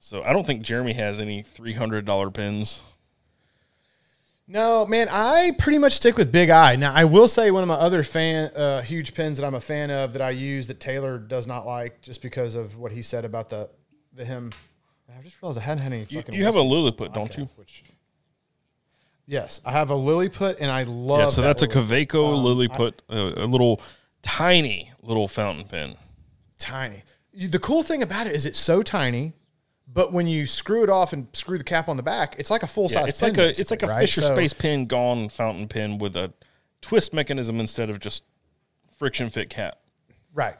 So 0.00 0.22
I 0.22 0.32
don't 0.32 0.46
think 0.46 0.62
Jeremy 0.62 0.94
has 0.94 1.20
any 1.20 1.42
$300 1.42 2.32
pins. 2.32 2.80
No, 4.50 4.86
man, 4.86 5.08
I 5.10 5.50
pretty 5.58 5.78
much 5.78 5.92
stick 5.92 6.16
with 6.16 6.32
Big 6.32 6.48
Eye. 6.48 6.74
Now, 6.76 6.94
I 6.94 7.04
will 7.04 7.28
say 7.28 7.50
one 7.50 7.62
of 7.62 7.68
my 7.68 7.74
other 7.74 8.02
fan, 8.02 8.50
uh, 8.56 8.80
huge 8.80 9.12
pins 9.12 9.36
that 9.36 9.46
I'm 9.46 9.54
a 9.54 9.60
fan 9.60 9.90
of 9.90 10.14
that 10.14 10.22
I 10.22 10.30
use 10.30 10.68
that 10.68 10.80
Taylor 10.80 11.18
does 11.18 11.46
not 11.46 11.66
like 11.66 12.00
just 12.00 12.22
because 12.22 12.54
of 12.54 12.78
what 12.78 12.90
he 12.92 13.02
said 13.02 13.24
about 13.26 13.50
the 13.50 13.68
the 14.14 14.24
him. 14.24 14.52
I 15.16 15.22
just 15.22 15.40
realized 15.42 15.58
I 15.58 15.62
hadn't 15.62 15.82
had 15.82 15.92
any 15.92 16.06
You, 16.08 16.20
fucking. 16.20 16.34
you 16.34 16.44
have 16.44 16.56
a 16.56 16.62
Lilliput, 16.62 17.12
don't 17.12 17.36
you? 17.36 17.44
Which, 17.56 17.84
yes, 19.26 19.60
I 19.66 19.72
have 19.72 19.90
a 19.90 19.94
Lilliput, 19.94 20.56
and 20.60 20.70
I 20.70 20.84
love. 20.84 21.20
Yeah, 21.20 21.26
so 21.26 21.40
that 21.42 21.58
that's 21.58 21.62
a 21.62 21.66
Lilliput. 21.66 22.08
Kaweco 22.08 22.36
Um, 22.38 22.44
Lilliput, 22.44 23.02
a, 23.10 23.44
a 23.44 23.46
little 23.46 23.80
tiny 24.22 24.90
little 25.02 25.28
fountain 25.28 25.64
pen. 25.66 25.94
tiny. 26.58 27.02
The 27.34 27.58
cool 27.58 27.82
thing 27.82 28.02
about 28.02 28.26
it 28.26 28.34
is 28.34 28.46
it's 28.46 28.58
so 28.58 28.82
tiny, 28.82 29.34
but 29.92 30.12
when 30.12 30.26
you 30.26 30.46
screw 30.46 30.82
it 30.84 30.90
off 30.90 31.12
and 31.12 31.26
screw 31.32 31.58
the 31.58 31.64
cap 31.64 31.88
on 31.88 31.96
the 31.96 32.02
back, 32.02 32.36
it's 32.38 32.50
like 32.50 32.62
a 32.62 32.66
full 32.66 32.84
Yeah, 32.90 33.00
size. 33.00 33.08
it's 33.10 33.20
pen, 33.20 33.30
like 33.30 33.38
a 33.38 33.48
it's 33.60 33.70
like 33.70 33.82
a 33.82 33.86
right? 33.86 34.00
Fisher 34.00 34.20
So- 34.22 34.34
Space 34.34 34.52
pen 34.52 34.86
gone 34.86 35.28
fountain 35.28 35.68
pen 35.68 35.98
with 35.98 36.16
a 36.16 36.32
twist 36.82 37.12
mechanism 37.14 37.58
instead 37.60 37.90
of 37.90 37.98
just 38.00 38.22
friction 38.98 39.30
fit 39.30 39.48
cap. 39.50 39.78
Right. 40.34 40.56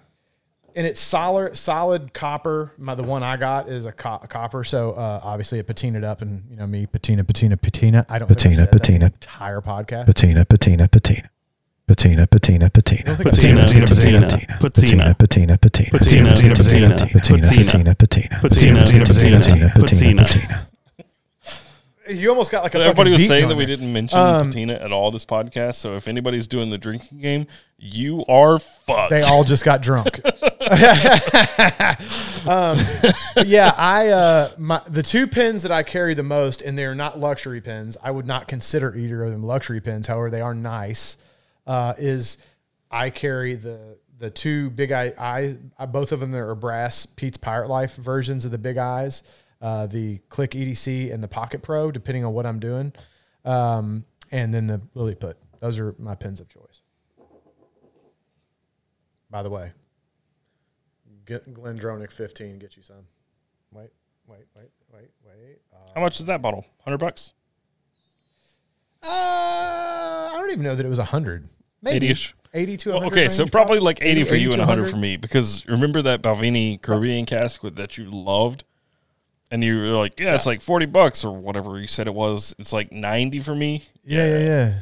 And 0.76 0.86
it's 0.86 1.00
solid, 1.00 1.56
solid 1.56 2.12
copper. 2.14 2.72
My 2.78 2.94
the 2.94 3.02
one 3.02 3.22
I 3.22 3.36
got 3.36 3.68
is 3.68 3.84
a, 3.84 3.90
co- 3.92 4.20
a 4.22 4.28
copper, 4.28 4.62
so 4.64 4.92
uh, 4.92 5.20
obviously 5.24 5.58
it 5.58 5.66
patinaed 5.66 6.04
up, 6.04 6.22
and 6.22 6.44
you 6.48 6.56
know 6.56 6.66
me, 6.66 6.86
patina, 6.86 7.24
patina, 7.24 7.56
patina. 7.56 8.06
I 8.08 8.18
don't 8.18 8.28
think 8.28 8.38
I've 8.38 8.44
Patina, 8.44 8.56
said 8.56 8.64
that 8.66 8.72
the 8.72 8.78
patina. 8.78 9.04
entire 9.06 9.60
podcast. 9.60 10.06
Patina, 10.06 10.44
patina, 10.44 10.86
patina. 10.88 11.30
Patina, 11.88 12.26
patina, 12.26 12.68
patina. 12.68 13.16
think 13.16 13.28
I've 13.28 13.36
said 13.36 13.56
Patina, 13.56 13.86
patina, 13.86 14.28
patina, 14.28 14.58
patina. 14.60 15.14
patina, 15.14 15.14
patina, 15.14 15.58
patina. 15.58 15.98
Patina, 15.98 16.28
patina, 16.28 16.54
patina. 16.54 16.88
patina, 16.90 17.14
patina, 17.14 17.94
patina. 17.94 18.40
Patina, 18.42 18.80
patina, 18.80 19.04
patina. 19.06 19.70
patina, 19.74 20.22
Patina. 20.22 20.68
You 22.10 22.28
almost 22.30 22.52
got 22.52 22.62
like 22.62 22.74
a. 22.74 22.80
Everybody 22.80 23.12
was 23.12 23.26
saying 23.26 23.48
that 23.48 23.56
we 23.56 23.64
didn't 23.64 23.90
mention 23.90 24.18
Um, 24.18 24.48
patina 24.48 24.74
at 24.74 24.92
all 24.92 25.10
this 25.10 25.24
podcast. 25.24 25.76
So 25.76 25.96
if 25.96 26.08
anybody's 26.08 26.46
doing 26.46 26.68
the 26.68 26.76
drinking 26.76 27.20
game, 27.20 27.46
you 27.78 28.22
are 28.28 28.58
fucked. 28.58 29.08
They 29.08 29.22
all 29.22 29.44
just 29.44 29.64
got 29.64 29.80
drunk. 29.82 30.20
um, 32.46 32.78
yeah, 33.46 33.72
I 33.76 34.08
uh, 34.08 34.50
my 34.58 34.82
the 34.86 35.02
two 35.02 35.26
pins 35.26 35.62
that 35.62 35.72
I 35.72 35.82
carry 35.82 36.12
the 36.12 36.22
most, 36.22 36.60
and 36.60 36.76
they're 36.76 36.94
not 36.94 37.18
luxury 37.18 37.62
pins. 37.62 37.96
I 38.02 38.10
would 38.10 38.26
not 38.26 38.46
consider 38.46 38.94
either 38.94 39.24
of 39.24 39.30
them 39.30 39.42
luxury 39.42 39.80
pins. 39.80 40.06
However, 40.06 40.28
they 40.30 40.42
are 40.42 40.54
nice. 40.54 41.16
Uh, 41.68 41.94
is 41.98 42.38
I 42.90 43.10
carry 43.10 43.54
the 43.54 43.98
the 44.18 44.30
two 44.30 44.70
big 44.70 44.90
eye 44.92 45.12
eyes. 45.16 45.56
I, 45.78 45.86
both 45.86 46.12
of 46.12 46.20
them 46.20 46.34
are 46.34 46.54
brass 46.54 47.06
Pete's 47.06 47.36
Pirate 47.36 47.68
Life 47.68 47.94
versions 47.96 48.44
of 48.44 48.50
the 48.50 48.58
big 48.58 48.76
eyes. 48.78 49.22
Uh, 49.60 49.86
the 49.86 50.18
Click 50.28 50.52
EDC 50.52 51.12
and 51.12 51.22
the 51.22 51.28
Pocket 51.28 51.62
Pro, 51.62 51.90
depending 51.90 52.24
on 52.24 52.32
what 52.32 52.46
I'm 52.46 52.60
doing, 52.60 52.92
um, 53.44 54.04
and 54.30 54.54
then 54.54 54.66
the 54.66 54.80
Lily 54.94 55.14
Lilliput. 55.14 55.36
Those 55.60 55.78
are 55.78 55.94
my 55.98 56.14
pins 56.14 56.40
of 56.40 56.48
choice. 56.48 56.82
By 59.30 59.42
the 59.42 59.50
way, 59.50 59.72
GlenDronach 61.26 62.12
15, 62.12 62.58
get 62.58 62.76
you 62.76 62.82
some. 62.82 63.06
Wait, 63.72 63.90
wait, 64.26 64.46
wait, 64.54 64.70
wait, 64.92 65.10
wait. 65.26 65.58
Uh, 65.72 65.90
How 65.94 66.00
much 66.00 66.20
is 66.20 66.26
that 66.26 66.40
bottle? 66.40 66.64
Hundred 66.84 66.98
bucks. 66.98 67.34
uh, 69.02 69.08
I 69.08 70.34
don't 70.34 70.50
even 70.50 70.62
know 70.62 70.74
that 70.76 70.86
it 70.86 70.88
was 70.88 70.98
100. 70.98 71.48
Maybe 71.82 72.08
80-ish. 72.08 72.34
80 72.54 72.76
to 72.78 72.88
Well, 72.90 72.98
100. 73.00 73.12
okay, 73.18 73.28
so 73.28 73.42
range, 73.42 73.52
probably 73.52 73.78
like 73.78 73.98
eighty 74.00 74.24
for 74.24 74.34
you 74.34 74.48
to 74.50 74.54
and 74.54 74.62
hundred 74.62 74.82
100. 74.84 74.90
for 74.90 74.96
me 74.96 75.16
because 75.16 75.66
remember 75.66 76.00
that 76.02 76.22
Balvenie 76.22 76.80
Caribbean 76.80 77.26
cask 77.26 77.62
with, 77.62 77.76
that 77.76 77.98
you 77.98 78.10
loved, 78.10 78.64
and 79.50 79.62
you 79.62 79.76
were 79.78 79.88
like, 79.88 80.18
yeah, 80.18 80.34
it's 80.34 80.46
like 80.46 80.60
forty 80.62 80.86
bucks 80.86 81.24
or 81.24 81.36
whatever 81.36 81.78
you 81.78 81.86
said 81.86 82.06
it 82.06 82.14
was. 82.14 82.54
It's 82.58 82.72
like 82.72 82.90
ninety 82.90 83.38
for 83.38 83.54
me. 83.54 83.84
Yeah, 84.02 84.26
yeah, 84.26 84.38
yeah. 84.38 84.78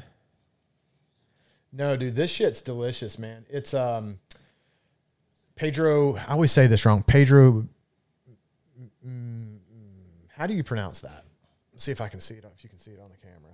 No, 1.72 1.96
dude, 1.96 2.14
this 2.14 2.30
shit's 2.30 2.60
delicious, 2.60 3.18
man. 3.18 3.44
It's 3.50 3.74
um 3.74 4.18
Pedro, 5.56 6.16
I 6.16 6.32
always 6.32 6.52
say 6.52 6.66
this 6.68 6.86
wrong. 6.86 7.02
Pedro 7.02 7.66
mm, 9.06 9.56
how 10.36 10.46
do 10.46 10.54
you 10.54 10.62
pronounce 10.62 11.00
that? 11.00 11.24
Let's 11.72 11.84
see 11.84 11.92
if 11.92 12.00
I 12.00 12.08
can 12.08 12.20
see 12.20 12.34
it. 12.34 12.44
If 12.56 12.62
you 12.62 12.70
can 12.70 12.78
see 12.78 12.92
it 12.92 13.00
on 13.00 13.10
the 13.10 13.16
camera. 13.16 13.52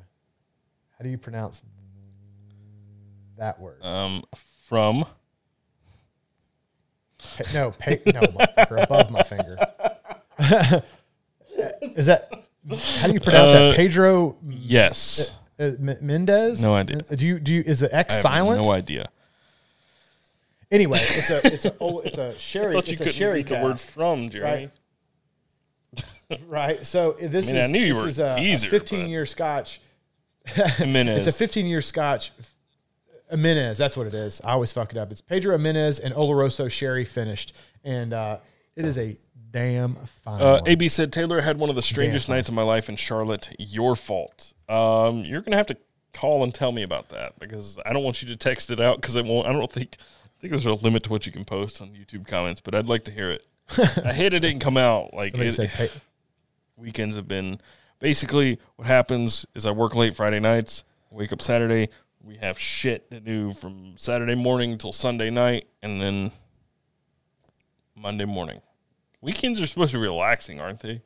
How 0.99 1.03
do 1.05 1.09
you 1.09 1.19
pronounce 1.19 1.63
that 3.39 3.59
word? 3.61 3.83
Um, 3.85 4.23
from 4.67 5.05
Pa- 7.37 7.45
no, 7.55 7.71
pa- 7.71 7.91
no, 8.07 8.21
motherfucker, 8.23 8.83
above 8.83 9.11
my 9.11 9.23
finger. 9.23 9.57
Is 11.97 12.07
that 12.07 12.31
how 13.01 13.07
do 13.07 13.13
you 13.13 13.21
pronounce 13.21 13.53
Uh, 13.55 13.69
that? 13.71 13.77
Pedro 13.77 14.37
yes, 14.49 15.33
uh, 15.59 15.65
M- 15.65 15.97
Mendez? 16.01 16.63
No 16.63 16.75
idea. 16.75 16.99
Uh, 17.11 17.15
Do 17.15 17.27
you 17.27 17.39
do 17.39 17.55
you 17.55 17.63
is 17.65 17.81
the 17.81 17.95
X 17.95 18.13
I 18.13 18.15
have 18.17 18.23
silent? 18.23 18.65
No 18.65 18.73
idea. 18.73 19.09
Anyway, 20.71 20.99
it's 21.01 21.31
a 21.31 21.41
it's 21.53 21.65
a 21.65 21.75
oh, 21.81 22.01
it's 22.01 22.19
a 22.19 22.37
sherry. 22.39 22.73
thought 22.73 22.87
you 22.89 22.93
it's 22.93 23.01
a 23.01 23.05
couldn't 23.05 23.19
sherry 23.19 23.35
read 23.39 23.49
the 23.49 23.55
cask, 23.57 23.65
word 23.65 23.81
from, 23.81 24.31
Jeremy. 24.31 24.71
right? 26.49 26.85
So 26.87 27.17
this 27.21 27.49
I 27.49 27.53
mean, 27.53 27.63
I 27.63 27.65
is 27.67 27.71
knew 27.73 27.79
you 27.81 27.95
this 27.95 28.03
were 28.03 28.09
is 28.09 28.19
a, 28.65 28.69
15 28.69 29.01
but- 29.01 29.09
year 29.09 29.27
Scotch. 29.27 29.81
Jimenez. 30.47 31.19
It's 31.19 31.27
a 31.29 31.39
15 31.39 31.67
year 31.67 31.81
Scotch. 31.81 32.33
Jimenez, 33.33 33.79
that's 33.79 33.97
what 33.97 34.07
it 34.07 34.15
is. 34.15 34.41
I 34.45 34.53
always 34.53 34.73
fuck 34.73 34.93
it 34.93 34.99
up. 34.99 35.11
It's 35.11 35.21
Pedro 35.23 35.57
Ximénez 35.57 35.99
and 35.99 36.15
Oloroso 36.15 36.71
sherry 36.71 37.05
finished, 37.07 37.57
and 37.83 38.13
uh, 38.13 38.39
it 38.77 38.85
is 38.85 38.99
a 38.99 39.17
damn 39.51 39.97
fine. 40.05 40.41
Uh, 40.41 40.61
one. 40.61 40.69
AB 40.69 40.89
said 40.89 41.13
Taylor 41.13 41.41
had 41.41 41.59
one 41.59 41.71
of 41.71 41.77
the 41.77 41.83
strangest 41.83 42.27
fine. 42.27 42.37
nights 42.37 42.49
of 42.49 42.55
my 42.55 42.63
life 42.63 42.89
in 42.89 42.97
Charlotte. 42.97 43.55
Your 43.59 43.97
fault. 43.97 44.53
Um, 44.69 45.25
you're 45.25 45.41
gonna 45.41 45.57
have 45.57 45.67
to 45.67 45.77
call 46.13 46.45
and 46.45 46.55
tell 46.55 46.73
me 46.73 46.83
about 46.83 47.09
that 47.09 47.39
because 47.39 47.79
I 47.87 47.93
don't 47.95 48.05
want 48.05 48.21
you 48.23 48.29
to 48.29 48.37
text 48.37 48.71
it 48.71 48.81
out 48.81 49.01
because 49.01 49.17
I 49.17 49.23
won't. 49.23 49.47
I 49.47 49.53
don't 49.53 49.73
think. 49.73 49.97
I 49.99 50.41
think 50.43 50.51
there's 50.53 50.67
a 50.67 50.75
limit 50.75 51.05
to 51.05 51.11
what 51.11 51.25
you 51.25 51.33
can 51.33 51.45
post 51.45 51.81
on 51.81 51.91
YouTube 51.91 52.27
comments, 52.27 52.61
but 52.61 52.75
I'd 52.75 52.87
like 52.89 53.05
to 53.05 53.13
hear 53.13 53.31
it. 53.31 53.47
I 54.05 54.13
hate 54.13 54.35
it 54.35 54.41
didn't 54.41 54.61
come 54.61 54.77
out. 54.77 55.15
Like 55.15 55.37
it- 55.39 55.53
said, 55.53 55.69
"Hey, 55.71 55.89
weekends 56.77 57.17
have 57.17 57.29
been 57.29 57.61
basically 57.99 58.59
what 58.77 58.87
happens 58.89 59.47
is 59.55 59.65
I 59.65 59.71
work 59.71 59.95
late 59.95 60.15
Friday 60.17 60.41
nights, 60.41 60.85
wake 61.11 61.33
up 61.33 61.41
Saturday, 61.41 61.89
we 62.25 62.37
have 62.37 62.59
shit 62.59 63.11
to 63.11 63.21
do 63.21 63.53
from 63.53 63.95
Saturday 63.97 64.35
morning 64.35 64.79
till 64.79 64.93
Sunday 64.93 65.31
night, 65.31 65.67
and 65.83 66.01
then 66.01 66.33
Monday 67.97 68.25
morning. 68.25 68.61
Weekends 69.21 69.61
are 69.61 69.67
supposed 69.67 69.93
to 69.93 69.99
be 69.99 70.03
relaxing, 70.03 70.61
aren't 70.61 70.81
they? 70.81 71.03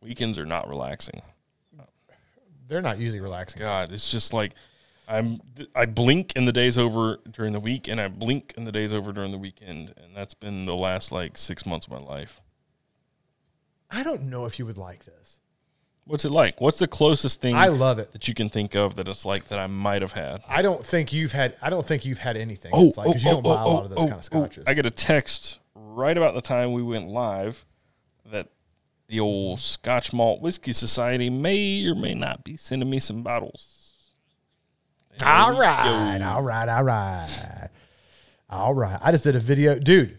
Weekends 0.00 0.38
are 0.38 0.46
not 0.46 0.68
relaxing. 0.68 1.22
they're 2.68 2.82
not 2.82 2.98
usually 2.98 3.20
relaxing. 3.20 3.60
God, 3.60 3.92
it's 3.92 4.10
just 4.10 4.32
like 4.32 4.52
I'm 5.08 5.40
I 5.74 5.86
blink 5.86 6.32
and 6.36 6.48
the 6.48 6.52
day's 6.52 6.78
over 6.78 7.18
during 7.30 7.52
the 7.52 7.60
week 7.60 7.88
and 7.88 8.00
I 8.00 8.08
blink 8.08 8.54
and 8.56 8.66
the 8.66 8.72
day's 8.72 8.92
over 8.92 9.12
during 9.12 9.30
the 9.30 9.38
weekend 9.38 9.94
and 9.96 10.16
that's 10.16 10.34
been 10.34 10.66
the 10.66 10.74
last 10.74 11.12
like 11.12 11.36
6 11.36 11.66
months 11.66 11.86
of 11.86 11.92
my 11.92 11.98
life. 11.98 12.40
I 13.90 14.02
don't 14.02 14.24
know 14.24 14.46
if 14.46 14.58
you 14.58 14.66
would 14.66 14.78
like 14.78 15.04
this. 15.04 15.40
What's 16.06 16.24
it 16.24 16.30
like? 16.30 16.60
What's 16.60 16.78
the 16.78 16.86
closest 16.86 17.40
thing 17.40 17.54
I 17.54 17.68
love 17.68 17.98
it. 17.98 18.12
that 18.12 18.28
you 18.28 18.34
can 18.34 18.50
think 18.50 18.74
of 18.74 18.96
that 18.96 19.08
it's 19.08 19.24
like 19.24 19.46
that 19.46 19.58
I 19.58 19.66
might 19.66 20.02
have 20.02 20.12
had? 20.12 20.42
I 20.46 20.60
don't 20.60 20.84
think 20.84 21.12
you've 21.12 21.32
had. 21.32 21.56
I 21.62 21.70
don't 21.70 21.84
think 21.84 22.04
you've 22.04 22.18
had 22.18 22.36
anything. 22.36 22.72
Oh, 22.74 22.88
it's 22.88 22.98
like, 22.98 23.06
'cause 23.06 23.24
you 23.24 23.30
oh, 23.30 23.34
don't 23.34 23.42
buy 23.42 23.62
a 23.62 23.64
oh, 23.64 23.74
lot 23.74 23.84
of 23.84 23.90
those 23.90 24.00
kind 24.00 24.12
of 24.14 24.24
scotches. 24.24 24.64
I 24.66 24.74
get 24.74 24.84
a 24.84 24.90
text 24.90 25.60
right 25.74 26.16
about 26.16 26.34
the 26.34 26.42
time 26.42 26.72
we 26.72 26.82
went 26.82 27.08
live 27.08 27.64
that 28.30 28.48
the 29.08 29.20
old 29.20 29.60
Scotch 29.60 30.12
Malt 30.12 30.42
Whiskey 30.42 30.72
Society 30.72 31.30
may 31.30 31.86
or 31.86 31.94
may 31.94 32.14
not 32.14 32.44
be 32.44 32.56
sending 32.56 32.90
me 32.90 32.98
some 32.98 33.22
bottles. 33.22 34.12
all 35.24 35.58
right, 35.58 36.20
all 36.20 36.42
right, 36.42 36.68
all 36.68 36.84
right, 36.84 37.68
all 38.50 38.74
right. 38.74 38.98
I 39.02 39.10
just 39.10 39.24
did 39.24 39.36
a 39.36 39.40
video, 39.40 39.78
dude. 39.78 40.18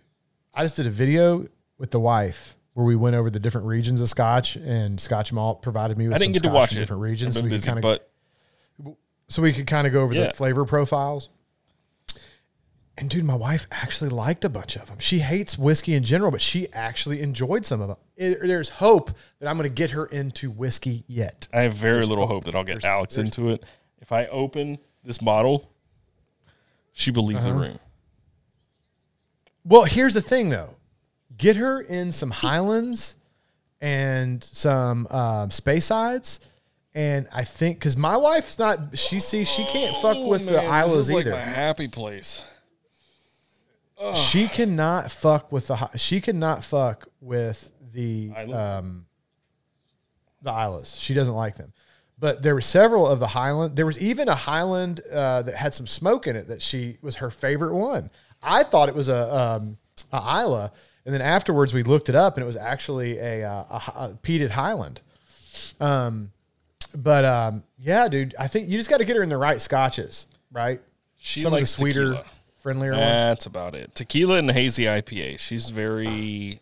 I 0.54 0.64
just 0.64 0.78
did 0.78 0.88
a 0.88 0.92
video 0.92 1.46
with 1.78 1.92
the 1.92 2.00
wife 2.00 2.55
where 2.76 2.86
we 2.86 2.96
went 2.96 3.16
over 3.16 3.30
the 3.30 3.40
different 3.40 3.66
regions 3.68 4.00
of 4.02 4.10
Scotch, 4.10 4.56
and 4.58 5.00
Scotch 5.02 5.32
Malt 5.34 5.62
provided 5.62 5.98
me 5.98 6.06
with 6.08 6.16
I 6.16 6.20
didn't 6.20 6.34
get 6.34 6.44
to 6.44 6.50
watch 6.50 6.74
it. 6.74 6.80
different 6.80 7.02
regions. 7.02 7.36
So 7.36 7.42
we 7.42 7.50
busy, 7.50 7.64
could 7.64 7.68
kind 7.68 7.80
of 7.80 7.82
but 7.84 8.10
so 9.28 9.42
we 9.42 9.54
could 9.54 9.66
kind 9.66 9.88
of 9.88 9.94
go 9.94 10.02
over 10.02 10.14
Yeah. 10.14 10.28
the 10.28 10.34
flavor 10.34 10.66
profiles. 10.66 11.30
And 12.98 13.10
dude, 13.10 13.26
my 13.26 13.36
wife 13.36 13.66
actually 13.72 14.10
liked 14.10 14.46
a 14.46 14.50
bunch 14.50 14.76
of 14.78 14.86
them. 14.88 15.00
She 15.00 15.20
hates 15.20 15.58
whiskey 15.58 15.96
in 15.96 16.04
general, 16.04 16.32
but 16.32 16.42
she 16.42 16.72
actually 16.72 17.20
enjoyed 17.22 17.66
some 17.66 17.82
of 17.82 17.88
them. 17.90 17.98
It- 18.16 18.40
there's 18.42 18.70
hope 18.70 19.12
that 19.40 19.50
I'm 19.50 19.58
going 19.58 19.68
to 19.68 19.74
get 19.74 19.92
her 19.92 20.06
into 20.06 20.50
whiskey 20.52 21.04
yet. 21.08 21.48
I 21.54 21.62
have 21.62 21.74
very 21.74 22.06
little 22.06 22.28
hope 22.28 22.44
that 22.46 22.56
I'll 22.56 22.64
get 22.64 22.86
Alex 22.86 23.18
into 23.18 23.50
it. 23.50 23.64
If 24.00 24.12
I 24.14 24.28
open 24.28 24.78
this 25.04 25.18
bottle, 25.18 25.72
she 26.94 27.12
will 27.12 27.26
leave 27.26 27.38
Uh-huh. 27.38 27.48
the 27.48 27.54
room. 27.54 27.80
Well, 29.64 29.84
here's 29.84 30.14
the 30.14 30.22
thing 30.22 30.50
though. 30.50 30.75
Get 31.38 31.56
her 31.58 31.82
in 31.82 32.12
some 32.12 32.32
Highlands 32.32 33.16
and 33.82 34.44
some 34.44 35.08
um, 35.08 35.50
Speysides. 35.50 36.40
And 36.94 37.28
I 37.34 37.44
think 37.44 37.78
because 37.80 37.98
my 37.98 38.16
wife's 38.16 38.58
not, 38.58 38.98
she 38.98 39.20
sees 39.20 39.50
she 39.50 39.66
can't 39.66 39.96
fuck 40.02 40.18
with 40.26 40.46
the 40.46 40.58
Oh, 40.58 40.62
this 40.62 40.72
Islays 40.72 40.98
is 40.98 41.12
like 41.12 41.22
either. 41.26 41.32
my 41.32 41.42
happy 41.42 41.88
place. 41.90 42.42
she 44.14 44.48
cannot 44.48 45.12
fuck 45.12 45.52
with 45.52 45.68
the 45.68 45.90
she 45.98 46.20
cannot 46.22 46.64
fuck 46.64 47.08
with 47.22 47.72
the 47.94 48.32
um 48.54 49.06
the 50.42 50.52
Islays. 50.52 50.96
She 50.98 51.14
doesn't 51.14 51.34
like 51.34 51.56
them. 51.58 51.74
But 52.18 52.42
there 52.44 52.54
were 52.56 52.62
several 52.62 53.06
of 53.08 53.20
the 53.20 53.28
Highland. 53.28 53.76
There 53.76 53.86
was 53.86 54.00
even 54.00 54.30
a 54.30 54.36
Highland 54.36 55.02
uh, 55.12 55.42
that 55.42 55.56
had 55.56 55.74
some 55.74 55.86
smoke 55.88 56.28
in 56.28 56.38
it 56.38 56.48
that 56.48 56.62
she 56.62 56.98
was 57.02 57.18
her 57.18 57.30
favorite 57.30 57.74
one. 57.76 58.10
I 58.42 58.64
thought 58.64 58.88
it 58.88 58.96
was 58.96 59.10
a 59.10 59.36
um, 59.36 59.78
a 60.14 60.18
Islay, 60.18 60.70
and 61.06 61.14
then 61.14 61.22
afterwards 61.22 61.74
we 61.74 61.84
looked 61.84 62.10
it 62.10 62.16
up, 62.16 62.36
and 62.36 62.44
it 62.44 62.48
was 62.48 62.58
actually 62.58 63.18
a, 63.20 63.44
uh, 63.48 63.64
a, 63.70 63.92
a 63.96 64.20
peated 64.24 64.52
Highland. 64.52 65.02
Um, 65.80 66.32
but 66.96 67.26
um, 67.26 67.64
yeah, 67.80 68.08
dude, 68.08 68.36
I 68.40 68.48
think 68.48 68.70
you 68.70 68.78
just 68.78 68.90
got 68.90 68.98
to 68.98 69.06
get 69.06 69.16
her 69.16 69.24
in 69.24 69.30
the 69.30 69.38
right 69.38 69.62
scotches, 69.62 70.28
right? 70.52 70.82
She 71.18 71.42
Some 71.42 71.54
of 71.54 71.60
the 71.60 71.66
sweeter, 71.66 72.06
tequila. 72.06 72.26
friendlier 72.60 72.92
ones. 72.92 73.02
That's 73.02 73.46
about 73.46 73.76
it. 73.76 73.94
Tequila 73.96 74.38
and 74.38 74.50
hazy 74.52 74.84
IPA. 74.84 75.40
She's 75.40 75.70
very 75.70 76.60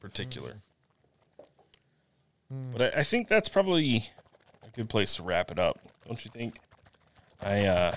particular. 0.00 0.56
Hmm. 2.50 2.72
But 2.72 2.94
I, 2.94 3.00
I 3.00 3.02
think 3.02 3.28
that's 3.28 3.48
probably 3.48 4.10
a 4.62 4.70
good 4.76 4.88
place 4.88 5.14
to 5.16 5.22
wrap 5.22 5.50
it 5.50 5.58
up, 5.58 5.78
don't 6.06 6.22
you 6.24 6.30
think? 6.30 6.58
I 7.40 7.64
uh, 7.66 7.96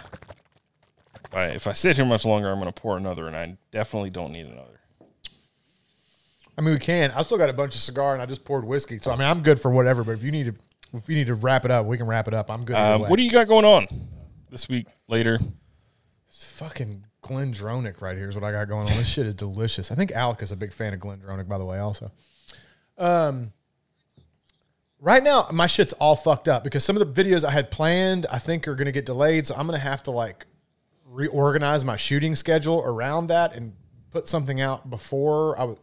if 1.25 1.35
I, 1.35 1.43
if 1.47 1.67
I 1.67 1.73
sit 1.73 1.95
here 1.97 2.05
much 2.05 2.25
longer, 2.25 2.49
I'm 2.49 2.59
going 2.59 2.71
to 2.71 2.81
pour 2.81 2.97
another, 2.97 3.27
and 3.27 3.35
I 3.35 3.57
definitely 3.71 4.09
don't 4.09 4.31
need 4.31 4.45
another. 4.45 4.79
I 6.57 6.61
mean, 6.61 6.73
we 6.73 6.79
can. 6.79 7.11
I 7.11 7.21
still 7.21 7.37
got 7.37 7.49
a 7.49 7.53
bunch 7.53 7.75
of 7.75 7.81
cigar, 7.81 8.13
and 8.13 8.21
I 8.21 8.25
just 8.25 8.43
poured 8.43 8.65
whiskey. 8.65 8.97
So 8.97 9.11
I 9.11 9.15
mean, 9.15 9.27
I'm 9.27 9.41
good 9.41 9.61
for 9.61 9.69
whatever. 9.69 10.03
But 10.03 10.13
if 10.13 10.23
you 10.23 10.31
need 10.31 10.45
to, 10.47 10.55
if 10.97 11.07
you 11.07 11.15
need 11.15 11.27
to 11.27 11.35
wrap 11.35 11.65
it 11.65 11.71
up, 11.71 11.85
we 11.85 11.97
can 11.97 12.07
wrap 12.07 12.27
it 12.27 12.33
up. 12.33 12.49
I'm 12.49 12.65
good. 12.65 12.75
Um, 12.75 13.01
what 13.01 13.17
do 13.17 13.23
you 13.23 13.31
got 13.31 13.47
going 13.47 13.65
on 13.65 13.85
this 14.49 14.67
week? 14.67 14.87
Later, 15.07 15.39
fucking 16.31 17.05
GlenDronach 17.21 18.01
right 18.01 18.17
here 18.17 18.29
is 18.29 18.35
what 18.35 18.43
I 18.43 18.51
got 18.51 18.67
going 18.67 18.87
on. 18.87 18.97
This 18.97 19.07
shit 19.07 19.27
is 19.27 19.35
delicious. 19.35 19.91
I 19.91 19.95
think 19.95 20.11
Alec 20.11 20.41
is 20.41 20.51
a 20.51 20.55
big 20.55 20.73
fan 20.73 20.93
of 20.93 20.99
GlenDronach, 20.99 21.47
by 21.47 21.59
the 21.59 21.65
way. 21.65 21.77
Also, 21.77 22.11
um, 22.97 23.53
right 24.99 25.21
now 25.21 25.47
my 25.51 25.67
shit's 25.67 25.93
all 25.93 26.15
fucked 26.15 26.47
up 26.47 26.63
because 26.63 26.83
some 26.83 26.97
of 26.97 27.13
the 27.13 27.23
videos 27.23 27.43
I 27.43 27.51
had 27.51 27.69
planned, 27.69 28.25
I 28.31 28.39
think, 28.39 28.67
are 28.67 28.75
gonna 28.75 28.91
get 28.91 29.05
delayed. 29.05 29.45
So 29.45 29.53
I'm 29.55 29.67
gonna 29.67 29.77
have 29.77 30.01
to 30.03 30.11
like 30.11 30.47
reorganize 31.05 31.85
my 31.85 31.97
shooting 31.97 32.35
schedule 32.35 32.81
around 32.83 33.27
that 33.27 33.53
and 33.53 33.73
put 34.09 34.27
something 34.27 34.59
out 34.59 34.89
before 34.89 35.59
I 35.59 35.65
was. 35.65 35.77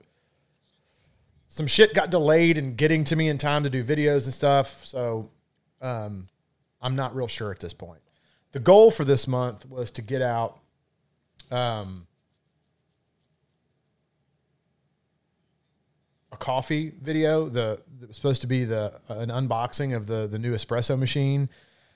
Some 1.55 1.69
shit 1.69 1.95
got 1.95 2.11
delayed 2.11 2.59
in 2.59 2.75
getting 2.75 3.05
to 3.05 3.15
me 3.15 3.29
in 3.29 3.39
time 3.39 3.63
to 3.63 3.71
do 3.71 3.85
videos 3.85 4.25
and 4.25 4.35
stuff. 4.35 4.85
So 4.85 5.31
um, 5.81 6.27
I'm 6.83 6.97
not 6.97 7.15
real 7.15 7.29
sure 7.29 7.53
at 7.53 7.61
this 7.61 7.73
point. 7.73 8.01
The 8.51 8.59
goal 8.59 8.91
for 8.91 9.05
this 9.05 9.29
month 9.29 9.65
was 9.71 9.93
to 9.93 10.03
get 10.03 10.21
out 10.21 10.59
um, 11.53 12.09
a 16.33 16.37
coffee 16.37 16.93
video. 17.01 17.49
The 17.49 17.81
that 18.01 18.09
was 18.09 18.17
supposed 18.17 18.41
to 18.41 18.49
be 18.49 18.65
the 18.65 19.01
an 19.09 19.29
unboxing 19.29 19.95
of 19.95 20.09
the 20.09 20.27
the 20.27 20.41
new 20.41 20.55
espresso 20.57 20.99
machine 20.99 21.49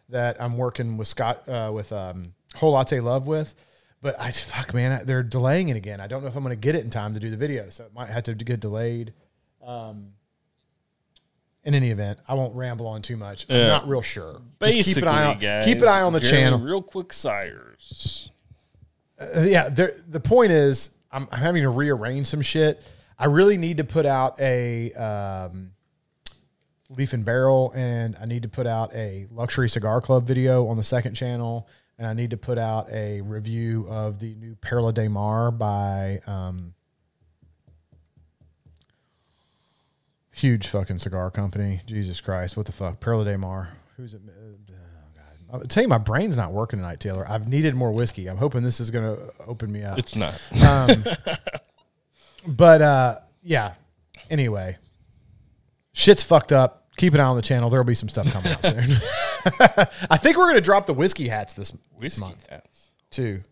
that 0.08 0.40
I'm 0.40 0.56
working 0.56 0.98
with 0.98 1.08
Scott 1.08 1.48
uh, 1.48 1.72
with 1.74 1.92
um, 1.92 2.32
Whole 2.54 2.74
Latte 2.74 3.00
Love 3.00 3.26
with. 3.26 3.56
But 4.02 4.20
I 4.20 4.30
fuck 4.30 4.72
man, 4.72 5.00
I- 5.00 5.02
they're 5.02 5.24
delaying 5.24 5.68
it 5.68 5.76
again. 5.76 6.00
I 6.00 6.06
don't 6.06 6.22
know 6.22 6.28
if 6.28 6.36
I'm 6.36 6.44
going 6.44 6.56
to 6.56 6.60
get 6.60 6.76
it 6.76 6.84
in 6.84 6.90
time 6.90 7.14
to 7.14 7.18
do 7.18 7.28
the 7.28 7.36
video, 7.36 7.70
so 7.70 7.86
it 7.86 7.92
might 7.92 8.10
have 8.10 8.22
to 8.22 8.34
get 8.36 8.60
delayed. 8.60 9.14
Um, 9.64 10.12
in 11.64 11.74
any 11.74 11.90
event, 11.90 12.20
I 12.26 12.34
won't 12.34 12.54
ramble 12.54 12.86
on 12.86 13.02
too 13.02 13.16
much. 13.16 13.46
I'm 13.50 13.66
not 13.66 13.88
real 13.88 14.00
sure. 14.00 14.40
basically, 14.58 14.82
Just 14.82 14.94
keep 14.94 15.02
an 15.02 15.08
eye 15.08 15.24
on, 15.26 15.38
guys, 15.38 15.64
keep 15.64 15.78
an 15.78 15.88
eye 15.88 16.02
on 16.02 16.12
the 16.12 16.20
channel. 16.20 16.58
Real 16.58 16.80
quick, 16.80 17.12
sires. 17.12 18.30
Uh, 19.20 19.42
yeah, 19.42 19.68
there, 19.68 19.94
the 20.08 20.20
point 20.20 20.52
is, 20.52 20.92
I'm, 21.10 21.28
I'm 21.30 21.38
having 21.38 21.62
to 21.62 21.70
rearrange 21.70 22.26
some 22.28 22.40
shit. 22.40 22.82
I 23.18 23.26
really 23.26 23.56
need 23.56 23.78
to 23.78 23.84
put 23.84 24.06
out 24.06 24.40
a 24.40 24.92
um, 24.94 25.72
leaf 26.88 27.12
and 27.12 27.24
barrel, 27.24 27.72
and 27.74 28.16
I 28.20 28.26
need 28.26 28.44
to 28.44 28.48
put 28.48 28.66
out 28.66 28.94
a 28.94 29.26
luxury 29.30 29.68
cigar 29.68 30.00
club 30.00 30.26
video 30.26 30.68
on 30.68 30.76
the 30.76 30.84
second 30.84 31.14
channel, 31.14 31.68
and 31.98 32.06
I 32.06 32.14
need 32.14 32.30
to 32.30 32.36
put 32.36 32.58
out 32.58 32.90
a 32.92 33.20
review 33.20 33.86
of 33.90 34.20
the 34.20 34.34
new 34.36 34.54
Perla 34.54 34.92
de 34.92 35.08
Mar 35.08 35.50
by 35.50 36.20
um, 36.26 36.74
huge 40.38 40.66
fucking 40.68 40.98
cigar 40.98 41.30
company. 41.30 41.80
Jesus 41.86 42.20
Christ, 42.20 42.56
what 42.56 42.66
the 42.66 42.72
fuck? 42.72 43.00
Perla 43.00 43.24
de 43.24 43.36
Mar. 43.38 43.70
Who's 43.96 44.14
it? 44.14 44.20
Oh 44.26 44.54
God, 44.66 44.74
I'll 45.52 45.60
tell 45.60 45.82
you, 45.82 45.88
my 45.88 45.98
brain's 45.98 46.36
not 46.36 46.52
working 46.52 46.78
tonight, 46.78 47.00
Taylor. 47.00 47.28
I've 47.28 47.48
needed 47.48 47.74
more 47.74 47.90
whiskey. 47.92 48.28
I'm 48.28 48.36
hoping 48.36 48.62
this 48.62 48.80
is 48.80 48.90
gonna 48.90 49.16
open 49.46 49.72
me 49.72 49.82
up. 49.82 49.98
It's 49.98 50.14
not. 50.16 50.48
But 52.46 52.80
uh, 52.80 53.16
yeah. 53.42 53.74
Anyway, 54.30 54.78
shit's 55.92 56.22
fucked 56.22 56.52
up. 56.52 56.86
Keep 56.96 57.14
an 57.14 57.20
eye 57.20 57.24
on 57.24 57.36
the 57.36 57.42
channel. 57.42 57.68
There'll 57.68 57.84
be 57.84 57.94
some 57.94 58.08
stuff 58.08 58.32
coming 58.32 58.52
out 58.52 58.64
soon. 58.64 58.84
I 60.10 60.16
think 60.16 60.36
we're 60.38 60.48
gonna 60.48 60.60
drop 60.60 60.86
the 60.86 60.94
whiskey 60.94 61.28
hats 61.28 61.54
this, 61.54 61.70
this 61.72 61.80
Whiskey 61.98 62.20
month 62.22 62.48
hats. 62.48 62.90
too. 63.10 63.42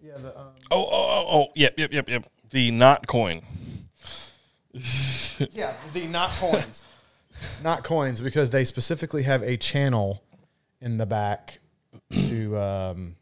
yeah 0.00 0.12
Oh, 0.24 0.32
oh, 0.70 0.86
oh, 0.90 1.26
oh, 1.28 1.46
yep, 1.54 1.74
yep, 1.76 1.92
yep, 1.92 2.08
yep. 2.08 2.24
The 2.50 2.70
not 2.70 3.06
coin. 3.06 3.42
Yeah, 5.50 5.72
the 5.92 6.06
not 6.06 6.30
coins, 6.30 6.84
not 7.64 7.84
coins, 7.84 8.20
because 8.20 8.50
they 8.50 8.64
specifically 8.64 9.24
have 9.24 9.42
a 9.42 9.56
channel 9.56 10.22
in 10.80 10.98
the 10.98 11.06
back 11.06 11.58
to 12.12 12.58
um, 12.58 13.16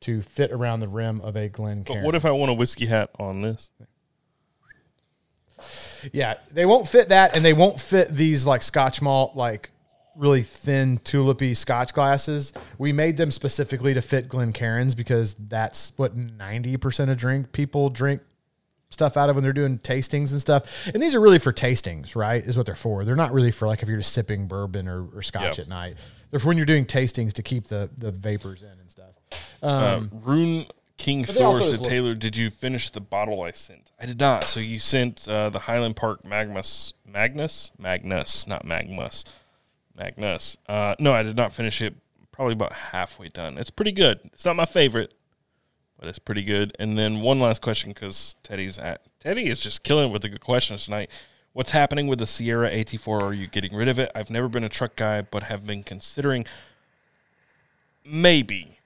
to 0.00 0.22
fit 0.22 0.52
around 0.52 0.80
the 0.80 0.88
rim 0.88 1.20
of 1.20 1.36
a 1.36 1.48
Glen 1.48 1.82
But 1.82 2.02
what 2.02 2.14
if 2.14 2.24
I 2.24 2.30
want 2.30 2.50
a 2.50 2.54
whiskey 2.54 2.86
hat 2.86 3.10
on 3.18 3.42
this? 3.42 3.70
Yeah, 6.12 6.34
they 6.50 6.66
won't 6.66 6.88
fit 6.88 7.08
that, 7.08 7.36
and 7.36 7.44
they 7.44 7.52
won't 7.52 7.80
fit 7.80 8.08
these 8.10 8.46
like 8.46 8.62
Scotch 8.62 9.00
malt, 9.00 9.36
like 9.36 9.70
really 10.16 10.42
thin 10.42 10.98
tulipy 10.98 11.56
Scotch 11.56 11.94
glasses. 11.94 12.52
We 12.78 12.92
made 12.92 13.16
them 13.16 13.30
specifically 13.30 13.94
to 13.94 14.02
fit 14.02 14.28
Glencairns 14.28 14.94
because 14.96 15.34
that's 15.34 15.92
what 15.96 16.16
ninety 16.16 16.76
percent 16.76 17.10
of 17.10 17.16
drink 17.16 17.52
people 17.52 17.90
drink 17.90 18.22
stuff 18.90 19.16
out 19.16 19.28
of 19.28 19.36
when 19.36 19.42
they're 19.42 19.52
doing 19.52 19.78
tastings 19.78 20.30
and 20.32 20.40
stuff. 20.40 20.64
And 20.92 21.02
these 21.02 21.14
are 21.14 21.20
really 21.20 21.38
for 21.38 21.52
tastings, 21.52 22.14
right? 22.16 22.42
Is 22.44 22.56
what 22.56 22.66
they're 22.66 22.74
for. 22.74 23.04
They're 23.04 23.16
not 23.16 23.32
really 23.32 23.50
for 23.50 23.66
like 23.66 23.82
if 23.82 23.88
you're 23.88 23.98
just 23.98 24.12
sipping 24.12 24.46
bourbon 24.46 24.88
or, 24.88 25.06
or 25.14 25.22
Scotch 25.22 25.58
Yeah. 25.58 25.62
at 25.62 25.68
night. 25.68 25.96
They're 26.30 26.40
for 26.40 26.48
when 26.48 26.56
you're 26.56 26.66
doing 26.66 26.86
tastings 26.86 27.32
to 27.34 27.42
keep 27.42 27.66
the 27.68 27.90
the 27.96 28.10
vapors 28.10 28.62
in 28.62 28.68
and 28.80 28.90
stuff. 28.90 29.14
Um, 29.62 30.10
Rune 30.12 30.66
King 30.98 31.24
Thor 31.24 31.60
said, 31.62 31.84
Taylor, 31.84 32.14
did 32.14 32.36
you 32.36 32.48
finish 32.48 32.88
the 32.90 33.00
bottle 33.00 33.42
I 33.42 33.50
sent? 33.50 33.92
I 34.00 34.06
did 34.06 34.18
not. 34.18 34.44
So 34.44 34.60
you 34.60 34.78
sent 34.78 35.28
uh, 35.28 35.50
the 35.50 35.58
Highland 35.60 35.96
Park 35.96 36.24
Magnus, 36.24 36.94
Magnus, 37.06 37.70
Magnus, 37.78 38.46
not 38.46 38.64
Magnus, 38.64 39.24
Magnus. 39.94 40.56
Uh, 40.68 40.94
no, 40.98 41.12
I 41.12 41.22
did 41.22 41.36
not 41.36 41.52
finish 41.52 41.80
it. 41.82 41.94
Probably 42.32 42.52
about 42.52 42.72
halfway 42.72 43.28
done. 43.28 43.56
It's 43.56 43.70
pretty 43.70 43.92
good. 43.92 44.20
It's 44.32 44.44
not 44.44 44.56
my 44.56 44.66
favorite, 44.66 45.14
but 45.98 46.08
it's 46.08 46.18
pretty 46.18 46.42
good. 46.42 46.74
And 46.78 46.98
then 46.98 47.20
one 47.20 47.40
last 47.40 47.62
question 47.62 47.90
because 47.90 48.36
Teddy's 48.42 48.78
at 48.78 49.02
Teddy 49.20 49.48
is 49.48 49.60
just 49.60 49.82
killing 49.82 50.10
it 50.10 50.12
with 50.12 50.22
the 50.22 50.28
good 50.28 50.40
questions 50.40 50.84
tonight. 50.84 51.10
What's 51.52 51.70
happening 51.70 52.06
with 52.06 52.18
the 52.18 52.26
Sierra 52.26 52.70
AT4? 52.70 53.22
Are 53.22 53.32
you 53.32 53.46
getting 53.46 53.74
rid 53.74 53.88
of 53.88 53.98
it? 53.98 54.10
I've 54.14 54.30
never 54.30 54.48
been 54.48 54.64
a 54.64 54.68
truck 54.68 54.94
guy, 54.94 55.22
but 55.22 55.44
have 55.44 55.66
been 55.66 55.82
considering 55.82 56.44
maybe. 58.04 58.78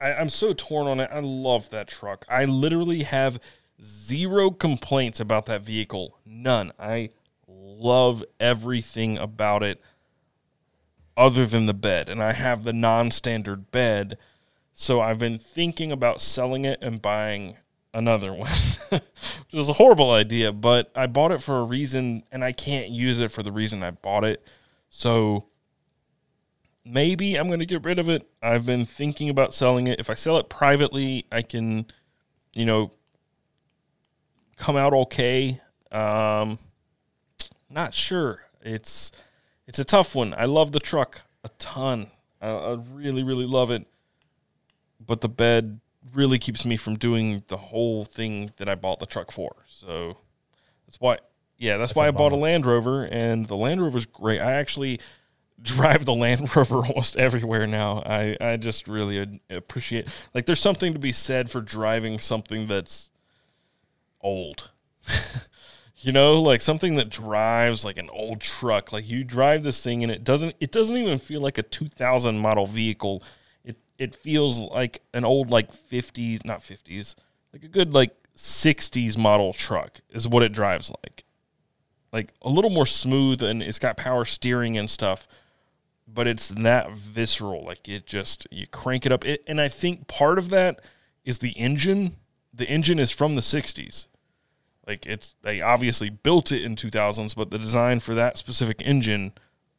I, 0.00 0.12
I'm 0.14 0.28
so 0.28 0.52
torn 0.52 0.86
on 0.86 1.00
it. 1.00 1.10
I 1.12 1.20
love 1.20 1.70
that 1.70 1.88
truck. 1.88 2.24
I 2.28 2.44
literally 2.44 3.02
have 3.02 3.40
zero 3.82 4.50
complaints 4.50 5.20
about 5.20 5.46
that 5.46 5.62
vehicle. 5.62 6.18
None. 6.24 6.72
I 6.78 7.10
love 7.48 8.22
everything 8.38 9.18
about 9.18 9.62
it 9.62 9.80
other 11.16 11.46
than 11.46 11.66
the 11.66 11.74
bed. 11.74 12.08
And 12.08 12.22
I 12.22 12.32
have 12.32 12.64
the 12.64 12.72
non 12.72 13.10
standard 13.10 13.70
bed. 13.70 14.18
So 14.78 15.00
I've 15.00 15.18
been 15.18 15.38
thinking 15.38 15.90
about 15.90 16.20
selling 16.20 16.66
it 16.66 16.78
and 16.82 17.00
buying 17.00 17.56
another 17.94 18.34
one. 18.34 18.52
Which 18.90 19.02
is 19.54 19.70
a 19.70 19.72
horrible 19.72 20.10
idea, 20.10 20.52
but 20.52 20.92
I 20.94 21.06
bought 21.06 21.32
it 21.32 21.40
for 21.40 21.60
a 21.60 21.64
reason 21.64 22.24
and 22.30 22.44
I 22.44 22.52
can't 22.52 22.90
use 22.90 23.18
it 23.18 23.32
for 23.32 23.42
the 23.42 23.50
reason 23.50 23.82
I 23.82 23.92
bought 23.92 24.22
it. 24.22 24.46
So 24.90 25.46
maybe 26.84 27.36
I'm 27.36 27.46
going 27.46 27.60
to 27.60 27.66
get 27.66 27.84
rid 27.84 27.98
of 27.98 28.10
it. 28.10 28.28
I've 28.42 28.66
been 28.66 28.84
thinking 28.84 29.30
about 29.30 29.54
selling 29.54 29.86
it. 29.86 29.98
If 29.98 30.10
I 30.10 30.14
sell 30.14 30.36
it 30.36 30.50
privately, 30.50 31.24
I 31.32 31.40
can, 31.40 31.86
you 32.52 32.66
know, 32.66 32.92
come 34.58 34.76
out 34.76 34.92
okay. 34.92 35.58
Um, 35.90 36.58
not 37.70 37.94
sure. 37.94 38.42
It's 38.60 39.10
it's 39.66 39.78
a 39.78 39.84
tough 39.84 40.14
one. 40.14 40.34
I 40.36 40.44
love 40.44 40.72
the 40.72 40.80
truck 40.80 41.22
a 41.42 41.48
ton. 41.58 42.08
I, 42.42 42.50
I 42.50 42.78
really 42.92 43.22
really 43.22 43.46
love 43.46 43.70
it, 43.70 43.86
but 45.06 45.20
the 45.20 45.28
bed 45.28 45.80
really 46.12 46.38
keeps 46.38 46.64
me 46.64 46.76
from 46.76 46.96
doing 46.96 47.42
the 47.48 47.56
whole 47.56 48.04
thing 48.04 48.50
that 48.56 48.68
I 48.68 48.74
bought 48.74 48.98
the 48.98 49.06
truck 49.06 49.30
for. 49.30 49.54
So 49.68 50.16
that's 50.86 51.00
why. 51.00 51.18
Yeah, 51.58 51.78
that's, 51.78 51.94
why 51.94 52.06
I 52.06 52.10
bought 52.10 52.32
a 52.32 52.36
Land 52.36 52.66
Rover, 52.66 53.04
and 53.04 53.48
the 53.48 53.56
Land 53.56 53.80
Rover's 53.80 54.04
great. 54.04 54.40
I 54.42 54.52
actually 54.52 55.00
drive 55.62 56.04
the 56.04 56.14
Land 56.14 56.54
Rover 56.56 56.84
almost 56.84 57.16
everywhere 57.16 57.66
now. 57.66 58.02
I, 58.04 58.36
I 58.40 58.56
just 58.56 58.86
really 58.86 59.40
appreciate 59.48 60.08
like 60.34 60.46
there's 60.46 60.60
something 60.60 60.92
to 60.92 60.98
be 60.98 61.12
said 61.12 61.50
for 61.50 61.60
driving 61.60 62.18
something 62.18 62.66
that's 62.66 63.10
old. 64.20 64.70
you 65.96 66.12
know, 66.12 66.40
like 66.42 66.60
something 66.60 66.96
that 66.96 67.08
drives 67.08 67.84
like 67.84 67.96
an 67.96 68.10
old 68.10 68.40
truck. 68.40 68.92
Like 68.92 69.08
you 69.08 69.24
drive 69.24 69.62
this 69.62 69.82
thing 69.82 70.02
and 70.02 70.12
it 70.12 70.24
doesn't 70.24 70.54
it 70.60 70.72
doesn't 70.72 70.96
even 70.96 71.18
feel 71.18 71.40
like 71.40 71.58
a 71.58 71.62
2000 71.62 72.38
model 72.38 72.66
vehicle. 72.66 73.22
It 73.98 74.14
feels 74.14 74.60
like 74.60 75.02
an 75.14 75.24
old 75.24 75.50
like 75.50 75.72
50s, 75.72 76.44
not 76.44 76.60
50s, 76.60 77.14
like 77.52 77.62
a 77.62 77.68
good 77.68 77.94
like 77.94 78.14
60s 78.36 79.16
model 79.16 79.52
truck 79.52 80.00
is 80.10 80.28
what 80.28 80.42
it 80.42 80.52
drives 80.52 80.90
like. 81.02 81.24
Like 82.12 82.32
a 82.42 82.48
little 82.48 82.70
more 82.70 82.86
smooth 82.86 83.42
and 83.42 83.62
it's 83.62 83.78
got 83.78 83.96
power 83.96 84.24
steering 84.24 84.76
and 84.76 84.88
stuff 84.88 85.26
but 86.08 86.28
it's 86.28 86.48
that 86.48 86.92
visceral 86.92 87.64
like 87.64 87.88
it 87.88 88.06
just 88.06 88.46
you 88.50 88.66
crank 88.66 89.04
it 89.04 89.12
up. 89.12 89.24
It, 89.24 89.42
and 89.46 89.60
i 89.60 89.68
think 89.68 90.06
part 90.06 90.38
of 90.38 90.50
that 90.50 90.80
is 91.24 91.38
the 91.38 91.50
engine. 91.52 92.16
The 92.54 92.68
engine 92.68 92.98
is 92.98 93.10
from 93.10 93.34
the 93.34 93.40
60s 93.40 94.06
like 94.86 95.04
it's 95.04 95.34
they 95.42 95.60
obviously 95.60 96.08
built 96.08 96.52
it 96.52 96.62
in 96.62 96.76
2000s 96.76 97.34
but 97.34 97.50
the 97.50 97.58
design 97.58 98.00
for 98.00 98.14
that 98.14 98.38
specific 98.38 98.80
engine 98.84 99.32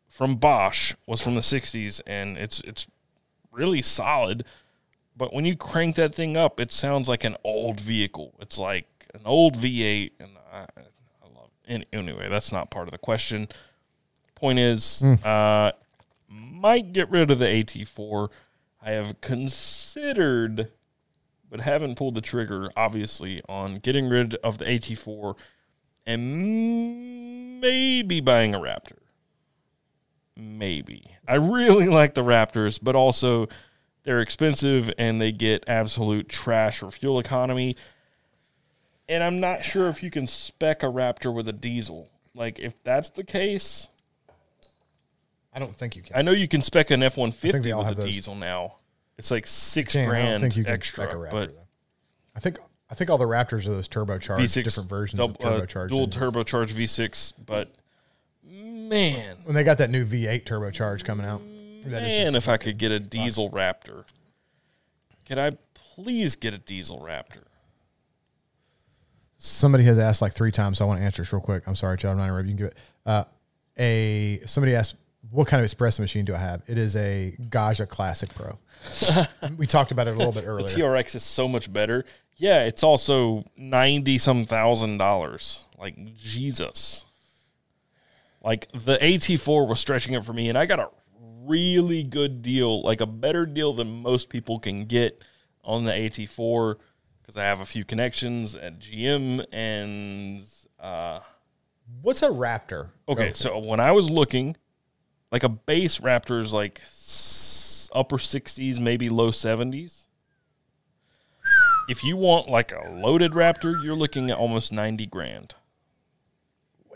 from 0.08 0.36
bosch 0.36 0.94
was 1.08 1.22
from 1.22 1.36
the 1.36 1.42
60s 1.42 2.02
and 2.06 2.38
it's 2.38 2.60
it's 2.62 2.88
really 3.58 3.82
solid 3.82 4.46
but 5.16 5.34
when 5.34 5.46
you 5.46 5.56
crank 5.56 5.96
that 5.96 6.14
thing 6.14 6.38
up 6.38 6.60
it 6.60 6.72
sounds 6.72 7.10
like 7.10 7.24
an 7.24 7.36
old 7.44 7.80
vehicle 7.80 8.34
it's 8.40 8.58
like 8.58 8.86
an 9.14 9.22
old 9.26 9.58
v8 9.58 10.12
and 10.20 10.30
i, 10.54 10.60
I 10.60 11.28
love 11.36 11.50
it. 11.66 11.88
anyway 11.92 12.30
that's 12.30 12.52
not 12.52 12.70
part 12.70 12.88
of 12.88 12.92
the 12.92 12.98
question 12.98 13.48
point 14.36 14.60
is 14.60 15.04
uh 15.24 15.72
might 16.28 16.94
get 16.94 17.10
rid 17.10 17.32
of 17.32 17.40
the 17.40 17.46
AT4. 17.46 18.30
I 18.82 18.92
have 18.92 19.20
considered, 19.22 20.72
but 21.50 21.62
haven't 21.62 21.96
pulled 21.96 22.16
the 22.16 22.22
trigger, 22.22 22.70
obviously, 22.76 23.42
on 23.48 23.78
getting 23.78 24.08
rid 24.08 24.36
of 24.36 24.58
the 24.58 24.66
AT4 24.66 25.36
and 26.06 27.60
maybe 27.60 28.22
buying 28.22 28.56
a 28.56 28.60
Raptor. 28.60 28.98
Maybe. 30.38 31.16
I 31.28 31.36
really 31.36 31.88
like 31.90 32.14
the 32.14 32.24
Raptors, 32.24 32.80
but 32.82 32.96
also 32.96 33.48
they're 34.04 34.22
expensive 34.22 34.94
and 34.98 35.20
they 35.20 35.32
get 35.32 35.64
absolute 35.68 36.30
trash 36.30 36.80
for 36.80 36.92
fuel 36.92 37.20
economy. 37.20 37.76
And 39.10 39.24
I'm 39.24 39.40
not 39.40 39.64
sure 39.64 39.88
if 39.88 40.04
you 40.04 40.12
can 40.12 40.28
spec 40.28 40.84
a 40.84 40.88
Raptor 40.88 41.34
with 41.34 41.48
a 41.48 41.54
diesel. 41.54 42.10
Like, 42.36 42.60
if 42.60 42.82
that's 42.84 43.10
the 43.10 43.24
case, 43.24 43.88
I 45.54 45.60
don't 45.60 45.76
think 45.76 45.96
you 45.96 46.04
can. 46.04 46.16
I 46.16 46.22
know 46.22 46.32
you 46.32 46.48
can 46.48 46.62
spec 46.62 46.92
an 46.92 47.02
F 47.02 47.18
one 47.18 47.32
fifty 47.32 47.74
with 47.74 47.88
a 47.88 47.96
those. 47.96 48.06
diesel 48.06 48.36
now. 48.36 48.76
It's 49.18 49.32
like 49.32 49.48
six 49.48 49.96
I 49.96 50.06
grand 50.06 50.42
think 50.42 50.56
you 50.56 50.64
can 50.64 50.74
extra, 50.74 51.08
Raptor, 51.08 51.32
but 51.32 51.50
though. 51.54 51.62
I 52.36 52.40
think 52.40 52.60
I 52.92 52.96
think 52.96 53.10
all 53.10 53.18
the 53.18 53.26
Raptors 53.26 53.66
are 53.66 53.72
those 53.72 53.88
turbocharged, 53.88 54.40
V6 54.40 54.64
different 54.64 54.90
versions 54.90 55.18
double- 55.18 55.48
of 55.48 55.62
uh, 55.76 55.88
dual 55.88 56.04
engines. 56.04 56.16
turbocharged 56.16 56.70
V 56.72 56.86
six. 56.86 57.32
But 57.32 57.74
man, 58.88 59.38
when 59.44 59.56
they 59.56 59.64
got 59.64 59.78
that 59.80 59.90
new 59.90 60.06
V8 60.06 60.44
turbocharged 60.46 61.04
coming 61.04 61.26
out. 61.26 61.42
That 61.84 62.04
is 62.04 62.08
man, 62.10 62.34
just- 62.34 62.38
if 62.38 62.50
I 62.50 62.58
could 62.58 62.78
get 62.78 62.92
a 62.92 63.00
diesel 63.00 63.50
Raptor, 63.50 64.06
could 65.26 65.38
I 65.38 65.52
please 65.74 66.36
get 66.36 66.54
a 66.54 66.58
diesel 66.58 67.00
Raptor? 67.00 67.44
somebody 69.38 69.84
has 69.84 70.00
asked 70.00 70.22
like 70.22 70.34
three 70.34 70.52
times, 70.52 70.78
so 70.78 70.86
I 70.86 70.88
want 70.88 71.00
to 71.00 71.06
answer 71.06 71.22
this 71.22 71.32
real 71.32 71.42
quick. 71.42 71.64
I'm 71.68 71.76
sorry, 71.76 71.98
Chad, 71.98 72.12
I'm 72.12 72.18
not 72.18 72.26
interrupting. 72.26 72.50
You 72.50 72.56
can 72.58 72.66
give 72.66 72.72
it. 72.74 72.78
Uh, 73.06 73.24
a 73.78 74.42
somebody 74.46 74.76
asked, 74.76 74.96
"What 75.30 75.48
kind 75.48 75.64
of 75.64 75.70
espresso 75.72 76.00
machine 76.00 76.26
do 76.26 76.34
I 76.34 76.40
have?" 76.40 76.64
It 76.68 76.78
is 76.78 76.96
a 76.96 77.36
Gaggia 77.40 77.88
Classic 77.88 78.30
Pro. 78.34 78.58
we 79.58 79.68
talked 79.68 79.92
about 79.92 80.08
it 80.08 80.16
a 80.16 80.18
little 80.18 80.34
bit 80.34 80.46
earlier. 80.46 80.68
The. 80.68 80.82
TRX 80.82 81.16
is 81.16 81.24
so 81.24 81.48
much 81.48 81.72
better. 81.72 82.06
Yeah, 82.36 82.64
it's 82.64 82.84
also 82.84 83.46
ninety 83.56 84.18
some 84.18 84.46
thousand 84.46 84.98
dollars. 84.98 85.66
Like 85.78 86.16
Jesus. 86.16 87.06
Like 88.48 88.72
the 88.72 88.98
AT4 88.98 89.68
was 89.68 89.78
stretching 89.78 90.14
it 90.14 90.24
for 90.24 90.32
me, 90.32 90.48
and 90.48 90.58
I 90.58 90.66
got 90.66 90.80
a 90.80 90.90
really 91.44 92.02
good 92.02 92.42
deal, 92.42 92.82
like 92.82 93.02
a 93.02 93.06
better 93.06 93.46
deal 93.46 93.74
than 93.74 94.02
most 94.02 94.30
people 94.30 94.58
can 94.58 94.86
get 94.86 95.22
on 95.66 95.84
the 95.84 95.92
AT4 95.92 96.76
because 97.22 97.36
I 97.36 97.44
have 97.44 97.60
a 97.60 97.66
few 97.66 97.84
connections 97.84 98.56
at 98.56 98.80
GM 98.80 99.46
and 99.52 100.42
uh, 100.80 101.20
What's 102.02 102.22
a 102.22 102.30
Raptor? 102.30 102.92
Okay, 103.10 103.34
so 103.34 103.60
when 103.60 103.82
I 103.82 103.92
was 103.92 104.10
looking, 104.10 104.56
like 105.30 105.44
a 105.44 105.50
base 105.50 106.00
Raptor 106.00 106.42
is 106.42 106.54
like 106.54 106.80
s- 106.86 107.90
upper 107.94 108.16
60s, 108.16 108.80
maybe 108.80 109.10
low 109.10 109.32
70s. 109.32 110.06
If 111.90 112.02
you 112.02 112.16
want 112.16 112.48
like 112.48 112.72
a 112.72 112.90
loaded 113.04 113.34
Raptor, 113.34 113.84
you're 113.84 113.94
looking 113.94 114.32
at 114.32 114.38
almost 114.38 114.72
90 114.72 115.06
grand. 115.08 115.56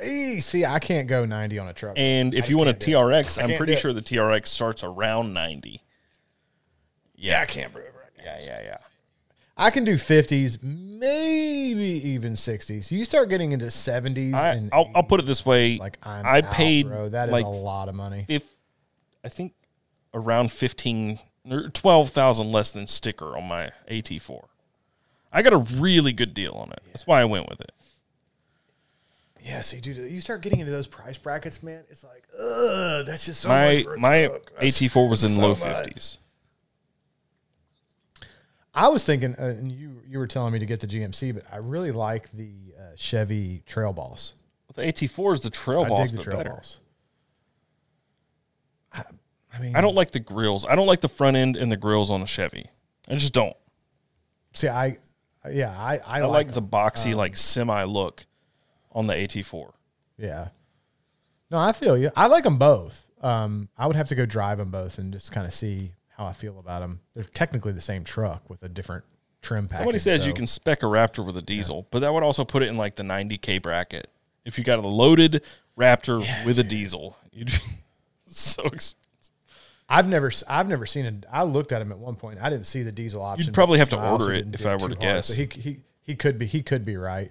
Hey, 0.01 0.39
see, 0.39 0.65
I 0.65 0.79
can't 0.79 1.07
go 1.07 1.25
90 1.25 1.59
on 1.59 1.67
a 1.67 1.73
truck. 1.73 1.93
And 1.97 2.33
if 2.33 2.49
you 2.49 2.57
want 2.57 2.69
a 2.69 2.73
can't 2.73 2.85
do 2.85 2.91
it. 2.91 2.95
TRX, 2.95 3.43
I'm 3.43 3.57
pretty 3.57 3.75
sure 3.75 3.93
the 3.93 4.01
TRX 4.01 4.47
starts 4.47 4.83
around 4.83 5.33
90. 5.33 5.81
Yeah, 7.15 7.41
I 7.41 7.45
can't 7.45 7.71
prove 7.71 7.85
it. 7.85 7.93
yeah, 8.23 8.39
yeah, 8.43 8.61
yeah. 8.63 8.77
I 9.57 9.69
can 9.69 9.83
do 9.83 9.93
50s, 9.93 10.61
maybe 10.63 12.09
even 12.09 12.33
60s. 12.33 12.89
You 12.89 13.05
start 13.05 13.29
getting 13.29 13.51
into 13.51 13.67
70s 13.67 14.33
I, 14.33 14.53
and 14.53 14.69
I'll, 14.73 14.89
I'll 14.95 15.03
put 15.03 15.19
it 15.19 15.27
this 15.27 15.45
way. 15.45 15.77
like 15.77 15.99
I'm 16.03 16.25
I 16.25 16.39
out, 16.39 16.51
paid 16.51 16.87
bro. 16.87 17.09
That 17.09 17.29
is 17.29 17.33
like 17.33 17.45
a 17.45 17.49
lot 17.49 17.87
of 17.87 17.93
money. 17.93 18.25
if 18.27 18.43
I 19.23 19.29
think 19.29 19.53
around 20.13 20.51
15 20.51 21.19
or 21.49 21.69
12,000 21.69 22.51
less 22.51 22.71
than 22.71 22.87
sticker 22.87 23.37
on 23.37 23.47
my 23.47 23.71
AT4. 23.89 24.45
I 25.31 25.41
got 25.41 25.53
a 25.53 25.57
really 25.57 26.11
good 26.11 26.33
deal 26.33 26.53
on 26.53 26.71
it. 26.71 26.81
That's 26.87 27.07
why 27.07 27.21
I 27.21 27.25
went 27.25 27.49
with 27.49 27.61
it. 27.61 27.71
Yeah, 29.43 29.61
see, 29.61 29.79
dude, 29.79 29.97
you 30.11 30.21
start 30.21 30.41
getting 30.41 30.59
into 30.59 30.71
those 30.71 30.87
price 30.87 31.17
brackets, 31.17 31.63
man. 31.63 31.83
It's 31.89 32.03
like, 32.03 32.23
ugh, 32.39 33.05
that's 33.05 33.25
just 33.25 33.41
so 33.41 33.49
my 33.49 33.75
much 33.75 33.83
for 33.83 33.93
a 33.95 33.99
my 33.99 34.27
truck. 34.27 34.53
AT4 34.61 35.09
was 35.09 35.23
in 35.23 35.35
so 35.35 35.41
low 35.41 35.55
50s. 35.55 36.17
I 38.73 38.87
was 38.87 39.03
thinking, 39.03 39.35
uh, 39.37 39.45
and 39.45 39.71
you 39.71 40.01
you 40.07 40.17
were 40.19 40.27
telling 40.27 40.53
me 40.53 40.59
to 40.59 40.65
get 40.65 40.79
the 40.79 40.87
GMC, 40.87 41.33
but 41.33 41.43
I 41.51 41.57
really 41.57 41.91
like 41.91 42.31
the 42.31 42.53
uh, 42.77 42.81
Chevy 42.95 43.63
Trail 43.65 43.91
Boss. 43.93 44.33
The 44.75 44.83
AT4 44.83 45.33
is 45.33 45.41
the 45.41 45.49
trail 45.49 45.83
I 45.83 45.89
boss, 45.89 46.11
dig 46.11 46.11
the 46.11 46.17
but 46.17 46.23
Trail 46.23 46.37
better. 46.37 46.49
Boss. 46.51 46.79
I, 48.93 49.03
I 49.53 49.59
mean, 49.59 49.75
I 49.75 49.81
don't 49.81 49.95
like 49.95 50.11
the 50.11 50.19
grills. 50.21 50.65
I 50.65 50.75
don't 50.75 50.87
like 50.87 51.01
the 51.01 51.09
front 51.09 51.35
end 51.35 51.57
and 51.57 51.69
the 51.69 51.77
grills 51.77 52.09
on 52.09 52.21
a 52.21 52.27
Chevy. 52.27 52.67
I 53.09 53.15
just 53.15 53.33
don't. 53.33 53.55
see. 54.53 54.69
I 54.69 54.97
yeah, 55.51 55.75
I 55.77 55.99
I, 56.07 56.21
I 56.21 56.25
like 56.25 56.51
the 56.53 56.61
boxy, 56.61 57.11
Um, 57.11 57.17
like 57.17 57.35
semi 57.35 57.83
look 57.83 58.25
on 58.91 59.07
the 59.07 59.13
AT4. 59.13 59.71
Yeah. 60.17 60.49
No, 61.49 61.57
I 61.57 61.73
feel 61.73 61.97
you. 61.97 62.11
I 62.15 62.27
like 62.27 62.43
them 62.43 62.57
both. 62.57 63.09
Um, 63.21 63.69
I 63.77 63.87
would 63.87 63.95
have 63.95 64.07
to 64.09 64.15
go 64.15 64.25
drive 64.25 64.57
them 64.57 64.71
both 64.71 64.97
and 64.97 65.11
just 65.13 65.31
kind 65.31 65.45
of 65.45 65.53
see 65.53 65.91
how 66.09 66.25
I 66.25 66.33
feel 66.33 66.59
about 66.59 66.79
them. 66.79 67.01
They're 67.13 67.23
technically 67.23 67.71
the 67.71 67.81
same 67.81 68.03
truck 68.03 68.49
with 68.49 68.63
a 68.63 68.69
different 68.69 69.03
trim 69.41 69.67
package. 69.67 69.83
Somebody 69.83 69.99
says 69.99 70.27
you 70.27 70.33
can 70.33 70.47
spec 70.47 70.83
a 70.83 70.85
Raptor 70.85 71.25
with 71.25 71.37
a 71.37 71.41
diesel, 71.41 71.87
but 71.91 71.99
that 71.99 72.13
would 72.13 72.23
also 72.23 72.45
put 72.45 72.63
it 72.63 72.69
in 72.69 72.77
like 72.77 72.95
the 72.95 73.03
90k 73.03 73.61
bracket. 73.61 74.07
If 74.45 74.57
you 74.57 74.63
got 74.63 74.79
a 74.79 74.87
loaded 74.87 75.43
Raptor 75.77 76.45
with 76.45 76.57
a 76.57 76.63
diesel, 76.63 77.17
you'd 77.31 77.47
be 77.47 77.53
so 78.27 78.63
expensive. 78.63 78.97
I've 79.89 80.07
never, 80.07 80.31
I've 80.47 80.69
never 80.69 80.85
seen 80.85 81.05
it. 81.05 81.25
I 81.31 81.43
looked 81.43 81.73
at 81.73 81.81
him 81.81 81.91
at 81.91 81.99
one 81.99 82.15
point. 82.15 82.39
I 82.41 82.49
didn't 82.49 82.65
see 82.65 82.81
the 82.81 82.93
diesel 82.93 83.21
option. 83.21 83.47
You'd 83.47 83.53
probably 83.53 83.79
have 83.79 83.89
to 83.89 84.09
order 84.09 84.31
it 84.31 84.47
if 84.53 84.65
I 84.65 84.73
were 84.73 84.79
to 84.79 84.85
hard, 84.87 84.99
guess. 84.99 85.27
so 85.27 85.33
he, 85.33 85.47
he, 85.51 85.79
he 86.01 86.15
could 86.15 86.39
be, 86.39 86.45
he 86.45 86.63
could 86.63 86.85
be 86.85 86.95
right. 86.95 87.29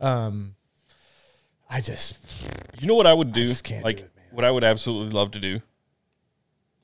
Um, 0.00 0.56
I 1.72 1.80
just, 1.80 2.18
You 2.78 2.86
know 2.86 2.94
what 2.94 3.06
I 3.06 3.14
would 3.14 3.32
do? 3.32 3.46
just 3.46 3.64
can't 3.64 3.80
do 3.82 3.86
like 3.86 4.00
it, 4.00 4.10
what 4.30 4.44
I 4.44 4.50
would 4.50 4.62
absolutely 4.62 5.10
love 5.10 5.30
to 5.32 5.40
do. 5.40 5.60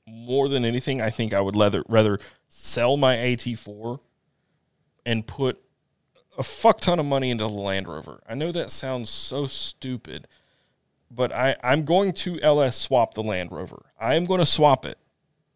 More 0.07 0.49
than 0.49 0.65
anything, 0.65 1.03
I 1.03 1.11
think 1.11 1.35
I 1.35 1.41
would 1.43 1.57
rather 1.57 1.85
rather 1.89 2.19
sell 2.49 2.97
my 2.97 3.15
AT4 3.17 4.01
and 5.05 5.27
put 5.27 5.61
a 6.39 6.43
fuck 6.43 6.81
ton 6.81 6.99
of 6.99 7.05
money 7.05 7.31
into 7.31 7.45
the 7.45 7.51
Land 7.51 7.87
Rover. 7.87 8.23
I 8.27 8.35
know 8.35 8.51
that 8.53 8.71
sounds 8.71 9.11
so 9.11 9.47
stupid, 9.47 10.27
but 11.11 11.33
I 11.33 11.57
I'm 11.63 11.85
going 11.85 12.15
to 12.15 12.41
LS 12.41 12.77
swap 12.77 13.13
the 13.13 13.23
Land 13.23 13.53
Rover. 13.53 13.85
I 14.01 14.15
am 14.15 14.25
going 14.25 14.41
to 14.41 14.47
swap 14.47 14.87
it. 14.87 14.97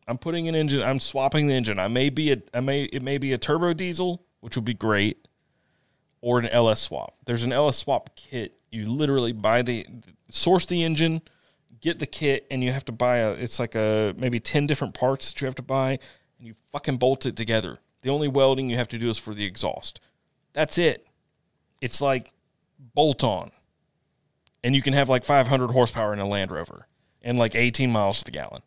I'm 0.07 0.19
putting 0.19 0.49
an 0.49 0.55
engine. 0.55 0.83
I'm 0.83 1.01
swapping 1.01 1.47
the 1.47 1.55
engine. 1.55 1.79
I 1.79 1.89
may 1.89 2.11
be 2.11 2.33
a 2.33 2.37
I 2.53 2.61
may 2.61 2.85
it 2.85 3.03
may 3.03 3.17
be 3.17 3.33
a 3.33 3.39
turbo 3.39 3.73
diesel, 3.73 4.23
which 4.41 4.57
would 4.57 4.67
be 4.67 4.75
great, 4.75 5.27
or 6.23 6.39
an 6.39 6.47
LS 6.47 6.81
swap. 6.81 7.17
There's 7.27 7.43
an 7.43 7.53
LS 7.53 7.77
swap 7.77 8.17
kit. 8.17 8.55
You 8.71 8.87
literally 8.87 9.33
buy 9.33 9.61
the 9.61 9.87
source 10.31 10.65
the 10.65 10.83
engine, 10.83 11.21
get 11.83 11.99
the 11.99 12.07
kit, 12.07 12.47
and 12.51 12.65
you 12.65 12.73
have 12.73 12.87
to 12.87 12.93
buy 12.93 13.19
a. 13.19 13.33
It's 13.33 13.59
like 13.59 13.75
a 13.75 14.15
maybe 14.17 14.41
ten 14.41 14.67
different 14.67 14.95
parts 14.95 15.31
that 15.31 15.41
you 15.43 15.47
have 15.47 15.57
to 15.57 15.63
buy, 15.63 15.99
and 16.39 16.47
you 16.47 16.55
fucking 16.71 16.97
bolt 16.97 17.27
it 17.27 17.37
together. 17.37 17.81
The 18.01 18.09
only 18.09 18.29
welding 18.29 18.71
you 18.71 18.79
have 18.79 18.89
to 18.89 18.99
do 18.99 19.11
is 19.11 19.19
for 19.19 19.35
the 19.35 19.45
exhaust. 19.45 20.01
That's 20.55 20.79
it. 20.79 21.07
It's 21.83 22.01
like 22.01 22.33
bolt 22.79 23.23
on, 23.23 23.51
and 24.65 24.75
you 24.75 24.81
can 24.81 24.95
have 24.95 25.11
like 25.11 25.25
500 25.25 25.73
horsepower 25.73 26.15
in 26.15 26.21
a 26.21 26.27
Land 26.27 26.51
Rover 26.51 26.87
and 27.21 27.39
like 27.39 27.55
18 27.55 27.91
miles 27.91 28.19
to 28.19 28.25
the 28.25 28.31
gallon. 28.31 28.63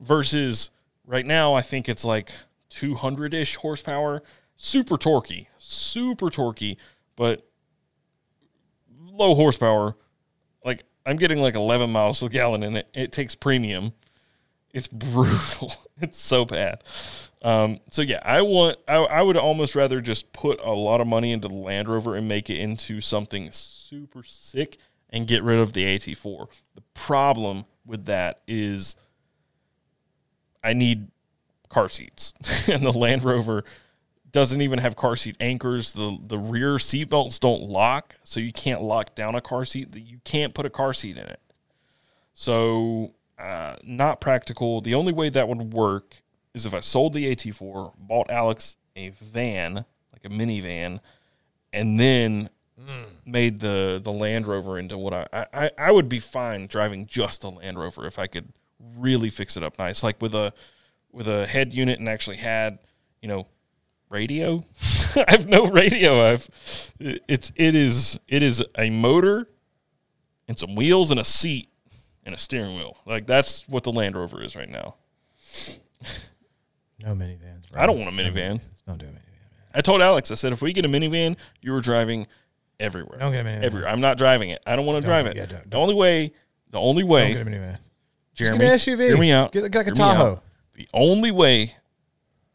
Versus 0.00 0.70
right 1.06 1.26
now, 1.26 1.54
I 1.54 1.62
think 1.62 1.88
it's 1.88 2.04
like 2.04 2.30
200 2.70 3.34
ish 3.34 3.56
horsepower, 3.56 4.22
super 4.56 4.96
torquey, 4.96 5.46
super 5.58 6.26
torquey, 6.26 6.76
but 7.16 7.46
low 9.00 9.34
horsepower. 9.34 9.96
Like 10.64 10.84
I'm 11.06 11.16
getting 11.16 11.40
like 11.40 11.54
11 11.54 11.90
miles 11.90 12.20
the 12.20 12.28
gallon 12.28 12.62
in 12.62 12.76
it. 12.76 12.88
It 12.94 13.12
takes 13.12 13.34
premium. 13.34 13.92
It's 14.72 14.88
brutal. 14.88 15.72
It's 16.00 16.18
so 16.18 16.44
bad. 16.44 16.82
Um, 17.42 17.78
so 17.88 18.02
yeah, 18.02 18.18
I 18.24 18.42
want. 18.42 18.76
I, 18.88 18.96
I 18.96 19.22
would 19.22 19.36
almost 19.36 19.76
rather 19.76 20.00
just 20.00 20.32
put 20.32 20.58
a 20.58 20.72
lot 20.72 21.00
of 21.00 21.06
money 21.06 21.30
into 21.30 21.46
the 21.46 21.54
Land 21.54 21.86
Rover 21.86 22.16
and 22.16 22.26
make 22.26 22.50
it 22.50 22.56
into 22.56 23.00
something 23.00 23.52
super 23.52 24.24
sick 24.24 24.78
and 25.10 25.28
get 25.28 25.44
rid 25.44 25.60
of 25.60 25.74
the 25.74 25.84
AT4. 25.84 26.48
The 26.74 26.82
problem 26.94 27.66
with 27.86 28.06
that 28.06 28.40
is 28.48 28.96
I 30.64 30.72
need 30.72 31.08
car 31.68 31.88
seats, 31.88 32.34
and 32.68 32.84
the 32.84 32.92
Land 32.92 33.22
Rover 33.22 33.62
doesn't 34.32 34.60
even 34.62 34.78
have 34.78 34.96
car 34.96 35.16
seat 35.16 35.36
anchors. 35.40 35.92
the 35.92 36.18
The 36.26 36.38
rear 36.38 36.78
seat 36.78 37.04
belts 37.10 37.38
don't 37.38 37.62
lock, 37.62 38.16
so 38.24 38.40
you 38.40 38.52
can't 38.52 38.82
lock 38.82 39.14
down 39.14 39.34
a 39.34 39.40
car 39.40 39.64
seat. 39.64 39.94
You 39.94 40.18
can't 40.24 40.54
put 40.54 40.66
a 40.66 40.70
car 40.70 40.94
seat 40.94 41.16
in 41.16 41.24
it. 41.26 41.40
So, 42.34 43.12
uh, 43.38 43.76
not 43.82 44.20
practical. 44.20 44.80
The 44.80 44.94
only 44.94 45.12
way 45.12 45.28
that 45.28 45.48
would 45.48 45.72
work 45.72 46.22
is 46.54 46.64
if 46.66 46.74
I 46.74 46.80
sold 46.80 47.12
the 47.12 47.26
AT4, 47.34 47.92
bought 47.98 48.30
Alex 48.30 48.76
a 48.96 49.10
van, 49.10 49.84
like 50.12 50.24
a 50.24 50.28
minivan, 50.28 51.00
and 51.72 51.98
then 52.00 52.50
made 53.24 53.60
the 53.60 54.00
the 54.02 54.10
Land 54.12 54.46
Rover 54.46 54.78
into 54.78 54.98
what 54.98 55.12
I, 55.14 55.26
I 55.32 55.46
I- 55.52 55.70
I 55.78 55.90
would 55.92 56.08
be 56.08 56.18
fine 56.18 56.66
driving 56.66 57.06
just 57.06 57.44
a 57.44 57.48
Land 57.48 57.78
Rover 57.78 58.06
if 58.06 58.18
I 58.18 58.26
could 58.26 58.52
really 58.96 59.30
fix 59.30 59.56
it 59.56 59.62
up 59.62 59.78
nice, 59.78 60.02
like 60.02 60.20
with 60.20 60.34
a 60.34 60.52
with 61.12 61.28
a 61.28 61.46
head 61.46 61.72
unit 61.72 61.98
and 62.00 62.08
actually 62.08 62.38
had 62.38 62.78
you 63.20 63.28
know 63.28 63.46
radio. 64.12 64.64
I 65.16 65.24
have 65.32 65.48
no 65.48 65.66
radio. 65.66 66.30
I've 66.30 66.48
it's 67.00 67.50
it 67.56 67.74
is 67.74 68.20
it 68.28 68.42
is 68.42 68.62
a 68.78 68.90
motor 68.90 69.48
and 70.48 70.58
some 70.58 70.74
wheels 70.74 71.10
and 71.10 71.18
a 71.18 71.24
seat 71.24 71.68
and 72.24 72.34
a 72.34 72.38
steering 72.38 72.76
wheel. 72.76 72.96
Like 73.06 73.26
that's 73.26 73.66
what 73.68 73.82
the 73.84 73.92
Land 73.92 74.14
Rover 74.16 74.42
is 74.42 74.54
right 74.54 74.68
now. 74.70 74.94
no 77.00 77.14
minivans. 77.14 77.70
Bro. 77.70 77.82
I 77.82 77.86
don't 77.86 77.98
want 77.98 78.10
a 78.10 78.16
minivan. 78.16 78.60
Don't 78.86 78.98
do 78.98 79.06
a 79.06 79.08
minivan. 79.08 79.18
I 79.74 79.80
told 79.80 80.02
Alex, 80.02 80.30
I 80.30 80.34
said, 80.34 80.52
if 80.52 80.60
we 80.60 80.72
get 80.72 80.84
a 80.84 80.88
minivan, 80.88 81.36
you 81.62 81.74
are 81.74 81.80
driving 81.80 82.26
everywhere. 82.78 83.18
Don't 83.18 83.32
get 83.32 83.44
a 83.44 83.48
minivan. 83.48 83.62
Everywhere. 83.64 83.88
I'm 83.90 84.00
not 84.00 84.18
driving 84.18 84.50
it. 84.50 84.60
I 84.66 84.76
don't 84.76 84.86
want 84.86 85.02
to 85.02 85.06
drive 85.06 85.26
it. 85.26 85.36
yeah, 85.36 85.46
don't- 85.46 85.70
the 85.70 85.76
only 85.78 85.94
way, 85.94 86.32
the 86.70 86.78
only 86.78 87.02
way. 87.04 87.34
Don't 87.34 87.44
get 87.44 87.54
a 87.54 87.58
minivan. 87.58 87.78
Jeremy, 88.34 88.58
Just 88.66 88.86
get 88.86 88.92
an 88.94 88.98
SUV. 88.98 89.06
hear 89.08 89.18
me 89.18 89.32
out. 89.32 89.52
Get 89.52 89.62
like 89.62 89.74
a 89.74 89.84
Hear 89.84 89.94
me 89.94 90.00
out. 90.02 90.12
Tahoe. 90.14 90.42
The 90.74 90.88
only 90.94 91.30
way 91.30 91.74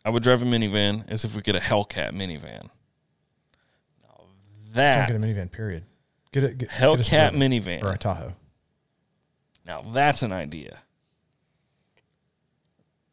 I 0.07 0.09
would 0.09 0.23
drive 0.23 0.41
a 0.41 0.45
minivan 0.45 1.11
is 1.11 1.25
if 1.25 1.35
we 1.35 1.41
get 1.41 1.57
a 1.57 1.59
Hellcat 1.59 2.11
minivan. 2.13 2.69
Now 4.73 5.05
Don't 5.05 5.07
get 5.07 5.15
a 5.17 5.19
minivan. 5.19 5.51
Period. 5.51 5.83
Get 6.31 6.45
it. 6.45 6.57
Get, 6.57 6.69
get 6.69 6.77
a 6.79 6.81
Hellcat 6.81 7.31
minivan. 7.35 7.83
or 7.83 7.91
a 7.91 7.97
Tahoe. 7.97 8.33
Now 9.65 9.81
that's 9.81 10.21
an 10.23 10.31
idea. 10.31 10.77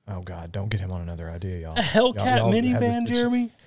Oh 0.07 0.21
God! 0.21 0.53
Don't 0.53 0.69
get 0.69 0.81
him 0.81 0.93
on 0.93 1.01
another 1.01 1.29
idea, 1.31 1.59
y'all. 1.59 1.73
A 1.77 1.81
Hellcat 1.81 2.17
Y'all- 2.17 2.53
y'all 2.53 2.53
minivan, 2.53 3.09
Jeremy. 3.09 3.51
I 3.53 3.63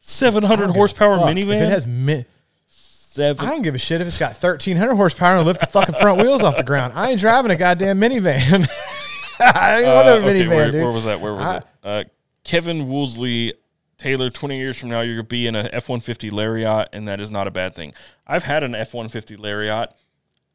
Seven 0.00 0.42
hundred 0.42 0.68
a 0.68 0.72
horsepower 0.74 1.16
minivan. 1.18 1.54
If 1.56 1.62
it 1.62 1.68
has 1.70 1.86
mi- 1.86 2.18
I 2.18 2.26
seven. 2.68 3.46
don't 3.46 3.62
give 3.62 3.74
a 3.74 3.78
shit 3.78 4.02
if 4.02 4.06
it's 4.08 4.18
got 4.18 4.32
1300 4.34 4.96
horsepower 4.96 5.36
and 5.38 5.46
lift 5.46 5.60
the 5.60 5.66
fucking 5.66 5.94
front 5.94 6.20
wheels 6.20 6.42
off 6.42 6.56
the 6.58 6.62
ground. 6.64 6.92
I 6.94 7.10
ain't 7.12 7.20
driving 7.20 7.52
a 7.52 7.56
goddamn 7.56 8.00
minivan. 8.00 8.68
I 9.40 9.78
ain't 9.78 9.86
want 9.86 10.08
Uh, 10.08 10.10
a 10.10 10.14
okay, 10.16 10.26
minivan, 10.44 10.48
where, 10.48 10.70
dude. 10.72 10.82
where 10.82 10.92
was 10.92 11.04
that? 11.04 11.20
Where 11.20 11.32
was 11.32 11.48
I- 11.48 11.56
it? 11.58 11.64
Uh, 11.82 12.04
Kevin 12.44 12.88
Woolsey 12.88 13.52
Taylor. 13.98 14.30
Twenty 14.30 14.58
years 14.58 14.78
from 14.78 14.90
now, 14.90 15.00
you're 15.00 15.16
gonna 15.16 15.24
be 15.24 15.46
in 15.46 15.56
a 15.56 15.68
F 15.72 15.88
one 15.88 16.00
fifty 16.00 16.30
Lariat, 16.30 16.88
and 16.92 17.08
that 17.08 17.20
is 17.20 17.30
not 17.30 17.46
a 17.46 17.50
bad 17.50 17.74
thing. 17.74 17.92
I've 18.26 18.44
had 18.44 18.62
an 18.62 18.74
F 18.74 18.94
one 18.94 19.08
fifty 19.08 19.36
Lariat 19.36 19.90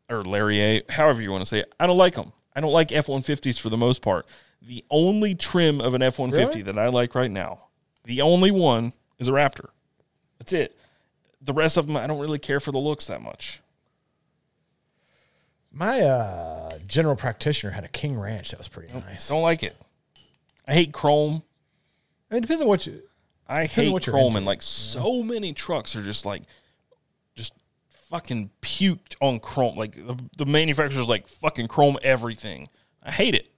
or 0.09 0.23
Lariat, 0.23 0.89
however 0.91 1.21
you 1.21 1.31
want 1.31 1.41
to 1.41 1.45
say 1.45 1.59
it. 1.59 1.73
I 1.79 1.87
don't 1.87 1.97
like 1.97 2.15
them. 2.15 2.31
I 2.55 2.61
don't 2.61 2.73
like 2.73 2.91
F 2.91 3.07
one 3.07 3.21
fifties 3.21 3.57
for 3.57 3.69
the 3.69 3.77
most 3.77 4.01
part. 4.01 4.25
The 4.61 4.83
only 4.89 5.35
trim 5.35 5.81
of 5.81 5.93
an 5.93 6.01
F 6.01 6.19
one 6.19 6.31
fifty 6.31 6.59
Really? 6.59 6.61
that 6.63 6.77
I 6.77 6.87
like 6.87 7.15
right 7.15 7.31
now, 7.31 7.67
the 8.05 8.21
only 8.21 8.51
one 8.51 8.93
is 9.17 9.27
a 9.27 9.31
Raptor. 9.31 9.69
That's 10.37 10.53
it. 10.53 10.77
The 11.41 11.53
rest 11.53 11.77
of 11.77 11.87
them, 11.87 11.95
I 11.95 12.07
don't 12.07 12.19
really 12.19 12.39
care 12.39 12.59
for 12.59 12.71
the 12.71 12.77
looks 12.77 13.07
that 13.07 13.21
much. 13.21 13.61
My 15.71 16.01
uh, 16.01 16.71
general 16.87 17.15
practitioner 17.15 17.71
had 17.71 17.83
a 17.83 17.87
King 17.87 18.19
Ranch 18.19 18.51
that 18.51 18.57
was 18.57 18.67
pretty 18.67 18.91
nice. 18.93 19.29
Don't 19.29 19.43
like 19.43 19.63
it. 19.63 19.77
I 20.67 20.73
hate 20.73 20.91
chrome. 20.91 21.43
I 22.29 22.35
mean, 22.35 22.39
it 22.39 22.41
depends 22.41 22.61
on 22.61 22.67
what 22.67 22.85
you. 22.85 23.01
I 23.47 23.65
hate 23.65 23.91
what 23.91 24.05
you're 24.05 24.13
chrome, 24.13 24.35
and 24.35 24.45
like 24.45 24.61
so 24.61 25.23
many 25.23 25.53
trucks 25.53 25.95
are 25.95 26.03
just 26.03 26.25
like, 26.25 26.43
just 27.35 27.53
fucking 28.09 28.51
puked 28.61 29.15
on 29.21 29.39
chrome. 29.39 29.75
Like 29.75 29.93
the, 29.95 30.17
the 30.37 30.45
manufacturer's 30.45 31.07
like 31.09 31.27
fucking 31.27 31.67
chrome 31.67 31.97
everything. 32.03 32.67
I 33.01 33.11
hate 33.11 33.33
it. 33.35 33.49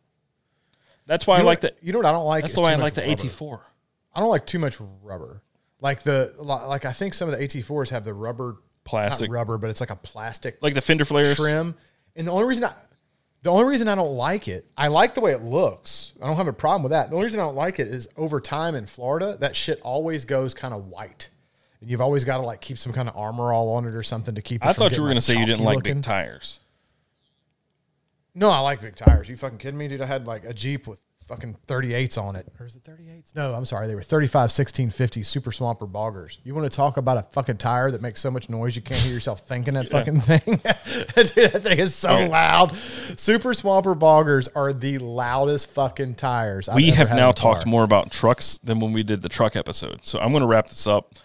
That's 1.07 1.27
why 1.27 1.35
I 1.35 1.37
You 1.39 1.43
know 1.43 1.47
like 1.47 1.63
what- 1.63 1.77
the. 1.81 1.85
You 1.85 1.91
know 1.93 1.99
what 1.99 2.05
I 2.05 2.11
don't 2.13 2.25
like? 2.25 2.43
That's 2.43 2.57
why 2.57 2.71
I 2.71 2.75
like 2.75 2.93
the 2.93 3.01
rubber. 3.01 3.13
AT4. 3.23 3.59
I 4.15 4.19
don't 4.21 4.29
like 4.29 4.45
too 4.45 4.59
much 4.59 4.77
rubber. 5.01 5.41
Like 5.81 6.03
the 6.03 6.33
like 6.37 6.85
I 6.85 6.93
think 6.93 7.13
some 7.13 7.27
of 7.29 7.37
the 7.37 7.45
AT4s 7.45 7.89
have 7.89 8.05
the 8.05 8.13
rubber 8.13 8.57
Plastic. 8.83 9.29
not 9.29 9.35
rubber, 9.35 9.57
but 9.57 9.69
it's 9.69 9.79
like 9.79 9.89
a 9.89 9.95
plastic 9.95 10.57
Like 10.61 10.73
the 10.73 10.81
fender 10.81 11.05
flares. 11.05 11.35
trim. 11.35 11.75
And 12.15 12.27
the 12.27 12.31
only 12.31 12.45
reason 12.45 12.63
I 12.65 12.73
the 13.43 13.49
only 13.49 13.65
reason 13.65 13.87
I 13.87 13.95
don't 13.95 14.15
like 14.15 14.47
it, 14.47 14.65
I 14.77 14.87
like 14.87 15.15
the 15.15 15.21
way 15.21 15.31
it 15.31 15.41
looks. 15.41 16.13
I 16.21 16.27
don't 16.27 16.35
have 16.35 16.47
a 16.47 16.53
problem 16.53 16.83
with 16.83 16.91
that. 16.91 17.09
The 17.09 17.15
only 17.15 17.25
reason 17.25 17.39
I 17.39 17.43
don't 17.43 17.55
like 17.55 17.79
it 17.79 17.87
is 17.87 18.07
over 18.15 18.39
time 18.39 18.75
in 18.75 18.85
Florida, 18.85 19.37
that 19.39 19.55
shit 19.55 19.79
always 19.81 20.25
goes 20.25 20.53
kind 20.53 20.73
of 20.73 20.87
white. 20.87 21.29
And 21.79 21.89
you've 21.89 22.01
always 22.01 22.23
got 22.23 22.37
to 22.37 22.43
like 22.43 22.61
keep 22.61 22.77
some 22.77 22.93
kind 22.93 23.09
of 23.09 23.17
armor 23.17 23.51
all 23.51 23.69
on 23.73 23.87
it 23.87 23.95
or 23.95 24.03
something 24.03 24.35
to 24.35 24.41
keep 24.41 24.63
it 24.63 24.67
I 24.67 24.73
thought 24.73 24.95
you 24.95 25.01
were 25.01 25.07
going 25.07 25.15
to 25.15 25.21
say 25.21 25.39
you 25.39 25.47
didn't 25.47 25.65
like 25.65 25.77
looking. 25.77 25.95
big 25.95 26.03
tires. 26.03 26.59
No, 28.35 28.49
I 28.49 28.59
like 28.59 28.81
big 28.81 28.95
tires. 28.95 29.27
you 29.27 29.35
fucking 29.37 29.57
kidding 29.57 29.77
me, 29.77 29.87
dude? 29.87 30.01
I 30.01 30.05
had 30.05 30.27
like 30.27 30.45
a 30.45 30.53
Jeep 30.53 30.87
with 30.87 31.01
fucking 31.25 31.57
38s 31.67 32.21
on 32.21 32.35
it. 32.35 32.47
Or 32.59 32.65
is 32.65 32.75
it 32.75 32.83
38s? 32.83 33.35
No, 33.35 33.53
I'm 33.53 33.65
sorry. 33.65 33.87
They 33.87 33.95
were 33.95 34.01
35, 34.01 34.51
16, 34.51 34.89
50 34.89 35.23
Super 35.23 35.51
Swamper 35.51 35.87
Boggers. 35.87 36.39
You 36.43 36.53
want 36.53 36.69
to 36.69 36.75
talk 36.75 36.97
about 36.97 37.17
a 37.17 37.23
fucking 37.31 37.57
tire 37.57 37.91
that 37.91 38.01
makes 38.01 38.19
so 38.19 38.31
much 38.31 38.49
noise 38.49 38.75
you 38.75 38.81
can't 38.81 38.99
hear 38.99 39.13
yourself 39.13 39.41
thinking 39.41 39.75
that 39.75 39.87
fucking 39.89 40.21
thing? 40.21 40.41
dude, 40.45 41.51
that 41.53 41.63
thing 41.63 41.79
is 41.79 41.95
so 41.95 42.27
loud. 42.27 42.75
Super 43.17 43.53
Swamper 43.53 43.95
Boggers 43.95 44.47
are 44.55 44.73
the 44.73 44.97
loudest 44.97 45.71
fucking 45.71 46.15
tires. 46.15 46.67
I've 46.67 46.75
we 46.75 46.91
have 46.91 47.11
now 47.11 47.31
talked 47.31 47.65
more 47.65 47.83
about 47.83 48.11
trucks 48.11 48.59
than 48.63 48.79
when 48.79 48.93
we 48.93 49.03
did 49.03 49.21
the 49.21 49.29
truck 49.29 49.55
episode. 49.55 50.05
So 50.05 50.19
I'm 50.19 50.31
going 50.31 50.41
to 50.41 50.47
wrap 50.47 50.67
this 50.67 50.87
up. 50.87 51.15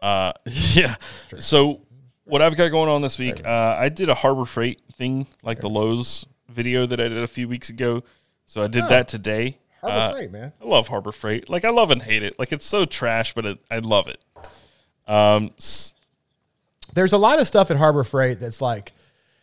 Uh, 0.00 0.32
yeah. 0.46 0.96
So 1.38 1.82
what 2.24 2.42
I've 2.42 2.56
got 2.56 2.68
going 2.68 2.88
on 2.88 3.02
this 3.02 3.18
week, 3.18 3.44
uh, 3.44 3.76
I 3.78 3.88
did 3.88 4.08
a 4.08 4.14
Harbor 4.14 4.44
Freight 4.44 4.82
thing, 4.92 5.26
like 5.42 5.60
the 5.60 5.68
Lowe's 5.68 6.26
video 6.48 6.86
that 6.86 7.00
I 7.00 7.08
did 7.08 7.18
a 7.18 7.26
few 7.26 7.48
weeks 7.48 7.68
ago. 7.68 8.02
So 8.46 8.62
I 8.62 8.68
did 8.68 8.88
that 8.88 9.08
today. 9.08 9.58
Harbor 9.80 9.96
Uh, 9.96 10.10
Freight, 10.12 10.30
man. 10.32 10.52
I 10.62 10.64
love 10.64 10.88
Harbor 10.88 11.12
Freight. 11.12 11.48
Like 11.50 11.64
I 11.64 11.70
love 11.70 11.90
and 11.90 12.00
hate 12.02 12.22
it. 12.22 12.38
Like 12.38 12.52
it's 12.52 12.64
so 12.66 12.84
trash, 12.84 13.34
but 13.34 13.44
it, 13.44 13.58
I 13.70 13.78
love 13.78 14.08
it. 14.08 14.18
Um, 15.06 15.50
there's 16.94 17.12
a 17.12 17.18
lot 17.18 17.40
of 17.40 17.46
stuff 17.46 17.70
at 17.70 17.76
Harbor 17.76 18.04
Freight 18.04 18.40
that's 18.40 18.60
like, 18.60 18.92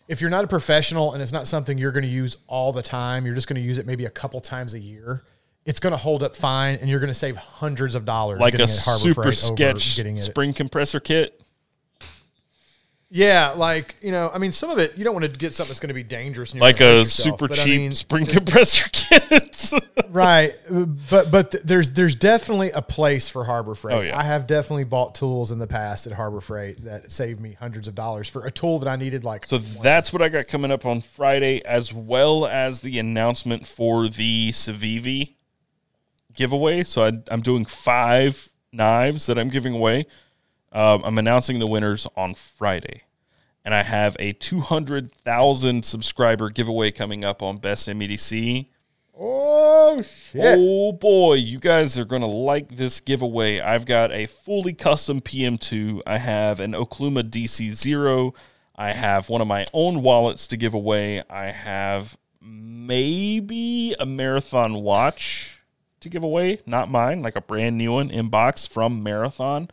if 0.07 0.19
you're 0.21 0.29
not 0.29 0.43
a 0.43 0.47
professional 0.47 1.13
and 1.13 1.21
it's 1.21 1.31
not 1.31 1.47
something 1.47 1.77
you're 1.77 1.91
going 1.91 2.03
to 2.03 2.09
use 2.09 2.37
all 2.47 2.73
the 2.73 2.81
time, 2.81 3.25
you're 3.25 3.35
just 3.35 3.47
going 3.47 3.55
to 3.61 3.65
use 3.65 3.77
it 3.77 3.85
maybe 3.85 4.05
a 4.05 4.09
couple 4.09 4.39
times 4.41 4.73
a 4.73 4.79
year. 4.79 5.23
It's 5.65 5.79
going 5.79 5.91
to 5.91 5.97
hold 5.97 6.23
up 6.23 6.35
fine, 6.35 6.75
and 6.75 6.89
you're 6.89 6.99
going 6.99 7.07
to 7.09 7.13
save 7.13 7.37
hundreds 7.37 7.95
of 7.95 8.03
dollars. 8.03 8.39
like 8.39 8.53
a 8.53 8.63
it 8.63 8.69
at 8.69 8.79
Harbor 8.83 8.99
super 8.99 9.23
Freight 9.23 9.43
over 9.45 9.79
sketch 9.79 10.21
spring 10.21 10.53
compressor 10.53 10.99
kit. 10.99 11.41
Yeah, 13.15 13.53
like 13.55 13.95
you 14.01 14.09
know, 14.09 14.31
I 14.33 14.39
mean, 14.39 14.51
some 14.51 14.71
of 14.71 14.79
it 14.79 14.97
you 14.97 15.03
don't 15.03 15.13
want 15.13 15.23
to 15.23 15.29
get 15.29 15.53
something 15.53 15.69
that's 15.69 15.79
going 15.79 15.89
to 15.89 15.93
be 15.93 16.01
dangerous. 16.01 16.53
And 16.53 16.59
Like 16.59 16.81
a 16.81 17.01
yourself, 17.01 17.37
super 17.37 17.47
but 17.47 17.59
I 17.59 17.63
cheap 17.63 17.81
mean, 17.81 17.93
spring 17.93 18.25
compressor 18.27 18.89
kit. 18.91 19.71
right? 20.09 20.53
But 21.11 21.29
but 21.29 21.51
th- 21.51 21.63
there's 21.63 21.91
there's 21.91 22.15
definitely 22.15 22.71
a 22.71 22.81
place 22.81 23.29
for 23.29 23.43
Harbor 23.43 23.75
Freight. 23.75 23.95
Oh, 23.95 24.01
yeah. 24.01 24.17
I 24.17 24.23
have 24.23 24.47
definitely 24.47 24.85
bought 24.85 25.13
tools 25.13 25.51
in 25.51 25.59
the 25.59 25.67
past 25.67 26.07
at 26.07 26.13
Harbor 26.13 26.41
Freight 26.41 26.83
that 26.85 27.11
saved 27.11 27.39
me 27.39 27.53
hundreds 27.53 27.87
of 27.87 27.93
dollars 27.93 28.27
for 28.27 28.47
a 28.47 28.51
tool 28.51 28.79
that 28.79 28.89
I 28.89 28.95
needed 28.95 29.23
like 29.23 29.45
So 29.45 29.59
that's 29.59 30.11
what 30.11 30.23
I 30.23 30.29
got 30.29 30.47
coming 30.47 30.71
up 30.71 30.83
on 30.83 31.01
Friday, 31.01 31.63
as 31.65 31.93
well 31.93 32.47
as 32.47 32.81
the 32.81 32.97
announcement 32.97 33.67
for 33.67 34.07
the 34.07 34.49
Civivi 34.49 35.35
giveaway. 36.33 36.83
So 36.83 37.05
I, 37.05 37.11
I'm 37.29 37.41
doing 37.41 37.65
five 37.65 38.49
knives 38.71 39.27
that 39.27 39.37
I'm 39.37 39.49
giving 39.49 39.75
away. 39.75 40.07
Um, 40.73 41.03
I'm 41.05 41.17
announcing 41.17 41.59
the 41.59 41.67
winners 41.67 42.07
on 42.17 42.33
Friday. 42.33 43.03
And 43.63 43.73
I 43.73 43.83
have 43.83 44.17
a 44.19 44.33
200,000 44.33 45.85
subscriber 45.85 46.49
giveaway 46.49 46.91
coming 46.91 47.23
up 47.23 47.41
on 47.41 47.59
Best 47.59 47.85
Damn 47.85 47.99
EDC. 47.99 48.67
oh 49.17 50.01
shit. 50.01 50.41
Oh 50.57 50.91
boy, 50.91 51.35
you 51.35 51.59
guys 51.59 51.97
are 51.97 52.03
going 52.03 52.23
to 52.23 52.27
like 52.27 52.75
this 52.75 52.99
giveaway. 52.99 53.61
I've 53.61 53.85
got 53.85 54.11
a 54.11 54.25
fully 54.25 54.73
custom 54.73 55.21
PM2. 55.21 56.01
I 56.05 56.17
have 56.17 56.59
an 56.59 56.73
Okluma 56.73 57.29
DC0. 57.29 58.35
I 58.75 58.91
have 58.91 59.29
one 59.29 59.39
of 59.39 59.47
my 59.47 59.65
own 59.71 60.01
wallets 60.01 60.47
to 60.47 60.57
give 60.57 60.73
away. 60.73 61.21
I 61.29 61.45
have 61.45 62.17
maybe 62.41 63.95
a 63.99 64.05
marathon 64.05 64.73
watch 64.75 65.61
to 66.01 66.09
give 66.09 66.23
away, 66.23 66.59
not 66.65 66.91
mine, 66.91 67.21
like 67.21 67.35
a 67.37 67.41
brand 67.41 67.77
new 67.77 67.93
one 67.93 68.09
in 68.09 68.27
box 68.27 68.65
from 68.65 69.03
Marathon. 69.03 69.69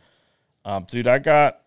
Um, 0.65 0.85
dude, 0.89 1.07
I 1.07 1.19
got 1.19 1.59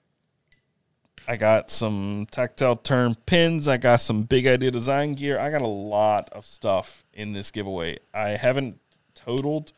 I 1.27 1.37
got 1.37 1.71
some 1.71 2.27
tactile 2.31 2.77
turn 2.77 3.15
pins. 3.27 3.67
I 3.67 3.77
got 3.77 3.97
some 4.01 4.25
big 4.25 4.47
idea 4.47 4.71
design 4.71 5.15
gear. 5.15 5.39
I 5.39 5.51
got 5.51 5.63
a 5.63 5.67
lot 5.67 6.29
of 6.33 6.47
stuff 6.47 7.05
in 7.13 7.33
this 7.33 7.51
giveaway. 7.51 7.99
I 8.13 8.31
haven't 8.31 8.79
totaled 9.15 9.73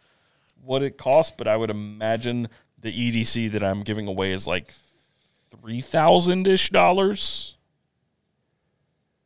what 0.63 0.83
it 0.83 0.99
costs, 0.99 1.35
but 1.37 1.47
I 1.47 1.57
would 1.57 1.71
imagine 1.71 2.49
the 2.79 2.91
EDC 2.93 3.51
that 3.53 3.63
I'm 3.63 3.83
giving 3.83 4.07
away 4.09 4.33
is 4.33 4.47
like 4.47 4.75
three 5.51 5.81
thousand 5.81 6.47
ish 6.47 6.71
dollars. 6.71 7.53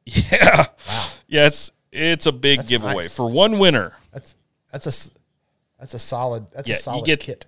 Yeah, 0.07 0.67
yeah, 1.29 1.47
it's 1.47 1.71
it's 1.93 2.27
a 2.27 2.33
big 2.33 2.61
That's 2.61 2.69
giveaway 2.69 2.95
nice. 3.05 3.15
for 3.15 3.31
one 3.31 3.59
winner. 3.59 3.93
That's 4.13 4.35
that's 4.73 4.87
a 4.87 5.11
that's 5.79 5.95
a 5.95 5.99
solid 5.99 6.51
that's 6.51 6.69
Yeah, 6.69 6.77
a 6.77 6.79
solid 6.79 7.07
get- 7.07 7.21
kit. 7.21 7.47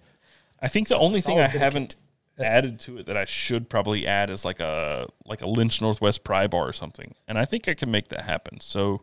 I 0.61 0.69
think 0.69 0.87
the 0.89 0.99
only 0.99 1.21
thing 1.21 1.41
I 1.41 1.49
haven't 1.49 1.97
added 2.39 2.81
to 2.81 2.99
it 2.99 3.07
that 3.07 3.17
I 3.17 3.25
should 3.25 3.69
probably 3.69 4.07
add 4.07 4.31
is 4.31 4.45
like 4.45 4.61
a 4.61 5.07
like 5.25 5.43
a 5.43 5.47
Lynch 5.47 5.81
Northwest 5.81 6.25
pry 6.25 6.47
bar 6.47 6.69
or 6.69 6.73
something, 6.73 7.15
and 7.29 7.39
I 7.39 7.45
think 7.45 7.69
I 7.69 7.75
can 7.75 7.91
make 7.91 8.09
that 8.09 8.23
happen. 8.23 8.61
So 8.61 9.03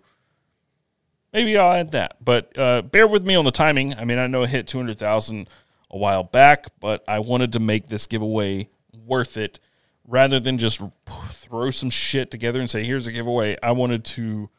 maybe 1.33 1.57
I'll 1.57 1.73
add 1.73 1.91
that. 1.91 2.17
But 2.23 2.57
uh, 2.57 2.81
bear 2.81 3.07
with 3.07 3.25
me 3.25 3.35
on 3.35 3.45
the 3.45 3.51
timing. 3.51 3.95
I 3.95 4.05
mean, 4.05 4.17
I 4.17 4.27
know 4.27 4.43
it 4.43 4.49
hit 4.49 4.67
two 4.67 4.77
hundred 4.77 4.99
thousand 4.99 5.49
a 5.91 5.97
while 5.97 6.23
back, 6.23 6.67
but 6.79 7.03
I 7.07 7.19
wanted 7.19 7.53
to 7.53 7.59
make 7.59 7.87
this 7.87 8.07
giveaway 8.07 8.69
worth 8.93 9.37
it 9.37 9.59
rather 10.05 10.39
than 10.39 10.57
just 10.57 10.81
throw 11.29 11.71
some 11.71 11.89
shit 11.89 12.31
together 12.31 12.59
and 12.59 12.69
say 12.69 12.83
here's 12.83 13.07
a 13.07 13.11
giveaway. 13.11 13.57
I 13.61 13.71
wanted 13.71 14.05
to 14.05 14.49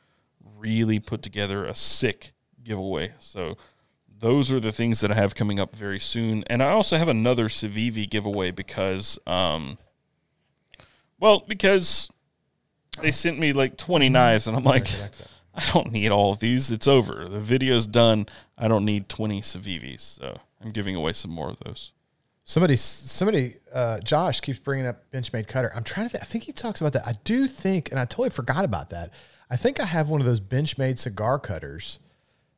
really 0.57 0.99
put 1.01 1.23
together 1.23 1.65
a 1.65 1.75
sick 1.75 2.33
giveaway. 2.63 3.13
So 3.19 3.57
those 4.21 4.53
are 4.53 4.61
the 4.61 4.73
things 4.73 5.01
that 5.01 5.11
I 5.11 5.15
have 5.15 5.35
coming 5.35 5.59
up 5.59 5.75
very 5.75 5.99
soon. 5.99 6.45
And 6.47 6.63
I 6.63 6.71
also 6.71 6.99
have 6.99 7.09
another 7.09 7.49
Civivi 7.49 8.09
giveaway 8.09 8.51
because, 8.51 9.19
um, 9.27 9.79
well, 11.19 11.43
because 11.49 12.11
they 13.01 13.11
sent 13.11 13.39
me 13.39 13.53
like 13.53 13.77
20 13.77 14.09
knives 14.11 14.47
and 14.47 14.57
I'm 14.57 14.65
like, 14.65 14.89
I 15.55 15.65
don't 15.73 15.91
need 15.91 16.11
all 16.11 16.33
of 16.33 16.39
these. 16.39 16.71
It's 16.71 16.87
over. 16.87 17.27
The 17.29 17.41
video's 17.41 17.87
done. 17.87 18.27
I 18.57 18.69
don't 18.69 18.85
need 18.85 19.09
20 19.09 19.43
Civivis. 19.43 20.19
So 20.21 20.39
I'm 20.63 20.71
giving 20.71 20.95
away 20.95 21.13
some 21.15 21.31
more 21.31 21.49
of 21.49 21.59
those. 21.65 21.93
Somebody, 22.45 22.77
somebody, 22.77 23.57
uh, 23.73 24.01
Josh 24.01 24.41
keeps 24.41 24.59
bringing 24.59 24.87
up 24.87 25.11
Benchmade 25.13 25.47
cutter. 25.47 25.73
I'm 25.75 25.85
trying 25.85 26.07
to. 26.07 26.11
Think, 26.11 26.25
I 26.25 26.27
think 26.27 26.45
he 26.45 26.53
talks 26.53 26.81
about 26.81 26.93
that. 26.95 27.07
I 27.07 27.13
do 27.23 27.47
think, 27.47 27.91
and 27.91 28.01
I 28.01 28.05
totally 28.05 28.31
forgot 28.31 28.65
about 28.65 28.91
that. 28.91 29.13
I 29.49 29.57
think 29.57 29.79
I 29.79 29.85
have 29.85 30.11
one 30.11 30.21
of 30.21 30.27
those 30.27 30.41
Benchmade 30.41 30.99
cigar 30.99 31.39
cutters 31.39 32.01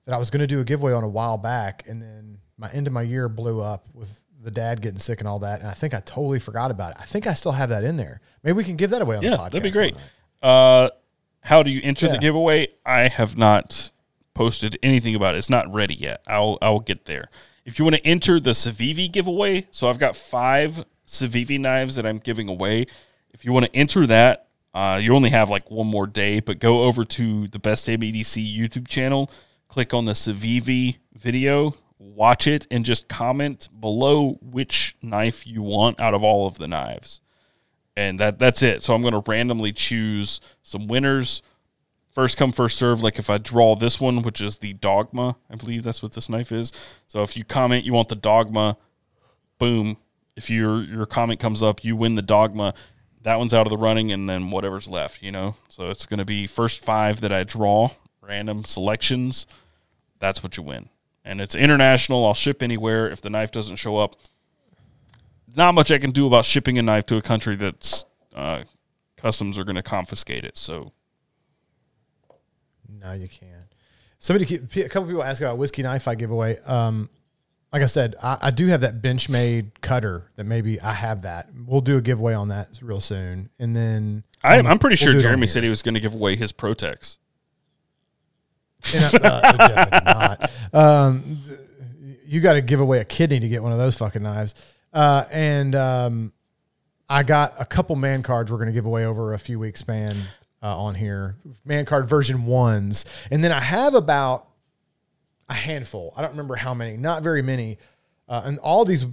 that 0.04 0.14
I 0.14 0.18
was 0.18 0.30
going 0.30 0.40
to 0.40 0.46
do 0.46 0.60
a 0.60 0.64
giveaway 0.64 0.92
on 0.92 1.04
a 1.04 1.08
while 1.08 1.38
back, 1.38 1.84
and 1.88 2.00
then 2.02 2.38
my 2.58 2.70
end 2.70 2.86
of 2.86 2.92
my 2.92 3.02
year 3.02 3.28
blew 3.28 3.60
up 3.60 3.86
with 3.94 4.20
the 4.42 4.50
dad 4.50 4.80
getting 4.82 4.98
sick 4.98 5.20
and 5.20 5.28
all 5.28 5.38
that, 5.40 5.60
and 5.60 5.68
I 5.68 5.72
think 5.74 5.94
I 5.94 6.00
totally 6.00 6.40
forgot 6.40 6.70
about 6.70 6.92
it. 6.92 6.96
I 7.00 7.04
think 7.04 7.26
I 7.26 7.34
still 7.34 7.52
have 7.52 7.68
that 7.68 7.84
in 7.84 7.96
there. 7.96 8.20
Maybe 8.42 8.56
we 8.56 8.64
can 8.64 8.76
give 8.76 8.90
that 8.90 9.00
away 9.02 9.16
on 9.16 9.22
Yeah, 9.22 9.30
the 9.30 9.36
podcast. 9.36 9.44
that'd 9.52 9.62
be 9.62 9.70
great. 9.70 9.94
Uh, 10.42 10.90
how 11.42 11.62
do 11.62 11.70
you 11.70 11.80
enter 11.84 12.08
the 12.08 12.18
giveaway? 12.18 12.68
I 12.84 13.08
have 13.08 13.36
not 13.36 13.90
posted 14.34 14.78
anything 14.82 15.14
about 15.14 15.34
it. 15.34 15.38
It's 15.38 15.50
not 15.50 15.72
ready 15.72 15.94
yet. 15.94 16.22
I'll 16.26 16.58
I'll 16.62 16.80
get 16.80 17.04
there. 17.04 17.28
If 17.64 17.78
you 17.78 17.84
want 17.84 17.96
to 17.96 18.04
enter 18.06 18.40
the 18.40 18.50
Civivi 18.52 19.10
giveaway, 19.10 19.66
so 19.70 19.88
I've 19.88 19.98
got 19.98 20.16
five 20.16 20.84
Civivi 21.06 21.60
knives 21.60 21.94
that 21.94 22.04
I'm 22.06 22.18
giving 22.18 22.48
away. 22.48 22.86
If 23.32 23.44
you 23.44 23.52
want 23.52 23.66
to 23.66 23.76
enter 23.76 24.06
that, 24.08 24.48
uh, 24.74 24.98
you 25.00 25.14
only 25.14 25.30
have 25.30 25.48
like 25.50 25.70
one 25.70 25.86
more 25.86 26.06
day, 26.08 26.40
but 26.40 26.58
go 26.58 26.82
over 26.84 27.04
to 27.04 27.46
the 27.48 27.58
Best 27.60 27.86
Damn 27.86 28.00
EDC 28.00 28.56
YouTube 28.58 28.88
channel, 28.88 29.30
click 29.72 29.94
on 29.94 30.04
the 30.04 30.12
Civivi 30.12 30.98
video, 31.14 31.74
watch 31.98 32.46
it, 32.46 32.66
and 32.70 32.84
just 32.84 33.08
comment 33.08 33.68
below 33.80 34.38
which 34.42 34.96
knife 35.00 35.46
you 35.46 35.62
want 35.62 35.98
out 35.98 36.14
of 36.14 36.22
all 36.22 36.46
of 36.46 36.58
the 36.58 36.68
knives 36.68 37.22
and 37.96 38.18
that 38.20 38.38
that's 38.38 38.62
it. 38.62 38.82
So 38.82 38.94
I'm 38.94 39.02
going 39.02 39.14
to 39.14 39.22
randomly 39.30 39.72
choose 39.72 40.40
some 40.62 40.86
winners. 40.86 41.42
First 42.10 42.36
come, 42.36 42.52
first 42.52 42.78
serve. 42.78 43.02
Like 43.02 43.18
if 43.18 43.30
I 43.30 43.38
draw 43.38 43.74
this 43.74 44.00
one, 44.00 44.22
which 44.22 44.40
is 44.40 44.58
the 44.58 44.74
Dogma, 44.74 45.36
I 45.50 45.56
believe 45.56 45.82
that's 45.82 46.02
what 46.02 46.12
this 46.12 46.28
knife 46.28 46.52
is. 46.52 46.72
So 47.06 47.22
if 47.22 47.36
you 47.36 47.44
comment 47.44 47.84
you 47.84 47.92
want 47.92 48.08
the 48.08 48.16
Dogma, 48.16 48.76
boom. 49.58 49.96
If 50.36 50.48
your 50.48 50.82
your 50.82 51.06
comment 51.06 51.40
comes 51.40 51.62
up, 51.62 51.84
you 51.84 51.96
win 51.96 52.14
the 52.14 52.22
Dogma. 52.22 52.74
that 53.22 53.36
one's 53.36 53.54
out 53.54 53.66
of 53.66 53.70
the 53.70 53.78
running, 53.78 54.10
and 54.10 54.28
then 54.28 54.50
whatever's 54.50 54.88
left, 54.88 55.22
you 55.22 55.30
know. 55.30 55.56
So 55.68 55.90
it's 55.90 56.06
going 56.06 56.18
to 56.18 56.24
be 56.24 56.46
first 56.46 56.82
five 56.82 57.20
that 57.20 57.32
I 57.32 57.44
draw, 57.44 57.90
random 58.20 58.64
selections. 58.64 59.46
That's 60.22 60.40
what 60.40 60.56
you 60.56 60.62
win, 60.62 60.88
and 61.24 61.40
it's 61.40 61.56
international. 61.56 62.24
I'll 62.24 62.32
ship 62.32 62.62
anywhere. 62.62 63.10
If 63.10 63.20
the 63.20 63.28
knife 63.28 63.50
doesn't 63.50 63.74
show 63.74 63.96
up, 63.96 64.14
not 65.56 65.74
much 65.74 65.90
I 65.90 65.98
can 65.98 66.12
do 66.12 66.28
about 66.28 66.44
shipping 66.44 66.78
a 66.78 66.82
knife 66.82 67.06
to 67.06 67.16
a 67.16 67.22
country 67.22 67.56
that's 67.56 68.04
uh, 68.32 68.62
customs 69.16 69.58
are 69.58 69.64
going 69.64 69.74
to 69.74 69.82
confiscate 69.82 70.44
it. 70.44 70.56
So 70.56 70.92
No, 72.88 73.14
you 73.14 73.26
can't. 73.26 73.66
Somebody, 74.20 74.54
a 74.54 74.88
couple 74.88 75.08
people 75.08 75.24
ask 75.24 75.42
about 75.42 75.58
whiskey 75.58 75.82
knife 75.82 76.06
I 76.06 76.14
giveaway. 76.14 76.56
Um, 76.60 77.10
like 77.72 77.82
I 77.82 77.86
said, 77.86 78.14
I, 78.22 78.38
I 78.42 78.50
do 78.52 78.68
have 78.68 78.82
that 78.82 79.02
Benchmade 79.02 79.72
cutter 79.80 80.30
that 80.36 80.44
maybe 80.44 80.80
I 80.80 80.92
have 80.92 81.22
that. 81.22 81.48
We'll 81.66 81.80
do 81.80 81.96
a 81.96 82.00
giveaway 82.00 82.34
on 82.34 82.46
that 82.46 82.68
real 82.80 83.00
soon, 83.00 83.50
and 83.58 83.74
then 83.74 84.22
I, 84.44 84.60
um, 84.60 84.68
I'm 84.68 84.78
pretty 84.78 84.94
we'll 84.94 84.98
sure 84.98 85.12
do 85.14 85.16
it 85.16 85.18
on 85.18 85.22
Jeremy 85.22 85.48
said 85.48 85.64
he 85.64 85.68
was 85.68 85.82
going 85.82 85.94
to 85.94 86.00
give 86.00 86.14
away 86.14 86.36
his 86.36 86.52
Protex. 86.52 87.18
Uh, 88.94 90.38
not. 90.42 90.50
Um, 90.72 91.38
you 92.26 92.40
got 92.40 92.54
to 92.54 92.60
give 92.60 92.80
away 92.80 93.00
a 93.00 93.04
kidney 93.04 93.40
to 93.40 93.48
get 93.48 93.62
one 93.62 93.72
of 93.72 93.78
those 93.78 93.96
fucking 93.96 94.22
knives. 94.22 94.54
Uh, 94.92 95.24
and 95.30 95.74
um, 95.74 96.32
I 97.08 97.22
got 97.22 97.54
a 97.58 97.64
couple 97.64 97.96
man 97.96 98.22
cards 98.22 98.50
we're 98.50 98.58
going 98.58 98.68
to 98.68 98.72
give 98.72 98.86
away 98.86 99.04
over 99.04 99.34
a 99.34 99.38
few 99.38 99.58
weeks 99.58 99.80
span 99.80 100.16
uh, 100.62 100.76
on 100.76 100.94
here. 100.94 101.36
Man 101.64 101.84
card 101.84 102.06
version 102.06 102.46
ones. 102.46 103.04
And 103.30 103.42
then 103.42 103.52
I 103.52 103.60
have 103.60 103.94
about 103.94 104.48
a 105.48 105.54
handful. 105.54 106.12
I 106.16 106.22
don't 106.22 106.30
remember 106.30 106.56
how 106.56 106.74
many, 106.74 106.96
not 106.96 107.22
very 107.22 107.42
many. 107.42 107.78
Uh, 108.28 108.42
and 108.44 108.58
all 108.58 108.84
these 108.84 109.04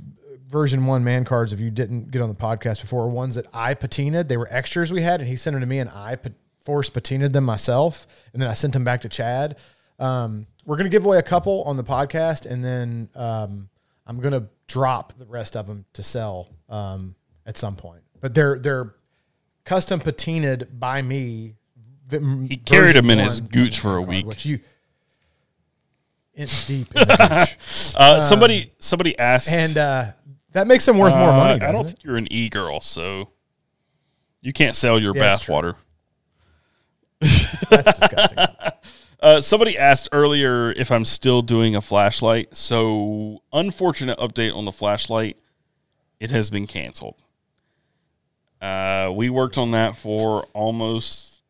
version 0.48 0.86
one 0.86 1.04
man 1.04 1.26
cards, 1.26 1.54
if 1.54 1.60
you 1.60 1.70
didn't 1.70 2.12
get 2.12 2.22
on 2.22 2.30
the 2.30 2.36
podcast 2.36 2.82
before, 2.82 3.04
are 3.04 3.10
ones 3.10 3.36
that 3.36 3.46
I 3.54 3.76
patinaed. 3.76 4.28
They 4.28 4.38
were 4.38 4.48
extras 4.50 4.92
we 4.92 5.02
had, 5.02 5.20
and 5.20 5.30
he 5.30 5.36
sent 5.36 5.54
them 5.54 5.62
to 5.62 5.68
me, 5.68 5.80
and 5.80 5.90
I 5.90 6.18
force 6.64 6.90
patinaed 6.90 7.32
them 7.34 7.44
myself, 7.46 8.08
and 8.34 8.42
then 8.42 8.50
I 8.50 8.54
sent 8.54 8.74
them 8.74 8.84
back 8.84 9.02
to 9.02 9.10
Chad. 9.10 9.58
Um, 9.98 10.48
we're 10.66 10.78
gonna 10.78 10.90
give 10.90 11.06
away 11.06 11.18
a 11.18 11.24
couple 11.24 11.64
on 11.64 11.78
the 11.78 11.84
podcast, 11.84 12.46
and 12.46 12.64
then 12.64 13.10
um, 13.16 13.70
I'm 14.06 14.20
gonna 14.20 14.48
drop 14.68 15.14
the 15.18 15.26
rest 15.26 15.56
of 15.56 15.68
them 15.68 15.86
to 15.94 16.04
sell 16.04 16.50
um, 16.70 17.16
at 17.46 17.58
some 17.58 17.76
point. 17.76 18.04
But 18.22 18.34
they're 18.34 18.60
they're 18.60 18.96
custom 19.66 20.00
patinaed 20.00 20.80
by 20.80 21.02
me. 21.02 21.56
He 22.12 22.58
carried 22.58 22.96
them 22.96 23.10
in 23.12 23.20
his 23.20 23.40
gooch 23.40 23.80
for 23.80 23.96
a 23.98 24.02
week. 24.02 24.26
which 24.26 24.46
you 24.46 24.60
in 26.34 26.48
deep 26.68 26.96
in. 26.96 27.06
Uh, 27.10 28.20
somebody 28.20 28.72
somebody 28.80 29.18
asked, 29.20 29.50
and 29.50 29.78
uh, 29.78 30.12
that 30.54 30.68
makes 30.68 30.86
them 30.86 30.98
worth 30.98 31.14
more 31.14 31.30
uh, 31.30 31.38
money. 31.38 31.62
I 31.62 31.72
don't 31.72 31.86
it? 31.86 31.88
think 31.90 32.04
you're 32.04 32.18
an 32.18 32.32
e 32.32 32.50
girl, 32.50 32.82
so 32.82 33.30
you 34.42 34.54
can't 34.54 34.76
sell 34.76 35.00
your 35.00 35.16
Yeah, 35.16 35.36
bathwater. 35.36 35.76
That's 37.20 38.00
disgusting. 38.00 38.38
Uh, 39.22 39.42
somebody 39.42 39.78
asked 39.78 40.08
earlier 40.14 40.72
if 40.72 40.92
I'm 40.92 41.04
still 41.04 41.42
doing 41.42 41.76
a 41.76 41.82
flashlight. 41.82 42.56
So, 42.56 43.42
unfortunate 43.52 44.18
update 44.18 44.56
on 44.56 44.64
the 44.64 44.72
flashlight. 44.72 45.36
It 46.22 46.32
has 46.32 46.50
been 46.50 46.68
canceled. 46.68 47.16
Uh, 48.62 49.12
we 49.14 49.30
worked 49.30 49.58
on 49.58 49.72
that 49.72 49.98
for 49.98 50.44
almost 50.54 51.42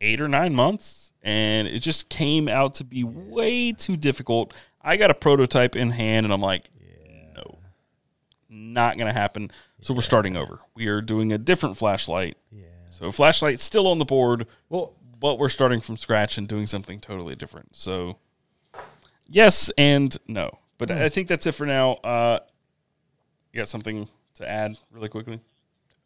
eight 0.00 0.20
or 0.20 0.28
nine 0.28 0.54
months, 0.54 1.12
and 1.22 1.68
it 1.68 1.80
just 1.80 2.08
came 2.08 2.48
out 2.48 2.74
to 2.74 2.84
be 2.84 3.04
way 3.04 3.72
too 3.72 3.96
difficult. 3.96 4.52
I 4.82 4.96
got 4.96 5.10
a 5.10 5.14
prototype 5.14 5.76
in 5.76 5.90
hand, 5.90 6.26
and 6.26 6.32
I'm 6.32 6.40
like, 6.40 6.64
no, 7.36 7.58
not 8.48 8.96
going 8.96 9.12
to 9.12 9.18
happen. 9.18 9.52
So, 9.80 9.94
we're 9.94 10.00
starting 10.00 10.36
over. 10.36 10.58
We 10.74 10.88
are 10.88 11.00
doing 11.00 11.32
a 11.32 11.38
different 11.38 11.76
flashlight. 11.76 12.36
So, 12.90 13.12
flashlight's 13.12 13.62
still 13.62 13.86
on 13.86 13.98
the 13.98 14.04
board 14.04 14.46
well, 14.68 14.94
but 15.20 15.38
we're 15.38 15.48
starting 15.48 15.80
from 15.80 15.96
scratch 15.96 16.38
and 16.38 16.48
doing 16.48 16.66
something 16.66 17.00
totally 17.00 17.36
different. 17.36 17.76
So, 17.76 18.18
yes 19.26 19.70
and 19.76 20.16
no. 20.26 20.58
But 20.78 20.90
I 20.90 21.08
think 21.08 21.28
that's 21.28 21.46
it 21.46 21.52
for 21.52 21.66
now. 21.66 21.92
Uh, 22.04 22.38
you 23.52 23.58
got 23.60 23.68
something 23.68 24.08
to 24.36 24.48
add 24.48 24.78
really 24.92 25.08
quickly? 25.08 25.40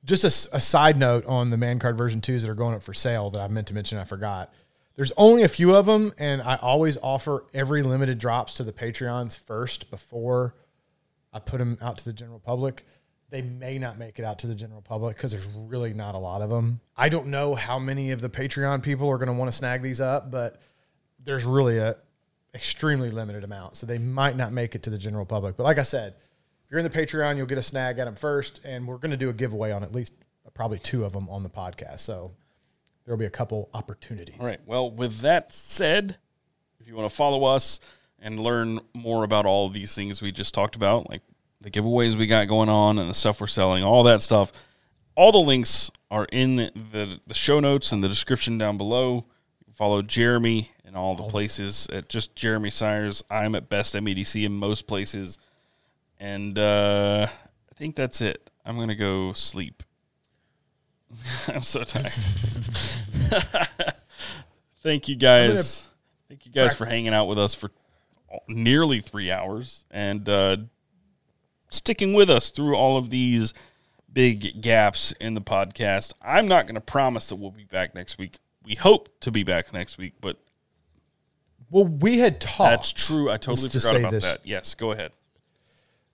just 0.05 0.25
a 0.53 0.61
side 0.61 0.99
note 0.99 1.25
on 1.27 1.51
the 1.51 1.57
man 1.57 1.79
card 1.79 1.97
version 1.97 2.21
twos 2.21 2.43
that 2.43 2.51
are 2.51 2.55
going 2.55 2.75
up 2.75 2.83
for 2.83 2.95
sale 2.95 3.31
that 3.31 3.41
I 3.41 3.49
meant 3.49 3.69
to 3.69 3.75
mention. 3.75 3.99
I 3.99 4.05
forgot. 4.05 4.53
There's 4.95 5.13
only 5.17 5.43
a 5.43 5.49
few 5.49 5.75
of 5.75 5.87
them, 5.87 6.13
and 6.19 6.43
I 6.43 6.57
always 6.57 6.99
offer 7.03 7.45
every 7.55 7.83
limited 7.83 8.19
drops 8.19 8.55
to 8.55 8.65
the 8.65 8.73
Patreons 8.73 9.39
first 9.39 9.91
before 9.91 10.55
I 11.33 11.39
put 11.39 11.59
them 11.59 11.79
out 11.81 11.99
to 11.99 12.05
the 12.05 12.13
general 12.13 12.41
public. 12.41 12.85
They 13.33 13.41
may 13.41 13.79
not 13.79 13.99
make 13.99 14.19
it 14.19 14.25
out 14.27 14.41
to 14.41 14.47
the 14.47 14.55
general 14.55 14.83
public 14.83 15.17
because 15.17 15.33
there's 15.33 15.49
really 15.67 15.95
not 15.95 16.15
a 16.15 16.19
lot 16.19 16.43
of 16.43 16.51
them. 16.51 16.81
I 16.97 17.09
don't 17.09 17.29
know 17.29 17.55
how 17.55 17.79
many 17.79 18.11
of 18.11 18.21
the 18.21 18.29
Patreon 18.29 18.83
people 18.83 19.09
are 19.09 19.17
going 19.17 19.29
to 19.29 19.33
want 19.33 19.51
to 19.51 19.57
snag 19.57 19.81
these 19.81 20.03
up, 20.03 20.31
but 20.31 20.61
there's 21.25 21.47
really 21.47 21.79
a 21.79 21.97
extremely 22.55 23.09
limited 23.09 23.43
amount, 23.43 23.79
so 23.79 23.87
they 23.87 23.97
might 23.97 24.37
not 24.37 24.53
make 24.53 24.75
it 24.75 24.83
to 24.83 24.91
the 24.91 24.99
general 24.99 25.25
public. 25.25 25.57
But 25.57 25.63
like 25.63 25.79
I 25.79 25.83
said, 25.83 26.15
if 26.19 26.71
you're 26.71 26.79
in 26.79 26.85
the 26.85 26.91
Patreon, 26.91 27.39
you'll 27.39 27.47
get 27.47 27.57
a 27.57 27.63
snag 27.63 27.99
at 27.99 28.05
them 28.05 28.17
first, 28.17 28.61
and 28.65 28.87
we're 28.87 28.99
going 28.99 29.13
to 29.13 29.17
do 29.17 29.31
a 29.31 29.33
giveaway 29.33 29.73
on 29.73 29.83
at 29.83 29.95
least 29.95 30.13
uh, 30.47 30.51
probably 30.51 30.79
two 30.79 31.05
of 31.05 31.13
them 31.13 31.31
on 31.31 31.43
the 31.43 31.49
podcast. 31.49 32.01
So 32.01 32.33
there'll 33.07 33.19
be 33.19 33.25
a 33.25 33.31
couple 33.31 33.71
opportunities. 33.73 34.37
All 34.39 34.47
right. 34.47 34.61
Well, 34.67 34.91
with 34.91 35.21
that 35.21 35.55
said, 35.55 36.19
if 36.81 36.87
you 36.87 36.95
want 36.95 37.09
to 37.09 37.17
follow 37.17 37.45
us 37.45 37.81
and 38.19 38.39
learn 38.39 38.81
more 38.93 39.25
about 39.25 39.47
all 39.47 39.71
these 39.71 39.95
things 39.95 40.21
we 40.21 40.33
just 40.33 40.53
talked 40.53 40.77
about, 40.77 41.09
like 41.09 41.23
the 41.63 41.71
giveaways 41.71 42.17
we 42.17 42.27
got 42.27 42.49
going 42.49 42.69
on 42.69 42.99
and 42.99 43.09
the 43.09 43.15
stuff 43.15 43.41
we're 43.41 43.47
selling, 43.47 43.85
all 43.85 44.03
that 44.03 44.21
stuff, 44.21 44.53
all 45.15 45.33
the 45.33 45.39
links 45.39 45.91
are 46.11 46.27
in 46.33 46.57
the, 46.57 47.19
the 47.27 47.35
show 47.35 47.61
notes 47.61 47.93
and 47.93 48.03
the 48.03 48.09
description 48.09 48.59
down 48.59 48.77
below. 48.77 49.25
Follow 49.73 50.03
Jeremy 50.03 50.71
in 50.85 50.95
all 50.95 51.15
the 51.15 51.23
places 51.25 51.89
at 51.91 52.09
just 52.09 52.37
Jeremy 52.37 52.71
Sires. 52.71 53.25
I'm 53.31 53.55
at 53.55 53.69
Best 53.69 53.95
Damn 53.95 54.05
EDC 54.05 54.45
in 54.45 54.53
most 54.53 54.87
places. 54.87 55.39
And 56.21 56.59
uh, 56.59 57.27
I 57.31 57.75
think 57.75 57.97
that's 57.97 58.21
it. 58.21 58.51
I'm 58.65 58.77
going 58.77 58.89
to 58.89 58.95
go 58.95 59.33
sleep. 59.33 59.83
I'm 61.49 61.63
so 61.63 61.85
tired. 61.85 62.13
Thank 64.83 65.09
you 65.09 65.17
guys. 65.17 65.89
Thank 66.29 66.45
you 66.47 66.53
guys 66.53 66.75
for 66.75 66.85
hanging 66.85 67.15
out 67.15 67.27
with 67.27 67.39
us 67.39 67.55
for 67.55 67.71
nearly 68.49 69.01
three 69.01 69.31
hours 69.31 69.85
and 69.91 70.29
uh, 70.29 70.57
sticking 71.73 72.13
with 72.15 72.31
us 72.31 72.51
through 72.51 72.75
all 72.77 72.97
of 72.97 73.11
these 73.11 73.53
big 74.13 74.61
gaps 74.61 75.13
in 75.21 75.35
the 75.35 75.41
podcast. 75.41 76.13
I'm 76.23 76.47
not 76.47 76.67
going 76.67 76.75
to 76.75 76.81
promise 76.81 77.29
that 77.29 77.37
we'll 77.37 77.51
be 77.51 77.65
back 77.65 77.95
next 77.95 78.19
week. 78.19 78.39
We 78.65 78.75
hope 78.75 79.09
to 79.21 79.31
be 79.31 79.43
back 79.43 79.73
next 79.73 79.99
week, 79.99 80.15
but 80.21 80.39
Well, 81.71 81.85
we 81.85 82.19
had 82.19 82.41
talked. 82.41 82.71
that's 82.71 82.93
true. 82.93 83.31
I 83.31 83.37
totally 83.39 83.69
forgot 83.69 83.83
say 83.83 84.01
about 84.01 84.13
this. 84.13 84.25
that. 84.25 84.41
Yes, 84.45 84.75
go 84.75 84.93
ahead. 84.93 85.13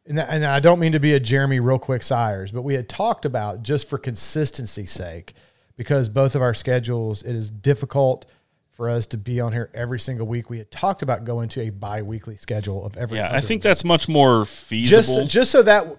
and, 0.07 0.19
and 0.19 0.45
I 0.47 0.61
don't 0.61 0.79
mean 0.79 0.93
to 0.93 1.01
be 1.01 1.13
a 1.15 1.21
Jeremy 1.21 1.61
real 1.61 1.79
quick 1.79 2.03
sires, 2.03 2.53
but 2.53 2.63
we 2.63 2.75
had 2.75 2.89
talked 2.89 3.25
about 3.25 3.63
just 3.63 3.89
for 3.89 3.99
consistency's 3.99 4.93
sake, 4.93 5.35
because 5.77 6.09
both 6.09 6.35
of 6.35 6.41
our 6.43 6.55
schedules, 6.55 7.23
it 7.23 7.35
is 7.35 7.51
difficult 7.51 8.25
for 8.79 8.89
us 8.89 9.07
to 9.07 9.19
be 9.19 9.41
on 9.41 9.53
here 9.53 9.71
every 9.75 9.99
single 9.99 10.25
week. 10.25 10.49
We 10.49 10.59
had 10.59 10.71
talked 10.71 11.03
about 11.03 11.25
going 11.25 11.49
to 11.51 11.63
a 11.63 11.71
bi-weekly 11.71 12.37
schedule 12.37 12.87
of 12.87 12.97
every. 12.97 13.19
Yeah, 13.19 13.29
I 13.33 13.41
think 13.41 13.59
week. 13.59 13.63
that's 13.65 13.83
much 13.83 14.09
more 14.09 14.45
feasible. 14.45 15.23
just 15.23 15.29
just 15.29 15.51
so 15.51 15.63
that 15.65 15.99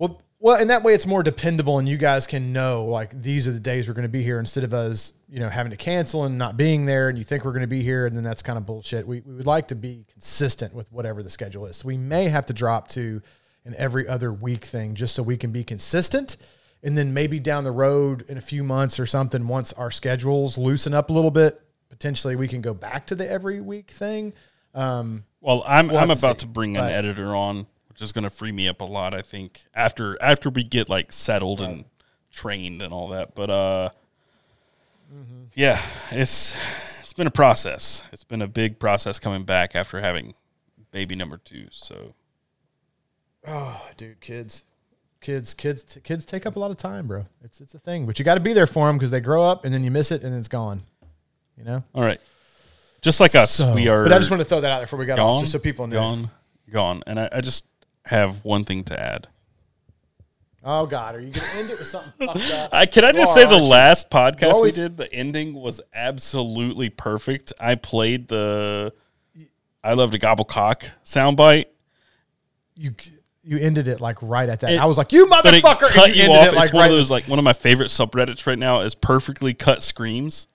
well 0.00 0.20
well 0.40 0.56
and 0.56 0.68
that 0.68 0.82
way 0.82 0.94
it's 0.94 1.06
more 1.06 1.22
dependable 1.22 1.78
and 1.78 1.88
you 1.88 1.96
guys 1.96 2.26
can 2.26 2.52
know 2.52 2.86
like 2.86 3.22
these 3.22 3.46
are 3.46 3.52
the 3.52 3.60
days 3.60 3.86
we're 3.86 3.94
going 3.94 4.02
to 4.02 4.08
be 4.08 4.24
here 4.24 4.40
instead 4.40 4.64
of 4.64 4.74
us 4.74 5.12
you 5.28 5.38
know 5.38 5.48
having 5.48 5.70
to 5.70 5.76
cancel 5.76 6.24
and 6.24 6.36
not 6.36 6.56
being 6.56 6.86
there 6.86 7.08
and 7.08 7.16
you 7.16 7.22
think 7.22 7.44
we're 7.44 7.52
going 7.52 7.60
to 7.60 7.68
be 7.68 7.84
here 7.84 8.04
and 8.04 8.16
then 8.16 8.24
that's 8.24 8.42
kind 8.42 8.58
of 8.58 8.66
bullshit 8.66 9.06
we, 9.06 9.20
we 9.20 9.34
would 9.34 9.46
like 9.46 9.68
to 9.68 9.76
be 9.76 10.04
consistent 10.12 10.74
with 10.74 10.90
whatever 10.92 11.22
the 11.22 11.30
schedule 11.30 11.66
is 11.66 11.76
so 11.76 11.86
we 11.86 11.96
may 11.96 12.28
have 12.28 12.46
to 12.46 12.52
drop 12.52 12.88
to 12.88 13.22
an 13.64 13.76
every 13.78 14.08
other 14.08 14.32
week 14.32 14.64
thing 14.64 14.96
just 14.96 15.14
so 15.14 15.22
we 15.22 15.36
can 15.36 15.52
be 15.52 15.62
consistent 15.62 16.36
and 16.82 16.98
then 16.98 17.14
maybe 17.14 17.38
down 17.38 17.62
the 17.62 17.70
road 17.70 18.24
in 18.28 18.36
a 18.36 18.40
few 18.40 18.64
months 18.64 18.98
or 18.98 19.06
something 19.06 19.46
once 19.46 19.72
our 19.74 19.92
schedules 19.92 20.58
loosen 20.58 20.92
up 20.92 21.10
a 21.10 21.12
little 21.12 21.30
bit 21.30 21.60
potentially 21.88 22.36
we 22.36 22.48
can 22.48 22.60
go 22.60 22.74
back 22.74 23.06
to 23.06 23.14
the 23.14 23.28
every 23.30 23.60
week 23.60 23.90
thing 23.90 24.32
um, 24.74 25.24
Well, 25.40 25.64
I'm 25.66 25.88
We'll 25.88 25.98
I'm 25.98 26.10
about 26.10 26.40
see, 26.40 26.46
to 26.46 26.46
bring 26.46 26.76
an 26.76 26.82
but- 26.84 26.92
editor 26.92 27.34
on, 27.34 27.66
which 27.88 28.00
is 28.02 28.12
going 28.12 28.24
to 28.24 28.30
free 28.30 28.52
me 28.52 28.68
up 28.68 28.80
a 28.80 28.84
lot. 28.84 29.14
I 29.14 29.22
think 29.22 29.64
after 29.74 30.16
after 30.22 30.50
we 30.50 30.62
get 30.64 30.88
like 30.88 31.12
settled 31.12 31.60
and 31.60 31.84
trained 32.30 32.82
and 32.82 32.92
all 32.92 33.08
that. 33.08 33.34
But 33.34 33.50
uh, 33.50 33.88
Mm-hmm. 35.12 35.44
yeah, 35.54 35.80
it's 36.10 36.54
it's 37.00 37.14
been 37.14 37.26
a 37.26 37.30
process. 37.30 38.02
It's 38.12 38.24
been 38.24 38.42
a 38.42 38.46
big 38.46 38.78
process 38.78 39.18
coming 39.18 39.44
back 39.44 39.74
after 39.74 40.00
having 40.02 40.34
baby 40.90 41.14
number 41.16 41.38
two. 41.38 41.68
So 41.70 42.12
Oh, 43.46 43.80
dude, 43.96 44.20
kids, 44.20 44.64
kids, 45.22 45.54
kids, 45.54 45.98
kids 46.04 46.26
take 46.26 46.44
up 46.44 46.56
a 46.56 46.58
lot 46.58 46.70
of 46.70 46.76
time, 46.76 47.06
bro. 47.06 47.24
It's 47.42 47.60
it's 47.60 47.74
a 47.74 47.78
thing, 47.78 48.04
but 48.04 48.18
you 48.18 48.24
got 48.24 48.34
to 48.34 48.40
be 48.40 48.52
there 48.52 48.66
for 48.66 48.86
them 48.86 48.98
because 48.98 49.10
they 49.10 49.20
grow 49.20 49.42
up 49.44 49.64
and 49.64 49.72
then 49.72 49.82
you 49.82 49.90
miss 49.90 50.12
it 50.12 50.22
and 50.22 50.34
it's 50.36 50.48
gone. 50.48 50.82
You 51.58 51.64
know. 51.64 51.82
all 51.94 52.02
right, 52.02 52.20
just 53.02 53.18
like 53.20 53.34
us, 53.34 53.50
So- 53.50 53.74
we 53.74 53.88
are. 53.88 54.04
But 54.04 54.12
I 54.12 54.18
just 54.18 54.30
want 54.30 54.40
to 54.40 54.44
throw 54.44 54.60
that 54.60 54.70
out 54.70 54.76
there 54.78 54.86
before 54.86 54.98
we 55.00 55.06
got 55.06 55.16
gone, 55.16 55.26
off, 55.36 55.40
just 55.40 55.52
so 55.52 55.58
people 55.58 55.86
know. 55.88 55.96
gone, 55.98 56.30
gone. 56.70 57.02
And 57.06 57.18
I, 57.18 57.28
I 57.32 57.40
just 57.40 57.66
have 58.04 58.44
one 58.44 58.64
thing 58.64 58.84
to 58.84 58.98
add. 59.00 59.26
Oh 60.64 60.86
God, 60.86 61.14
are 61.16 61.20
you 61.20 61.32
gonna 61.32 61.46
end 61.56 61.70
it 61.70 61.78
with 61.78 61.88
something 61.88 62.12
fucked 62.26 62.52
up? 62.52 62.70
I 62.72 62.86
can 62.86 63.04
I 63.04 63.12
just 63.12 63.34
You 63.36 63.42
say 63.42 63.48
the 63.48 63.56
you? 63.62 63.68
last 63.68 64.10
podcast 64.10 64.52
always- 64.54 64.76
we 64.76 64.82
did, 64.82 64.96
the 64.96 65.12
ending 65.12 65.54
was 65.54 65.80
absolutely 65.94 66.90
perfect. 66.90 67.52
I 67.60 67.74
played 67.74 68.28
the 68.28 68.92
I 69.82 69.94
love 69.94 70.10
to 70.12 70.18
gobble 70.18 70.44
cock 70.44 70.84
soundbite. 71.04 71.66
You 72.76 72.94
you 73.42 73.58
ended 73.58 73.88
it 73.88 74.00
like 74.00 74.18
right 74.20 74.48
at 74.48 74.60
that. 74.60 74.70
It- 74.72 74.80
I 74.80 74.84
was 74.86 74.98
like, 74.98 75.12
you 75.12 75.26
But 75.28 75.46
it 75.46 75.64
motherfucker! 75.64 75.88
cut 75.90 76.14
you 76.14 76.24
ended 76.24 76.38
off. 76.38 76.46
it 76.48 76.54
like 76.54 76.64
it's 76.66 76.72
one 76.74 76.82
right. 76.82 76.90
of 76.90 76.96
those 76.96 77.10
like 77.10 77.24
one 77.28 77.38
of 77.38 77.44
my 77.44 77.52
favorite 77.52 77.88
subreddits 77.88 78.46
right 78.46 78.58
now 78.58 78.80
is 78.80 78.94
perfectly 78.94 79.54
cut 79.54 79.82
screams, 79.82 80.48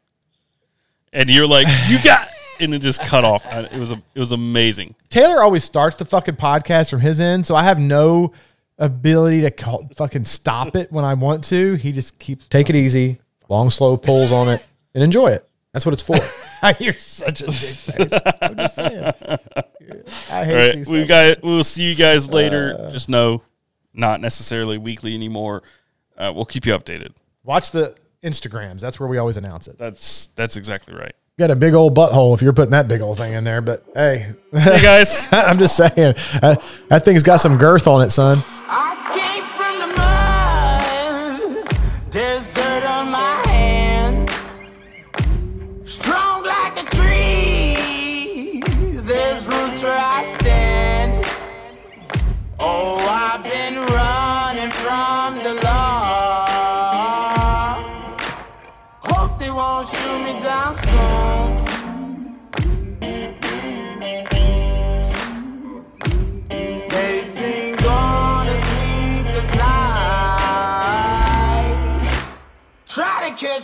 and 1.13 1.29
you're 1.29 1.47
like, 1.47 1.67
you 1.87 2.01
got, 2.03 2.27
and 2.59 2.73
it 2.73 2.79
just 2.79 3.01
cut 3.01 3.23
off. 3.23 3.45
It 3.45 3.79
was 3.79 3.91
a, 3.91 4.01
it 4.13 4.19
was 4.19 4.31
amazing. 4.31 4.95
Taylor 5.09 5.41
always 5.41 5.63
starts 5.63 5.95
the 5.97 6.05
fucking 6.05 6.35
podcast 6.35 6.89
from 6.89 6.99
his 7.01 7.21
end, 7.21 7.45
so 7.45 7.55
I 7.55 7.63
have 7.63 7.79
no 7.79 8.33
ability 8.77 9.41
to 9.41 9.51
call, 9.51 9.87
fucking 9.95 10.25
stop 10.25 10.75
it 10.75 10.91
when 10.91 11.05
I 11.05 11.13
want 11.13 11.43
to. 11.45 11.75
He 11.75 11.91
just 11.91 12.19
keeps 12.19 12.47
take 12.47 12.69
it 12.69 12.75
easy, 12.75 13.19
long 13.49 13.69
slow 13.69 13.95
pulls 13.97 14.31
on 14.31 14.49
it, 14.49 14.65
and 14.93 15.03
enjoy 15.03 15.27
it. 15.27 15.47
That's 15.71 15.85
what 15.85 15.93
it's 15.93 16.03
for. 16.03 16.15
You're 16.79 16.93
such 16.93 17.41
a 17.41 17.47
big 17.47 17.53
face. 17.55 18.13
I'm 18.41 18.55
just 18.55 18.75
saying. 18.75 19.11
I 19.19 19.25
hate 19.25 20.31
All 20.31 20.45
you. 20.45 20.55
right, 20.55 20.85
So 20.85 20.91
we 20.93 20.99
much. 20.99 21.07
got. 21.09 21.43
We'll 21.43 21.63
see 21.63 21.83
you 21.83 21.95
guys 21.95 22.29
later. 22.29 22.77
Uh. 22.79 22.91
just 22.91 23.09
know, 23.09 23.41
not 23.93 24.21
necessarily 24.21 24.77
weekly 24.77 25.13
anymore. 25.13 25.63
Uh, 26.17 26.31
we'll 26.33 26.45
keep 26.45 26.65
you 26.65 26.71
updated. 26.73 27.09
Watch 27.43 27.71
the 27.71 27.95
Instagrams. 28.23 28.79
That's 28.79 28.99
where 28.99 29.09
we 29.09 29.17
always 29.17 29.37
announce 29.37 29.67
it. 29.67 29.77
That's 29.77 30.27
that's 30.35 30.55
exactly 30.55 30.93
right. 30.95 31.13
You 31.37 31.43
got 31.47 31.51
a 31.51 31.55
big 31.55 31.73
old 31.73 31.95
butthole 31.95 32.35
if 32.35 32.41
you're 32.41 32.53
putting 32.53 32.71
that 32.71 32.87
big 32.87 33.01
old 33.01 33.17
thing 33.17 33.33
in 33.33 33.43
there. 33.43 33.61
But 33.61 33.83
hey, 33.95 34.33
Hey 34.51 34.81
guys. 34.81 35.27
I'm 35.31 35.57
just 35.57 35.75
saying 35.75 36.13
uh, 36.41 36.55
that 36.89 37.03
thing's 37.03 37.23
got 37.23 37.37
some 37.37 37.57
girth 37.57 37.87
on 37.87 38.01
it, 38.03 38.11
son. 38.11 38.37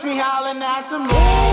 Me 0.09 0.17
howling 0.17 0.63
at 0.63 0.89
the 0.89 0.97
moon. 0.97 1.48